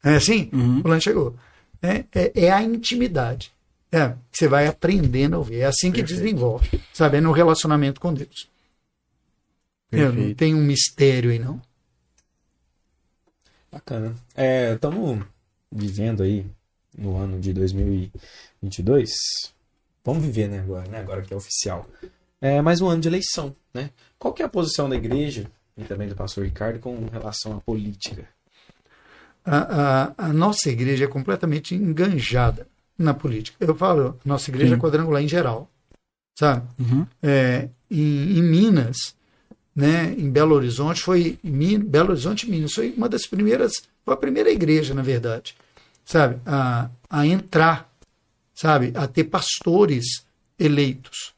É 0.04 0.16
assim? 0.16 0.50
Uhum. 0.52 0.82
Fulano 0.82 1.00
chegou. 1.00 1.34
É, 1.82 2.04
é, 2.14 2.32
é, 2.46 2.52
a 2.52 2.62
intimidade. 2.62 3.52
É, 3.90 4.14
você 4.30 4.46
vai 4.46 4.66
aprendendo 4.66 5.34
a 5.34 5.38
ouvir. 5.38 5.60
É 5.60 5.64
assim 5.64 5.90
que 5.90 6.00
Perfeito. 6.00 6.22
desenvolve. 6.22 6.80
Sabe? 6.92 7.16
É 7.16 7.20
no 7.20 7.32
relacionamento 7.32 8.00
com 8.00 8.12
Deus. 8.12 8.48
É, 9.90 10.08
não 10.08 10.34
tem 10.34 10.54
um 10.54 10.62
mistério 10.62 11.30
aí, 11.30 11.38
não. 11.38 11.60
Bacana. 13.72 14.14
Estamos 14.74 15.20
é, 15.20 15.24
vivendo 15.70 16.22
aí 16.22 16.46
no 16.96 17.16
ano 17.16 17.40
de 17.40 17.52
2022. 17.52 19.10
Vamos 20.04 20.24
viver, 20.24 20.48
né, 20.48 20.60
agora, 20.60 20.88
né? 20.88 20.98
Agora 20.98 21.22
que 21.22 21.32
é 21.32 21.36
oficial. 21.36 21.86
É 22.40 22.60
mais 22.62 22.80
um 22.80 22.88
ano 22.88 23.02
de 23.02 23.08
eleição, 23.08 23.54
né? 23.72 23.90
Qual 24.18 24.32
que 24.32 24.42
é 24.42 24.46
a 24.46 24.48
posição 24.48 24.88
da 24.88 24.96
igreja 24.96 25.50
e 25.76 25.84
também 25.84 26.08
do 26.08 26.16
pastor 26.16 26.44
Ricardo 26.44 26.78
com 26.78 27.06
relação 27.06 27.56
à 27.56 27.60
política? 27.60 28.26
A, 29.44 29.58
a, 29.58 30.26
a 30.26 30.32
nossa 30.32 30.70
igreja 30.70 31.04
é 31.04 31.08
completamente 31.08 31.74
enganjada 31.74 32.66
na 33.00 33.14
política. 33.14 33.56
Eu 33.64 33.74
falo, 33.74 34.18
nossa 34.24 34.50
igreja 34.50 34.74
é 34.74 34.76
Sim. 34.76 34.78
é 34.78 34.82
quadrangular 34.82 35.22
em 35.22 35.28
geral, 35.28 35.70
sabe? 36.38 36.66
Uhum. 36.78 37.06
É, 37.22 37.68
em, 37.90 38.38
em, 38.38 38.42
Minas, 38.42 39.14
né, 39.74 40.14
em 40.16 40.30
Belo 40.30 40.54
Horizonte, 40.54 41.02
foi 41.02 41.38
em 41.42 41.78
Belo 41.78 42.10
Horizonte, 42.10 42.48
Minas, 42.48 42.74
foi 42.74 42.92
uma 42.96 43.08
das 43.08 43.26
primeiras, 43.26 43.72
foi 44.10 44.14
a 44.14 44.16
primeira 44.16 44.50
igreja, 44.50 44.92
na 44.92 45.02
verdade, 45.02 45.54
sabe, 46.04 46.40
a, 46.44 46.90
a 47.08 47.26
entrar, 47.26 47.88
sabe, 48.52 48.92
a 48.96 49.06
ter 49.06 49.24
pastores 49.24 50.24
eleitos, 50.58 51.32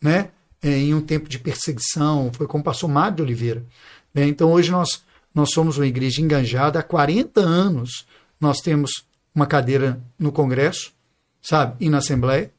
né? 0.00 0.30
é, 0.62 0.70
em 0.70 0.94
um 0.94 1.00
tempo 1.00 1.28
de 1.30 1.38
perseguição, 1.38 2.30
foi 2.34 2.46
como 2.46 2.62
passou 2.62 2.88
Mário 2.90 3.16
de 3.16 3.22
Oliveira. 3.22 3.64
Né? 4.12 4.26
Então 4.26 4.52
hoje 4.52 4.70
nós, 4.70 5.02
nós 5.34 5.50
somos 5.50 5.78
uma 5.78 5.86
igreja 5.86 6.20
enganjada, 6.20 6.78
há 6.78 6.82
40 6.82 7.40
anos 7.40 8.06
nós 8.38 8.60
temos 8.60 9.06
uma 9.34 9.46
cadeira 9.46 9.98
no 10.18 10.30
Congresso, 10.30 10.92
sabe, 11.40 11.76
e 11.80 11.88
na 11.88 11.98
Assembleia, 11.98 12.52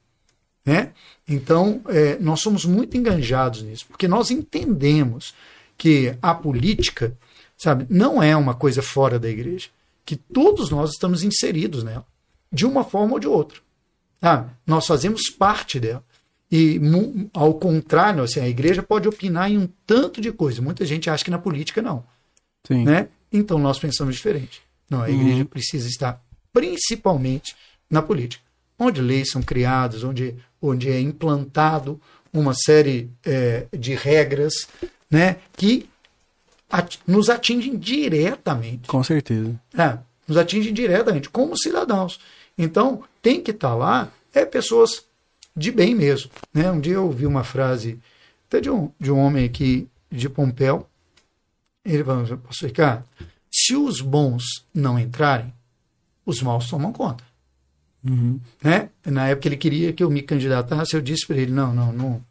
né? 0.66 0.92
Então, 1.28 1.82
é, 1.88 2.18
nós 2.20 2.40
somos 2.40 2.66
muito 2.66 2.96
enganjados 2.96 3.64
nisso, 3.64 3.86
porque 3.88 4.08
nós 4.08 4.30
entendemos 4.32 5.34
que 5.78 6.16
a 6.22 6.34
política, 6.36 7.18
sabe, 7.62 7.86
não 7.90 8.24
é 8.24 8.36
uma 8.36 8.56
coisa 8.56 8.82
fora 8.82 9.20
da 9.20 9.30
igreja, 9.30 9.70
que 10.04 10.16
todos 10.16 10.72
nós 10.72 10.92
estamos 10.92 11.24
inseridos 11.24 11.84
nela, 11.84 12.06
de 12.52 12.66
uma 12.66 12.84
forma 12.84 13.14
ou 13.14 13.20
de 13.20 13.28
outra. 13.28 13.60
Sabe? 14.20 14.52
Nós 14.66 14.88
fazemos 14.88 15.30
parte 15.30 15.80
dela. 15.80 16.04
E, 16.52 16.82
ao 17.34 17.54
contrário, 17.54 18.24
assim, 18.24 18.40
a 18.40 18.50
igreja 18.50 18.84
pode 18.84 19.08
opinar 19.08 19.50
em 19.50 19.58
um 19.58 19.70
tanto 19.86 20.20
de 20.20 20.32
coisa. 20.32 20.62
Muita 20.62 20.84
gente 20.86 21.10
acha 21.10 21.24
que 21.24 21.32
na 21.32 21.38
política 21.38 21.82
não. 21.82 22.04
Sim. 22.68 22.84
Né? 22.84 23.08
Então 23.32 23.58
nós 23.58 23.80
pensamos 23.80 24.16
diferente. 24.16 24.62
Não, 24.90 25.04
a 25.04 25.08
uhum. 25.08 25.22
igreja 25.22 25.46
precisa 25.46 25.88
estar 25.88 26.22
principalmente 26.52 27.56
na 27.90 28.02
política, 28.02 28.44
onde 28.78 29.02
leis 29.02 29.30
são 29.30 29.42
criadas, 29.42 30.04
onde, 30.04 30.36
onde 30.62 30.90
é 30.90 31.00
implantado 31.00 32.02
uma 32.34 32.54
série 32.54 33.10
é, 33.24 33.68
de 33.72 33.94
regras 33.94 34.68
né, 35.10 35.38
que 35.56 35.90
at 36.72 36.98
nos 37.06 37.30
atingem 37.30 37.78
diretamente. 37.78 38.88
Com 38.88 39.04
certeza. 39.04 39.60
É, 39.78 39.98
nos 40.28 40.38
atingem 40.38 40.74
diretamente, 40.74 41.30
como 41.30 41.58
cidadãos. 41.58 42.20
Então, 42.58 43.04
tem 43.22 43.42
que 43.42 43.52
estar 43.52 43.76
lá 43.76 44.12
é 44.34 44.46
pessoas 44.46 45.04
de 45.56 45.72
bem 45.72 45.94
mesmo. 45.94 46.32
Né? 46.54 46.72
Um 46.72 46.80
dia 46.80 46.94
eu 46.94 47.06
ouvi 47.06 47.26
uma 47.26 47.44
frase 47.44 48.00
até 48.48 48.62
de 48.62 48.70
um, 48.70 48.92
de 49.00 49.12
um 49.12 49.20
homem 49.20 49.46
aqui 49.46 49.88
de 50.10 50.30
Pompéu. 50.30 50.88
Ele 51.84 52.04
falou, 52.04 52.38
pastor 52.38 52.68
Ricardo, 52.68 53.04
se 53.52 53.76
os 53.76 54.02
bons 54.02 54.66
não 54.74 54.98
entrarem, 54.98 55.54
os 56.26 56.42
maus 56.42 56.70
tomam 56.70 56.94
conta. 56.94 57.24
Uhum. 58.04 58.40
Né? 58.64 58.90
Na 59.06 59.28
época 59.28 59.48
ele 59.48 59.58
queria 59.58 59.94
que 59.94 60.04
eu 60.04 60.10
me 60.10 60.22
candidatasse, 60.22 60.96
eu 60.96 61.02
disse 61.02 61.28
para 61.28 61.38
ele, 61.38 61.52
não, 61.52 61.74
não, 61.74 61.92
não, 61.92 62.22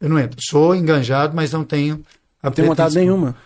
eu 0.00 0.08
não 0.08 0.18
entro. 0.18 0.38
Sou 0.42 0.74
enganjado, 0.74 1.34
mas 1.34 1.52
não 1.52 1.64
tenho 1.64 2.04
a 2.42 2.48
Não 2.48 2.52
tenho 2.52 2.68
vontade 2.68 2.94
nenhuma. 2.96 3.36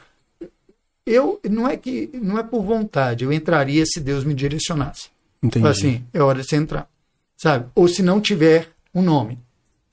Eu, 1.07 1.41
não 1.49 1.69
é 1.69 1.77
que, 1.77 2.11
não 2.15 2.37
é 2.37 2.43
por 2.43 2.63
vontade, 2.63 3.25
eu 3.25 3.33
entraria 3.33 3.85
se 3.87 4.01
Deus 4.01 4.25
me 4.25 4.35
direcionasse. 4.35 5.09
Entendi. 5.41 5.67
Assim, 5.67 6.05
é 6.13 6.21
hora 6.21 6.41
de 6.41 6.49
você 6.49 6.57
entrar, 6.57 6.89
sabe? 7.37 7.67
Ou 7.75 7.87
se 7.87 8.03
não 8.03 8.21
tiver 8.21 8.69
um 8.93 9.03
nome. 9.03 9.39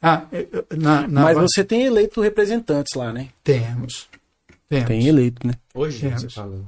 Ah, 0.02 0.24
é, 0.32 0.40
é, 0.40 0.76
na, 0.76 1.08
na... 1.08 1.22
Mas 1.22 1.38
você 1.38 1.64
tem 1.64 1.84
eleito 1.84 2.20
representantes 2.20 2.94
lá, 2.96 3.14
né? 3.14 3.30
Temos. 3.44 4.10
temos. 4.68 4.88
Tem 4.88 5.08
eleito, 5.08 5.46
né? 5.48 5.54
Hoje 5.74 6.00
temos. 6.00 6.24
você 6.24 6.30
fala. 6.30 6.60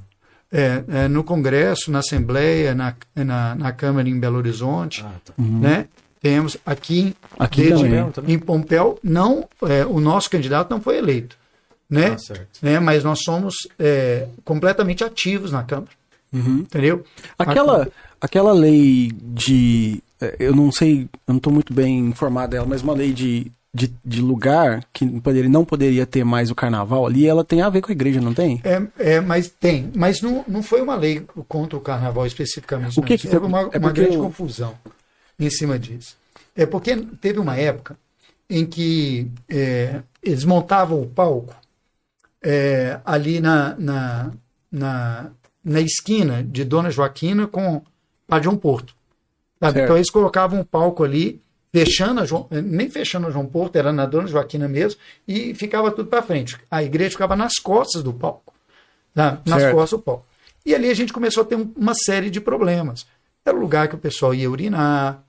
É, 0.50 0.84
é, 0.88 1.08
no 1.08 1.24
Congresso, 1.24 1.90
na 1.90 1.98
Assembleia, 1.98 2.74
na, 2.74 2.94
na, 3.14 3.54
na, 3.56 3.72
Câmara 3.72 4.08
em 4.08 4.18
Belo 4.18 4.38
Horizonte, 4.38 5.04
ah, 5.04 5.12
tá. 5.24 5.34
uhum. 5.36 5.58
né? 5.58 5.88
Temos 6.20 6.56
aqui, 6.64 7.14
Aqui 7.38 7.62
desde- 7.62 8.12
também. 8.12 8.34
em 8.34 8.38
Pompéu, 8.38 8.98
não, 9.02 9.48
é, 9.62 9.84
o 9.84 10.00
nosso 10.00 10.30
candidato 10.30 10.70
não 10.70 10.80
foi 10.80 10.96
eleito, 10.98 11.36
né? 11.88 12.16
Certo. 12.18 12.58
né? 12.62 12.78
Mas 12.80 13.02
nós 13.04 13.20
somos 13.22 13.54
é, 13.78 14.26
completamente 14.44 15.04
ativos 15.04 15.52
na 15.52 15.62
Câmara, 15.62 15.90
Uhum. 16.32 16.58
entendeu? 16.58 17.04
Aquela, 17.38 17.88
aquela 18.20 18.52
lei 18.52 19.10
de. 19.22 20.02
eh, 20.20 20.36
Eu 20.40 20.54
não 20.56 20.70
sei, 20.72 21.02
eu 21.26 21.32
não 21.32 21.36
estou 21.36 21.52
muito 21.52 21.72
bem 21.72 21.98
informado 22.00 22.50
dela, 22.52 22.66
mas 22.68 22.82
uma 22.82 22.92
lei 22.92 23.12
de, 23.12 23.50
de, 23.72 23.92
de 24.04 24.20
lugar 24.20 24.84
que 24.92 25.06
poderia, 25.20 25.48
não 25.48 25.64
poderia 25.64 26.04
ter 26.04 26.24
mais 26.24 26.50
o 26.50 26.54
carnaval 26.54 27.06
ali, 27.06 27.26
ela 27.26 27.44
tem 27.44 27.62
a 27.62 27.70
ver 27.70 27.80
com 27.80 27.90
a 27.90 27.92
igreja, 27.92 28.20
não 28.20 28.34
tem? 28.34 28.60
É, 28.64 28.82
é, 29.14 29.20
mas 29.20 29.48
tem, 29.48 29.90
mas 29.94 30.20
não, 30.20 30.44
não 30.48 30.62
foi 30.62 30.80
uma 30.82 30.96
lei 30.96 31.24
contra 31.48 31.76
o 31.78 31.80
carnaval 31.80 32.26
especificamente. 32.26 32.98
O 32.98 33.02
que 33.02 33.16
que- 33.16 33.28
Teve 33.28 33.46
uma, 33.46 33.70
é 33.72 33.78
uma 33.78 33.92
grande 33.92 34.16
eu- 34.16 34.22
confusão 34.22 34.74
em 35.38 35.48
cima 35.48 35.78
disso. 35.78 36.16
É 36.56 36.66
porque 36.66 36.96
teve 37.20 37.38
uma 37.38 37.56
época 37.56 37.96
em 38.50 38.64
que 38.66 39.28
é, 39.48 40.00
eles 40.22 40.44
montavam 40.44 41.00
o 41.02 41.06
palco 41.06 41.54
é, 42.42 43.00
ali 43.04 43.40
na, 43.40 43.74
na, 43.78 44.30
na, 44.70 45.30
na 45.64 45.80
esquina 45.80 46.42
de 46.42 46.64
Dona 46.64 46.90
Joaquina 46.90 47.46
com 47.46 47.82
Padre 48.26 48.44
João 48.44 48.56
Porto. 48.56 48.94
sabe? 49.60 49.80
Então 49.82 49.96
eles 49.96 50.10
colocavam 50.10 50.60
um 50.60 50.64
palco 50.64 51.02
ali, 51.04 51.40
fechando 51.72 52.20
a 52.20 52.24
João, 52.24 52.46
nem 52.50 52.88
fechando 52.88 53.26
a 53.26 53.30
João 53.30 53.46
Porto, 53.46 53.76
era 53.76 53.92
na 53.92 54.06
Dona 54.06 54.26
Joaquina 54.28 54.66
mesmo, 54.68 55.00
e 55.26 55.54
ficava 55.54 55.90
tudo 55.90 56.08
para 56.08 56.22
frente. 56.22 56.56
A 56.70 56.82
igreja 56.82 57.10
ficava 57.10 57.36
nas 57.36 57.54
costas 57.58 58.02
do 58.02 58.12
palco 58.12 58.52
na- 59.14 59.38
nas 59.46 59.60
Certo. 59.62 59.74
costas 59.74 59.98
do 59.98 60.02
palco. 60.02 60.26
E 60.64 60.74
ali 60.74 60.90
a 60.90 60.94
gente 60.94 61.12
começou 61.12 61.42
a 61.42 61.46
ter 61.46 61.56
um- 61.56 61.72
uma 61.76 61.94
série 61.94 62.28
de 62.30 62.40
problemas. 62.40 63.06
Era 63.44 63.56
o 63.56 63.60
lugar 63.60 63.88
que 63.88 63.94
o 63.94 63.98
pessoal 63.98 64.34
ia 64.34 64.50
urinar, 64.50 65.22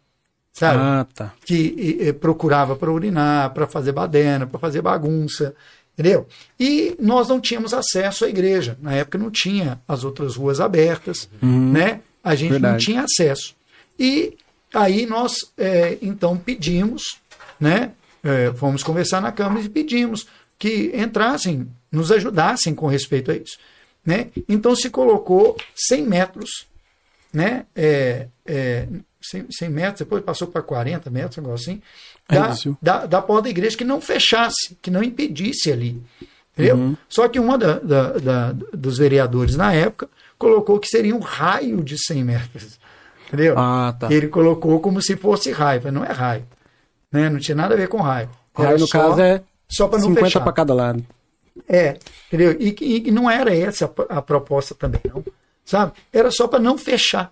sabe? 0.52 0.80
Ah, 0.82 1.06
tá. 1.14 1.34
que 1.46 1.54
e, 1.56 2.08
e, 2.08 2.14
procurava 2.14 2.76
para 2.76 2.92
urinar, 2.92 3.54
para 3.54 3.68
fazer 3.68 3.92
baderna, 3.92 4.48
para 4.48 4.58
fazer 4.60 4.82
bagunça, 4.82 5.54
entendeu? 5.98 6.28
E 6.60 6.96
nós 7.00 7.28
não 7.28 7.40
tínhamos 7.40 7.74
acesso 7.74 8.26
à 8.26 8.30
igreja. 8.30 8.78
Na 8.82 8.94
época 8.94 9.18
não 9.18 9.32
tinha 9.32 9.82
as 9.88 10.04
outras 10.04 10.36
ruas 10.36 10.60
abertas, 10.60 11.30
né? 11.42 12.02
A 12.24 12.36
gente 12.36 12.52
não 12.52 12.60
Verdade. 12.60 12.86
tinha 12.86 13.02
acesso. 13.04 13.56
E 13.98 14.38
aí 14.74 15.06
nós, 15.06 15.34
é, 15.58 15.98
então, 16.02 16.38
pedimos, 16.38 17.18
né? 17.60 17.92
É, 18.24 18.52
fomos 18.54 18.84
conversar 18.84 19.22
na 19.22 19.32
Câmara 19.32 19.62
e 19.62 19.70
pedimos 19.70 20.28
que 20.60 20.92
entrassem, 20.94 21.68
nos 21.92 22.12
ajudassem 22.12 22.76
com 22.76 22.88
respeito 22.88 23.32
a 23.32 23.36
isso. 23.36 23.58
Né? 24.06 24.28
Então 24.48 24.76
se 24.76 24.90
colocou 24.90 25.58
100 25.76 26.06
metros 26.06 26.50
né? 27.38 27.66
É, 27.76 28.28
é, 28.46 28.88
100, 29.22 29.48
100 29.52 29.70
metros, 29.70 30.00
depois 30.00 30.24
passou 30.24 30.48
para 30.48 30.62
40 30.62 31.10
metros, 31.10 31.38
um 31.38 31.42
negócio 31.42 31.72
assim, 31.72 31.82
da, 32.30 32.54
da, 32.82 33.06
da 33.06 33.22
porta 33.22 33.44
da 33.44 33.50
igreja 33.50 33.78
que 33.78 33.84
não 33.84 34.02
fechasse, 34.02 34.78
que 34.82 34.92
não 34.92 35.02
impedisse 35.04 35.72
ali. 35.72 36.02
Entendeu? 36.54 36.76
Uhum. 36.76 36.98
Só 37.08 37.28
que 37.28 37.40
uma 37.40 37.58
da, 37.58 37.80
da- 37.80 38.12
da- 38.14 38.52
dos 38.74 38.98
vereadores 38.98 39.56
na 39.56 39.74
época 39.74 40.10
colocou 40.38 40.80
que 40.80 40.88
seria 40.88 41.16
um 41.16 41.20
raio 41.20 41.84
de 41.84 41.96
100 41.98 42.24
metros. 42.24 42.80
Entendeu? 43.28 43.56
Ah, 43.58 43.96
tá. 44.00 44.12
Ele 44.12 44.28
colocou 44.28 44.80
como 44.80 45.02
se 45.02 45.16
fosse 45.16 45.52
raio. 45.52 45.82
Mas 45.84 45.94
não 45.94 46.04
é 46.04 46.12
raio. 46.12 46.46
Né? 47.12 47.30
Não 47.30 47.40
tinha 47.40 47.56
nada 47.56 47.74
a 47.74 47.78
ver 47.78 47.88
com 47.88 47.98
raio. 48.02 48.30
Era 48.58 48.70
Aí, 48.70 48.80
no 48.80 48.88
só- 48.88 49.10
caso, 49.10 49.22
é 49.22 49.42
só 49.70 49.88
para 49.88 50.00
não 50.00 50.08
50 50.10 50.26
fechar. 50.26 50.40
para 50.42 50.52
cada 50.54 50.74
lado. 50.74 51.06
É, 51.68 51.98
entendeu? 52.28 52.56
E, 52.60 52.76
e- 52.82 53.08
e 53.08 53.12
não 53.12 53.30
era 53.30 53.56
essa 53.56 53.92
a, 54.10 54.18
a 54.18 54.22
proposta 54.22 54.74
também, 54.76 55.02
não. 55.14 55.24
Sabe? 55.66 55.92
Era 56.14 56.32
só 56.32 56.48
para 56.48 56.60
não 56.60 56.78
fechar. 56.78 57.32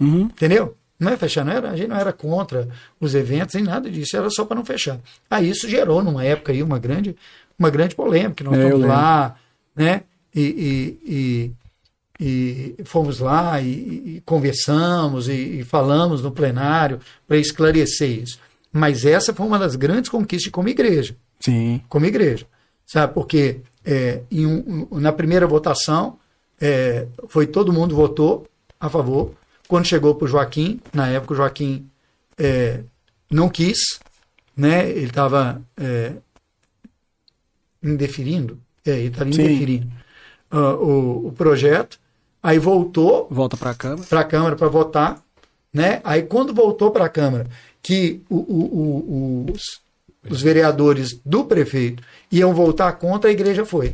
Uhum. 0.00 0.22
Entendeu? 0.22 0.76
Não 1.02 1.12
é 1.12 1.16
fechar, 1.16 1.44
não 1.44 1.52
era, 1.52 1.70
a 1.70 1.76
gente 1.76 1.88
não 1.88 1.96
era 1.96 2.12
contra 2.12 2.68
os 3.00 3.14
eventos, 3.14 3.54
nem 3.54 3.64
nada 3.64 3.90
disso, 3.90 4.16
era 4.16 4.28
só 4.30 4.44
para 4.44 4.56
não 4.56 4.64
fechar. 4.64 4.98
Aí 5.30 5.50
isso 5.50 5.68
gerou, 5.68 6.02
numa 6.02 6.24
época 6.24 6.52
aí, 6.52 6.62
uma 6.62 6.78
grande, 6.78 7.16
uma 7.58 7.70
grande 7.70 7.94
polêmica. 7.94 8.34
que 8.34 8.44
Nós 8.44 8.54
É, 8.58 8.62
fomos 8.62 8.74
lembro. 8.80 8.88
lá, 8.88 9.36
né? 9.74 10.02
E, 10.34 10.98
e- 11.04 11.52
e- 12.20 12.76
e 12.78 12.84
fomos 12.84 13.18
lá 13.18 13.60
e, 13.60 13.68
e 14.16 14.22
conversamos 14.24 15.28
e, 15.28 15.64
falamos 15.64 16.22
no 16.22 16.30
plenário 16.30 17.00
para 17.26 17.36
esclarecer 17.36 18.22
isso. 18.22 18.38
Mas 18.72 19.04
essa 19.04 19.34
foi 19.34 19.44
uma 19.46 19.58
das 19.58 19.74
grandes 19.76 20.08
conquistas 20.10 20.50
como 20.52 20.68
igreja 20.68 21.16
Sim. 21.40 21.82
como 21.88 22.06
igreja, 22.06 22.46
sabe? 22.86 23.12
Porque 23.12 23.58
é, 23.84 24.20
um- 24.32 24.86
na 25.00 25.12
primeira 25.12 25.46
votação 25.46 26.16
é, 26.60 27.06
foi 27.28 27.46
todo 27.46 27.72
mundo 27.72 27.96
votou 27.96 28.46
a 28.78 28.88
favor. 28.88 29.32
Quando 29.72 29.86
chegou 29.86 30.14
para 30.14 30.26
o 30.26 30.28
Joaquim, 30.28 30.78
na 30.92 31.08
época 31.08 31.32
o 31.32 31.36
Joaquim 31.38 31.88
é, 32.36 32.80
não 33.30 33.48
quis, 33.48 33.98
né? 34.54 34.86
Ele 34.90 35.06
estava 35.06 35.62
é, 35.78 36.12
indeferindo, 37.82 38.60
é, 38.84 38.90
ele 38.98 39.06
estava 39.08 39.30
indeferindo 39.30 39.86
ah, 40.50 40.74
o, 40.74 41.28
o 41.28 41.32
projeto. 41.32 41.98
Aí 42.42 42.58
voltou 42.58 43.26
Volta 43.30 43.56
para 43.56 43.70
a 43.70 43.74
Câmara. 43.74 44.02
para 44.06 44.20
a 44.20 44.24
Câmara 44.24 44.56
para 44.56 44.68
votar, 44.68 45.22
né? 45.72 46.02
Aí 46.04 46.22
quando 46.22 46.52
voltou 46.52 46.90
para 46.90 47.06
a 47.06 47.08
Câmara, 47.08 47.46
que 47.80 48.20
o- 48.28 48.36
o- 48.36 49.46
o- 49.46 49.52
os, 49.52 49.80
os 50.28 50.42
vereadores 50.42 51.18
do 51.24 51.46
prefeito 51.46 52.02
iam 52.30 52.52
votar 52.52 52.94
contra, 52.98 53.30
a 53.30 53.32
igreja 53.32 53.64
foi. 53.64 53.92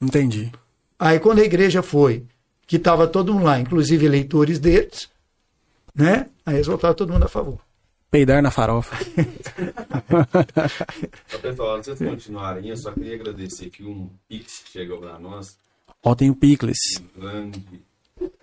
Entendi. 0.00 0.50
Aí 0.98 1.20
quando 1.20 1.40
a 1.40 1.44
igreja 1.44 1.82
foi, 1.82 2.24
que 2.66 2.76
estava 2.76 3.06
todo 3.06 3.32
mundo 3.34 3.44
lá, 3.44 3.58
inclusive 3.60 4.06
eleitores 4.06 4.58
deles, 4.58 5.08
né? 5.94 6.28
Aí 6.46 6.56
eles 6.56 6.66
votaram 6.66 6.94
todo 6.94 7.12
mundo 7.12 7.24
a 7.24 7.28
favor. 7.28 7.58
Peidar 8.10 8.40
na 8.42 8.50
farofa. 8.50 8.96
Só 11.28 11.38
pessoal, 11.38 11.76
antes 11.76 11.98
de 11.98 12.04
continuarem, 12.06 12.68
eu 12.68 12.76
só 12.76 12.92
queria 12.92 13.14
agradecer 13.16 13.70
que 13.70 13.82
um 13.84 14.08
Pix 14.28 14.60
que 14.60 14.70
chegou 14.70 14.98
para 14.98 15.18
nós, 15.18 15.56
Ó, 16.02 16.14
tem 16.14 16.30
o 16.30 16.34
Picles. 16.34 16.78
um 17.00 17.20
grande 17.20 17.62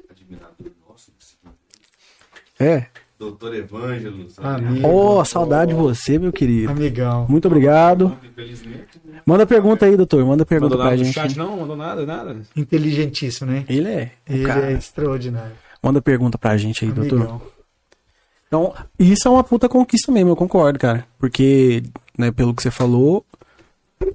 admirador 0.10 0.72
nosso, 0.88 1.12
É. 2.60 2.88
doutor 3.22 3.54
Evângelo. 3.54 4.28
Amigo. 4.38 4.88
Ó, 4.88 5.24
saudade 5.24 5.74
de 5.74 5.80
você, 5.80 6.18
meu 6.18 6.34
querido. 6.34 6.72
Amigão. 6.72 7.28
Muito 7.30 7.48
obrigado. 7.48 8.18
Infelizmente? 8.24 9.00
Manda 9.24 9.46
pergunta 9.46 9.86
aí, 9.86 9.96
doutor. 9.96 10.26
Manda 10.26 10.44
pergunta 10.44 10.76
Mandou 10.76 10.88
pra 10.88 10.98
gente. 10.98 11.14
chat, 11.14 11.38
não? 11.38 11.58
Mandou 11.58 11.76
nada, 11.76 12.04
nada. 12.04 12.42
Inteligentíssimo, 12.56 13.52
né? 13.52 13.64
Ele 13.70 13.88
é. 13.88 14.12
o 14.28 14.34
Ele 14.34 14.46
cara. 14.46 14.72
é 14.72 14.74
extraordinário. 14.74 15.52
Manda 15.84 16.02
pergunta 16.02 16.36
pra 16.40 16.58
gente 16.58 16.84
aí, 16.84 16.92
doutor. 16.92 17.20
Amigão. 17.20 17.42
Então, 18.48 18.74
isso 18.98 19.28
é 19.28 19.32
uma 19.32 19.44
puta 19.44 19.70
conquista 19.70 20.12
mesmo, 20.12 20.32
eu 20.32 20.36
concordo, 20.36 20.80
cara. 20.80 21.06
Porque, 21.20 21.84
né, 22.18 22.32
pelo 22.32 22.56
que 22.56 22.64
você 22.64 22.72
falou, 22.72 23.24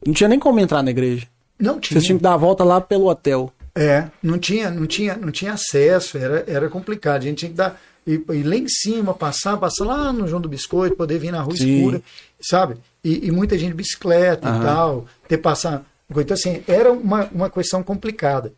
não 0.05 0.13
tinha 0.13 0.29
nem 0.29 0.39
como 0.39 0.59
entrar 0.59 0.83
na 0.83 0.91
igreja. 0.91 1.29
Não 1.59 1.79
tinha. 1.79 1.95
Vocês 1.95 2.05
tinham 2.05 2.19
que 2.19 2.25
dar 2.25 2.35
a 2.35 2.37
volta 2.37 2.65
lá 2.65 2.81
pelo 2.81 3.07
hotel. 3.07 3.53
É, 3.75 4.07
não 4.23 4.37
tinha, 4.39 4.71
não 4.71 4.87
tinha, 4.87 5.17
não 5.17 5.31
tinha 5.31 5.53
acesso, 5.53 6.19
era, 6.19 6.45
era 6.49 6.69
complicado. 6.69 7.23
A 7.23 7.25
gente 7.25 7.39
tinha 7.39 7.51
que 7.51 7.57
dar 7.57 7.79
ir, 8.07 8.25
ir 8.31 8.43
lá 8.45 8.57
em 8.57 8.69
cima, 8.69 9.13
passar, 9.15 9.57
passar 9.57 9.85
lá 9.85 10.13
no 10.13 10.27
João 10.29 10.41
do 10.41 10.49
Biscoito, 10.49 10.97
poder 10.97 11.19
vir 11.19 11.33
na 11.33 11.41
rua 11.43 11.57
Sim. 11.57 11.77
escura, 11.79 12.03
sabe? 12.41 12.77
E, 13.03 13.27
e 13.27 13.31
muita 13.31 13.59
gente 13.59 13.71
de 13.71 13.77
bicicleta 13.77 14.49
Aham. 14.49 14.61
e 14.61 14.65
tal, 14.65 15.05
ter 15.29 15.39
passar. 15.39 15.85
Então, 16.11 16.35
assim, 16.35 16.63
era 16.69 16.93
uma, 16.93 17.25
uma 17.33 17.51
questão 17.51 17.83
complicada. 17.83 18.53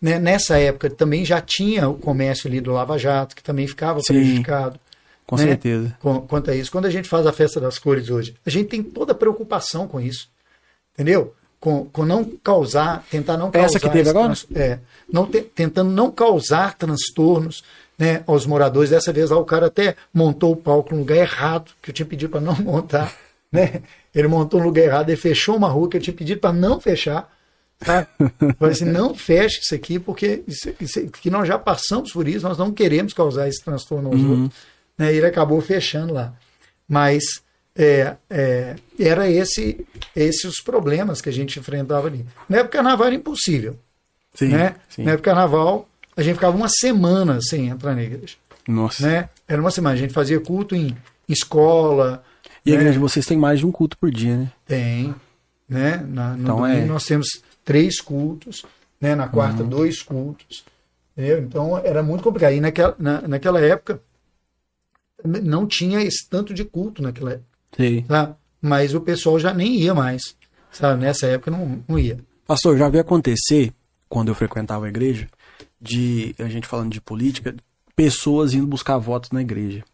Né? 0.00 0.18
Nessa 0.18 0.58
época 0.58 0.88
também 0.90 1.24
já 1.24 1.40
tinha 1.40 1.88
o 1.88 1.94
comércio 1.94 2.48
ali 2.48 2.60
do 2.60 2.72
Lava 2.72 2.98
Jato, 2.98 3.36
que 3.36 3.42
também 3.42 3.66
ficava 3.66 4.00
Sim. 4.00 4.14
prejudicado 4.14 4.78
Com 5.26 5.36
né? 5.36 5.42
certeza. 5.44 5.96
com- 6.00 6.20
quanto 6.22 6.50
a 6.50 6.56
isso. 6.56 6.70
Quando 6.70 6.86
a 6.86 6.90
gente 6.90 7.08
faz 7.08 7.26
a 7.26 7.32
festa 7.32 7.60
das 7.60 7.78
cores 7.78 8.08
hoje, 8.10 8.34
a 8.44 8.50
gente 8.50 8.68
tem 8.68 8.82
toda 8.82 9.12
a 9.12 9.14
preocupação 9.14 9.86
com 9.86 10.00
isso. 10.00 10.28
Entendeu? 10.94 11.34
Com, 11.60 11.86
com 11.86 12.04
não 12.04 12.24
causar, 12.24 13.04
tentar 13.10 13.36
não 13.38 13.50
causar. 13.50 13.66
Essa 13.66 13.80
que 13.80 13.88
teve 13.88 14.10
agora? 14.10 14.34
É. 14.54 14.78
Não 15.10 15.26
te- 15.26 15.40
tentando 15.42 15.90
não 15.90 16.10
causar 16.10 16.74
transtornos 16.76 17.64
né, 17.98 18.22
aos 18.26 18.46
moradores. 18.46 18.90
Dessa 18.90 19.12
vez 19.12 19.30
lá 19.30 19.38
o 19.38 19.44
cara 19.44 19.66
até 19.66 19.96
montou 20.12 20.52
o 20.52 20.56
palco 20.56 20.92
no 20.94 21.00
lugar 21.00 21.16
errado, 21.16 21.72
que 21.82 21.90
eu 21.90 21.94
tinha 21.94 22.06
pedido 22.06 22.30
para 22.30 22.40
não 22.40 22.54
montar. 22.62 23.14
Né? 23.50 23.82
Ele 24.14 24.28
montou 24.28 24.60
no 24.60 24.66
lugar 24.66 24.82
errado, 24.84 25.08
ele 25.10 25.16
fechou 25.16 25.56
uma 25.56 25.68
rua 25.68 25.88
que 25.88 25.96
eu 25.96 26.00
tinha 26.00 26.14
pedido 26.14 26.40
para 26.40 26.52
não 26.52 26.80
fechar. 26.80 27.32
Tá? 27.78 28.06
Falei 28.58 28.72
assim, 28.72 28.84
não 28.84 29.14
feche 29.14 29.60
isso 29.60 29.74
aqui, 29.74 29.98
porque 29.98 30.42
isso, 30.46 30.72
isso- 30.80 31.06
que 31.08 31.30
nós 31.30 31.46
já 31.46 31.58
passamos 31.58 32.12
por 32.12 32.26
isso, 32.26 32.46
nós 32.48 32.56
não 32.56 32.72
queremos 32.72 33.12
causar 33.12 33.48
esse 33.48 33.62
transtorno 33.62 34.10
aos 34.10 34.20
outros. 34.22 34.50
Né? 34.96 35.14
Ele 35.14 35.26
acabou 35.26 35.60
fechando 35.60 36.14
lá. 36.14 36.32
Mas 36.88 37.22
é, 37.76 38.14
é, 38.30 38.76
era 38.98 39.28
esse, 39.28 39.84
esses 40.14 40.44
os 40.44 40.60
problemas 40.60 41.20
que 41.20 41.28
a 41.28 41.32
gente 41.32 41.58
enfrentava 41.58 42.06
ali. 42.06 42.24
Na 42.48 42.58
época, 42.58 42.78
carnaval 42.78 43.06
era 43.08 43.16
impossível. 43.16 43.76
Sim. 44.34 44.48
né? 44.48 44.76
sim. 44.88 45.02
Na 45.02 45.12
época, 45.12 45.30
carnaval, 45.30 45.88
a 46.16 46.22
gente 46.22 46.34
ficava 46.34 46.56
uma 46.56 46.68
semana 46.68 47.40
sem 47.40 47.68
entrar 47.68 47.94
na 47.94 48.02
igreja. 48.02 48.36
Nossa. 48.66 49.06
Né? 49.06 49.28
Era 49.46 49.60
uma 49.60 49.70
semana. 49.70 49.94
A 49.94 49.98
gente 49.98 50.12
fazia 50.12 50.40
culto 50.40 50.74
em 50.74 50.96
escola. 51.28 52.22
E 52.64 52.70
a 52.70 52.74
né? 52.74 52.80
igreja 52.80 52.94
de 52.94 52.98
vocês 52.98 53.26
tem 53.26 53.36
mais 53.36 53.58
de 53.58 53.66
um 53.66 53.72
culto 53.72 53.98
por 53.98 54.10
dia, 54.10 54.36
né? 54.36 54.52
Tem. 54.66 55.14
Né? 55.68 56.04
Na, 56.08 56.36
Então, 56.38 56.66
é. 56.66 56.84
nós 56.84 57.04
temos 57.04 57.28
três 57.64 58.00
cultos, 58.00 58.64
né? 59.00 59.14
na 59.14 59.28
quarta, 59.28 59.62
Uhum. 59.62 59.68
dois 59.68 60.02
cultos. 60.02 60.64
Entendeu? 61.16 61.38
Então 61.40 61.78
era 61.78 62.02
muito 62.02 62.24
complicado. 62.24 62.52
E 62.54 62.60
naquela, 62.60 62.94
na, 62.98 63.20
naquela 63.28 63.60
época, 63.60 64.00
não 65.24 65.66
tinha 65.66 66.02
esse 66.02 66.28
tanto 66.28 66.52
de 66.52 66.64
culto 66.64 67.02
naquela 67.02 67.32
época. 67.32 67.46
Sei. 67.76 68.02
Tá? 68.02 68.36
Mas 68.60 68.94
o 68.94 69.00
pessoal 69.00 69.38
já 69.38 69.52
nem 69.52 69.76
ia 69.76 69.94
mais. 69.94 70.34
Sabe? 70.72 71.02
Nessa 71.02 71.26
época 71.26 71.50
não, 71.50 71.82
não 71.86 71.98
ia. 71.98 72.18
Pastor, 72.46 72.76
já 72.76 72.88
vi 72.88 72.98
acontecer, 72.98 73.72
quando 74.08 74.28
eu 74.28 74.34
frequentava 74.34 74.86
a 74.86 74.88
igreja, 74.88 75.28
de 75.80 76.34
a 76.38 76.48
gente 76.48 76.66
falando 76.66 76.92
de 76.92 77.00
política, 77.00 77.54
pessoas 77.94 78.54
indo 78.54 78.66
buscar 78.66 78.98
votos 78.98 79.30
na 79.30 79.42
igreja. 79.42 79.84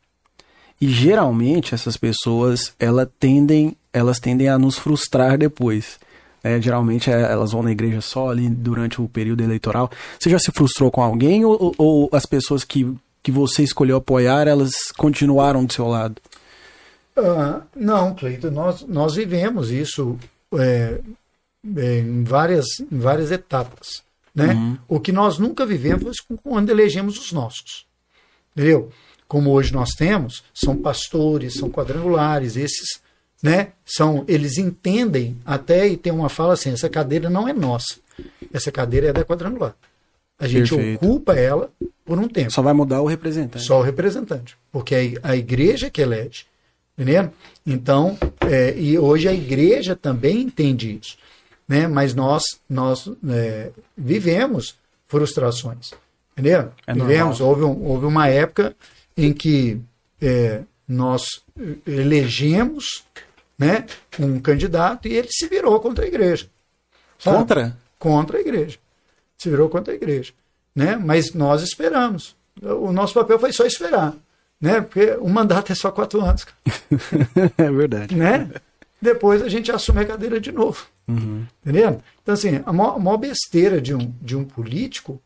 E 0.81 0.89
geralmente 0.89 1.74
essas 1.74 1.97
pessoas, 1.97 2.73
elas 2.78 3.09
tendem, 3.19 3.77
elas 3.93 4.19
tendem 4.19 4.48
a 4.48 4.59
nos 4.59 4.78
frustrar 4.78 5.36
depois. 5.36 5.98
É, 6.43 6.61
geralmente 6.61 7.11
é, 7.11 7.20
elas 7.20 7.52
vão 7.52 7.62
na 7.62 7.70
igreja 7.70 8.01
só 8.01 8.31
ali 8.31 8.48
durante 8.48 9.01
o 9.01 9.09
período 9.09 9.43
eleitoral. 9.43 9.90
Você 10.19 10.31
já 10.31 10.39
se 10.39 10.51
frustrou 10.51 10.90
com 10.90 11.02
alguém 11.02 11.44
ou, 11.44 11.74
ou 11.77 12.09
as 12.12 12.24
pessoas 12.24 12.65
que, 12.65 12.90
que 13.23 13.31
você 13.31 13.62
escolheu 13.62 13.98
apoiar, 13.98 14.48
elas 14.48 14.73
continuaram 14.97 15.65
do 15.65 15.73
seu 15.73 15.86
lado? 15.86 16.16
Ah, 17.16 17.61
não, 17.77 18.15
Cleiton, 18.15 18.51
nós, 18.51 18.82
nós 18.89 19.15
vivemos 19.15 19.70
isso 19.70 20.19
é, 20.55 20.98
é, 21.77 21.98
em, 21.98 22.24
várias, 22.24 22.66
em 22.81 22.98
várias 22.98 23.31
etapas. 23.31 24.02
Né? 24.35 24.52
Uhum. 24.55 24.78
O 24.89 25.01
que 25.01 25.12
nós 25.12 25.39
nunca 25.39 25.66
vivemos 25.66 26.19
quando 26.43 26.70
elegemos 26.70 27.19
os 27.19 27.32
nossos. 27.32 27.86
Entendeu? 28.55 28.90
Como 29.27 29.51
hoje 29.51 29.73
nós 29.73 29.90
temos, 29.90 30.43
são 30.52 30.77
pastores, 30.77 31.55
são 31.55 31.70
quadrangulares, 31.70 32.57
esses, 32.57 33.01
né? 33.43 33.73
São, 33.85 34.24
eles 34.27 34.59
entendem 34.59 35.36
até 35.44 35.86
e 35.86 35.97
tem 35.97 36.12
uma 36.12 36.28
fala 36.28 36.55
assim: 36.55 36.73
essa 36.73 36.89
cadeira 36.89 37.31
não 37.31 37.48
é 37.48 37.52
nossa, 37.52 37.98
essa 38.52 38.73
cadeira 38.73 39.09
é 39.09 39.12
da 39.12 39.24
quadrangular. 39.24 39.74
A 40.39 40.48
gente 40.48 40.74
Perfeito. 40.74 41.05
ocupa 41.05 41.35
ela 41.35 41.70
por 42.05 42.19
um 42.19 42.27
tempo. 42.27 42.51
Só 42.51 42.62
vai 42.62 42.73
mudar 42.73 43.02
o 43.02 43.07
representante. 43.07 43.65
Só 43.65 43.78
o 43.78 43.82
representante. 43.82 44.57
Porque 44.73 44.94
é 44.94 45.15
a 45.23 45.36
igreja 45.36 45.90
que 45.90 46.01
elege. 46.01 46.47
Entendeu? 46.97 47.31
Então, 47.66 48.19
é, 48.51 48.74
e 48.77 48.98
hoje 48.98 49.28
a 49.28 49.35
igreja 49.35 49.94
também 49.94 50.40
entende 50.40 50.98
isso. 51.01 51.16
Né? 51.71 51.87
Mas 51.87 52.15
nós, 52.15 52.43
nós 52.69 53.09
é, 53.29 53.71
vivemos 53.97 54.77
frustrações. 55.07 55.93
Entendeu? 56.33 56.73
É 56.85 56.93
vivemos. 56.93 57.41
Houve, 57.41 57.63
um- 57.63 57.85
houve 57.85 58.07
uma 58.07 58.27
época 58.27 58.75
em 59.17 59.33
que 59.33 59.81
é, 60.21 60.63
nós 60.89 61.23
elegemos 61.87 63.05
né, 63.57 63.87
um 64.19 64.41
candidato 64.41 65.07
e 65.07 65.15
ele 65.15 65.29
se 65.31 65.47
virou 65.47 65.79
contra 65.79 66.05
a 66.05 66.09
igreja. 66.09 66.49
sabe? 67.21 67.37
Contra? 67.37 67.77
contra 68.01 68.39
a 68.39 68.41
igreja. 68.41 68.77
Se 69.39 69.49
virou 69.49 69.69
contra 69.69 69.93
a 69.93 69.97
igreja. 69.97 70.33
Né? 70.75 70.97
Mas 70.97 71.35
nós 71.35 71.63
esperamos. 71.63 72.35
O 72.61 72.91
nosso 72.91 73.15
papel 73.15 73.39
foi 73.39 73.53
só 73.53 73.65
esperar. 73.65 74.15
Né? 74.61 74.81
Porque 74.81 75.13
o 75.21 75.29
mandato 75.29 75.71
é 75.71 75.75
só 75.77 75.93
quatro 75.93 76.21
anos. 76.21 76.45
é 77.57 77.71
verdade. 77.71 78.17
Né? 78.17 78.51
Depois 79.01 79.41
a 79.41 79.49
gente 79.49 79.71
assume 79.71 80.01
a 80.01 80.07
cadeira 80.07 80.41
de 80.41 80.51
novo. 80.51 80.87
Uhum. 81.11 81.47
Entendeu? 81.62 82.01
Então, 82.23 82.35
assim, 82.35 82.62
a 82.65 82.73
maior, 82.73 82.97
a 82.97 82.99
maior 82.99 83.16
besteira 83.16 83.81
de 83.81 83.95
um, 83.95 84.12
de 84.20 84.37
um 84.37 84.45
político, 84.45 85.20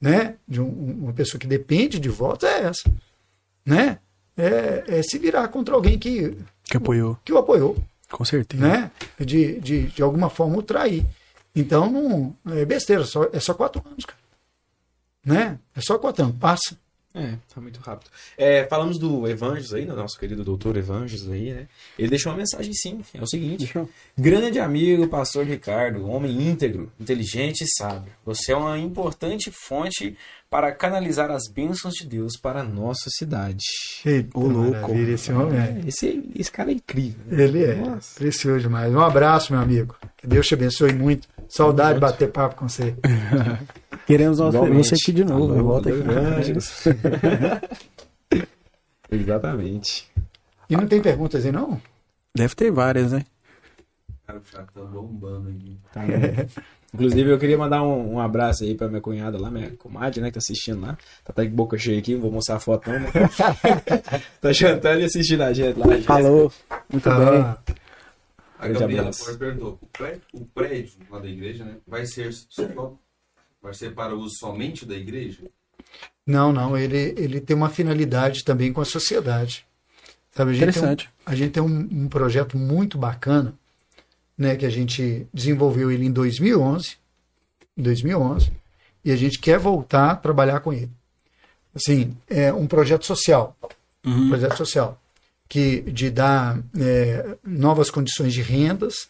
né? 0.00 0.36
de 0.48 0.60
um- 0.60 0.98
uma 1.04 1.12
pessoa 1.12 1.38
que 1.40 1.46
depende 1.46 1.98
de 1.98 2.08
votos, 2.08 2.48
é 2.48 2.62
essa. 2.64 2.90
Né? 3.64 3.98
É, 4.36 4.84
é 4.98 5.02
se 5.02 5.18
virar 5.18 5.46
contra 5.48 5.74
alguém 5.74 5.98
que, 5.98 6.36
Que 6.64 6.76
apoiou. 6.76 7.18
que 7.24 7.32
o 7.32 7.38
apoiou 7.38 7.76
Com 8.10 8.24
certeza. 8.24 8.66
né? 8.66 8.90
De, 9.18 9.60
de, 9.60 9.82
de 9.88 10.02
alguma 10.02 10.30
forma 10.30 10.56
o 10.58 10.62
trair. 10.62 11.04
Então 11.54 11.90
não 11.90 12.36
é 12.54 12.64
besteira, 12.64 13.04
só, 13.04 13.28
é 13.32 13.40
só 13.40 13.52
quatro 13.54 13.82
anos, 13.86 14.04
cara. 14.06 14.20
Né? 15.24 15.58
É 15.76 15.80
só 15.80 15.98
quatro 15.98 16.24
anos, 16.24 16.36
passa. 16.38 16.76
É, 17.12 17.34
tá 17.52 17.60
muito 17.60 17.80
rápido. 17.80 18.08
É, 18.38 18.64
falamos 18.66 18.96
do 18.96 19.26
Evangelos 19.26 19.74
aí, 19.74 19.84
do 19.84 19.96
nosso 19.96 20.16
querido 20.18 20.44
doutor 20.44 20.76
Evangelos 20.76 21.28
aí, 21.28 21.52
né? 21.52 21.66
Ele 21.98 22.08
deixou 22.08 22.30
uma 22.30 22.38
mensagem 22.38 22.72
sim, 22.72 23.00
é 23.12 23.20
o 23.20 23.26
seguinte. 23.26 23.64
Deixou. 23.64 23.88
Grande 24.16 24.60
amigo, 24.60 25.08
pastor 25.08 25.44
Ricardo, 25.44 26.08
homem 26.08 26.48
íntegro, 26.48 26.92
inteligente 27.00 27.62
e 27.62 27.68
sábio. 27.76 28.12
Você 28.24 28.52
é 28.52 28.56
uma 28.56 28.78
importante 28.78 29.50
fonte 29.50 30.16
para 30.48 30.70
canalizar 30.72 31.30
as 31.32 31.48
bênçãos 31.48 31.94
de 31.94 32.06
Deus 32.06 32.36
para 32.36 32.60
a 32.60 32.64
nossa 32.64 33.10
cidade. 33.10 33.64
Eita, 34.04 34.38
Ô, 34.38 34.46
louco. 34.46 34.92
Esse 34.94 35.32
homem 35.32 35.58
é. 35.58 35.80
Esse, 35.88 36.30
esse 36.36 36.50
cara 36.50 36.70
é 36.70 36.74
incrível. 36.74 37.20
né? 37.26 37.42
Ele 37.42 37.64
é 37.64 37.74
Nossa. 37.74 38.18
precioso 38.18 38.60
demais. 38.60 38.92
Um 38.94 39.00
abraço, 39.00 39.52
meu 39.52 39.60
amigo. 39.62 39.96
Que 40.16 40.26
Deus 40.28 40.46
te 40.46 40.54
abençoe 40.54 40.92
muito. 40.92 41.28
Saudade 41.48 41.94
de 41.94 42.00
bater 42.00 42.30
papo 42.30 42.54
com 42.54 42.68
você. 42.68 42.94
Queremos 44.10 44.38
você 44.38 44.94
aqui 44.96 45.12
de 45.12 45.24
novo. 45.24 45.52
Alô, 45.54 45.62
Volta 45.62 45.88
aqui. 45.88 46.52
Exatamente. 49.08 50.10
E 50.68 50.76
não 50.76 50.88
tem 50.88 51.00
perguntas 51.00 51.46
aí, 51.46 51.52
não? 51.52 51.80
Deve 52.34 52.56
ter 52.56 52.72
várias, 52.72 53.12
né? 53.12 53.24
Cara, 54.26 54.40
o 54.40 54.44
chat 54.44 54.66
tá 54.72 54.80
bombando 54.80 55.50
aqui. 55.50 55.78
Tá, 55.92 56.02
né? 56.02 56.48
Inclusive, 56.92 57.30
eu 57.30 57.38
queria 57.38 57.56
mandar 57.56 57.84
um, 57.84 58.14
um 58.14 58.20
abraço 58.20 58.64
aí 58.64 58.74
pra 58.74 58.88
minha 58.88 59.00
cunhada 59.00 59.38
lá, 59.38 59.48
minha 59.48 59.70
comadre, 59.76 60.20
né, 60.20 60.26
que 60.26 60.34
tá 60.34 60.38
assistindo 60.38 60.80
lá. 60.80 60.98
Tá 61.22 61.30
até 61.30 61.44
de 61.44 61.50
boca 61.50 61.78
cheia 61.78 62.00
aqui, 62.00 62.14
não 62.14 62.22
vou 62.22 62.32
mostrar 62.32 62.56
a 62.56 62.60
foto 62.60 62.90
não, 62.90 62.98
mas... 62.98 63.12
tá 64.42 64.52
jantando 64.52 65.02
e 65.02 65.04
assistindo 65.04 65.42
a 65.42 65.52
gente 65.52 65.78
lá. 65.78 65.94
gente. 65.94 66.06
Falou. 66.06 66.52
Muito 66.90 67.08
bem. 67.08 67.38
Ah, 67.38 67.58
A 68.58 68.66
Grande 68.66 68.80
Gabriela 68.80 69.10
perguntou: 69.38 69.78
o 69.80 69.86
prédio, 69.86 70.22
o 70.32 70.44
prédio 70.46 70.94
lá 71.08 71.20
da 71.20 71.28
igreja, 71.28 71.64
né? 71.64 71.76
Vai 71.86 72.04
ser 72.06 72.32
só, 72.32 72.98
vai 73.62 73.74
ser 73.74 73.94
para 73.94 74.14
uso 74.14 74.36
somente 74.38 74.84
da 74.86 74.94
igreja? 74.96 75.42
não, 76.26 76.52
não. 76.52 76.76
Ele, 76.78 77.14
ele 77.16 77.40
tem 77.40 77.56
uma 77.56 77.68
finalidade 77.70 78.44
também 78.44 78.72
com 78.72 78.80
a 78.80 78.84
sociedade. 78.84 79.66
Sabe, 80.32 80.52
a 80.52 80.54
gente 80.54 80.72
tem 80.72 80.82
um- 80.82 80.86
Interessante. 80.86 81.10
a 81.26 81.34
gente 81.34 81.50
tem 81.52 81.62
um, 81.62 81.88
um 82.04 82.08
projeto 82.08 82.56
muito 82.56 82.96
bacana, 82.96 83.52
né, 84.38 84.54
que 84.56 84.64
a 84.64 84.70
gente 84.70 85.26
desenvolveu 85.34 85.90
ele 85.90 86.06
em 86.06 86.12
2011, 86.12 86.96
em 87.76 87.82
2011, 87.82 88.52
e 89.04 89.10
a 89.10 89.16
gente 89.16 89.38
quer 89.40 89.58
voltar 89.58 90.12
a 90.12 90.16
trabalhar 90.16 90.60
com 90.60 90.72
ele. 90.72 90.90
Assim, 91.74 92.16
é 92.28 92.52
um 92.52 92.66
projeto 92.66 93.04
social, 93.04 93.56
um 94.04 94.10
Uhum. 94.10 94.28
projeto 94.28 94.56
social, 94.56 95.00
que 95.48 95.80
de 95.82 96.10
dar 96.10 96.58
é, 96.78 97.36
novas 97.44 97.90
condições 97.90 98.32
de 98.32 98.40
rendas, 98.42 99.08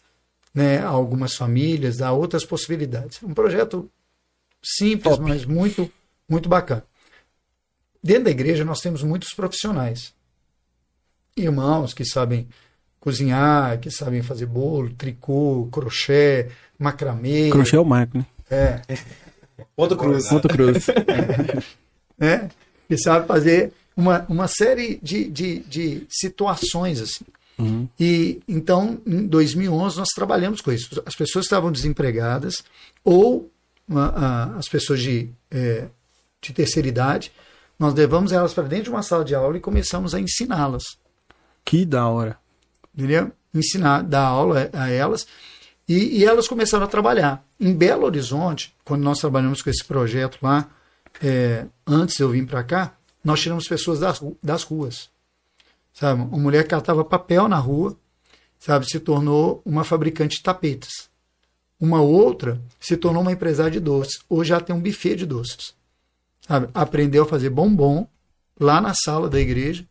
né, 0.53 0.79
a 0.79 0.87
algumas 0.87 1.35
famílias, 1.35 1.97
dar 1.97 2.13
outras 2.13 2.43
possibilidades. 2.43 3.21
Um 3.23 3.33
projeto 3.33 3.89
simples, 4.63 5.17
Top. 5.17 5.29
mas 5.29 5.45
muito, 5.45 5.91
muito 6.27 6.47
bacana. 6.47 6.83
Dentro 8.03 8.25
da 8.25 8.31
igreja 8.31 8.65
nós 8.65 8.81
temos 8.81 9.03
muitos 9.03 9.33
profissionais, 9.33 10.13
irmãos 11.35 11.93
que 11.93 12.03
sabem 12.05 12.47
cozinhar, 12.99 13.79
que 13.79 13.89
sabem 13.89 14.21
fazer 14.21 14.45
bolo, 14.45 14.91
tricô, 14.93 15.67
crochê, 15.71 16.49
macramê, 16.77 17.49
Crochê 17.49 17.75
é 17.75 17.79
o 17.79 17.85
Marco, 17.85 18.17
né? 18.17 18.25
é, 18.49 18.81
Ponto 19.75 19.95
cruz. 19.95 20.27
Ponto 20.27 20.47
Cruz. 20.47 20.87
né? 22.17 22.49
que 22.87 22.97
sabe 22.97 23.27
fazer 23.27 23.71
uma, 23.95 24.25
uma 24.27 24.47
série 24.47 24.99
de, 25.01 25.25
de, 25.29 25.59
de 25.59 26.05
situações 26.09 26.99
assim. 27.01 27.25
Uhum. 27.57 27.87
E 27.99 28.41
então, 28.47 28.99
em 29.05 29.25
2011, 29.27 29.97
nós 29.97 30.09
trabalhamos 30.15 30.61
com 30.61 30.71
isso. 30.71 31.01
As 31.05 31.15
pessoas 31.15 31.45
estavam 31.45 31.71
desempregadas 31.71 32.63
ou 33.03 33.49
ah, 33.97 34.13
ah, 34.15 34.57
as 34.57 34.67
pessoas 34.67 35.01
de, 35.01 35.29
eh, 35.49 35.87
de 36.41 36.53
terceira 36.53 36.87
idade, 36.87 37.31
nós 37.77 37.93
levamos 37.93 38.31
elas 38.31 38.53
para 38.53 38.67
dentro 38.67 38.85
de 38.85 38.89
uma 38.91 39.03
sala 39.03 39.25
de 39.25 39.35
aula 39.35 39.57
e 39.57 39.59
começamos 39.59 40.13
a 40.13 40.19
ensiná-las. 40.19 40.83
Que 41.65 41.85
da 41.85 42.07
hora. 42.07 42.37
entendeu? 42.95 43.31
Ensinar, 43.53 44.03
dar 44.03 44.25
aula 44.25 44.69
a 44.73 44.89
elas. 44.89 45.27
E, 45.87 46.19
e 46.19 46.25
elas 46.25 46.47
começaram 46.47 46.85
a 46.85 46.87
trabalhar. 46.87 47.43
Em 47.59 47.73
Belo 47.73 48.05
Horizonte, 48.05 48.73
quando 48.85 49.03
nós 49.03 49.19
trabalhamos 49.19 49.61
com 49.61 49.69
esse 49.69 49.83
projeto 49.83 50.37
lá, 50.41 50.69
é, 51.21 51.65
antes 51.85 52.19
eu 52.19 52.29
vir 52.29 52.45
para 52.45 52.63
cá, 52.63 52.95
nós 53.23 53.41
tiramos 53.41 53.67
pessoas 53.67 53.99
das, 53.99 54.21
das 54.41 54.63
ruas. 54.63 55.09
Sabe? 55.93 56.21
Uma 56.21 56.37
mulher 56.37 56.63
que 56.63 56.69
catava 56.69 57.03
papel 57.03 57.47
na 57.47 57.57
rua, 57.57 57.97
sabe, 58.57 58.85
se 58.85 58.99
tornou 58.99 59.61
uma 59.65 59.83
fabricante 59.83 60.37
de 60.37 60.43
tapetes. 60.43 61.10
Uma 61.81 61.99
outra 61.99 62.61
se 62.79 62.95
tornou 62.95 63.23
uma 63.23 63.31
empresária 63.31 63.71
de 63.71 63.79
doces. 63.79 64.21
Hoje 64.29 64.49
já 64.49 64.59
tem 64.59 64.75
um 64.75 64.79
buffet 64.79 65.15
de 65.15 65.25
doces. 65.25 65.73
Sabe? 66.47 66.69
Aprendeu 66.75 67.23
a 67.23 67.25
fazer 67.25 67.49
bombom 67.49 68.07
lá 68.59 68.79
na 68.79 68.93
sala 68.93 69.27
da 69.27 69.39
igreja. 69.39 69.83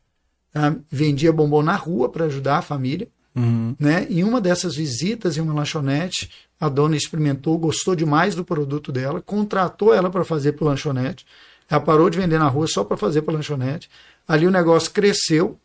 sabe? 0.53 0.81
Vendia 0.89 1.33
bombom 1.33 1.62
na 1.62 1.75
rua 1.75 2.09
para 2.09 2.27
ajudar 2.27 2.59
a 2.59 2.62
família. 2.62 3.09
Uhum. 3.35 3.75
Né? 3.77 4.07
Em 4.09 4.23
uma 4.23 4.41
dessas 4.41 4.77
visitas 4.77 5.37
em 5.37 5.41
uma 5.41 5.53
lanchonete, 5.53 6.31
a 6.61 6.69
dona 6.69 6.97
experimentou, 6.97 7.59
gostou 7.59 7.97
demais 7.97 8.37
do 8.37 8.45
produto 8.45 8.93
dela, 8.93 9.21
contratou 9.21 9.93
ela 9.93 10.11
para 10.11 10.25
fazer 10.25 10.53
para 10.53 10.67
lanchonete. 10.67 11.27
Ela 11.69 11.81
parou 11.81 12.09
de 12.09 12.19
vender 12.19 12.39
na 12.39 12.49
rua 12.49 12.69
só 12.69 12.85
para 12.85 12.97
fazer 12.97 13.23
para 13.23 13.35
lanchonete. 13.35 13.91
Ali 14.29 14.47
o 14.47 14.51
negócio 14.51 14.93
cresceu 14.93 15.59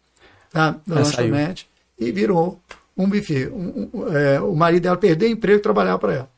tá, 0.52 0.80
da 0.88 1.04
saiu. 1.06 1.32
lanchonete 1.32 1.70
e 2.00 2.12
virou 2.12 2.60
um 2.98 3.10
buffet. 3.10 3.48
Um- 3.48 3.90
um- 3.94 4.08
é, 4.16 4.40
o 4.42 4.56
marido 4.56 4.84
dela 4.84 4.98
perdeu 4.98 5.30
o 5.30 5.32
emprego 5.32 5.60
e 5.60 5.62
trabalhava 5.62 6.00
para 6.00 6.14
ela. 6.14 6.30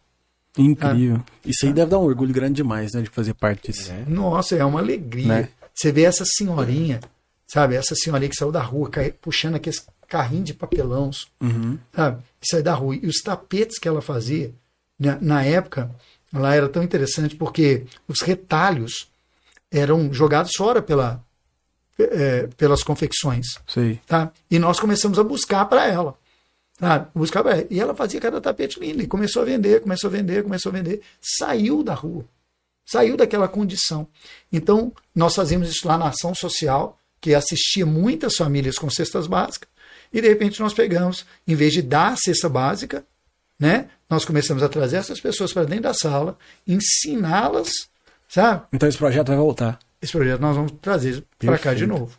Incrível. 0.58 1.24
Isso 1.46 1.66
aí 1.66 1.74
deve 1.74 1.92
dar 1.92 2.00
um 2.00 2.04
orgulho 2.04 2.34
grande 2.34 2.56
demais, 2.56 2.94
né? 2.94 3.02
De 3.02 3.10
fazer 3.10 3.34
parte 3.36 3.72
disso. 3.72 3.92
É. 3.92 4.04
Nossa, 4.10 4.56
é 4.56 4.66
uma 4.66 4.80
alegria. 4.80 5.28
Né? 5.28 5.50
Você 5.74 5.92
vê 5.92 6.04
essa 6.04 6.24
senhorinha, 6.26 7.00
sabe? 7.48 7.76
Essa 7.76 7.94
senhora 7.94 8.24
aí 8.24 8.30
que 8.30 8.36
saiu 8.36 8.52
da 8.52 8.62
rua, 8.62 8.90
cai- 8.90 9.12
puxando 9.12 9.56
aqueles 9.56 9.86
carrinhos 10.08 10.46
de 10.46 10.54
papelãos, 10.56 11.28
Uhum. 11.40 11.78
sabe? 11.96 12.24
E 12.42 12.48
saiu 12.50 12.64
da 12.64 12.74
rua. 12.74 12.96
E 12.96 13.06
os 13.06 13.18
tapetes 13.22 13.78
que 13.78 13.88
ela 13.88 14.02
fazia, 14.02 14.52
na, 15.00 15.18
na 15.22 15.44
época, 15.44 15.92
lá 16.34 16.56
era 16.56 16.68
tão 16.68 16.82
interessante 16.82 17.36
porque 17.36 17.84
os 18.08 18.22
retalhos 18.22 19.08
eram 19.72 20.12
jogados 20.12 20.54
fora 20.58 20.82
pela, 20.82 21.24
eh, 22.00 22.50
pelas 22.58 22.82
confecções 22.84 23.46
Sei. 23.68 24.00
tá? 24.08 24.32
E 24.50 24.58
nós 24.58 24.80
começamos 24.80 25.20
a 25.20 25.24
buscar 25.24 25.66
para 25.66 25.86
ela. 25.86 26.16
Buscar 27.14 27.44
pra 27.44 27.54
ela. 27.54 27.68
E 27.70 27.80
ela 27.80 27.96
fazia 27.96 28.20
cada 28.20 28.40
tapete 28.40 28.80
lindo. 28.80 29.02
E 29.02 29.08
começou 29.08 29.42
a 29.42 29.46
vender, 29.46 29.82
começou 29.82 30.10
a 30.10 30.12
vender, 30.12 30.44
começou 30.44 30.70
a 30.72 30.74
vender. 30.74 31.02
Saiu 31.22 31.84
da 31.84 31.94
rua. 31.94 32.26
Saiu 32.86 33.18
daquela 33.18 33.48
condição. 33.48 34.08
Então, 34.52 34.94
nós 35.14 35.36
fazíamos 35.36 35.70
isso 35.70 35.88
lá 35.88 35.98
na 35.98 36.08
ação 36.08 36.34
social, 36.34 36.98
que 37.20 37.34
assistia 37.34 37.86
muitas 37.86 38.36
famílias 38.36 38.78
com 38.78 38.90
cestas 38.90 39.28
básicas. 39.28 39.68
E, 40.14 40.22
de 40.22 40.28
repente, 40.28 40.60
nós 40.62 40.74
pegamos, 40.74 41.26
em 41.46 41.56
vez 41.56 41.74
de 41.74 41.82
dar 41.82 42.14
a 42.14 42.16
cesta 42.16 42.48
básica, 42.48 43.06
né? 43.60 43.90
Nós 44.10 44.24
começamos 44.24 44.64
a 44.64 44.70
trazer 44.70 44.98
essas 44.98 45.20
pessoas 45.20 45.52
para 45.52 45.66
dentro 45.66 45.84
da 45.84 45.94
sala, 45.94 46.38
ensiná-las, 46.66 47.72
sabe? 48.28 48.66
Então 48.72 48.88
esse 48.88 48.98
projeto 48.98 49.28
vai 49.28 49.38
voltar. 49.38 49.80
esse 50.02 50.12
projeto 50.12 50.40
nós 50.40 50.56
vamos 50.56 50.74
trazer 50.82 51.24
para 51.40 51.58
cá 51.58 51.74
de 51.74 51.86
novo. 51.86 52.18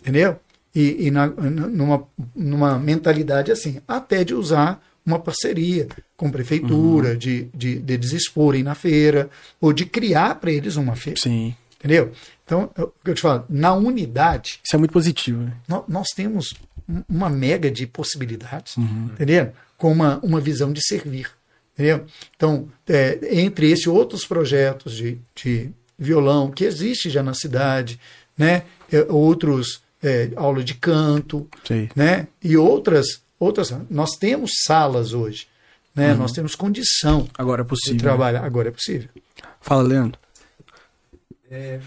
Entendeu? 0.00 0.38
E, 0.74 1.06
e 1.06 1.10
na- 1.10 1.28
numa, 1.28 2.04
numa 2.34 2.78
mentalidade 2.78 3.52
assim, 3.52 3.80
até 3.86 4.24
de 4.24 4.34
usar 4.34 4.82
uma 5.06 5.18
parceria 5.18 5.86
com 6.16 6.30
prefeitura, 6.30 7.10
Uhum. 7.12 7.16
de, 7.18 7.44
de, 7.54 7.78
de 7.78 7.92
eles 7.92 8.12
exporem 8.12 8.62
na 8.62 8.74
feira, 8.74 9.28
ou 9.60 9.72
de 9.72 9.84
criar 9.86 10.34
para 10.36 10.50
eles 10.50 10.76
uma 10.76 10.96
feira. 10.96 11.20
Sim. 11.22 11.54
Entendeu? 11.78 12.10
Então, 12.44 12.70
eu- 12.76 12.86
o 12.86 13.04
que 13.04 13.10
eu 13.10 13.14
te 13.14 13.20
falo, 13.20 13.44
na 13.48 13.74
unidade, 13.74 14.58
Isso 14.64 14.74
é 14.74 14.78
muito 14.78 14.92
positivo, 14.92 15.42
né? 15.42 15.52
nó- 15.68 15.84
nós 15.86 16.08
temos 16.16 16.54
um- 16.88 17.02
uma 17.08 17.28
mega 17.28 17.70
de 17.70 17.86
possibilidades, 17.86 18.76
entendeu? 18.78 19.52
Com 19.76 19.92
uma, 19.92 20.18
uma 20.22 20.40
visão 20.40 20.72
de 20.72 20.80
servir, 20.86 21.28
entendeu? 21.74 22.04
Então, 22.34 22.68
é, 22.88 23.18
entre 23.38 23.70
esses 23.70 23.86
outros 23.86 24.24
projetos 24.26 24.94
de, 24.96 25.18
de 25.36 25.70
violão 25.98 26.50
que 26.50 26.64
existe 26.64 27.10
já 27.10 27.22
na 27.22 27.34
cidade, 27.34 28.00
né? 28.36 28.62
É, 28.90 29.00
outros 29.10 29.82
é, 30.04 30.30
aula 30.36 30.62
de 30.62 30.74
canto, 30.74 31.48
Sei. 31.64 31.88
né? 31.96 32.28
E 32.42 32.56
outras 32.56 33.06
outras 33.38 33.70
nós 33.90 34.10
temos 34.18 34.50
salas 34.64 35.12
hoje, 35.14 35.48
né? 35.94 36.14
Nós 36.14 36.32
temos 36.32 36.54
condição 36.54 37.28
Agora 37.36 37.62
é 37.62 37.64
de 37.64 37.68
possível. 37.68 37.96
né? 37.96 38.02
trabalhar. 38.02 38.44
Agora 38.44 38.68
é 38.68 38.72
possível. 38.72 39.08
Fala, 39.60 39.82
Leandro. 39.82 40.20
É... 41.50 41.80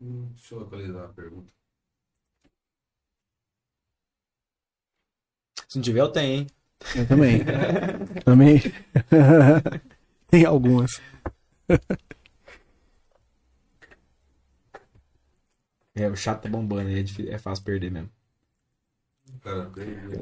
Hum, 0.00 0.28
Deixa 0.34 0.54
eu 0.54 0.58
localizar 0.60 1.04
a 1.04 1.08
pergunta. 1.08 1.52
Se 5.68 5.78
não 5.78 5.82
tiver, 5.82 6.00
eu 6.00 6.08
tenho, 6.08 6.40
hein? 6.40 6.46
Eu 6.94 7.06
também. 7.06 7.40
também. 8.24 8.60
Tem 10.28 10.44
algumas. 10.44 11.00
É, 15.94 16.08
o 16.08 16.16
chato 16.16 16.42
tá 16.42 16.48
bombando 16.48 16.90
é, 16.90 17.02
difí- 17.02 17.28
é 17.28 17.38
fácil 17.38 17.64
perder 17.64 17.90
mesmo. 17.90 18.08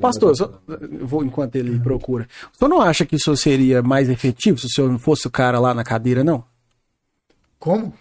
Pastor, 0.00 0.36
só- 0.36 0.60
eu 0.68 1.06
vou 1.06 1.24
enquanto 1.24 1.56
ele 1.56 1.78
procura. 1.80 2.28
O 2.52 2.56
senhor 2.58 2.68
não 2.68 2.80
acha 2.80 3.04
que 3.06 3.16
isso 3.16 3.34
seria 3.36 3.82
mais 3.82 4.08
efetivo 4.08 4.58
se 4.58 4.66
o 4.66 4.70
senhor 4.70 4.90
não 4.90 4.98
fosse 4.98 5.26
o 5.26 5.30
cara 5.30 5.58
lá 5.58 5.72
na 5.74 5.84
cadeira, 5.84 6.22
não? 6.24 6.44
Como? 7.58 7.92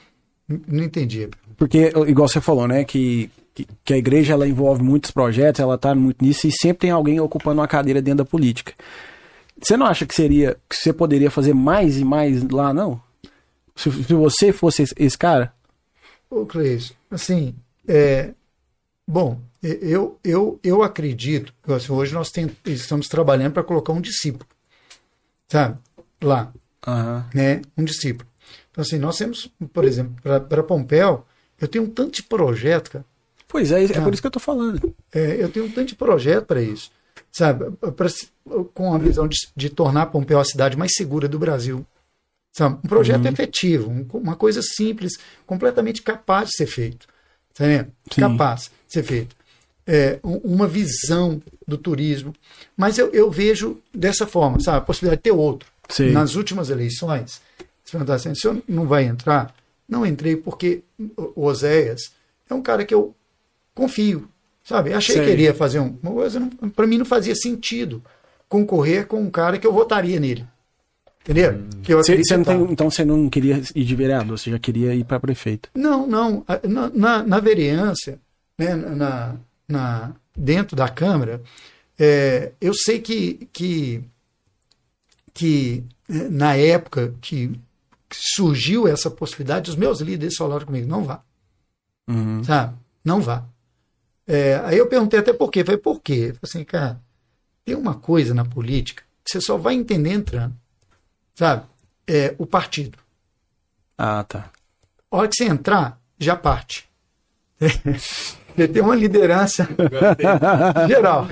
Não 0.48 0.84
entendi. 0.84 1.30
Porque, 1.57 1.93
igual 2.07 2.27
você 2.27 2.41
falou, 2.41 2.68
né, 2.68 2.84
que, 2.84 3.30
que, 3.53 3.68
que 3.85 3.93
a 3.93 3.98
igreja 3.98 4.34
ela 4.34 4.48
envolve 4.48 4.81
muitos 4.84 5.11
projetos, 5.11 5.60
ela 5.60 5.77
tá 5.77 5.93
muito 5.93 6.23
nisso 6.23 6.48
e 6.48 6.52
sempre 6.52 6.81
tem 6.81 6.91
alguém 6.91 7.19
ocupando 7.19 7.61
uma 7.61 7.68
cadeira 7.68 8.02
dentro 8.02 8.19
da 8.23 8.26
política. 8.30 8.73
Você 9.61 9.77
não 9.77 9.85
acha 9.85 10.06
que 10.06 10.15
seria 10.15 10.57
que 10.68 10.76
você 10.76 10.91
poderia 10.91 11.30
fazer 11.30 11.53
mais 11.53 11.98
e 11.99 12.03
mais 12.06 12.43
lá, 12.49 12.73
não? 12.73 13.02
Se, 13.76 13.91
se 13.91 14.14
você 14.14 14.52
fosse 14.52 14.84
esse, 14.84 14.95
esse 14.98 15.18
cara? 15.18 15.53
Ô, 16.30 16.45
Cleis, 16.45 16.93
assim, 17.11 17.55
é, 17.88 18.33
bom, 19.07 19.39
eu, 19.61 20.17
eu, 20.23 20.59
eu 20.63 20.83
acredito, 20.83 21.53
que, 21.63 21.71
assim, 21.73 21.91
hoje 21.91 22.13
nós 22.13 22.31
tem- 22.31 22.55
estamos 22.65 23.07
trabalhando 23.07 23.53
para 23.53 23.63
colocar 23.63 23.93
um 23.93 24.01
discípulo, 24.01 24.47
sabe, 25.49 25.77
lá, 26.21 26.51
Aham. 26.88 27.25
né, 27.33 27.61
um 27.77 27.83
discípulo. 27.83 28.29
Então, 28.71 28.81
assim, 28.81 28.97
nós 28.97 29.17
temos, 29.17 29.49
por 29.73 29.83
exemplo, 29.83 30.15
para 30.47 30.63
Pompéu, 30.63 31.25
eu 31.59 31.67
tenho 31.67 31.83
um 31.85 31.89
tanto 31.89 32.13
de 32.15 32.23
projeto, 32.23 32.91
cara, 32.91 33.05
Pois 33.47 33.71
é, 33.71 33.83
é 33.83 34.01
por 34.01 34.13
isso 34.13 34.21
que 34.21 34.27
eu 34.27 34.31
tô 34.31 34.39
falando. 34.39 34.95
é, 35.13 35.43
eu 35.43 35.49
tenho 35.49 35.65
um 35.65 35.69
tanto 35.71 35.89
de 35.89 35.95
projeto 35.95 36.45
para 36.45 36.61
isso, 36.61 36.89
sabe, 37.31 37.65
pra 37.95 38.07
com 38.73 38.93
a 38.93 38.97
visão 38.97 39.27
de, 39.27 39.38
de 39.55 39.69
tornar 39.69 40.07
Pompéu 40.07 40.39
a 40.39 40.45
cidade 40.45 40.77
mais 40.77 40.93
segura 40.95 41.27
do 41.27 41.38
Brasil. 41.38 41.85
Sabe? 42.51 42.79
Um 42.83 42.87
projeto 42.89 43.25
efetivo, 43.27 43.89
um- 43.89 44.05
uma 44.13 44.35
coisa 44.35 44.61
simples, 44.61 45.13
completamente 45.45 46.01
capaz 46.01 46.49
de 46.49 46.57
ser 46.57 46.67
feito. 46.67 47.07
Tá? 47.53 47.65
Sim. 47.65 48.21
Capaz 48.21 48.63
de 48.87 48.93
ser 48.93 49.03
feito. 49.03 49.35
É, 49.87 50.19
um- 50.23 50.37
uma 50.37 50.67
visão 50.67 51.41
do 51.67 51.77
turismo. 51.77 52.33
Mas 52.77 52.97
eu, 52.97 53.09
eu 53.11 53.31
vejo 53.31 53.79
dessa 53.93 54.27
forma, 54.27 54.59
sabe? 54.59 54.77
A 54.77 54.81
possibilidade 54.81 55.19
de 55.19 55.23
ter 55.23 55.31
outro. 55.31 55.69
Sim. 55.89 56.11
Nas 56.11 56.35
últimas 56.35 56.69
eleições, 56.69 57.41
se 57.83 57.91
perguntar 57.91 58.15
assim, 58.15 58.29
o 58.31 58.35
senhor 58.35 58.61
não 58.67 58.85
vai 58.87 59.05
entrar? 59.05 59.53
Não 59.87 60.05
entrei 60.05 60.35
porque 60.35 60.81
o 61.17 61.45
Oséias 61.45 62.11
é 62.49 62.53
um 62.53 62.61
cara 62.61 62.85
que 62.85 62.93
eu 62.93 63.13
confio, 63.73 64.29
sabe? 64.63 64.93
Achei 64.93 65.15
Sei. 65.15 65.25
que 65.25 65.31
ele 65.31 65.43
ia 65.43 65.53
fazer 65.53 65.79
um- 65.79 65.97
uma 66.01 66.11
coisa, 66.13 66.49
para 66.75 66.87
mim 66.87 66.97
não 66.97 67.05
fazia 67.05 67.35
sentido 67.35 68.01
concorrer 68.47 69.07
com 69.07 69.21
um 69.21 69.29
cara 69.31 69.57
que 69.57 69.65
eu 69.67 69.73
votaria 69.73 70.19
nele. 70.19 70.45
Entendeu? 71.23 71.64
Que 71.84 71.93
eu 71.93 71.98
Você, 71.98 72.18
você 72.18 72.35
não 72.38 72.43
tem- 72.43 72.53
acreditava. 72.53 72.72
então 72.73 72.89
você 72.89 73.06
não 73.06 73.30
queria 73.30 73.61
ir 73.76 73.84
de 73.85 73.95
vereador, 73.95 74.38
você 74.39 74.49
já 74.52 74.60
queria 74.60 74.93
ir 74.95 75.03
para 75.03 75.19
prefeito. 75.19 75.69
Não, 75.76 76.07
não. 76.07 76.43
Na, 76.68 76.89
na, 76.89 77.23
na 77.23 77.39
vereança, 77.39 78.19
né, 78.57 78.76
na, 78.76 79.35
na, 79.68 80.15
dentro 80.35 80.76
da 80.76 80.89
Câmara, 80.89 81.41
é, 81.99 82.52
eu 82.60 82.73
sei 82.73 82.99
que, 82.99 83.48
que, 83.53 84.03
que 85.34 85.84
eh, 86.10 86.27
na 86.30 86.56
época 86.56 87.14
que 87.22 87.52
surgiu 88.11 88.88
essa 88.88 89.10
possibilidade, 89.10 89.69
os 89.69 89.76
meus 89.76 90.02
líderes 90.02 90.35
falaram 90.35 90.65
comigo, 90.65 90.88
não 90.88 91.03
vá, 91.03 91.22
Uhum. 92.10 92.43
sabe? 92.43 92.76
Não 93.06 93.22
vá. 93.22 93.45
É, 94.27 94.56
aí 94.65 94.77
eu 94.77 94.88
perguntei 94.88 95.19
até 95.19 95.31
por 95.34 95.49
quê. 95.52 95.64
Falei, 95.64 95.80
por 95.80 96.02
quê? 96.02 96.27
Falei 96.34 96.39
assim, 96.43 96.64
cara, 96.64 96.99
tem 97.64 97.76
uma 97.76 97.93
coisa 97.95 98.34
na 98.34 98.43
política 98.43 99.03
que 99.23 99.31
você 99.31 99.39
só 99.41 99.56
vai 99.57 99.76
entender 99.76 100.11
entrando, 100.11 100.56
sabe? 101.41 101.63
É 102.07 102.35
o 102.38 102.45
partido. 102.45 102.99
Ah, 103.97 104.23
tá. 104.23 104.51
A 105.09 105.18
hora 105.18 105.27
que 105.27 105.35
você 105.35 105.45
entrar, 105.45 105.99
já 106.19 106.35
parte. 106.35 106.88
Você 108.53 108.68
tem 108.68 108.81
uma 108.84 108.95
liderança 108.95 109.65
geral. 110.88 111.27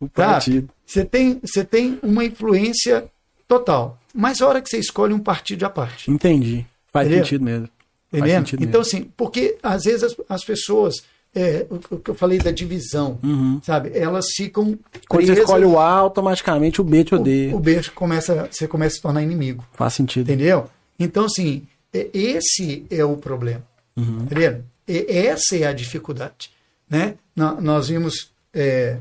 O 0.00 0.08
Tá? 0.08 0.28
partido. 0.32 0.70
Você 0.86 1.04
tem, 1.04 1.38
você 1.44 1.62
tem 1.64 1.98
uma 2.02 2.24
influência 2.24 3.10
total. 3.46 3.98
Mas 4.14 4.40
a 4.40 4.46
hora 4.48 4.62
que 4.62 4.68
você 4.70 4.78
escolhe 4.78 5.12
um 5.12 5.18
partido, 5.18 5.60
já 5.60 5.68
parte. 5.68 6.10
Entendi. 6.10 6.64
Faz 6.90 7.06
Entendeu? 7.06 7.24
sentido 7.24 7.44
mesmo. 7.44 7.68
Faz 8.10 8.32
sentido 8.32 8.64
Então, 8.64 8.80
mesmo. 8.80 8.96
assim, 8.98 9.12
porque 9.16 9.58
às 9.62 9.84
vezes 9.84 10.04
as, 10.04 10.16
as 10.28 10.42
pessoas, 10.44 10.94
é, 11.34 11.66
o, 11.70 11.78
que 11.98 12.10
eu 12.10 12.14
falei 12.14 12.38
da 12.38 12.50
divisão, 12.50 13.18
Uhum. 13.22 13.60
sabe? 13.62 13.90
Elas 13.96 14.26
ficam. 14.34 14.78
Quando 15.08 15.22
você 15.22 15.32
presas, 15.32 15.38
escolhe 15.44 15.64
o 15.64 15.78
A, 15.78 15.88
automaticamente 15.90 16.80
o 16.80 16.84
B 16.84 17.04
te 17.04 17.14
odeia. 17.14 17.54
o, 17.54 17.56
o 17.56 17.60
beijo 17.60 17.92
começa, 17.92 18.48
você 18.50 18.66
começa 18.66 18.94
a 18.94 18.96
se 18.96 19.02
tornar 19.02 19.22
inimigo. 19.22 19.64
Faz 19.74 19.94
sentido. 19.94 20.22
Entendeu? 20.28 20.64
Então, 20.98 21.26
assim, 21.26 21.62
é- 21.92 22.08
esse 22.12 22.84
é 22.90 23.04
o 23.04 23.16
problema. 23.16 23.62
Uhum. 23.96 24.20
Entendeu? 24.22 24.62
E- 24.86 25.06
essa 25.26 25.56
é 25.56 25.64
a 25.66 25.72
dificuldade. 25.72 26.50
Né? 26.88 27.14
Nós 27.36 27.88
vimos. 27.88 28.30
é, 28.54 28.96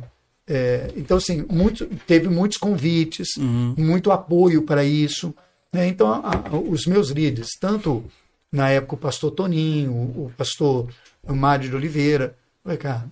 é, 0.46 0.92
então, 0.96 1.18
assim, 1.18 1.46
muito, 1.50 1.86
teve 2.06 2.28
muitos 2.30 2.58
convites, 2.58 3.30
Uhum. 3.38 3.74
muito 3.78 4.12
apoio 4.12 4.62
para 4.62 4.84
isso. 4.84 5.34
né? 5.74 5.88
Então, 5.88 6.08
a- 6.12 6.44
a- 6.52 6.56
os 6.58 6.86
meus 6.86 7.10
líderes, 7.10 7.50
tanto 7.60 8.04
na 8.52 8.70
época 8.70 8.96
o 8.96 8.98
pastor 8.98 9.32
Toninho, 9.32 9.92
o, 9.92 10.26
o 10.28 10.32
pastor 10.38 10.88
Mário 11.36 11.70
de 11.70 11.76
Oliveira, 11.76 12.36
falei, 12.64 12.78
cara. 12.78 13.10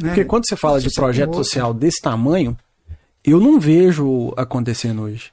né? 0.00 0.08
Porque 0.08 0.24
quando 0.24 0.46
você 0.46 0.56
fala 0.56 0.80
de 0.80 0.92
projeto 0.92 1.34
social 1.34 1.74
desse 1.74 2.00
tamanho, 2.00 2.56
eu 3.24 3.40
não 3.40 3.58
vejo 3.58 4.32
acontecendo 4.36 5.02
hoje. 5.02 5.32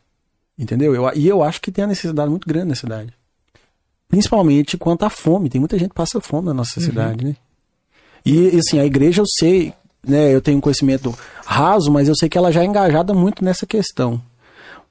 Entendeu? 0.57 0.93
Eu, 0.93 1.11
e 1.15 1.27
eu 1.27 1.41
acho 1.41 1.61
que 1.61 1.71
tem 1.71 1.83
a 1.83 1.87
necessidade 1.87 2.29
muito 2.29 2.47
grande 2.47 2.67
na 2.67 2.75
cidade. 2.75 3.13
Principalmente 4.07 4.77
quanto 4.77 5.03
à 5.03 5.09
fome. 5.09 5.49
Tem 5.49 5.59
muita 5.59 5.77
gente 5.77 5.89
que 5.89 5.95
passa 5.95 6.21
fome 6.21 6.47
na 6.47 6.53
nossa 6.53 6.79
cidade, 6.79 7.25
né? 7.25 7.35
E, 8.25 8.55
e, 8.55 8.59
assim, 8.59 8.77
a 8.77 8.85
igreja 8.85 9.21
eu 9.21 9.25
sei, 9.25 9.73
né? 10.05 10.33
Eu 10.33 10.41
tenho 10.41 10.57
um 10.57 10.61
conhecimento 10.61 11.17
raso, 11.45 11.91
mas 11.91 12.07
eu 12.07 12.15
sei 12.15 12.29
que 12.29 12.37
ela 12.37 12.51
já 12.51 12.61
é 12.61 12.65
engajada 12.65 13.13
muito 13.13 13.43
nessa 13.43 13.65
questão. 13.65 14.21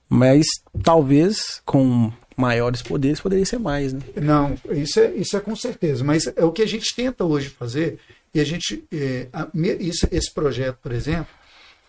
Mas 0.09 0.45
talvez 0.83 1.61
com 1.65 2.11
maiores 2.41 2.83
poderes, 2.83 3.21
poderia 3.21 3.45
ser 3.47 3.59
mais, 3.59 3.93
né? 3.93 4.01
Não, 4.17 4.57
isso 4.73 4.99
é, 4.99 5.13
isso 5.15 5.37
é 5.37 5.41
com 5.41 5.55
certeza. 5.55 6.03
Mas 6.03 6.27
é 6.35 6.45
o 6.45 6.51
que 6.53 6.63
a 6.63 6.67
gente 6.67 6.95
tenta 6.97 7.25
hoje 7.25 7.49
fazer, 7.51 7.99
e 8.35 8.41
a 8.41 8.45
gente. 8.45 8.85
É, 8.93 9.29
a- 9.33 9.49
isso- 9.79 10.09
esse 10.11 10.33
projeto, 10.33 10.79
por 10.83 10.91
exemplo, 10.93 11.33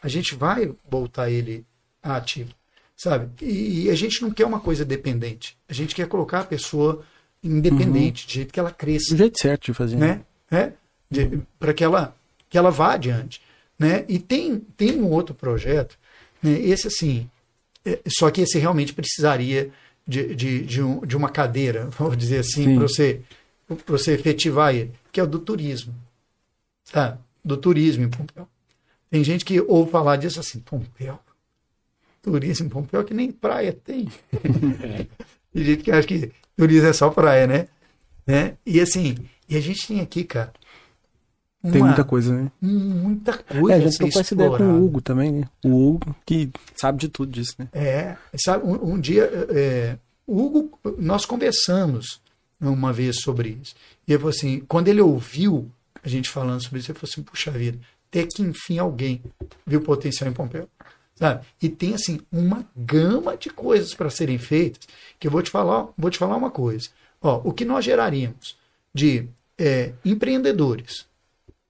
a 0.03 0.07
gente 0.07 0.35
vai 0.35 0.71
voltar 0.89 1.29
ele 1.31 1.65
ativo, 2.03 2.49
sabe? 2.97 3.29
E, 3.41 3.83
e 3.85 3.89
a 3.89 3.95
gente 3.95 4.21
não 4.21 4.31
quer 4.31 4.45
uma 4.45 4.59
coisa 4.59 4.83
dependente. 4.83 5.55
A 5.69 5.73
gente 5.73 5.93
quer 5.95 6.07
colocar 6.07 6.39
a 6.41 6.45
pessoa 6.45 7.03
independente, 7.43 8.27
de 8.27 8.33
jeito 8.35 8.53
que 8.53 8.59
ela 8.59 8.71
cresça 8.71 9.13
Do 9.13 9.17
jeito 9.17 9.39
certo 9.39 9.65
de 9.65 9.73
fazer. 9.73 9.95
né? 9.97 10.21
É, 10.51 10.73
para 11.59 11.73
que 11.73 11.83
ela 11.83 12.15
que 12.49 12.57
ela 12.57 12.69
vá 12.69 12.93
adiante, 12.93 13.41
né? 13.79 14.03
E 14.07 14.19
tem 14.19 14.59
tem 14.75 14.97
um 14.99 15.09
outro 15.09 15.33
projeto, 15.33 15.97
né? 16.43 16.51
Esse 16.59 16.87
assim, 16.87 17.29
é, 17.85 17.99
só 18.07 18.29
que 18.29 18.41
esse 18.41 18.57
realmente 18.59 18.93
precisaria 18.93 19.71
de, 20.07 20.35
de, 20.35 20.65
de, 20.65 20.81
um- 20.81 20.99
de 21.05 21.15
uma 21.15 21.29
cadeira, 21.29 21.85
vamos 21.97 22.17
dizer 22.17 22.39
assim, 22.39 22.65
Sim. 22.65 22.75
para 22.75 22.87
você 22.87 23.21
para 23.85 23.97
você 23.97 24.11
efetivar 24.13 24.75
ele, 24.75 24.91
que 25.13 25.19
é 25.19 25.23
o 25.23 25.27
do 25.27 25.39
turismo, 25.39 25.95
tá? 26.91 27.17
Do 27.43 27.55
turismo 27.55 28.03
em 28.03 28.09
Pompéu. 28.09 28.45
Tem 29.09 29.23
gente 29.23 29.45
que 29.45 29.61
ouve 29.61 29.89
falar 29.89 30.17
disso 30.17 30.41
assim, 30.41 30.59
Pompéu, 30.59 31.17
turismo 32.21 32.65
em 32.65 32.69
Pompéu 32.69 33.03
que 33.05 33.13
nem 33.13 33.31
praia 33.31 33.71
tem. 33.71 34.09
Tem 35.53 35.63
gente 35.65 35.83
que 35.83 35.91
acha 35.91 36.07
que 36.07 36.31
turismo 36.57 36.87
é 36.87 36.93
só 36.93 37.09
praia, 37.09 37.47
né? 37.47 37.67
né? 38.25 38.57
E 38.65 38.79
assim, 38.79 39.15
e 39.49 39.55
a 39.57 39.59
gente 39.61 39.85
tem 39.87 39.99
aqui, 39.99 40.23
cara. 40.23 40.53
Tem 41.61 41.81
uma- 41.81 41.87
muita 41.87 42.03
coisa, 42.03 42.33
né? 42.35 42.51
Muita 42.61 43.37
coisa 43.37 43.73
É, 43.73 43.77
a 43.77 43.79
gente 43.81 43.97
trocou 43.97 44.21
essa 44.21 44.33
ideia 44.33 44.49
com 44.49 44.63
o 44.63 44.85
Hugo 44.85 45.01
também, 45.01 45.31
né? 45.31 45.43
O 45.63 45.89
Hugo, 45.89 46.15
que 46.25 46.49
sabe 46.75 46.97
de 46.99 47.07
tudo 47.07 47.31
disso, 47.31 47.53
né? 47.59 47.67
É, 47.73 48.15
sabe, 48.35 48.65
um, 48.65 48.93
um 48.93 48.99
dia, 48.99 49.29
é, 49.49 49.97
o 50.25 50.41
Hugo, 50.41 50.79
nós 50.97 51.25
conversamos 51.25 52.19
uma 52.59 52.91
vez 52.91 53.21
sobre 53.21 53.57
isso. 53.61 53.75
E 54.07 54.11
ele 54.13 54.19
falou 54.19 54.29
assim, 54.31 54.59
quando 54.67 54.87
ele 54.87 55.01
ouviu 55.01 55.69
a 56.03 56.09
gente 56.09 56.29
falando 56.29 56.63
sobre 56.63 56.79
isso, 56.79 56.91
ele 56.91 56.97
falou 56.97 57.11
assim, 57.11 57.21
puxa 57.21 57.51
vida, 57.51 57.77
até 58.09 58.25
que 58.25 58.41
enfim 58.41 58.79
alguém 58.79 59.21
viu 59.65 59.81
potencial 59.81 60.29
em 60.29 60.33
Pompeu. 60.33 60.67
Sabe? 61.15 61.45
E 61.61 61.69
tem 61.69 61.93
assim 61.93 62.19
uma 62.31 62.65
gama 62.75 63.37
de 63.37 63.51
coisas 63.51 63.93
para 63.93 64.09
serem 64.09 64.39
feitas, 64.39 64.87
que 65.19 65.27
eu 65.27 65.31
vou 65.31 65.43
te 65.43 65.51
falar, 65.51 65.87
vou 65.95 66.09
te 66.09 66.17
falar 66.17 66.35
uma 66.35 66.49
coisa. 66.49 66.89
Ó, 67.21 67.39
o 67.43 67.53
que 67.53 67.63
nós 67.63 67.85
geraríamos 67.85 68.57
de 68.91 69.27
é, 69.59 69.93
empreendedores, 70.03 71.05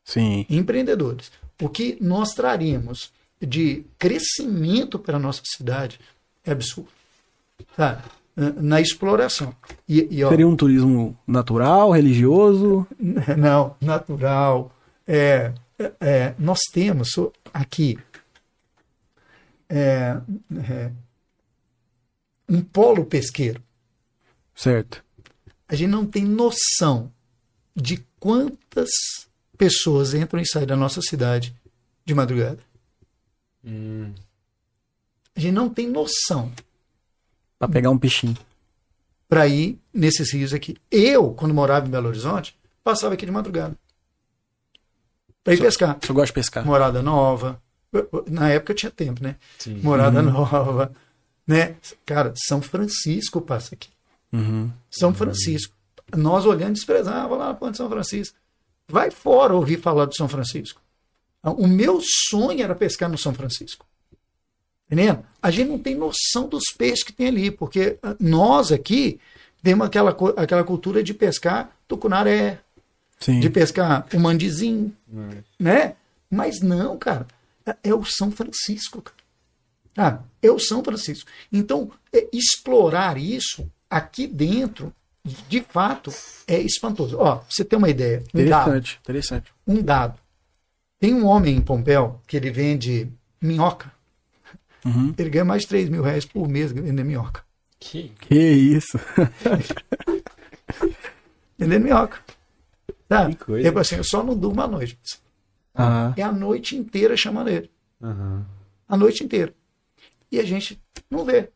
Sim. 0.04 0.46
empreendedores. 0.50 1.32
O 1.62 1.70
que 1.70 1.98
nós 2.02 2.34
traríamos 2.34 3.12
de 3.42 3.86
crescimento 3.98 5.00
para 5.00 5.18
a 5.18 5.20
nossa 5.20 5.42
cidade 5.46 6.00
é 6.44 6.52
absurdo. 6.52 6.90
Tá? 7.76 8.04
Na 8.36 8.80
exploração. 8.80 9.56
E, 9.88 10.08
e, 10.10 10.24
ó, 10.24 10.30
Seria 10.30 10.48
um 10.48 10.56
turismo 10.56 11.18
natural, 11.28 11.92
religioso. 11.92 12.88
não, 13.38 13.76
natural. 13.82 14.76
É, 15.08 15.54
é, 15.78 15.94
é, 16.00 16.36
nós 16.40 16.60
temos 16.72 17.10
aqui 17.54 17.98
é, 19.70 20.18
é, 20.70 20.92
um 22.48 22.62
polo 22.62 23.06
pesqueiro. 23.06 23.62
Certo. 24.54 25.04
A 25.68 25.76
gente 25.76 25.90
não 25.90 26.06
tem 26.06 26.26
noção 26.26 27.12
de 27.76 28.06
quantas 28.20 28.90
pessoas 29.66 30.16
entram 30.16 30.42
e 30.42 30.46
saem 30.48 30.66
da 30.66 30.76
nossa 30.76 31.02
cidade 31.04 31.54
de 32.04 32.16
madrugada. 32.16 32.58
Hum, 33.64 34.12
A 35.36 35.40
gente 35.40 35.54
não 35.54 35.70
tem 35.70 35.88
noção 35.88 36.52
Pra 37.60 37.68
pegar 37.68 37.92
um 37.92 37.98
peixinho. 37.98 38.36
para 39.30 39.48
ir 39.48 39.80
nesses 39.94 40.34
rios 40.34 40.52
aqui. 40.52 40.76
Eu, 40.90 41.32
quando 41.36 41.54
morava 41.54 41.86
em 41.88 41.92
Belo 41.92 42.08
Horizonte, 42.08 42.58
passava 42.84 43.14
aqui 43.14 43.24
de 43.24 43.32
madrugada. 43.32 43.78
Para 45.44 45.54
ir 45.54 45.62
pescar. 45.62 45.96
Você 46.02 46.12
gosta 46.12 46.26
de 46.28 46.34
pescar? 46.34 46.66
Morada 46.66 47.04
Nova. 47.04 47.62
Na 48.28 48.50
época 48.50 48.72
eu 48.72 48.76
tinha 48.76 48.90
tempo, 48.92 49.22
né? 49.22 49.36
sim. 49.60 49.76
Morada 49.76 50.24
Nova. 50.24 50.92
Né? 51.46 51.76
Cara, 52.04 52.34
São 52.36 52.64
Francisco 52.64 53.40
passa 53.40 53.76
aqui. 53.76 53.90
Uhum. 54.34 54.72
São 54.90 55.14
Francisco. 55.14 55.76
Nós 56.18 56.46
olhando 56.48 56.74
desprezava 56.74 57.36
lá 57.36 57.50
na 57.50 57.54
ponte 57.54 57.72
de 57.74 57.78
São 57.78 57.90
Francisco. 57.90 58.36
Vai 58.92 59.10
fora 59.10 59.56
ouvir 59.56 59.80
falar 59.80 60.06
do 60.06 60.16
São 60.16 60.28
Francisco. 60.28 60.82
O 61.44 61.66
meu 61.68 62.00
sonho 62.30 62.62
era 62.62 62.76
pescar 62.76 63.10
no 63.10 63.18
São 63.18 63.34
Francisco. 63.34 63.86
Entendendo? 64.88 65.24
A 65.42 65.50
gente 65.50 65.70
não 65.70 65.80
tem 65.80 65.96
noção 65.96 66.48
dos 66.48 66.64
peixes 66.78 67.04
que 67.04 67.14
tem 67.14 67.28
ali, 67.28 67.50
porque 67.50 67.98
ah, 68.04 68.16
nós 68.20 68.72
aqui 68.72 69.20
temos 69.64 69.88
aquela, 69.88 70.16
aquela 70.36 70.64
cultura 70.64 71.02
de 71.02 71.14
pescar 71.14 71.72
tucunaré, 71.88 72.60
Sim. 73.20 73.40
de 73.40 73.50
pescar 73.50 74.06
o 74.14 74.20
mandizinho, 74.20 74.94
Hum. 75.12 75.30
né? 75.60 75.96
Mas 76.30 76.60
não, 76.62 76.98
cara. 76.98 77.26
É- 77.66 77.78
É 77.90 77.94
o 77.94 78.04
São 78.04 78.32
Francisco, 78.32 79.02
cara. 79.02 79.18
Ah, 79.98 80.24
é 80.42 80.52
o 80.52 80.60
São 80.60 80.84
Francisco. 80.84 81.30
Então, 81.52 81.92
é, 82.14 82.28
explorar 82.34 83.18
isso 83.18 83.70
aqui 83.90 84.26
dentro, 84.28 84.94
de 85.24 85.62
fato, 85.62 86.12
é 86.48 86.60
espantoso. 86.60 87.18
Ó, 87.20 87.38
pra 87.38 87.46
você 87.50 87.64
ter 87.64 87.76
uma 87.76 87.90
ideia, 87.90 88.24
um 88.34 88.46
dado, 88.46 88.70
Interessante, 88.70 89.00
interessante. 89.02 89.54
um 89.68 89.82
dado. 89.82 90.20
Tem 91.00 91.14
um 91.14 91.26
homem 91.26 91.56
em 91.58 91.62
Pompéu 91.62 92.22
que 92.28 92.38
ele 92.38 92.52
vende 92.52 93.12
minhoca. 93.42 93.92
Uhum. 94.86 95.14
Ele 95.18 95.30
ganha 95.30 95.46
mais 95.46 95.64
de 95.64 95.68
3 95.70 95.90
mil 95.90 96.02
reais 96.04 96.26
por 96.26 96.48
mês 96.48 96.72
vendendo 96.72 97.04
minhoca. 97.06 97.44
Que 97.80 98.10
Que 98.20 98.36
isso. 98.36 99.00
Vendendo 101.58 101.84
minhoca. 101.84 102.20
Sabe? 103.08 103.36
Que 103.36 103.46
coisa. 103.46 103.68
Ele 103.68 103.80
assim, 103.80 103.96
eu 103.96 104.04
só 104.04 104.24
não 104.24 104.36
durmo 104.38 104.62
à 104.62 104.68
noite. 104.68 104.98
Ah, 105.74 106.14
É 106.18 106.24
a 106.24 106.32
noite 106.32 106.76
inteira 106.76 107.16
chamando 107.16 107.50
ele. 107.50 107.70
Aham. 108.02 108.46
a 108.88 108.98
noite 108.98 109.24
inteira. 109.24 109.54
E 110.32 110.40
a 110.40 110.44
gente 110.44 110.82
não 111.10 111.24
vê. 111.24 111.50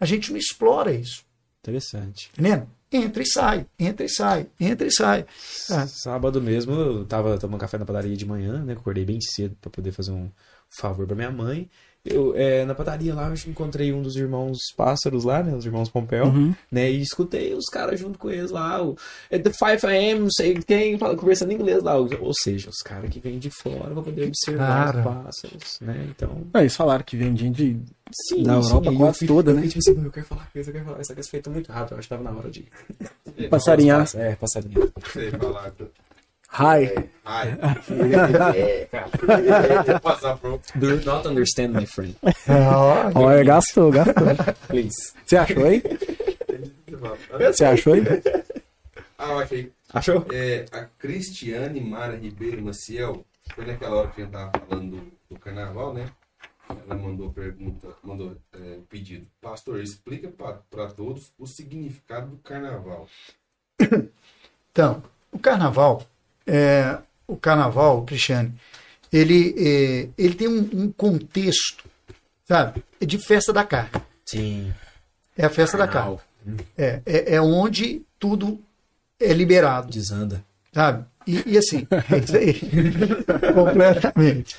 A 0.00 0.06
gente 0.06 0.30
não 0.30 0.38
explora 0.38 0.92
isso. 0.92 1.24
Interessante. 1.62 2.28
Entendendo? 2.32 2.68
Entra 2.90 3.22
e 3.22 3.26
sai, 3.26 3.66
entra 3.78 4.04
e 4.04 4.08
sai, 4.08 4.46
entra 4.60 4.86
e 4.86 4.90
sai. 4.90 5.24
Ah, 5.70 5.86
Sábado 5.86 6.42
mesmo 6.42 6.72
eu 6.74 7.04
tava 7.06 7.38
tomando 7.38 7.60
café 7.60 7.78
na 7.78 7.86
padaria 7.86 8.14
de 8.16 8.26
manhã, 8.26 8.62
né? 8.64 8.74
Acordei 8.74 9.04
bem 9.04 9.18
cedo 9.20 9.56
pra 9.60 9.70
poder 9.70 9.92
fazer 9.92 10.10
um 10.10 10.30
favor 10.76 11.06
pra 11.06 11.16
minha 11.16 11.30
mãe. 11.30 11.70
Eu, 12.04 12.34
é, 12.34 12.64
na 12.64 12.74
padaria 12.74 13.14
lá, 13.14 13.28
eu 13.28 13.34
encontrei 13.50 13.92
um 13.92 14.02
dos 14.02 14.16
irmãos 14.16 14.58
pássaros 14.76 15.22
lá, 15.22 15.40
né? 15.40 15.54
Os 15.54 15.64
irmãos 15.64 15.88
Pompeu, 15.88 16.24
Uhum. 16.24 16.52
né? 16.70 16.90
E 16.90 17.00
escutei 17.00 17.54
os 17.54 17.66
caras 17.66 18.00
junto 18.00 18.18
com 18.18 18.28
eles 18.28 18.50
lá. 18.50 18.82
O, 18.82 18.96
é 19.30 19.38
The 19.38 19.52
5 19.52 19.86
AM, 19.86 20.18
não 20.20 20.30
sei 20.32 20.54
quem, 20.54 20.98
fala- 20.98 21.16
conversando 21.16 21.52
em 21.52 21.54
inglês 21.54 21.80
lá. 21.80 21.94
Ou 21.96 22.08
seja, 22.42 22.68
os 22.70 22.78
caras 22.78 23.08
que 23.08 23.20
vêm 23.20 23.38
de 23.38 23.50
fora 23.50 23.92
pra 23.94 24.02
poder 24.02 24.24
observar 24.26 24.92
Cara. 24.92 24.98
os 24.98 25.04
pássaros, 25.04 25.78
né? 25.80 26.06
Então. 26.10 26.42
Ah, 26.52 26.60
eles 26.60 26.74
falaram 26.74 27.04
que 27.04 27.16
gente 27.16 27.48
de. 27.50 27.78
Sim, 28.28 28.42
Da 28.42 28.54
Europa 28.54 28.90
eu 28.90 28.96
quase 28.98 29.18
fui- 29.20 29.28
toda, 29.28 29.50
eu 29.52 29.54
né? 29.54 29.62
tipo 29.68 29.78
assim, 29.78 29.94
"Não, 29.94 30.04
eu 30.04 30.10
quero 30.10 30.26
falar 30.26 30.42
com 30.42 30.58
eles, 30.58 30.66
eu 30.66 30.72
quero 30.74 30.84
falar. 30.84 31.00
Essa 31.00 31.14
coisa 31.14 31.30
feita 31.30 31.48
muito 31.50 31.72
rápido, 31.72 31.92
eu 31.92 31.98
acho 31.98 32.08
que 32.08 32.14
tava 32.14 32.24
na 32.24 32.36
hora 32.36 32.50
de. 32.50 32.66
Passarinhar. 33.48 34.06
É, 34.16 34.34
passarinhar. 34.34 34.88
Você 35.02 35.30
falar. 35.30 35.72
Hi. 36.52 36.86
Pro. 40.38 40.60
Do 40.78 41.00
not 41.00 41.26
understand, 41.26 41.72
my 41.72 41.86
friend. 41.86 42.14
Olha, 43.14 43.42
gastou, 43.42 43.90
gastou. 43.90 44.26
Please. 44.68 45.14
Você 45.24 45.36
achou 45.38 45.64
aí? 45.64 45.82
Você 47.38 47.64
achou 47.64 47.94
aí? 47.94 48.02
Ah, 49.18 49.30
eu 49.30 49.38
achei. 49.38 49.72
Achou? 49.94 50.26
É, 50.30 50.66
a 50.72 50.84
Cristiane 50.98 51.80
Mara 51.80 52.16
Ribeiro 52.16 52.62
Maciel, 52.62 53.24
foi 53.54 53.64
naquela 53.64 53.96
hora 53.96 54.08
que 54.08 54.20
a 54.20 54.24
gente 54.24 54.32
tava 54.32 54.52
falando 54.68 54.96
do, 54.96 55.12
do 55.30 55.38
carnaval, 55.38 55.94
né? 55.94 56.10
Ela 56.68 56.94
mandou 56.94 57.32
pergunta, 57.32 57.88
mandou 58.02 58.36
é, 58.52 58.78
pedido. 58.90 59.26
Pastor, 59.40 59.80
explica 59.80 60.28
para 60.28 60.88
todos 60.88 61.32
o 61.38 61.46
significado 61.46 62.28
do 62.28 62.36
carnaval. 62.38 63.08
Então, 64.70 65.02
o 65.30 65.38
carnaval, 65.38 66.02
é, 66.46 66.98
o 67.26 67.36
carnaval, 67.36 68.04
Cristiane, 68.04 68.52
ele, 69.12 69.54
é, 69.58 70.08
ele 70.16 70.34
tem 70.34 70.48
um, 70.48 70.68
um 70.72 70.92
contexto, 70.92 71.84
sabe? 72.46 72.82
É 73.00 73.06
de 73.06 73.18
festa 73.18 73.52
da 73.52 73.64
carne. 73.64 73.90
Sim. 74.24 74.72
É 75.36 75.44
a 75.44 75.50
festa 75.50 75.76
da 75.76 75.86
carne. 75.88 76.18
É, 76.76 77.00
é, 77.06 77.34
é 77.36 77.40
onde 77.40 78.02
tudo 78.18 78.60
é 79.20 79.32
liberado. 79.32 79.90
Desanda. 79.90 80.44
sabe? 80.72 81.04
E, 81.26 81.42
e 81.52 81.58
assim, 81.58 81.86
é 82.10 82.18
isso 82.18 82.36
aí. 82.36 82.54
completamente. 83.54 84.56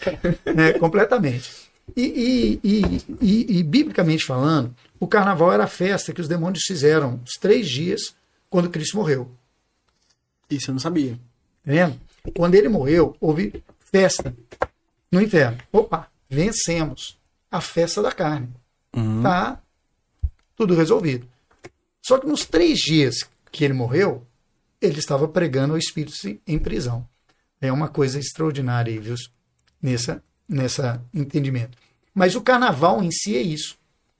né? 0.55 0.73
completamente. 0.73 1.51
E, 1.95 2.01
e, 2.01 2.59
e, 2.63 3.01
e- 3.21 3.57
e, 3.59 3.63
biblicamente 3.63 4.23
falando, 4.25 4.73
o 4.99 5.05
carnaval 5.05 5.51
era 5.51 5.65
a 5.65 5.67
festa 5.67 6.13
que 6.13 6.21
os 6.21 6.27
demônios 6.29 6.63
fizeram 6.65 7.19
os 7.25 7.33
três 7.33 7.67
dias 7.69 8.15
quando 8.49 8.69
Cristo 8.69 8.95
morreu. 8.95 9.29
Isso 10.49 10.69
eu 10.69 10.73
não 10.73 10.79
sabia. 10.79 11.19
Tá 11.65 11.71
vendo? 11.71 11.99
Quando 12.35 12.55
ele 12.55 12.69
morreu, 12.69 13.15
houve 13.19 13.63
festa 13.91 14.35
no 15.11 15.21
inferno. 15.21 15.57
Opa, 15.71 16.07
vencemos 16.29 17.17
a 17.51 17.61
festa 17.61 18.01
da 18.01 18.11
carne. 18.11 18.49
Uhum. 18.95 19.21
Tá 19.21 19.61
tudo 20.55 20.75
resolvido. 20.75 21.27
Só 22.01 22.17
que 22.17 22.27
nos 22.27 22.45
três 22.45 22.79
dias 22.79 23.23
que 23.51 23.63
ele 23.63 23.73
morreu, 23.73 24.25
ele 24.81 24.99
estava 24.99 25.27
pregando 25.27 25.73
ao 25.73 25.79
Espírito 25.79 26.15
em 26.45 26.59
prisão. 26.59 27.07
É 27.61 27.71
uma 27.71 27.87
coisa 27.87 28.19
extraordinária 28.19 28.91
aí, 28.91 28.99
viu? 28.99 29.15
Nessa, 29.81 30.21
nessa 30.47 31.01
entendimento. 31.13 31.77
Mas 32.13 32.35
o 32.35 32.41
carnaval 32.41 33.01
em 33.01 33.11
si 33.11 33.35
é 33.35 33.41
isso, 33.41 33.77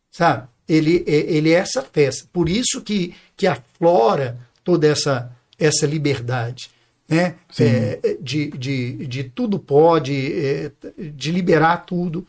sabe? 0.09 0.47
Ele, 0.67 1.03
é, 1.05 1.11
ele 1.11 1.51
é 1.51 1.55
essa 1.55 1.81
festa. 1.81 2.27
Por 2.31 2.47
isso 2.47 2.81
que, 2.81 3.13
que 3.35 3.45
aflora 3.45 4.39
toda 4.63 4.87
essa, 4.87 5.31
essa 5.59 5.85
liberdade. 5.85 6.71
Né? 7.13 7.35
É, 7.59 8.17
de, 8.21 8.49
de, 8.51 9.07
de 9.07 9.23
tudo 9.23 9.59
pode, 9.59 10.33
é, 10.33 10.71
de 10.97 11.31
liberar 11.31 11.85
tudo. 11.85 12.25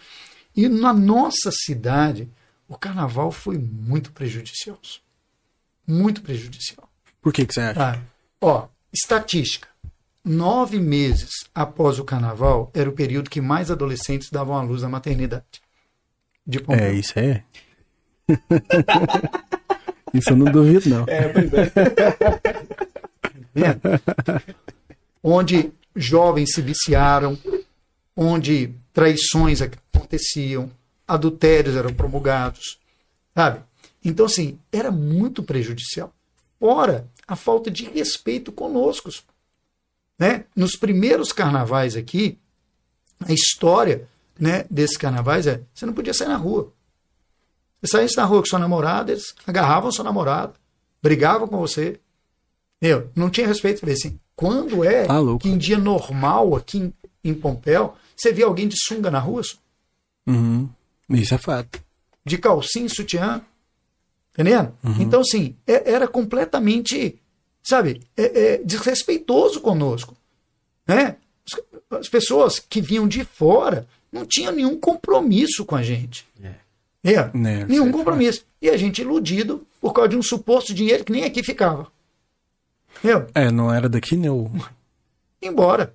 E 0.56 0.68
na 0.68 0.92
nossa 0.92 1.50
cidade, 1.50 2.28
o 2.68 2.76
carnaval 2.76 3.32
foi 3.32 3.58
muito 3.58 4.12
prejudicial. 4.12 4.78
Muito 5.86 6.22
prejudicial. 6.22 6.88
Por 7.20 7.32
que, 7.32 7.46
que 7.46 7.54
você 7.54 7.60
acha? 7.60 7.82
Ah, 7.82 7.98
ó, 8.40 8.68
estatística. 8.92 9.68
Nove 10.24 10.80
meses 10.80 11.30
após 11.54 11.98
o 11.98 12.04
carnaval 12.04 12.70
era 12.72 12.88
o 12.88 12.94
período 12.94 13.28
que 13.28 13.40
mais 13.40 13.70
adolescentes 13.70 14.30
davam 14.30 14.56
à 14.56 14.62
luz 14.62 14.82
à 14.82 14.88
maternidade. 14.88 15.62
De 16.46 16.62
é, 16.68 16.92
isso 16.92 17.18
é. 17.18 17.42
isso 20.14 20.30
eu 20.30 20.36
não 20.36 20.50
duvido, 20.50 20.88
não. 20.88 21.04
É, 21.06 21.28
pois 21.28 21.52
é. 21.52 21.72
é. 23.56 24.73
Onde 25.26 25.72
jovens 25.96 26.52
se 26.52 26.60
viciaram, 26.60 27.38
onde 28.14 28.74
traições 28.92 29.62
aconteciam, 29.62 30.70
adultérios 31.08 31.76
eram 31.76 31.94
promulgados, 31.94 32.78
sabe? 33.34 33.62
Então, 34.04 34.26
assim, 34.26 34.58
era 34.70 34.90
muito 34.90 35.42
prejudicial. 35.42 36.12
Fora 36.60 37.08
a 37.26 37.34
falta 37.34 37.70
de 37.70 37.84
respeito 37.84 38.52
conosco. 38.52 39.10
Né? 40.18 40.44
Nos 40.54 40.76
primeiros 40.76 41.32
carnavais 41.32 41.96
aqui, 41.96 42.38
a 43.20 43.32
história 43.32 44.06
né, 44.38 44.66
desses 44.70 44.98
carnavais 44.98 45.46
é: 45.46 45.62
você 45.74 45.86
não 45.86 45.94
podia 45.94 46.12
sair 46.12 46.28
na 46.28 46.36
rua. 46.36 46.72
Você 47.80 47.92
saísse 47.92 48.16
na 48.16 48.24
rua 48.24 48.40
com 48.40 48.46
sua 48.46 48.58
namorada, 48.58 49.12
eles 49.12 49.34
agarravam 49.46 49.90
sua 49.90 50.04
namorada, 50.04 50.54
brigavam 51.02 51.48
com 51.48 51.58
você. 51.58 51.98
Eu 52.80 53.10
não 53.14 53.30
tinha 53.30 53.46
respeito. 53.46 53.88
Assim, 53.88 54.18
quando 54.36 54.84
é 54.84 55.04
tá 55.06 55.18
que 55.40 55.48
em 55.48 55.58
dia 55.58 55.78
normal 55.78 56.56
aqui 56.56 56.78
em, 56.78 56.92
em 57.22 57.34
Pompéu, 57.34 57.94
você 58.16 58.32
vê 58.32 58.42
alguém 58.42 58.68
de 58.68 58.76
sunga 58.76 59.10
na 59.10 59.18
rua? 59.18 59.42
Uhum. 60.26 60.68
Isso 61.10 61.34
é 61.34 61.38
fato. 61.38 61.82
De 62.24 62.38
calcinha 62.38 62.86
e 62.86 62.90
sutiã. 62.90 63.42
Entendendo? 64.32 64.72
Uhum. 64.82 65.00
Então, 65.00 65.20
assim, 65.20 65.54
é, 65.66 65.92
era 65.92 66.08
completamente, 66.08 67.20
sabe, 67.62 68.00
é, 68.16 68.54
é, 68.54 68.58
desrespeitoso 68.58 69.60
conosco. 69.60 70.16
Né? 70.86 71.16
As 71.90 72.08
pessoas 72.08 72.58
que 72.58 72.80
vinham 72.80 73.06
de 73.06 73.24
fora 73.24 73.86
não 74.10 74.24
tinham 74.26 74.52
nenhum 74.52 74.78
compromisso 74.78 75.64
com 75.64 75.76
a 75.76 75.82
gente. 75.82 76.26
É. 76.42 76.64
É, 77.04 77.30
né, 77.36 77.66
nenhum 77.66 77.92
compromisso. 77.92 78.46
E 78.62 78.70
a 78.70 78.76
gente 78.78 79.02
iludido 79.02 79.66
por 79.78 79.92
causa 79.92 80.08
de 80.08 80.16
um 80.16 80.22
suposto 80.22 80.72
dinheiro 80.72 81.04
que 81.04 81.12
nem 81.12 81.24
aqui 81.24 81.42
ficava. 81.42 81.92
Entendeu? 83.04 83.26
É, 83.34 83.50
não 83.50 83.70
era 83.70 83.86
daqui, 83.86 84.16
né? 84.16 84.28
Embora. 85.42 85.94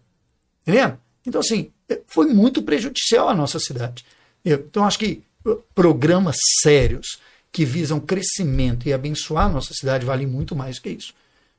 Entendeu? 0.61 0.95
Então, 1.26 1.41
assim, 1.41 1.72
é, 1.90 1.99
foi 2.06 2.27
muito 2.27 2.61
prejudicial 2.61 3.27
à 3.27 3.34
nossa 3.34 3.57
cidade. 3.60 4.06
Então, 4.45 4.86
acho 4.86 4.99
que 4.99 5.23
uh, 5.44 5.56
programas 5.73 6.38
sérios 6.61 7.19
que 7.52 7.65
visam 7.65 7.99
crescimento 7.99 8.88
e 8.88 8.94
abençoar 8.94 9.48
a 9.48 9.49
nossa 9.49 9.73
cidade 9.73 10.06
valem 10.06 10.27
muito 10.27 10.56
mais 10.56 10.77
que 10.77 10.90
isso. 10.90 11.15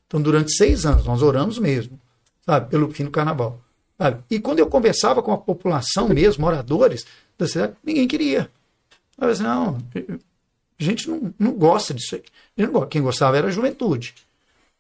Então, 0.07 0.23
durante 0.23 0.53
seis 0.53 0.87
anos, 0.87 1.05
nós 1.05 1.21
oramos 1.21 1.59
mesmo, 1.59 2.01
sabe, 2.47 2.71
pelo 2.71 2.89
fim 2.93 3.03
do 3.03 3.11
carnaval. 3.11 3.61
Sabe? 3.99 4.23
E 4.31 4.39
quando 4.39 4.61
eu 4.61 4.69
conversava 4.69 5.21
com 5.21 5.33
a 5.33 5.39
população 5.39 6.09
mesmo, 6.09 6.43
moradores 6.43 7.05
da 7.37 7.49
cidade, 7.49 7.73
ninguém 7.83 8.07
queria. 8.07 8.49
Eu 9.21 9.29
disse, 9.29 9.43
não, 9.43 9.79
a 9.97 10.83
gente 10.83 11.11
não, 11.11 11.35
não 11.37 11.53
gosta 11.55 11.93
disso 11.93 12.15
aí. 12.15 12.23
Quem 12.89 13.03
gostava 13.03 13.37
era 13.37 13.49
a 13.49 13.51
juventude. 13.51 14.15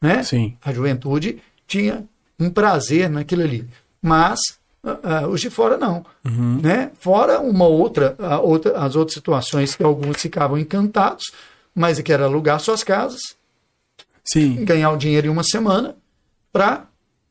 Né? 0.01 0.23
Sim. 0.23 0.57
A 0.65 0.73
juventude 0.73 1.43
tinha 1.67 2.05
um 2.39 2.51
prazer 2.51 3.09
naquilo 3.11 3.43
ali. 3.43 3.69
Mas 4.01 4.39
uh, 4.83 5.27
uh, 5.27 5.29
os 5.29 5.41
de 5.41 5.51
fora 5.51 5.77
não. 5.77 6.05
Uhum. 6.25 6.61
Né? 6.63 6.91
Fora 6.99 7.41
uma 7.41 7.67
outra, 7.67 8.17
outra, 8.43 8.79
as 8.79 8.97
outras 8.97 9.15
situações 9.15 9.75
que 9.75 9.83
alguns 9.83 10.17
ficavam 10.17 10.59
encantados, 10.59 11.33
mas 11.75 12.01
que 12.01 12.13
era 12.13 12.25
alugar 12.25 12.59
suas 12.61 12.83
casas, 12.83 13.21
Sim. 14.25 14.65
ganhar 14.65 14.91
o 14.91 14.97
dinheiro 14.97 15.27
em 15.27 15.31
uma 15.31 15.45
semana 15.45 15.95
para 16.53 16.87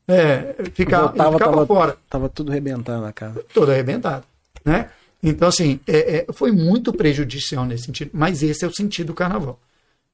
é, 0.08 0.56
ficar 0.74 1.02
Voltava, 1.02 1.38
tava, 1.38 1.66
fora. 1.68 1.98
Tava 2.10 2.30
tudo 2.30 2.52
arrebentando 2.52 3.06
a 3.06 3.14
casa. 3.14 3.44
Tudo 3.54 3.72
arrebentado. 3.72 4.26
Né? 4.66 4.90
Então, 5.22 5.48
assim, 5.48 5.80
é, 5.86 6.26
é, 6.30 6.34
foi 6.34 6.52
muito 6.52 6.94
prejudicial 6.94 7.66
nesse 7.66 7.86
sentido, 7.86 8.12
mas 8.14 8.42
esse 8.42 8.64
é 8.64 8.68
o 8.68 8.74
sentido 8.74 9.08
do 9.08 9.14
carnaval. 9.14 9.60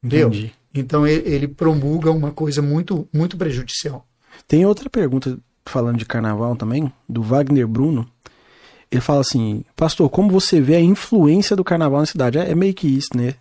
Entendeu? 0.03 0.51
Então 0.75 1.07
ele, 1.07 1.47
promulga 1.47 2.11
uma 2.11 2.31
coisa 2.31 2.61
muito, 2.61 3.07
muito 3.13 3.37
prejudicial. 3.37 4.05
Tem 4.45 4.65
outra 4.65 4.89
pergunta 4.89 5.39
falando 5.65 5.97
de 5.97 6.05
carnaval 6.05 6.55
também, 6.55 6.91
do 7.07 7.23
Wagner 7.23 7.65
Bruno. 7.65 8.05
Ele 8.91 9.01
fala 9.01 9.21
assim, 9.21 9.63
pastor, 9.75 10.09
como 10.09 10.29
você 10.29 10.59
vê 10.59 10.75
a 10.75 10.81
influência 10.81 11.55
do 11.55 11.63
carnaval 11.63 12.01
na 12.01 12.05
cidade? 12.05 12.37
É, 12.37 12.51
é 12.51 12.55
meio 12.55 12.73
que 12.73 12.87
isso, 12.87 13.09
né? 13.15 13.35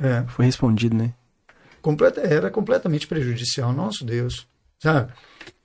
É. 0.00 0.24
Foi 0.28 0.46
respondido, 0.46 0.96
né? 0.96 1.12
Era 2.22 2.50
completamente 2.50 3.06
prejudicial, 3.06 3.72
nosso 3.72 4.04
Deus. 4.04 4.46
Sabe? 4.78 5.12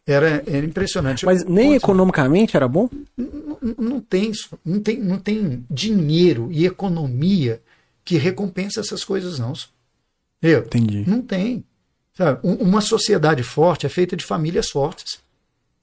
Era, 0.06 0.44
era 0.48 0.66
impressionante. 0.66 1.26
Mas 1.26 1.44
nem 1.45 1.68
Pode 1.68 1.78
economicamente 1.78 2.56
era 2.56 2.68
bom? 2.68 2.90
Não, 3.18 3.76
não, 3.78 3.99
tem 3.99 4.32
isso. 4.32 4.58
Não 4.64 4.80
tem, 4.80 4.99
não 4.99 5.18
tem 5.20 5.66
dinheiro 5.70 6.49
e 6.52 6.66
economia 6.66 7.62
que 8.06 8.18
recompensa 8.18 8.80
essas 8.80 9.04
coisas, 9.04 9.40
não. 9.40 9.54
Eu, 10.41 10.59
Entendi. 10.59 11.03
Não 11.07 11.22
tem. 11.22 11.64
Sabe? 12.14 12.39
Uma 12.43 12.81
sociedade 12.81 13.43
forte 13.43 13.85
é 13.85 13.89
feita 13.89 14.15
de 14.15 14.26
famílias 14.26 14.69
fortes. 14.69 15.19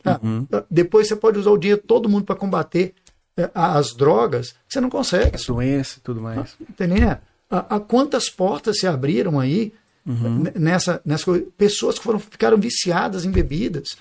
Uhum. 0.05 0.47
Depois 0.70 1.09
você 1.09 1.16
pode 1.16 1.39
usar 1.39 1.51
o 1.51 1.56
dinheiro 1.56 1.81
todo 1.81 2.09
mundo 2.09 2.24
para 2.24 2.36
combater 2.36 2.94
é, 3.36 3.51
as 3.55 3.94
drogas, 3.94 4.55
você 4.68 4.81
não 4.81 4.90
consegue. 4.90 5.36
A 5.36 5.52
doença 5.52 5.98
e 5.98 6.01
tudo 6.01 6.20
mais. 6.20 6.56
Entendeu? 6.60 7.16
A, 7.51 7.76
a, 7.76 7.81
quantas 7.81 8.28
portas 8.28 8.78
se 8.78 8.86
abriram 8.86 9.40
aí 9.40 9.72
uhum. 10.06 10.44
nessa, 10.55 11.01
nessa 11.05 11.32
pessoas 11.56 11.98
que 11.98 12.05
foram, 12.05 12.18
ficaram 12.18 12.59
viciadas 12.59 13.24
em 13.24 13.31
bebidas. 13.31 13.97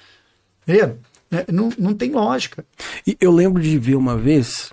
Entendeu? 0.64 1.00
É, 1.32 1.52
não, 1.52 1.70
não 1.80 1.94
tem 1.96 2.12
lógica. 2.12 2.64
E 3.08 3.18
eu 3.20 3.32
lembro 3.32 3.62
de 3.62 3.78
ver 3.80 3.96
uma 3.96 4.16
vez 4.16 4.72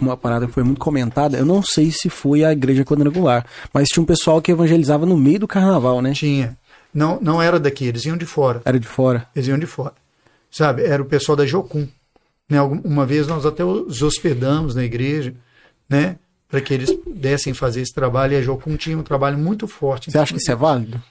uma 0.00 0.16
parada 0.16 0.46
que 0.46 0.52
foi 0.52 0.62
muito 0.62 0.78
comentada. 0.78 1.36
Eu 1.36 1.44
não 1.44 1.62
sei 1.62 1.90
se 1.90 2.08
foi 2.08 2.44
a 2.44 2.52
igreja 2.52 2.84
quadrangular, 2.84 3.46
mas 3.72 3.88
tinha 3.88 4.02
um 4.02 4.06
pessoal 4.06 4.40
que 4.40 4.50
evangelizava 4.50 5.06
no 5.06 5.16
meio 5.16 5.40
do 5.40 5.48
carnaval, 5.48 6.00
né? 6.00 6.12
Tinha. 6.12 6.56
Não, 6.92 7.18
não 7.20 7.42
era 7.42 7.60
daqui, 7.60 7.86
eles 7.86 8.04
iam 8.04 8.16
de 8.16 8.24
fora. 8.24 8.62
Era 8.64 8.80
de 8.80 8.86
fora. 8.86 9.26
Eles 9.34 9.48
iam 9.48 9.58
de 9.58 9.66
fora. 9.66 9.92
Sabe, 10.50 10.82
era 10.82 11.02
o 11.02 11.06
pessoal 11.06 11.36
da 11.36 11.44
Jocum. 11.44 11.86
Né? 12.48 12.60
Uma 12.62 13.04
vez 13.04 13.26
nós 13.26 13.44
até 13.44 13.64
os 13.64 14.02
hospedamos 14.02 14.74
na 14.74 14.84
igreja, 14.84 15.34
né? 15.88 16.18
Para 16.48 16.60
que 16.60 16.72
eles 16.72 16.92
pudessem 16.92 17.52
fazer 17.52 17.82
esse 17.82 17.92
trabalho. 17.92 18.32
E 18.32 18.36
a 18.36 18.42
Jocum 18.42 18.76
tinha 18.76 18.96
um 18.96 19.02
trabalho 19.02 19.36
muito 19.36 19.66
forte. 19.66 20.10
Você 20.10 20.18
acha 20.18 20.32
que 20.32 20.40
isso 20.40 20.50
é 20.50 20.54
válido? 20.54 21.02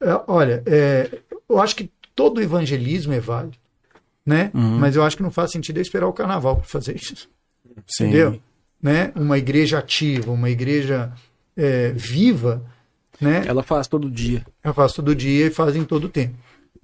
É, 0.00 0.20
olha, 0.26 0.62
é, 0.66 1.20
eu 1.48 1.60
acho 1.60 1.76
que 1.76 1.90
todo 2.14 2.42
evangelismo 2.42 3.12
é 3.12 3.20
válido, 3.20 3.56
né? 4.24 4.50
Uhum. 4.54 4.78
Mas 4.78 4.96
eu 4.96 5.02
acho 5.02 5.16
que 5.16 5.22
não 5.22 5.30
faz 5.30 5.50
sentido 5.50 5.78
eu 5.78 5.82
esperar 5.82 6.06
o 6.06 6.12
carnaval 6.12 6.56
para 6.56 6.66
fazer 6.66 6.96
isso. 6.96 7.28
Sim. 7.86 8.04
Entendeu? 8.04 8.40
Né? 8.80 9.12
Uma 9.14 9.38
igreja 9.38 9.78
ativa, 9.78 10.32
uma 10.32 10.50
igreja 10.50 11.12
é, 11.56 11.92
viva, 11.92 12.62
né? 13.20 13.44
Ela 13.46 13.62
faz 13.62 13.86
todo 13.86 14.10
dia. 14.10 14.44
Ela 14.62 14.74
faz 14.74 14.92
todo 14.92 15.14
dia 15.14 15.46
e 15.46 15.50
faz 15.50 15.76
em 15.76 15.84
todo 15.84 16.08
tempo. 16.08 16.34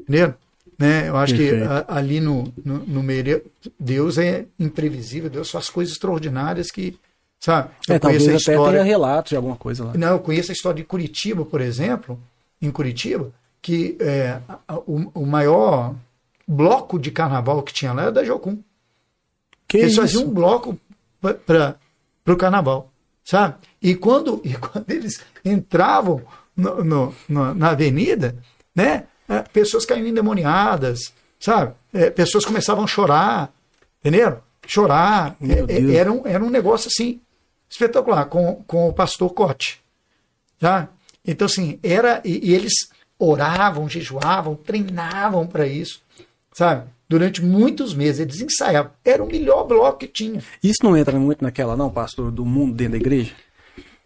Entendeu? 0.00 0.34
Né? 0.78 1.08
Eu 1.08 1.16
acho 1.16 1.36
Perfeito. 1.36 1.66
que 1.66 1.68
a, 1.68 1.84
ali 1.88 2.20
no, 2.20 2.52
no, 2.64 2.78
no, 2.86 3.02
meio, 3.02 3.42
Deus 3.78 4.16
é 4.16 4.46
imprevisível, 4.58 5.28
Deus 5.28 5.50
faz 5.50 5.68
coisas 5.68 5.94
extraordinárias 5.94 6.70
que, 6.70 6.96
sabe? 7.40 7.70
Eu 7.88 7.96
é, 7.96 7.98
talvez 7.98 8.28
a 8.28 8.34
história, 8.34 8.60
até 8.62 8.70
tenha 8.72 8.84
relatos 8.84 9.30
de 9.30 9.36
alguma 9.36 9.56
coisa 9.56 9.84
lá. 9.84 9.94
Não, 9.94 10.12
eu 10.12 10.20
conheço 10.20 10.52
a 10.52 10.54
história 10.54 10.76
de 10.76 10.84
Curitiba, 10.84 11.44
por 11.44 11.60
exemplo, 11.60 12.18
em 12.62 12.70
Curitiba, 12.70 13.32
que 13.60 13.96
é, 13.98 14.38
o, 14.86 15.22
o 15.22 15.26
maior 15.26 15.96
bloco 16.48 16.98
de 16.98 17.10
carnaval 17.10 17.62
que 17.62 17.74
tinha 17.74 17.92
lá 17.92 18.02
era 18.02 18.12
da 18.12 18.24
Jocum. 18.24 18.62
Que 19.66 19.76
Eles 19.76 19.92
isso? 19.92 20.00
faziam 20.00 20.24
um 20.24 20.30
bloco 20.32 20.80
para 21.20 21.76
o 22.26 22.36
carnaval, 22.36 22.90
sabe? 23.22 23.56
E 23.82 23.94
quando, 23.94 24.40
e 24.44 24.54
quando 24.54 24.90
eles 24.90 25.20
entravam 25.44 26.22
no, 26.56 26.82
no, 26.82 27.14
no, 27.28 27.54
na 27.54 27.70
avenida, 27.70 28.36
né? 28.74 29.04
É, 29.28 29.42
pessoas 29.42 29.84
caíam 29.84 30.06
endemoniadas, 30.06 31.12
sabe? 31.38 31.74
É, 31.92 32.08
pessoas 32.08 32.46
começavam 32.46 32.84
a 32.84 32.86
chorar, 32.86 33.52
entendeu? 34.00 34.40
Chorar. 34.66 35.36
É, 35.42 35.74
é, 35.74 35.94
era, 35.96 36.10
um, 36.10 36.26
era 36.26 36.42
um 36.42 36.48
negócio 36.48 36.88
assim 36.88 37.20
espetacular 37.68 38.24
com, 38.24 38.64
com 38.66 38.88
o 38.88 38.92
pastor 38.94 39.30
Cote. 39.34 39.82
Já? 40.58 40.88
Então, 41.26 41.44
assim, 41.44 41.78
era. 41.82 42.22
E, 42.24 42.50
e 42.50 42.54
eles 42.54 42.72
oravam, 43.18 43.88
jejuavam, 43.88 44.54
treinavam 44.54 45.46
para 45.46 45.66
isso, 45.66 46.00
sabe? 46.52 46.88
Durante 47.08 47.42
muitos 47.42 47.94
meses, 47.94 48.20
eles 48.20 48.40
ensaiavam. 48.40 48.92
Era 49.04 49.22
o 49.22 49.26
melhor 49.26 49.64
bloco 49.64 49.98
que 49.98 50.06
tinha. 50.06 50.42
Isso 50.62 50.80
não 50.82 50.96
entra 50.96 51.18
muito 51.18 51.42
naquela, 51.42 51.76
não, 51.76 51.90
pastor, 51.90 52.30
do 52.30 52.44
mundo 52.44 52.74
dentro 52.74 52.92
da 52.92 52.98
igreja? 52.98 53.32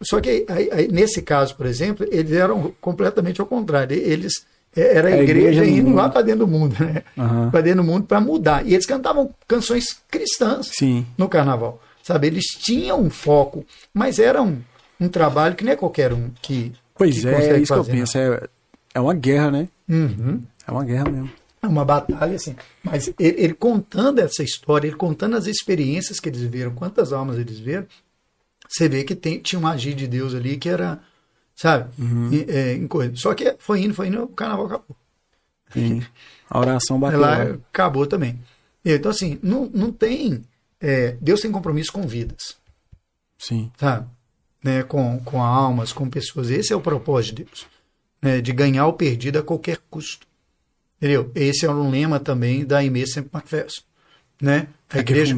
Só 0.01 0.21
que 0.21 0.45
aí, 0.47 0.69
aí, 0.71 0.87
nesse 0.89 1.21
caso, 1.21 1.55
por 1.55 1.65
exemplo, 1.65 2.05
eles 2.09 2.31
eram 2.31 2.73
completamente 2.79 3.41
ao 3.41 3.47
contrário. 3.47 3.95
Eles 3.95 4.45
era 4.75 5.09
a, 5.09 5.13
a 5.13 5.21
igreja, 5.21 5.63
igreja 5.63 5.65
indo 5.65 5.93
lá 5.93 6.09
para 6.09 6.21
dentro 6.21 6.45
do 6.45 6.47
mundo, 6.47 6.75
né? 6.79 7.03
Uhum. 7.15 7.51
Para 7.51 7.61
dentro 7.61 7.83
do 7.83 7.87
mundo 7.87 8.05
para 8.05 8.19
mudar. 8.19 8.65
E 8.65 8.73
eles 8.73 8.85
cantavam 8.85 9.29
canções 9.47 10.01
cristãs 10.09 10.71
Sim. 10.73 11.05
no 11.17 11.29
carnaval. 11.29 11.81
Sabe? 12.01 12.27
Eles 12.27 12.45
tinham 12.45 13.01
um 13.01 13.09
foco, 13.09 13.65
mas 13.93 14.19
era 14.19 14.41
um, 14.41 14.59
um 14.99 15.07
trabalho 15.07 15.55
que 15.55 15.63
não 15.63 15.71
é 15.71 15.75
qualquer 15.75 16.11
um 16.11 16.31
que. 16.41 16.73
Pois 16.95 17.19
que 17.19 17.27
é, 17.27 17.31
é 17.31 17.59
isso 17.59 17.67
fazer, 17.73 17.83
que 17.83 17.97
eu 17.97 17.99
penso. 17.99 18.17
É, 18.17 18.47
é 18.95 18.99
uma 18.99 19.13
guerra, 19.13 19.51
né? 19.51 19.67
Uhum. 19.87 20.41
É 20.67 20.71
uma 20.71 20.83
guerra 20.83 21.09
mesmo. 21.09 21.29
É 21.63 21.67
uma 21.67 21.85
batalha, 21.85 22.35
assim. 22.35 22.57
Mas 22.83 23.07
ele, 23.17 23.41
ele, 23.41 23.53
contando 23.53 24.19
essa 24.19 24.43
história, 24.43 24.85
ele 24.85 24.97
contando 24.97 25.37
as 25.37 25.47
experiências 25.47 26.19
que 26.19 26.27
eles 26.27 26.41
viram, 26.41 26.75
quantas 26.75 27.13
almas 27.13 27.37
eles 27.37 27.57
viram, 27.57 27.87
você 28.67 28.89
vê 28.89 29.05
que 29.05 29.15
tem, 29.15 29.39
tinha 29.39 29.59
um 29.59 29.65
agir 29.65 29.93
de 29.93 30.05
Deus 30.05 30.35
ali 30.35 30.57
que 30.57 30.67
era, 30.67 30.99
sabe, 31.55 31.89
uhum. 31.97 32.33
em, 32.33 32.45
é, 32.49 32.73
em 32.73 32.85
coisa. 32.85 33.15
Só 33.15 33.33
que 33.33 33.55
foi 33.59 33.81
indo, 33.81 33.93
foi 33.93 34.07
indo, 34.07 34.23
o 34.23 34.27
carnaval 34.27 34.65
acabou. 34.65 34.97
Sim. 35.71 36.03
A 36.49 36.59
oração 36.59 36.99
bateu. 36.99 37.23
Ela 37.23 37.59
acabou 37.71 38.05
também. 38.05 38.39
Então, 38.83 39.09
assim, 39.09 39.39
não, 39.41 39.69
não 39.73 39.91
tem. 39.91 40.43
É, 40.81 41.15
Deus 41.21 41.39
tem 41.39 41.51
compromisso 41.51 41.93
com 41.93 42.05
vidas. 42.05 42.57
Sim. 43.37 43.71
Sabe? 43.77 44.05
Né, 44.61 44.83
com, 44.83 45.17
com 45.21 45.41
almas, 45.41 45.93
com 45.93 46.09
pessoas. 46.09 46.49
Esse 46.49 46.73
é 46.73 46.75
o 46.75 46.81
propósito 46.81 47.37
de 47.37 47.43
Deus. 47.45 47.67
Né, 48.21 48.41
de 48.41 48.51
ganhar 48.51 48.85
o 48.87 48.93
perdido 48.93 49.39
a 49.39 49.43
qualquer 49.43 49.77
custo. 49.89 50.27
Entendeu? 51.03 51.29
Esse 51.35 51.65
é 51.65 51.69
um 51.69 51.89
lema 51.89 52.17
também 52.17 52.63
da 52.63 52.77
Aimee 52.77 53.05
Sempre 53.05 53.31
Macpherson. 53.33 53.81
Né? 54.41 54.69
A 54.89 54.99
é 54.99 55.01
igreja, 55.01 55.35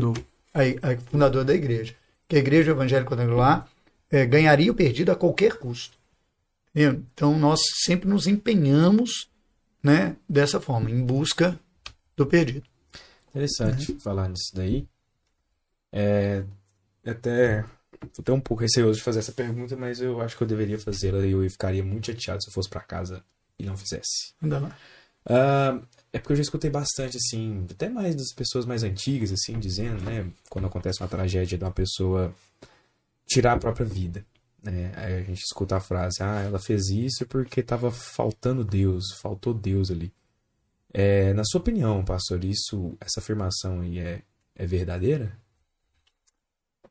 a, 0.53 0.91
a 0.91 0.97
fundadora 1.09 1.43
da 1.43 1.55
igreja. 1.55 1.95
Que 2.27 2.35
a 2.35 2.39
igreja 2.39 2.69
evangélica 2.69 3.09
quadrangular 3.09 3.67
é, 4.11 4.27
ganharia 4.27 4.71
o 4.71 4.75
perdido 4.75 5.11
a 5.11 5.15
qualquer 5.15 5.57
custo. 5.57 5.97
Entendeu? 6.69 7.03
Então 7.11 7.39
nós 7.39 7.61
sempre 7.83 8.07
nos 8.07 8.27
empenhamos 8.27 9.27
né, 9.81 10.15
dessa 10.29 10.61
forma, 10.61 10.91
em 10.91 11.03
busca 11.03 11.59
do 12.15 12.27
perdido. 12.27 12.67
Interessante 13.29 13.93
uhum. 13.93 13.99
falar 13.99 14.29
nisso 14.29 14.51
daí. 14.53 14.87
É, 15.91 16.43
até 17.03 17.65
tô 18.13 18.21
até 18.21 18.31
um 18.31 18.39
pouco 18.39 18.61
receoso 18.61 18.99
de 18.99 19.03
fazer 19.03 19.17
essa 19.17 19.31
pergunta, 19.31 19.75
mas 19.75 19.99
eu 19.99 20.21
acho 20.21 20.37
que 20.37 20.43
eu 20.43 20.47
deveria 20.47 20.77
fazê-la 20.77 21.25
e 21.25 21.31
eu 21.31 21.49
ficaria 21.49 21.83
muito 21.83 22.05
chateado 22.05 22.43
se 22.43 22.49
eu 22.49 22.53
fosse 22.53 22.69
para 22.69 22.81
casa 22.81 23.23
e 23.57 23.65
não 23.65 23.75
fizesse. 23.75 24.35
Anda 24.43 24.59
lá. 24.59 24.77
Uh, 25.25 25.85
é 26.13 26.19
porque 26.19 26.33
eu 26.33 26.37
já 26.37 26.43
escutei 26.43 26.69
bastante, 26.69 27.17
assim, 27.17 27.65
até 27.69 27.89
mais 27.89 28.15
das 28.15 28.31
pessoas 28.33 28.65
mais 28.65 28.83
antigas, 28.83 29.31
assim, 29.31 29.59
dizendo, 29.59 30.01
né, 30.03 30.31
quando 30.49 30.67
acontece 30.67 31.01
uma 31.01 31.09
tragédia 31.09 31.57
de 31.57 31.63
uma 31.63 31.71
pessoa 31.71 32.33
tirar 33.27 33.53
a 33.53 33.59
própria 33.59 33.85
vida. 33.85 34.25
Né? 34.63 34.93
Aí 34.95 35.15
a 35.15 35.23
gente 35.23 35.41
escuta 35.41 35.75
a 35.75 35.79
frase, 35.81 36.21
ah, 36.21 36.41
ela 36.41 36.59
fez 36.59 36.87
isso 36.89 37.25
porque 37.27 37.59
estava 37.59 37.91
faltando 37.91 38.63
Deus, 38.63 39.13
faltou 39.21 39.53
Deus 39.53 39.91
ali. 39.91 40.13
É, 40.93 41.33
na 41.33 41.43
sua 41.43 41.59
opinião, 41.59 42.05
pastor, 42.05 42.43
isso, 42.45 42.95
essa 43.01 43.19
afirmação 43.19 43.81
aí 43.81 43.99
é, 43.99 44.21
é 44.55 44.65
verdadeira? 44.65 45.37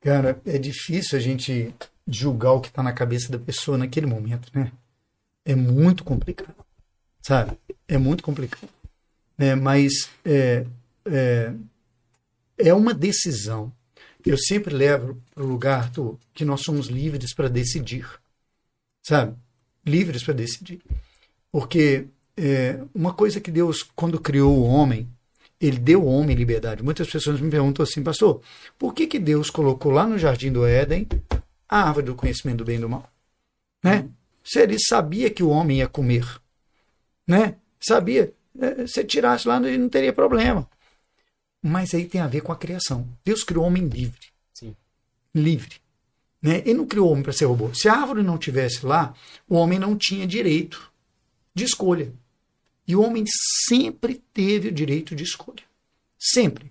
Cara, 0.00 0.38
é 0.44 0.58
difícil 0.58 1.16
a 1.18 1.22
gente 1.22 1.74
julgar 2.06 2.52
o 2.52 2.60
que 2.60 2.68
está 2.68 2.82
na 2.82 2.92
cabeça 2.92 3.32
da 3.32 3.38
pessoa 3.38 3.78
naquele 3.78 4.04
momento, 4.04 4.50
né? 4.54 4.70
É 5.46 5.54
muito 5.54 6.04
complicado 6.04 6.64
sabe? 7.24 7.58
É 7.86 7.98
muito 7.98 8.22
complicado. 8.22 8.68
É, 9.38 9.54
mas 9.54 10.08
é, 10.24 10.64
é, 11.06 11.52
é 12.58 12.74
uma 12.74 12.94
decisão. 12.94 13.72
Eu 14.24 14.38
sempre 14.38 14.74
levo 14.74 15.20
para 15.34 15.44
o 15.44 15.46
lugar 15.46 15.80
Arthur, 15.80 16.18
que 16.32 16.44
nós 16.44 16.62
somos 16.62 16.86
livres 16.86 17.34
para 17.34 17.48
decidir, 17.48 18.08
sabe? 19.02 19.36
Livres 19.84 20.22
para 20.22 20.32
decidir. 20.32 20.80
Porque 21.52 22.06
é, 22.36 22.80
uma 22.94 23.12
coisa 23.12 23.40
que 23.40 23.50
Deus, 23.50 23.82
quando 23.94 24.20
criou 24.20 24.56
o 24.56 24.64
homem, 24.64 25.08
ele 25.60 25.78
deu 25.78 26.00
ao 26.02 26.06
homem 26.06 26.36
liberdade. 26.36 26.82
Muitas 26.82 27.10
pessoas 27.10 27.40
me 27.40 27.50
perguntam 27.50 27.82
assim, 27.82 28.02
pastor, 28.02 28.40
por 28.78 28.94
que, 28.94 29.06
que 29.06 29.18
Deus 29.18 29.50
colocou 29.50 29.92
lá 29.92 30.06
no 30.06 30.18
jardim 30.18 30.50
do 30.50 30.66
Éden 30.66 31.06
a 31.68 31.82
árvore 31.88 32.06
do 32.06 32.14
conhecimento 32.14 32.58
do 32.58 32.64
bem 32.64 32.76
e 32.76 32.80
do 32.80 32.88
mal? 32.88 33.10
Né? 33.82 34.08
Se 34.42 34.60
ele 34.60 34.78
sabia 34.78 35.30
que 35.30 35.42
o 35.42 35.48
homem 35.48 35.78
ia 35.78 35.88
comer, 35.88 36.26
né? 37.26 37.56
Sabia? 37.86 38.32
É, 38.58 38.86
se 38.86 39.04
tirasse 39.04 39.46
lá, 39.46 39.58
não 39.60 39.88
teria 39.88 40.12
problema. 40.12 40.68
Mas 41.62 41.94
aí 41.94 42.06
tem 42.06 42.20
a 42.20 42.26
ver 42.26 42.40
com 42.40 42.52
a 42.52 42.56
criação. 42.56 43.08
Deus 43.24 43.42
criou 43.42 43.64
o 43.64 43.66
homem 43.66 43.86
livre. 43.86 44.28
Sim. 44.52 44.76
Livre. 45.34 45.76
Né? 46.40 46.58
Ele 46.58 46.74
não 46.74 46.86
criou 46.86 47.08
o 47.08 47.12
homem 47.12 47.22
para 47.22 47.32
ser 47.32 47.46
robô. 47.46 47.72
Se 47.74 47.88
a 47.88 47.94
árvore 47.94 48.22
não 48.22 48.38
tivesse 48.38 48.84
lá, 48.84 49.14
o 49.48 49.56
homem 49.56 49.78
não 49.78 49.96
tinha 49.96 50.26
direito 50.26 50.92
de 51.54 51.64
escolha. 51.64 52.12
E 52.86 52.94
o 52.94 53.02
homem 53.02 53.24
sempre 53.66 54.22
teve 54.32 54.68
o 54.68 54.72
direito 54.72 55.14
de 55.16 55.24
escolha. 55.24 55.64
Sempre. 56.18 56.70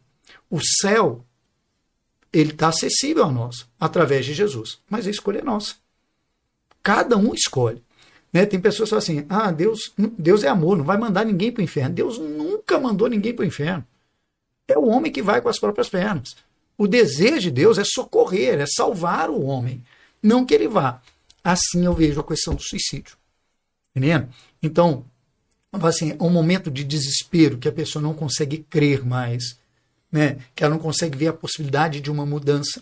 O 0.50 0.60
céu, 0.80 1.26
ele 2.32 2.52
está 2.52 2.68
acessível 2.68 3.26
a 3.26 3.32
nós, 3.32 3.68
através 3.80 4.26
de 4.26 4.34
Jesus. 4.34 4.80
Mas 4.90 5.08
a 5.08 5.10
escolha 5.10 5.40
é 5.40 5.44
nossa. 5.44 5.76
Cada 6.82 7.18
um 7.18 7.34
escolhe. 7.34 7.83
Né? 8.34 8.48
Tem 8.48 8.60
pessoas 8.60 8.90
que 8.90 8.96
falam 8.96 9.04
assim: 9.04 9.26
ah, 9.30 9.52
Deus, 9.52 9.94
Deus 10.18 10.44
é 10.44 10.48
amor, 10.48 10.76
não 10.76 10.84
vai 10.84 10.98
mandar 10.98 11.24
ninguém 11.24 11.52
para 11.52 11.62
o 11.62 11.64
inferno. 11.64 11.94
Deus 11.94 12.18
nunca 12.18 12.80
mandou 12.80 13.08
ninguém 13.08 13.34
para 13.34 13.44
o 13.44 13.48
inferno. 13.48 13.86
É 14.68 14.78
o 14.78 14.88
homem 14.88 15.12
que 15.12 15.22
vai 15.22 15.40
com 15.40 15.50
as 15.50 15.60
próprias 15.60 15.88
pernas. 15.88 16.36
O 16.76 16.88
desejo 16.88 17.40
de 17.40 17.52
Deus 17.52 17.78
é 17.78 17.84
socorrer, 17.86 18.60
é 18.60 18.66
salvar 18.66 19.30
o 19.30 19.44
homem, 19.44 19.84
não 20.22 20.44
que 20.44 20.54
ele 20.54 20.68
vá. 20.68 21.00
Assim 21.44 21.86
eu 21.86 21.94
vejo 21.94 22.20
a 22.20 22.24
questão 22.24 22.56
do 22.56 22.64
suicídio. 22.64 23.16
Entendendo? 23.92 24.30
Então, 24.62 25.06
assim, 25.72 26.16
é 26.20 26.24
um 26.24 26.30
momento 26.30 26.72
de 26.72 26.84
desespero 26.84 27.60
que 27.60 27.68
a 27.68 27.72
pessoa 27.72 28.02
não 28.02 28.14
consegue 28.14 28.66
crer 28.70 29.06
mais, 29.06 29.60
né? 30.12 30.38
que 30.56 30.64
ela 30.64 30.74
não 30.74 30.82
consegue 30.82 31.16
ver 31.16 31.28
a 31.28 31.34
possibilidade 31.34 32.02
de 32.02 32.10
uma 32.10 32.26
mudança. 32.26 32.82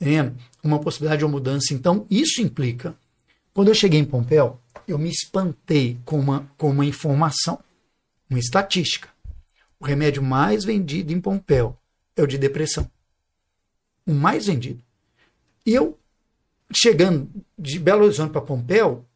Entendendo? 0.00 0.36
Uma 0.64 0.80
possibilidade 0.80 1.20
de 1.20 1.24
uma 1.24 1.32
mudança. 1.32 1.72
Então, 1.72 2.06
isso 2.10 2.42
implica 2.42 2.96
quando 3.56 3.68
eu 3.68 3.74
cheguei 3.74 3.98
em 3.98 4.04
Pompéu, 4.04 4.60
eu 4.86 4.98
me 4.98 5.08
espantei 5.08 5.96
com 6.04 6.20
uma, 6.20 6.46
com 6.58 6.68
uma 6.68 6.84
informação, 6.84 7.58
uma 8.28 8.38
estatística. 8.38 9.08
O 9.80 9.84
remédio 9.86 10.22
mais 10.22 10.62
vendido 10.62 11.10
em 11.10 11.18
Pompéu 11.18 11.74
é 12.14 12.22
o 12.22 12.26
de 12.26 12.36
depressão. 12.36 12.86
O 14.06 14.12
mais 14.12 14.44
vendido. 14.44 14.82
E 15.64 15.72
eu, 15.72 15.98
chegando 16.70 17.30
de 17.58 17.78
Belo 17.78 18.04
Horizonte 18.04 18.30
para 18.30 18.42
Pompéu, 18.42 19.06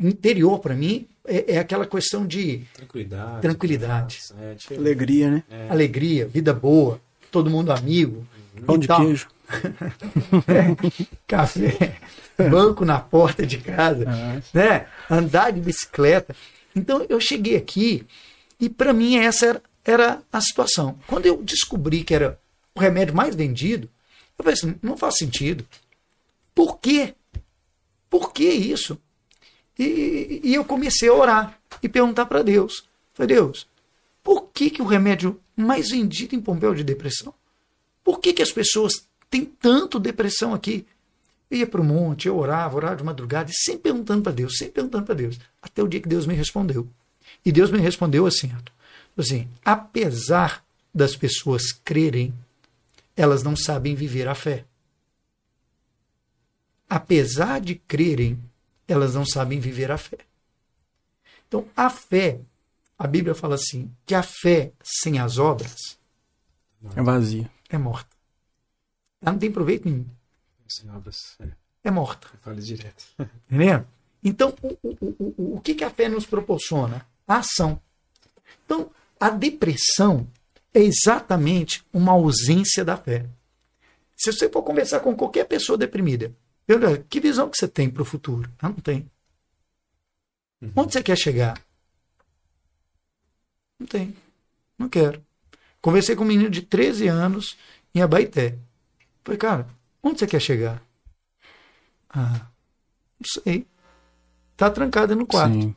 interior 0.00 0.58
para 0.58 0.74
mim 0.74 1.06
é, 1.26 1.56
é, 1.56 1.58
aquela 1.58 1.86
questão 1.86 2.26
de 2.26 2.64
tranquilidade, 2.72 3.42
tranquilidade. 3.42 4.20
É, 4.40 4.56
alegria, 4.74 5.30
né? 5.30 5.44
É. 5.50 5.68
Alegria, 5.68 6.26
vida 6.26 6.54
boa, 6.54 6.98
todo 7.30 7.50
mundo 7.50 7.70
amigo. 7.70 8.26
Pão 8.64 8.78
de 8.78 8.86
tal. 8.86 9.04
queijo. 9.04 9.28
Café, 11.26 11.96
banco 12.50 12.84
na 12.84 13.00
porta 13.00 13.46
de 13.46 13.58
casa, 13.58 14.04
ah, 14.08 14.40
né? 14.52 14.86
andar 15.10 15.52
de 15.52 15.60
bicicleta. 15.60 16.34
Então 16.74 17.06
eu 17.08 17.20
cheguei 17.20 17.56
aqui 17.56 18.06
e 18.60 18.68
para 18.68 18.92
mim 18.92 19.16
essa 19.18 19.46
era, 19.46 19.62
era, 19.84 20.22
a 20.32 20.40
situação. 20.40 20.98
Quando 21.06 21.26
eu 21.26 21.42
descobri 21.42 22.04
que 22.04 22.14
era 22.14 22.38
o 22.74 22.80
remédio 22.80 23.14
mais 23.14 23.34
vendido, 23.34 23.88
eu 24.38 24.44
falei 24.44 24.54
assim, 24.54 24.74
não 24.82 24.96
faz 24.96 25.16
sentido. 25.16 25.66
Por 26.54 26.78
quê? 26.78 27.14
Por 28.10 28.32
que 28.32 28.44
isso? 28.44 28.98
E, 29.78 30.40
e 30.42 30.54
eu 30.54 30.64
comecei 30.64 31.08
a 31.08 31.14
orar 31.14 31.58
e 31.82 31.88
perguntar 31.88 32.26
para 32.26 32.42
Deus. 32.42 32.86
Falei, 33.14 33.36
Deus, 33.36 33.66
por 34.22 34.48
que, 34.52 34.70
que 34.70 34.82
o 34.82 34.86
remédio 34.86 35.40
mais 35.56 35.90
vendido 35.90 36.34
em 36.34 36.40
Pompeu 36.40 36.74
de 36.74 36.84
depressão? 36.84 37.32
Por 38.02 38.20
que, 38.20 38.32
que 38.32 38.42
as 38.42 38.52
pessoas 38.52 39.05
tem 39.30 39.44
tanto 39.44 39.98
depressão 39.98 40.54
aqui. 40.54 40.86
Eu 41.50 41.58
ia 41.58 41.66
para 41.66 41.80
o 41.80 41.84
monte, 41.84 42.26
eu 42.26 42.36
orava, 42.36 42.76
orava 42.76 42.96
de 42.96 43.04
madrugada, 43.04 43.50
e 43.50 43.54
sempre 43.54 43.84
perguntando 43.84 44.22
para 44.22 44.32
Deus, 44.32 44.56
sempre 44.56 44.74
perguntando 44.74 45.04
para 45.04 45.14
Deus. 45.14 45.38
Até 45.62 45.82
o 45.82 45.88
dia 45.88 46.00
que 46.00 46.08
Deus 46.08 46.26
me 46.26 46.34
respondeu. 46.34 46.88
E 47.44 47.52
Deus 47.52 47.70
me 47.70 47.78
respondeu 47.78 48.26
assim, 48.26 48.52
assim, 49.16 49.48
apesar 49.64 50.64
das 50.94 51.16
pessoas 51.16 51.72
crerem, 51.72 52.34
elas 53.16 53.42
não 53.42 53.56
sabem 53.56 53.94
viver 53.94 54.28
a 54.28 54.34
fé. 54.34 54.64
Apesar 56.88 57.60
de 57.60 57.74
crerem, 57.74 58.38
elas 58.86 59.14
não 59.14 59.24
sabem 59.24 59.58
viver 59.58 59.90
a 59.90 59.98
fé. 59.98 60.18
Então, 61.48 61.66
a 61.76 61.90
fé, 61.90 62.40
a 62.98 63.06
Bíblia 63.06 63.34
fala 63.34 63.54
assim, 63.54 63.90
que 64.04 64.14
a 64.14 64.22
fé 64.22 64.72
sem 64.82 65.18
as 65.18 65.38
obras 65.38 65.96
é 66.94 67.02
vazia. 67.02 67.50
É 67.68 67.78
morta. 67.78 68.15
Ela 69.26 69.32
não 69.32 69.40
tem 69.40 69.50
proveito 69.50 69.88
nenhum. 69.88 70.06
Sem 70.68 70.88
obras. 70.90 71.36
É. 71.40 71.48
é 71.82 71.90
morta. 71.90 72.28
Fala 72.42 72.60
direto. 72.60 73.04
Entendeu? 73.50 73.84
Então, 74.22 74.54
o, 74.62 74.78
o, 74.82 75.16
o, 75.18 75.56
o, 75.56 75.60
que, 75.60 75.74
que 75.74 75.82
a 75.82 75.90
fé 75.90 76.08
nos 76.08 76.24
proporciona? 76.24 77.04
A 77.26 77.38
ação. 77.38 77.80
Então, 78.64 78.88
a 79.18 79.28
depressão 79.28 80.28
é 80.72 80.80
exatamente 80.80 81.84
uma 81.92 82.12
ausência 82.12 82.84
da 82.84 82.96
fé. 82.96 83.26
Se 84.16 84.32
você 84.32 84.48
for 84.48 84.62
conversar 84.62 85.00
com 85.00 85.16
qualquer 85.16 85.44
pessoa 85.44 85.76
deprimida, 85.76 86.32
que 87.08 87.20
visão 87.20 87.50
que 87.50 87.56
você 87.56 87.66
tem 87.66 87.90
para 87.90 88.02
o 88.02 88.06
futuro? 88.06 88.48
Ah, 88.60 88.68
não 88.68 88.76
tem. 88.76 89.10
Onde 90.74 90.92
você 90.92 91.02
quer 91.02 91.18
chegar? 91.18 91.60
Não 93.78 93.86
tem. 93.86 94.16
Não 94.78 94.88
quero. 94.88 95.22
Conversei 95.80 96.16
com 96.16 96.24
um 96.24 96.28
menino 96.28 96.50
de 96.50 96.62
13 96.62 97.08
anos 97.08 97.56
em 97.94 98.00
Abaité. 98.00 98.58
Falei, 99.26 99.38
cara, 99.38 99.66
onde 100.00 100.20
você 100.20 100.26
quer 100.28 100.40
chegar? 100.40 100.80
Ah, 102.08 102.46
não 103.18 103.42
sei. 103.42 103.66
Tá 104.56 104.70
trancado 104.70 105.16
no 105.16 105.26
quarto. 105.26 105.52
Sim. 105.52 105.74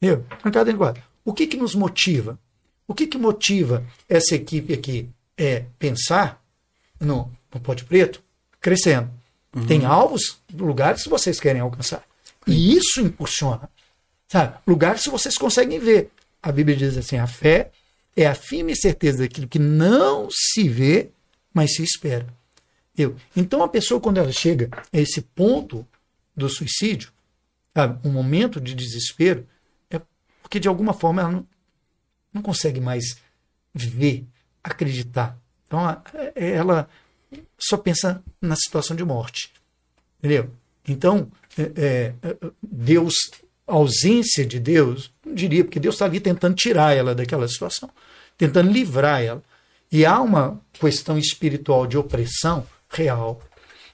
Eu, 0.00 0.24
trancado 0.40 0.72
no 0.72 0.78
quarto. 0.78 1.02
O 1.22 1.34
que 1.34 1.46
que 1.46 1.58
nos 1.58 1.74
motiva? 1.74 2.38
O 2.88 2.94
que 2.94 3.06
que 3.06 3.18
motiva 3.18 3.86
essa 4.08 4.34
equipe 4.34 4.72
aqui? 4.72 5.10
É 5.36 5.66
pensar 5.78 6.42
no, 6.98 7.30
no 7.52 7.60
Pote 7.60 7.84
Preto 7.84 8.22
crescendo. 8.62 9.10
Tem 9.68 9.84
alvos, 9.84 10.40
lugares 10.54 11.02
que 11.02 11.10
vocês 11.10 11.38
querem 11.38 11.60
alcançar. 11.60 12.02
E 12.46 12.74
isso 12.74 13.02
impulsiona. 13.02 13.68
Sabe? 14.26 14.56
Lugares 14.66 15.02
que 15.02 15.10
vocês 15.10 15.36
conseguem 15.36 15.78
ver. 15.78 16.10
A 16.42 16.50
Bíblia 16.50 16.74
diz 16.78 16.96
assim: 16.96 17.18
a 17.18 17.26
fé 17.26 17.70
é 18.16 18.26
a 18.26 18.34
firme 18.34 18.74
certeza 18.74 19.18
daquilo 19.18 19.46
que 19.46 19.58
não 19.58 20.28
se 20.30 20.66
vê, 20.66 21.10
mas 21.52 21.74
se 21.74 21.82
espera. 21.82 22.26
Eu. 22.96 23.16
Então 23.34 23.62
a 23.62 23.68
pessoa, 23.68 24.00
quando 24.00 24.18
ela 24.18 24.32
chega 24.32 24.68
a 24.92 24.98
esse 24.98 25.22
ponto 25.22 25.86
do 26.36 26.48
suicídio, 26.48 27.12
sabe, 27.74 28.06
um 28.06 28.12
momento 28.12 28.60
de 28.60 28.74
desespero, 28.74 29.46
é 29.90 30.00
porque 30.42 30.60
de 30.60 30.68
alguma 30.68 30.92
forma 30.92 31.22
ela 31.22 31.30
não, 31.30 31.46
não 32.32 32.42
consegue 32.42 32.80
mais 32.80 33.16
ver, 33.74 34.26
acreditar. 34.62 35.38
Então 35.66 35.80
é- 35.90 36.50
ela 36.50 36.88
só 37.58 37.76
pensa 37.76 38.22
na 38.40 38.56
situação 38.56 38.96
de 38.96 39.04
morte. 39.04 39.50
Entendeu? 40.18 40.50
Então, 40.86 41.30
é, 41.58 41.72
é, 42.22 42.36
Deus, 42.62 43.14
a 43.66 43.74
ausência 43.74 44.44
de 44.44 44.60
Deus, 44.60 45.12
não 45.24 45.34
diria, 45.34 45.64
porque 45.64 45.80
Deus 45.80 45.94
está 45.94 46.04
ali 46.04 46.20
tentando 46.20 46.54
tirar 46.54 46.96
ela 46.96 47.14
daquela 47.14 47.48
situação, 47.48 47.90
tentando 48.36 48.70
livrar 48.70 49.22
ela. 49.22 49.42
E 49.92 50.06
há 50.06 50.20
uma 50.20 50.58
questão 50.72 51.18
espiritual 51.18 51.86
de 51.86 51.98
opressão 51.98 52.66
real, 52.88 53.40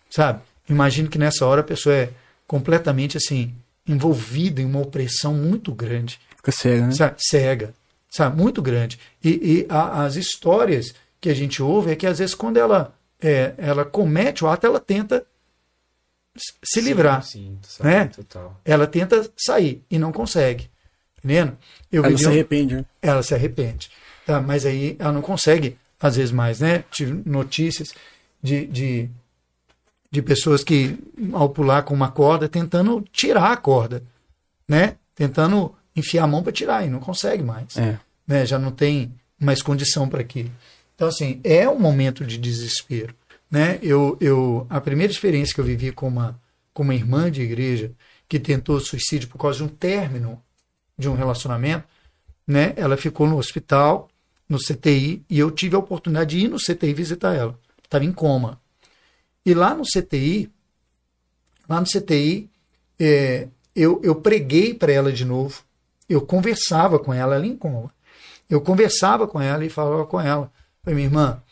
sabe? 0.08 0.40
Imagino 0.68 1.08
que 1.10 1.18
nessa 1.18 1.44
hora 1.44 1.60
a 1.60 1.64
pessoa 1.64 1.94
é 1.94 2.10
completamente 2.46 3.16
assim, 3.16 3.52
envolvida 3.86 4.60
em 4.60 4.64
uma 4.64 4.80
opressão 4.80 5.34
muito 5.34 5.72
grande 5.74 6.20
Fica 6.36 6.52
cega, 6.52 6.86
né? 6.86 6.92
sabe, 6.92 7.16
cega, 7.18 7.74
sabe, 8.08 8.36
muito 8.40 8.62
grande. 8.62 8.98
E, 9.24 9.30
e 9.30 9.66
a- 9.68 10.04
as 10.04 10.14
histórias 10.16 10.94
que 11.20 11.28
a 11.28 11.34
gente 11.34 11.60
ouve 11.62 11.90
é 11.90 11.96
que 11.96 12.06
às 12.06 12.18
vezes 12.20 12.34
quando 12.34 12.58
ela 12.58 12.94
é, 13.20 13.54
ela 13.58 13.84
comete 13.84 14.44
o 14.44 14.48
ato, 14.48 14.64
ela 14.66 14.78
tenta 14.78 15.26
se 16.62 16.80
livrar, 16.80 17.22
Sim, 17.24 17.58
sim 17.62 17.82
né? 17.82 18.06
total. 18.06 18.60
ela 18.64 18.86
tenta 18.86 19.28
sair 19.36 19.82
e 19.90 19.98
não 19.98 20.12
consegue, 20.12 20.70
entendendo? 21.18 21.58
Eu 21.90 22.04
Ela 22.04 22.16
se 22.16 22.26
um- 22.26 22.30
arrepende, 22.30 22.76
né? 22.76 22.84
ela 23.02 23.22
se 23.24 23.34
arrepende. 23.34 23.90
Tá? 24.24 24.40
Mas 24.40 24.64
aí 24.64 24.94
ela 25.00 25.10
não 25.12 25.22
consegue, 25.22 25.76
às 26.00 26.16
vezes 26.16 26.32
mais, 26.32 26.60
né? 26.60 26.84
Tive 26.90 27.22
notícias 27.28 27.92
de, 28.42 28.66
de, 28.66 29.10
de 30.10 30.22
pessoas 30.22 30.62
que, 30.62 30.98
ao 31.32 31.48
pular 31.48 31.82
com 31.82 31.94
uma 31.94 32.10
corda, 32.10 32.48
tentando 32.48 33.04
tirar 33.12 33.52
a 33.52 33.56
corda, 33.56 34.02
né? 34.66 34.96
Tentando 35.14 35.74
enfiar 35.96 36.24
a 36.24 36.26
mão 36.26 36.42
para 36.42 36.52
tirar 36.52 36.86
e 36.86 36.90
não 36.90 37.00
consegue 37.00 37.42
mais. 37.42 37.76
É. 37.76 37.98
Né? 38.26 38.46
Já 38.46 38.58
não 38.58 38.70
tem 38.70 39.12
mais 39.38 39.62
condição 39.62 40.08
para 40.08 40.20
aquilo. 40.20 40.50
Então, 40.94 41.08
assim, 41.08 41.40
é 41.42 41.68
um 41.68 41.78
momento 41.78 42.24
de 42.24 42.38
desespero. 42.38 43.14
Né? 43.50 43.78
Eu, 43.82 44.16
eu, 44.20 44.66
a 44.68 44.80
primeira 44.80 45.12
experiência 45.12 45.54
que 45.54 45.60
eu 45.60 45.64
vivi 45.64 45.90
com 45.92 46.08
uma, 46.08 46.38
com 46.72 46.82
uma 46.82 46.94
irmã 46.94 47.30
de 47.30 47.42
igreja 47.42 47.92
que 48.28 48.38
tentou 48.38 48.78
suicídio 48.80 49.28
por 49.28 49.38
causa 49.38 49.58
de 49.58 49.64
um 49.64 49.68
término 49.68 50.40
de 50.96 51.08
um 51.08 51.14
relacionamento, 51.14 51.84
né? 52.46 52.74
Ela 52.76 52.96
ficou 52.96 53.26
no 53.26 53.38
hospital, 53.38 54.08
no 54.48 54.58
CTI, 54.58 55.24
e 55.28 55.38
eu 55.38 55.50
tive 55.50 55.76
a 55.76 55.78
oportunidade 55.78 56.36
de 56.36 56.46
ir 56.46 56.48
no 56.48 56.56
CTI 56.56 56.94
visitar 56.94 57.34
ela. 57.34 57.58
Estava 57.84 58.04
em 58.04 58.12
coma. 58.12 58.60
E 59.44 59.52
lá 59.54 59.74
no 59.74 59.84
CTI, 59.84 60.50
lá 61.68 61.80
no 61.80 61.86
CTI, 61.86 62.48
é, 62.98 63.48
eu, 63.74 64.00
eu 64.02 64.14
preguei 64.16 64.72
para 64.72 64.92
ela 64.92 65.12
de 65.12 65.24
novo. 65.24 65.62
Eu 66.08 66.22
conversava 66.22 66.98
com 66.98 67.12
ela, 67.12 67.34
ela 67.34 67.46
em 67.46 67.56
coma. 67.56 67.92
Eu 68.48 68.60
conversava 68.60 69.28
com 69.28 69.40
ela 69.40 69.64
e 69.64 69.68
falava 69.68 70.06
com 70.06 70.20
ela. 70.20 70.50
Falei, 70.82 70.94
minha 70.94 71.08
irmã, 71.08 71.42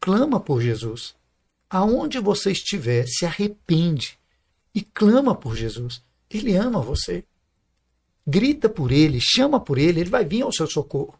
clama 0.00 0.38
por 0.38 0.60
Jesus. 0.60 1.14
Aonde 1.68 2.20
você 2.20 2.52
estiver, 2.52 3.06
se 3.08 3.26
arrepende 3.26 4.16
e 4.72 4.82
clama 4.82 5.34
por 5.34 5.56
Jesus. 5.56 6.02
Ele 6.30 6.54
ama 6.54 6.80
você 6.80 7.24
grita 8.26 8.68
por 8.68 8.90
ele, 8.90 9.18
chama 9.20 9.60
por 9.60 9.78
ele, 9.78 10.00
ele 10.00 10.10
vai 10.10 10.24
vir 10.24 10.42
ao 10.42 10.52
seu 10.52 10.66
socorro. 10.66 11.18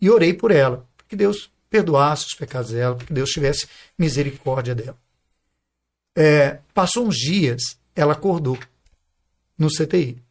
E 0.00 0.10
orei 0.10 0.32
por 0.32 0.50
ela, 0.50 0.86
que 1.08 1.16
Deus 1.16 1.50
perdoasse 1.70 2.26
os 2.26 2.34
pecados 2.34 2.70
dela, 2.70 2.96
que 2.96 3.12
Deus 3.12 3.30
tivesse 3.30 3.66
misericórdia 3.98 4.74
dela. 4.74 4.98
É, 6.16 6.60
passou 6.72 7.06
uns 7.06 7.16
dias, 7.16 7.78
ela 7.94 8.12
acordou 8.12 8.58
no 9.56 9.68
CTI. 9.68 10.22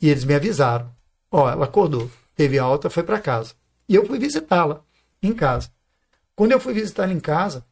E 0.00 0.08
eles 0.08 0.24
me 0.24 0.34
avisaram. 0.34 0.94
Ó, 1.30 1.50
ela 1.50 1.64
acordou, 1.64 2.10
teve 2.34 2.58
alta, 2.58 2.90
foi 2.90 3.02
para 3.02 3.20
casa. 3.20 3.54
E 3.88 3.94
eu 3.94 4.06
fui 4.06 4.18
visitá-la 4.18 4.84
em 5.22 5.32
casa. 5.32 5.70
Quando 6.34 6.52
eu 6.52 6.60
fui 6.60 6.74
visitá-la 6.74 7.12
em 7.12 7.20
casa, 7.20 7.64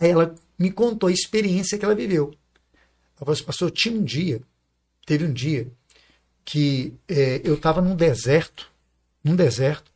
ela 0.00 0.34
me 0.58 0.70
contou 0.70 1.08
a 1.08 1.12
experiência 1.12 1.78
que 1.78 1.84
ela 1.84 1.94
viveu. 1.94 2.34
Ela 3.16 3.18
falou 3.18 3.32
assim, 3.32 3.44
pastor, 3.44 3.70
tinha 3.70 3.94
um 3.94 4.02
dia, 4.02 4.42
teve 5.06 5.24
um 5.24 5.32
dia 5.32 5.70
que 6.44 6.94
é, 7.08 7.40
eu 7.44 7.54
estava 7.54 7.80
num 7.80 7.94
deserto, 7.94 8.70
num 9.22 9.36
deserto, 9.36 9.91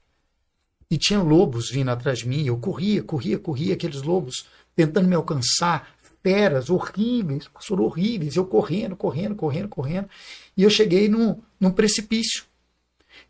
e 0.91 0.97
tinha 0.97 1.21
lobos 1.21 1.71
vindo 1.71 1.91
atrás 1.91 2.21
de 2.21 2.29
mim. 2.29 2.45
Eu 2.45 2.59
corria, 2.59 3.03
corria, 3.03 3.39
corria, 3.39 3.75
aqueles 3.75 4.03
lobos 4.03 4.47
tentando 4.75 5.09
me 5.09 5.15
alcançar, 5.15 5.89
feras 6.23 6.71
horríveis, 6.71 7.49
pastor, 7.49 7.81
horríveis. 7.81 8.37
Eu 8.37 8.45
correndo, 8.45 8.97
correndo, 8.97 9.35
correndo, 9.35 9.69
correndo. 9.69 10.09
E 10.57 10.63
eu 10.63 10.71
cheguei 10.71 11.09
num, 11.09 11.41
num 11.59 11.71
precipício. 11.71 12.45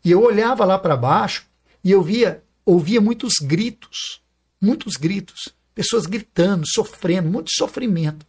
E 0.03 0.11
eu 0.11 0.21
olhava 0.21 0.65
lá 0.65 0.77
para 0.77 0.97
baixo 0.97 1.45
e 1.83 1.91
eu 1.91 2.01
via, 2.01 2.43
ouvia 2.65 2.99
muitos 2.99 3.35
gritos, 3.41 4.21
muitos 4.59 4.95
gritos, 4.95 5.49
pessoas 5.73 6.05
gritando, 6.05 6.65
sofrendo, 6.67 7.29
muito 7.29 7.49
sofrimento, 7.51 8.25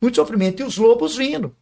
muito 0.00 0.16
sofrimento. 0.16 0.60
E 0.60 0.64
os 0.64 0.76
lobos 0.76 1.16
vindo. 1.16 1.54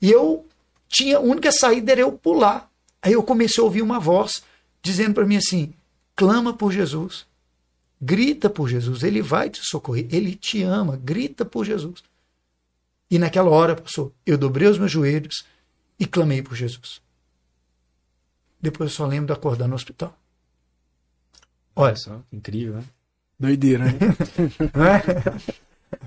E 0.00 0.10
eu 0.10 0.46
tinha 0.88 1.16
a 1.16 1.20
única 1.20 1.50
saída 1.50 1.92
era 1.92 2.00
eu 2.00 2.12
pular. 2.12 2.70
Aí 3.00 3.12
eu 3.12 3.22
comecei 3.22 3.60
a 3.60 3.64
ouvir 3.64 3.82
uma 3.82 3.98
voz 3.98 4.42
dizendo 4.82 5.14
para 5.14 5.26
mim 5.26 5.36
assim: 5.36 5.74
clama 6.22 6.52
por 6.54 6.70
Jesus, 6.70 7.26
grita 8.00 8.48
por 8.48 8.68
Jesus, 8.68 9.02
ele 9.02 9.20
vai 9.20 9.50
te 9.50 9.58
socorrer, 9.60 10.06
ele 10.08 10.36
te 10.36 10.62
ama, 10.62 10.96
grita 10.96 11.44
por 11.44 11.64
Jesus. 11.64 12.04
E 13.10 13.18
naquela 13.18 13.50
hora, 13.50 13.74
pastor, 13.74 14.12
eu 14.24 14.38
dobrei 14.38 14.68
os 14.68 14.78
meus 14.78 14.92
joelhos 14.92 15.44
e 15.98 16.06
clamei 16.06 16.40
por 16.40 16.54
Jesus. 16.54 17.02
Depois 18.60 18.90
eu 18.92 18.96
só 18.96 19.04
lembro 19.04 19.26
de 19.26 19.32
acordar 19.32 19.66
no 19.66 19.74
hospital. 19.74 20.16
Olha, 21.74 21.96
só, 21.96 22.22
incrível, 22.32 22.74
né? 22.74 22.84
Doideira, 23.36 23.84
né? 23.86 23.92
é? 24.78 25.56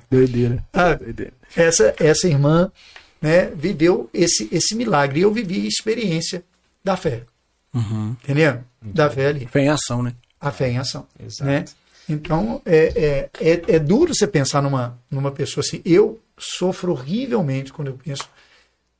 Doideira. 0.09 0.65
Ah, 0.71 0.93
Doideira. 0.93 1.33
essa, 1.57 1.93
essa 1.99 2.25
irmã 2.25 2.71
né, 3.21 3.47
viveu 3.47 4.09
esse, 4.13 4.47
esse 4.49 4.75
milagre. 4.75 5.19
E 5.19 5.23
eu 5.23 5.33
vivi 5.33 5.65
a 5.65 5.67
experiência 5.67 6.41
da 6.81 6.95
fé. 6.95 7.25
Uhum. 7.75 8.15
Entendeu? 8.23 8.63
Da 8.81 9.09
fé 9.09 9.27
ali. 9.27 9.47
Fé 9.47 9.61
em 9.61 9.69
ação, 9.69 10.01
né? 10.01 10.13
A 10.39 10.51
fé 10.51 10.69
em 10.69 10.77
ação. 10.77 11.05
Exato. 11.19 11.43
Né? 11.43 11.65
Então, 12.07 12.61
é, 12.65 13.29
é, 13.41 13.51
é, 13.51 13.75
é 13.75 13.79
duro 13.79 14.13
você 14.13 14.25
pensar 14.25 14.61
numa, 14.61 14.97
numa 15.11 15.31
pessoa 15.31 15.63
assim. 15.63 15.81
Eu 15.83 16.21
sofro 16.37 16.91
horrivelmente 16.91 17.73
quando 17.73 17.89
eu 17.89 17.95
penso, 17.95 18.29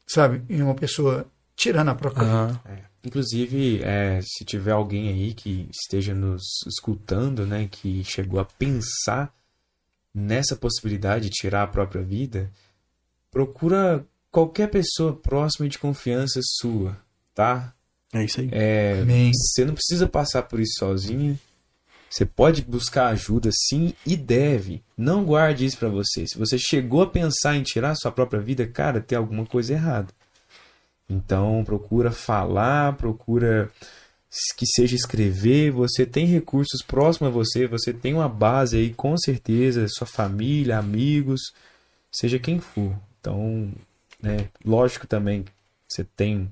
sabe, 0.06 0.44
em 0.50 0.62
uma 0.62 0.76
pessoa 0.76 1.26
tirando 1.56 1.90
a 1.90 1.96
própria 1.96 2.24
vida. 2.24 2.36
Aham. 2.36 2.62
É. 2.66 2.96
Inclusive, 3.06 3.84
é, 3.84 4.20
se 4.24 4.44
tiver 4.44 4.72
alguém 4.72 5.10
aí 5.10 5.34
que 5.34 5.70
esteja 5.72 6.16
nos 6.16 6.42
escutando, 6.68 7.46
né, 7.46 7.68
que 7.70 8.04
chegou 8.04 8.40
a 8.40 8.46
pensar 8.46 9.32
nessa 10.12 10.56
possibilidade 10.56 11.26
de 11.26 11.30
tirar 11.30 11.64
a 11.64 11.68
própria 11.68 12.02
vida, 12.02 12.50
procura 13.30 14.04
qualquer 14.32 14.70
pessoa 14.70 15.16
próxima 15.16 15.68
e 15.68 15.70
de 15.70 15.78
confiança 15.78 16.40
sua, 16.42 16.98
tá? 17.34 17.76
É 18.16 18.24
isso 18.24 18.40
aí. 18.40 18.50
É, 18.54 19.00
Amém. 19.02 19.30
você 19.34 19.66
não 19.66 19.74
precisa 19.74 20.08
passar 20.08 20.44
por 20.44 20.62
isso 20.62 20.76
sozinho. 20.80 21.38
Você 22.10 22.26
pode 22.26 22.62
buscar 22.62 23.08
ajuda 23.08 23.50
sim 23.52 23.94
e 24.06 24.16
deve. 24.16 24.82
Não 24.98 25.26
guarde 25.26 25.66
isso 25.66 25.78
para 25.78 25.90
você. 25.90 26.26
Se 26.26 26.38
você 26.38 26.58
chegou 26.58 27.02
a 27.02 27.08
pensar 27.08 27.58
em 27.58 27.64
tirar 27.64 27.94
sua 27.96 28.14
própria 28.14 28.40
vida, 28.40 28.66
cara, 28.66 29.02
tem 29.02 29.18
alguma 29.18 29.46
coisa 29.46 29.74
errada. 29.74 30.08
Então, 31.10 31.62
procura 31.66 32.10
falar, 32.10 32.94
procura 32.94 33.70
que 34.58 34.66
seja 34.66 34.96
escrever, 34.96 35.72
você 35.72 36.06
tem 36.06 36.26
recursos 36.26 36.82
próximos 36.82 37.30
a 37.30 37.34
você, 37.34 37.68
você 37.68 37.92
tem 37.92 38.14
uma 38.14 38.30
base 38.30 38.78
aí, 38.78 38.94
com 38.94 39.18
certeza, 39.18 39.86
sua 39.90 40.08
família, 40.08 40.78
amigos, 40.78 41.54
seja 42.10 42.40
quem 42.40 42.60
for. 42.60 42.96
Então, 43.20 43.74
né, 44.22 44.48
lógico 44.64 45.06
também, 45.06 45.44
você 45.86 46.06
tem 46.16 46.50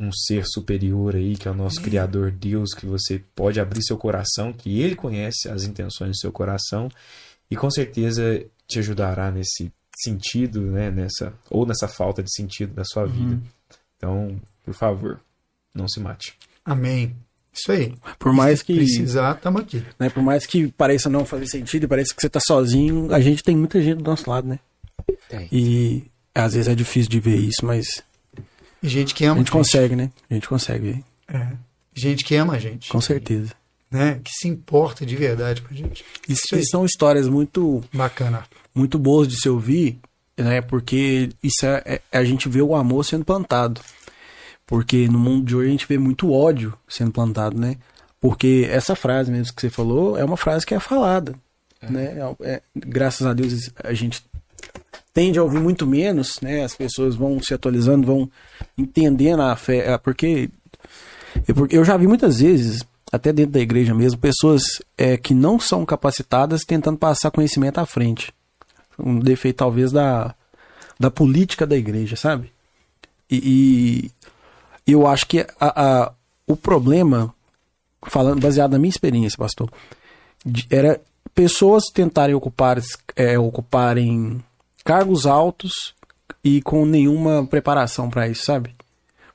um 0.00 0.10
ser 0.10 0.44
superior 0.46 1.14
aí, 1.14 1.36
que 1.36 1.46
é 1.46 1.50
o 1.50 1.54
nosso 1.54 1.80
Criador 1.82 2.30
Deus, 2.30 2.72
que 2.72 2.86
você 2.86 3.22
pode 3.34 3.60
abrir 3.60 3.82
seu 3.82 3.98
coração, 3.98 4.50
que 4.50 4.80
Ele 4.80 4.96
conhece 4.96 5.48
as 5.48 5.64
intenções 5.64 6.12
do 6.12 6.16
seu 6.16 6.32
coração, 6.32 6.88
e 7.50 7.54
com 7.54 7.70
certeza 7.70 8.42
te 8.66 8.78
ajudará 8.78 9.30
nesse 9.30 9.70
sentido, 10.02 10.62
né, 10.62 10.90
nessa, 10.90 11.34
ou 11.50 11.66
nessa 11.66 11.86
falta 11.86 12.22
de 12.22 12.32
sentido 12.32 12.72
da 12.72 12.84
sua 12.84 13.04
vida. 13.04 13.34
Uhum. 13.34 13.42
Então, 13.96 14.40
por 14.64 14.72
favor, 14.72 15.20
não 15.74 15.86
se 15.86 16.00
mate. 16.00 16.34
Amém. 16.64 17.14
Isso 17.52 17.70
aí. 17.70 17.94
Por 18.18 18.32
mais 18.32 18.62
que, 18.62 18.74
Precisar, 18.74 19.36
estamos 19.36 19.60
aqui. 19.60 19.84
né, 19.98 20.08
por 20.08 20.22
mais 20.22 20.46
que 20.46 20.68
pareça 20.68 21.10
não 21.10 21.26
fazer 21.26 21.46
sentido, 21.46 21.84
e 21.84 21.88
pareça 21.88 22.14
que 22.14 22.22
você 22.22 22.30
tá 22.30 22.40
sozinho, 22.40 23.12
a 23.12 23.20
gente 23.20 23.42
tem 23.42 23.54
muita 23.54 23.82
gente 23.82 23.98
do 23.98 24.08
nosso 24.08 24.30
lado, 24.30 24.48
né? 24.48 24.58
Tem. 25.28 25.46
E 25.52 26.04
às 26.34 26.54
vezes 26.54 26.68
é 26.68 26.74
difícil 26.74 27.10
de 27.10 27.20
ver 27.20 27.36
isso, 27.36 27.66
mas 27.66 28.02
gente 28.82 29.14
que 29.14 29.24
a 29.24 29.30
ama 29.30 29.38
gente 29.38 29.50
consegue, 29.50 29.96
né? 29.96 30.10
A 30.30 30.34
gente 30.34 30.48
consegue 30.48 31.04
É. 31.28 31.48
Gente 31.94 32.24
que 32.24 32.34
ama 32.36 32.54
a 32.54 32.58
gente. 32.58 32.88
com 32.88 33.00
certeza. 33.00 33.52
Né? 33.90 34.20
Que 34.22 34.30
se 34.32 34.46
importa 34.48 35.04
de 35.04 35.16
verdade 35.16 35.60
com 35.62 35.74
a 35.74 35.76
gente. 35.76 36.04
E, 36.28 36.32
Isso 36.32 36.54
e 36.54 36.64
são 36.64 36.84
histórias 36.84 37.26
muito 37.28 37.82
Bacana. 37.92 38.44
muito 38.74 38.98
boas 38.98 39.26
de 39.26 39.40
se 39.40 39.48
ouvir, 39.48 39.98
né? 40.38 40.60
Porque 40.60 41.30
isso 41.42 41.66
é, 41.66 41.82
é- 41.84 42.00
a 42.12 42.22
gente 42.24 42.48
vê 42.48 42.62
o 42.62 42.74
amor 42.76 43.04
sendo 43.04 43.24
plantado. 43.24 43.80
Porque 44.64 45.08
no 45.08 45.18
mundo 45.18 45.44
de 45.44 45.56
hoje 45.56 45.68
a 45.68 45.72
gente 45.72 45.86
vê 45.88 45.98
muito 45.98 46.32
ódio 46.32 46.72
sendo 46.88 47.10
plantado, 47.10 47.58
né? 47.58 47.76
Porque 48.20 48.68
essa 48.70 48.94
frase 48.94 49.30
mesmo 49.32 49.52
que 49.54 49.60
você 49.60 49.70
falou 49.70 50.16
é 50.16 50.24
uma 50.24 50.36
frase 50.36 50.64
que 50.64 50.74
é 50.74 50.78
falada, 50.78 51.34
né? 51.82 52.16
É- 52.40 52.52
é- 52.52 52.62
graças 52.76 53.26
a 53.26 53.32
Deus 53.34 53.70
a 53.82 53.92
gente 53.92 54.22
tende 55.20 55.38
a 55.38 55.42
ouvir 55.42 55.60
muito 55.60 55.86
menos, 55.86 56.40
né? 56.40 56.64
As 56.64 56.74
pessoas 56.74 57.14
vão 57.14 57.38
se 57.42 57.52
atualizando, 57.52 58.06
vão 58.06 58.30
entendendo 58.78 59.42
a 59.42 59.54
fé, 59.54 59.92
é, 59.92 59.98
porque 59.98 60.48
eu, 61.46 61.54
porque 61.54 61.76
eu 61.76 61.84
já 61.84 61.94
vi 61.98 62.06
muitas 62.06 62.40
vezes, 62.40 62.82
até 63.12 63.30
dentro 63.30 63.52
da 63.52 63.60
igreja 63.60 63.92
mesmo, 63.94 64.18
pessoas 64.18 64.62
é, 64.96 65.18
que 65.18 65.34
não 65.34 65.60
são 65.60 65.84
capacitadas 65.84 66.64
tentando 66.64 66.96
passar 66.96 67.30
conhecimento 67.30 67.76
à 67.76 67.84
frente. 67.84 68.32
Um 68.98 69.18
defeito 69.18 69.56
talvez 69.56 69.92
da, 69.92 70.34
da 70.98 71.10
política 71.10 71.66
da 71.66 71.76
igreja, 71.76 72.16
sabe? 72.16 72.50
E, 73.30 74.10
e 74.86 74.92
eu 74.92 75.06
acho 75.06 75.26
que 75.26 75.40
a, 75.60 76.06
a- 76.06 76.12
o 76.46 76.56
problema, 76.56 77.34
falando 78.06 78.40
baseado 78.40 78.72
na 78.72 78.78
minha 78.78 78.88
experiência, 78.88 79.36
pastor, 79.36 79.70
era 80.70 80.98
pessoas 81.34 81.84
tentarem 81.92 82.34
ocupar, 82.34 82.80
é, 83.14 83.38
ocuparem 83.38 84.42
cargos 84.84 85.26
altos 85.26 85.94
e 86.42 86.62
com 86.62 86.84
nenhuma 86.84 87.46
preparação 87.46 88.08
para 88.08 88.28
isso, 88.28 88.44
sabe? 88.44 88.74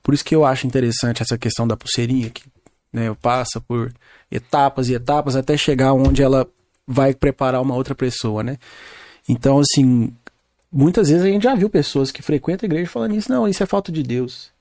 Por 0.01 0.13
isso 0.13 0.25
que 0.25 0.35
eu 0.35 0.45
acho 0.45 0.67
interessante 0.67 1.21
essa 1.21 1.37
questão 1.37 1.67
da 1.67 1.77
pulseirinha, 1.77 2.29
que 2.29 2.43
né, 2.93 3.15
passa 3.21 3.59
por 3.59 3.93
etapas 4.31 4.89
e 4.89 4.93
etapas 4.93 5.35
até 5.35 5.57
chegar 5.57 5.93
onde 5.93 6.21
ela 6.21 6.47
vai 6.87 7.13
preparar 7.13 7.61
uma 7.61 7.75
outra 7.75 7.95
pessoa, 7.95 8.43
né? 8.43 8.57
Então, 9.27 9.59
assim, 9.59 10.13
muitas 10.71 11.09
vezes 11.09 11.23
a 11.23 11.29
gente 11.29 11.43
já 11.43 11.55
viu 11.55 11.69
pessoas 11.69 12.11
que 12.11 12.21
frequentam 12.21 12.67
a 12.67 12.69
igreja 12.69 12.89
falando 12.89 13.15
isso, 13.15 13.31
não, 13.31 13.47
isso 13.47 13.63
é 13.63 13.65
falta 13.65 13.91
de 13.91 14.03
Deus. 14.03 14.51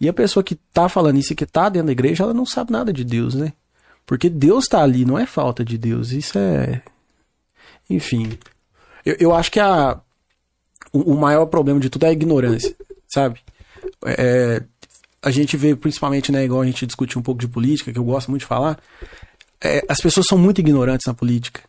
E 0.00 0.08
a 0.08 0.12
pessoa 0.12 0.42
que 0.42 0.54
tá 0.54 0.88
falando 0.88 1.18
isso 1.18 1.32
e 1.32 1.36
que 1.36 1.46
tá 1.46 1.68
dentro 1.68 1.86
da 1.86 1.92
igreja, 1.92 2.24
ela 2.24 2.34
não 2.34 2.46
sabe 2.46 2.72
nada 2.72 2.92
de 2.92 3.04
Deus, 3.04 3.34
né? 3.34 3.52
Porque 4.06 4.28
Deus 4.28 4.66
tá 4.66 4.82
ali, 4.82 5.04
não 5.04 5.18
é 5.18 5.26
falta 5.26 5.64
de 5.64 5.78
Deus. 5.78 6.10
Isso 6.10 6.38
é. 6.38 6.82
Enfim. 7.88 8.38
Eu, 9.04 9.16
eu 9.20 9.34
acho 9.34 9.52
que 9.52 9.60
a, 9.60 10.00
o, 10.92 11.14
o 11.14 11.16
maior 11.18 11.46
problema 11.46 11.80
de 11.80 11.90
tudo 11.90 12.04
é 12.04 12.08
a 12.08 12.12
ignorância, 12.12 12.74
sabe? 13.08 13.40
É, 14.04 14.62
a 15.22 15.30
gente 15.30 15.56
vê 15.56 15.74
principalmente, 15.76 16.32
né, 16.32 16.44
igual 16.44 16.62
a 16.62 16.66
gente 16.66 16.86
discutiu 16.86 17.20
um 17.20 17.22
pouco 17.22 17.40
de 17.40 17.48
política, 17.48 17.92
que 17.92 17.98
eu 17.98 18.04
gosto 18.04 18.30
muito 18.30 18.42
de 18.42 18.46
falar, 18.46 18.78
é, 19.60 19.84
as 19.88 20.00
pessoas 20.00 20.26
são 20.26 20.38
muito 20.38 20.60
ignorantes 20.60 21.06
na 21.06 21.14
política. 21.14 21.60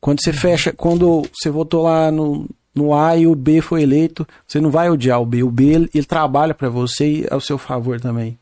Quando 0.00 0.22
você 0.22 0.32
fecha, 0.32 0.72
quando 0.72 1.22
você 1.34 1.50
votou 1.50 1.82
lá 1.82 2.10
no, 2.10 2.48
no 2.74 2.94
A 2.94 3.16
e 3.16 3.26
o 3.26 3.34
B 3.34 3.60
foi 3.60 3.82
eleito, 3.82 4.26
você 4.46 4.60
não 4.60 4.70
vai 4.70 4.90
odiar 4.90 5.20
o 5.20 5.26
B. 5.26 5.42
O 5.42 5.50
B 5.50 5.64
ele, 5.64 5.90
ele 5.94 6.04
trabalha 6.04 6.54
pra 6.54 6.68
você 6.68 7.06
e 7.06 7.24
é 7.24 7.32
ao 7.32 7.40
seu 7.40 7.56
favor 7.56 8.00
também. 8.00 8.38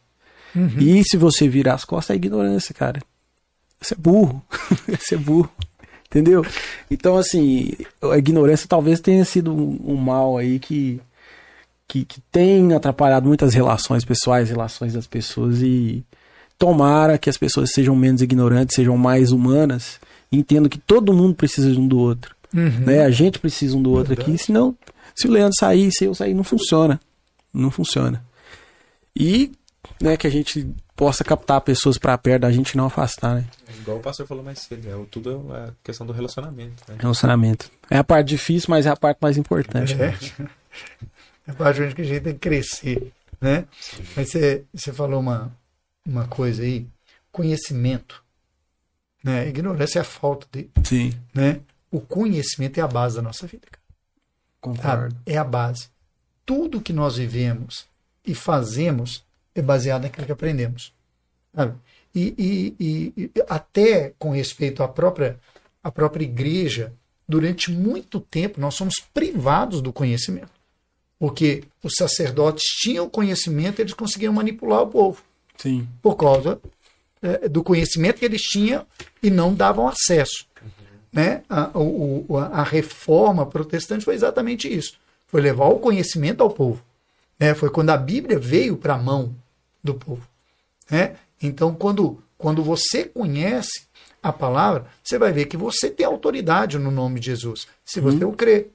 E 0.79 1.03
se 1.05 1.17
você 1.17 1.49
virar 1.49 1.75
as 1.75 1.85
costas, 1.85 2.15
é 2.15 2.17
ignorância, 2.17 2.75
cara. 2.75 3.01
Você 3.81 3.95
é 3.95 3.97
burro. 3.97 4.43
Você 4.87 5.17
é 5.17 5.19
burro. 5.19 5.51
Entendeu? 6.13 6.45
Então, 6.91 7.17
assim, 7.17 7.71
a 8.03 8.19
ignorância 8.19 8.69
talvez 8.69 9.01
tenha 9.01 9.25
sido 9.25 9.51
um, 9.51 9.81
um 9.83 9.97
mal 9.97 10.37
aí 10.37 10.59
que, 10.59 11.01
que, 11.89 12.05
que 12.05 12.21
tem 12.31 12.75
atrapalhado 12.75 13.27
muitas 13.27 13.55
relações 13.55 14.05
pessoais, 14.05 14.51
relações 14.51 14.93
das 14.93 15.07
pessoas 15.07 15.63
e 15.63 16.05
tomara 16.59 17.17
que 17.17 17.31
as 17.31 17.39
pessoas 17.39 17.73
sejam 17.73 17.97
menos 17.97 18.21
ignorantes, 18.21 18.77
sejam 18.77 18.95
mais 18.99 19.33
humanas 19.33 19.99
e 20.31 20.37
entendam 20.37 20.69
que 20.69 20.79
todo 20.79 21.15
mundo 21.15 21.35
precisa 21.35 21.73
de 21.73 21.81
um 21.81 21.89
do 21.89 21.99
outro. 21.99 22.37
Né? 22.53 23.03
A 23.03 23.11
gente 23.11 23.39
precisa 23.39 23.75
um 23.75 23.83
do 23.83 23.91
outro 23.91 24.13
aqui, 24.13 24.37
senão, 24.37 24.77
se 25.15 25.27
o 25.27 25.31
Leandro 25.31 25.57
sair, 25.59 25.91
se 25.91 26.05
eu 26.05 26.15
sair, 26.15 26.35
não 26.35 26.45
funciona. 26.45 27.01
Não 27.55 27.71
funciona. 27.71 28.23
E 29.17 29.51
né, 29.99 30.15
que 30.19 30.27
a 30.27 30.31
gente 30.31 30.67
possa 31.03 31.25
captar 31.25 31.61
pessoas 31.61 31.99
pra 31.99 32.17
perto 32.17 32.43
da 32.43 32.53
gente 32.53 32.71
e 32.71 32.77
não 32.77 32.87
afastar, 32.87 33.35
né? 33.35 33.45
Igual 33.81 33.97
o 33.97 34.01
pastor 34.01 34.25
falou 34.25 34.45
mais 34.45 34.61
cedo, 34.61 34.89
é, 34.89 35.07
tudo 35.11 35.53
é 35.53 35.65
a 35.65 35.73
questão 35.83 36.07
do 36.07 36.13
relacionamento. 36.13 36.81
Né? 36.87 36.97
Relacionamento. 37.01 37.73
É 37.91 37.99
a 37.99 38.05
parte 38.05 38.29
difícil, 38.29 38.69
mas 38.71 38.87
é 38.87 38.89
a 38.89 38.95
parte 38.95 39.19
mais 39.21 39.37
importante. 39.37 39.97
né? 39.97 40.17
É. 40.39 40.63
É 41.45 41.51
a 41.51 41.55
parte 41.55 41.83
onde 41.83 41.93
que 41.93 42.03
a 42.03 42.05
gente 42.05 42.21
tem 42.23 42.35
que 42.35 42.39
crescer, 42.39 43.13
né? 43.41 43.67
Mas 44.15 44.31
você, 44.31 44.63
você 44.73 44.93
falou 44.93 45.19
uma, 45.19 45.53
uma 46.07 46.29
coisa 46.29 46.63
aí, 46.63 46.87
conhecimento. 47.33 48.23
Né? 49.25 49.49
Ignorância 49.49 49.99
é 49.99 50.03
a 50.03 50.05
falta 50.05 50.47
de, 50.53 50.71
Sim, 50.85 51.13
né? 51.35 51.59
O 51.91 52.01
conhecimento 52.01 52.79
é 52.79 52.81
a 52.81 52.87
base 52.87 53.17
da 53.17 53.23
nossa 53.23 53.45
vida, 53.49 53.67
cara. 53.69 53.83
concordo. 54.61 55.17
Sabe? 55.17 55.17
É 55.27 55.37
a 55.37 55.43
base. 55.43 55.89
Tudo 56.47 56.81
que 56.81 56.93
nós 56.93 57.17
vivemos 57.17 57.87
e 58.25 58.37
fazemos 58.37 59.25
é 59.55 59.63
baseado 59.63 60.03
naquilo 60.03 60.27
que 60.27 60.33
aprendemos. 60.33 60.93
Sabe? 61.55 61.75
E, 62.15 62.75
e- 62.79 63.13
e- 63.17 63.31
até 63.49 64.13
com 64.19 64.31
respeito 64.33 64.83
à 64.83 64.89
própria, 64.89 65.39
à 65.83 65.91
própria 65.91 66.25
igreja, 66.25 66.93
durante 67.29 67.71
muito 67.71 68.21
tempo 68.21 68.61
nós 68.61 68.75
somos 68.75 68.95
privados 69.15 69.81
do 69.81 69.93
conhecimento. 69.93 70.51
Porque 71.19 71.65
os 71.83 71.95
sacerdotes 71.97 72.65
tinham 72.81 73.09
conhecimento 73.09 73.79
e 73.79 73.83
eles 73.83 73.95
conseguiam 73.95 74.33
manipular 74.33 74.83
o 74.83 74.87
povo 74.89 75.23
Sim. 75.57 75.87
por 76.03 76.17
causa 76.17 76.61
eh, 77.23 77.49
do 77.49 77.63
conhecimento 77.63 78.19
que 78.19 78.25
eles 78.25 78.43
tinham 78.43 78.85
e 79.23 79.31
não 79.31 79.55
davam 79.55 79.87
acesso. 79.87 80.45
Né? 81.13 81.43
A, 81.49 81.71
o- 81.79 82.25
o- 82.29 82.37
a 82.39 82.63
reforma 82.63 83.47
protestante 83.47 84.05
foi 84.05 84.15
exatamente 84.15 84.67
isso. 84.73 84.99
Foi 85.29 85.41
levar 85.41 85.67
o 85.67 85.79
conhecimento 85.79 86.43
ao 86.43 86.51
povo. 86.51 86.83
né? 87.39 87.55
Foi 87.55 87.71
quando 87.71 87.91
a 87.91 87.97
Bíblia 87.97 88.39
veio 88.39 88.77
para 88.77 88.95
a 88.95 88.99
mão 88.99 89.35
do 89.83 89.95
povo. 89.95 90.27
né? 90.91 91.17
Então, 91.43 91.75
quando, 91.75 92.23
quando 92.39 92.63
você 92.63 93.05
conhece 93.05 93.83
a 94.23 94.33
palavra, 94.33 94.87
você 95.03 95.19
vai 95.19 95.33
ver 95.33 95.47
que 95.47 95.57
você 95.57 95.91
tem 95.91 96.07
autoridade 96.07 96.79
no 96.79 96.91
nome 96.91 97.19
de 97.19 97.27
Jesus, 97.27 97.67
se 97.85 98.01
você 98.01 98.25
o 98.25 98.33
crê. 98.33 98.69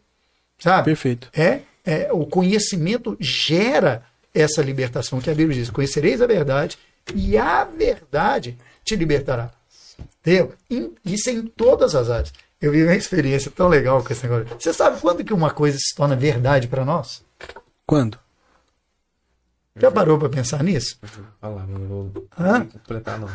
Sabe? 0.59 0.85
Perfeito. 0.85 1.29
É, 1.33 1.61
é, 1.85 2.11
o 2.11 2.25
conhecimento 2.25 3.15
gera 3.19 4.03
essa 4.33 4.61
libertação 4.61 5.21
que 5.21 5.29
a 5.29 5.35
Bíblia 5.35 5.57
diz: 5.57 5.69
conhecereis 5.69 6.21
a 6.21 6.27
verdade 6.27 6.77
e 7.15 7.37
a 7.37 7.63
verdade 7.63 8.57
te 8.83 8.95
libertará. 8.95 9.51
Entendeu? 10.19 10.53
Isso 11.05 11.29
é 11.29 11.33
em 11.33 11.47
todas 11.47 11.95
as 11.95 12.09
áreas. 12.09 12.33
Eu 12.59 12.71
vi 12.71 12.83
uma 12.83 12.95
experiência 12.95 13.51
tão 13.51 13.67
legal 13.67 14.03
com 14.03 14.11
esse 14.11 14.23
negócio. 14.27 14.47
Você 14.59 14.73
sabe 14.73 14.99
quando 14.99 15.23
que 15.23 15.33
uma 15.33 15.51
coisa 15.51 15.77
se 15.79 15.95
torna 15.95 16.15
verdade 16.15 16.67
para 16.67 16.83
nós? 16.83 17.23
Quando? 17.85 18.17
Já 19.79 19.91
parou 19.91 20.17
para 20.17 20.29
pensar 20.29 20.63
nisso? 20.63 20.97
Fala, 21.39 21.65
não 21.65 21.87
vou 21.87 22.27
Hã? 22.37 22.65
completar 22.65 23.19
não. 23.19 23.29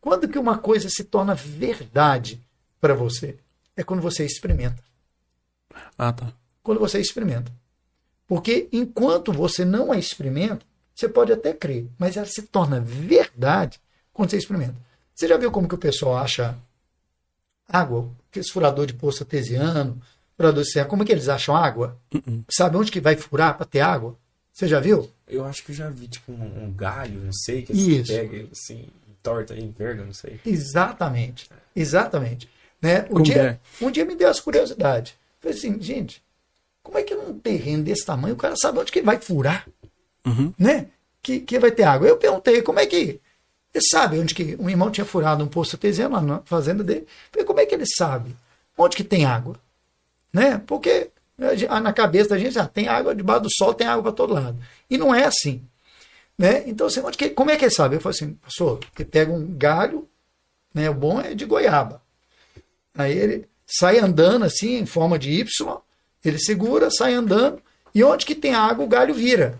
Quando 0.00 0.28
que 0.28 0.38
uma 0.38 0.58
coisa 0.58 0.88
se 0.88 1.04
torna 1.04 1.34
verdade 1.34 2.42
para 2.80 2.94
você? 2.94 3.38
É 3.76 3.82
quando 3.82 4.00
você 4.00 4.24
experimenta. 4.24 4.82
Ah, 5.96 6.12
tá. 6.12 6.32
quando 6.62 6.80
você 6.80 7.00
experimenta. 7.00 7.52
Porque 8.26 8.68
enquanto 8.72 9.32
você 9.32 9.64
não 9.64 9.90
a 9.92 9.98
experimenta, 9.98 10.64
você 10.94 11.08
pode 11.08 11.32
até 11.32 11.52
crer, 11.52 11.88
mas 11.98 12.16
ela 12.16 12.26
se 12.26 12.42
torna 12.42 12.80
verdade 12.80 13.80
quando 14.12 14.30
você 14.30 14.36
experimenta. 14.36 14.74
Você 15.14 15.28
já 15.28 15.36
viu 15.36 15.50
como 15.50 15.68
que 15.68 15.74
o 15.74 15.78
pessoal 15.78 16.18
acha 16.18 16.56
água? 17.68 18.10
Aqueles 18.30 18.50
furador 18.50 18.86
de 18.86 18.94
poço 18.94 19.22
artesiano, 19.22 20.00
furador 20.36 20.62
de 20.62 20.70
serra, 20.70 20.86
como 20.86 21.02
é 21.02 21.06
que 21.06 21.12
eles 21.12 21.28
acham 21.28 21.56
água? 21.56 21.96
Sabe 22.50 22.76
onde 22.76 22.90
que 22.90 23.00
vai 23.00 23.16
furar 23.16 23.56
para 23.56 23.66
ter 23.66 23.80
água? 23.80 24.16
Você 24.58 24.66
já 24.66 24.80
viu? 24.80 25.08
Eu 25.28 25.44
acho 25.44 25.64
que 25.64 25.70
eu 25.70 25.76
já 25.76 25.88
vi, 25.88 26.08
tipo, 26.08 26.32
um, 26.32 26.64
um 26.64 26.72
galho, 26.72 27.20
não 27.20 27.32
sei, 27.32 27.62
que 27.62 27.72
Isso. 27.72 28.06
você 28.06 28.22
pega 28.22 28.36
ele 28.38 28.48
assim, 28.50 28.88
torta 29.22 29.54
e 29.54 29.62
enverga, 29.62 30.04
não 30.04 30.12
sei. 30.12 30.40
Exatamente. 30.44 31.48
Exatamente. 31.76 32.50
Né? 32.82 33.02
Um, 33.02 33.08
Como 33.08 33.22
dia, 33.22 33.60
um 33.80 33.88
dia 33.88 34.04
me 34.04 34.16
deu 34.16 34.28
essa 34.28 34.42
curiosidade. 34.42 35.16
Falei 35.38 35.56
assim, 35.56 35.80
gente, 35.80 36.20
como 36.82 36.98
é 36.98 37.04
que 37.04 37.14
num 37.14 37.38
terreno 37.38 37.84
desse 37.84 38.04
tamanho 38.04 38.34
o 38.34 38.36
cara 38.36 38.56
sabe 38.56 38.80
onde 38.80 38.90
que 38.90 38.98
ele 38.98 39.06
vai 39.06 39.20
furar? 39.20 39.64
Uhum. 40.26 40.52
Né? 40.58 40.88
Que, 41.22 41.38
que 41.38 41.56
vai 41.60 41.70
ter 41.70 41.84
água. 41.84 42.08
Eu 42.08 42.16
perguntei, 42.16 42.60
como 42.60 42.80
é 42.80 42.86
que. 42.86 43.20
Ele 43.72 43.84
sabe 43.88 44.18
onde 44.18 44.34
que. 44.34 44.56
Um 44.58 44.68
irmão 44.68 44.90
tinha 44.90 45.04
furado 45.04 45.44
um 45.44 45.48
poço 45.48 45.76
artesiano 45.76 46.16
lá 46.16 46.20
na 46.20 46.38
fazenda 46.40 46.82
dele. 46.82 47.06
Falei, 47.30 47.46
como 47.46 47.60
é 47.60 47.66
que 47.66 47.76
ele 47.76 47.86
sabe 47.86 48.34
onde 48.76 48.96
que 48.96 49.04
tem 49.04 49.24
água? 49.24 49.54
Né? 50.32 50.60
Porque 50.66 51.12
na 51.38 51.92
cabeça 51.92 52.30
da 52.30 52.38
gente, 52.38 52.58
ah, 52.58 52.66
tem 52.66 52.88
água 52.88 53.14
debaixo 53.14 53.42
do 53.44 53.48
sol, 53.50 53.72
tem 53.72 53.86
água 53.86 54.02
para 54.02 54.12
todo 54.12 54.34
lado. 54.34 54.58
E 54.90 54.98
não 54.98 55.14
é 55.14 55.24
assim. 55.24 55.62
Né? 56.36 56.64
Então, 56.66 56.86
assim, 56.86 57.00
onde 57.00 57.16
que, 57.16 57.30
como 57.30 57.50
é 57.50 57.56
que 57.56 57.64
ele 57.64 57.74
sabe? 57.74 57.96
Eu 57.96 58.00
falei 58.00 58.16
assim, 58.16 58.34
pastor, 58.34 58.80
ele 58.98 59.08
pega 59.08 59.32
um 59.32 59.46
galho, 59.56 60.08
né? 60.74 60.88
O 60.90 60.94
bom 60.94 61.20
é 61.20 61.34
de 61.34 61.44
goiaba. 61.44 62.00
Aí 62.96 63.16
ele 63.16 63.48
sai 63.66 63.98
andando 63.98 64.44
assim, 64.44 64.78
em 64.78 64.86
forma 64.86 65.18
de 65.18 65.30
Y, 65.30 65.46
ele 66.24 66.38
segura, 66.38 66.90
sai 66.90 67.14
andando, 67.14 67.60
e 67.94 68.02
onde 68.02 68.26
que 68.26 68.34
tem 68.34 68.54
água, 68.54 68.84
o 68.84 68.88
galho 68.88 69.14
vira. 69.14 69.58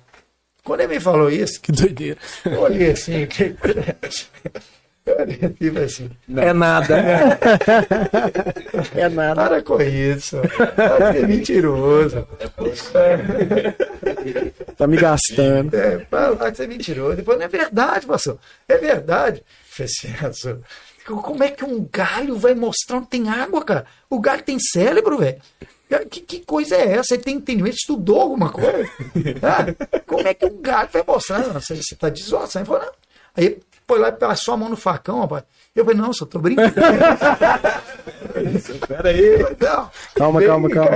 Quando 0.64 0.80
ele 0.80 0.94
me 0.94 1.00
falou 1.00 1.30
isso, 1.30 1.60
Que 1.60 1.72
doideira. 1.72 2.18
eu 2.44 2.60
olhei 2.60 2.90
assim, 2.90 3.26
olhei 5.10 5.40
assim, 5.42 5.78
assim, 5.84 6.10
É 6.36 6.52
nada. 6.52 6.96
é 8.94 9.08
nada. 9.08 9.34
para 9.48 9.62
com 9.62 9.80
isso, 9.80 10.36
ser 11.12 11.28
mentiroso. 11.28 12.26
Tá 14.76 14.86
me 14.86 14.96
gastando. 14.96 15.74
É, 15.74 15.98
para 15.98 16.30
lá 16.30 16.50
que 16.50 16.56
você 16.56 16.64
é 16.64 16.66
mentiroso. 16.66 17.16
Depois, 17.16 17.38
não 17.38 17.44
é 17.44 17.48
verdade, 17.48 18.06
pastor. 18.06 18.38
É 18.68 18.76
verdade. 18.76 19.42
Falei 19.68 19.92
assim, 20.22 20.60
como 21.04 21.42
é 21.42 21.50
que 21.50 21.64
um 21.64 21.88
galho 21.90 22.36
vai 22.36 22.54
mostrar 22.54 22.98
onde 22.98 23.08
tem 23.08 23.28
água, 23.28 23.64
cara? 23.64 23.86
O 24.10 24.20
galho 24.20 24.42
tem 24.42 24.58
cérebro, 24.58 25.18
velho. 25.18 25.40
Que, 26.10 26.20
que 26.20 26.40
coisa 26.40 26.76
é 26.76 26.96
essa? 26.96 27.14
Ele 27.14 27.22
tem 27.22 27.36
entendimento, 27.36 27.76
estudou 27.76 28.20
alguma 28.20 28.50
coisa? 28.50 28.86
Ah, 29.42 30.00
como 30.06 30.28
é 30.28 30.34
que 30.34 30.44
um 30.44 30.60
galho 30.60 30.90
vai 30.92 31.02
mostrar? 31.06 31.38
Não, 31.38 31.60
Você 31.60 31.72
está 31.74 32.10
não. 32.78 32.92
Aí 33.34 33.58
foi 33.88 33.98
lá 33.98 34.08
e 34.10 34.12
passou 34.12 34.52
a 34.52 34.56
mão 34.58 34.68
no 34.68 34.76
facão, 34.76 35.20
rapaz. 35.22 35.44
Eu 35.74 35.82
falei, 35.84 35.98
não, 35.98 36.12
só 36.12 36.26
tô 36.26 36.38
brincando. 36.38 36.74
Pera 38.86 39.08
aí. 39.08 39.38
Não. 39.58 39.90
Calma, 40.14 40.40
Vem 40.40 40.48
calma, 40.48 40.68
calma. 40.68 40.90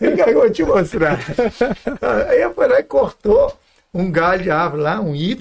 Vem 0.00 0.14
que 0.16 0.22
eu 0.22 0.34
vou 0.34 0.50
te 0.50 0.62
mostrar. 0.62 1.18
Aí 2.28 2.40
eu 2.40 2.54
fui 2.54 2.68
lá 2.68 2.78
e 2.78 2.84
cortou 2.84 3.58
um 3.92 4.08
galho 4.10 4.44
de 4.44 4.50
árvore 4.50 4.82
lá, 4.82 5.00
um 5.00 5.14
Y, 5.16 5.36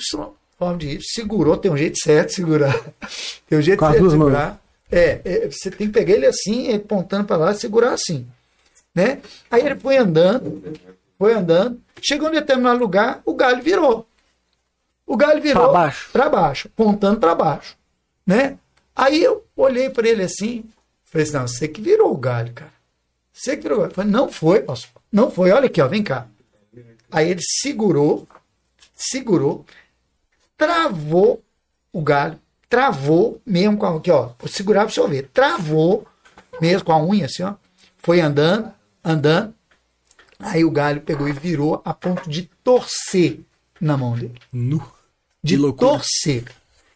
forma 0.58 0.78
de 0.78 0.88
Y, 0.96 1.00
segurou, 1.04 1.56
tem 1.58 1.70
um 1.72 1.78
jeito 1.78 1.98
certo 2.04 2.30
de 2.30 2.36
segurar. 2.36 2.76
Tem 3.48 3.60
um 3.60 3.62
jeito 3.62 3.78
Com 3.80 3.86
as 3.86 3.92
certo 3.92 4.04
de 4.04 4.10
duas 4.10 4.14
mãos. 4.16 4.32
segurar. 4.32 4.60
É, 4.92 5.22
é, 5.24 5.48
você 5.48 5.70
tem 5.70 5.86
que 5.86 5.94
pegar 5.94 6.16
ele 6.16 6.26
assim, 6.26 6.68
ele 6.70 6.78
apontando 6.78 7.26
para 7.26 7.38
lá 7.38 7.52
e 7.52 7.56
segurar 7.56 7.94
assim. 7.94 8.26
Né? 8.96 9.20
Aí 9.52 9.64
ele 9.64 9.76
foi 9.76 9.98
andando, 9.98 10.64
foi 11.20 11.34
andando, 11.34 11.80
chegou 12.02 12.30
em 12.30 12.34
determinado 12.34 12.80
lugar, 12.80 13.22
o 13.24 13.36
galho 13.36 13.62
virou. 13.62 14.08
O 15.10 15.18
galho 15.18 15.42
virou 15.42 15.64
Pra 15.64 15.74
baixo. 15.74 16.10
para 16.14 16.30
baixo, 16.30 16.68
apontando 16.68 17.20
para 17.20 17.34
baixo, 17.34 17.76
né? 18.28 18.60
Aí 18.96 19.24
eu 19.24 19.44
olhei 19.58 19.90
para 19.90 20.08
ele 20.08 20.22
assim, 20.22 20.64
falei 21.04 21.26
assim, 21.26 21.36
não, 21.36 21.48
você 21.48 21.68
que 21.68 21.82
virou 21.82 22.14
o 22.14 22.18
galho, 22.18 22.54
cara. 22.54 22.72
Você 23.34 23.58
que 23.58 23.64
virou 23.64 23.80
o 23.80 23.82
galho. 23.82 23.92
Eu 23.92 23.96
falei, 23.96 24.12
não 24.12 24.32
foi, 24.32 24.62
pastor. 24.62 25.02
Não 25.12 25.32
foi, 25.32 25.50
olha 25.50 25.66
aqui, 25.66 25.82
ó, 25.82 25.88
vem 25.88 26.04
cá. 26.04 26.28
Aí 27.12 27.32
ele 27.32 27.42
segurou, 27.42 28.28
segurou, 28.96 29.66
travou 30.56 31.42
o 31.92 32.04
galho, 32.04 32.40
travou 32.70 33.42
mesmo 33.44 33.80
com 33.80 33.88
a, 33.88 33.98
aqui, 33.98 34.12
ó, 34.12 34.30
vou 34.38 34.48
segurar 34.48 34.86
para 34.86 34.94
você 34.94 35.08
ver, 35.08 35.28
travou 35.34 36.06
mesmo 36.62 36.86
com 36.86 36.92
a 36.92 37.04
unha 37.04 37.26
assim, 37.26 37.42
ó, 37.42 37.56
foi 37.98 38.22
andando, 38.22 38.72
andando, 39.04 39.56
aí 40.38 40.64
o 40.64 40.70
galho 40.70 41.02
pegou 41.02 41.28
e 41.28 41.32
virou 41.32 41.82
a 41.84 41.96
ponto 41.96 42.30
de 42.30 42.44
torcer 42.64 43.40
na 43.82 43.98
mão 43.98 44.14
dele 44.14 44.40
Nu. 44.54 44.99
De 45.44 45.58
torcer. 45.74 46.46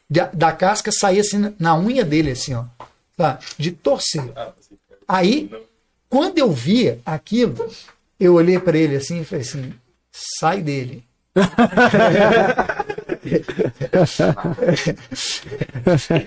Da, 0.09 0.29
da 0.33 0.51
casca 0.51 0.91
saía 0.91 1.21
assim 1.21 1.53
na, 1.59 1.77
unha 1.77 2.03
dele, 2.03 2.31
assim, 2.31 2.53
ó. 2.53 2.65
Tá? 3.15 3.39
De 3.57 3.71
torcer. 3.71 4.31
Aí, 5.07 5.49
quando 6.09 6.37
eu 6.37 6.51
via 6.51 6.99
aquilo, 7.05 7.71
eu 8.19 8.35
olhei 8.35 8.59
para 8.59 8.77
ele 8.77 8.95
assim 8.95 9.21
e 9.21 9.25
falei 9.25 9.41
assim: 9.41 9.73
sai 10.11 10.61
dele. 10.61 11.03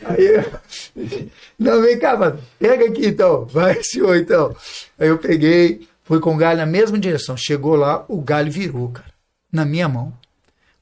Aí 0.05 0.27
eu, 0.27 0.53
não, 1.59 1.83
vem 1.83 1.99
cá, 1.99 2.17
mano. 2.17 2.41
pega 2.59 2.87
aqui 2.87 3.07
então, 3.07 3.45
vai, 3.45 3.83
senhor, 3.83 4.17
então. 4.17 4.57
Aí 4.99 5.09
eu 5.09 5.19
peguei, 5.19 5.87
fui 6.03 6.19
com 6.21 6.35
o 6.35 6.37
galho 6.37 6.59
na 6.59 6.67
mesma 6.67 6.99
direção. 6.99 7.37
Chegou 7.37 7.77
lá, 7.77 8.05
o 8.09 8.21
galho 8.21 8.51
virou, 8.51 8.89
cara, 8.89 9.13
na 9.53 9.65
minha 9.65 9.89
mão. 9.89 10.13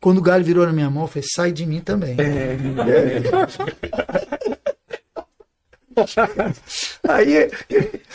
Quando 0.04 0.18
o 0.18 0.20
galho 0.20 0.44
virou 0.44 0.66
na 0.66 0.72
minha 0.74 0.90
mão, 0.90 1.04
eu 1.04 1.08
falei, 1.08 1.26
sai 1.34 1.50
de 1.50 1.64
mim 1.64 1.80
também. 1.80 2.14
Aí, 7.08 7.50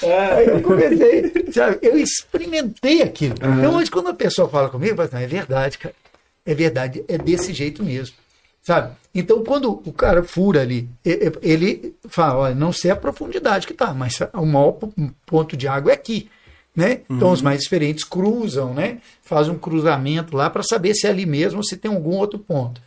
aí 0.04 0.48
eu 0.48 0.62
comecei, 0.62 1.34
sabe, 1.52 1.80
eu 1.82 1.98
experimentei 1.98 3.02
aquilo. 3.02 3.34
Então, 3.36 3.76
hoje, 3.78 3.90
quando 3.90 4.10
a 4.10 4.14
pessoa 4.14 4.48
fala 4.48 4.70
comigo, 4.70 4.92
eu 4.92 4.98
falo, 4.98 5.10
não, 5.14 5.20
é 5.20 5.26
verdade, 5.26 5.80
cara. 5.80 5.96
É 6.46 6.54
verdade, 6.54 7.04
é 7.08 7.18
desse 7.18 7.54
jeito 7.54 7.84
mesmo. 7.84 8.16
Sabe? 8.62 8.94
Então, 9.16 9.44
quando 9.44 9.82
o 9.84 9.92
cara 9.92 10.22
fura 10.22 10.62
ali, 10.62 10.88
ele 11.42 11.96
fala, 12.08 12.38
olha, 12.38 12.54
não 12.56 12.72
sei 12.72 12.92
a 12.92 12.96
profundidade 12.96 13.66
que 13.66 13.74
tá, 13.74 13.96
mas 13.96 14.20
o 14.34 14.46
maior 14.46 14.74
po- 14.74 14.94
ponto 15.26 15.58
de 15.58 15.68
água 15.68 15.90
é 15.92 15.96
aqui. 15.96 16.30
Né? 16.80 17.02
Então, 17.10 17.32
os 17.32 17.42
mais 17.42 17.60
diferentes 17.60 18.06
cruzam, 18.06 18.74
né? 18.74 19.02
fazem 19.22 19.52
um 19.52 19.60
cruzamento 19.60 20.36
lá 20.38 20.50
para 20.50 20.64
saber 20.64 20.94
se 20.94 21.08
é 21.08 21.10
ali 21.10 21.26
mesmo 21.26 21.58
ou 21.58 21.64
se 21.64 21.76
tem 21.76 21.94
algum 21.94 22.16
outro 22.16 22.40
ponto. 22.40 22.82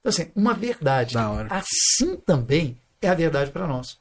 Então, 0.00 0.10
assim, 0.10 0.32
uma 0.34 0.52
verdade. 0.52 1.14
Assim 1.48 2.16
também 2.16 2.76
é 3.00 3.08
a 3.08 3.14
verdade 3.14 3.52
para 3.52 3.68
nós. 3.68 3.98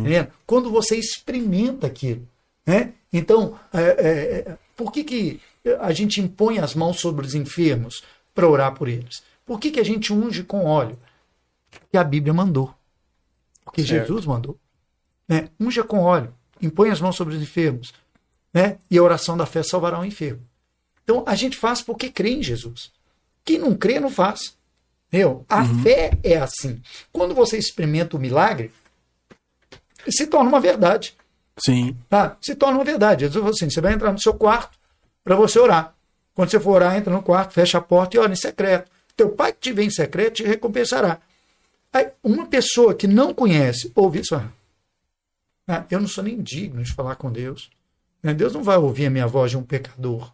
Entendendo? 0.00 0.28
Quando 0.44 0.70
você 0.70 0.96
experimenta 0.96 1.86
aquilo. 1.86 2.28
Né? 2.66 2.92
Então, 3.10 3.58
é, 3.72 3.80
é, 3.80 4.50
é, 4.50 4.58
por 4.76 4.92
que, 4.92 5.02
que 5.02 5.40
a 5.80 5.92
gente 5.92 6.20
impõe 6.20 6.58
as 6.58 6.74
mãos 6.74 7.00
sobre 7.00 7.24
os 7.24 7.34
enfermos 7.34 8.02
para 8.34 8.48
orar 8.48 8.74
por 8.74 8.86
eles? 8.86 9.22
Por 9.46 9.58
que, 9.58 9.70
que 9.70 9.80
a 9.80 9.84
gente 9.84 10.12
unge 10.12 10.42
com 10.42 10.66
óleo? 10.66 10.98
Porque 11.70 11.96
a 11.96 12.04
Bíblia 12.04 12.34
mandou. 12.34 12.74
Porque 13.64 13.82
Certo. 13.82 14.06
Jesus 14.06 14.26
mandou. 14.26 14.58
Né? 15.26 15.48
Unja 15.58 15.82
com 15.82 16.00
óleo, 16.00 16.34
impõe 16.60 16.90
as 16.90 17.00
mãos 17.00 17.16
sobre 17.16 17.34
os 17.34 17.42
enfermos. 17.42 17.94
Né? 18.52 18.78
E 18.90 18.98
a 18.98 19.02
oração 19.02 19.36
da 19.36 19.46
fé 19.46 19.62
salvará 19.62 19.98
o 20.00 20.04
enfermo. 20.04 20.42
Então, 21.04 21.22
a 21.26 21.34
gente 21.34 21.56
faz 21.56 21.80
porque 21.80 22.10
crê 22.10 22.30
em 22.30 22.42
Jesus. 22.42 22.90
Quem 23.44 23.58
não 23.58 23.74
crê, 23.74 23.98
não 23.98 24.10
faz. 24.10 24.56
Meu, 25.10 25.44
a 25.48 25.64
fé 25.82 26.12
é 26.22 26.36
assim. 26.36 26.82
Quando 27.10 27.34
você 27.34 27.56
experimenta 27.56 28.16
o 28.16 28.20
milagre, 28.20 28.70
se 30.08 30.26
torna 30.26 30.48
uma 30.48 30.60
verdade. 30.60 31.16
Sim. 31.58 31.96
Tá? 32.08 32.36
Se 32.40 32.54
torna 32.54 32.78
uma 32.78 32.84
verdade. 32.84 33.22
Jesus 33.22 33.36
falou 33.36 33.50
assim: 33.50 33.70
você 33.70 33.80
vai 33.80 33.94
entrar 33.94 34.12
no 34.12 34.20
seu 34.20 34.34
quarto 34.34 34.78
para 35.24 35.34
você 35.34 35.58
orar. 35.58 35.94
Quando 36.34 36.50
você 36.50 36.60
for 36.60 36.72
orar, 36.72 36.96
entra 36.96 37.12
no 37.12 37.22
quarto, 37.22 37.52
fecha 37.52 37.78
a 37.78 37.80
porta 37.80 38.16
e 38.16 38.20
ora 38.20 38.32
em 38.32 38.36
secreto. 38.36 38.90
Teu 39.16 39.30
pai 39.30 39.52
que 39.52 39.58
te 39.60 39.72
vê 39.72 39.82
em 39.82 39.90
secreto 39.90 40.34
te 40.34 40.44
recompensará. 40.44 41.18
Aí, 41.92 42.10
uma 42.22 42.46
pessoa 42.46 42.94
que 42.94 43.06
não 43.06 43.34
conhece, 43.34 43.90
ouve 43.94 44.20
isso, 44.20 44.36
ah, 44.36 45.84
eu 45.90 46.00
não 46.00 46.06
sou 46.06 46.22
nem 46.22 46.40
digno 46.40 46.82
de 46.82 46.92
falar 46.92 47.16
com 47.16 47.32
Deus. 47.32 47.70
Né? 48.22 48.34
Deus 48.34 48.52
não 48.52 48.62
vai 48.62 48.76
ouvir 48.76 49.06
a 49.06 49.10
minha 49.10 49.26
voz 49.26 49.50
de 49.50 49.56
um 49.56 49.62
pecador. 49.62 50.32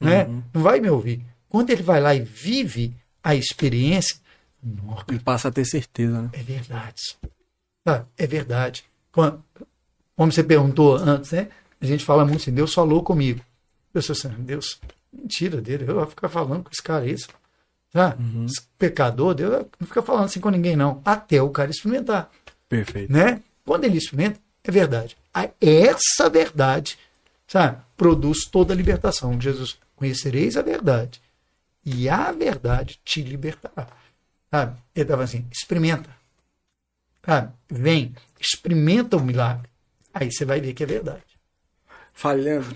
Né? 0.00 0.24
Não 0.52 0.62
vai 0.62 0.80
me 0.80 0.90
ouvir. 0.90 1.24
Quando 1.48 1.70
ele 1.70 1.82
vai 1.82 2.00
lá 2.00 2.14
e 2.14 2.20
vive 2.20 2.94
a 3.22 3.34
experiência, 3.34 4.16
nossa, 4.62 5.04
E 5.12 5.18
passa 5.18 5.48
a 5.48 5.52
ter 5.52 5.64
certeza, 5.64 6.20
né? 6.22 6.30
é 6.32 6.42
verdade. 6.42 7.16
Sabe? 7.86 8.06
É 8.16 8.26
verdade. 8.26 8.84
Quando- 9.12 9.42
como 10.16 10.32
você 10.32 10.42
perguntou 10.42 10.96
antes, 10.96 11.30
né? 11.32 11.48
A 11.80 11.86
gente 11.86 12.04
fala 12.04 12.24
muito 12.24 12.40
assim, 12.42 12.52
Deus 12.52 12.72
falou 12.72 13.02
comigo. 13.02 13.40
Eu 13.92 14.00
sou 14.02 14.12
assim, 14.14 14.28
Deus, 14.38 14.80
mentira 15.12 15.60
dele, 15.60 15.84
eu 15.88 15.94
vou 15.94 16.06
ficar 16.06 16.28
falando 16.28 16.64
com 16.64 16.70
esse 16.72 16.82
cara 16.82 17.06
isso. 17.06 17.28
Sabe? 17.92 18.22
Esse 18.46 18.62
pecador, 18.78 19.34
Deus 19.34 19.66
não 19.78 19.86
fica 19.86 20.02
falando 20.02 20.24
assim 20.24 20.40
com 20.40 20.50
ninguém, 20.50 20.74
não. 20.76 21.00
Até 21.04 21.40
o 21.40 21.50
cara 21.50 21.70
experimentar. 21.70 22.30
Perfeito. 22.68 23.12
Né? 23.12 23.40
Quando 23.64 23.84
ele 23.84 23.98
experimenta, 23.98 24.40
é 24.64 24.70
verdade. 24.70 25.16
Aí, 25.32 25.50
Essa 25.60 26.28
verdade, 26.28 26.98
sabe, 27.46 27.78
produz 27.96 28.44
toda 28.50 28.72
a 28.72 28.76
libertação. 28.76 29.40
Jesus, 29.40 29.78
conhecereis 29.96 30.56
a 30.56 30.62
verdade, 30.62 31.20
e 31.84 32.08
a 32.08 32.32
verdade 32.32 32.98
te 33.04 33.22
libertará. 33.22 33.88
Sabe? 34.50 34.76
Ele 34.94 35.04
estava 35.04 35.24
assim, 35.24 35.46
experimenta. 35.52 36.08
Sabe? 37.24 37.52
Vem, 37.68 38.14
experimenta 38.40 39.16
o 39.16 39.20
milagre. 39.20 39.68
Aí 40.12 40.30
você 40.30 40.44
vai 40.44 40.60
ver 40.60 40.74
que 40.74 40.82
é 40.82 40.86
verdade. 40.86 41.22
Falhando. 42.12 42.66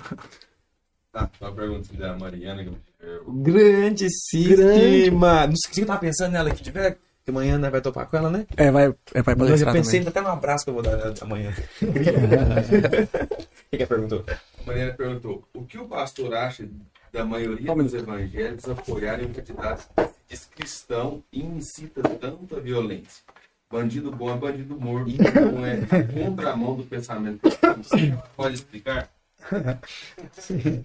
Tá, 1.12 1.30
uma 1.40 1.52
pergunta 1.52 1.92
da 1.94 2.16
Mariana. 2.16 2.64
que 2.64 2.70
eu- 3.00 3.24
Grandíssima! 3.42 5.46
Não 5.46 5.56
sei 5.56 5.70
o 5.70 5.74
que 5.74 5.80
eu 5.82 5.86
tava 5.86 6.00
pensando 6.00 6.32
nela 6.32 6.50
aqui 6.50 6.62
de 6.62 6.70
velho. 6.70 6.96
Que 7.24 7.30
amanhã 7.30 7.58
nós 7.58 7.70
vai 7.70 7.80
topar 7.80 8.06
com 8.06 8.16
ela, 8.16 8.30
né? 8.30 8.46
É, 8.56 8.70
vai, 8.70 8.86
é, 8.86 9.22
vai 9.22 9.34
Mas 9.34 9.36
eu 9.36 9.36
palestrar 9.46 9.74
pensei 9.74 10.00
também. 10.00 10.08
até 10.10 10.20
no 10.22 10.28
abraço 10.28 10.64
que 10.64 10.70
eu 10.70 10.74
vou 10.74 10.82
dar 10.82 11.12
amanhã. 11.22 11.52
O 13.68 13.70
que 13.70 13.76
que 13.76 13.82
ela 13.82 13.86
perguntou? 13.86 14.24
Mariana 14.68 14.92
perguntou: 14.92 15.48
o 15.54 15.64
que 15.64 15.78
o 15.78 15.86
pastor 15.86 16.34
acha 16.34 16.68
da 17.10 17.24
maioria 17.24 17.74
dos 17.74 17.94
evangélicos 17.94 18.68
apoiarem 18.68 19.26
um 19.26 19.32
candidato 19.32 19.88
que 19.96 20.04
se 20.04 20.14
diz 20.28 20.44
cristão 20.44 21.24
e 21.32 21.42
incita 21.42 22.02
tanta 22.02 22.60
violência? 22.60 23.24
Bandido 23.70 24.10
bom 24.10 24.30
é 24.30 24.36
bandido 24.36 24.78
morto, 24.78 25.10
não 25.52 25.64
é 25.64 25.78
contramão 26.12 26.76
do 26.76 26.84
pensamento 26.84 27.40
cristão. 27.40 27.82
Você 27.82 28.18
pode 28.36 28.54
explicar? 28.54 29.10
Sim. 30.32 30.84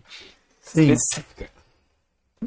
Específica. 0.66 1.50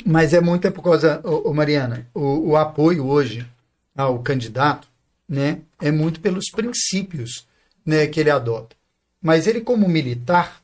Mas 0.04 0.34
é 0.34 0.40
muito 0.40 0.66
é 0.66 0.70
por 0.70 0.82
causa, 0.82 1.20
ô, 1.24 1.50
ô 1.50 1.54
Mariana, 1.54 2.06
o, 2.14 2.50
o 2.50 2.56
apoio 2.56 3.06
hoje 3.06 3.46
ao 3.94 4.18
candidato, 4.22 4.88
né, 5.26 5.60
é 5.80 5.90
muito 5.90 6.20
pelos 6.20 6.50
princípios, 6.50 7.46
né, 7.84 8.06
que 8.06 8.20
ele 8.20 8.30
adota. 8.30 8.76
Mas 9.22 9.46
ele 9.46 9.62
como 9.62 9.88
militar, 9.88 10.62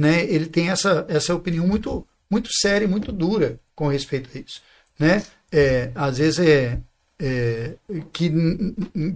né, 0.00 0.24
ele 0.24 0.46
tem 0.46 0.70
essa, 0.70 1.04
essa 1.10 1.34
opinião 1.34 1.66
muito 1.66 2.06
muito 2.30 2.48
séria 2.58 2.86
e 2.86 2.88
muito 2.88 3.12
dura 3.12 3.60
com 3.74 3.88
respeito 3.88 4.30
a 4.34 4.40
isso, 4.40 4.62
né? 4.98 5.22
É, 5.52 5.90
às 5.94 6.16
vezes 6.16 6.38
é, 6.38 6.78
é 7.18 7.74
que 8.12 8.30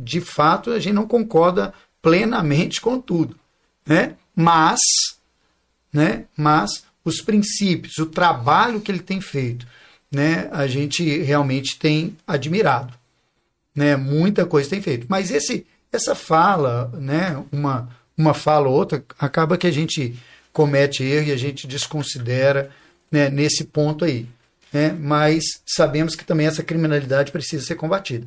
de 0.02 0.20
fato 0.20 0.72
a 0.72 0.78
gente 0.78 0.92
não 0.92 1.06
concorda 1.06 1.72
plenamente 2.02 2.82
com 2.82 3.00
tudo, 3.00 3.34
né? 3.86 4.14
Mas 4.36 4.80
né? 5.90 6.24
Mas 6.36 6.84
os 7.02 7.22
princípios, 7.22 7.96
o 7.96 8.04
trabalho 8.06 8.80
que 8.80 8.92
ele 8.92 8.98
tem 8.98 9.22
feito, 9.22 9.66
né? 10.12 10.50
A 10.52 10.66
gente 10.66 11.22
realmente 11.22 11.78
tem 11.78 12.14
admirado, 12.26 12.92
né? 13.74 13.96
Muita 13.96 14.44
coisa 14.44 14.68
tem 14.68 14.82
feito. 14.82 15.06
Mas 15.08 15.30
esse, 15.30 15.66
essa 15.90 16.14
fala, 16.14 16.90
né? 16.94 17.42
Uma, 17.50 17.88
uma 18.18 18.34
fala 18.34 18.68
ou 18.68 18.74
outra, 18.74 19.02
acaba 19.18 19.56
que 19.56 19.66
a 19.66 19.70
gente 19.70 20.14
comete 20.54 21.02
erro 21.04 21.26
e 21.28 21.32
a 21.32 21.36
gente 21.36 21.66
desconsidera, 21.66 22.70
né? 23.12 23.28
Nesse 23.28 23.64
ponto 23.64 24.06
aí, 24.06 24.26
né? 24.72 24.90
Mas 24.98 25.44
sabemos 25.66 26.14
que 26.14 26.24
também 26.24 26.46
essa 26.46 26.62
criminalidade 26.62 27.30
precisa 27.30 27.66
ser 27.66 27.74
combatida, 27.74 28.26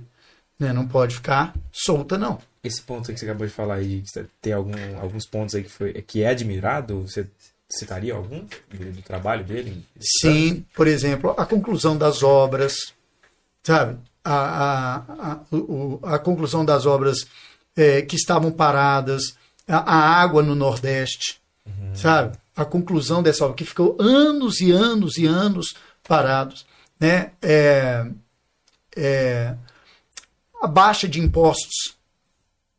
né? 0.60 0.72
Não 0.72 0.88
pode 0.88 1.16
ficar 1.16 1.56
solta 1.72 2.18
não. 2.20 2.38
Esse 2.64 2.82
ponto 2.82 3.12
que 3.12 3.18
você 3.18 3.26
acabou 3.26 3.48
de 3.48 3.54
falar 3.54 3.76
aí, 3.76 4.04
tem 4.42 4.52
algum, 4.54 4.74
alguns 5.00 5.26
pontos 5.26 5.56
aí 5.56 5.64
que, 5.64 5.70
foi, 5.72 5.94
que 5.94 6.22
é 6.22 6.28
admirado, 6.30 7.02
você 7.04 7.26
citaria 7.70 8.14
algum 8.14 8.46
do, 8.74 9.02
trabalho 9.02 9.44
dele? 9.46 9.84
Sim, 10.00 10.66
por 10.76 10.86
exemplo, 10.86 11.34
a 11.38 11.46
conclusão 11.46 11.98
das 11.98 12.24
obras, 12.24 12.76
sabe? 13.64 13.98
A, 14.24 14.34
a, 14.36 15.32
a, 15.32 15.56
o- 15.56 16.00
a 16.04 16.20
conclusão 16.20 16.66
das 16.66 16.86
obras 16.86 17.26
eh, 17.78 18.02
que 18.02 18.18
estavam 18.18 18.52
paradas, 18.52 19.36
a, 19.66 19.78
a 19.78 20.22
água 20.22 20.44
no 20.44 20.56
Nordeste, 20.56 21.40
sabe? 21.98 22.38
A 22.56 22.66
conclusão 22.66 23.22
dessa 23.22 23.44
obra 23.46 23.56
que 23.56 23.66
ficou 23.66 23.98
anos 24.00 24.60
e 24.62 24.72
anos 24.72 25.18
e 25.18 25.26
anos 25.26 25.76
parados, 26.04 26.66
né? 27.00 27.32
É, 27.42 28.06
é, 28.96 29.56
a 30.62 30.68
baixa 30.68 31.08
de 31.08 31.20
impostos, 31.20 31.96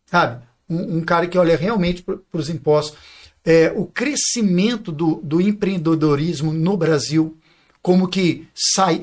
sabe? 0.07 0.43
Um, 0.69 0.99
um 0.99 1.01
cara 1.03 1.27
que 1.27 1.39
olha 1.39 1.57
realmente 1.57 2.03
para 2.03 2.19
os 2.33 2.49
impostos. 2.49 2.99
É, 3.45 3.73
o 3.75 3.87
crescimento 3.87 4.91
do, 4.91 5.17
do 5.23 5.41
empreendedorismo 5.41 6.53
no 6.53 6.77
Brasil, 6.77 7.39
como 7.81 8.09
que 8.09 8.49
sai, 8.55 9.01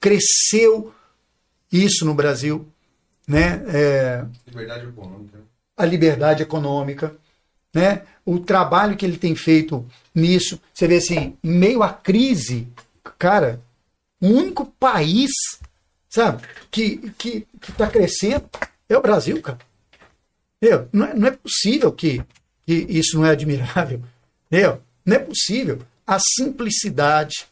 cresceu 0.00 0.92
isso 1.70 2.04
no 2.04 2.14
Brasil, 2.14 2.66
né? 3.26 3.62
É, 3.68 4.24
Liberdade 4.46 4.86
econômica. 4.86 5.38
a 5.76 5.84
liberdade 5.84 6.42
econômica, 6.42 7.14
né? 7.74 8.02
O 8.24 8.38
trabalho 8.38 8.96
que 8.96 9.04
ele 9.04 9.16
tem 9.16 9.34
feito 9.34 9.86
nisso, 10.14 10.60
você 10.72 10.86
vê 10.86 10.96
assim, 10.96 11.36
em 11.42 11.50
meio 11.50 11.82
à 11.82 11.92
crise, 11.92 12.68
cara, 13.18 13.60
o 14.20 14.28
único 14.28 14.66
país, 14.66 15.30
sabe, 16.08 16.42
que 16.70 17.12
que 17.18 17.46
está 17.68 17.86
crescendo 17.86 18.48
é 18.88 18.96
o 18.96 19.02
Brasil, 19.02 19.40
cara. 19.40 19.58
Entendeu? 20.60 20.88
Não, 20.92 21.06
é, 21.06 21.14
não 21.14 21.28
é 21.28 21.30
possível 21.30 21.92
que, 21.92 22.22
que 22.66 22.74
isso 22.88 23.16
não 23.16 23.26
é 23.26 23.30
admirável, 23.30 24.02
entendeu? 24.46 24.82
Não 25.04 25.16
é 25.16 25.18
possível 25.18 25.80
a 26.06 26.18
simplicidade, 26.18 27.46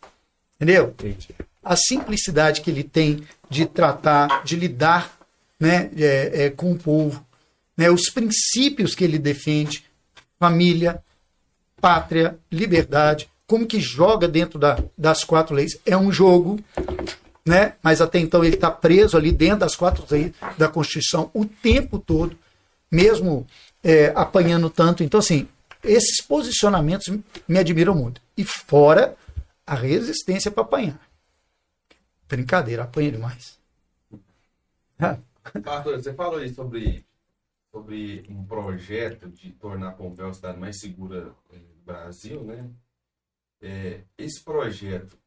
entendeu? 0.56 0.88
Entendi. 0.88 1.28
a 1.62 1.76
simplicidade 1.76 2.60
que 2.60 2.70
ele 2.70 2.82
tem 2.82 3.22
de 3.50 3.66
tratar, 3.66 4.44
de 4.44 4.56
lidar 4.56 5.16
né, 5.58 5.90
é, 5.96 6.44
é, 6.44 6.50
com 6.50 6.72
o 6.72 6.78
povo, 6.78 7.24
né, 7.76 7.90
os 7.90 8.08
princípios 8.08 8.94
que 8.94 9.04
ele 9.04 9.18
defende, 9.18 9.84
família, 10.38 11.02
pátria, 11.80 12.38
liberdade, 12.50 13.28
como 13.46 13.66
que 13.66 13.80
joga 13.80 14.26
dentro 14.26 14.58
da- 14.58 14.78
das 14.96 15.22
quatro 15.24 15.54
leis. 15.54 15.78
É 15.86 15.96
um 15.96 16.10
jogo, 16.10 16.58
né, 17.44 17.74
mas 17.82 18.00
até 18.00 18.18
então 18.18 18.44
ele 18.44 18.56
está 18.56 18.70
preso 18.70 19.16
ali 19.16 19.30
dentro 19.32 19.60
das 19.60 19.76
quatro 19.76 20.04
leis 20.10 20.32
da 20.58 20.68
Constituição 20.68 21.30
o 21.32 21.44
tempo 21.44 21.98
todo, 21.98 22.36
mesmo 22.90 23.46
é, 23.84 24.12
apanhando 24.16 24.68
tanto. 24.68 25.04
Então, 25.04 25.20
assim, 25.20 25.48
esses 25.84 26.20
posicionamentos 26.20 27.06
me 27.46 27.58
admiram 27.58 27.94
muito. 27.94 28.20
E 28.36 28.44
fora 28.44 29.16
a 29.64 29.74
resistência 29.76 30.50
para 30.50 30.64
apanhar. 30.64 31.00
Brincadeira, 32.28 32.82
apanha 32.82 33.12
demais. 33.12 33.56
Pastor, 35.62 36.02
você 36.02 36.12
falou 36.12 36.38
aí 36.38 36.52
sobre, 36.52 37.04
sobre 37.76 38.24
um 38.30 38.42
projeto 38.42 39.28
de 39.28 39.52
tornar 39.52 39.92
Pompéu 39.92 40.28
a 40.28 40.32
cidade 40.32 40.58
mais 40.58 40.80
segura 40.80 41.34
eh, 41.52 41.58
do 41.58 41.84
Brasil, 41.84 42.42
né? 42.42 42.70
É, 43.60 44.00
esse 44.16 44.42
projeto, 44.42 45.18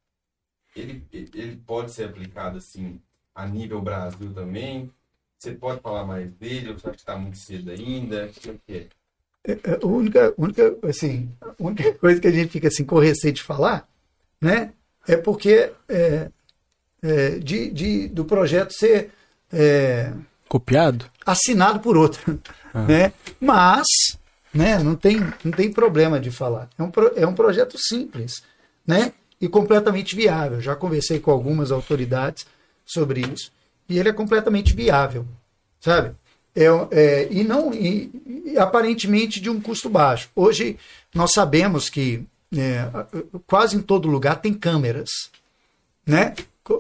ele, 0.76 1.06
ele 1.12 1.58
pode 1.58 1.92
ser 1.92 2.06
aplicado 2.06 2.58
assim 2.58 3.00
a 3.36 3.48
nível 3.48 3.82
Brasil 3.82 4.34
também? 4.34 4.92
Você 5.38 5.54
pode 5.54 5.80
falar 5.82 6.06
mais 6.06 6.32
dele? 6.34 6.70
Ou 6.70 6.80
você 6.80 6.88
acha 6.88 6.96
que 6.96 7.02
está 7.02 7.18
muito 7.18 7.38
cedo 7.38 7.70
ainda? 7.70 8.26
O 8.26 8.30
que 8.30 8.60
que 8.66 8.74
é? 8.74 8.90
a 9.82 9.86
única, 9.86 10.34
única, 10.36 10.78
assim, 10.88 11.32
única 11.60 11.94
coisa 12.00 12.20
que 12.20 12.28
a 12.28 12.32
gente 12.32 12.50
fica 12.50 12.68
assim 12.68 12.84
com 12.84 12.98
receio 12.98 13.34
de 13.34 13.44
falar, 13.44 13.88
né, 14.42 14.74
é 15.08 15.16
porque 15.16 15.72
é, 15.88 16.32
é, 17.02 17.30
de, 17.40 17.72
de, 17.72 18.08
do 18.08 18.26
projeto 18.26 18.74
ser 18.74 19.12
é, 19.52 20.14
Copiado? 20.50 21.06
assinado 21.26 21.80
por 21.80 21.96
outro, 21.96 22.42
né? 22.88 23.14
Mas, 23.40 23.86
né, 24.54 24.80
não 24.80 24.96
tem, 24.96 25.20
não 25.44 25.52
tem 25.52 25.72
problema 25.72 26.20
de 26.20 26.32
falar. 26.32 26.68
É 26.78 26.82
um, 26.84 26.90
pro- 26.92 27.14
é 27.16 27.26
um 27.28 27.34
projeto 27.36 27.78
simples, 27.78 28.42
né? 28.86 29.14
E 29.40 29.48
completamente 29.48 30.16
viável. 30.16 30.60
Já 30.60 30.76
conversei 30.76 31.20
com 31.20 31.30
algumas 31.32 31.72
autoridades 31.72 32.46
sobre 32.86 33.22
isso 33.22 33.52
e 33.88 33.98
ele 34.00 34.10
é 34.10 34.14
completamente 34.14 34.74
viável, 34.74 35.26
sabe? 35.80 36.14
É, 36.56 36.66
é, 36.92 37.28
e 37.32 37.44
não 37.44 37.72
e, 37.74 38.10
e 38.48 38.58
aparentemente 38.58 39.40
de 39.40 39.50
um 39.52 39.62
custo 39.62 39.88
baixo. 39.88 40.30
Hoje 40.36 40.78
nós 41.14 41.32
sabemos 41.32 41.90
que 41.90 42.26
é, 42.58 42.90
quase 43.46 43.76
em 43.78 43.82
todo 43.82 44.10
lugar 44.10 44.42
tem 44.42 44.54
câmeras, 44.54 45.10
né? 46.06 46.34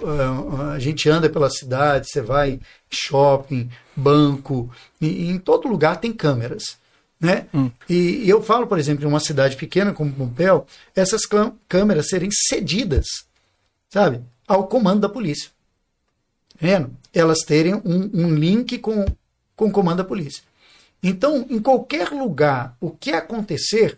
Ah, 0.05 0.71
A 0.73 0.79
gente 0.79 1.09
anda 1.09 1.29
pela 1.29 1.49
cidade, 1.49 2.07
você 2.09 2.21
vai 2.21 2.51
em 2.51 2.61
shopping, 2.89 3.69
banco, 3.95 4.71
e, 5.01 5.29
em 5.29 5.37
todo 5.39 5.67
lugar 5.67 5.99
tem 5.99 6.13
câmeras, 6.13 6.77
né? 7.19 7.47
E, 7.89 8.23
e 8.23 8.29
eu 8.29 8.41
falo, 8.41 8.67
por 8.67 8.77
exemplo, 8.77 9.03
em 9.03 9.07
uma 9.07 9.19
cidade 9.19 9.55
pequena 9.55 9.93
como 9.93 10.13
Pompéu, 10.13 10.65
essas 10.95 11.21
câmeras 11.67 12.09
serem 12.09 12.29
cedidas, 12.31 13.07
sabe, 13.89 14.21
ao 14.47 14.67
comando 14.67 15.01
da 15.01 15.09
polícia, 15.09 15.49
vendo? 16.59 16.95
Elas 17.13 17.39
terem 17.39 17.75
um, 17.75 18.09
um 18.13 18.35
link 18.35 18.77
com, 18.77 19.05
com 19.55 19.67
o 19.67 19.71
comando 19.71 19.97
da 19.97 20.03
polícia. 20.03 20.43
Então, 21.01 21.45
em 21.49 21.59
qualquer 21.59 22.09
lugar, 22.09 22.75
o 22.79 22.91
que 22.91 23.11
acontecer, 23.11 23.97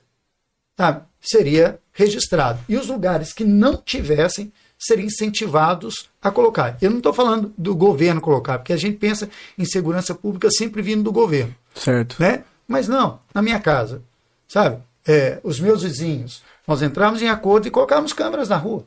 sabe, 0.78 1.04
seria 1.20 1.80
registrado. 1.92 2.60
E 2.70 2.78
os 2.78 2.88
lugares 2.88 3.34
que 3.34 3.44
não 3.44 3.76
tivessem 3.76 4.52
seriam 4.82 5.06
incentivados 5.06 6.10
a 6.22 6.32
colocar. 6.32 6.78
Eu 6.82 6.90
não 6.90 6.98
estou 6.98 7.14
falando 7.14 7.54
do 7.58 7.76
governo 7.76 8.20
colocar, 8.20 8.58
porque 8.60 8.74
a 8.74 8.78
gente 8.78 8.98
pensa 8.98 9.30
em 9.58 9.66
segurança 9.66 10.14
pública 10.16 10.50
sempre 10.52 10.82
vindo 10.82 11.04
do 11.04 11.12
governo, 11.12 11.54
Certo. 11.76 12.16
né? 12.20 12.44
Mas 12.68 12.88
não, 12.88 13.20
na 13.34 13.42
minha 13.42 13.60
casa, 13.60 14.02
sabe? 14.48 14.82
É, 15.08 15.40
os 15.44 15.60
meus 15.60 15.84
vizinhos, 15.84 16.42
nós 16.68 16.82
entramos 16.82 17.22
em 17.22 17.28
acordo 17.30 17.68
e 17.68 17.72
colocamos 17.72 18.14
câmeras 18.14 18.50
na 18.50 18.56
rua, 18.58 18.86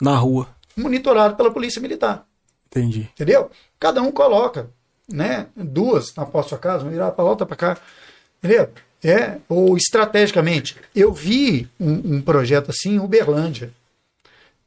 Na 0.00 0.16
rua. 0.16 0.48
monitorado 0.76 1.36
pela 1.36 1.50
polícia 1.50 1.80
militar. 1.80 2.26
Entendi. 2.68 3.08
Entendeu? 3.14 3.50
Cada 3.80 4.02
um 4.02 4.10
coloca. 4.12 4.68
né? 5.08 5.46
Duas 5.56 6.14
na 6.16 6.26
porta 6.26 6.46
da 6.46 6.48
sua 6.50 6.58
casa, 6.58 6.84
uma 6.84 6.90
virada 6.90 7.12
para 7.12 7.24
lá, 7.24 7.30
outra 7.30 7.46
para 7.46 7.56
cá. 7.56 7.76
Entendeu? 8.42 8.68
É, 9.02 9.38
ou 9.48 9.76
estrategicamente. 9.76 10.76
Eu 10.94 11.12
vi 11.12 11.68
um, 11.78 12.16
um 12.16 12.20
projeto 12.20 12.70
assim 12.70 12.96
em 12.96 12.98
Uberlândia. 12.98 13.72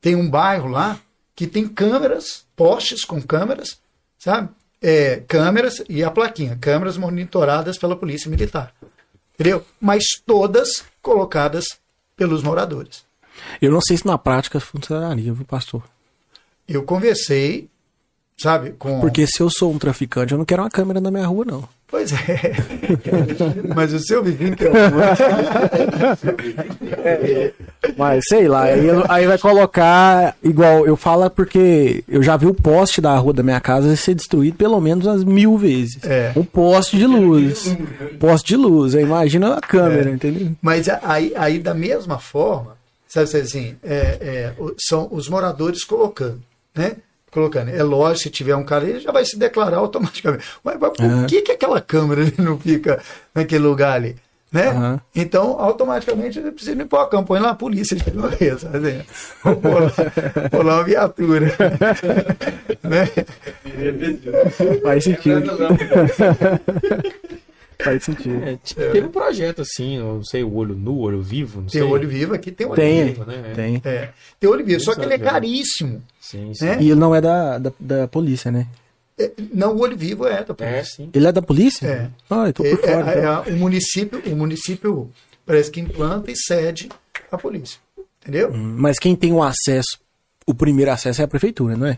Tem 0.01 0.15
um 0.15 0.29
bairro 0.29 0.67
lá 0.67 0.99
que 1.35 1.47
tem 1.47 1.67
câmeras, 1.67 2.45
postes 2.55 3.05
com 3.05 3.21
câmeras, 3.21 3.79
sabe? 4.17 4.49
É, 4.81 5.23
câmeras 5.27 5.83
e 5.89 6.03
a 6.03 6.11
plaquinha, 6.11 6.57
câmeras 6.59 6.97
monitoradas 6.97 7.77
pela 7.77 7.95
polícia 7.95 8.29
militar. 8.29 8.73
Entendeu? 9.33 9.65
Mas 9.79 10.03
todas 10.25 10.83
colocadas 11.01 11.65
pelos 12.15 12.43
moradores. 12.43 13.05
Eu 13.61 13.71
não 13.71 13.79
sei 13.81 13.95
se 13.95 14.05
na 14.05 14.17
prática 14.17 14.59
funcionaria, 14.59 15.33
viu, 15.33 15.45
pastor? 15.45 15.83
Eu 16.67 16.83
conversei, 16.83 17.69
sabe, 18.39 18.71
com. 18.71 18.99
Porque 18.99 19.27
se 19.27 19.41
eu 19.41 19.49
sou 19.49 19.71
um 19.71 19.77
traficante, 19.77 20.31
eu 20.31 20.37
não 20.37 20.45
quero 20.45 20.63
uma 20.63 20.69
câmera 20.69 21.01
na 21.01 21.11
minha 21.11 21.25
rua, 21.25 21.45
não. 21.45 21.67
Pois 21.89 22.13
é. 22.13 22.53
Mas 23.75 23.91
o 23.93 23.99
seu 23.99 24.23
vizinho 24.23 24.55
tem 24.55 24.67
Mas 27.97 28.23
sei 28.27 28.47
lá, 28.47 28.63
aí, 28.63 28.87
aí 29.07 29.25
vai 29.25 29.39
colocar 29.39 30.35
igual 30.43 30.85
eu 30.85 30.95
falo 30.95 31.27
porque 31.31 32.03
eu 32.07 32.21
já 32.21 32.37
vi 32.37 32.45
o 32.45 32.53
poste 32.53 33.01
da 33.01 33.15
rua 33.17 33.33
da 33.33 33.41
minha 33.41 33.59
casa 33.59 33.95
ser 33.95 34.13
destruído 34.13 34.55
pelo 34.55 34.79
menos 34.79 35.07
umas 35.07 35.23
mil 35.23 35.57
vezes. 35.57 35.97
É. 36.03 36.31
Um 36.35 36.43
poste 36.43 36.95
de 36.95 37.07
luz. 37.07 37.75
Poste 38.19 38.49
de 38.49 38.55
luz. 38.55 38.93
Aí 38.93 39.01
imagina 39.01 39.55
a 39.55 39.61
câmera, 39.61 40.11
entendeu? 40.11 40.51
Mas 40.61 40.87
aí, 40.87 41.33
aí 41.35 41.57
da 41.57 41.73
mesma 41.73 42.19
forma, 42.19 42.77
sabe 43.07 43.25
assim, 43.25 43.75
é, 43.83 43.95
é, 44.21 44.53
são 44.77 45.07
os 45.11 45.27
moradores 45.27 45.83
colocando, 45.83 46.39
né? 46.75 46.97
Colocando. 47.31 47.69
É 47.69 47.83
lógico, 47.83 48.23
se 48.23 48.29
tiver 48.29 48.55
um 48.55 48.63
cara, 48.63 48.85
ele 48.89 48.99
já 48.99 49.11
vai 49.11 49.23
se 49.25 49.37
declarar 49.37 49.77
automaticamente. 49.77 50.43
Mas, 50.63 50.77
mas 50.79 50.91
por 50.97 51.05
É. 51.05 51.25
que, 51.27 51.41
que 51.41 51.51
aquela 51.51 51.79
câmera 51.79 52.21
não 52.37 52.57
fica 52.59 53.01
naquele 53.33 53.63
lugar 53.63 53.93
ali? 53.93 54.15
Né? 54.51 54.69
Aham. 54.69 54.99
Então, 55.15 55.59
automaticamente, 55.59 56.39
ele 56.39 56.51
precisa 56.51 56.81
ir 56.81 56.85
para 56.85 57.03
a 57.03 57.07
campo, 57.07 57.27
põe 57.27 57.39
lá 57.39 57.51
a 57.51 57.55
polícia 57.55 57.95
de 57.95 58.09
uma 58.09 58.29
vez. 58.29 58.65
assim? 58.65 59.03
Pôr 59.43 59.83
lá, 59.83 59.91
pôr 60.49 60.65
lá 60.65 60.75
uma 60.77 60.83
viatura. 60.83 61.45
né? 62.81 63.07
Faz 64.81 65.03
sentido. 65.03 65.51
Faz 67.81 68.03
sentido. 68.03 68.43
É, 68.43 68.57
t- 68.57 68.75
teve 68.75 69.01
um 69.07 69.11
projeto 69.11 69.61
assim, 69.61 69.97
eu 69.97 70.15
não 70.15 70.23
sei, 70.23 70.43
o 70.43 70.53
olho 70.53 70.75
nu, 70.75 70.97
olho 70.99 71.21
vivo, 71.21 71.61
não 71.61 71.67
Tem 71.67 71.81
sei. 71.81 71.89
olho 71.89 72.09
vivo 72.09 72.33
aqui, 72.33 72.51
tem 72.51 72.67
olho 72.67 72.75
Tem, 72.75 73.05
vivo. 73.05 73.25
né? 73.25 73.53
tem. 73.55 73.81
É, 73.85 74.09
tem 74.39 74.49
olho 74.49 74.65
vivo, 74.65 74.79
só 74.81 74.93
que 74.93 75.01
ele 75.01 75.13
é 75.13 75.15
Exato, 75.15 75.29
é. 75.29 75.31
caríssimo. 75.31 76.03
Sim, 76.19 76.53
sim. 76.53 76.65
Né? 76.65 76.77
E 76.81 76.89
ele 76.91 76.99
não 76.99 77.15
é 77.15 77.21
da, 77.21 77.57
da, 77.57 77.71
da 77.79 78.07
polícia, 78.07 78.51
né? 78.51 78.67
É, 79.17 79.31
Não, 79.53 79.75
o 79.75 79.79
olho 79.81 79.95
vivo 79.97 80.27
é 80.27 80.43
da 80.43 80.53
É, 80.53 80.55
polícia. 80.55 80.83
sim. 80.83 81.09
Ele 81.13 81.27
é 81.27 81.31
da 81.31 81.41
polícia? 81.41 81.87
É. 81.87 82.09
Ah, 82.29 82.47
eu 82.47 82.53
tô 82.53 82.63
É, 82.65 82.69
por 82.75 82.79
fora. 82.79 83.11
é, 83.11 83.19
então. 83.19 83.43
é, 83.45 83.49
o 83.53 83.57
município, 83.57 84.21
o 84.25 84.35
município 84.35 85.09
parece 85.45 85.71
que 85.71 85.79
implanta 85.79 86.29
e 86.31 86.35
cede 86.35 86.89
a 87.31 87.37
polícia. 87.37 87.79
Entendeu? 88.21 88.51
Hum, 88.51 88.75
Mas 88.77 88.99
quem 88.99 89.15
tem 89.15 89.31
o 89.31 89.41
acesso, 89.41 89.97
o 90.45 90.53
primeiro 90.53 90.91
acesso 90.91 91.21
é 91.21 91.23
a 91.25 91.27
prefeitura, 91.27 91.77
não 91.77 91.87
é? 91.87 91.97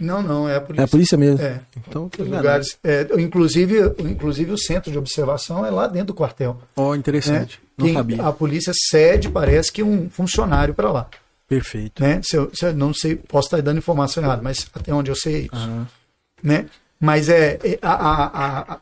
Não, 0.00 0.22
não, 0.22 0.48
é 0.48 0.54
a 0.54 0.56
É 0.56 0.60
polícia. 0.60 0.84
a 0.84 0.88
polícia 0.88 1.18
mesmo. 1.18 1.40
É. 1.44 1.60
Então, 1.76 2.10
enganado. 2.18 2.36
lugares, 2.36 2.78
é, 2.84 3.06
inclusive, 3.18 3.76
inclusive 3.98 4.52
o 4.52 4.58
centro 4.58 4.90
de 4.92 4.98
observação 4.98 5.64
é 5.66 5.70
lá 5.70 5.86
dentro 5.86 6.08
do 6.08 6.14
quartel. 6.14 6.60
Ó, 6.76 6.92
Né? 6.92 6.98
interessante. 6.98 7.60
Não 7.76 7.86
Quem- 7.86 7.94
sabia. 7.94 8.22
A 8.26 8.32
polícia 8.32 8.72
cede, 8.90 9.28
parece 9.28 9.72
que 9.72 9.82
um 9.82 10.08
funcionário 10.08 10.72
para 10.74 10.90
lá. 10.90 11.08
Perfeito. 11.48 12.02
Né? 12.02 12.20
Se 12.22 12.36
eu, 12.36 12.50
se 12.54 12.64
eu 12.66 12.74
não 12.74 12.92
sei, 12.94 13.16
posso 13.16 13.46
estar 13.48 13.60
dando 13.62 13.78
informação 13.78 14.22
errada, 14.22 14.42
mas 14.42 14.68
até 14.74 14.92
onde 14.92 15.10
eu 15.10 15.16
sei 15.16 15.34
é 15.34 15.38
isso. 15.40 15.50
Aham. 15.54 15.86
né? 16.42 16.66
Mas 17.00 17.28
é, 17.28 17.58
é, 17.64 17.78
a, 17.80 17.92
a, 17.92 18.72
a, 18.74 18.80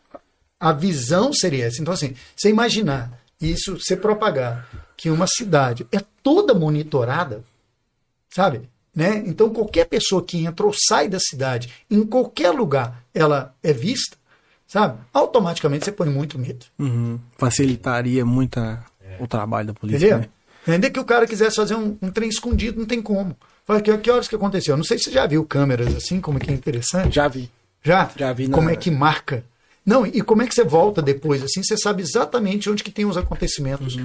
a- 0.61 0.73
visão 0.73 1.33
seria 1.33 1.67
essa. 1.67 1.81
Então, 1.81 1.95
assim, 1.95 2.15
você 2.35 2.49
imaginar 2.49 3.13
isso 3.41 3.79
ser 3.81 3.97
propagado, 3.99 4.65
que 4.97 5.11
uma 5.11 5.27
cidade 5.27 5.87
é 5.93 6.01
toda 6.23 6.55
monitorada, 6.55 7.45
sabe? 8.31 8.63
Né? 8.97 9.23
Então, 9.27 9.51
qualquer 9.51 9.85
pessoa 9.85 10.25
que 10.25 10.43
entra 10.47 10.65
ou 10.65 10.73
sai 10.75 11.07
da 11.07 11.19
cidade, 11.21 11.71
em 11.91 12.03
qualquer 12.03 12.51
lugar, 12.51 13.03
ela 13.15 13.55
é 13.63 13.71
vista, 13.71 14.17
sabe? 14.67 14.99
Automaticamente 15.13 15.85
você 15.85 15.93
põe 15.93 16.09
muito 16.09 16.39
medo. 16.39 16.65
Uhum. 16.79 17.21
Facilitaria 17.37 18.25
muito 18.25 18.59
a- 18.59 18.83
o 19.21 19.27
trabalho 19.27 19.67
da 19.69 19.75
polícia. 19.75 19.99
Entendeu? 20.07 20.19
né? 20.21 20.29
Ainda 20.75 20.91
que 20.91 20.99
o 20.99 21.05
cara 21.05 21.27
quisesse 21.27 21.57
fazer 21.57 21.75
um, 21.75 21.97
um 22.01 22.11
trem 22.11 22.29
escondido, 22.29 22.79
não 22.81 22.87
tem 22.87 23.01
como. 23.03 23.37
Fala, 23.67 23.81
que, 23.83 23.97
que 23.99 24.11
horas 24.11 24.27
que 24.29 24.35
aconteceu? 24.35 24.77
Não 24.77 24.83
sei 24.85 24.97
se 24.99 25.05
você 25.05 25.11
já 25.13 25.27
viu 25.27 25.45
câmeras 25.45 25.95
assim, 25.95 26.19
como 26.21 26.41
que 26.41 26.51
é 26.51 26.55
interessante. 26.55 27.15
Já 27.15 27.29
vi. 27.29 27.51
Já? 27.83 28.11
Já 28.17 28.33
vi 28.33 28.49
na- 28.49 28.55
Como 28.57 28.71
é 28.71 28.77
que 28.77 28.91
marca? 28.91 29.45
Não, 29.85 30.05
e 30.07 30.21
como 30.23 30.43
é 30.43 30.47
que 30.47 30.55
você 30.55 30.65
volta 30.65 31.01
depois, 31.03 31.43
assim, 31.43 31.63
você 31.63 31.77
sabe 31.77 32.03
exatamente 32.03 32.69
onde 32.71 32.83
que 32.83 32.91
tem 32.91 33.05
os 33.05 33.17
acontecimentos, 33.17 33.97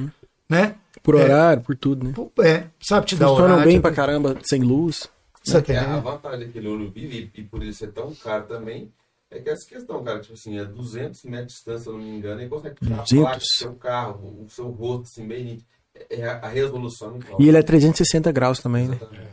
né? 0.51 0.75
Por 1.01 1.15
É. 1.15 1.23
horário, 1.23 1.63
por 1.63 1.75
tudo, 1.75 2.05
né? 2.07 2.13
É, 2.47 2.65
sabe 2.79 3.07
te 3.07 3.15
dar 3.15 3.27
Funcionam 3.29 3.53
horário. 3.55 3.71
bem 3.71 3.81
pra 3.81 3.91
caramba, 3.91 4.37
sem 4.43 4.61
luz. 4.61 5.07
Você 5.43 5.57
É, 5.57 5.61
tá 5.61 5.73
a 5.73 5.75
entendendo? 5.77 6.01
vantagem 6.03 6.45
daquele 6.45 6.67
olho 6.67 6.91
vivo 6.91 7.13
e, 7.13 7.31
e 7.33 7.43
por 7.43 7.61
ele 7.63 7.73
ser 7.73 7.87
tão 7.91 8.13
caro 8.13 8.43
também 8.45 8.91
é 9.31 9.39
que 9.39 9.49
essa 9.49 9.65
questão, 9.67 10.03
cara, 10.03 10.19
tipo 10.19 10.33
assim, 10.33 10.59
a 10.59 10.63
200 10.65 11.23
metros 11.23 11.47
de 11.47 11.53
distância, 11.53 11.83
se 11.83 11.87
eu 11.89 11.93
não 11.93 12.01
me 12.01 12.09
engano, 12.17 12.41
ele 12.41 12.49
consegue 12.49 12.75
tirar 12.75 12.97
a 12.97 13.01
200? 13.03 13.21
placa 13.23 13.37
do 13.39 13.45
seu 13.47 13.73
carro, 13.75 14.43
o 14.45 14.49
seu 14.49 14.69
rosto, 14.69 15.03
assim, 15.03 15.25
bem 15.27 15.43
nítido. 15.45 15.65
É 16.09 16.25
a, 16.25 16.33
a 16.39 16.47
resolução 16.49 17.07
é 17.09 17.11
muito 17.13 17.41
E 17.41 17.47
ele 17.47 17.57
é 17.57 17.63
360 17.63 18.31
graus 18.31 18.59
também, 18.59 18.87
né? 18.89 18.95
Exatamente. 18.97 19.31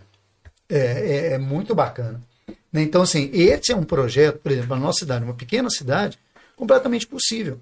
É, 0.69 0.79
é, 0.79 1.33
é 1.33 1.39
muito 1.39 1.75
bacana. 1.75 2.21
Né? 2.73 2.83
Então, 2.83 3.03
assim, 3.03 3.29
esse 3.33 3.73
é 3.73 3.77
um 3.77 3.85
projeto, 3.85 4.39
por 4.39 4.53
exemplo, 4.53 4.77
na 4.77 4.83
nossa 4.83 5.01
cidade, 5.01 5.25
uma 5.25 5.35
pequena 5.35 5.69
cidade, 5.71 6.19
completamente 6.57 7.07
possível. 7.07 7.61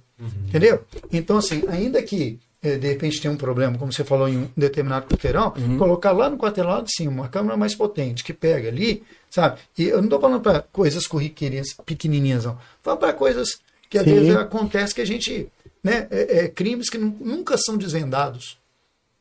Entendeu? 0.49 0.85
Então, 1.13 1.39
assim, 1.39 1.65
ainda 1.69 2.03
que 2.03 2.39
de 2.63 2.89
repente 2.89 3.21
tenha 3.21 3.33
um 3.33 3.37
problema, 3.37 3.79
como 3.79 3.93
você 3.93 4.03
falou 4.05 4.29
em 4.29 4.39
um 4.39 4.49
determinado 4.57 5.07
quarteirão, 5.07 5.53
colocar 5.79 6.13
lá 6.13 6.29
no 6.29 6.37
quarteirão 6.37 6.83
de 6.83 6.93
cima 6.93 7.13
uma 7.13 7.29
câmera 7.29 7.57
mais 7.57 7.75
potente 7.75 8.25
que 8.25 8.33
pega 8.33 8.69
ali, 8.69 9.05
sabe? 9.31 9.61
E 9.79 9.85
eu 9.85 9.99
não 9.99 10.05
estou 10.05 10.21
falando 10.21 10.41
para 10.41 10.61
coisas 10.63 11.07
corriqueirinhas, 11.07 11.75
pequenininhas, 11.85 12.45
não. 12.45 12.59
Falando 12.83 13.01
para 13.01 13.13
coisas 13.13 13.59
que 13.89 13.99
às 13.99 14.05
Sim. 14.05 14.15
vezes 14.15 14.35
acontece 14.37 14.95
que 14.95 15.01
a 15.01 15.07
gente, 15.07 15.49
né, 15.83 16.09
é, 16.11 16.39
é, 16.45 16.49
crimes 16.49 16.91
que 16.91 16.99
nu- 16.99 17.17
nunca 17.21 17.57
são 17.57 17.77
desvendados, 17.77 18.59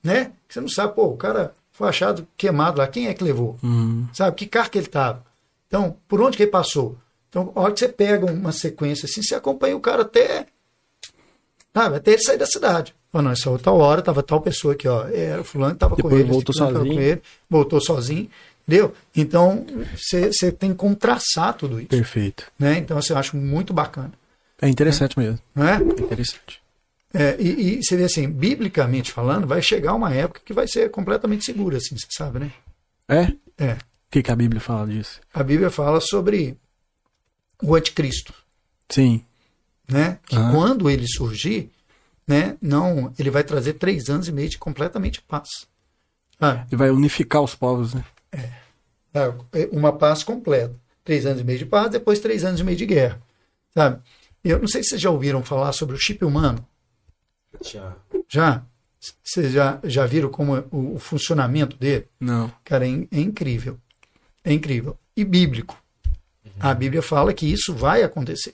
né? 0.03 0.31
Você 0.49 0.59
não 0.59 0.69
sabe, 0.69 0.95
pô, 0.95 1.05
o 1.07 1.17
cara 1.17 1.53
foi 1.71 1.89
achado 1.89 2.27
queimado 2.37 2.79
lá, 2.79 2.87
quem 2.87 3.07
é 3.07 3.13
que 3.13 3.23
levou? 3.23 3.57
Uhum. 3.61 4.07
Sabe? 4.13 4.35
Que 4.37 4.47
carro 4.47 4.69
que 4.69 4.77
ele 4.77 4.87
estava? 4.87 5.23
Então, 5.67 5.97
por 6.07 6.21
onde 6.21 6.37
que 6.37 6.43
ele 6.43 6.51
passou? 6.51 6.97
Então, 7.29 7.51
a 7.53 7.61
hora 7.61 7.73
que 7.73 7.79
você 7.79 7.89
pega 7.89 8.25
uma 8.25 8.51
sequência 8.51 9.05
assim, 9.05 9.21
você 9.21 9.35
acompanha 9.35 9.75
o 9.75 9.81
cara 9.81 10.03
até. 10.03 10.47
Sabe, 11.73 11.97
até 11.97 12.11
ele 12.13 12.21
sair 12.23 12.37
da 12.37 12.45
cidade. 12.45 12.95
Fala, 13.15 13.23
não, 13.23 13.31
essa 13.31 13.49
outra 13.49 13.71
hora 13.71 14.01
estava 14.01 14.21
tal 14.21 14.41
pessoa 14.41 14.73
aqui, 14.73 14.89
ó. 14.89 15.07
Era 15.07 15.39
o 15.39 15.43
fulano 15.45 15.71
que 15.71 15.77
estava 15.77 15.95
com 15.95 16.11
ele. 16.11 16.23
voltou 16.25 16.53
tava 16.53 16.73
sozinho. 16.73 16.93
Com 16.95 16.99
ele, 17.01 17.21
voltou 17.49 17.79
sozinho. 17.81 18.29
Entendeu? 18.67 18.93
Então, 19.15 19.65
você 19.95 20.51
tem 20.51 20.73
como 20.73 20.95
traçar 20.97 21.53
tudo 21.53 21.79
isso. 21.79 21.87
Perfeito. 21.87 22.51
Né? 22.59 22.77
Então, 22.79 22.97
assim, 22.97 23.13
eu 23.13 23.17
acho 23.19 23.37
muito 23.37 23.73
bacana. 23.73 24.11
É 24.61 24.67
interessante 24.67 25.17
mesmo. 25.17 25.39
Não 25.55 25.65
é? 25.65 25.75
É 25.75 25.81
interessante. 25.81 26.61
É, 27.13 27.37
e, 27.39 27.77
e 27.79 27.83
você 27.83 27.95
vê 27.95 28.03
assim, 28.03 28.29
biblicamente 28.29 29.13
falando, 29.13 29.47
vai 29.47 29.61
chegar 29.61 29.93
uma 29.93 30.13
época 30.13 30.41
que 30.43 30.51
vai 30.51 30.67
ser 30.67 30.91
completamente 30.91 31.45
segura, 31.45 31.77
assim, 31.77 31.95
você 31.97 32.07
sabe, 32.11 32.39
né? 32.39 32.51
É? 33.07 33.31
É. 33.57 33.71
O 33.73 33.77
que, 34.11 34.23
que 34.23 34.31
a 34.31 34.35
Bíblia 34.35 34.59
fala 34.59 34.87
disso? 34.87 35.21
A 35.33 35.41
Bíblia 35.41 35.69
fala 35.71 36.01
sobre 36.01 36.57
o 37.63 37.75
anticristo. 37.75 38.33
Sim. 38.89 39.23
né? 39.87 40.17
Que 40.25 40.35
Ah. 40.35 40.49
quando 40.51 40.89
ele 40.89 41.05
surgir, 41.07 41.69
né? 42.27 42.57
Não, 42.61 43.14
ele 43.18 43.30
vai 43.30 43.43
trazer 43.43 43.73
três 43.73 44.10
anos 44.10 44.27
e 44.27 44.31
meio 44.31 44.49
de 44.49 44.57
completamente 44.57 45.22
paz. 45.22 45.68
Ah, 46.39 46.65
Ele 46.68 46.77
vai 46.77 46.89
unificar 46.89 47.41
os 47.41 47.56
povos, 47.56 47.93
né? 47.93 48.03
é 49.14 49.69
uma 49.72 49.93
paz 49.93 50.23
completa. 50.23 50.76
Três 51.03 51.26
anos 51.26 51.41
e 51.41 51.43
meio 51.43 51.60
de 51.60 51.65
paz, 51.65 51.89
depois 51.89 52.19
três 52.19 52.43
anos 52.43 52.60
e 52.60 52.64
meio 52.64 52.77
de 52.77 52.85
guerra. 52.85 53.22
Sabe? 53.73 54.02
Eu 54.43 54.60
não 54.60 54.68
sei 54.68 54.84
se 54.84 54.89
vocês 54.89 55.02
já 55.02 55.10
ouviram 55.10 55.43
falar 55.43 55.72
sobre 55.72 55.95
o 55.95 55.99
chip 55.99 56.26
humano. 56.26 56.65
Já. 57.64 57.95
Já? 58.27 58.64
Vocês 59.23 59.52
já, 59.53 59.80
já 59.84 60.06
viram 60.06 60.30
como 60.30 60.57
é 60.57 60.64
o, 60.72 60.95
o 60.95 60.99
funcionamento 60.99 61.77
dele? 61.77 62.07
Não. 62.19 62.52
Cara, 62.64 62.88
é, 62.88 62.89
é 62.89 63.19
incrível. 63.19 63.80
É 64.43 64.52
incrível. 64.52 64.97
E 65.15 65.23
bíblico. 65.23 65.81
A 66.60 66.73
Bíblia 66.73 67.02
fala 67.02 67.34
que 67.34 67.45
isso 67.45 67.73
vai 67.73 68.03
acontecer. 68.03 68.53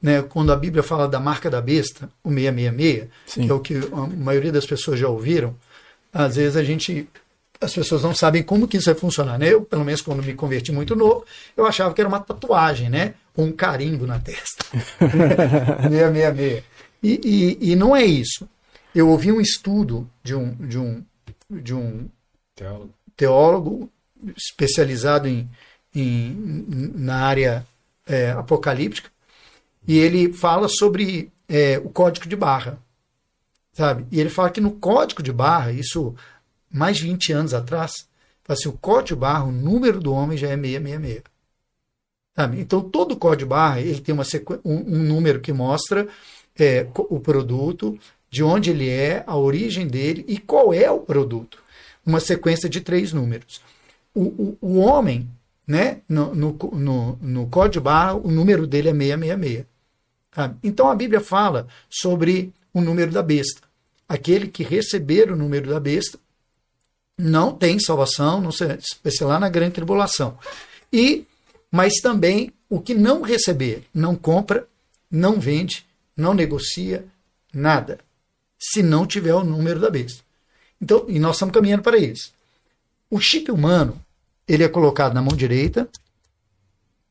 Né? 0.00 0.22
Quando 0.22 0.52
a 0.52 0.56
Bíblia 0.56 0.82
fala 0.82 1.08
da 1.08 1.18
marca 1.18 1.48
da 1.50 1.60
besta, 1.60 2.08
o 2.22 2.28
666, 2.30 3.08
Sim. 3.26 3.46
que 3.46 3.50
é 3.50 3.54
o 3.54 3.60
que 3.60 3.74
a 3.92 4.06
maioria 4.16 4.52
das 4.52 4.66
pessoas 4.66 4.98
já 5.00 5.08
ouviram, 5.08 5.56
às 6.12 6.36
vezes 6.36 6.56
a 6.56 6.62
gente. 6.62 7.08
As 7.58 7.72
pessoas 7.72 8.02
não 8.02 8.14
sabem 8.14 8.42
como 8.42 8.68
que 8.68 8.76
isso 8.76 8.84
vai 8.90 8.94
funcionar. 8.94 9.38
Né? 9.38 9.48
Eu, 9.54 9.62
pelo 9.62 9.82
menos, 9.84 10.02
quando 10.02 10.22
me 10.22 10.34
converti 10.34 10.70
muito 10.70 10.94
novo, 10.94 11.24
eu 11.56 11.64
achava 11.64 11.94
que 11.94 12.00
era 12.02 12.08
uma 12.08 12.20
tatuagem, 12.20 12.90
né? 12.90 13.14
Ou 13.34 13.46
um 13.46 13.52
carimbo 13.52 14.06
na 14.06 14.18
testa. 14.18 14.62
666. 15.88 16.62
E, 17.02 17.20
e, 17.62 17.72
e 17.72 17.76
não 17.76 17.94
é 17.96 18.04
isso. 18.04 18.46
Eu 18.94 19.08
ouvi 19.08 19.32
um 19.32 19.40
estudo 19.40 20.08
de 20.22 20.34
um, 20.34 20.52
de 20.54 20.78
um, 20.78 21.02
de 21.50 21.74
um 21.74 22.08
Teólogo. 22.54 22.90
teólogo 23.16 23.90
especializado 24.36 25.28
em, 25.28 25.48
em- 25.94 26.92
na 26.94 27.16
área 27.16 27.66
é, 28.06 28.30
apocalíptica, 28.30 29.10
e 29.86 29.98
ele 29.98 30.32
fala 30.32 30.68
sobre 30.68 31.30
é, 31.48 31.78
o 31.78 31.88
código 31.90 32.28
de 32.28 32.36
barra, 32.36 32.78
sabe? 33.72 34.06
E 34.10 34.20
ele 34.20 34.30
fala 34.30 34.50
que 34.50 34.60
no 34.60 34.72
código 34.72 35.22
de 35.22 35.32
barra, 35.32 35.72
isso 35.72 36.14
mais 36.70 36.96
de 36.96 37.04
20 37.04 37.32
anos 37.32 37.54
atrás, 37.54 38.08
assim, 38.48 38.68
o 38.68 38.72
código 38.72 39.08
de 39.08 39.16
barra, 39.16 39.44
o 39.44 39.52
número 39.52 40.00
do 40.00 40.12
homem 40.12 40.36
já 40.36 40.48
é 40.48 40.56
666. 40.56 41.22
Sabe? 42.34 42.60
Então, 42.60 42.82
todo 42.82 43.16
código 43.16 43.38
de 43.38 43.46
barra 43.46 43.80
ele 43.80 44.00
tem 44.00 44.14
uma 44.14 44.24
um, 44.64 44.74
um 44.74 45.02
número 45.02 45.40
que 45.40 45.52
mostra 45.52 46.06
é, 46.58 46.86
o 46.94 47.18
produto, 47.20 47.98
de 48.28 48.42
onde 48.42 48.70
ele 48.70 48.90
é, 48.90 49.24
a 49.26 49.36
origem 49.36 49.86
dele 49.86 50.24
e 50.28 50.38
qual 50.38 50.74
é 50.74 50.90
o 50.90 51.00
produto. 51.00 51.62
Uma 52.04 52.20
sequência 52.20 52.68
de 52.68 52.80
três 52.80 53.12
números. 53.12 53.62
O, 54.14 54.22
o, 54.22 54.58
o 54.60 54.76
homem, 54.78 55.28
né, 55.66 56.02
no, 56.08 56.34
no, 56.34 56.58
no, 56.72 57.18
no 57.20 57.46
código 57.46 57.84
barra, 57.84 58.14
o 58.14 58.30
número 58.30 58.66
dele 58.66 58.88
é 58.88 58.92
666. 58.92 59.75
Sabe? 60.36 60.58
Então 60.62 60.90
a 60.90 60.94
Bíblia 60.94 61.20
fala 61.20 61.66
sobre 61.88 62.52
o 62.74 62.82
número 62.82 63.10
da 63.10 63.22
besta. 63.22 63.62
Aquele 64.06 64.48
que 64.48 64.62
receber 64.62 65.32
o 65.32 65.36
número 65.36 65.70
da 65.70 65.80
besta 65.80 66.18
não 67.16 67.54
tem 67.54 67.78
salvação, 67.78 68.38
não 68.42 68.50
vai 68.50 69.12
ser 69.12 69.24
lá 69.24 69.40
na 69.40 69.48
grande 69.48 69.72
tribulação. 69.72 70.38
E, 70.92 71.26
mas 71.72 71.94
também 72.02 72.52
o 72.68 72.78
que 72.78 72.94
não 72.94 73.22
receber, 73.22 73.84
não 73.94 74.14
compra, 74.14 74.68
não 75.10 75.40
vende, 75.40 75.86
não 76.14 76.34
negocia, 76.34 77.06
nada 77.50 77.98
se 78.58 78.82
não 78.82 79.06
tiver 79.06 79.34
o 79.34 79.44
número 79.44 79.80
da 79.80 79.88
besta. 79.88 80.22
Então, 80.80 81.06
e 81.08 81.18
nós 81.18 81.36
estamos 81.36 81.54
caminhando 81.54 81.82
para 81.82 81.96
isso. 81.96 82.32
O 83.10 83.18
chip 83.18 83.50
humano, 83.50 83.98
ele 84.46 84.64
é 84.64 84.68
colocado 84.68 85.14
na 85.14 85.22
mão 85.22 85.34
direita 85.34 85.88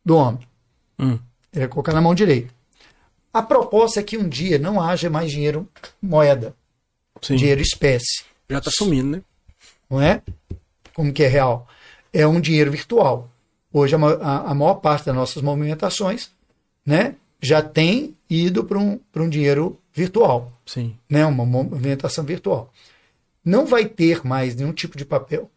do 0.04 0.16
homem. 0.16 0.48
Hum. 1.00 1.18
Ele 1.52 1.66
é 1.66 1.68
colocado 1.68 1.96
na 1.96 2.02
mão 2.02 2.14
direita. 2.14 2.55
A 3.36 3.42
proposta 3.42 4.00
é 4.00 4.04
que 4.04 4.18
um 4.18 4.30
dia 4.30 4.58
não 4.58 4.82
haja 4.82 5.10
mais 5.10 5.30
dinheiro 5.30 5.68
moeda, 6.02 6.56
Sim. 7.22 7.36
dinheiro 7.36 7.60
espécie. 7.60 8.24
Já 8.50 8.60
está 8.60 8.72
sumindo, 8.72 9.18
né? 9.18 9.24
Não 9.90 10.02
é? 10.02 10.22
Como 10.94 11.12
que 11.12 11.22
é 11.22 11.28
real? 11.28 11.68
É 12.14 12.26
um 12.26 12.40
dinheiro 12.40 12.72
virtual. 12.72 13.30
Hoje 13.74 13.94
a, 13.94 13.98
a, 14.00 14.52
a 14.52 14.54
maior 14.54 14.76
parte 14.76 15.08
das 15.08 15.16
nossas 15.16 15.44
movimentações, 15.44 16.32
né, 16.86 17.18
já 17.42 17.62
tem 17.62 18.16
ido 18.30 18.64
para 18.64 18.80
um, 18.80 19.02
um 19.18 19.28
dinheiro 19.28 19.78
virtual. 19.94 20.58
Sim. 20.66 20.98
Né? 21.10 21.26
Uma 21.26 21.46
movimentação 21.46 22.24
virtual. 22.24 22.72
Não 23.44 23.66
vai 23.66 23.84
ter 23.84 24.26
mais 24.26 24.56
nenhum 24.56 24.72
tipo 24.72 24.98
de 24.98 25.04
papel. 25.04 25.52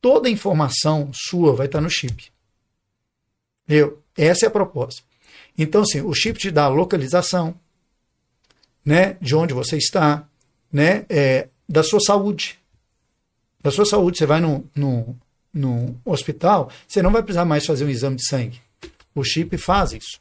Toda 0.00 0.28
a 0.28 0.30
informação 0.30 1.10
sua 1.12 1.52
vai 1.52 1.66
estar 1.66 1.80
no 1.80 1.90
chip. 1.90 2.30
Eu, 3.66 4.00
essa 4.16 4.46
é 4.46 4.48
a 4.48 4.52
proposta. 4.52 5.07
Então, 5.58 5.82
assim, 5.82 6.00
o 6.00 6.14
chip 6.14 6.38
te 6.38 6.52
dá 6.52 6.64
a 6.64 6.68
localização, 6.68 7.54
né, 8.84 9.16
de 9.20 9.34
onde 9.34 9.52
você 9.52 9.76
está, 9.76 10.26
né, 10.72 11.04
é, 11.08 11.48
da 11.68 11.82
sua 11.82 11.98
saúde. 12.00 12.58
Da 13.60 13.72
sua 13.72 13.84
saúde. 13.84 14.18
Você 14.18 14.24
vai 14.24 14.40
no, 14.40 14.64
no, 14.74 15.16
no 15.52 16.00
hospital, 16.04 16.70
você 16.86 17.02
não 17.02 17.10
vai 17.10 17.22
precisar 17.22 17.44
mais 17.44 17.66
fazer 17.66 17.84
um 17.84 17.90
exame 17.90 18.16
de 18.16 18.26
sangue. 18.26 18.60
O 19.14 19.24
chip 19.24 19.58
faz 19.58 19.92
isso. 19.92 20.20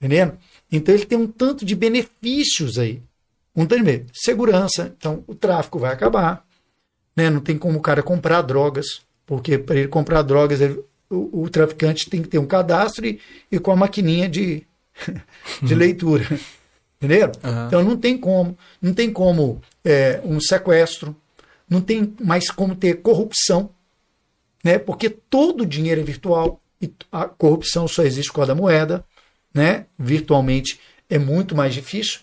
Entendendo? 0.00 0.38
Então 0.70 0.94
ele 0.94 1.06
tem 1.06 1.18
um 1.18 1.26
tanto 1.26 1.64
de 1.64 1.74
benefícios 1.74 2.78
aí. 2.78 3.02
Um 3.54 3.66
tanto 3.66 3.84
de 3.84 4.04
segurança, 4.12 4.94
então 4.96 5.24
o 5.26 5.34
tráfico 5.34 5.78
vai 5.78 5.92
acabar. 5.92 6.46
Né? 7.16 7.30
Não 7.30 7.40
tem 7.40 7.58
como 7.58 7.78
o 7.78 7.82
cara 7.82 8.02
comprar 8.02 8.42
drogas, 8.42 9.00
porque 9.26 9.58
para 9.58 9.76
ele 9.76 9.88
comprar 9.88 10.22
drogas, 10.22 10.60
ele, 10.60 10.82
o, 11.10 11.42
o, 11.42 11.50
traficante 11.50 12.10
tem 12.10 12.22
que 12.22 12.28
ter 12.28 12.38
um 12.38 12.46
cadastro 12.46 13.06
e, 13.06 13.20
e 13.50 13.58
com 13.58 13.70
a 13.70 13.76
maquininha 13.76 14.28
de, 14.28 14.66
de 15.62 15.74
leitura. 15.74 16.26
Entendeu? 16.96 17.30
Uhum. 17.44 17.66
Então 17.66 17.84
não 17.84 17.96
tem 17.96 18.16
como. 18.16 18.56
Não 18.80 18.94
tem 18.94 19.12
como 19.12 19.60
é, 19.84 20.20
um 20.24 20.40
sequestro, 20.40 21.14
não 21.68 21.80
tem 21.80 22.14
mais 22.20 22.50
como 22.50 22.74
ter 22.74 23.02
corrupção, 23.02 23.70
né? 24.64 24.78
porque 24.78 25.10
todo 25.10 25.62
o 25.62 25.66
dinheiro 25.66 26.00
é 26.00 26.04
virtual 26.04 26.60
e 26.80 26.90
a 27.10 27.26
corrupção 27.26 27.86
só 27.86 28.02
existe 28.02 28.32
com 28.32 28.42
a 28.42 28.46
da 28.46 28.54
moeda 28.54 29.04
né, 29.56 29.86
virtualmente 29.98 30.78
é 31.08 31.18
muito 31.18 31.56
mais 31.56 31.72
difícil, 31.72 32.20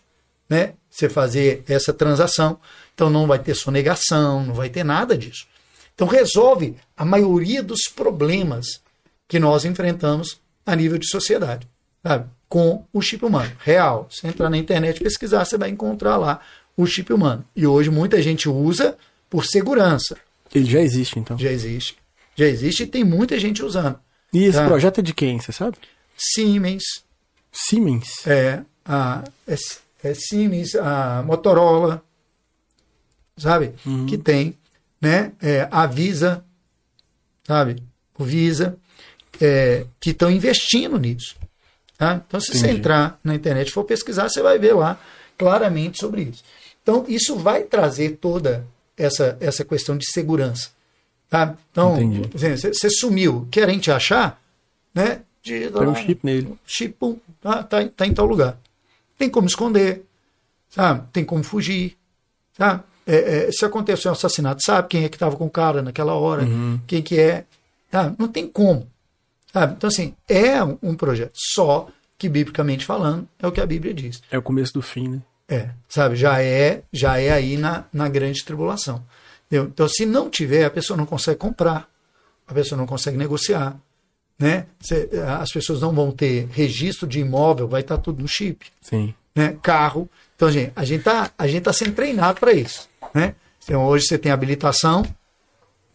né, 0.48 0.74
você 0.88 1.10
fazer 1.10 1.64
essa 1.68 1.92
transação. 1.92 2.60
Então 2.94 3.10
não 3.10 3.26
vai 3.26 3.40
ter 3.40 3.56
sonegação, 3.56 4.46
não 4.46 4.54
vai 4.54 4.70
ter 4.70 4.84
nada 4.84 5.18
disso. 5.18 5.48
Então 5.96 6.08
resolve 6.08 6.76
a 6.96 7.06
maioria 7.06 7.62
dos 7.62 7.84
problemas 7.84 8.82
que 9.28 9.40
nós 9.40 9.66
enfrentamos 9.66 10.40
a 10.66 10.76
nível 10.76 10.98
de 10.98 11.08
sociedade, 11.10 11.68
sabe? 12.02 12.30
Com 12.48 12.86
o 12.92 13.02
chip 13.02 13.26
humano 13.26 13.52
real. 13.60 14.08
Você 14.10 14.28
entrar 14.28 14.50
na 14.50 14.58
internet 14.58 14.98
e 14.98 15.04
pesquisar, 15.04 15.46
você 15.46 15.58
vai 15.58 15.70
encontrar 15.70 16.18
lá 16.18 16.42
o 16.76 16.86
chip 16.86 17.12
humano. 17.14 17.46
E 17.56 17.66
hoje 17.66 17.90
muita 17.90 18.22
gente 18.22 18.50
usa 18.50 18.98
por 19.30 19.46
segurança. 19.46 20.18
Ele 20.54 20.66
já 20.66 20.82
existe, 20.82 21.20
então? 21.20 21.38
Já 21.38 21.52
existe. 21.52 21.98
Já 22.36 22.46
existe 22.46 22.84
e 22.84 22.88
tem 22.88 23.04
muita 23.04 23.40
gente 23.40 23.64
usando. 23.64 24.00
E 24.32 24.44
esse 24.46 24.58
tá? 24.58 24.66
projeto 24.66 25.00
é 25.00 25.04
de 25.04 25.14
quem, 25.14 25.40
você 25.40 25.52
sabe? 25.52 25.78
Siemens, 26.18 26.84
Siemens? 27.54 28.26
É, 28.26 28.64
a, 28.84 29.24
é, 29.48 29.56
é 30.04 30.14
Siemens, 30.16 30.76
a 30.76 31.24
Motorola, 31.24 32.04
sabe? 33.38 33.74
Uhum. 33.86 34.08
Que 34.08 34.18
tem, 34.18 34.58
né? 35.04 35.34
É, 35.42 35.68
a 35.70 35.86
Visa, 35.86 36.46
sabe? 37.46 37.84
O 38.18 38.24
Visa, 38.24 38.78
é, 39.42 39.86
que 40.00 40.12
estão 40.12 40.32
investindo 40.32 40.98
nisso. 40.98 41.36
Tá? 41.98 42.24
Então, 42.26 42.40
se 42.40 42.52
Entendi. 42.52 42.68
você 42.68 42.72
entrar 42.72 43.20
na 43.22 43.36
internet 43.36 43.68
e 43.68 43.72
for 43.72 43.84
pesquisar, 43.84 44.30
você 44.30 44.42
vai 44.42 44.58
ver 44.58 44.74
lá 44.74 44.98
claramente 45.38 46.00
sobre 46.00 46.22
isso. 46.22 46.42
Então, 46.82 47.04
isso 47.10 47.36
vai 47.36 47.64
trazer 47.64 48.12
toda 48.22 48.66
essa, 48.96 49.38
essa 49.42 49.66
questão 49.66 49.98
de 49.98 50.10
segurança. 50.10 50.70
Tá? 51.30 51.58
Então, 51.70 51.98
você, 52.32 52.90
sumiu, 52.90 53.46
querem 53.52 53.80
te 53.80 53.92
achar, 53.92 54.42
né? 54.96 55.22
de 55.42 55.70
Tem 55.70 55.88
um 55.88 55.96
chip 55.96 56.26
nele. 56.26 56.58
Chip, 56.66 56.96
pum, 56.98 57.18
tá, 57.42 57.62
tá, 57.62 57.86
tá, 57.90 58.08
em 58.08 58.14
tal 58.14 58.26
lugar. 58.26 58.58
Tem 59.18 59.30
como 59.30 59.48
esconder, 59.48 60.06
sabe? 60.70 61.06
Tem 61.12 61.26
como 61.26 61.44
fugir, 61.44 61.98
sabe? 62.58 62.84
É, 63.06 63.48
é, 63.48 63.52
se 63.52 63.66
aconteceu 63.66 64.12
um 64.12 64.14
assassinato, 64.14 64.62
sabe 64.64 64.88
quem 64.88 65.04
é 65.04 65.10
que 65.10 65.16
estava 65.16 65.36
com 65.36 65.46
o 65.46 65.50
cara 65.50 65.82
naquela 65.82 66.14
hora, 66.14 66.44
uhum. 66.44 66.80
quem 66.88 67.02
que 67.02 67.20
é, 67.20 67.46
sabe? 67.92 68.16
Não 68.18 68.28
tem 68.28 68.48
como, 68.48 68.88
sabe? 69.52 69.74
Então, 69.76 69.88
assim, 69.88 70.14
é 70.28 70.64
um 70.64 70.96
projeto, 70.96 71.34
só 71.36 71.88
que, 72.18 72.30
biblicamente 72.30 72.86
falando, 72.86 73.28
é 73.40 73.48
o 73.48 73.52
que 73.52 73.60
a 73.60 73.66
Bíblia 73.66 73.94
diz. 73.94 74.22
É 74.32 74.38
o 74.38 74.42
começo 74.42 74.74
do 74.74 74.82
fim, 74.82 75.10
né? 75.10 75.22
É, 75.50 75.70
sabe? 75.90 76.16
Já 76.16 76.42
é, 76.42 76.84
já 76.92 77.20
é 77.20 77.32
aí 77.32 77.58
na, 77.58 77.84
na 77.92 78.08
grande 78.08 78.44
tribulação. 78.44 79.04
Entendeu? 79.46 79.70
Então, 79.72 79.88
se 79.90 80.06
não 80.06 80.30
tiver, 80.30 80.64
a 80.64 80.70
pessoa 80.70 80.96
não 80.96 81.06
consegue 81.06 81.38
comprar, 81.38 81.88
a 82.48 82.54
pessoa 82.54 82.78
não 82.78 82.88
consegue 82.88 83.18
negociar, 83.18 83.78
né? 84.40 84.66
Cê, 84.80 85.10
as 85.40 85.52
pessoas 85.52 85.82
não 85.82 85.94
vão 85.94 86.12
ter 86.12 86.48
registro 86.52 87.08
de 87.08 87.20
imóvel, 87.20 87.68
vai 87.68 87.82
estar 87.82 87.98
tá 87.98 88.04
tudo 88.04 88.22
no 88.22 88.28
chip. 88.28 88.68
Sim. 88.82 89.14
Né? 89.36 89.58
Carro. 89.62 90.10
Então, 90.36 90.52
gente, 90.52 90.72
a 90.76 90.84
gente 90.84 91.00
está 91.00 91.32
a 91.38 91.48
gente 91.48 91.64
tá 91.64 91.74
sendo 91.74 91.94
treinado 91.94 92.40
para 92.40 92.54
isso, 92.54 92.90
né? 93.14 93.36
Então, 93.64 93.86
hoje 93.86 94.06
você 94.08 94.18
tem 94.18 94.32
habilitação, 94.32 95.06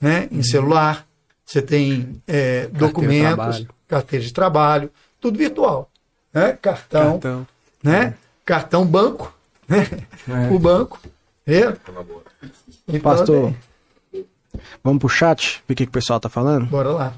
né? 0.00 0.28
Em 0.30 0.36
uhum. 0.36 0.42
celular, 0.42 1.06
você 1.44 1.60
tem 1.60 2.22
é, 2.26 2.66
documentos, 2.68 3.58
de 3.58 3.68
carteira 3.86 4.24
de 4.24 4.32
trabalho, 4.32 4.90
tudo 5.20 5.38
virtual, 5.38 5.90
né? 6.32 6.52
Cartão, 6.60 7.12
cartão. 7.12 7.46
né? 7.82 8.04
É. 8.04 8.14
Cartão 8.44 8.86
banco, 8.86 9.34
né? 9.68 9.86
É. 10.28 10.50
O 10.50 10.58
banco, 10.58 11.00
né? 11.46 11.76
Então, 12.86 13.00
Pastor, 13.00 13.54
vamos 14.82 15.00
pro 15.00 15.08
chat, 15.08 15.62
ver 15.66 15.74
o 15.74 15.76
que, 15.76 15.84
que 15.84 15.90
o 15.90 15.92
pessoal 15.92 16.20
tá 16.20 16.28
falando? 16.28 16.66
Bora 16.66 16.90
lá. 16.90 17.14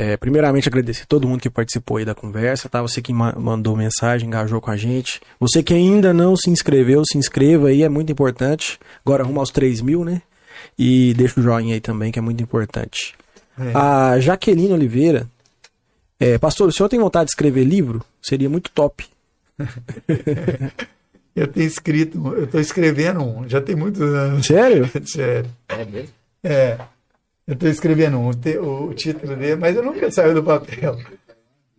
É, 0.00 0.16
primeiramente, 0.16 0.68
agradecer 0.68 1.04
todo 1.06 1.26
mundo 1.26 1.40
que 1.40 1.50
participou 1.50 1.96
aí 1.96 2.04
da 2.04 2.14
conversa, 2.14 2.68
tá? 2.68 2.80
Você 2.80 3.02
que 3.02 3.12
ma 3.12 3.32
mandou 3.32 3.76
mensagem, 3.76 4.28
engajou 4.28 4.60
com 4.60 4.70
a 4.70 4.76
gente. 4.76 5.20
Você 5.40 5.60
que 5.60 5.74
ainda 5.74 6.14
não 6.14 6.36
se 6.36 6.48
inscreveu, 6.48 7.02
se 7.04 7.18
inscreva 7.18 7.66
aí, 7.66 7.82
é 7.82 7.88
muito 7.88 8.12
importante. 8.12 8.78
Agora 9.04 9.24
arruma 9.24 9.40
aos 9.40 9.50
3 9.50 9.80
mil, 9.80 10.04
né? 10.04 10.22
E 10.78 11.12
deixa 11.14 11.40
o 11.40 11.42
joinha 11.42 11.74
aí 11.74 11.80
também, 11.80 12.12
que 12.12 12.18
é 12.20 12.22
muito 12.22 12.40
importante. 12.40 13.16
É. 13.58 13.76
A 13.76 14.20
Jaqueline 14.20 14.72
Oliveira. 14.72 15.28
É, 16.20 16.38
pastor, 16.38 16.68
o 16.68 16.72
senhor 16.72 16.88
tem 16.88 17.00
vontade 17.00 17.26
de 17.26 17.32
escrever 17.32 17.64
livro? 17.64 18.04
Seria 18.22 18.48
muito 18.48 18.70
top. 18.70 19.04
eu 21.34 21.48
tenho 21.48 21.66
escrito, 21.66 22.34
eu 22.36 22.44
estou 22.44 22.60
escrevendo 22.60 23.20
um, 23.20 23.48
já 23.48 23.60
tem 23.60 23.74
muitos 23.74 24.00
anos. 24.00 24.46
Sério? 24.46 24.88
Sério. 25.04 25.50
É 25.68 25.84
mesmo? 25.84 26.14
É. 26.44 26.78
Eu 27.48 27.54
estou 27.54 27.70
escrevendo 27.70 28.18
um, 28.18 28.28
o, 28.28 28.92
título 28.92 29.34
dele, 29.34 29.56
mas 29.56 29.74
eu 29.74 29.82
nunca 29.82 30.10
saio 30.10 30.34
do 30.34 30.44
papel. 30.44 30.98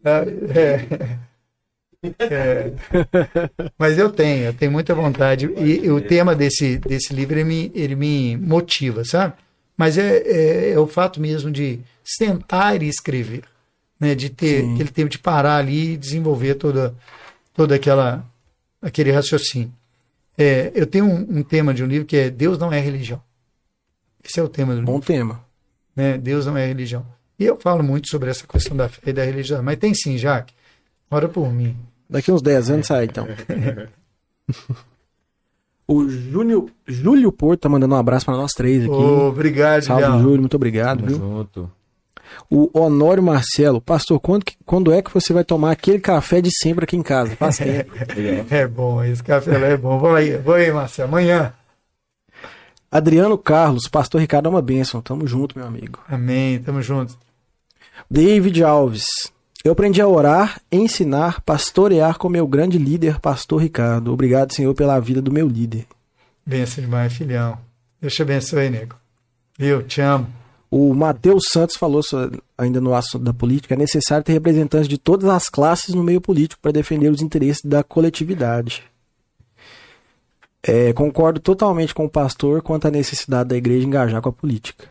É, 0.04 0.88
é, 2.02 2.16
é, 2.24 2.74
mas 3.78 3.96
eu 3.96 4.10
tenho, 4.10 4.46
eu 4.46 4.54
tenho 4.56 4.72
muita 4.72 4.96
vontade. 4.96 5.46
E, 5.58 5.86
e 5.86 5.92
o 5.92 6.02
tema 6.02 6.36
desse, 6.36 6.80
desse 6.80 7.14
livro 7.14 7.36
ele 7.36 7.44
me, 7.44 7.72
ele 7.76 7.96
me 7.96 8.36
motiva, 8.36 9.06
sabe? 9.06 9.36
Mas 9.78 9.96
é, 9.96 10.18
é, 10.18 10.72
é, 10.72 10.80
o 10.80 10.88
fato 10.88 11.22
mesmo 11.22 11.52
de 11.52 11.80
sentar 12.04 12.82
e 12.82 12.88
escrever. 12.88 13.44
né, 14.00 14.16
de 14.16 14.30
ter 14.32 14.64
Sim. 14.64 14.74
aquele 14.74 14.90
tempo 14.90 15.10
de 15.10 15.20
parar 15.20 15.58
ali 15.58 15.92
e 15.94 15.98
desenvolver 15.98 16.56
toda, 16.56 16.96
toda 17.54 17.76
aquela 17.76 18.26
aquele 18.82 19.12
raciocínio. 19.12 19.72
É, 20.36 20.72
eu 20.74 20.88
tenho 20.88 21.06
um, 21.06 21.40
um 21.40 21.44
tema 21.44 21.76
de 21.76 21.84
um 21.84 21.88
livro 21.88 22.08
que 22.08 22.18
é 22.18 22.30
Deus 22.32 22.58
não 22.58 22.74
é 22.74 22.80
religião. 22.80 23.22
Esse 24.24 24.40
é 24.40 24.44
o 24.44 24.50
tema 24.50 24.74
do 24.74 24.80
livro 24.80 24.94
Bom 24.94 25.00
tema. 25.00 25.48
Né? 25.96 26.18
Deus 26.18 26.46
não 26.46 26.58
é 26.58 26.66
religião. 26.68 27.06
E 27.38 27.46
eu 27.46 27.56
falo 27.58 27.82
muito 27.84 28.10
sobre 28.10 28.30
essa 28.30 28.46
questão 28.46 28.76
da 28.76 28.90
fé 28.90 29.00
e 29.12 29.14
da 29.14 29.24
religião. 29.24 29.64
Mas 29.64 29.78
tem 29.78 29.94
sim, 29.94 30.18
Jaque. 30.18 30.54
Ora 31.10 31.28
por 31.30 31.52
mim. 31.52 31.76
Daqui 32.10 32.32
uns 32.32 32.42
10 32.42 32.70
anos 32.72 32.88
sai, 32.88 33.06
então. 33.06 33.28
o 35.88 36.08
Júlio, 36.08 36.70
Júlio 36.88 37.32
Porto 37.32 37.62
tá 37.62 37.70
mandando 37.70 37.96
um 37.96 37.98
abraço 37.98 38.26
para 38.26 38.36
nós 38.36 38.52
três 38.52 38.82
aqui. 38.84 38.92
Ô, 38.92 39.28
obrigado, 39.30 39.82
Salve, 39.84 40.04
Léo. 40.04 40.20
Júlio. 40.22 40.40
Muito 40.42 40.56
obrigado, 40.56 40.98
Tamo 41.04 41.08
viu? 41.10 41.18
junto. 41.18 41.72
O 42.50 42.70
Honório 42.80 43.24
Marcelo. 43.24 43.82
Pastor, 43.82 44.20
quando, 44.20 44.46
que- 44.46 44.56
quando 44.66 44.92
é 44.92 45.02
que 45.02 45.12
você 45.12 45.34
vai 45.34 45.44
tomar 45.44 45.72
aquele 45.72 46.00
café 46.00 46.42
de 46.42 46.50
sempre 46.62 46.84
aqui 46.84 46.96
em 46.96 47.02
casa? 47.02 47.36
Faz 47.36 47.58
tempo. 47.60 47.92
É 48.52 48.68
bom, 48.68 49.04
esse 49.04 49.24
café 49.24 49.58
lá 49.58 49.66
é 49.68 49.78
bom. 49.78 49.98
Vou 49.98 50.14
aí, 50.14 50.38
vou 50.38 50.54
aí, 50.54 50.72
Marcelo. 50.72 51.08
Amanhã. 51.10 51.54
Adriano 52.92 53.38
Carlos. 53.38 53.88
Pastor 53.88 54.22
Ricardo 54.22 54.48
é 54.48 54.50
uma 54.50 54.62
bênção. 54.62 55.02
Tamo 55.02 55.28
junto, 55.28 55.58
meu 55.58 55.68
amigo. 55.68 56.00
Amém. 56.08 56.60
Tamo 56.60 56.82
junto. 56.82 57.18
David 58.10 58.64
Alves. 58.64 59.06
Eu 59.64 59.74
aprendi 59.74 60.02
a 60.02 60.08
orar, 60.08 60.62
ensinar, 60.72 61.42
pastorear 61.42 62.18
com 62.18 62.30
meu 62.30 62.48
grande 62.48 62.78
líder, 62.78 63.20
pastor 63.20 63.62
Ricardo. 63.62 64.14
Obrigado, 64.14 64.54
Senhor, 64.54 64.74
pela 64.74 64.98
vida 65.00 65.22
do 65.22 65.34
meu 65.34 65.50
líder. 65.50 65.86
Benção 66.46 66.84
demais, 66.84 67.12
filhão. 67.12 67.58
Deus 68.02 68.14
te 68.14 68.22
abençoe, 68.22 68.70
nego. 68.70 68.96
Viu? 69.58 69.84
Te 69.84 70.00
amo. 70.00 70.28
O 70.72 70.94
Matheus 70.94 71.44
Santos 71.52 71.76
falou 71.76 72.02
ainda 72.58 72.80
no 72.80 72.94
assunto 72.94 73.24
da 73.24 73.34
política, 73.34 73.74
é 73.74 73.78
necessário 73.78 74.24
ter 74.24 74.34
representantes 74.34 74.88
de 74.88 74.98
todas 74.98 75.28
as 75.28 75.50
classes 75.50 75.94
no 75.94 76.04
meio 76.04 76.22
político 76.22 76.62
para 76.62 76.72
defender 76.72 77.10
os 77.10 77.22
interesses 77.22 77.62
da 77.64 77.84
coletividade. 77.84 78.84
É, 80.62 80.92
concordo 80.94 81.40
totalmente 81.40 81.94
com 81.94 82.06
o 82.06 82.10
pastor 82.10 82.62
quanto 82.62 82.88
à 82.88 82.92
necessidade 82.92 83.50
da 83.50 83.56
igreja 83.56 83.88
engajar 83.88 84.22
com 84.22 84.30
a 84.30 84.34
política. 84.34 84.90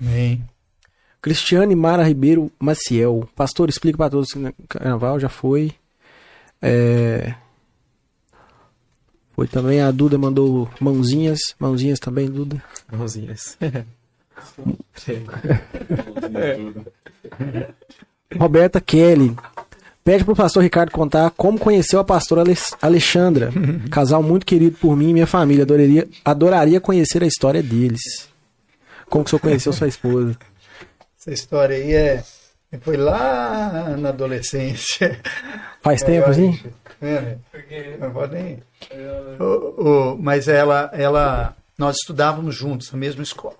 Amém. 0.00 0.44
Cristiane 1.20 1.74
Mara 1.74 2.02
Ribeiro 2.02 2.50
Maciel. 2.58 3.28
Pastor, 3.36 3.68
explica 3.68 3.96
para 3.96 4.10
todos 4.10 4.32
que 4.32 4.54
carnaval 4.68 5.20
já 5.20 5.28
foi. 5.28 5.72
É, 6.60 7.34
Foi 9.32 9.46
também 9.48 9.80
a 9.80 9.90
Duda 9.90 10.18
mandou 10.18 10.68
mãozinhas. 10.80 11.40
Mãozinhas 11.58 11.98
também, 11.98 12.28
Duda. 12.28 12.62
Mãozinhas. 12.90 13.56
Roberta 18.38 18.80
Kelly. 18.80 19.36
Pede 20.04 20.24
pro 20.24 20.34
pastor 20.34 20.62
Ricardo 20.62 20.90
contar 20.90 21.30
como 21.36 21.58
conheceu 21.58 22.00
a 22.00 22.04
pastora 22.04 22.40
Ale- 22.40 22.56
Alexandra. 22.80 23.50
Casal 23.90 24.22
muito 24.22 24.44
querido 24.44 24.76
por 24.78 24.96
mim 24.96 25.10
e 25.10 25.12
minha 25.12 25.26
família. 25.26 25.62
Adoraria, 25.62 26.08
adoraria 26.24 26.80
conhecer 26.80 27.22
a 27.22 27.26
história 27.26 27.62
deles. 27.62 28.00
Como 29.08 29.24
que 29.24 29.28
o 29.28 29.30
senhor 29.30 29.40
conheceu 29.40 29.72
sua 29.72 29.86
esposa? 29.88 30.36
Essa 31.20 31.32
história 31.32 31.76
aí 31.76 31.92
é. 31.92 32.24
Foi 32.80 32.96
lá 32.96 33.94
na 33.98 34.08
adolescência. 34.08 35.20
Faz 35.82 36.02
tempo, 36.02 36.30
assim? 36.30 36.58
É, 37.00 37.20
né? 37.20 37.38
Não 38.00 38.10
pode 38.10 38.34
nem. 38.34 38.58
Ô, 39.38 39.82
ô, 40.12 40.16
mas 40.18 40.48
ela, 40.48 40.90
ela. 40.94 41.54
Nós 41.76 41.96
estudávamos 41.96 42.54
juntos 42.56 42.90
na 42.90 42.98
mesma 42.98 43.22
escola. 43.22 43.56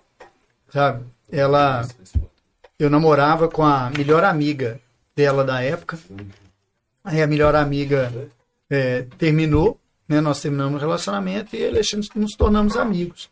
Sabe? 0.70 1.04
Ela. 1.30 1.86
Eu 2.78 2.88
namorava 2.88 3.48
com 3.48 3.62
a 3.62 3.90
melhor 3.96 4.24
amiga 4.24 4.80
dela 5.14 5.44
da 5.44 5.62
época. 5.62 5.98
Aí 7.04 7.20
a 7.22 7.26
melhor 7.26 7.54
amiga 7.54 8.12
é, 8.70 9.02
terminou, 9.18 9.78
né? 10.08 10.20
Nós 10.20 10.40
terminamos 10.40 10.76
o 10.76 10.80
relacionamento 10.80 11.54
e 11.56 11.66
Alexandre 11.66 12.08
nos 12.14 12.32
tornamos 12.36 12.76
amigos. 12.76 13.28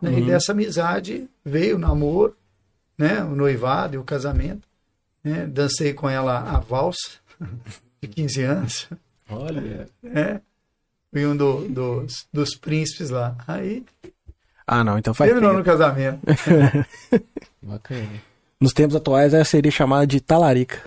né? 0.00 0.18
E 0.18 0.24
dessa 0.26 0.52
amizade 0.52 1.28
veio 1.44 1.76
o 1.76 1.78
namoro, 1.78 2.36
né? 2.96 3.22
O 3.22 3.34
noivado 3.34 3.94
e 3.96 3.98
o 3.98 4.04
casamento. 4.04 4.66
Né? 5.24 5.46
Dancei 5.46 5.92
com 5.94 6.08
ela 6.08 6.38
a 6.38 6.58
valsa 6.60 7.10
de 8.00 8.08
15 8.08 8.42
anos. 8.42 8.88
Olha. 9.28 9.88
né? 10.02 10.40
Fui 11.12 11.26
um 11.26 11.36
do- 11.36 11.68
dos, 11.68 12.26
dos 12.32 12.54
príncipes 12.56 13.10
lá. 13.10 13.36
Aí 13.46 13.84
Ah, 14.66 14.82
não, 14.82 14.96
então 14.98 15.12
faz 15.12 15.30
terminou 15.30 15.50
tempo. 15.54 15.58
no 15.60 15.64
casamento. 15.64 16.20
Bacana. 17.62 18.08
Nos 18.62 18.72
tempos 18.72 18.94
atuais, 18.94 19.34
ela 19.34 19.44
seria 19.44 19.72
chamada 19.72 20.06
de 20.06 20.20
talarica. 20.20 20.78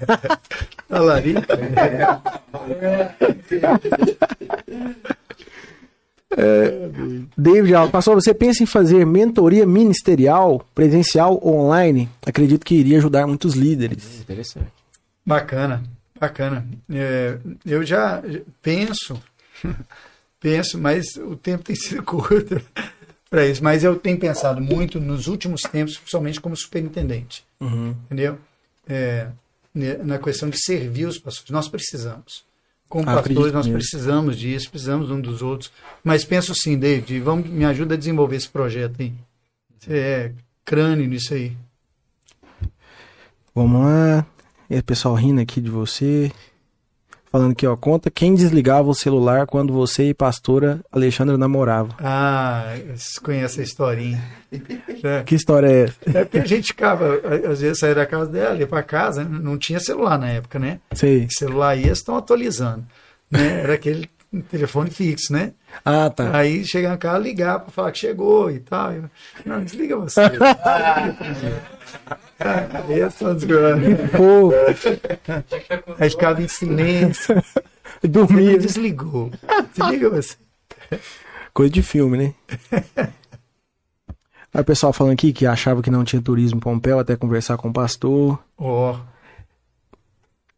A 0.88 0.98
Larica. 1.00 1.46
David 7.36 7.74
Alves, 7.74 7.92
pastor, 7.92 8.14
você 8.14 8.32
pensa 8.32 8.62
em 8.62 8.66
fazer 8.66 9.04
mentoria 9.04 9.66
ministerial, 9.66 10.66
presencial 10.74 11.38
ou 11.42 11.58
online? 11.58 12.08
Acredito 12.24 12.64
que 12.64 12.74
iria 12.74 12.96
ajudar 12.96 13.26
muitos 13.26 13.52
líderes. 13.54 14.20
Interessante. 14.20 14.72
Bacana, 15.26 15.82
bacana. 16.18 16.66
É, 16.90 17.36
eu 17.66 17.84
já 17.84 18.22
penso, 18.62 19.20
penso, 20.40 20.78
mas 20.78 21.16
o 21.16 21.36
tempo 21.36 21.64
tem 21.64 21.76
sido 21.76 22.02
curto 22.02 22.60
para 23.34 23.46
isso. 23.46 23.62
Mas 23.64 23.82
eu 23.82 23.96
tenho 23.96 24.18
pensado 24.18 24.60
muito 24.60 25.00
nos 25.00 25.26
últimos 25.26 25.62
tempos, 25.62 25.96
principalmente 25.98 26.40
como 26.40 26.56
superintendente. 26.56 27.44
Entendeu? 27.60 28.38
É, 28.86 29.28
ne- 29.74 29.96
na 29.98 30.18
questão 30.18 30.48
de 30.48 30.58
servir 30.62 31.06
os 31.06 31.18
pastores. 31.18 31.50
Nós 31.50 31.68
precisamos. 31.68 32.44
Como 32.88 33.08
Ah, 33.10 33.14
pastores, 33.14 33.52
nós 33.52 33.66
mesmo. 33.66 33.78
precisamos 33.78 34.36
disso, 34.38 34.70
precisamos 34.70 35.10
um 35.10 35.20
dos 35.20 35.42
outros. 35.42 35.72
Mas 36.04 36.24
penso 36.24 36.54
sim, 36.54 36.78
David, 36.78 37.18
vamos, 37.20 37.48
me 37.48 37.64
ajuda 37.64 37.94
a 37.94 37.98
desenvolver 37.98 38.36
esse 38.36 38.48
projeto 38.48 39.00
aí. 39.00 39.12
Você 39.80 39.92
é 39.96 40.32
crânio 40.64 41.08
nisso 41.08 41.34
aí. 41.34 41.56
Vamos 43.54 43.82
lá. 43.84 44.26
E 44.70 44.78
o 44.78 44.82
pessoal 44.84 45.14
rindo 45.14 45.40
aqui 45.40 45.60
de 45.60 45.70
você. 45.70 46.30
Falando 47.34 47.50
aqui, 47.50 47.66
ó. 47.66 47.74
Conta 47.74 48.12
quem 48.12 48.32
desligava 48.32 48.88
o 48.88 48.94
celular 48.94 49.44
quando 49.44 49.72
você 49.72 50.10
e 50.10 50.14
pastora 50.14 50.80
Alexandra 50.92 51.36
namoravam. 51.36 51.92
Ah, 51.98 52.76
vocês 52.86 53.18
conhecem 53.18 53.62
a 53.62 53.64
historinha. 53.64 54.24
É. 55.02 55.24
Que 55.24 55.34
história 55.34 55.66
é 55.66 55.82
essa? 55.82 56.18
É 56.18 56.24
porque 56.24 56.38
a 56.38 56.46
gente 56.46 56.68
ficava, 56.68 57.20
às 57.50 57.60
vezes 57.60 57.80
saía 57.80 57.94
da 57.94 58.06
casa 58.06 58.30
dela, 58.30 58.56
ia 58.56 58.66
para 58.66 58.84
casa, 58.84 59.24
não 59.24 59.58
tinha 59.58 59.80
celular 59.80 60.16
na 60.16 60.28
época, 60.28 60.60
né? 60.60 60.78
Sei. 60.92 61.26
Celular 61.28 61.70
aí 61.70 61.82
eles 61.82 61.98
estão 61.98 62.16
atualizando, 62.16 62.86
né? 63.28 63.62
Era 63.64 63.74
aquele 63.74 64.08
telefone 64.48 64.90
fixo, 64.90 65.32
né? 65.32 65.52
Ah, 65.84 66.08
tá. 66.08 66.34
Aí 66.34 66.64
chega 66.64 66.88
na 66.88 66.96
casa, 66.96 67.18
ligar 67.18 67.58
para 67.58 67.72
falar 67.72 67.92
que 67.92 67.98
chegou 67.98 68.48
e 68.50 68.60
tal. 68.60 68.92
Eu, 68.92 69.10
não, 69.44 69.64
desliga 69.64 69.96
você. 69.96 70.20
Ah, 70.64 72.16
Eles 72.88 73.12
estão 73.12 73.34
desligando. 73.34 73.84
Pô, 74.16 74.50
Aí 75.98 76.10
ficava 76.10 76.42
em 76.42 76.48
silêncio. 76.48 77.42
Dormia. 78.02 78.52
me 78.52 78.58
desligou. 78.58 79.30
Desliga 79.76 80.10
você. 80.10 80.36
Coisa 81.52 81.72
de 81.72 81.82
filme, 81.82 82.18
né? 82.18 82.34
Aí 84.52 84.60
o 84.60 84.64
pessoal 84.64 84.92
falando 84.92 85.14
aqui 85.14 85.32
que 85.32 85.46
achava 85.46 85.82
que 85.82 85.90
não 85.90 86.04
tinha 86.04 86.20
turismo 86.22 86.58
em 86.58 86.60
Pompéu 86.60 86.98
até 86.98 87.16
conversar 87.16 87.56
com 87.56 87.68
o 87.68 87.72
pastor. 87.72 88.38
Ó, 88.58 88.96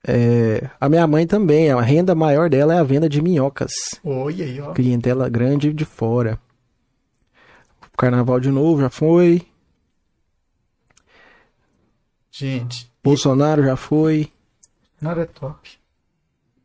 É, 0.07 0.69
a 0.81 0.89
minha 0.89 1.07
mãe 1.07 1.27
também, 1.27 1.71
a 1.71 1.81
renda 1.81 2.15
maior 2.15 2.49
dela 2.49 2.75
é 2.75 2.79
a 2.79 2.83
venda 2.85 3.09
de 3.09 3.21
minhocas. 3.23 3.73
olha 4.05 4.45
aí, 4.45 4.61
ó. 4.61 4.73
Clientela 4.73 5.29
grande 5.29 5.73
de 5.73 5.85
fora. 5.85 6.39
Carnaval 7.97 8.39
de 8.41 8.51
novo, 8.51 8.81
já 8.83 8.91
foi. 8.91 9.43
Gente, 12.39 12.91
Bolsonaro 13.03 13.65
já 13.65 13.77
foi. 13.77 14.31
nada 15.01 15.23
é 15.23 15.27
top. 15.27 15.71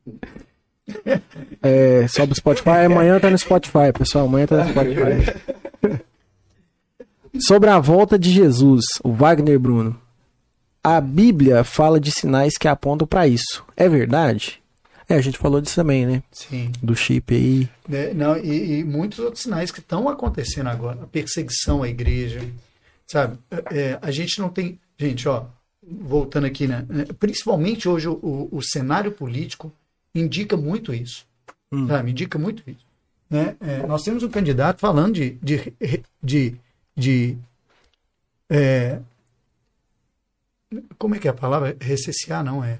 É, 1.64 2.06
sobe 2.09 2.33
o 2.33 2.35
Spotify. 2.35 2.83
Amanhã 2.85 3.17
tá 3.17 3.30
no 3.30 3.38
Spotify, 3.38 3.93
pessoal. 3.98 4.25
Amanhã 4.25 4.45
tá 4.45 4.66
no 4.66 4.69
Spotify. 4.72 6.03
Sobre 7.40 7.69
a 7.69 7.80
volta 7.80 8.19
de 8.19 8.30
Jesus, 8.30 8.83
o 9.01 9.14
Wagner 9.14 9.58
Bruno. 9.58 9.98
A 10.83 11.00
Bíblia 11.00 11.64
fala 11.64 11.98
de 11.98 12.11
sinais 12.11 12.58
que 12.58 12.67
apontam 12.67 13.08
para 13.08 13.25
isso. 13.25 13.64
É 13.77 13.88
verdade? 13.88 14.61
É, 15.08 15.16
a 15.16 15.22
gente 15.22 15.38
falou 15.38 15.61
disso 15.61 15.75
também, 15.75 16.06
né? 16.06 16.24
Sim. 16.32 16.74
Do 16.83 16.93
chip 16.95 17.33
aí. 17.33 17.69
né? 17.88 18.14
Não, 18.14 18.35
e, 18.38 18.80
e 18.80 18.83
muitos 18.83 19.19
outros 19.19 19.43
sinais 19.43 19.72
que 19.72 19.80
estão 19.80 20.09
acontecendo 20.09 20.67
agora. 20.67 21.03
A 21.03 21.08
perseguição 21.08 21.83
à 21.83 21.88
igreja, 21.88 22.41
sabe? 23.08 23.38
É, 23.72 23.98
a 24.01 24.11
gente 24.11 24.40
não 24.40 24.50
tem. 24.50 24.77
Gente, 25.00 25.25
ó, 25.30 25.45
voltando 25.82 26.45
aqui, 26.45 26.68
né? 26.68 26.85
Principalmente 27.19 27.88
hoje 27.90 28.08
o, 28.08 28.14
o, 28.14 28.58
o 28.58 28.61
cenário 28.61 29.11
político 29.11 29.72
indica 30.14 30.56
muito 30.56 30.93
isso. 30.93 31.26
Hum. 31.72 31.88
Sabe? 31.88 32.11
Indica 32.11 32.38
muito 32.38 32.64
isso. 32.69 32.85
Né? 33.30 33.56
É, 33.61 33.88
nós 33.88 34.03
temos 34.03 34.24
um 34.24 34.30
candidato 34.30 34.80
falando 34.80 35.14
de. 35.14 35.32
de, 35.42 35.74
de, 36.22 36.56
de 36.95 37.38
é, 38.50 39.00
como 40.98 41.16
é 41.16 41.19
que 41.19 41.27
é 41.27 41.32
a 41.32 41.34
palavra? 41.34 41.76
Recessiar 41.80 42.43
não 42.43 42.64
é. 42.64 42.80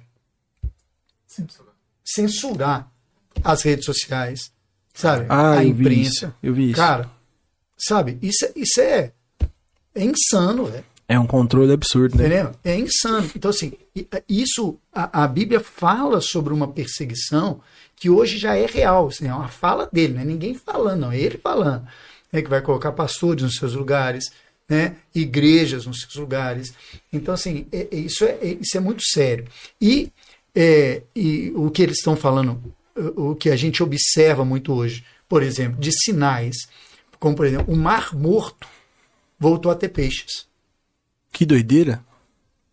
Censurar 2.04 2.92
as 3.44 3.62
redes 3.64 3.86
sociais, 3.86 4.52
sabe? 4.94 5.26
Ah, 5.30 5.54
a 5.60 5.64
eu 5.66 5.74
vi 5.74 5.82
imprensa. 5.84 6.10
isso. 6.10 6.34
Eu 6.44 6.54
vi 6.54 6.66
isso. 6.72 6.76
Cara, 6.76 7.10
sabe? 7.78 8.18
Isso, 8.22 8.46
é- 8.46 8.52
isso 8.56 8.82
é, 8.82 9.14
é 9.96 10.04
insano, 10.04 10.66
velho. 10.66 10.84
É 11.08 11.20
um 11.20 11.28
controle 11.28 11.74
absurdo, 11.74 12.18
né? 12.18 12.26
Entendeu? 12.26 12.52
É 12.64 12.78
insano. 12.78 13.30
Então, 13.36 13.52
assim, 13.52 13.74
isso, 14.28 14.78
a, 14.94 15.24
a 15.24 15.28
Bíblia 15.28 15.60
fala 15.60 16.22
sobre 16.22 16.54
uma 16.54 16.68
perseguição 16.68 17.60
que 17.96 18.10
hoje 18.10 18.38
já 18.38 18.56
é 18.56 18.66
real. 18.66 19.08
Assim, 19.08 19.28
é 19.28 19.34
uma 19.34 19.50
fala 19.50 19.90
dele, 19.92 20.14
não 20.14 20.22
é 20.22 20.26
ninguém 20.26 20.54
falando, 20.56 21.02
não, 21.02 21.12
é 21.12 21.20
ele 21.20 21.38
falando. 21.38 21.86
É 22.32 22.42
que 22.42 22.50
vai 22.50 22.62
colocar 22.62 22.94
pastores 22.94 23.44
nos 23.44 23.56
seus 23.56 23.74
lugares, 23.74 24.32
né? 24.70 24.96
igrejas 25.14 25.86
nos 25.86 26.00
seus 26.00 26.16
lugares. 26.16 26.74
Então, 27.12 27.34
assim, 27.34 27.68
é- 27.72 27.88
é- 27.92 27.96
isso, 27.98 28.24
é, 28.24 28.38
é- 28.42 28.58
isso 28.62 28.78
é 28.78 28.80
muito 28.80 29.04
sério. 29.04 29.46
E, 29.82 30.12
é, 30.56 31.04
e 31.14 31.52
o 31.56 31.70
que 31.70 31.82
eles 31.82 31.98
estão 31.98 32.16
falando, 32.16 32.62
o 32.96 33.32
o 33.32 33.36
que 33.36 33.50
a 33.50 33.56
gente 33.56 33.84
observa 33.84 34.46
muito 34.46 34.74
hoje, 34.74 35.04
por 35.28 35.44
exemplo, 35.44 35.80
de 35.80 35.92
sinais, 35.92 36.56
como, 37.20 37.36
por 37.36 37.46
exemplo, 37.46 37.74
o 37.74 37.78
Mar 37.78 38.16
Morto 38.16 38.68
voltou 39.40 39.72
a 39.72 39.76
ter 39.76 39.90
peixes 39.90 40.50
Que 41.32 41.45
doideira. 41.45 42.03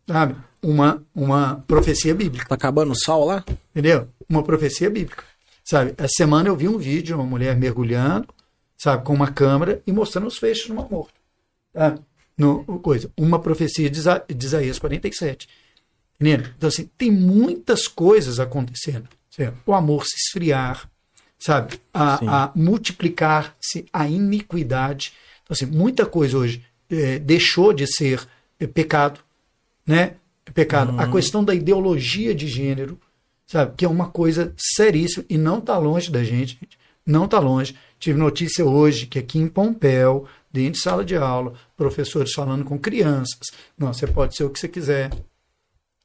sabe? 0.06 0.36
Uma, 0.62 1.02
uma 1.14 1.62
profecia 1.68 2.14
bíblica, 2.14 2.48
Tá 2.48 2.54
acabando 2.56 2.92
o 2.92 2.98
sal 2.98 3.24
lá? 3.24 3.44
entendeu? 3.70 4.08
Uma 4.28 4.42
profecia 4.42 4.90
bíblica, 4.90 5.22
sabe? 5.64 5.94
Essa 5.96 6.14
semana 6.16 6.48
eu 6.48 6.56
vi 6.56 6.68
um 6.68 6.78
vídeo 6.78 7.02
de 7.04 7.14
uma 7.14 7.24
mulher 7.24 7.56
mergulhando, 7.56 8.26
sabe, 8.76 9.04
com 9.04 9.14
uma 9.14 9.30
câmera 9.30 9.80
e 9.86 9.92
mostrando 9.92 10.26
os 10.26 10.36
feixes 10.38 10.68
no 10.68 10.74
Mar 10.74 10.88
Morto, 10.90 11.14
sabe? 11.72 12.00
No, 12.36 12.64
coisa, 12.80 13.10
uma 13.16 13.38
profecia 13.40 13.88
de, 13.88 13.98
Isa- 13.98 14.24
de 14.28 14.46
Isaías 14.46 14.78
47, 14.78 15.48
entendeu? 16.20 16.50
Então, 16.56 16.68
assim, 16.68 16.90
tem 16.98 17.10
muitas 17.10 17.86
coisas 17.86 18.38
acontecendo, 18.40 19.08
o 19.64 19.72
amor 19.72 20.04
se 20.04 20.16
esfriar, 20.16 20.90
sabe? 21.38 21.80
A, 21.94 22.44
a 22.46 22.52
multiplicar-se 22.56 23.86
a 23.92 24.08
iniquidade. 24.08 25.12
Então, 25.44 25.54
assim, 25.54 25.66
muita 25.66 26.04
coisa 26.04 26.36
hoje 26.38 26.64
eh, 26.90 27.20
deixou 27.20 27.72
de 27.72 27.86
ser 27.86 28.26
pecado, 28.66 29.20
né? 29.86 30.14
Pecado. 30.54 30.98
A 30.98 31.10
questão 31.10 31.44
da 31.44 31.54
ideologia 31.54 32.34
de 32.34 32.46
gênero, 32.48 32.98
sabe? 33.46 33.74
Que 33.76 33.84
é 33.84 33.88
uma 33.88 34.08
coisa 34.08 34.52
seríssima 34.56 35.24
e 35.28 35.36
não 35.36 35.58
está 35.58 35.76
longe 35.76 36.10
da 36.10 36.24
gente, 36.24 36.58
gente. 36.60 36.78
Não 37.06 37.24
está 37.26 37.38
longe. 37.38 37.74
Tive 37.98 38.18
notícia 38.18 38.64
hoje 38.64 39.06
que 39.06 39.18
aqui 39.18 39.38
em 39.38 39.48
Pompéu, 39.48 40.26
dentro 40.52 40.72
de 40.72 40.80
sala 40.80 41.04
de 41.04 41.16
aula, 41.16 41.54
professores 41.76 42.32
falando 42.32 42.64
com 42.64 42.78
crianças. 42.78 43.40
Não, 43.76 43.92
você 43.92 44.06
pode 44.06 44.36
ser 44.36 44.44
o 44.44 44.50
que 44.50 44.58
você 44.58 44.68
quiser, 44.68 45.10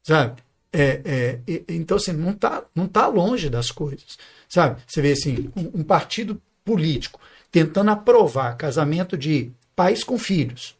sabe? 0.03 0.41
É, 0.71 1.01
é, 1.05 1.39
e- 1.47 1.63
então, 1.69 1.97
assim, 1.97 2.13
não 2.13 2.31
está 2.31 2.63
não 2.73 2.87
tá 2.87 3.07
longe 3.07 3.49
das 3.49 3.69
coisas, 3.69 4.17
sabe? 4.49 4.81
Você 4.87 5.01
vê, 5.01 5.11
assim, 5.11 5.51
um, 5.55 5.81
um 5.81 5.83
partido 5.83 6.41
político 6.65 7.19
tentando 7.51 7.91
aprovar 7.91 8.57
casamento 8.57 9.15
de 9.17 9.51
pais 9.75 10.03
com 10.03 10.17
filhos, 10.17 10.75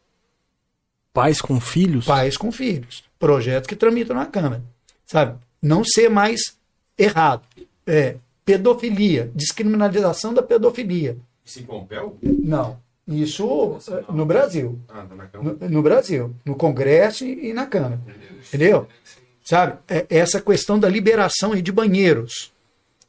Pais 1.14 1.40
com 1.40 1.58
filhos? 1.60 2.04
pais 2.04 2.36
com 2.36 2.52
filhos, 2.52 3.04
projetos 3.18 3.68
que 3.68 3.76
tramitam 3.76 4.14
na 4.16 4.26
Câmara, 4.26 4.62
sabe? 5.06 5.38
Não 5.62 5.82
ser 5.84 6.10
mais 6.10 6.40
errado. 6.98 7.42
É, 7.86 8.16
pedofilia, 8.44 9.30
descriminalização 9.34 10.34
da 10.34 10.42
pedofilia. 10.42 11.16
Isso 11.44 11.60
em 11.60 11.62
Pompéu? 11.62 12.18
Não, 12.20 12.78
isso 13.06 13.78
eh, 13.88 14.04
no 14.12 14.26
Brasil. 14.26 14.78
Ah. 14.88 15.06
No, 15.40 15.68
no 15.68 15.82
Brasil, 15.82 16.34
no 16.44 16.56
Congresso 16.56 17.24
e, 17.24 17.50
e 17.50 17.52
na 17.52 17.66
Câmara. 17.66 18.00
Entendeu? 18.48 18.88
Sabe? 19.44 19.78
É- 19.88 20.06
essa 20.08 20.40
questão 20.40 20.78
da 20.78 20.88
liberação 20.88 21.54
de 21.54 21.70
banheiros. 21.72 22.52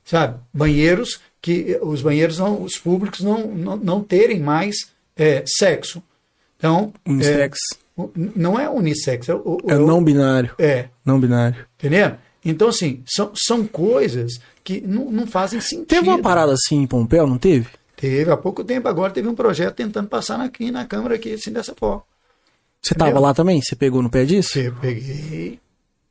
Sabe? 0.03 0.39
Banheiros 0.53 1.19
que 1.41 1.79
os 1.81 2.01
banheiros, 2.01 2.37
não, 2.37 2.61
os 2.61 2.77
públicos 2.77 3.21
não, 3.21 3.47
não, 3.47 3.77
não 3.77 4.03
terem 4.03 4.39
mais 4.39 4.91
é, 5.15 5.43
sexo. 5.47 6.03
Então, 6.57 6.93
Unissex. 7.05 7.57
é, 7.73 7.84
não 8.15 8.59
é 8.59 8.69
unissex, 8.69 9.29
é 9.29 9.33
o, 9.35 9.57
É 9.67 9.75
o- 9.77 9.85
não 9.85 10.03
binário. 10.03 10.53
é, 10.59 10.89
Não 11.05 11.19
binário. 11.19 11.65
entendeu? 11.77 12.15
Então, 12.43 12.67
assim, 12.67 13.01
são, 13.07 13.31
são 13.35 13.65
coisas 13.65 14.39
que 14.63 14.79
não, 14.81 15.09
não 15.11 15.25
fazem 15.25 15.59
sentido. 15.61 15.87
Teve 15.87 16.09
uma 16.09 16.21
parada 16.21 16.53
assim 16.53 16.81
em 16.81 16.87
Pompéu, 16.87 17.25
não 17.25 17.37
teve? 17.37 17.67
Teve, 17.95 18.29
há 18.29 18.37
pouco 18.37 18.63
tempo 18.63 18.87
agora 18.87 19.11
teve 19.13 19.27
um 19.27 19.33
projeto 19.33 19.75
tentando 19.75 20.07
passar 20.09 20.39
aqui 20.41 20.69
na 20.69 20.85
Câmara, 20.85 21.15
aqui, 21.15 21.33
assim, 21.33 21.51
dessa 21.51 21.73
forma. 21.73 22.03
Você 22.81 22.93
tava 22.93 23.09
Entendeu? 23.11 23.23
lá 23.23 23.33
também? 23.33 23.61
Você 23.61 23.75
pegou 23.75 24.01
no 24.03 24.09
pé 24.11 24.25
disso? 24.25 24.59
Eu 24.59 24.75
peguei, 24.75 25.59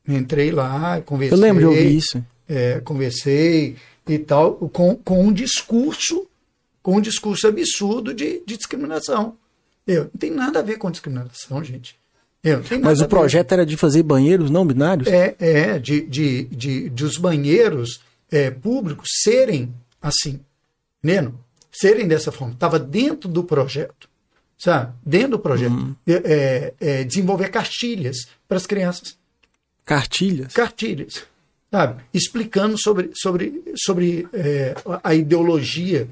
entrei 0.07 0.51
lá, 0.51 0.99
conversei. 1.01 1.37
Eu 1.37 1.41
lembro 1.41 1.59
de 1.61 1.67
ouvir 1.67 1.95
isso. 1.95 2.21
é, 2.49 2.81
conversei 2.81 3.75
e 4.07 4.19
tal, 4.19 4.55
com, 4.55 4.95
com 4.95 5.23
um 5.25 5.31
discurso, 5.31 6.27
com 6.83 6.97
um 6.97 7.01
discurso 7.01 7.47
absurdo 7.47 8.13
de, 8.13 8.41
de 8.45 8.57
discriminação. 8.57 9.37
Eu, 9.85 10.05
não 10.05 10.19
tem 10.19 10.31
nada 10.31 10.59
a 10.59 10.63
ver 10.63 10.77
com 10.77 10.89
discriminação, 10.89 11.63
gente. 11.63 11.95
Eu, 12.43 12.61
Mas 12.81 13.01
o 13.01 13.07
projeto 13.07 13.51
era 13.53 13.65
de 13.65 13.75
fazer 13.75 14.03
banheiros 14.03 14.51
não 14.51 14.65
binários? 14.67 15.07
É, 15.07 15.35
é 15.39 15.79
de, 15.79 16.01
de, 16.01 16.43
de, 16.45 16.89
de 16.89 17.03
os 17.03 17.17
banheiros 17.17 18.01
é, 18.31 18.51
públicos 18.51 19.09
serem 19.23 19.73
assim, 19.99 20.39
entendendo? 21.03 21.39
Serem 21.71 22.07
dessa 22.07 22.31
forma. 22.31 22.53
Estava 22.53 22.77
dentro 22.77 23.27
do 23.27 23.43
projeto, 23.43 24.07
sabe? 24.57 24.93
Dentro 25.03 25.31
do 25.31 25.39
projeto. 25.39 25.97
É, 26.05 26.13
é, 26.13 26.73
é, 26.79 27.03
desenvolver 27.03 27.49
cartilhas 27.49 28.27
para 28.47 28.57
as 28.57 28.67
crianças. 28.67 29.17
Cartilhas? 29.83 30.53
Cartilhas, 30.53 31.23
sabe? 31.71 32.03
Explicando 32.13 32.79
sobre, 32.79 33.09
sobre, 33.15 33.63
sobre 33.75 34.27
é, 34.33 34.75
a 35.03 35.15
ideologia 35.15 36.07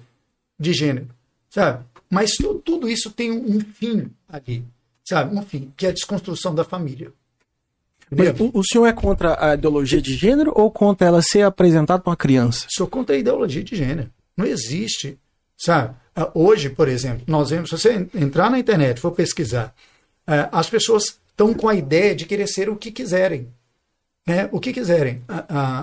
de 0.60 0.74
gênero, 0.74 1.10
sabe? 1.50 1.86
Mas 2.14 2.32
tu- 2.36 2.62
tudo 2.64 2.88
isso 2.90 3.10
tem 3.12 3.32
um 3.32 3.60
fim 3.60 4.10
ali, 4.30 4.64
sabe? 5.04 5.36
Um 5.36 5.42
fim, 5.42 5.72
que 5.76 5.86
é 5.86 5.90
a 5.90 5.94
desconstrução 5.94 6.54
da 6.54 6.64
família. 6.64 7.12
Mas 8.12 8.40
o, 8.40 8.52
o 8.54 8.64
senhor 8.64 8.86
é 8.86 8.94
contra 8.94 9.36
a 9.44 9.56
ideologia 9.56 10.02
de 10.02 10.14
gênero 10.16 10.52
ou 10.56 10.70
contra 10.70 11.08
ela 11.08 11.22
ser 11.22 11.42
apresentada 11.42 12.02
para 12.02 12.12
uma 12.12 12.16
criança? 12.18 12.68
sou 12.70 12.88
contra 12.88 13.16
a 13.16 13.20
ideologia 13.20 13.64
de 13.64 13.76
gênero. 13.76 14.10
Não 14.38 14.46
existe, 14.46 15.18
sabe? 15.58 15.96
Ah, 16.16 16.30
Hoje, 16.36 16.70
por 16.70 16.88
exemplo, 16.88 17.24
nós 17.26 17.50
vemos, 17.50 17.70
se 17.72 17.78
você 17.78 18.08
entrar 18.14 18.52
na 18.52 18.60
internet, 18.60 19.00
for 19.00 19.12
pesquisar, 19.12 19.74
ah, 20.28 20.50
as 20.52 20.70
pessoas 20.70 21.20
estão 21.30 21.54
com 21.56 21.68
a 21.68 21.74
ideia 21.76 22.16
de 22.16 22.26
querer 22.28 22.48
ser 22.48 22.70
o 22.70 22.76
que 22.76 22.92
quiserem. 22.92 23.48
Né? 24.28 24.48
O 24.52 24.60
que 24.60 24.72
quiserem. 24.72 25.22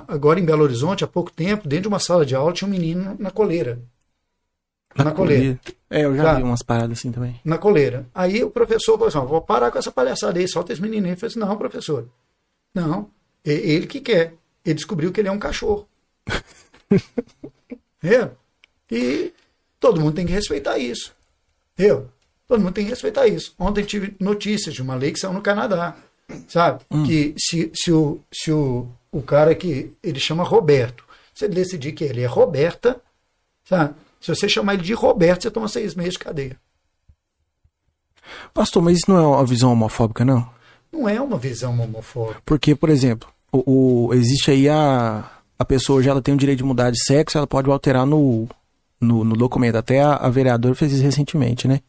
Agora 0.07 0.39
em 0.41 0.45
Belo 0.45 0.63
Horizonte, 0.63 1.03
há 1.03 1.07
pouco 1.09 1.31
tempo, 1.33 1.67
dentro 1.69 1.83
de 1.83 1.89
uma 1.89 1.99
sala 1.99 2.25
de 2.25 2.35
aula, 2.37 2.53
tinha 2.53 2.69
um 2.69 2.71
menino 2.71 3.17
na 3.19 3.31
coleira. 3.31 3.81
Na 4.97 5.13
coleira. 5.13 5.59
É, 5.89 6.05
eu 6.05 6.17
já 6.17 6.23
Tá. 6.25 6.35
vi 6.35 6.43
umas 6.43 6.63
paradas 6.63 6.99
assim 6.99 7.13
também. 7.13 7.41
Na 7.45 7.59
coleira. 7.59 8.07
Aí 8.15 8.43
o 8.43 8.51
professor 8.51 8.95
falou 8.95 9.09
assim: 9.09 9.19
"Ó, 9.19 9.25
vou 9.25 9.41
parar 9.41 9.71
com 9.71 9.79
essa 9.79 9.93
palhaçada 9.93 10.39
aí, 10.39 10.49
solta 10.49 10.73
esse 10.73 10.83
menininho. 10.83 11.13
Eu 11.13 11.17
falei 11.17 11.31
assim: 11.31 11.39
não, 11.41 11.57
professor. 11.57 12.09
Não. 12.75 13.09
É 13.45 13.53
ele 13.53 13.87
que 13.87 14.01
quer. 14.01 14.35
Ele 14.65 14.75
descobriu 14.75 15.11
que 15.13 15.21
ele 15.21 15.29
é 15.29 15.33
um 15.33 15.39
cachorro. 15.39 15.87
Entendeu? 18.03 18.33
E 18.91 19.33
todo 19.79 20.01
mundo 20.01 20.15
tem 20.15 20.27
que 20.27 20.33
respeitar 20.33 20.79
isso. 20.79 21.13
Entendeu? 21.75 22.09
Todo 22.49 22.61
mundo 22.61 22.73
tem 22.75 22.85
que 22.85 22.91
respeitar 22.91 23.27
isso. 23.27 23.55
Ontem 23.59 23.85
tive 23.85 24.17
notícias 24.19 24.75
de 24.75 24.83
uma 24.83 24.95
lei 24.95 25.13
que 25.13 25.21
saiu 25.21 25.33
no 25.33 25.41
Canadá. 25.43 25.97
Sabe? 26.49 26.85
Que 27.07 27.35
se, 27.39 27.71
se, 27.75 27.93
o, 27.93 28.21
se 28.33 28.53
o, 28.53 28.89
o 29.11 29.23
cara 29.23 29.55
que 29.55 29.93
ele 30.03 30.19
chama 30.21 30.45
Roberto, 30.45 31.05
se 31.35 31.45
ele 31.45 31.55
decidir 31.55 31.93
que 31.93 32.05
ele 32.05 32.23
é 32.23 32.27
Roberta, 32.27 33.01
sabe? 33.65 33.95
Se 34.21 34.35
você 34.35 34.49
chamar 34.49 34.75
ele 34.75 34.83
de 34.83 34.93
Roberto, 34.93 35.43
você 35.43 35.51
toma 35.51 35.67
seis 35.69 35.95
meses 35.95 36.13
de 36.15 36.19
cadeia. 36.19 36.57
Pastor, 38.53 38.83
mas 38.83 38.99
isso 38.99 39.11
não 39.11 39.19
é 39.19 39.27
uma 39.27 39.45
visão 39.47 39.73
homofóbica, 39.73 40.25
não? 40.25 40.49
Não 40.93 41.09
é 41.09 41.21
uma 41.21 41.39
visão 41.39 41.79
homofóbica. 41.81 42.43
Porque, 42.45 42.75
por 42.75 42.89
exemplo, 42.91 43.29
o, 43.53 44.09
o- 44.09 44.15
existe 44.15 44.51
aí 44.51 44.69
a. 44.69 45.29
A 45.59 45.65
pessoa 45.65 45.99
hoje 45.99 46.09
ela 46.09 46.23
tem 46.23 46.33
o 46.33 46.39
direito 46.39 46.59
de 46.61 46.65
mudar 46.65 46.91
de 46.91 46.99
sexo, 47.05 47.37
ela 47.37 47.47
pode 47.47 47.69
alterar 47.71 48.07
no, 48.07 48.49
no, 48.99 49.23
no 49.25 49.37
documento. 49.37 49.77
Até 49.77 50.01
a, 50.01 50.15
a 50.15 50.31
vereadora 50.31 50.75
fez 50.75 50.91
isso 50.93 51.03
recentemente, 51.03 51.69
né? 51.69 51.81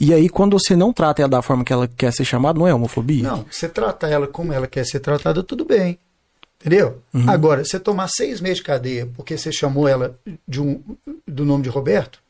E 0.00 0.14
aí, 0.14 0.30
quando 0.30 0.58
você 0.58 0.74
não 0.74 0.94
trata 0.94 1.20
ela 1.20 1.28
da 1.28 1.42
forma 1.42 1.62
que 1.62 1.72
ela 1.74 1.86
quer 1.86 2.10
ser 2.10 2.24
chamada, 2.24 2.58
não 2.58 2.66
é 2.66 2.72
homofobia? 2.72 3.22
Não, 3.22 3.44
você 3.50 3.68
trata 3.68 4.06
ela 4.08 4.26
como 4.26 4.50
ela 4.52 4.66
quer 4.66 4.84
ser 4.86 5.00
tratada, 5.00 5.42
tudo 5.42 5.62
bem. 5.64 5.98
Entendeu? 6.66 7.00
Agora, 7.28 7.64
você 7.64 7.78
tomar 7.78 8.08
seis 8.08 8.40
meses 8.40 8.58
de 8.58 8.64
cadeia 8.64 9.06
porque 9.14 9.38
você 9.38 9.52
chamou 9.52 9.86
ela 9.86 10.18
de 10.48 10.60
um, 10.60 10.82
do 11.24 11.44
nome 11.44 11.62
de 11.62 11.68
Roberto, 11.68 12.20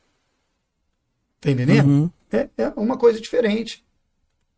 tá 1.40 1.50
entendendo? 1.50 1.88
Uhum, 1.88 2.10
É, 2.30 2.46
é 2.58 2.68
uma 2.76 2.98
coisa 2.98 3.18
diferente. 3.18 3.82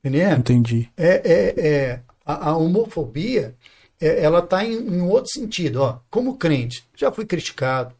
Entendendo? 0.00 0.40
entendi. 0.40 0.90
É, 0.96 1.22
é, 1.24 1.66
é, 1.68 2.00
a, 2.26 2.50
a 2.50 2.56
homofobia, 2.56 3.54
é, 4.00 4.20
ela 4.20 4.40
está 4.40 4.64
em, 4.64 4.72
em 4.72 5.00
outro 5.00 5.30
sentido. 5.32 5.80
Ó. 5.80 6.00
Como 6.10 6.36
crente, 6.36 6.84
já 6.96 7.12
fui 7.12 7.24
criticado. 7.24 7.94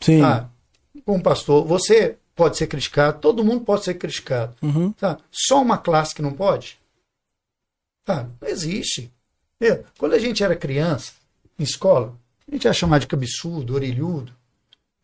Sim. 0.00 0.22
Tá? 0.22 0.48
Como 1.04 1.22
pastor, 1.22 1.66
você 1.66 2.16
pode 2.34 2.56
ser 2.56 2.66
criticado, 2.66 3.20
todo 3.20 3.44
mundo 3.44 3.62
pode 3.62 3.84
ser 3.84 3.94
criticado. 3.94 4.56
Uhum. 4.62 4.90
Tá? 4.92 5.18
Só 5.30 5.60
uma 5.60 5.76
classe 5.76 6.14
que 6.14 6.22
não 6.22 6.32
pode? 6.32 6.78
Tá? 8.06 8.26
Não 8.40 8.48
existe. 8.48 9.12
Entendeu? 9.60 9.84
Quando 9.98 10.14
a 10.14 10.18
gente 10.18 10.42
era 10.42 10.56
criança, 10.56 11.12
em 11.58 11.62
escola, 11.62 12.18
a 12.46 12.50
gente 12.52 12.64
ia 12.64 12.72
chamar 12.72 12.98
de 12.98 13.06
cabeçudo, 13.06 13.74
orelhudo. 13.74 14.32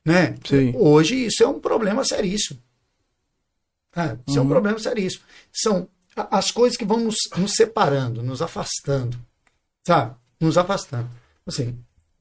Né? 0.05 0.35
Sim. 0.45 0.73
Hoje 0.77 1.15
isso 1.27 1.43
é 1.43 1.47
um 1.49 1.61
problema 1.61 2.05
seríssimo. 2.05 2.61
Tá? 3.91 4.17
Isso 4.27 4.39
é 4.39 4.43
um 4.43 4.49
problema 4.49 4.79
seríssimo. 4.79 5.25
São 5.53 5.89
as 6.17 6.51
coisas 6.51 6.77
que 6.77 6.85
vão 6.85 7.01
nos, 7.01 7.17
nos 7.37 7.53
separando, 7.55 8.23
nos 8.23 8.43
afastando. 8.43 9.19
Sabe? 9.87 10.15
Nos 10.39 10.59
afastando. 10.59 11.09
Assim, 11.47 11.79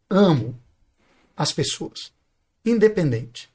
amo 0.10 0.58
as 1.36 1.52
pessoas, 1.52 2.12
independente 2.66 3.50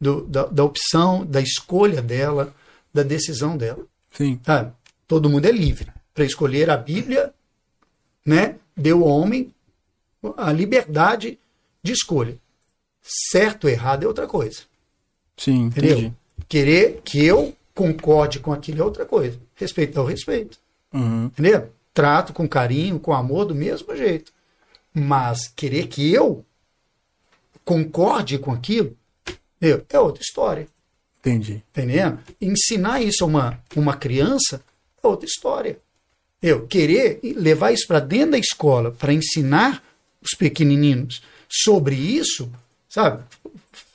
do- 0.00 0.26
da, 0.26 0.46
da 0.46 0.64
opção, 0.64 1.24
da 1.24 1.40
escolha 1.40 2.00
dela, 2.02 2.54
da 2.92 3.02
decisão 3.02 3.56
dela. 3.56 3.84
Sim. 4.12 4.40
Sabe? 4.44 4.72
Todo 5.06 5.28
mundo 5.30 5.46
é 5.46 5.52
livre 5.52 5.90
para 6.12 6.24
escolher 6.24 6.70
a 6.70 6.76
Bíblia, 6.76 7.33
né? 8.24 8.56
Deu 8.76 9.02
ao 9.02 9.08
homem 9.08 9.52
a 10.36 10.52
liberdade 10.52 11.38
de 11.82 11.92
escolha. 11.92 12.36
Certo 13.02 13.64
ou 13.64 13.70
errado 13.70 14.04
é 14.04 14.06
outra 14.08 14.26
coisa. 14.26 14.62
Sim, 15.36 15.66
Entendeu? 15.66 15.98
entendi. 15.98 16.14
Querer 16.48 17.00
que 17.04 17.24
eu 17.24 17.54
concorde 17.74 18.40
com 18.40 18.52
aquilo 18.52 18.80
é 18.80 18.84
outra 18.84 19.04
coisa. 19.04 19.38
Respeitar 19.54 20.02
o 20.02 20.06
respeito. 20.06 20.58
Uhum. 20.92 21.26
Entendeu? 21.26 21.70
Trato 21.92 22.32
com 22.32 22.48
carinho, 22.48 22.98
com 22.98 23.12
amor, 23.12 23.44
do 23.44 23.54
mesmo 23.54 23.94
jeito. 23.96 24.32
Mas 24.92 25.48
querer 25.48 25.88
que 25.88 26.12
eu 26.12 26.44
concorde 27.64 28.38
com 28.38 28.52
aquilo 28.52 28.96
entendeu? 29.56 29.84
é 29.88 29.98
outra 29.98 30.22
história. 30.22 30.68
Entendi. 31.20 31.62
Entendendo? 31.70 32.20
Ensinar 32.40 33.02
isso 33.02 33.24
a 33.24 33.26
uma, 33.26 33.60
uma 33.74 33.96
criança 33.96 34.62
é 35.02 35.06
outra 35.06 35.26
história. 35.26 35.78
Eu 36.46 36.66
querer 36.66 37.20
levar 37.22 37.72
isso 37.72 37.86
para 37.86 38.00
dentro 38.00 38.32
da 38.32 38.38
escola 38.38 38.90
para 38.92 39.14
ensinar 39.14 39.82
os 40.20 40.32
pequenininhos 40.36 41.22
sobre 41.48 41.94
isso, 41.94 42.52
sabe? 42.86 43.22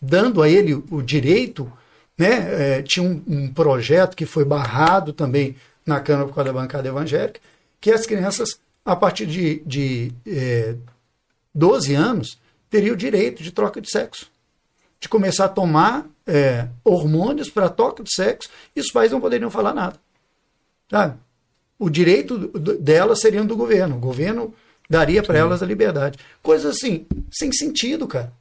Dando 0.02 0.42
a 0.42 0.50
ele 0.50 0.74
o 0.74 1.02
direito, 1.03 1.72
né? 2.18 2.78
É, 2.78 2.82
tinha 2.82 3.03
um, 3.03 3.22
um 3.28 3.53
projeto 3.53 4.16
que 4.16 4.26
foi 4.26 4.44
barrado 4.44 5.14
também 5.14 5.56
na 5.86 6.00
Câmara 6.00 6.28
por 6.28 6.34
causa 6.34 6.52
da 6.52 6.60
bancada 6.60 6.88
evangélica, 6.88 7.40
que 7.80 7.92
as 7.92 8.08
crianças, 8.08 8.60
a 8.84 8.95
partir 8.95 9.28
de, 9.28 9.60
de 9.66 10.11
é, 10.26 10.76
12 11.53 11.94
anos, 11.94 12.40
teriam 12.68 12.95
o 12.95 12.98
direito 12.98 13.44
de 13.44 13.52
troca 13.52 13.80
de 13.80 13.92
sexo 13.92 14.28
de 15.00 15.08
começar 15.08 15.45
a 15.45 15.50
tomar 15.50 16.06
é, 16.28 16.68
hormônios 16.84 17.50
para 17.50 17.69
troca 17.69 18.03
de 18.03 18.14
sexo 18.14 18.50
e 18.76 18.80
os 18.82 18.92
pais 18.92 19.11
não 19.11 19.22
poderiam 19.22 19.50
falar 19.50 19.74
nada. 19.74 19.98
Sabe? 20.90 21.18
O 21.80 21.90
direito 21.90 22.38
delas 22.77 23.22
seriam 23.22 23.45
do 23.45 23.56
governo. 23.56 23.95
O 23.95 23.99
governo 23.99 24.53
daria 24.90 25.24
para 25.24 25.38
elas 25.38 25.64
a 25.64 25.66
liberdade. 25.66 26.19
Coisas 26.43 26.75
assim, 26.75 27.08
sem 27.32 27.51
sentido, 27.51 28.06
cara. 28.06 28.32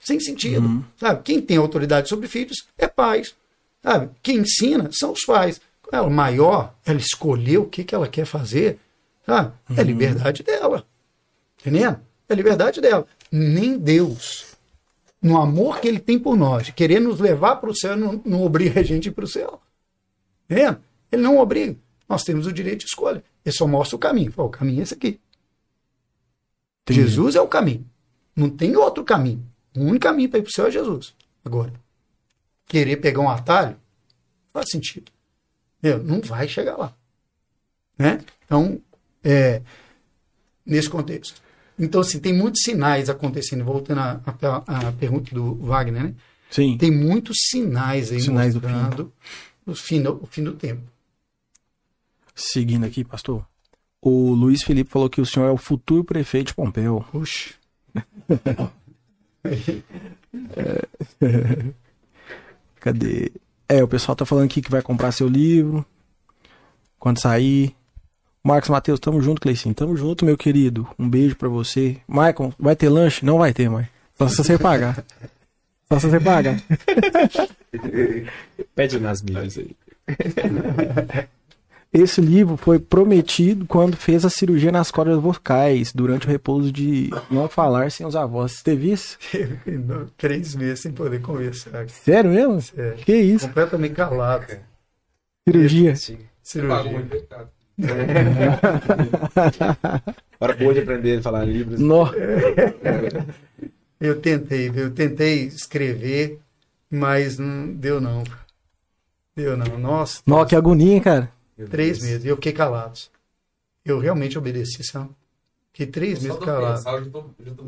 Sem 0.00 0.18
sentido. 0.18 0.84
Sabe? 0.96 1.22
Quem 1.22 1.40
tem 1.40 1.58
autoridade 1.58 2.08
sobre 2.08 2.26
filhos 2.26 2.66
é 2.78 2.86
pais. 2.86 3.34
Sabe? 3.82 4.10
Quem 4.22 4.38
ensina 4.38 4.88
são 4.92 5.12
os 5.12 5.24
pais. 5.24 5.60
Ela 5.92 6.08
maior, 6.08 6.74
ela 6.84 6.98
escolheu 6.98 7.62
o 7.62 7.68
que, 7.68 7.84
que 7.84 7.94
ela 7.94 8.08
quer 8.08 8.24
fazer. 8.24 8.78
Sabe? 9.26 9.52
É 9.76 9.82
liberdade 9.82 10.42
dela. 10.42 10.84
Entendendo? 11.60 12.00
É 12.28 12.34
liberdade 12.34 12.80
dela. 12.80 13.06
Nem 13.30 13.78
Deus 13.78 14.56
no 15.26 15.40
amor 15.40 15.80
que 15.80 15.88
ele 15.88 15.98
tem 15.98 16.18
por 16.18 16.36
nós, 16.36 16.70
querer 16.70 17.00
nos 17.00 17.18
levar 17.18 17.56
para 17.56 17.70
o 17.70 17.74
céu, 17.74 17.96
não, 17.96 18.20
não 18.24 18.42
obriga 18.44 18.80
a 18.80 18.82
gente 18.82 19.10
para 19.10 19.24
o 19.24 19.28
céu. 19.28 19.60
Entendeu? 20.48 20.76
Ele 21.10 21.22
não 21.22 21.38
obriga. 21.38 21.76
Nós 22.08 22.22
temos 22.22 22.46
o 22.46 22.52
direito 22.52 22.80
de 22.80 22.86
escolha. 22.86 23.22
Ele 23.44 23.54
só 23.54 23.66
mostra 23.66 23.96
o 23.96 23.98
caminho. 23.98 24.30
Fala, 24.32 24.48
o 24.48 24.50
caminho 24.50 24.80
é 24.80 24.82
esse 24.82 24.94
aqui. 24.94 25.20
Entendi. 26.82 27.00
Jesus 27.00 27.34
é 27.34 27.40
o 27.40 27.48
caminho. 27.48 27.84
Não 28.34 28.48
tem 28.48 28.76
outro 28.76 29.02
caminho. 29.04 29.44
O 29.76 29.80
único 29.80 30.00
caminho 30.00 30.28
para 30.28 30.38
ir 30.38 30.42
para 30.42 30.48
o 30.50 30.52
céu 30.52 30.66
é 30.66 30.70
Jesus. 30.70 31.14
Agora, 31.44 31.72
querer 32.66 32.96
pegar 32.98 33.20
um 33.20 33.28
atalho, 33.28 33.70
não 33.70 34.52
faz 34.52 34.66
sentido. 34.70 35.10
Entendeu? 35.78 36.04
Não 36.04 36.20
vai 36.20 36.48
chegar 36.48 36.76
lá. 36.76 36.94
Né? 37.98 38.20
Então, 38.44 38.80
é, 39.24 39.62
nesse 40.64 40.88
contexto. 40.88 41.42
Então, 41.78 42.00
assim, 42.00 42.18
tem 42.20 42.32
muitos 42.32 42.62
sinais 42.62 43.10
acontecendo. 43.10 43.64
Voltando 43.64 44.00
à, 44.00 44.20
à- 44.66 44.88
à 44.88 44.92
pergunta 44.92 45.34
do 45.34 45.56
Wagner, 45.56 46.02
né? 46.04 46.14
Sim. 46.50 46.78
Tem 46.78 46.90
muitos 46.90 47.36
sinais 47.50 48.12
aí 48.12 48.20
Sinais 48.20 48.54
do 48.54 48.60
mostrando 48.62 49.12
o 49.66 49.74
fim 49.74 50.00
do, 50.02 50.22
o 50.22 50.26
fim 50.26 50.44
do 50.44 50.52
tempo. 50.54 50.82
Seguindo 52.36 52.84
aqui, 52.84 53.02
pastor. 53.02 53.42
O 54.02 54.34
Luiz 54.34 54.62
Felipe 54.62 54.90
falou 54.90 55.08
que 55.08 55.22
o 55.22 55.26
senhor 55.26 55.46
é 55.46 55.50
o 55.50 55.56
futuro 55.56 56.04
prefeito 56.04 56.48
de 56.48 56.54
Pompeu. 56.54 57.02
Puxa. 57.10 57.54
Cadê? 62.78 63.32
É, 63.66 63.82
o 63.82 63.88
pessoal 63.88 64.14
tá 64.14 64.26
falando 64.26 64.44
aqui 64.44 64.60
que 64.60 64.70
vai 64.70 64.82
comprar 64.82 65.12
seu 65.12 65.26
livro. 65.26 65.82
Quando 66.98 67.20
sair. 67.20 67.74
Marcos 68.44 68.68
Matheus, 68.68 69.00
tamo 69.00 69.20
junto, 69.22 69.40
Cleicinho. 69.40 69.74
Tamo 69.74 69.96
junto, 69.96 70.26
meu 70.26 70.36
querido. 70.36 70.86
Um 70.98 71.08
beijo 71.08 71.36
pra 71.36 71.48
você. 71.48 71.96
Maicon, 72.06 72.52
vai 72.58 72.76
ter 72.76 72.90
lanche? 72.90 73.24
Não 73.24 73.38
vai 73.38 73.54
ter, 73.54 73.68
mãe. 73.70 73.88
Só 74.14 74.28
se 74.28 74.36
você 74.36 74.58
pagar. 74.58 75.02
Só 75.88 75.98
se 75.98 76.10
você 76.10 76.20
pagar. 76.20 76.62
Pede 78.74 79.00
nas 79.00 79.22
mídias 79.22 79.58
aí. 79.58 79.74
Esse 81.92 82.20
livro 82.20 82.56
foi 82.56 82.78
prometido 82.78 83.64
quando 83.66 83.96
fez 83.96 84.24
a 84.24 84.30
cirurgia 84.30 84.70
nas 84.70 84.90
cordas 84.90 85.18
vocais, 85.20 85.92
durante 85.92 86.26
o 86.26 86.30
repouso 86.30 86.70
de 86.70 87.10
não 87.30 87.48
falar 87.48 87.90
sem 87.90 88.06
os 88.06 88.14
avós. 88.14 88.52
Você 88.52 88.64
teve 88.64 88.92
isso? 88.92 89.18
Três 90.18 90.54
meses 90.54 90.80
sem 90.80 90.92
poder 90.92 91.20
conversar. 91.22 91.88
Sério 91.88 92.30
mesmo? 92.30 92.60
Sério. 92.60 92.96
Que 93.04 93.16
isso? 93.16 93.46
Completamente 93.48 93.94
calado. 93.94 94.46
Cirurgia. 95.48 95.94
Pagou 95.94 96.26
Cirurgia. 96.42 97.06
pecado. 97.08 97.48
Hora 100.40 100.54
boa 100.54 100.74
de 100.74 100.80
aprender 100.80 101.18
a 101.18 101.22
falar 101.22 101.44
livros. 101.44 101.80
Nó. 101.80 102.10
Eu 104.00 104.20
tentei, 104.20 104.70
eu 104.74 104.90
tentei 104.90 105.44
escrever, 105.44 106.38
mas 106.90 107.38
não 107.38 107.68
deu 107.72 108.00
não. 108.00 108.22
Deu 109.34 109.56
não. 109.56 109.78
Nossa, 109.78 110.22
Nó, 110.26 110.44
que 110.44 110.54
agonia, 110.56 110.94
hein, 110.94 111.00
cara. 111.00 111.30
Meu 111.56 111.68
três 111.68 111.98
Deus. 111.98 112.10
meses. 112.10 112.24
Eu 112.26 112.36
fiquei 112.36 112.52
calado. 112.52 112.98
Eu 113.84 113.98
realmente 113.98 114.36
obedeci, 114.36 114.82
sabe? 114.84 115.10
Fiquei 115.72 115.86
três 115.86 116.18
Só 116.18 116.24
meses 116.28 116.44
calado. 116.44 116.76
pensar, 116.76 116.92
eu 116.94 117.10
tô, 117.10 117.24
já 117.44 117.52
tô. 117.54 117.64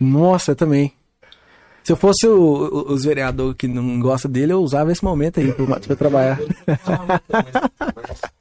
Nossa, 0.00 0.52
eu 0.52 0.56
também. 0.56 0.92
Se 1.84 1.92
eu 1.92 1.96
fosse 1.96 2.26
o- 2.26 2.36
o- 2.38 2.92
os 2.92 3.04
vereadores 3.04 3.56
que 3.56 3.66
não 3.66 3.98
gostam 3.98 4.30
dele, 4.30 4.52
eu 4.52 4.60
usava 4.60 4.92
esse 4.92 5.02
momento 5.02 5.40
aí 5.40 5.50
pra, 5.52 5.80
pra 5.80 5.96
trabalhar. 5.96 6.38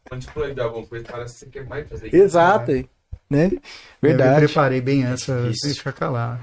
Quando 0.09 0.21
te 0.21 0.27
proibir 0.31 0.61
alguma 0.61 0.85
coisa, 0.85 1.05
parece 1.09 1.33
que 1.33 1.39
você 1.39 1.45
quer 1.51 1.65
mais 1.65 1.87
fazer 1.87 2.07
isso. 2.07 2.15
Exato, 2.15 2.71
né? 3.29 3.45
Eu 3.45 3.49
me 3.51 3.59
Verdade. 4.01 4.45
preparei 4.45 4.81
bem 4.81 5.03
essa, 5.05 5.47
Isso. 5.49 5.65
deixa 5.65 5.87
eu 5.89 5.93
calado. 5.93 6.41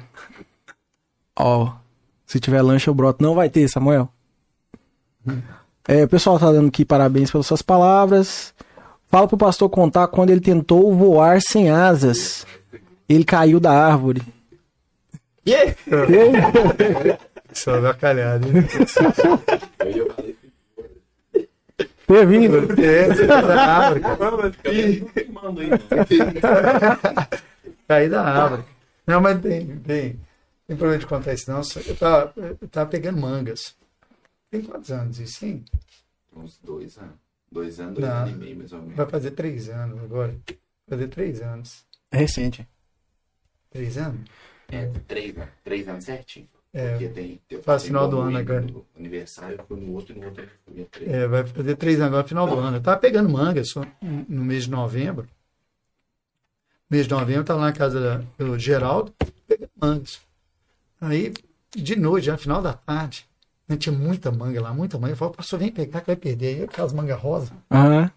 Ó, 1.36 1.74
se 2.26 2.40
tiver 2.40 2.62
lanche 2.62 2.88
eu 2.88 2.94
broto. 2.94 3.22
Não 3.22 3.34
vai 3.34 3.50
ter, 3.50 3.68
Samuel. 3.68 4.08
É, 5.86 6.04
o 6.04 6.08
pessoal 6.08 6.38
tá 6.38 6.50
dando 6.50 6.68
aqui 6.68 6.84
parabéns 6.84 7.30
pelas 7.30 7.46
suas 7.46 7.62
palavras. 7.62 8.54
Fala 9.08 9.28
pro 9.28 9.36
pastor 9.36 9.68
contar 9.68 10.08
quando 10.08 10.30
ele 10.30 10.40
tentou 10.40 10.94
voar 10.94 11.40
sem 11.40 11.70
asas. 11.70 12.46
Ele 13.08 13.24
caiu 13.24 13.60
da 13.60 13.72
árvore. 13.72 14.22
Só 17.52 17.80
da 17.80 17.94
calhada. 17.94 18.46
Ter 22.06 22.26
vindo. 22.26 22.80
É, 22.82 23.06
você 23.08 23.26
tá 23.26 23.40
da 23.40 23.64
árvore. 23.64 24.02
Manda 25.32 25.62
aí. 25.62 25.70
Caí 27.88 28.08
da 28.08 28.22
árvore. 28.22 28.62
Não, 29.06 29.20
mas 29.20 29.40
tem, 29.40 29.66
tem. 29.78 30.20
Tem 30.66 30.76
problema 30.76 30.98
de 30.98 31.06
contar 31.06 31.34
isso, 31.34 31.50
não. 31.50 31.62
Só- 31.62 31.80
Eu 31.86 31.94
tava, 31.96 32.32
eu 32.36 32.68
tava 32.70 32.90
pegando 32.90 33.20
mangas. 33.20 33.74
Tem 34.54 34.62
quantos 34.62 34.92
anos 34.92 35.18
isso, 35.18 35.44
hein? 35.44 35.64
Uns 36.32 36.60
dois 36.62 36.96
anos. 36.96 37.16
Dois 37.50 37.80
anos, 37.80 37.94
dois 37.94 38.08
Não. 38.08 38.16
anos 38.18 38.30
e 38.30 38.36
meio, 38.36 38.56
mais 38.56 38.72
ou 38.72 38.82
menos. 38.82 38.94
Vai 38.94 39.06
fazer 39.08 39.32
três 39.32 39.68
anos 39.68 40.00
agora. 40.00 40.30
Vai 40.46 40.56
fazer 40.90 41.08
três 41.08 41.42
anos. 41.42 41.84
É 42.12 42.18
recente. 42.18 42.68
Três 43.68 43.98
anos? 43.98 44.30
É, 44.68 44.86
três, 45.08 45.34
né? 45.34 45.48
Três 45.64 45.88
anos 45.88 46.04
certinho. 46.04 46.48
É. 46.72 46.90
Porque 46.90 47.08
tem, 47.08 47.40
tem 47.48 47.62
Faz 47.62 47.82
tem 47.82 47.88
final 47.88 48.08
do 48.08 48.20
ano 48.20 48.38
agora. 48.38 48.64
Aniversário, 48.96 49.58
fui 49.66 49.80
no 49.80 49.92
outro 49.92 50.14
e 50.16 50.20
no 50.20 50.26
outro 50.26 50.48
três. 50.92 51.10
É, 51.12 51.26
vai 51.26 51.44
fazer 51.44 51.74
três 51.74 51.96
anos 51.96 52.12
agora, 52.12 52.28
final 52.28 52.46
do 52.46 52.56
ano. 52.56 52.76
Eu 52.76 52.82
tava 52.82 53.00
pegando 53.00 53.28
manga 53.28 53.64
só 53.64 53.84
no 54.00 54.44
mês 54.44 54.66
de 54.66 54.70
novembro. 54.70 55.28
Mês 56.88 57.08
de 57.08 57.12
novembro, 57.12 57.40
eu 57.40 57.44
tava 57.44 57.58
lá 57.58 57.66
na 57.66 57.72
casa 57.72 58.24
do 58.38 58.56
Geraldo, 58.56 59.12
pegando 59.48 59.72
mangas. 59.80 60.20
Aí, 61.00 61.34
de 61.74 61.96
noite, 61.96 62.26
já 62.26 62.32
no 62.34 62.38
final 62.38 62.62
da 62.62 62.72
tarde, 62.72 63.26
tinha 63.78 63.96
muita 63.96 64.30
manga 64.30 64.60
lá, 64.60 64.72
muita 64.72 64.98
manga. 64.98 65.12
Eu 65.12 65.16
falei, 65.16 65.34
pastor, 65.34 65.58
vem 65.58 65.72
pegar 65.72 66.00
que 66.00 66.06
vai 66.06 66.16
perder. 66.16 66.56
Aí 66.56 66.62
aquelas 66.64 66.92
mangas 66.92 67.18
rosa. 67.18 67.52
Aham. 67.70 68.10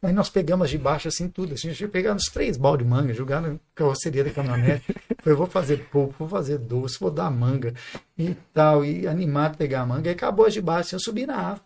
Aí 0.00 0.12
nós 0.12 0.30
pegamos 0.30 0.70
de 0.70 0.78
baixo 0.78 1.08
assim 1.08 1.28
tudo. 1.28 1.54
Assim, 1.54 1.68
a 1.68 1.72
gente 1.72 1.88
pegava 1.88 2.14
uns 2.14 2.26
três 2.26 2.56
balde 2.56 2.84
de 2.84 2.90
manga, 2.90 3.12
jogar 3.12 3.40
na 3.40 3.56
carroceria 3.74 4.22
da 4.22 4.30
caminhonete. 4.30 4.84
Falei, 5.22 5.36
vou 5.36 5.46
fazer 5.46 5.88
polvo, 5.88 6.14
vou 6.18 6.28
fazer 6.28 6.58
doce, 6.58 7.00
vou 7.00 7.10
dar 7.10 7.30
manga 7.30 7.74
e 8.16 8.34
tal. 8.52 8.84
E 8.84 9.08
animado 9.08 9.54
a 9.54 9.56
pegar 9.56 9.80
a 9.80 9.86
manga. 9.86 10.08
Aí 10.08 10.14
acabou 10.14 10.46
as 10.46 10.52
de 10.52 10.60
baixo, 10.60 10.88
assim, 10.88 10.96
eu 10.96 11.00
subi 11.00 11.26
na 11.26 11.36
árvore. 11.36 11.62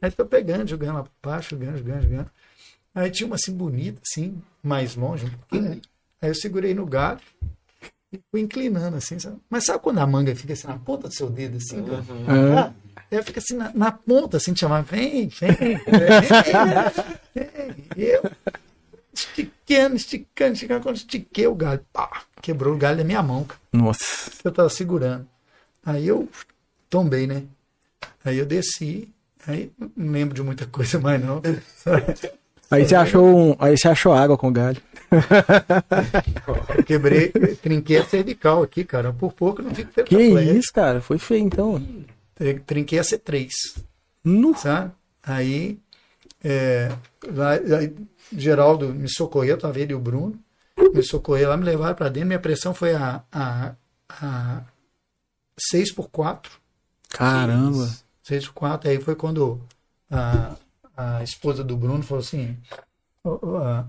Aí 0.00 0.10
tô 0.10 0.24
pegando, 0.24 0.68
jogando 0.68 0.94
lá 0.94 1.02
pra 1.02 1.32
baixo, 1.32 1.50
jogando, 1.50 1.78
jogando, 1.78 2.02
jogando. 2.02 2.30
Aí 2.94 3.10
tinha 3.10 3.26
uma 3.26 3.36
assim 3.36 3.54
bonita, 3.54 4.00
assim, 4.04 4.40
mais 4.62 4.96
longe, 4.96 5.26
um 5.26 5.30
pouquinho? 5.30 5.80
Aí 6.20 6.30
eu 6.30 6.34
segurei 6.34 6.74
no 6.74 6.86
galho 6.86 7.20
fui 8.30 8.40
inclinando, 8.40 8.96
assim, 8.96 9.18
sabe? 9.18 9.36
Mas 9.48 9.64
sabe 9.64 9.80
quando 9.80 9.98
a 9.98 10.06
manga 10.06 10.34
fica 10.34 10.52
assim 10.52 10.66
na 10.66 10.78
ponta 10.78 11.08
do 11.08 11.14
seu 11.14 11.30
dedo, 11.30 11.56
assim? 11.56 11.84
Ah, 12.28 12.72
ela 13.10 13.22
fica 13.22 13.40
assim 13.40 13.54
na, 13.54 13.72
na 13.74 13.92
ponta, 13.92 14.36
assim, 14.36 14.52
te 14.52 14.60
chamar, 14.60 14.82
vem, 14.82 15.28
vem, 15.28 15.52
vem, 15.52 15.78
vem. 15.78 15.80
E 17.96 18.02
eu 18.02 18.22
esticando, 19.12 19.96
esticando, 19.96 20.52
esticando, 20.54 20.82
quando 20.82 20.96
estiquei 20.96 21.46
o 21.46 21.54
galho, 21.54 21.84
pá, 21.92 22.22
quebrou 22.40 22.74
o 22.74 22.78
galho 22.78 22.98
da 22.98 23.04
minha 23.04 23.22
mão, 23.22 23.44
cara. 23.44 23.60
Nossa. 23.72 24.30
Eu 24.42 24.52
tava 24.52 24.68
segurando. 24.68 25.28
Aí 25.84 26.06
eu 26.06 26.28
tombei, 26.88 27.26
né? 27.26 27.44
Aí 28.24 28.38
eu 28.38 28.46
desci, 28.46 29.12
aí 29.46 29.70
não 29.96 30.12
lembro 30.12 30.34
de 30.34 30.42
muita 30.42 30.66
coisa 30.66 30.98
mais 30.98 31.22
não. 31.22 31.42
Aí 32.72 32.86
você 32.88 32.94
achou, 32.94 33.24
um, 33.24 33.56
aí 33.58 33.76
você 33.76 33.88
achou 33.88 34.12
água 34.12 34.36
com 34.38 34.52
galho. 34.52 34.80
Quebrei, 36.86 37.28
trinquei 37.60 37.98
a 37.98 38.04
cervical 38.04 38.62
aqui, 38.62 38.84
cara. 38.84 39.12
Por 39.12 39.32
pouco 39.32 39.62
não 39.62 39.74
fico 39.74 40.02
Que 40.04 40.16
isso, 40.18 40.72
cara? 40.72 41.00
Foi 41.00 41.18
feio 41.18 41.42
então. 41.44 41.82
Trin- 42.34 42.58
Trinquei 42.60 42.98
a 42.98 43.02
C3, 43.02 43.48
Nu. 44.24 44.56
sabe? 44.56 44.92
Aí, 45.22 45.78
é, 46.42 46.90
lá, 47.32 47.52
aí 47.52 47.94
Geraldo 48.32 48.88
me 48.88 49.08
socorreu, 49.08 49.58
tava 49.58 49.78
ele 49.78 49.92
e 49.92 49.94
o 49.94 50.00
Bruno. 50.00 50.38
Me 50.94 51.02
socorreu 51.02 51.50
lá, 51.50 51.56
me 51.56 51.64
levaram 51.64 51.94
pra 51.94 52.08
dentro. 52.08 52.28
Minha 52.28 52.38
pressão 52.40 52.72
foi 52.74 52.94
a, 52.94 53.22
a, 53.30 53.74
a 54.08 54.62
6 55.70 55.92
por 55.92 56.08
4. 56.10 56.50
Caramba. 57.10 57.88
6 58.22 58.46
por 58.46 58.54
4. 58.54 58.90
Aí 58.90 58.98
foi 59.00 59.14
quando 59.14 59.60
a, 60.10 60.56
a 60.96 61.22
esposa 61.22 61.64
do 61.64 61.76
Bruno 61.76 62.02
falou 62.02 62.22
assim: 62.22 62.56
"Ô, 63.24 63.38
ô, 63.46 63.56
ah, 63.56 63.86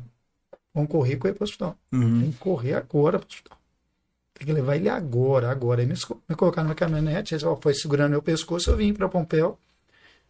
vamos 0.73 0.90
correr 0.90 1.17
com 1.17 1.27
ele 1.27 1.35
pro 1.35 1.43
hospital. 1.43 1.77
Uhum. 1.91 2.22
Tem 2.22 2.32
que 2.32 2.38
correr 2.38 2.73
agora 2.73 3.19
pro 3.19 3.27
hospital. 3.27 3.57
Tem 4.33 4.48
que 4.48 4.53
levar 4.53 4.75
ele 4.75 4.90
agora, 4.90 5.51
agora. 5.51 5.82
Aí 5.82 5.88
me, 5.88 5.93
me 6.27 6.35
colocaram 6.35 6.67
na 6.67 6.75
caminhonete, 6.75 7.38
só 7.40 7.56
foi 7.56 7.73
segurando 7.73 8.11
meu 8.11 8.22
pescoço, 8.22 8.69
eu 8.69 8.77
vim 8.77 8.93
para 8.93 9.07
Pompéu. 9.07 9.59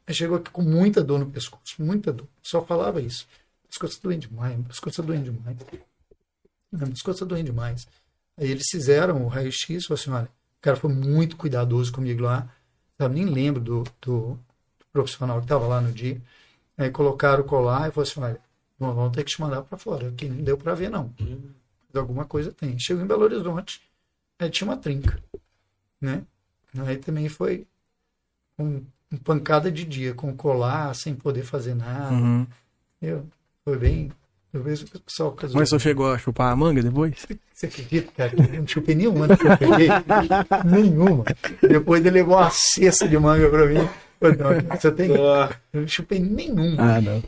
Aí 0.06 0.14
chegou 0.14 0.38
aqui 0.38 0.52
com 0.52 0.62
muita 0.62 1.02
dor 1.02 1.20
no 1.20 1.26
pescoço, 1.30 1.76
muita 1.80 2.12
dor. 2.12 2.28
Só 2.42 2.62
falava 2.62 3.02
isso. 3.02 3.26
Pescoço 3.70 3.96
tá 3.96 4.10
doendo 4.10 4.28
demais, 4.28 4.56
meu 4.56 4.66
pescoço 4.66 5.02
tá 5.02 5.08
doendo 5.08 5.32
demais. 5.32 5.58
Meu 6.72 6.88
pescoço 6.90 7.20
tá 7.20 7.26
doendo 7.26 7.46
demais. 7.46 7.88
Aí 8.38 8.52
eles 8.52 8.66
fizeram 8.70 9.24
o 9.24 9.28
raio-x, 9.28 9.86
falou 9.86 10.00
assim, 10.00 10.12
olha, 10.12 10.26
o 10.26 10.62
cara 10.62 10.76
foi 10.76 10.92
muito 10.92 11.38
cuidadoso 11.38 11.92
comigo 11.92 12.24
lá. 12.24 12.50
Eu 13.00 13.10
nem 13.10 13.26
lembro 13.26 13.62
do, 13.62 13.84
do, 14.02 14.34
do 14.34 14.86
profissional 14.92 15.40
que 15.40 15.46
estava 15.46 15.66
lá 15.66 15.80
no 15.80 15.92
dia. 15.92 16.22
Aí 16.78 16.90
colocaram 16.90 17.44
o 17.44 17.46
colar 17.46 17.88
e 17.88 17.92
falou 17.92 18.10
assim, 18.10 18.20
olha, 18.22 18.40
vamos 18.80 18.96
vamos 18.96 19.12
ter 19.12 19.24
que 19.24 19.32
te 19.32 19.42
mandar 19.42 19.62
para 19.62 19.78
fora, 19.78 20.12
que 20.12 20.28
não 20.28 20.44
deu 20.44 20.58
para 20.58 20.74
ver 20.74 20.90
não 20.90 21.14
de 21.94 22.00
alguma 22.00 22.26
coisa 22.26 22.52
tem. 22.52 22.78
Chegou 22.80 23.04
em 23.04 23.08
Belo 23.08 23.24
Horizonte, 23.24 23.82
aí 24.40 24.50
tinha 24.50 24.68
uma 24.68 24.78
trinca, 24.78 25.20
né? 26.02 26.24
Aí 26.88 26.98
também 26.98 27.30
foi 27.30 27.68
um, 28.58 28.82
um 29.12 29.18
pancada 29.18 29.72
de 29.72 29.86
dia, 29.86 30.14
com 30.16 30.36
colar, 30.36 30.94
sem 30.96 31.14
poder 31.14 31.44
fazer 31.44 31.76
nada. 31.76 32.16
Uhum. 32.16 32.48
Eu, 33.00 33.26
foi 33.64 33.78
bem... 33.78 34.12
Eu 34.52 34.62
vejo 34.62 34.86
o 34.86 35.00
pessoal 35.00 35.32
casou. 35.32 35.60
Mas 35.60 35.70
você 35.70 35.80
chegou 35.80 36.12
a 36.12 36.18
chupar 36.20 36.52
a 36.52 36.56
manga 36.56 36.84
depois? 36.84 37.26
Você 37.52 37.66
acredita, 37.66 38.12
cara? 38.12 38.34
Eu 38.38 38.60
não 38.60 38.68
chupei 38.68 38.94
nenhuma 38.94 39.28
que 39.36 39.48
eu 39.48 39.58
peguei. 39.58 39.88
nenhuma. 40.64 41.24
Depois 41.60 42.06
ele 42.06 42.12
levou 42.12 42.38
uma 42.38 42.52
cesta 42.52 43.08
de 43.08 43.18
manga 43.18 43.50
pra 43.50 43.66
mim. 43.66 43.90
Não, 44.32 44.78
você 44.78 44.92
tem... 44.92 45.12
Eu 45.12 45.50
não 45.74 45.88
chupei 45.88 46.20
nenhuma. 46.20 46.76
Ah, 46.78 47.02
não. 47.02 47.18
O 47.18 47.24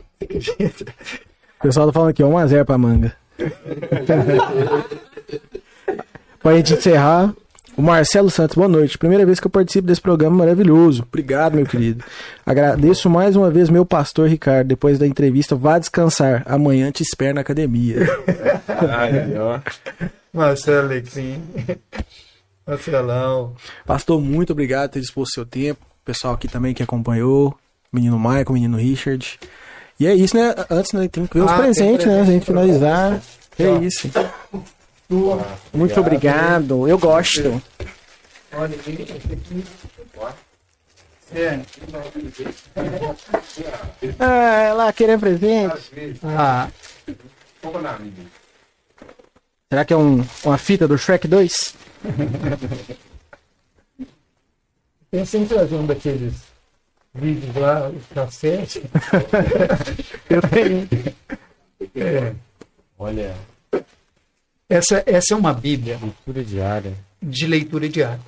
pessoal 1.62 1.86
tá 1.86 1.92
falando 1.92 2.10
aqui, 2.10 2.22
1x0 2.22 2.64
pra 2.64 2.78
manga. 2.78 3.12
pra 6.42 6.56
gente 6.56 6.74
encerrar, 6.74 7.34
o 7.76 7.82
Marcelo 7.82 8.30
Santos, 8.30 8.56
boa 8.56 8.68
noite. 8.68 8.96
Primeira 8.96 9.26
vez 9.26 9.38
que 9.38 9.46
eu 9.46 9.50
participo 9.50 9.86
desse 9.86 10.00
programa 10.00 10.36
maravilhoso. 10.36 11.02
Obrigado, 11.02 11.54
meu 11.54 11.66
querido. 11.66 12.02
Agradeço 12.44 13.10
mais 13.10 13.36
uma 13.36 13.50
vez 13.50 13.68
meu 13.68 13.84
pastor 13.84 14.28
Ricardo. 14.28 14.68
Depois 14.68 14.98
da 14.98 15.06
entrevista, 15.06 15.54
vá 15.54 15.78
descansar. 15.78 16.42
Amanhã 16.46 16.90
te 16.90 17.02
espero 17.02 17.34
na 17.34 17.42
academia. 17.42 17.98
Aí, 18.66 19.38
ó. 19.38 19.60
Marcelo 20.32 20.86
Alecrim. 20.86 21.42
Marcelão. 22.66 23.54
Pastor, 23.84 24.18
muito 24.20 24.52
obrigado 24.52 24.88
por 24.88 24.94
ter 24.94 25.00
disposto 25.00 25.34
seu 25.34 25.44
tempo. 25.44 25.84
Pessoal 26.06 26.34
aqui 26.34 26.46
também 26.46 26.72
que 26.72 26.84
acompanhou. 26.84 27.52
Menino 27.92 28.16
Michael, 28.16 28.52
menino 28.52 28.76
Richard. 28.76 29.40
E 29.98 30.06
é 30.06 30.14
isso, 30.14 30.36
né? 30.36 30.54
Antes, 30.70 30.92
né, 30.92 31.08
tem 31.08 31.26
que 31.26 31.36
ver 31.36 31.44
os 31.44 31.50
Ah, 31.50 31.58
presentes, 31.58 32.06
né? 32.06 32.20
A 32.20 32.24
presente 32.24 32.32
gente 32.32 32.46
finalizar. 32.46 33.20
É 33.58 33.70
isso. 33.84 34.08
Tu, 35.08 35.42
Muito 35.74 35.98
obrigado. 35.98 36.86
Eu 36.86 36.96
gosto. 36.96 37.60
olha, 38.54 38.76
esse 38.76 39.32
aqui. 39.32 39.64
É. 41.34 41.60
Ah, 44.20 44.72
lá 44.74 44.92
querendo 44.92 45.20
presente. 45.20 45.74
Ah. 46.22 46.68
Será 49.68 49.84
que 49.84 49.92
é 49.92 49.96
um, 49.96 50.24
uma 50.44 50.56
fita 50.56 50.86
do 50.86 50.96
Shrek 50.96 51.26
2? 51.26 51.74
pensei 55.10 55.40
em 55.42 55.46
trazer 55.46 55.74
um 55.76 55.86
daqueles 55.86 56.34
vídeos 57.14 57.54
lá, 57.56 57.88
os 57.88 58.06
cassete. 58.06 58.82
Eu 60.28 60.42
tenho. 60.42 60.88
É. 61.94 62.34
Olha, 62.98 63.34
Essa, 64.68 65.02
essa 65.06 65.34
é 65.34 65.36
uma 65.36 65.52
Bíblia 65.52 65.98
leitura 66.02 66.44
diária. 66.44 66.94
de 67.22 67.46
leitura 67.46 67.88
diária. 67.88 68.20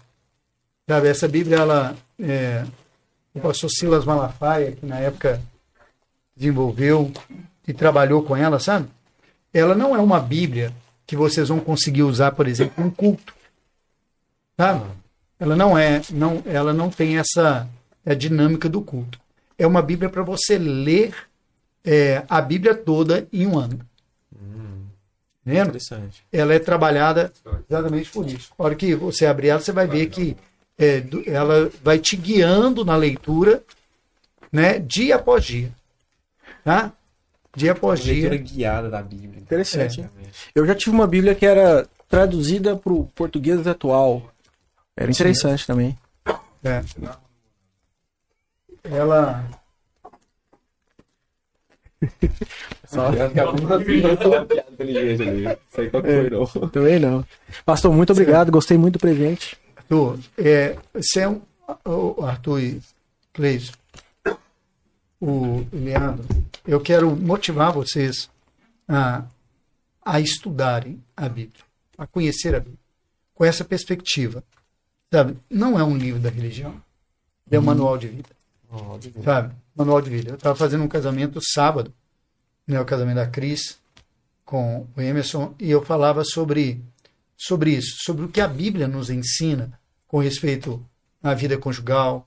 Sabe, 0.89 1.08
essa 1.08 1.28
Bíblia, 1.28 1.58
ela, 1.58 1.97
é, 2.18 2.65
o 3.34 3.40
pastor 3.40 3.70
Silas 3.70 4.05
Malafaia, 4.05 4.73
que 4.73 4.86
na 4.86 4.98
época 4.98 5.40
desenvolveu 6.36 7.12
e 7.66 7.74
trabalhou 7.74 8.23
com 8.23 8.34
ela, 8.36 8.58
sabe? 8.58 8.89
Ela 9.52 9.74
não 9.74 9.94
é 9.94 9.98
uma 9.98 10.20
Bíblia 10.20 10.73
que 11.07 11.16
vocês 11.16 11.48
vão 11.48 11.60
conseguir 11.60 12.02
usar, 12.05 12.32
por 12.32 12.47
exemplo, 12.47 12.82
num 12.82 12.90
culto. 12.90 13.34
Sabe? 14.58 14.84
Ela 15.39 15.55
não 15.55 15.78
é, 15.78 16.02
não, 16.10 16.42
ela 16.44 16.73
não 16.73 16.91
tem 16.91 17.18
essa 17.18 17.68
a 18.05 18.15
dinâmica 18.15 18.68
do 18.68 18.81
culto. 18.81 19.20
É 19.58 19.67
uma 19.67 19.83
Bíblia 19.83 20.08
para 20.08 20.23
você 20.23 20.57
ler 20.58 21.15
é, 21.84 22.25
a 22.28 22.41
Bíblia 22.41 22.75
toda 22.75 23.26
em 23.33 23.47
um 23.47 23.58
ano. 23.58 23.81
Entendeu? 25.44 25.65
Interessante. 25.65 26.23
ela 26.31 26.52
é 26.52 26.58
trabalhada 26.58 27.33
exatamente 27.68 28.10
por 28.10 28.26
isso. 28.26 28.52
A 28.58 28.65
hora 28.65 28.75
que 28.75 28.94
você 28.94 29.25
abrir 29.25 29.49
ela, 29.49 29.60
você 29.60 29.73
vai 29.73 29.86
ver 29.86 30.07
que 30.10 30.36
é, 30.78 31.02
ela 31.26 31.70
vai 31.83 31.99
te 31.99 32.17
guiando 32.17 32.84
na 32.84 32.94
leitura, 32.94 33.62
né, 34.52 34.78
dia 34.78 35.17
após 35.17 35.44
dia. 35.44 35.73
Tá? 36.62 36.92
Dia 37.57 37.73
após 37.73 38.05
Leitura 38.05 38.39
dia. 38.39 38.57
guiada 38.57 38.91
da 38.91 39.02
Bíblia. 39.02 39.41
Interessante. 39.41 40.02
É. 40.02 40.08
Eu 40.55 40.67
já 40.67 40.75
tive 40.75 40.94
uma 40.94 41.07
Bíblia 41.07 41.34
que 41.34 41.47
era 41.47 41.89
traduzida 42.08 42.76
para 42.76 42.92
o 42.92 43.05
português 43.15 43.67
atual. 43.67 44.31
Era 44.98 45.12
interessante 45.12 45.64
também. 45.64 45.96
É. 46.64 46.82
Ela. 48.82 49.48
Só- 52.84 53.12
piada 53.12 54.72
inteligente 54.72 55.28
ali. 55.28 55.58
Sei 55.68 55.88
qual 55.88 56.02
que 56.02 56.08
foi, 56.08 56.30
não. 56.30 56.68
Também 56.70 56.98
não. 56.98 57.24
Pastor, 57.64 57.92
muito 57.92 58.10
obrigado. 58.12 58.50
Gostei 58.50 58.76
muito 58.76 58.94
do 58.94 58.98
presente. 58.98 59.56
Arthur, 59.76 60.18
é, 60.36 60.76
você 60.92 61.20
é 61.20 61.28
um, 61.28 61.40
Arthur 62.24 62.60
e 62.60 62.82
Cleison, 63.32 63.72
o 65.20 65.64
Leandro, 65.72 66.26
eu 66.66 66.80
quero 66.80 67.14
motivar 67.16 67.72
vocês 67.72 68.28
a, 68.86 69.24
a 70.04 70.20
estudarem 70.20 71.02
a 71.16 71.28
Bíblia, 71.28 71.64
a 71.96 72.06
conhecer 72.06 72.54
a 72.54 72.60
Bíblia, 72.60 72.78
com 73.34 73.44
essa 73.44 73.64
perspectiva. 73.64 74.42
Sabe? 75.12 75.36
Não 75.48 75.78
é 75.78 75.84
um 75.84 75.96
livro 75.96 76.20
da 76.20 76.28
religião, 76.30 76.80
é 77.50 77.58
um 77.58 77.62
manual 77.62 77.96
de 77.96 78.08
vida. 78.08 78.28
Sabe? 79.24 79.54
Manual 79.74 80.02
de 80.02 80.10
vida. 80.10 80.30
Eu 80.30 80.34
estava 80.34 80.54
fazendo 80.56 80.84
um 80.84 80.88
casamento 80.88 81.40
sábado, 81.42 81.92
né, 82.66 82.78
o 82.80 82.84
casamento 82.84 83.16
da 83.16 83.26
Cris 83.26 83.78
com 84.44 84.86
o 84.96 85.00
Emerson, 85.00 85.54
e 85.58 85.70
eu 85.70 85.82
falava 85.84 86.24
sobre, 86.24 86.82
sobre 87.36 87.72
isso, 87.72 87.96
sobre 88.04 88.24
o 88.24 88.28
que 88.28 88.40
a 88.40 88.48
Bíblia 88.48 88.86
nos 88.88 89.08
ensina 89.10 89.78
com 90.06 90.18
respeito 90.18 90.84
à 91.22 91.32
vida 91.34 91.56
conjugal, 91.56 92.26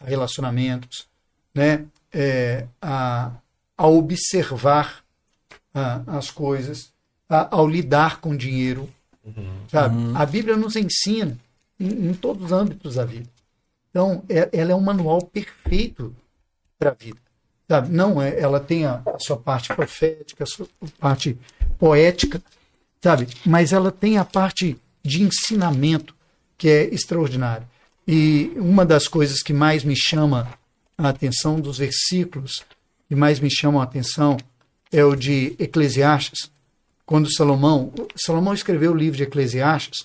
a 0.00 0.04
relacionamentos, 0.04 1.06
né, 1.54 1.84
é, 2.12 2.66
a, 2.80 3.32
a 3.76 3.86
observar 3.86 5.04
ah, 5.74 6.02
as 6.06 6.30
coisas, 6.30 6.92
a- 7.28 7.48
ao 7.54 7.68
lidar 7.68 8.20
com 8.20 8.36
dinheiro. 8.36 8.88
Sabe? 9.68 9.96
A 10.16 10.26
Bíblia 10.26 10.56
nos 10.56 10.74
ensina 10.76 11.36
em, 11.80 12.10
em 12.10 12.14
todos 12.14 12.44
os 12.44 12.52
âmbitos 12.52 12.96
da 12.96 13.04
vida. 13.04 13.28
Então, 13.90 14.22
é- 14.28 14.48
ela 14.52 14.72
é 14.72 14.74
um 14.74 14.80
manual 14.80 15.22
perfeito 15.22 16.14
para 16.78 16.90
a 16.90 16.94
vida. 16.94 17.18
Sabe? 17.68 17.88
Não 17.90 18.20
é, 18.20 18.38
ela 18.38 18.60
tem 18.60 18.84
a, 18.84 19.00
a 19.06 19.18
sua 19.18 19.36
parte 19.36 19.72
profética, 19.74 20.44
a 20.44 20.46
sua 20.46 20.66
parte 20.98 21.38
poética, 21.78 22.42
sabe? 23.00 23.28
Mas 23.46 23.72
ela 23.72 23.90
tem 23.90 24.18
a 24.18 24.24
parte 24.24 24.76
de 25.02 25.22
ensinamento 25.22 26.14
que 26.58 26.68
é 26.68 26.92
extraordinária. 26.92 27.66
E 28.06 28.52
uma 28.56 28.84
das 28.84 29.06
coisas 29.06 29.40
que 29.40 29.52
mais 29.52 29.84
me 29.84 29.94
chama 29.96 30.52
a 30.98 31.08
atenção 31.08 31.60
dos 31.60 31.78
versículos 31.78 32.64
que 33.08 33.14
mais 33.14 33.40
me 33.40 33.50
chamam 33.50 33.80
a 33.80 33.84
atenção 33.84 34.36
é 34.92 35.04
o 35.04 35.16
de 35.16 35.56
Eclesiastes, 35.58 36.50
quando 37.06 37.32
Salomão, 37.32 37.92
Salomão 38.16 38.54
escreveu 38.54 38.92
o 38.92 38.96
livro 38.96 39.16
de 39.16 39.24
Eclesiastes 39.24 40.04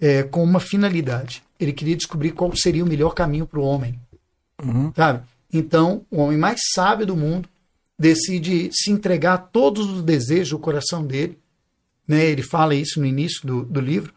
é, 0.00 0.22
com 0.22 0.42
uma 0.42 0.60
finalidade. 0.60 1.42
Ele 1.58 1.72
queria 1.72 1.96
descobrir 1.96 2.32
qual 2.32 2.54
seria 2.56 2.84
o 2.84 2.88
melhor 2.88 3.14
caminho 3.14 3.46
para 3.46 3.60
o 3.60 3.64
homem. 3.64 4.00
Sabe? 4.96 5.22
Então, 5.52 6.04
o 6.10 6.18
homem 6.18 6.38
mais 6.38 6.60
sábio 6.74 7.06
do 7.06 7.16
mundo 7.16 7.48
decide 7.98 8.70
se 8.72 8.90
entregar 8.90 9.34
a 9.34 9.38
todos 9.38 9.86
os 9.90 10.02
desejos 10.02 10.50
do 10.50 10.58
coração 10.58 11.04
dele. 11.04 11.38
Né? 12.08 12.24
Ele 12.24 12.42
fala 12.42 12.74
isso 12.74 12.98
no 12.98 13.06
início 13.06 13.46
do, 13.46 13.64
do 13.64 13.80
livro, 13.80 14.14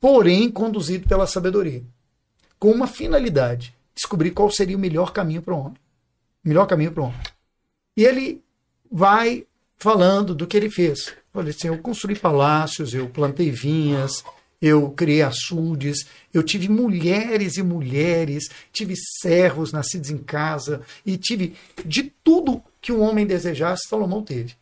porém 0.00 0.50
conduzido 0.50 1.08
pela 1.08 1.26
sabedoria. 1.26 1.82
Com 2.58 2.70
uma 2.70 2.86
finalidade: 2.86 3.74
descobrir 3.94 4.30
qual 4.30 4.50
seria 4.50 4.76
o 4.76 4.80
melhor 4.80 5.12
caminho 5.12 5.42
para 5.42 5.54
o 5.54 5.58
homem. 5.58 5.78
O 6.44 6.48
melhor 6.48 6.66
caminho 6.66 6.92
para 6.92 7.02
o 7.02 7.06
homem. 7.06 7.20
E 7.96 8.04
ele 8.04 8.42
vai 8.90 9.44
falando 9.76 10.34
do 10.34 10.46
que 10.46 10.56
ele 10.56 10.70
fez. 10.70 11.14
Olha, 11.34 11.50
assim, 11.50 11.68
eu 11.68 11.78
construí 11.78 12.14
palácios, 12.14 12.94
eu 12.94 13.08
plantei 13.08 13.50
vinhas, 13.50 14.24
eu 14.60 14.90
criei 14.90 15.22
açudes, 15.22 16.06
eu 16.32 16.42
tive 16.42 16.68
mulheres 16.68 17.56
e 17.56 17.62
mulheres, 17.62 18.48
tive 18.72 18.94
servos 19.20 19.72
nascidos 19.72 20.10
em 20.10 20.18
casa, 20.18 20.80
e 21.04 21.16
tive 21.16 21.54
de 21.84 22.04
tudo 22.24 22.62
que 22.80 22.92
um 22.92 23.00
homem 23.00 23.26
desejasse, 23.26 23.88
Salomão 23.88 24.22
teve. 24.22 24.54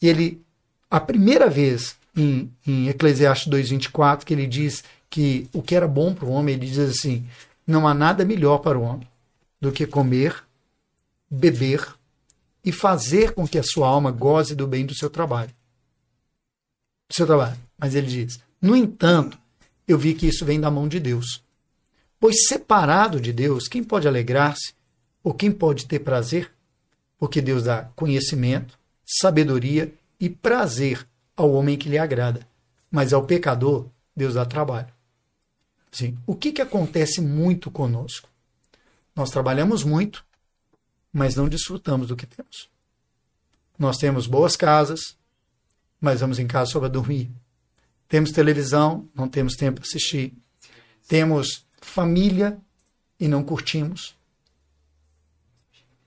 E 0.00 0.08
ele, 0.08 0.42
a 0.90 1.00
primeira 1.00 1.48
vez 1.48 1.96
em, 2.16 2.50
em 2.66 2.88
Eclesiastes 2.88 3.52
2,24, 3.52 4.24
que 4.24 4.34
ele 4.34 4.46
diz 4.46 4.82
que 5.10 5.48
o 5.52 5.62
que 5.62 5.74
era 5.74 5.88
bom 5.88 6.14
para 6.14 6.26
o 6.26 6.30
homem, 6.30 6.54
ele 6.54 6.66
diz 6.66 6.78
assim: 6.78 7.26
não 7.66 7.86
há 7.86 7.94
nada 7.94 8.24
melhor 8.24 8.58
para 8.58 8.78
o 8.78 8.82
homem 8.82 9.06
do 9.60 9.70
que 9.70 9.86
comer, 9.86 10.44
beber 11.30 11.86
e 12.64 12.72
fazer 12.72 13.34
com 13.34 13.46
que 13.46 13.58
a 13.58 13.62
sua 13.62 13.86
alma 13.86 14.10
goze 14.10 14.54
do 14.54 14.66
bem 14.66 14.86
do 14.86 14.94
seu 14.94 15.10
trabalho. 15.10 15.50
Do 17.08 17.14
seu 17.14 17.26
trabalho. 17.26 17.58
Mas 17.78 17.94
ele 17.94 18.06
diz: 18.06 18.40
no 18.60 18.74
entanto, 18.76 19.38
eu 19.86 19.98
vi 19.98 20.14
que 20.14 20.26
isso 20.26 20.44
vem 20.44 20.60
da 20.60 20.70
mão 20.70 20.88
de 20.88 21.00
Deus. 21.00 21.42
Pois 22.20 22.46
separado 22.46 23.20
de 23.20 23.32
Deus, 23.32 23.68
quem 23.68 23.82
pode 23.82 24.08
alegrar-se 24.08 24.74
ou 25.22 25.32
quem 25.32 25.52
pode 25.52 25.86
ter 25.86 26.00
prazer? 26.00 26.50
Porque 27.18 27.40
Deus 27.40 27.64
dá 27.64 27.84
conhecimento, 27.94 28.78
sabedoria 29.06 29.92
e 30.20 30.28
prazer 30.28 31.06
ao 31.36 31.52
homem 31.52 31.76
que 31.76 31.88
lhe 31.88 31.98
agrada. 31.98 32.46
Mas 32.90 33.12
ao 33.12 33.24
pecador, 33.24 33.86
Deus 34.14 34.34
dá 34.34 34.44
trabalho. 34.44 34.92
Sim. 35.90 36.18
O 36.26 36.34
que, 36.34 36.52
que 36.52 36.62
acontece 36.62 37.20
muito 37.20 37.70
conosco? 37.70 38.28
Nós 39.14 39.30
trabalhamos 39.30 39.84
muito, 39.84 40.24
mas 41.12 41.34
não 41.34 41.48
desfrutamos 41.48 42.08
do 42.08 42.16
que 42.16 42.26
temos. 42.26 42.68
Nós 43.78 43.96
temos 43.96 44.26
boas 44.26 44.56
casas, 44.56 45.16
mas 46.00 46.20
vamos 46.20 46.38
em 46.38 46.46
casa 46.46 46.72
só 46.72 46.80
para 46.80 46.88
dormir. 46.88 47.30
Temos 48.08 48.30
televisão, 48.30 49.08
não 49.14 49.28
temos 49.28 49.54
tempo 49.54 49.80
para 49.80 49.88
assistir. 49.88 50.32
Temos 51.06 51.66
família 51.80 52.58
e 53.20 53.28
não 53.28 53.44
curtimos. 53.44 54.16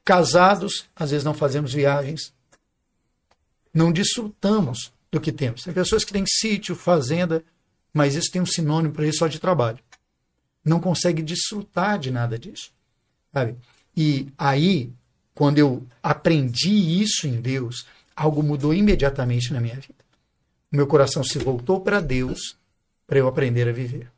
Casados, 0.04 0.90
às 0.96 1.12
vezes 1.12 1.24
não 1.24 1.34
fazemos 1.34 1.74
viagens. 1.74 2.34
Não 3.74 3.92
desfrutamos 3.92 4.92
do 5.12 5.22
que 5.22 5.32
temos. 5.32 5.64
Tem 5.64 5.74
pessoas 5.74 6.04
que 6.04 6.12
têm 6.12 6.26
sítio, 6.28 6.76
fazenda, 6.76 7.44
mas 7.94 8.16
isso 8.16 8.32
tem 8.32 8.42
um 8.42 8.46
sinônimo 8.46 8.94
para 8.94 9.06
isso 9.06 9.20
só 9.20 9.28
de 9.28 9.40
trabalho. 9.40 9.80
Não 10.66 10.80
consegue 10.80 11.22
desfrutar 11.22 12.00
de 12.00 12.10
nada 12.10 12.38
disso. 12.38 12.72
Sabe? 13.32 13.58
E 13.96 14.28
aí, 14.38 14.92
quando 15.36 15.60
eu 15.60 15.86
aprendi 16.02 17.02
isso 17.02 17.28
em 17.28 17.40
Deus, 17.40 17.86
algo 18.16 18.42
mudou 18.42 18.74
imediatamente 18.74 19.54
na 19.54 19.62
minha 19.62 19.76
vida. 19.76 20.01
Meu 20.72 20.88
coração 20.88 21.24
se 21.24 21.38
voltou 21.38 21.82
para 21.82 22.00
Deus 22.00 22.58
para 23.06 23.20
eu 23.20 23.28
aprender 23.28 23.68
a 23.68 23.74
viver. 23.74 24.10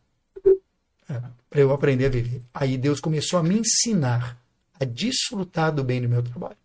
É, 1.09 1.21
para 1.49 1.59
eu 1.59 1.71
aprender 1.71 2.05
a 2.05 2.09
viver. 2.09 2.41
Aí 2.53 2.77
Deus 2.77 2.99
começou 2.99 3.39
a 3.39 3.43
me 3.43 3.57
ensinar 3.57 4.37
a 4.79 4.85
desfrutar 4.85 5.73
do 5.73 5.83
bem 5.83 6.01
do 6.01 6.09
meu 6.09 6.21
trabalho. 6.21 6.57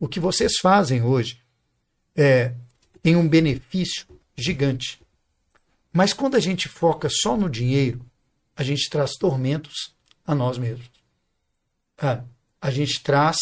O 0.00 0.08
que 0.08 0.20
vocês 0.20 0.52
fazem 0.62 1.02
hoje 1.02 1.40
é, 2.16 2.54
tem 3.02 3.16
um 3.16 3.28
benefício 3.28 4.06
gigante. 4.36 5.00
Mas 5.92 6.12
quando 6.12 6.36
a 6.36 6.40
gente 6.40 6.68
foca 6.68 7.08
só 7.10 7.36
no 7.36 7.50
dinheiro, 7.50 8.04
a 8.56 8.62
gente 8.62 8.88
traz 8.88 9.12
tormentos 9.18 9.94
a 10.26 10.34
nós 10.34 10.58
mesmos. 10.58 10.90
Ah, 11.96 12.22
a 12.60 12.70
gente 12.70 13.02
traz 13.02 13.36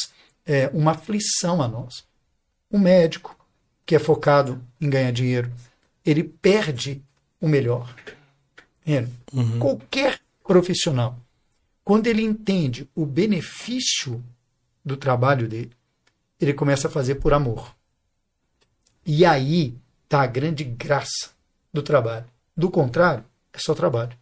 é, 0.45 0.69
uma 0.69 0.93
aflição 0.93 1.61
a 1.61 1.69
nós. 1.69 2.07
O 2.71 2.79
médico, 2.79 3.36
que 3.87 3.95
é 3.95 3.99
focado 3.99 4.61
em 4.81 4.91
ganhar 4.91 5.13
dinheiro, 5.13 5.51
ele 6.05 6.25
perde 6.25 7.01
o 7.41 7.49
melhor. 7.49 7.95
Entende? 8.85 9.13
Qualquer 9.59 10.21
profissional, 10.45 11.19
quando 11.85 12.09
ele 12.09 12.23
entende 12.23 12.89
o 12.95 13.07
benefício 13.07 14.23
do 14.85 14.97
trabalho 14.97 15.49
dele, 15.49 15.71
ele 16.41 16.53
começa 16.53 16.89
a 16.89 16.91
fazer 16.91 17.17
por 17.17 17.33
amor. 17.33 17.75
E 19.05 19.25
aí 19.25 19.77
está 20.05 20.23
a 20.23 20.27
grande 20.27 20.65
graça 20.65 21.31
do 21.73 21.83
trabalho. 21.83 22.27
Do 22.57 22.71
contrário, 22.71 23.25
é 23.53 23.59
só 23.59 23.75
trabalho. 23.75 24.17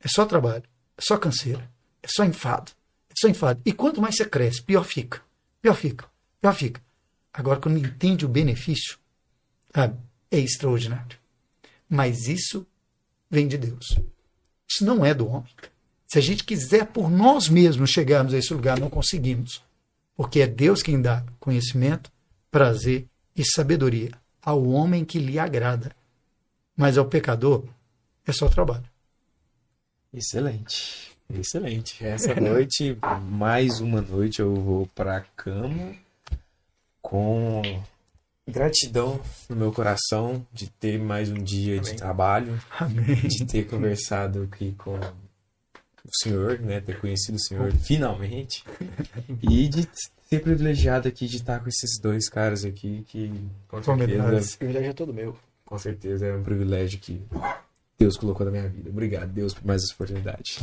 É 0.00 0.08
só 0.08 0.24
trabalho. 0.24 0.64
É 0.96 1.02
só 1.02 1.16
canseira. 1.18 1.70
É 2.02 2.08
só 2.08 2.24
enfado. 2.24 2.72
É 3.10 3.14
só 3.16 3.28
enfado. 3.28 3.60
E 3.64 3.72
quanto 3.72 4.00
mais 4.00 4.16
você 4.16 4.24
cresce, 4.24 4.62
pior 4.62 4.84
fica. 4.84 5.20
Pior 5.60 5.74
fica. 5.74 6.06
Pior 6.40 6.54
fica. 6.54 6.80
Agora, 7.32 7.60
quando 7.60 7.78
entende 7.78 8.26
o 8.26 8.28
benefício, 8.28 8.98
sabe, 9.74 9.98
é 10.30 10.38
extraordinário. 10.38 11.16
Mas 11.88 12.28
isso 12.28 12.66
vem 13.30 13.48
de 13.48 13.56
Deus. 13.56 13.98
Isso 14.68 14.84
não 14.84 15.04
é 15.04 15.14
do 15.14 15.26
homem. 15.28 15.50
Se 16.06 16.18
a 16.18 16.20
gente 16.20 16.44
quiser 16.44 16.86
por 16.86 17.10
nós 17.10 17.48
mesmos 17.48 17.90
chegarmos 17.90 18.34
a 18.34 18.38
esse 18.38 18.52
lugar, 18.52 18.78
não 18.78 18.90
conseguimos. 18.90 19.62
Porque 20.14 20.40
é 20.40 20.46
Deus 20.46 20.82
quem 20.82 21.00
dá 21.00 21.24
conhecimento, 21.40 22.12
prazer 22.50 23.06
e 23.34 23.42
sabedoria 23.44 24.10
ao 24.42 24.62
homem 24.68 25.04
que 25.04 25.18
lhe 25.18 25.38
agrada. 25.38 25.96
Mas 26.76 26.98
ao 26.98 27.06
pecador 27.06 27.64
é 28.26 28.32
só 28.32 28.48
trabalho. 28.48 28.84
Excelente. 30.12 31.12
Excelente. 31.32 32.04
Essa 32.04 32.34
noite, 32.40 32.98
mais 33.22 33.80
uma 33.80 34.02
noite, 34.02 34.40
eu 34.40 34.54
vou 34.54 34.86
pra 34.88 35.22
cama 35.34 35.94
com 37.02 37.60
gratidão 38.48 39.20
no 39.48 39.56
meu 39.56 39.72
coração 39.72 40.46
de 40.52 40.68
ter 40.70 40.98
mais 40.98 41.28
um 41.30 41.34
dia 41.42 41.78
de 41.80 41.94
trabalho, 41.94 42.58
Amém. 42.78 43.16
de 43.16 43.44
ter 43.44 43.66
conversado 43.66 44.42
aqui 44.50 44.74
com 44.78 44.94
o 44.96 46.10
senhor, 46.22 46.58
né, 46.60 46.80
ter 46.80 46.98
conhecido 46.98 47.36
o 47.36 47.40
senhor 47.40 47.72
finalmente 47.72 48.64
e 49.42 49.68
de 49.68 49.86
ser 50.28 50.40
privilegiado 50.40 51.06
aqui 51.08 51.26
de 51.26 51.36
estar 51.36 51.60
com 51.60 51.68
esses 51.68 52.00
dois 52.00 52.28
caras 52.28 52.64
aqui 52.64 53.04
que 53.08 53.32
com 53.68 53.82
certeza, 53.82 54.54
O 54.54 54.58
privilégio 54.58 54.90
é 54.90 54.92
todo 54.92 55.12
meu. 55.14 55.36
com 55.64 55.78
certeza 55.78 56.26
é 56.26 56.34
um 56.34 56.42
privilégio 56.42 56.98
que 56.98 57.20
Deus 57.98 58.16
colocou 58.16 58.44
na 58.46 58.50
minha 58.50 58.68
vida. 58.68 58.90
Obrigado, 58.90 59.28
Deus, 59.30 59.54
por 59.54 59.64
mais 59.64 59.82
essa 59.84 59.94
oportunidade. 59.94 60.58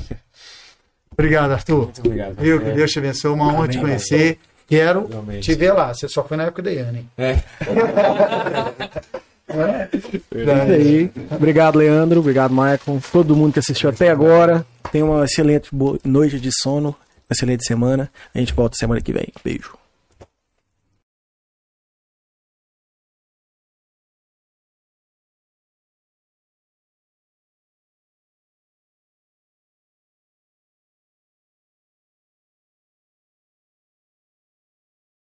Obrigado, 1.12 1.52
Arthur. 1.52 1.84
Muito 1.86 2.00
obrigado. 2.02 2.36
Viu? 2.36 2.60
Que 2.60 2.66
É, 2.68 2.74
Deus 2.74 2.92
te 2.92 3.00
abençoe. 3.00 3.32
Uma 3.32 3.48
honra 3.54 3.68
te 3.70 3.78
Amém. 3.78 3.82
conhecer. 3.90 4.40
Quero 4.70 5.08
Realmente. 5.08 5.44
te 5.44 5.56
ver 5.56 5.74
lá. 5.74 5.94
Você 5.94 6.08
só 6.08 6.24
foi 6.24 6.38
na 6.38 6.44
época 6.44 6.62
da 6.62 6.70
Yane. 6.72 7.00
hein? 7.00 7.10
É. 7.18 7.40
É 9.52 10.76
aí. 10.76 11.12
Obrigado, 11.32 11.80
Leandro. 11.80 12.20
Obrigado, 12.20 12.52
Michael. 12.52 13.02
Todo 13.12 13.36
mundo 13.36 13.54
que 13.54 13.58
assistiu 13.60 13.90
até 13.90 14.10
agora. 14.12 14.64
Tenha 14.92 15.04
uma 15.04 15.26
excelente 15.26 15.70
boa 15.74 15.98
noite 16.06 16.40
de 16.40 16.52
sono. 16.62 16.96
Excelente 17.28 17.66
semana. 17.66 18.12
A 18.34 18.38
gente 18.38 18.54
volta 18.54 18.78
semana 18.78 19.02
que 19.02 19.12
vem. 19.12 19.28
Beijo. 19.44 19.79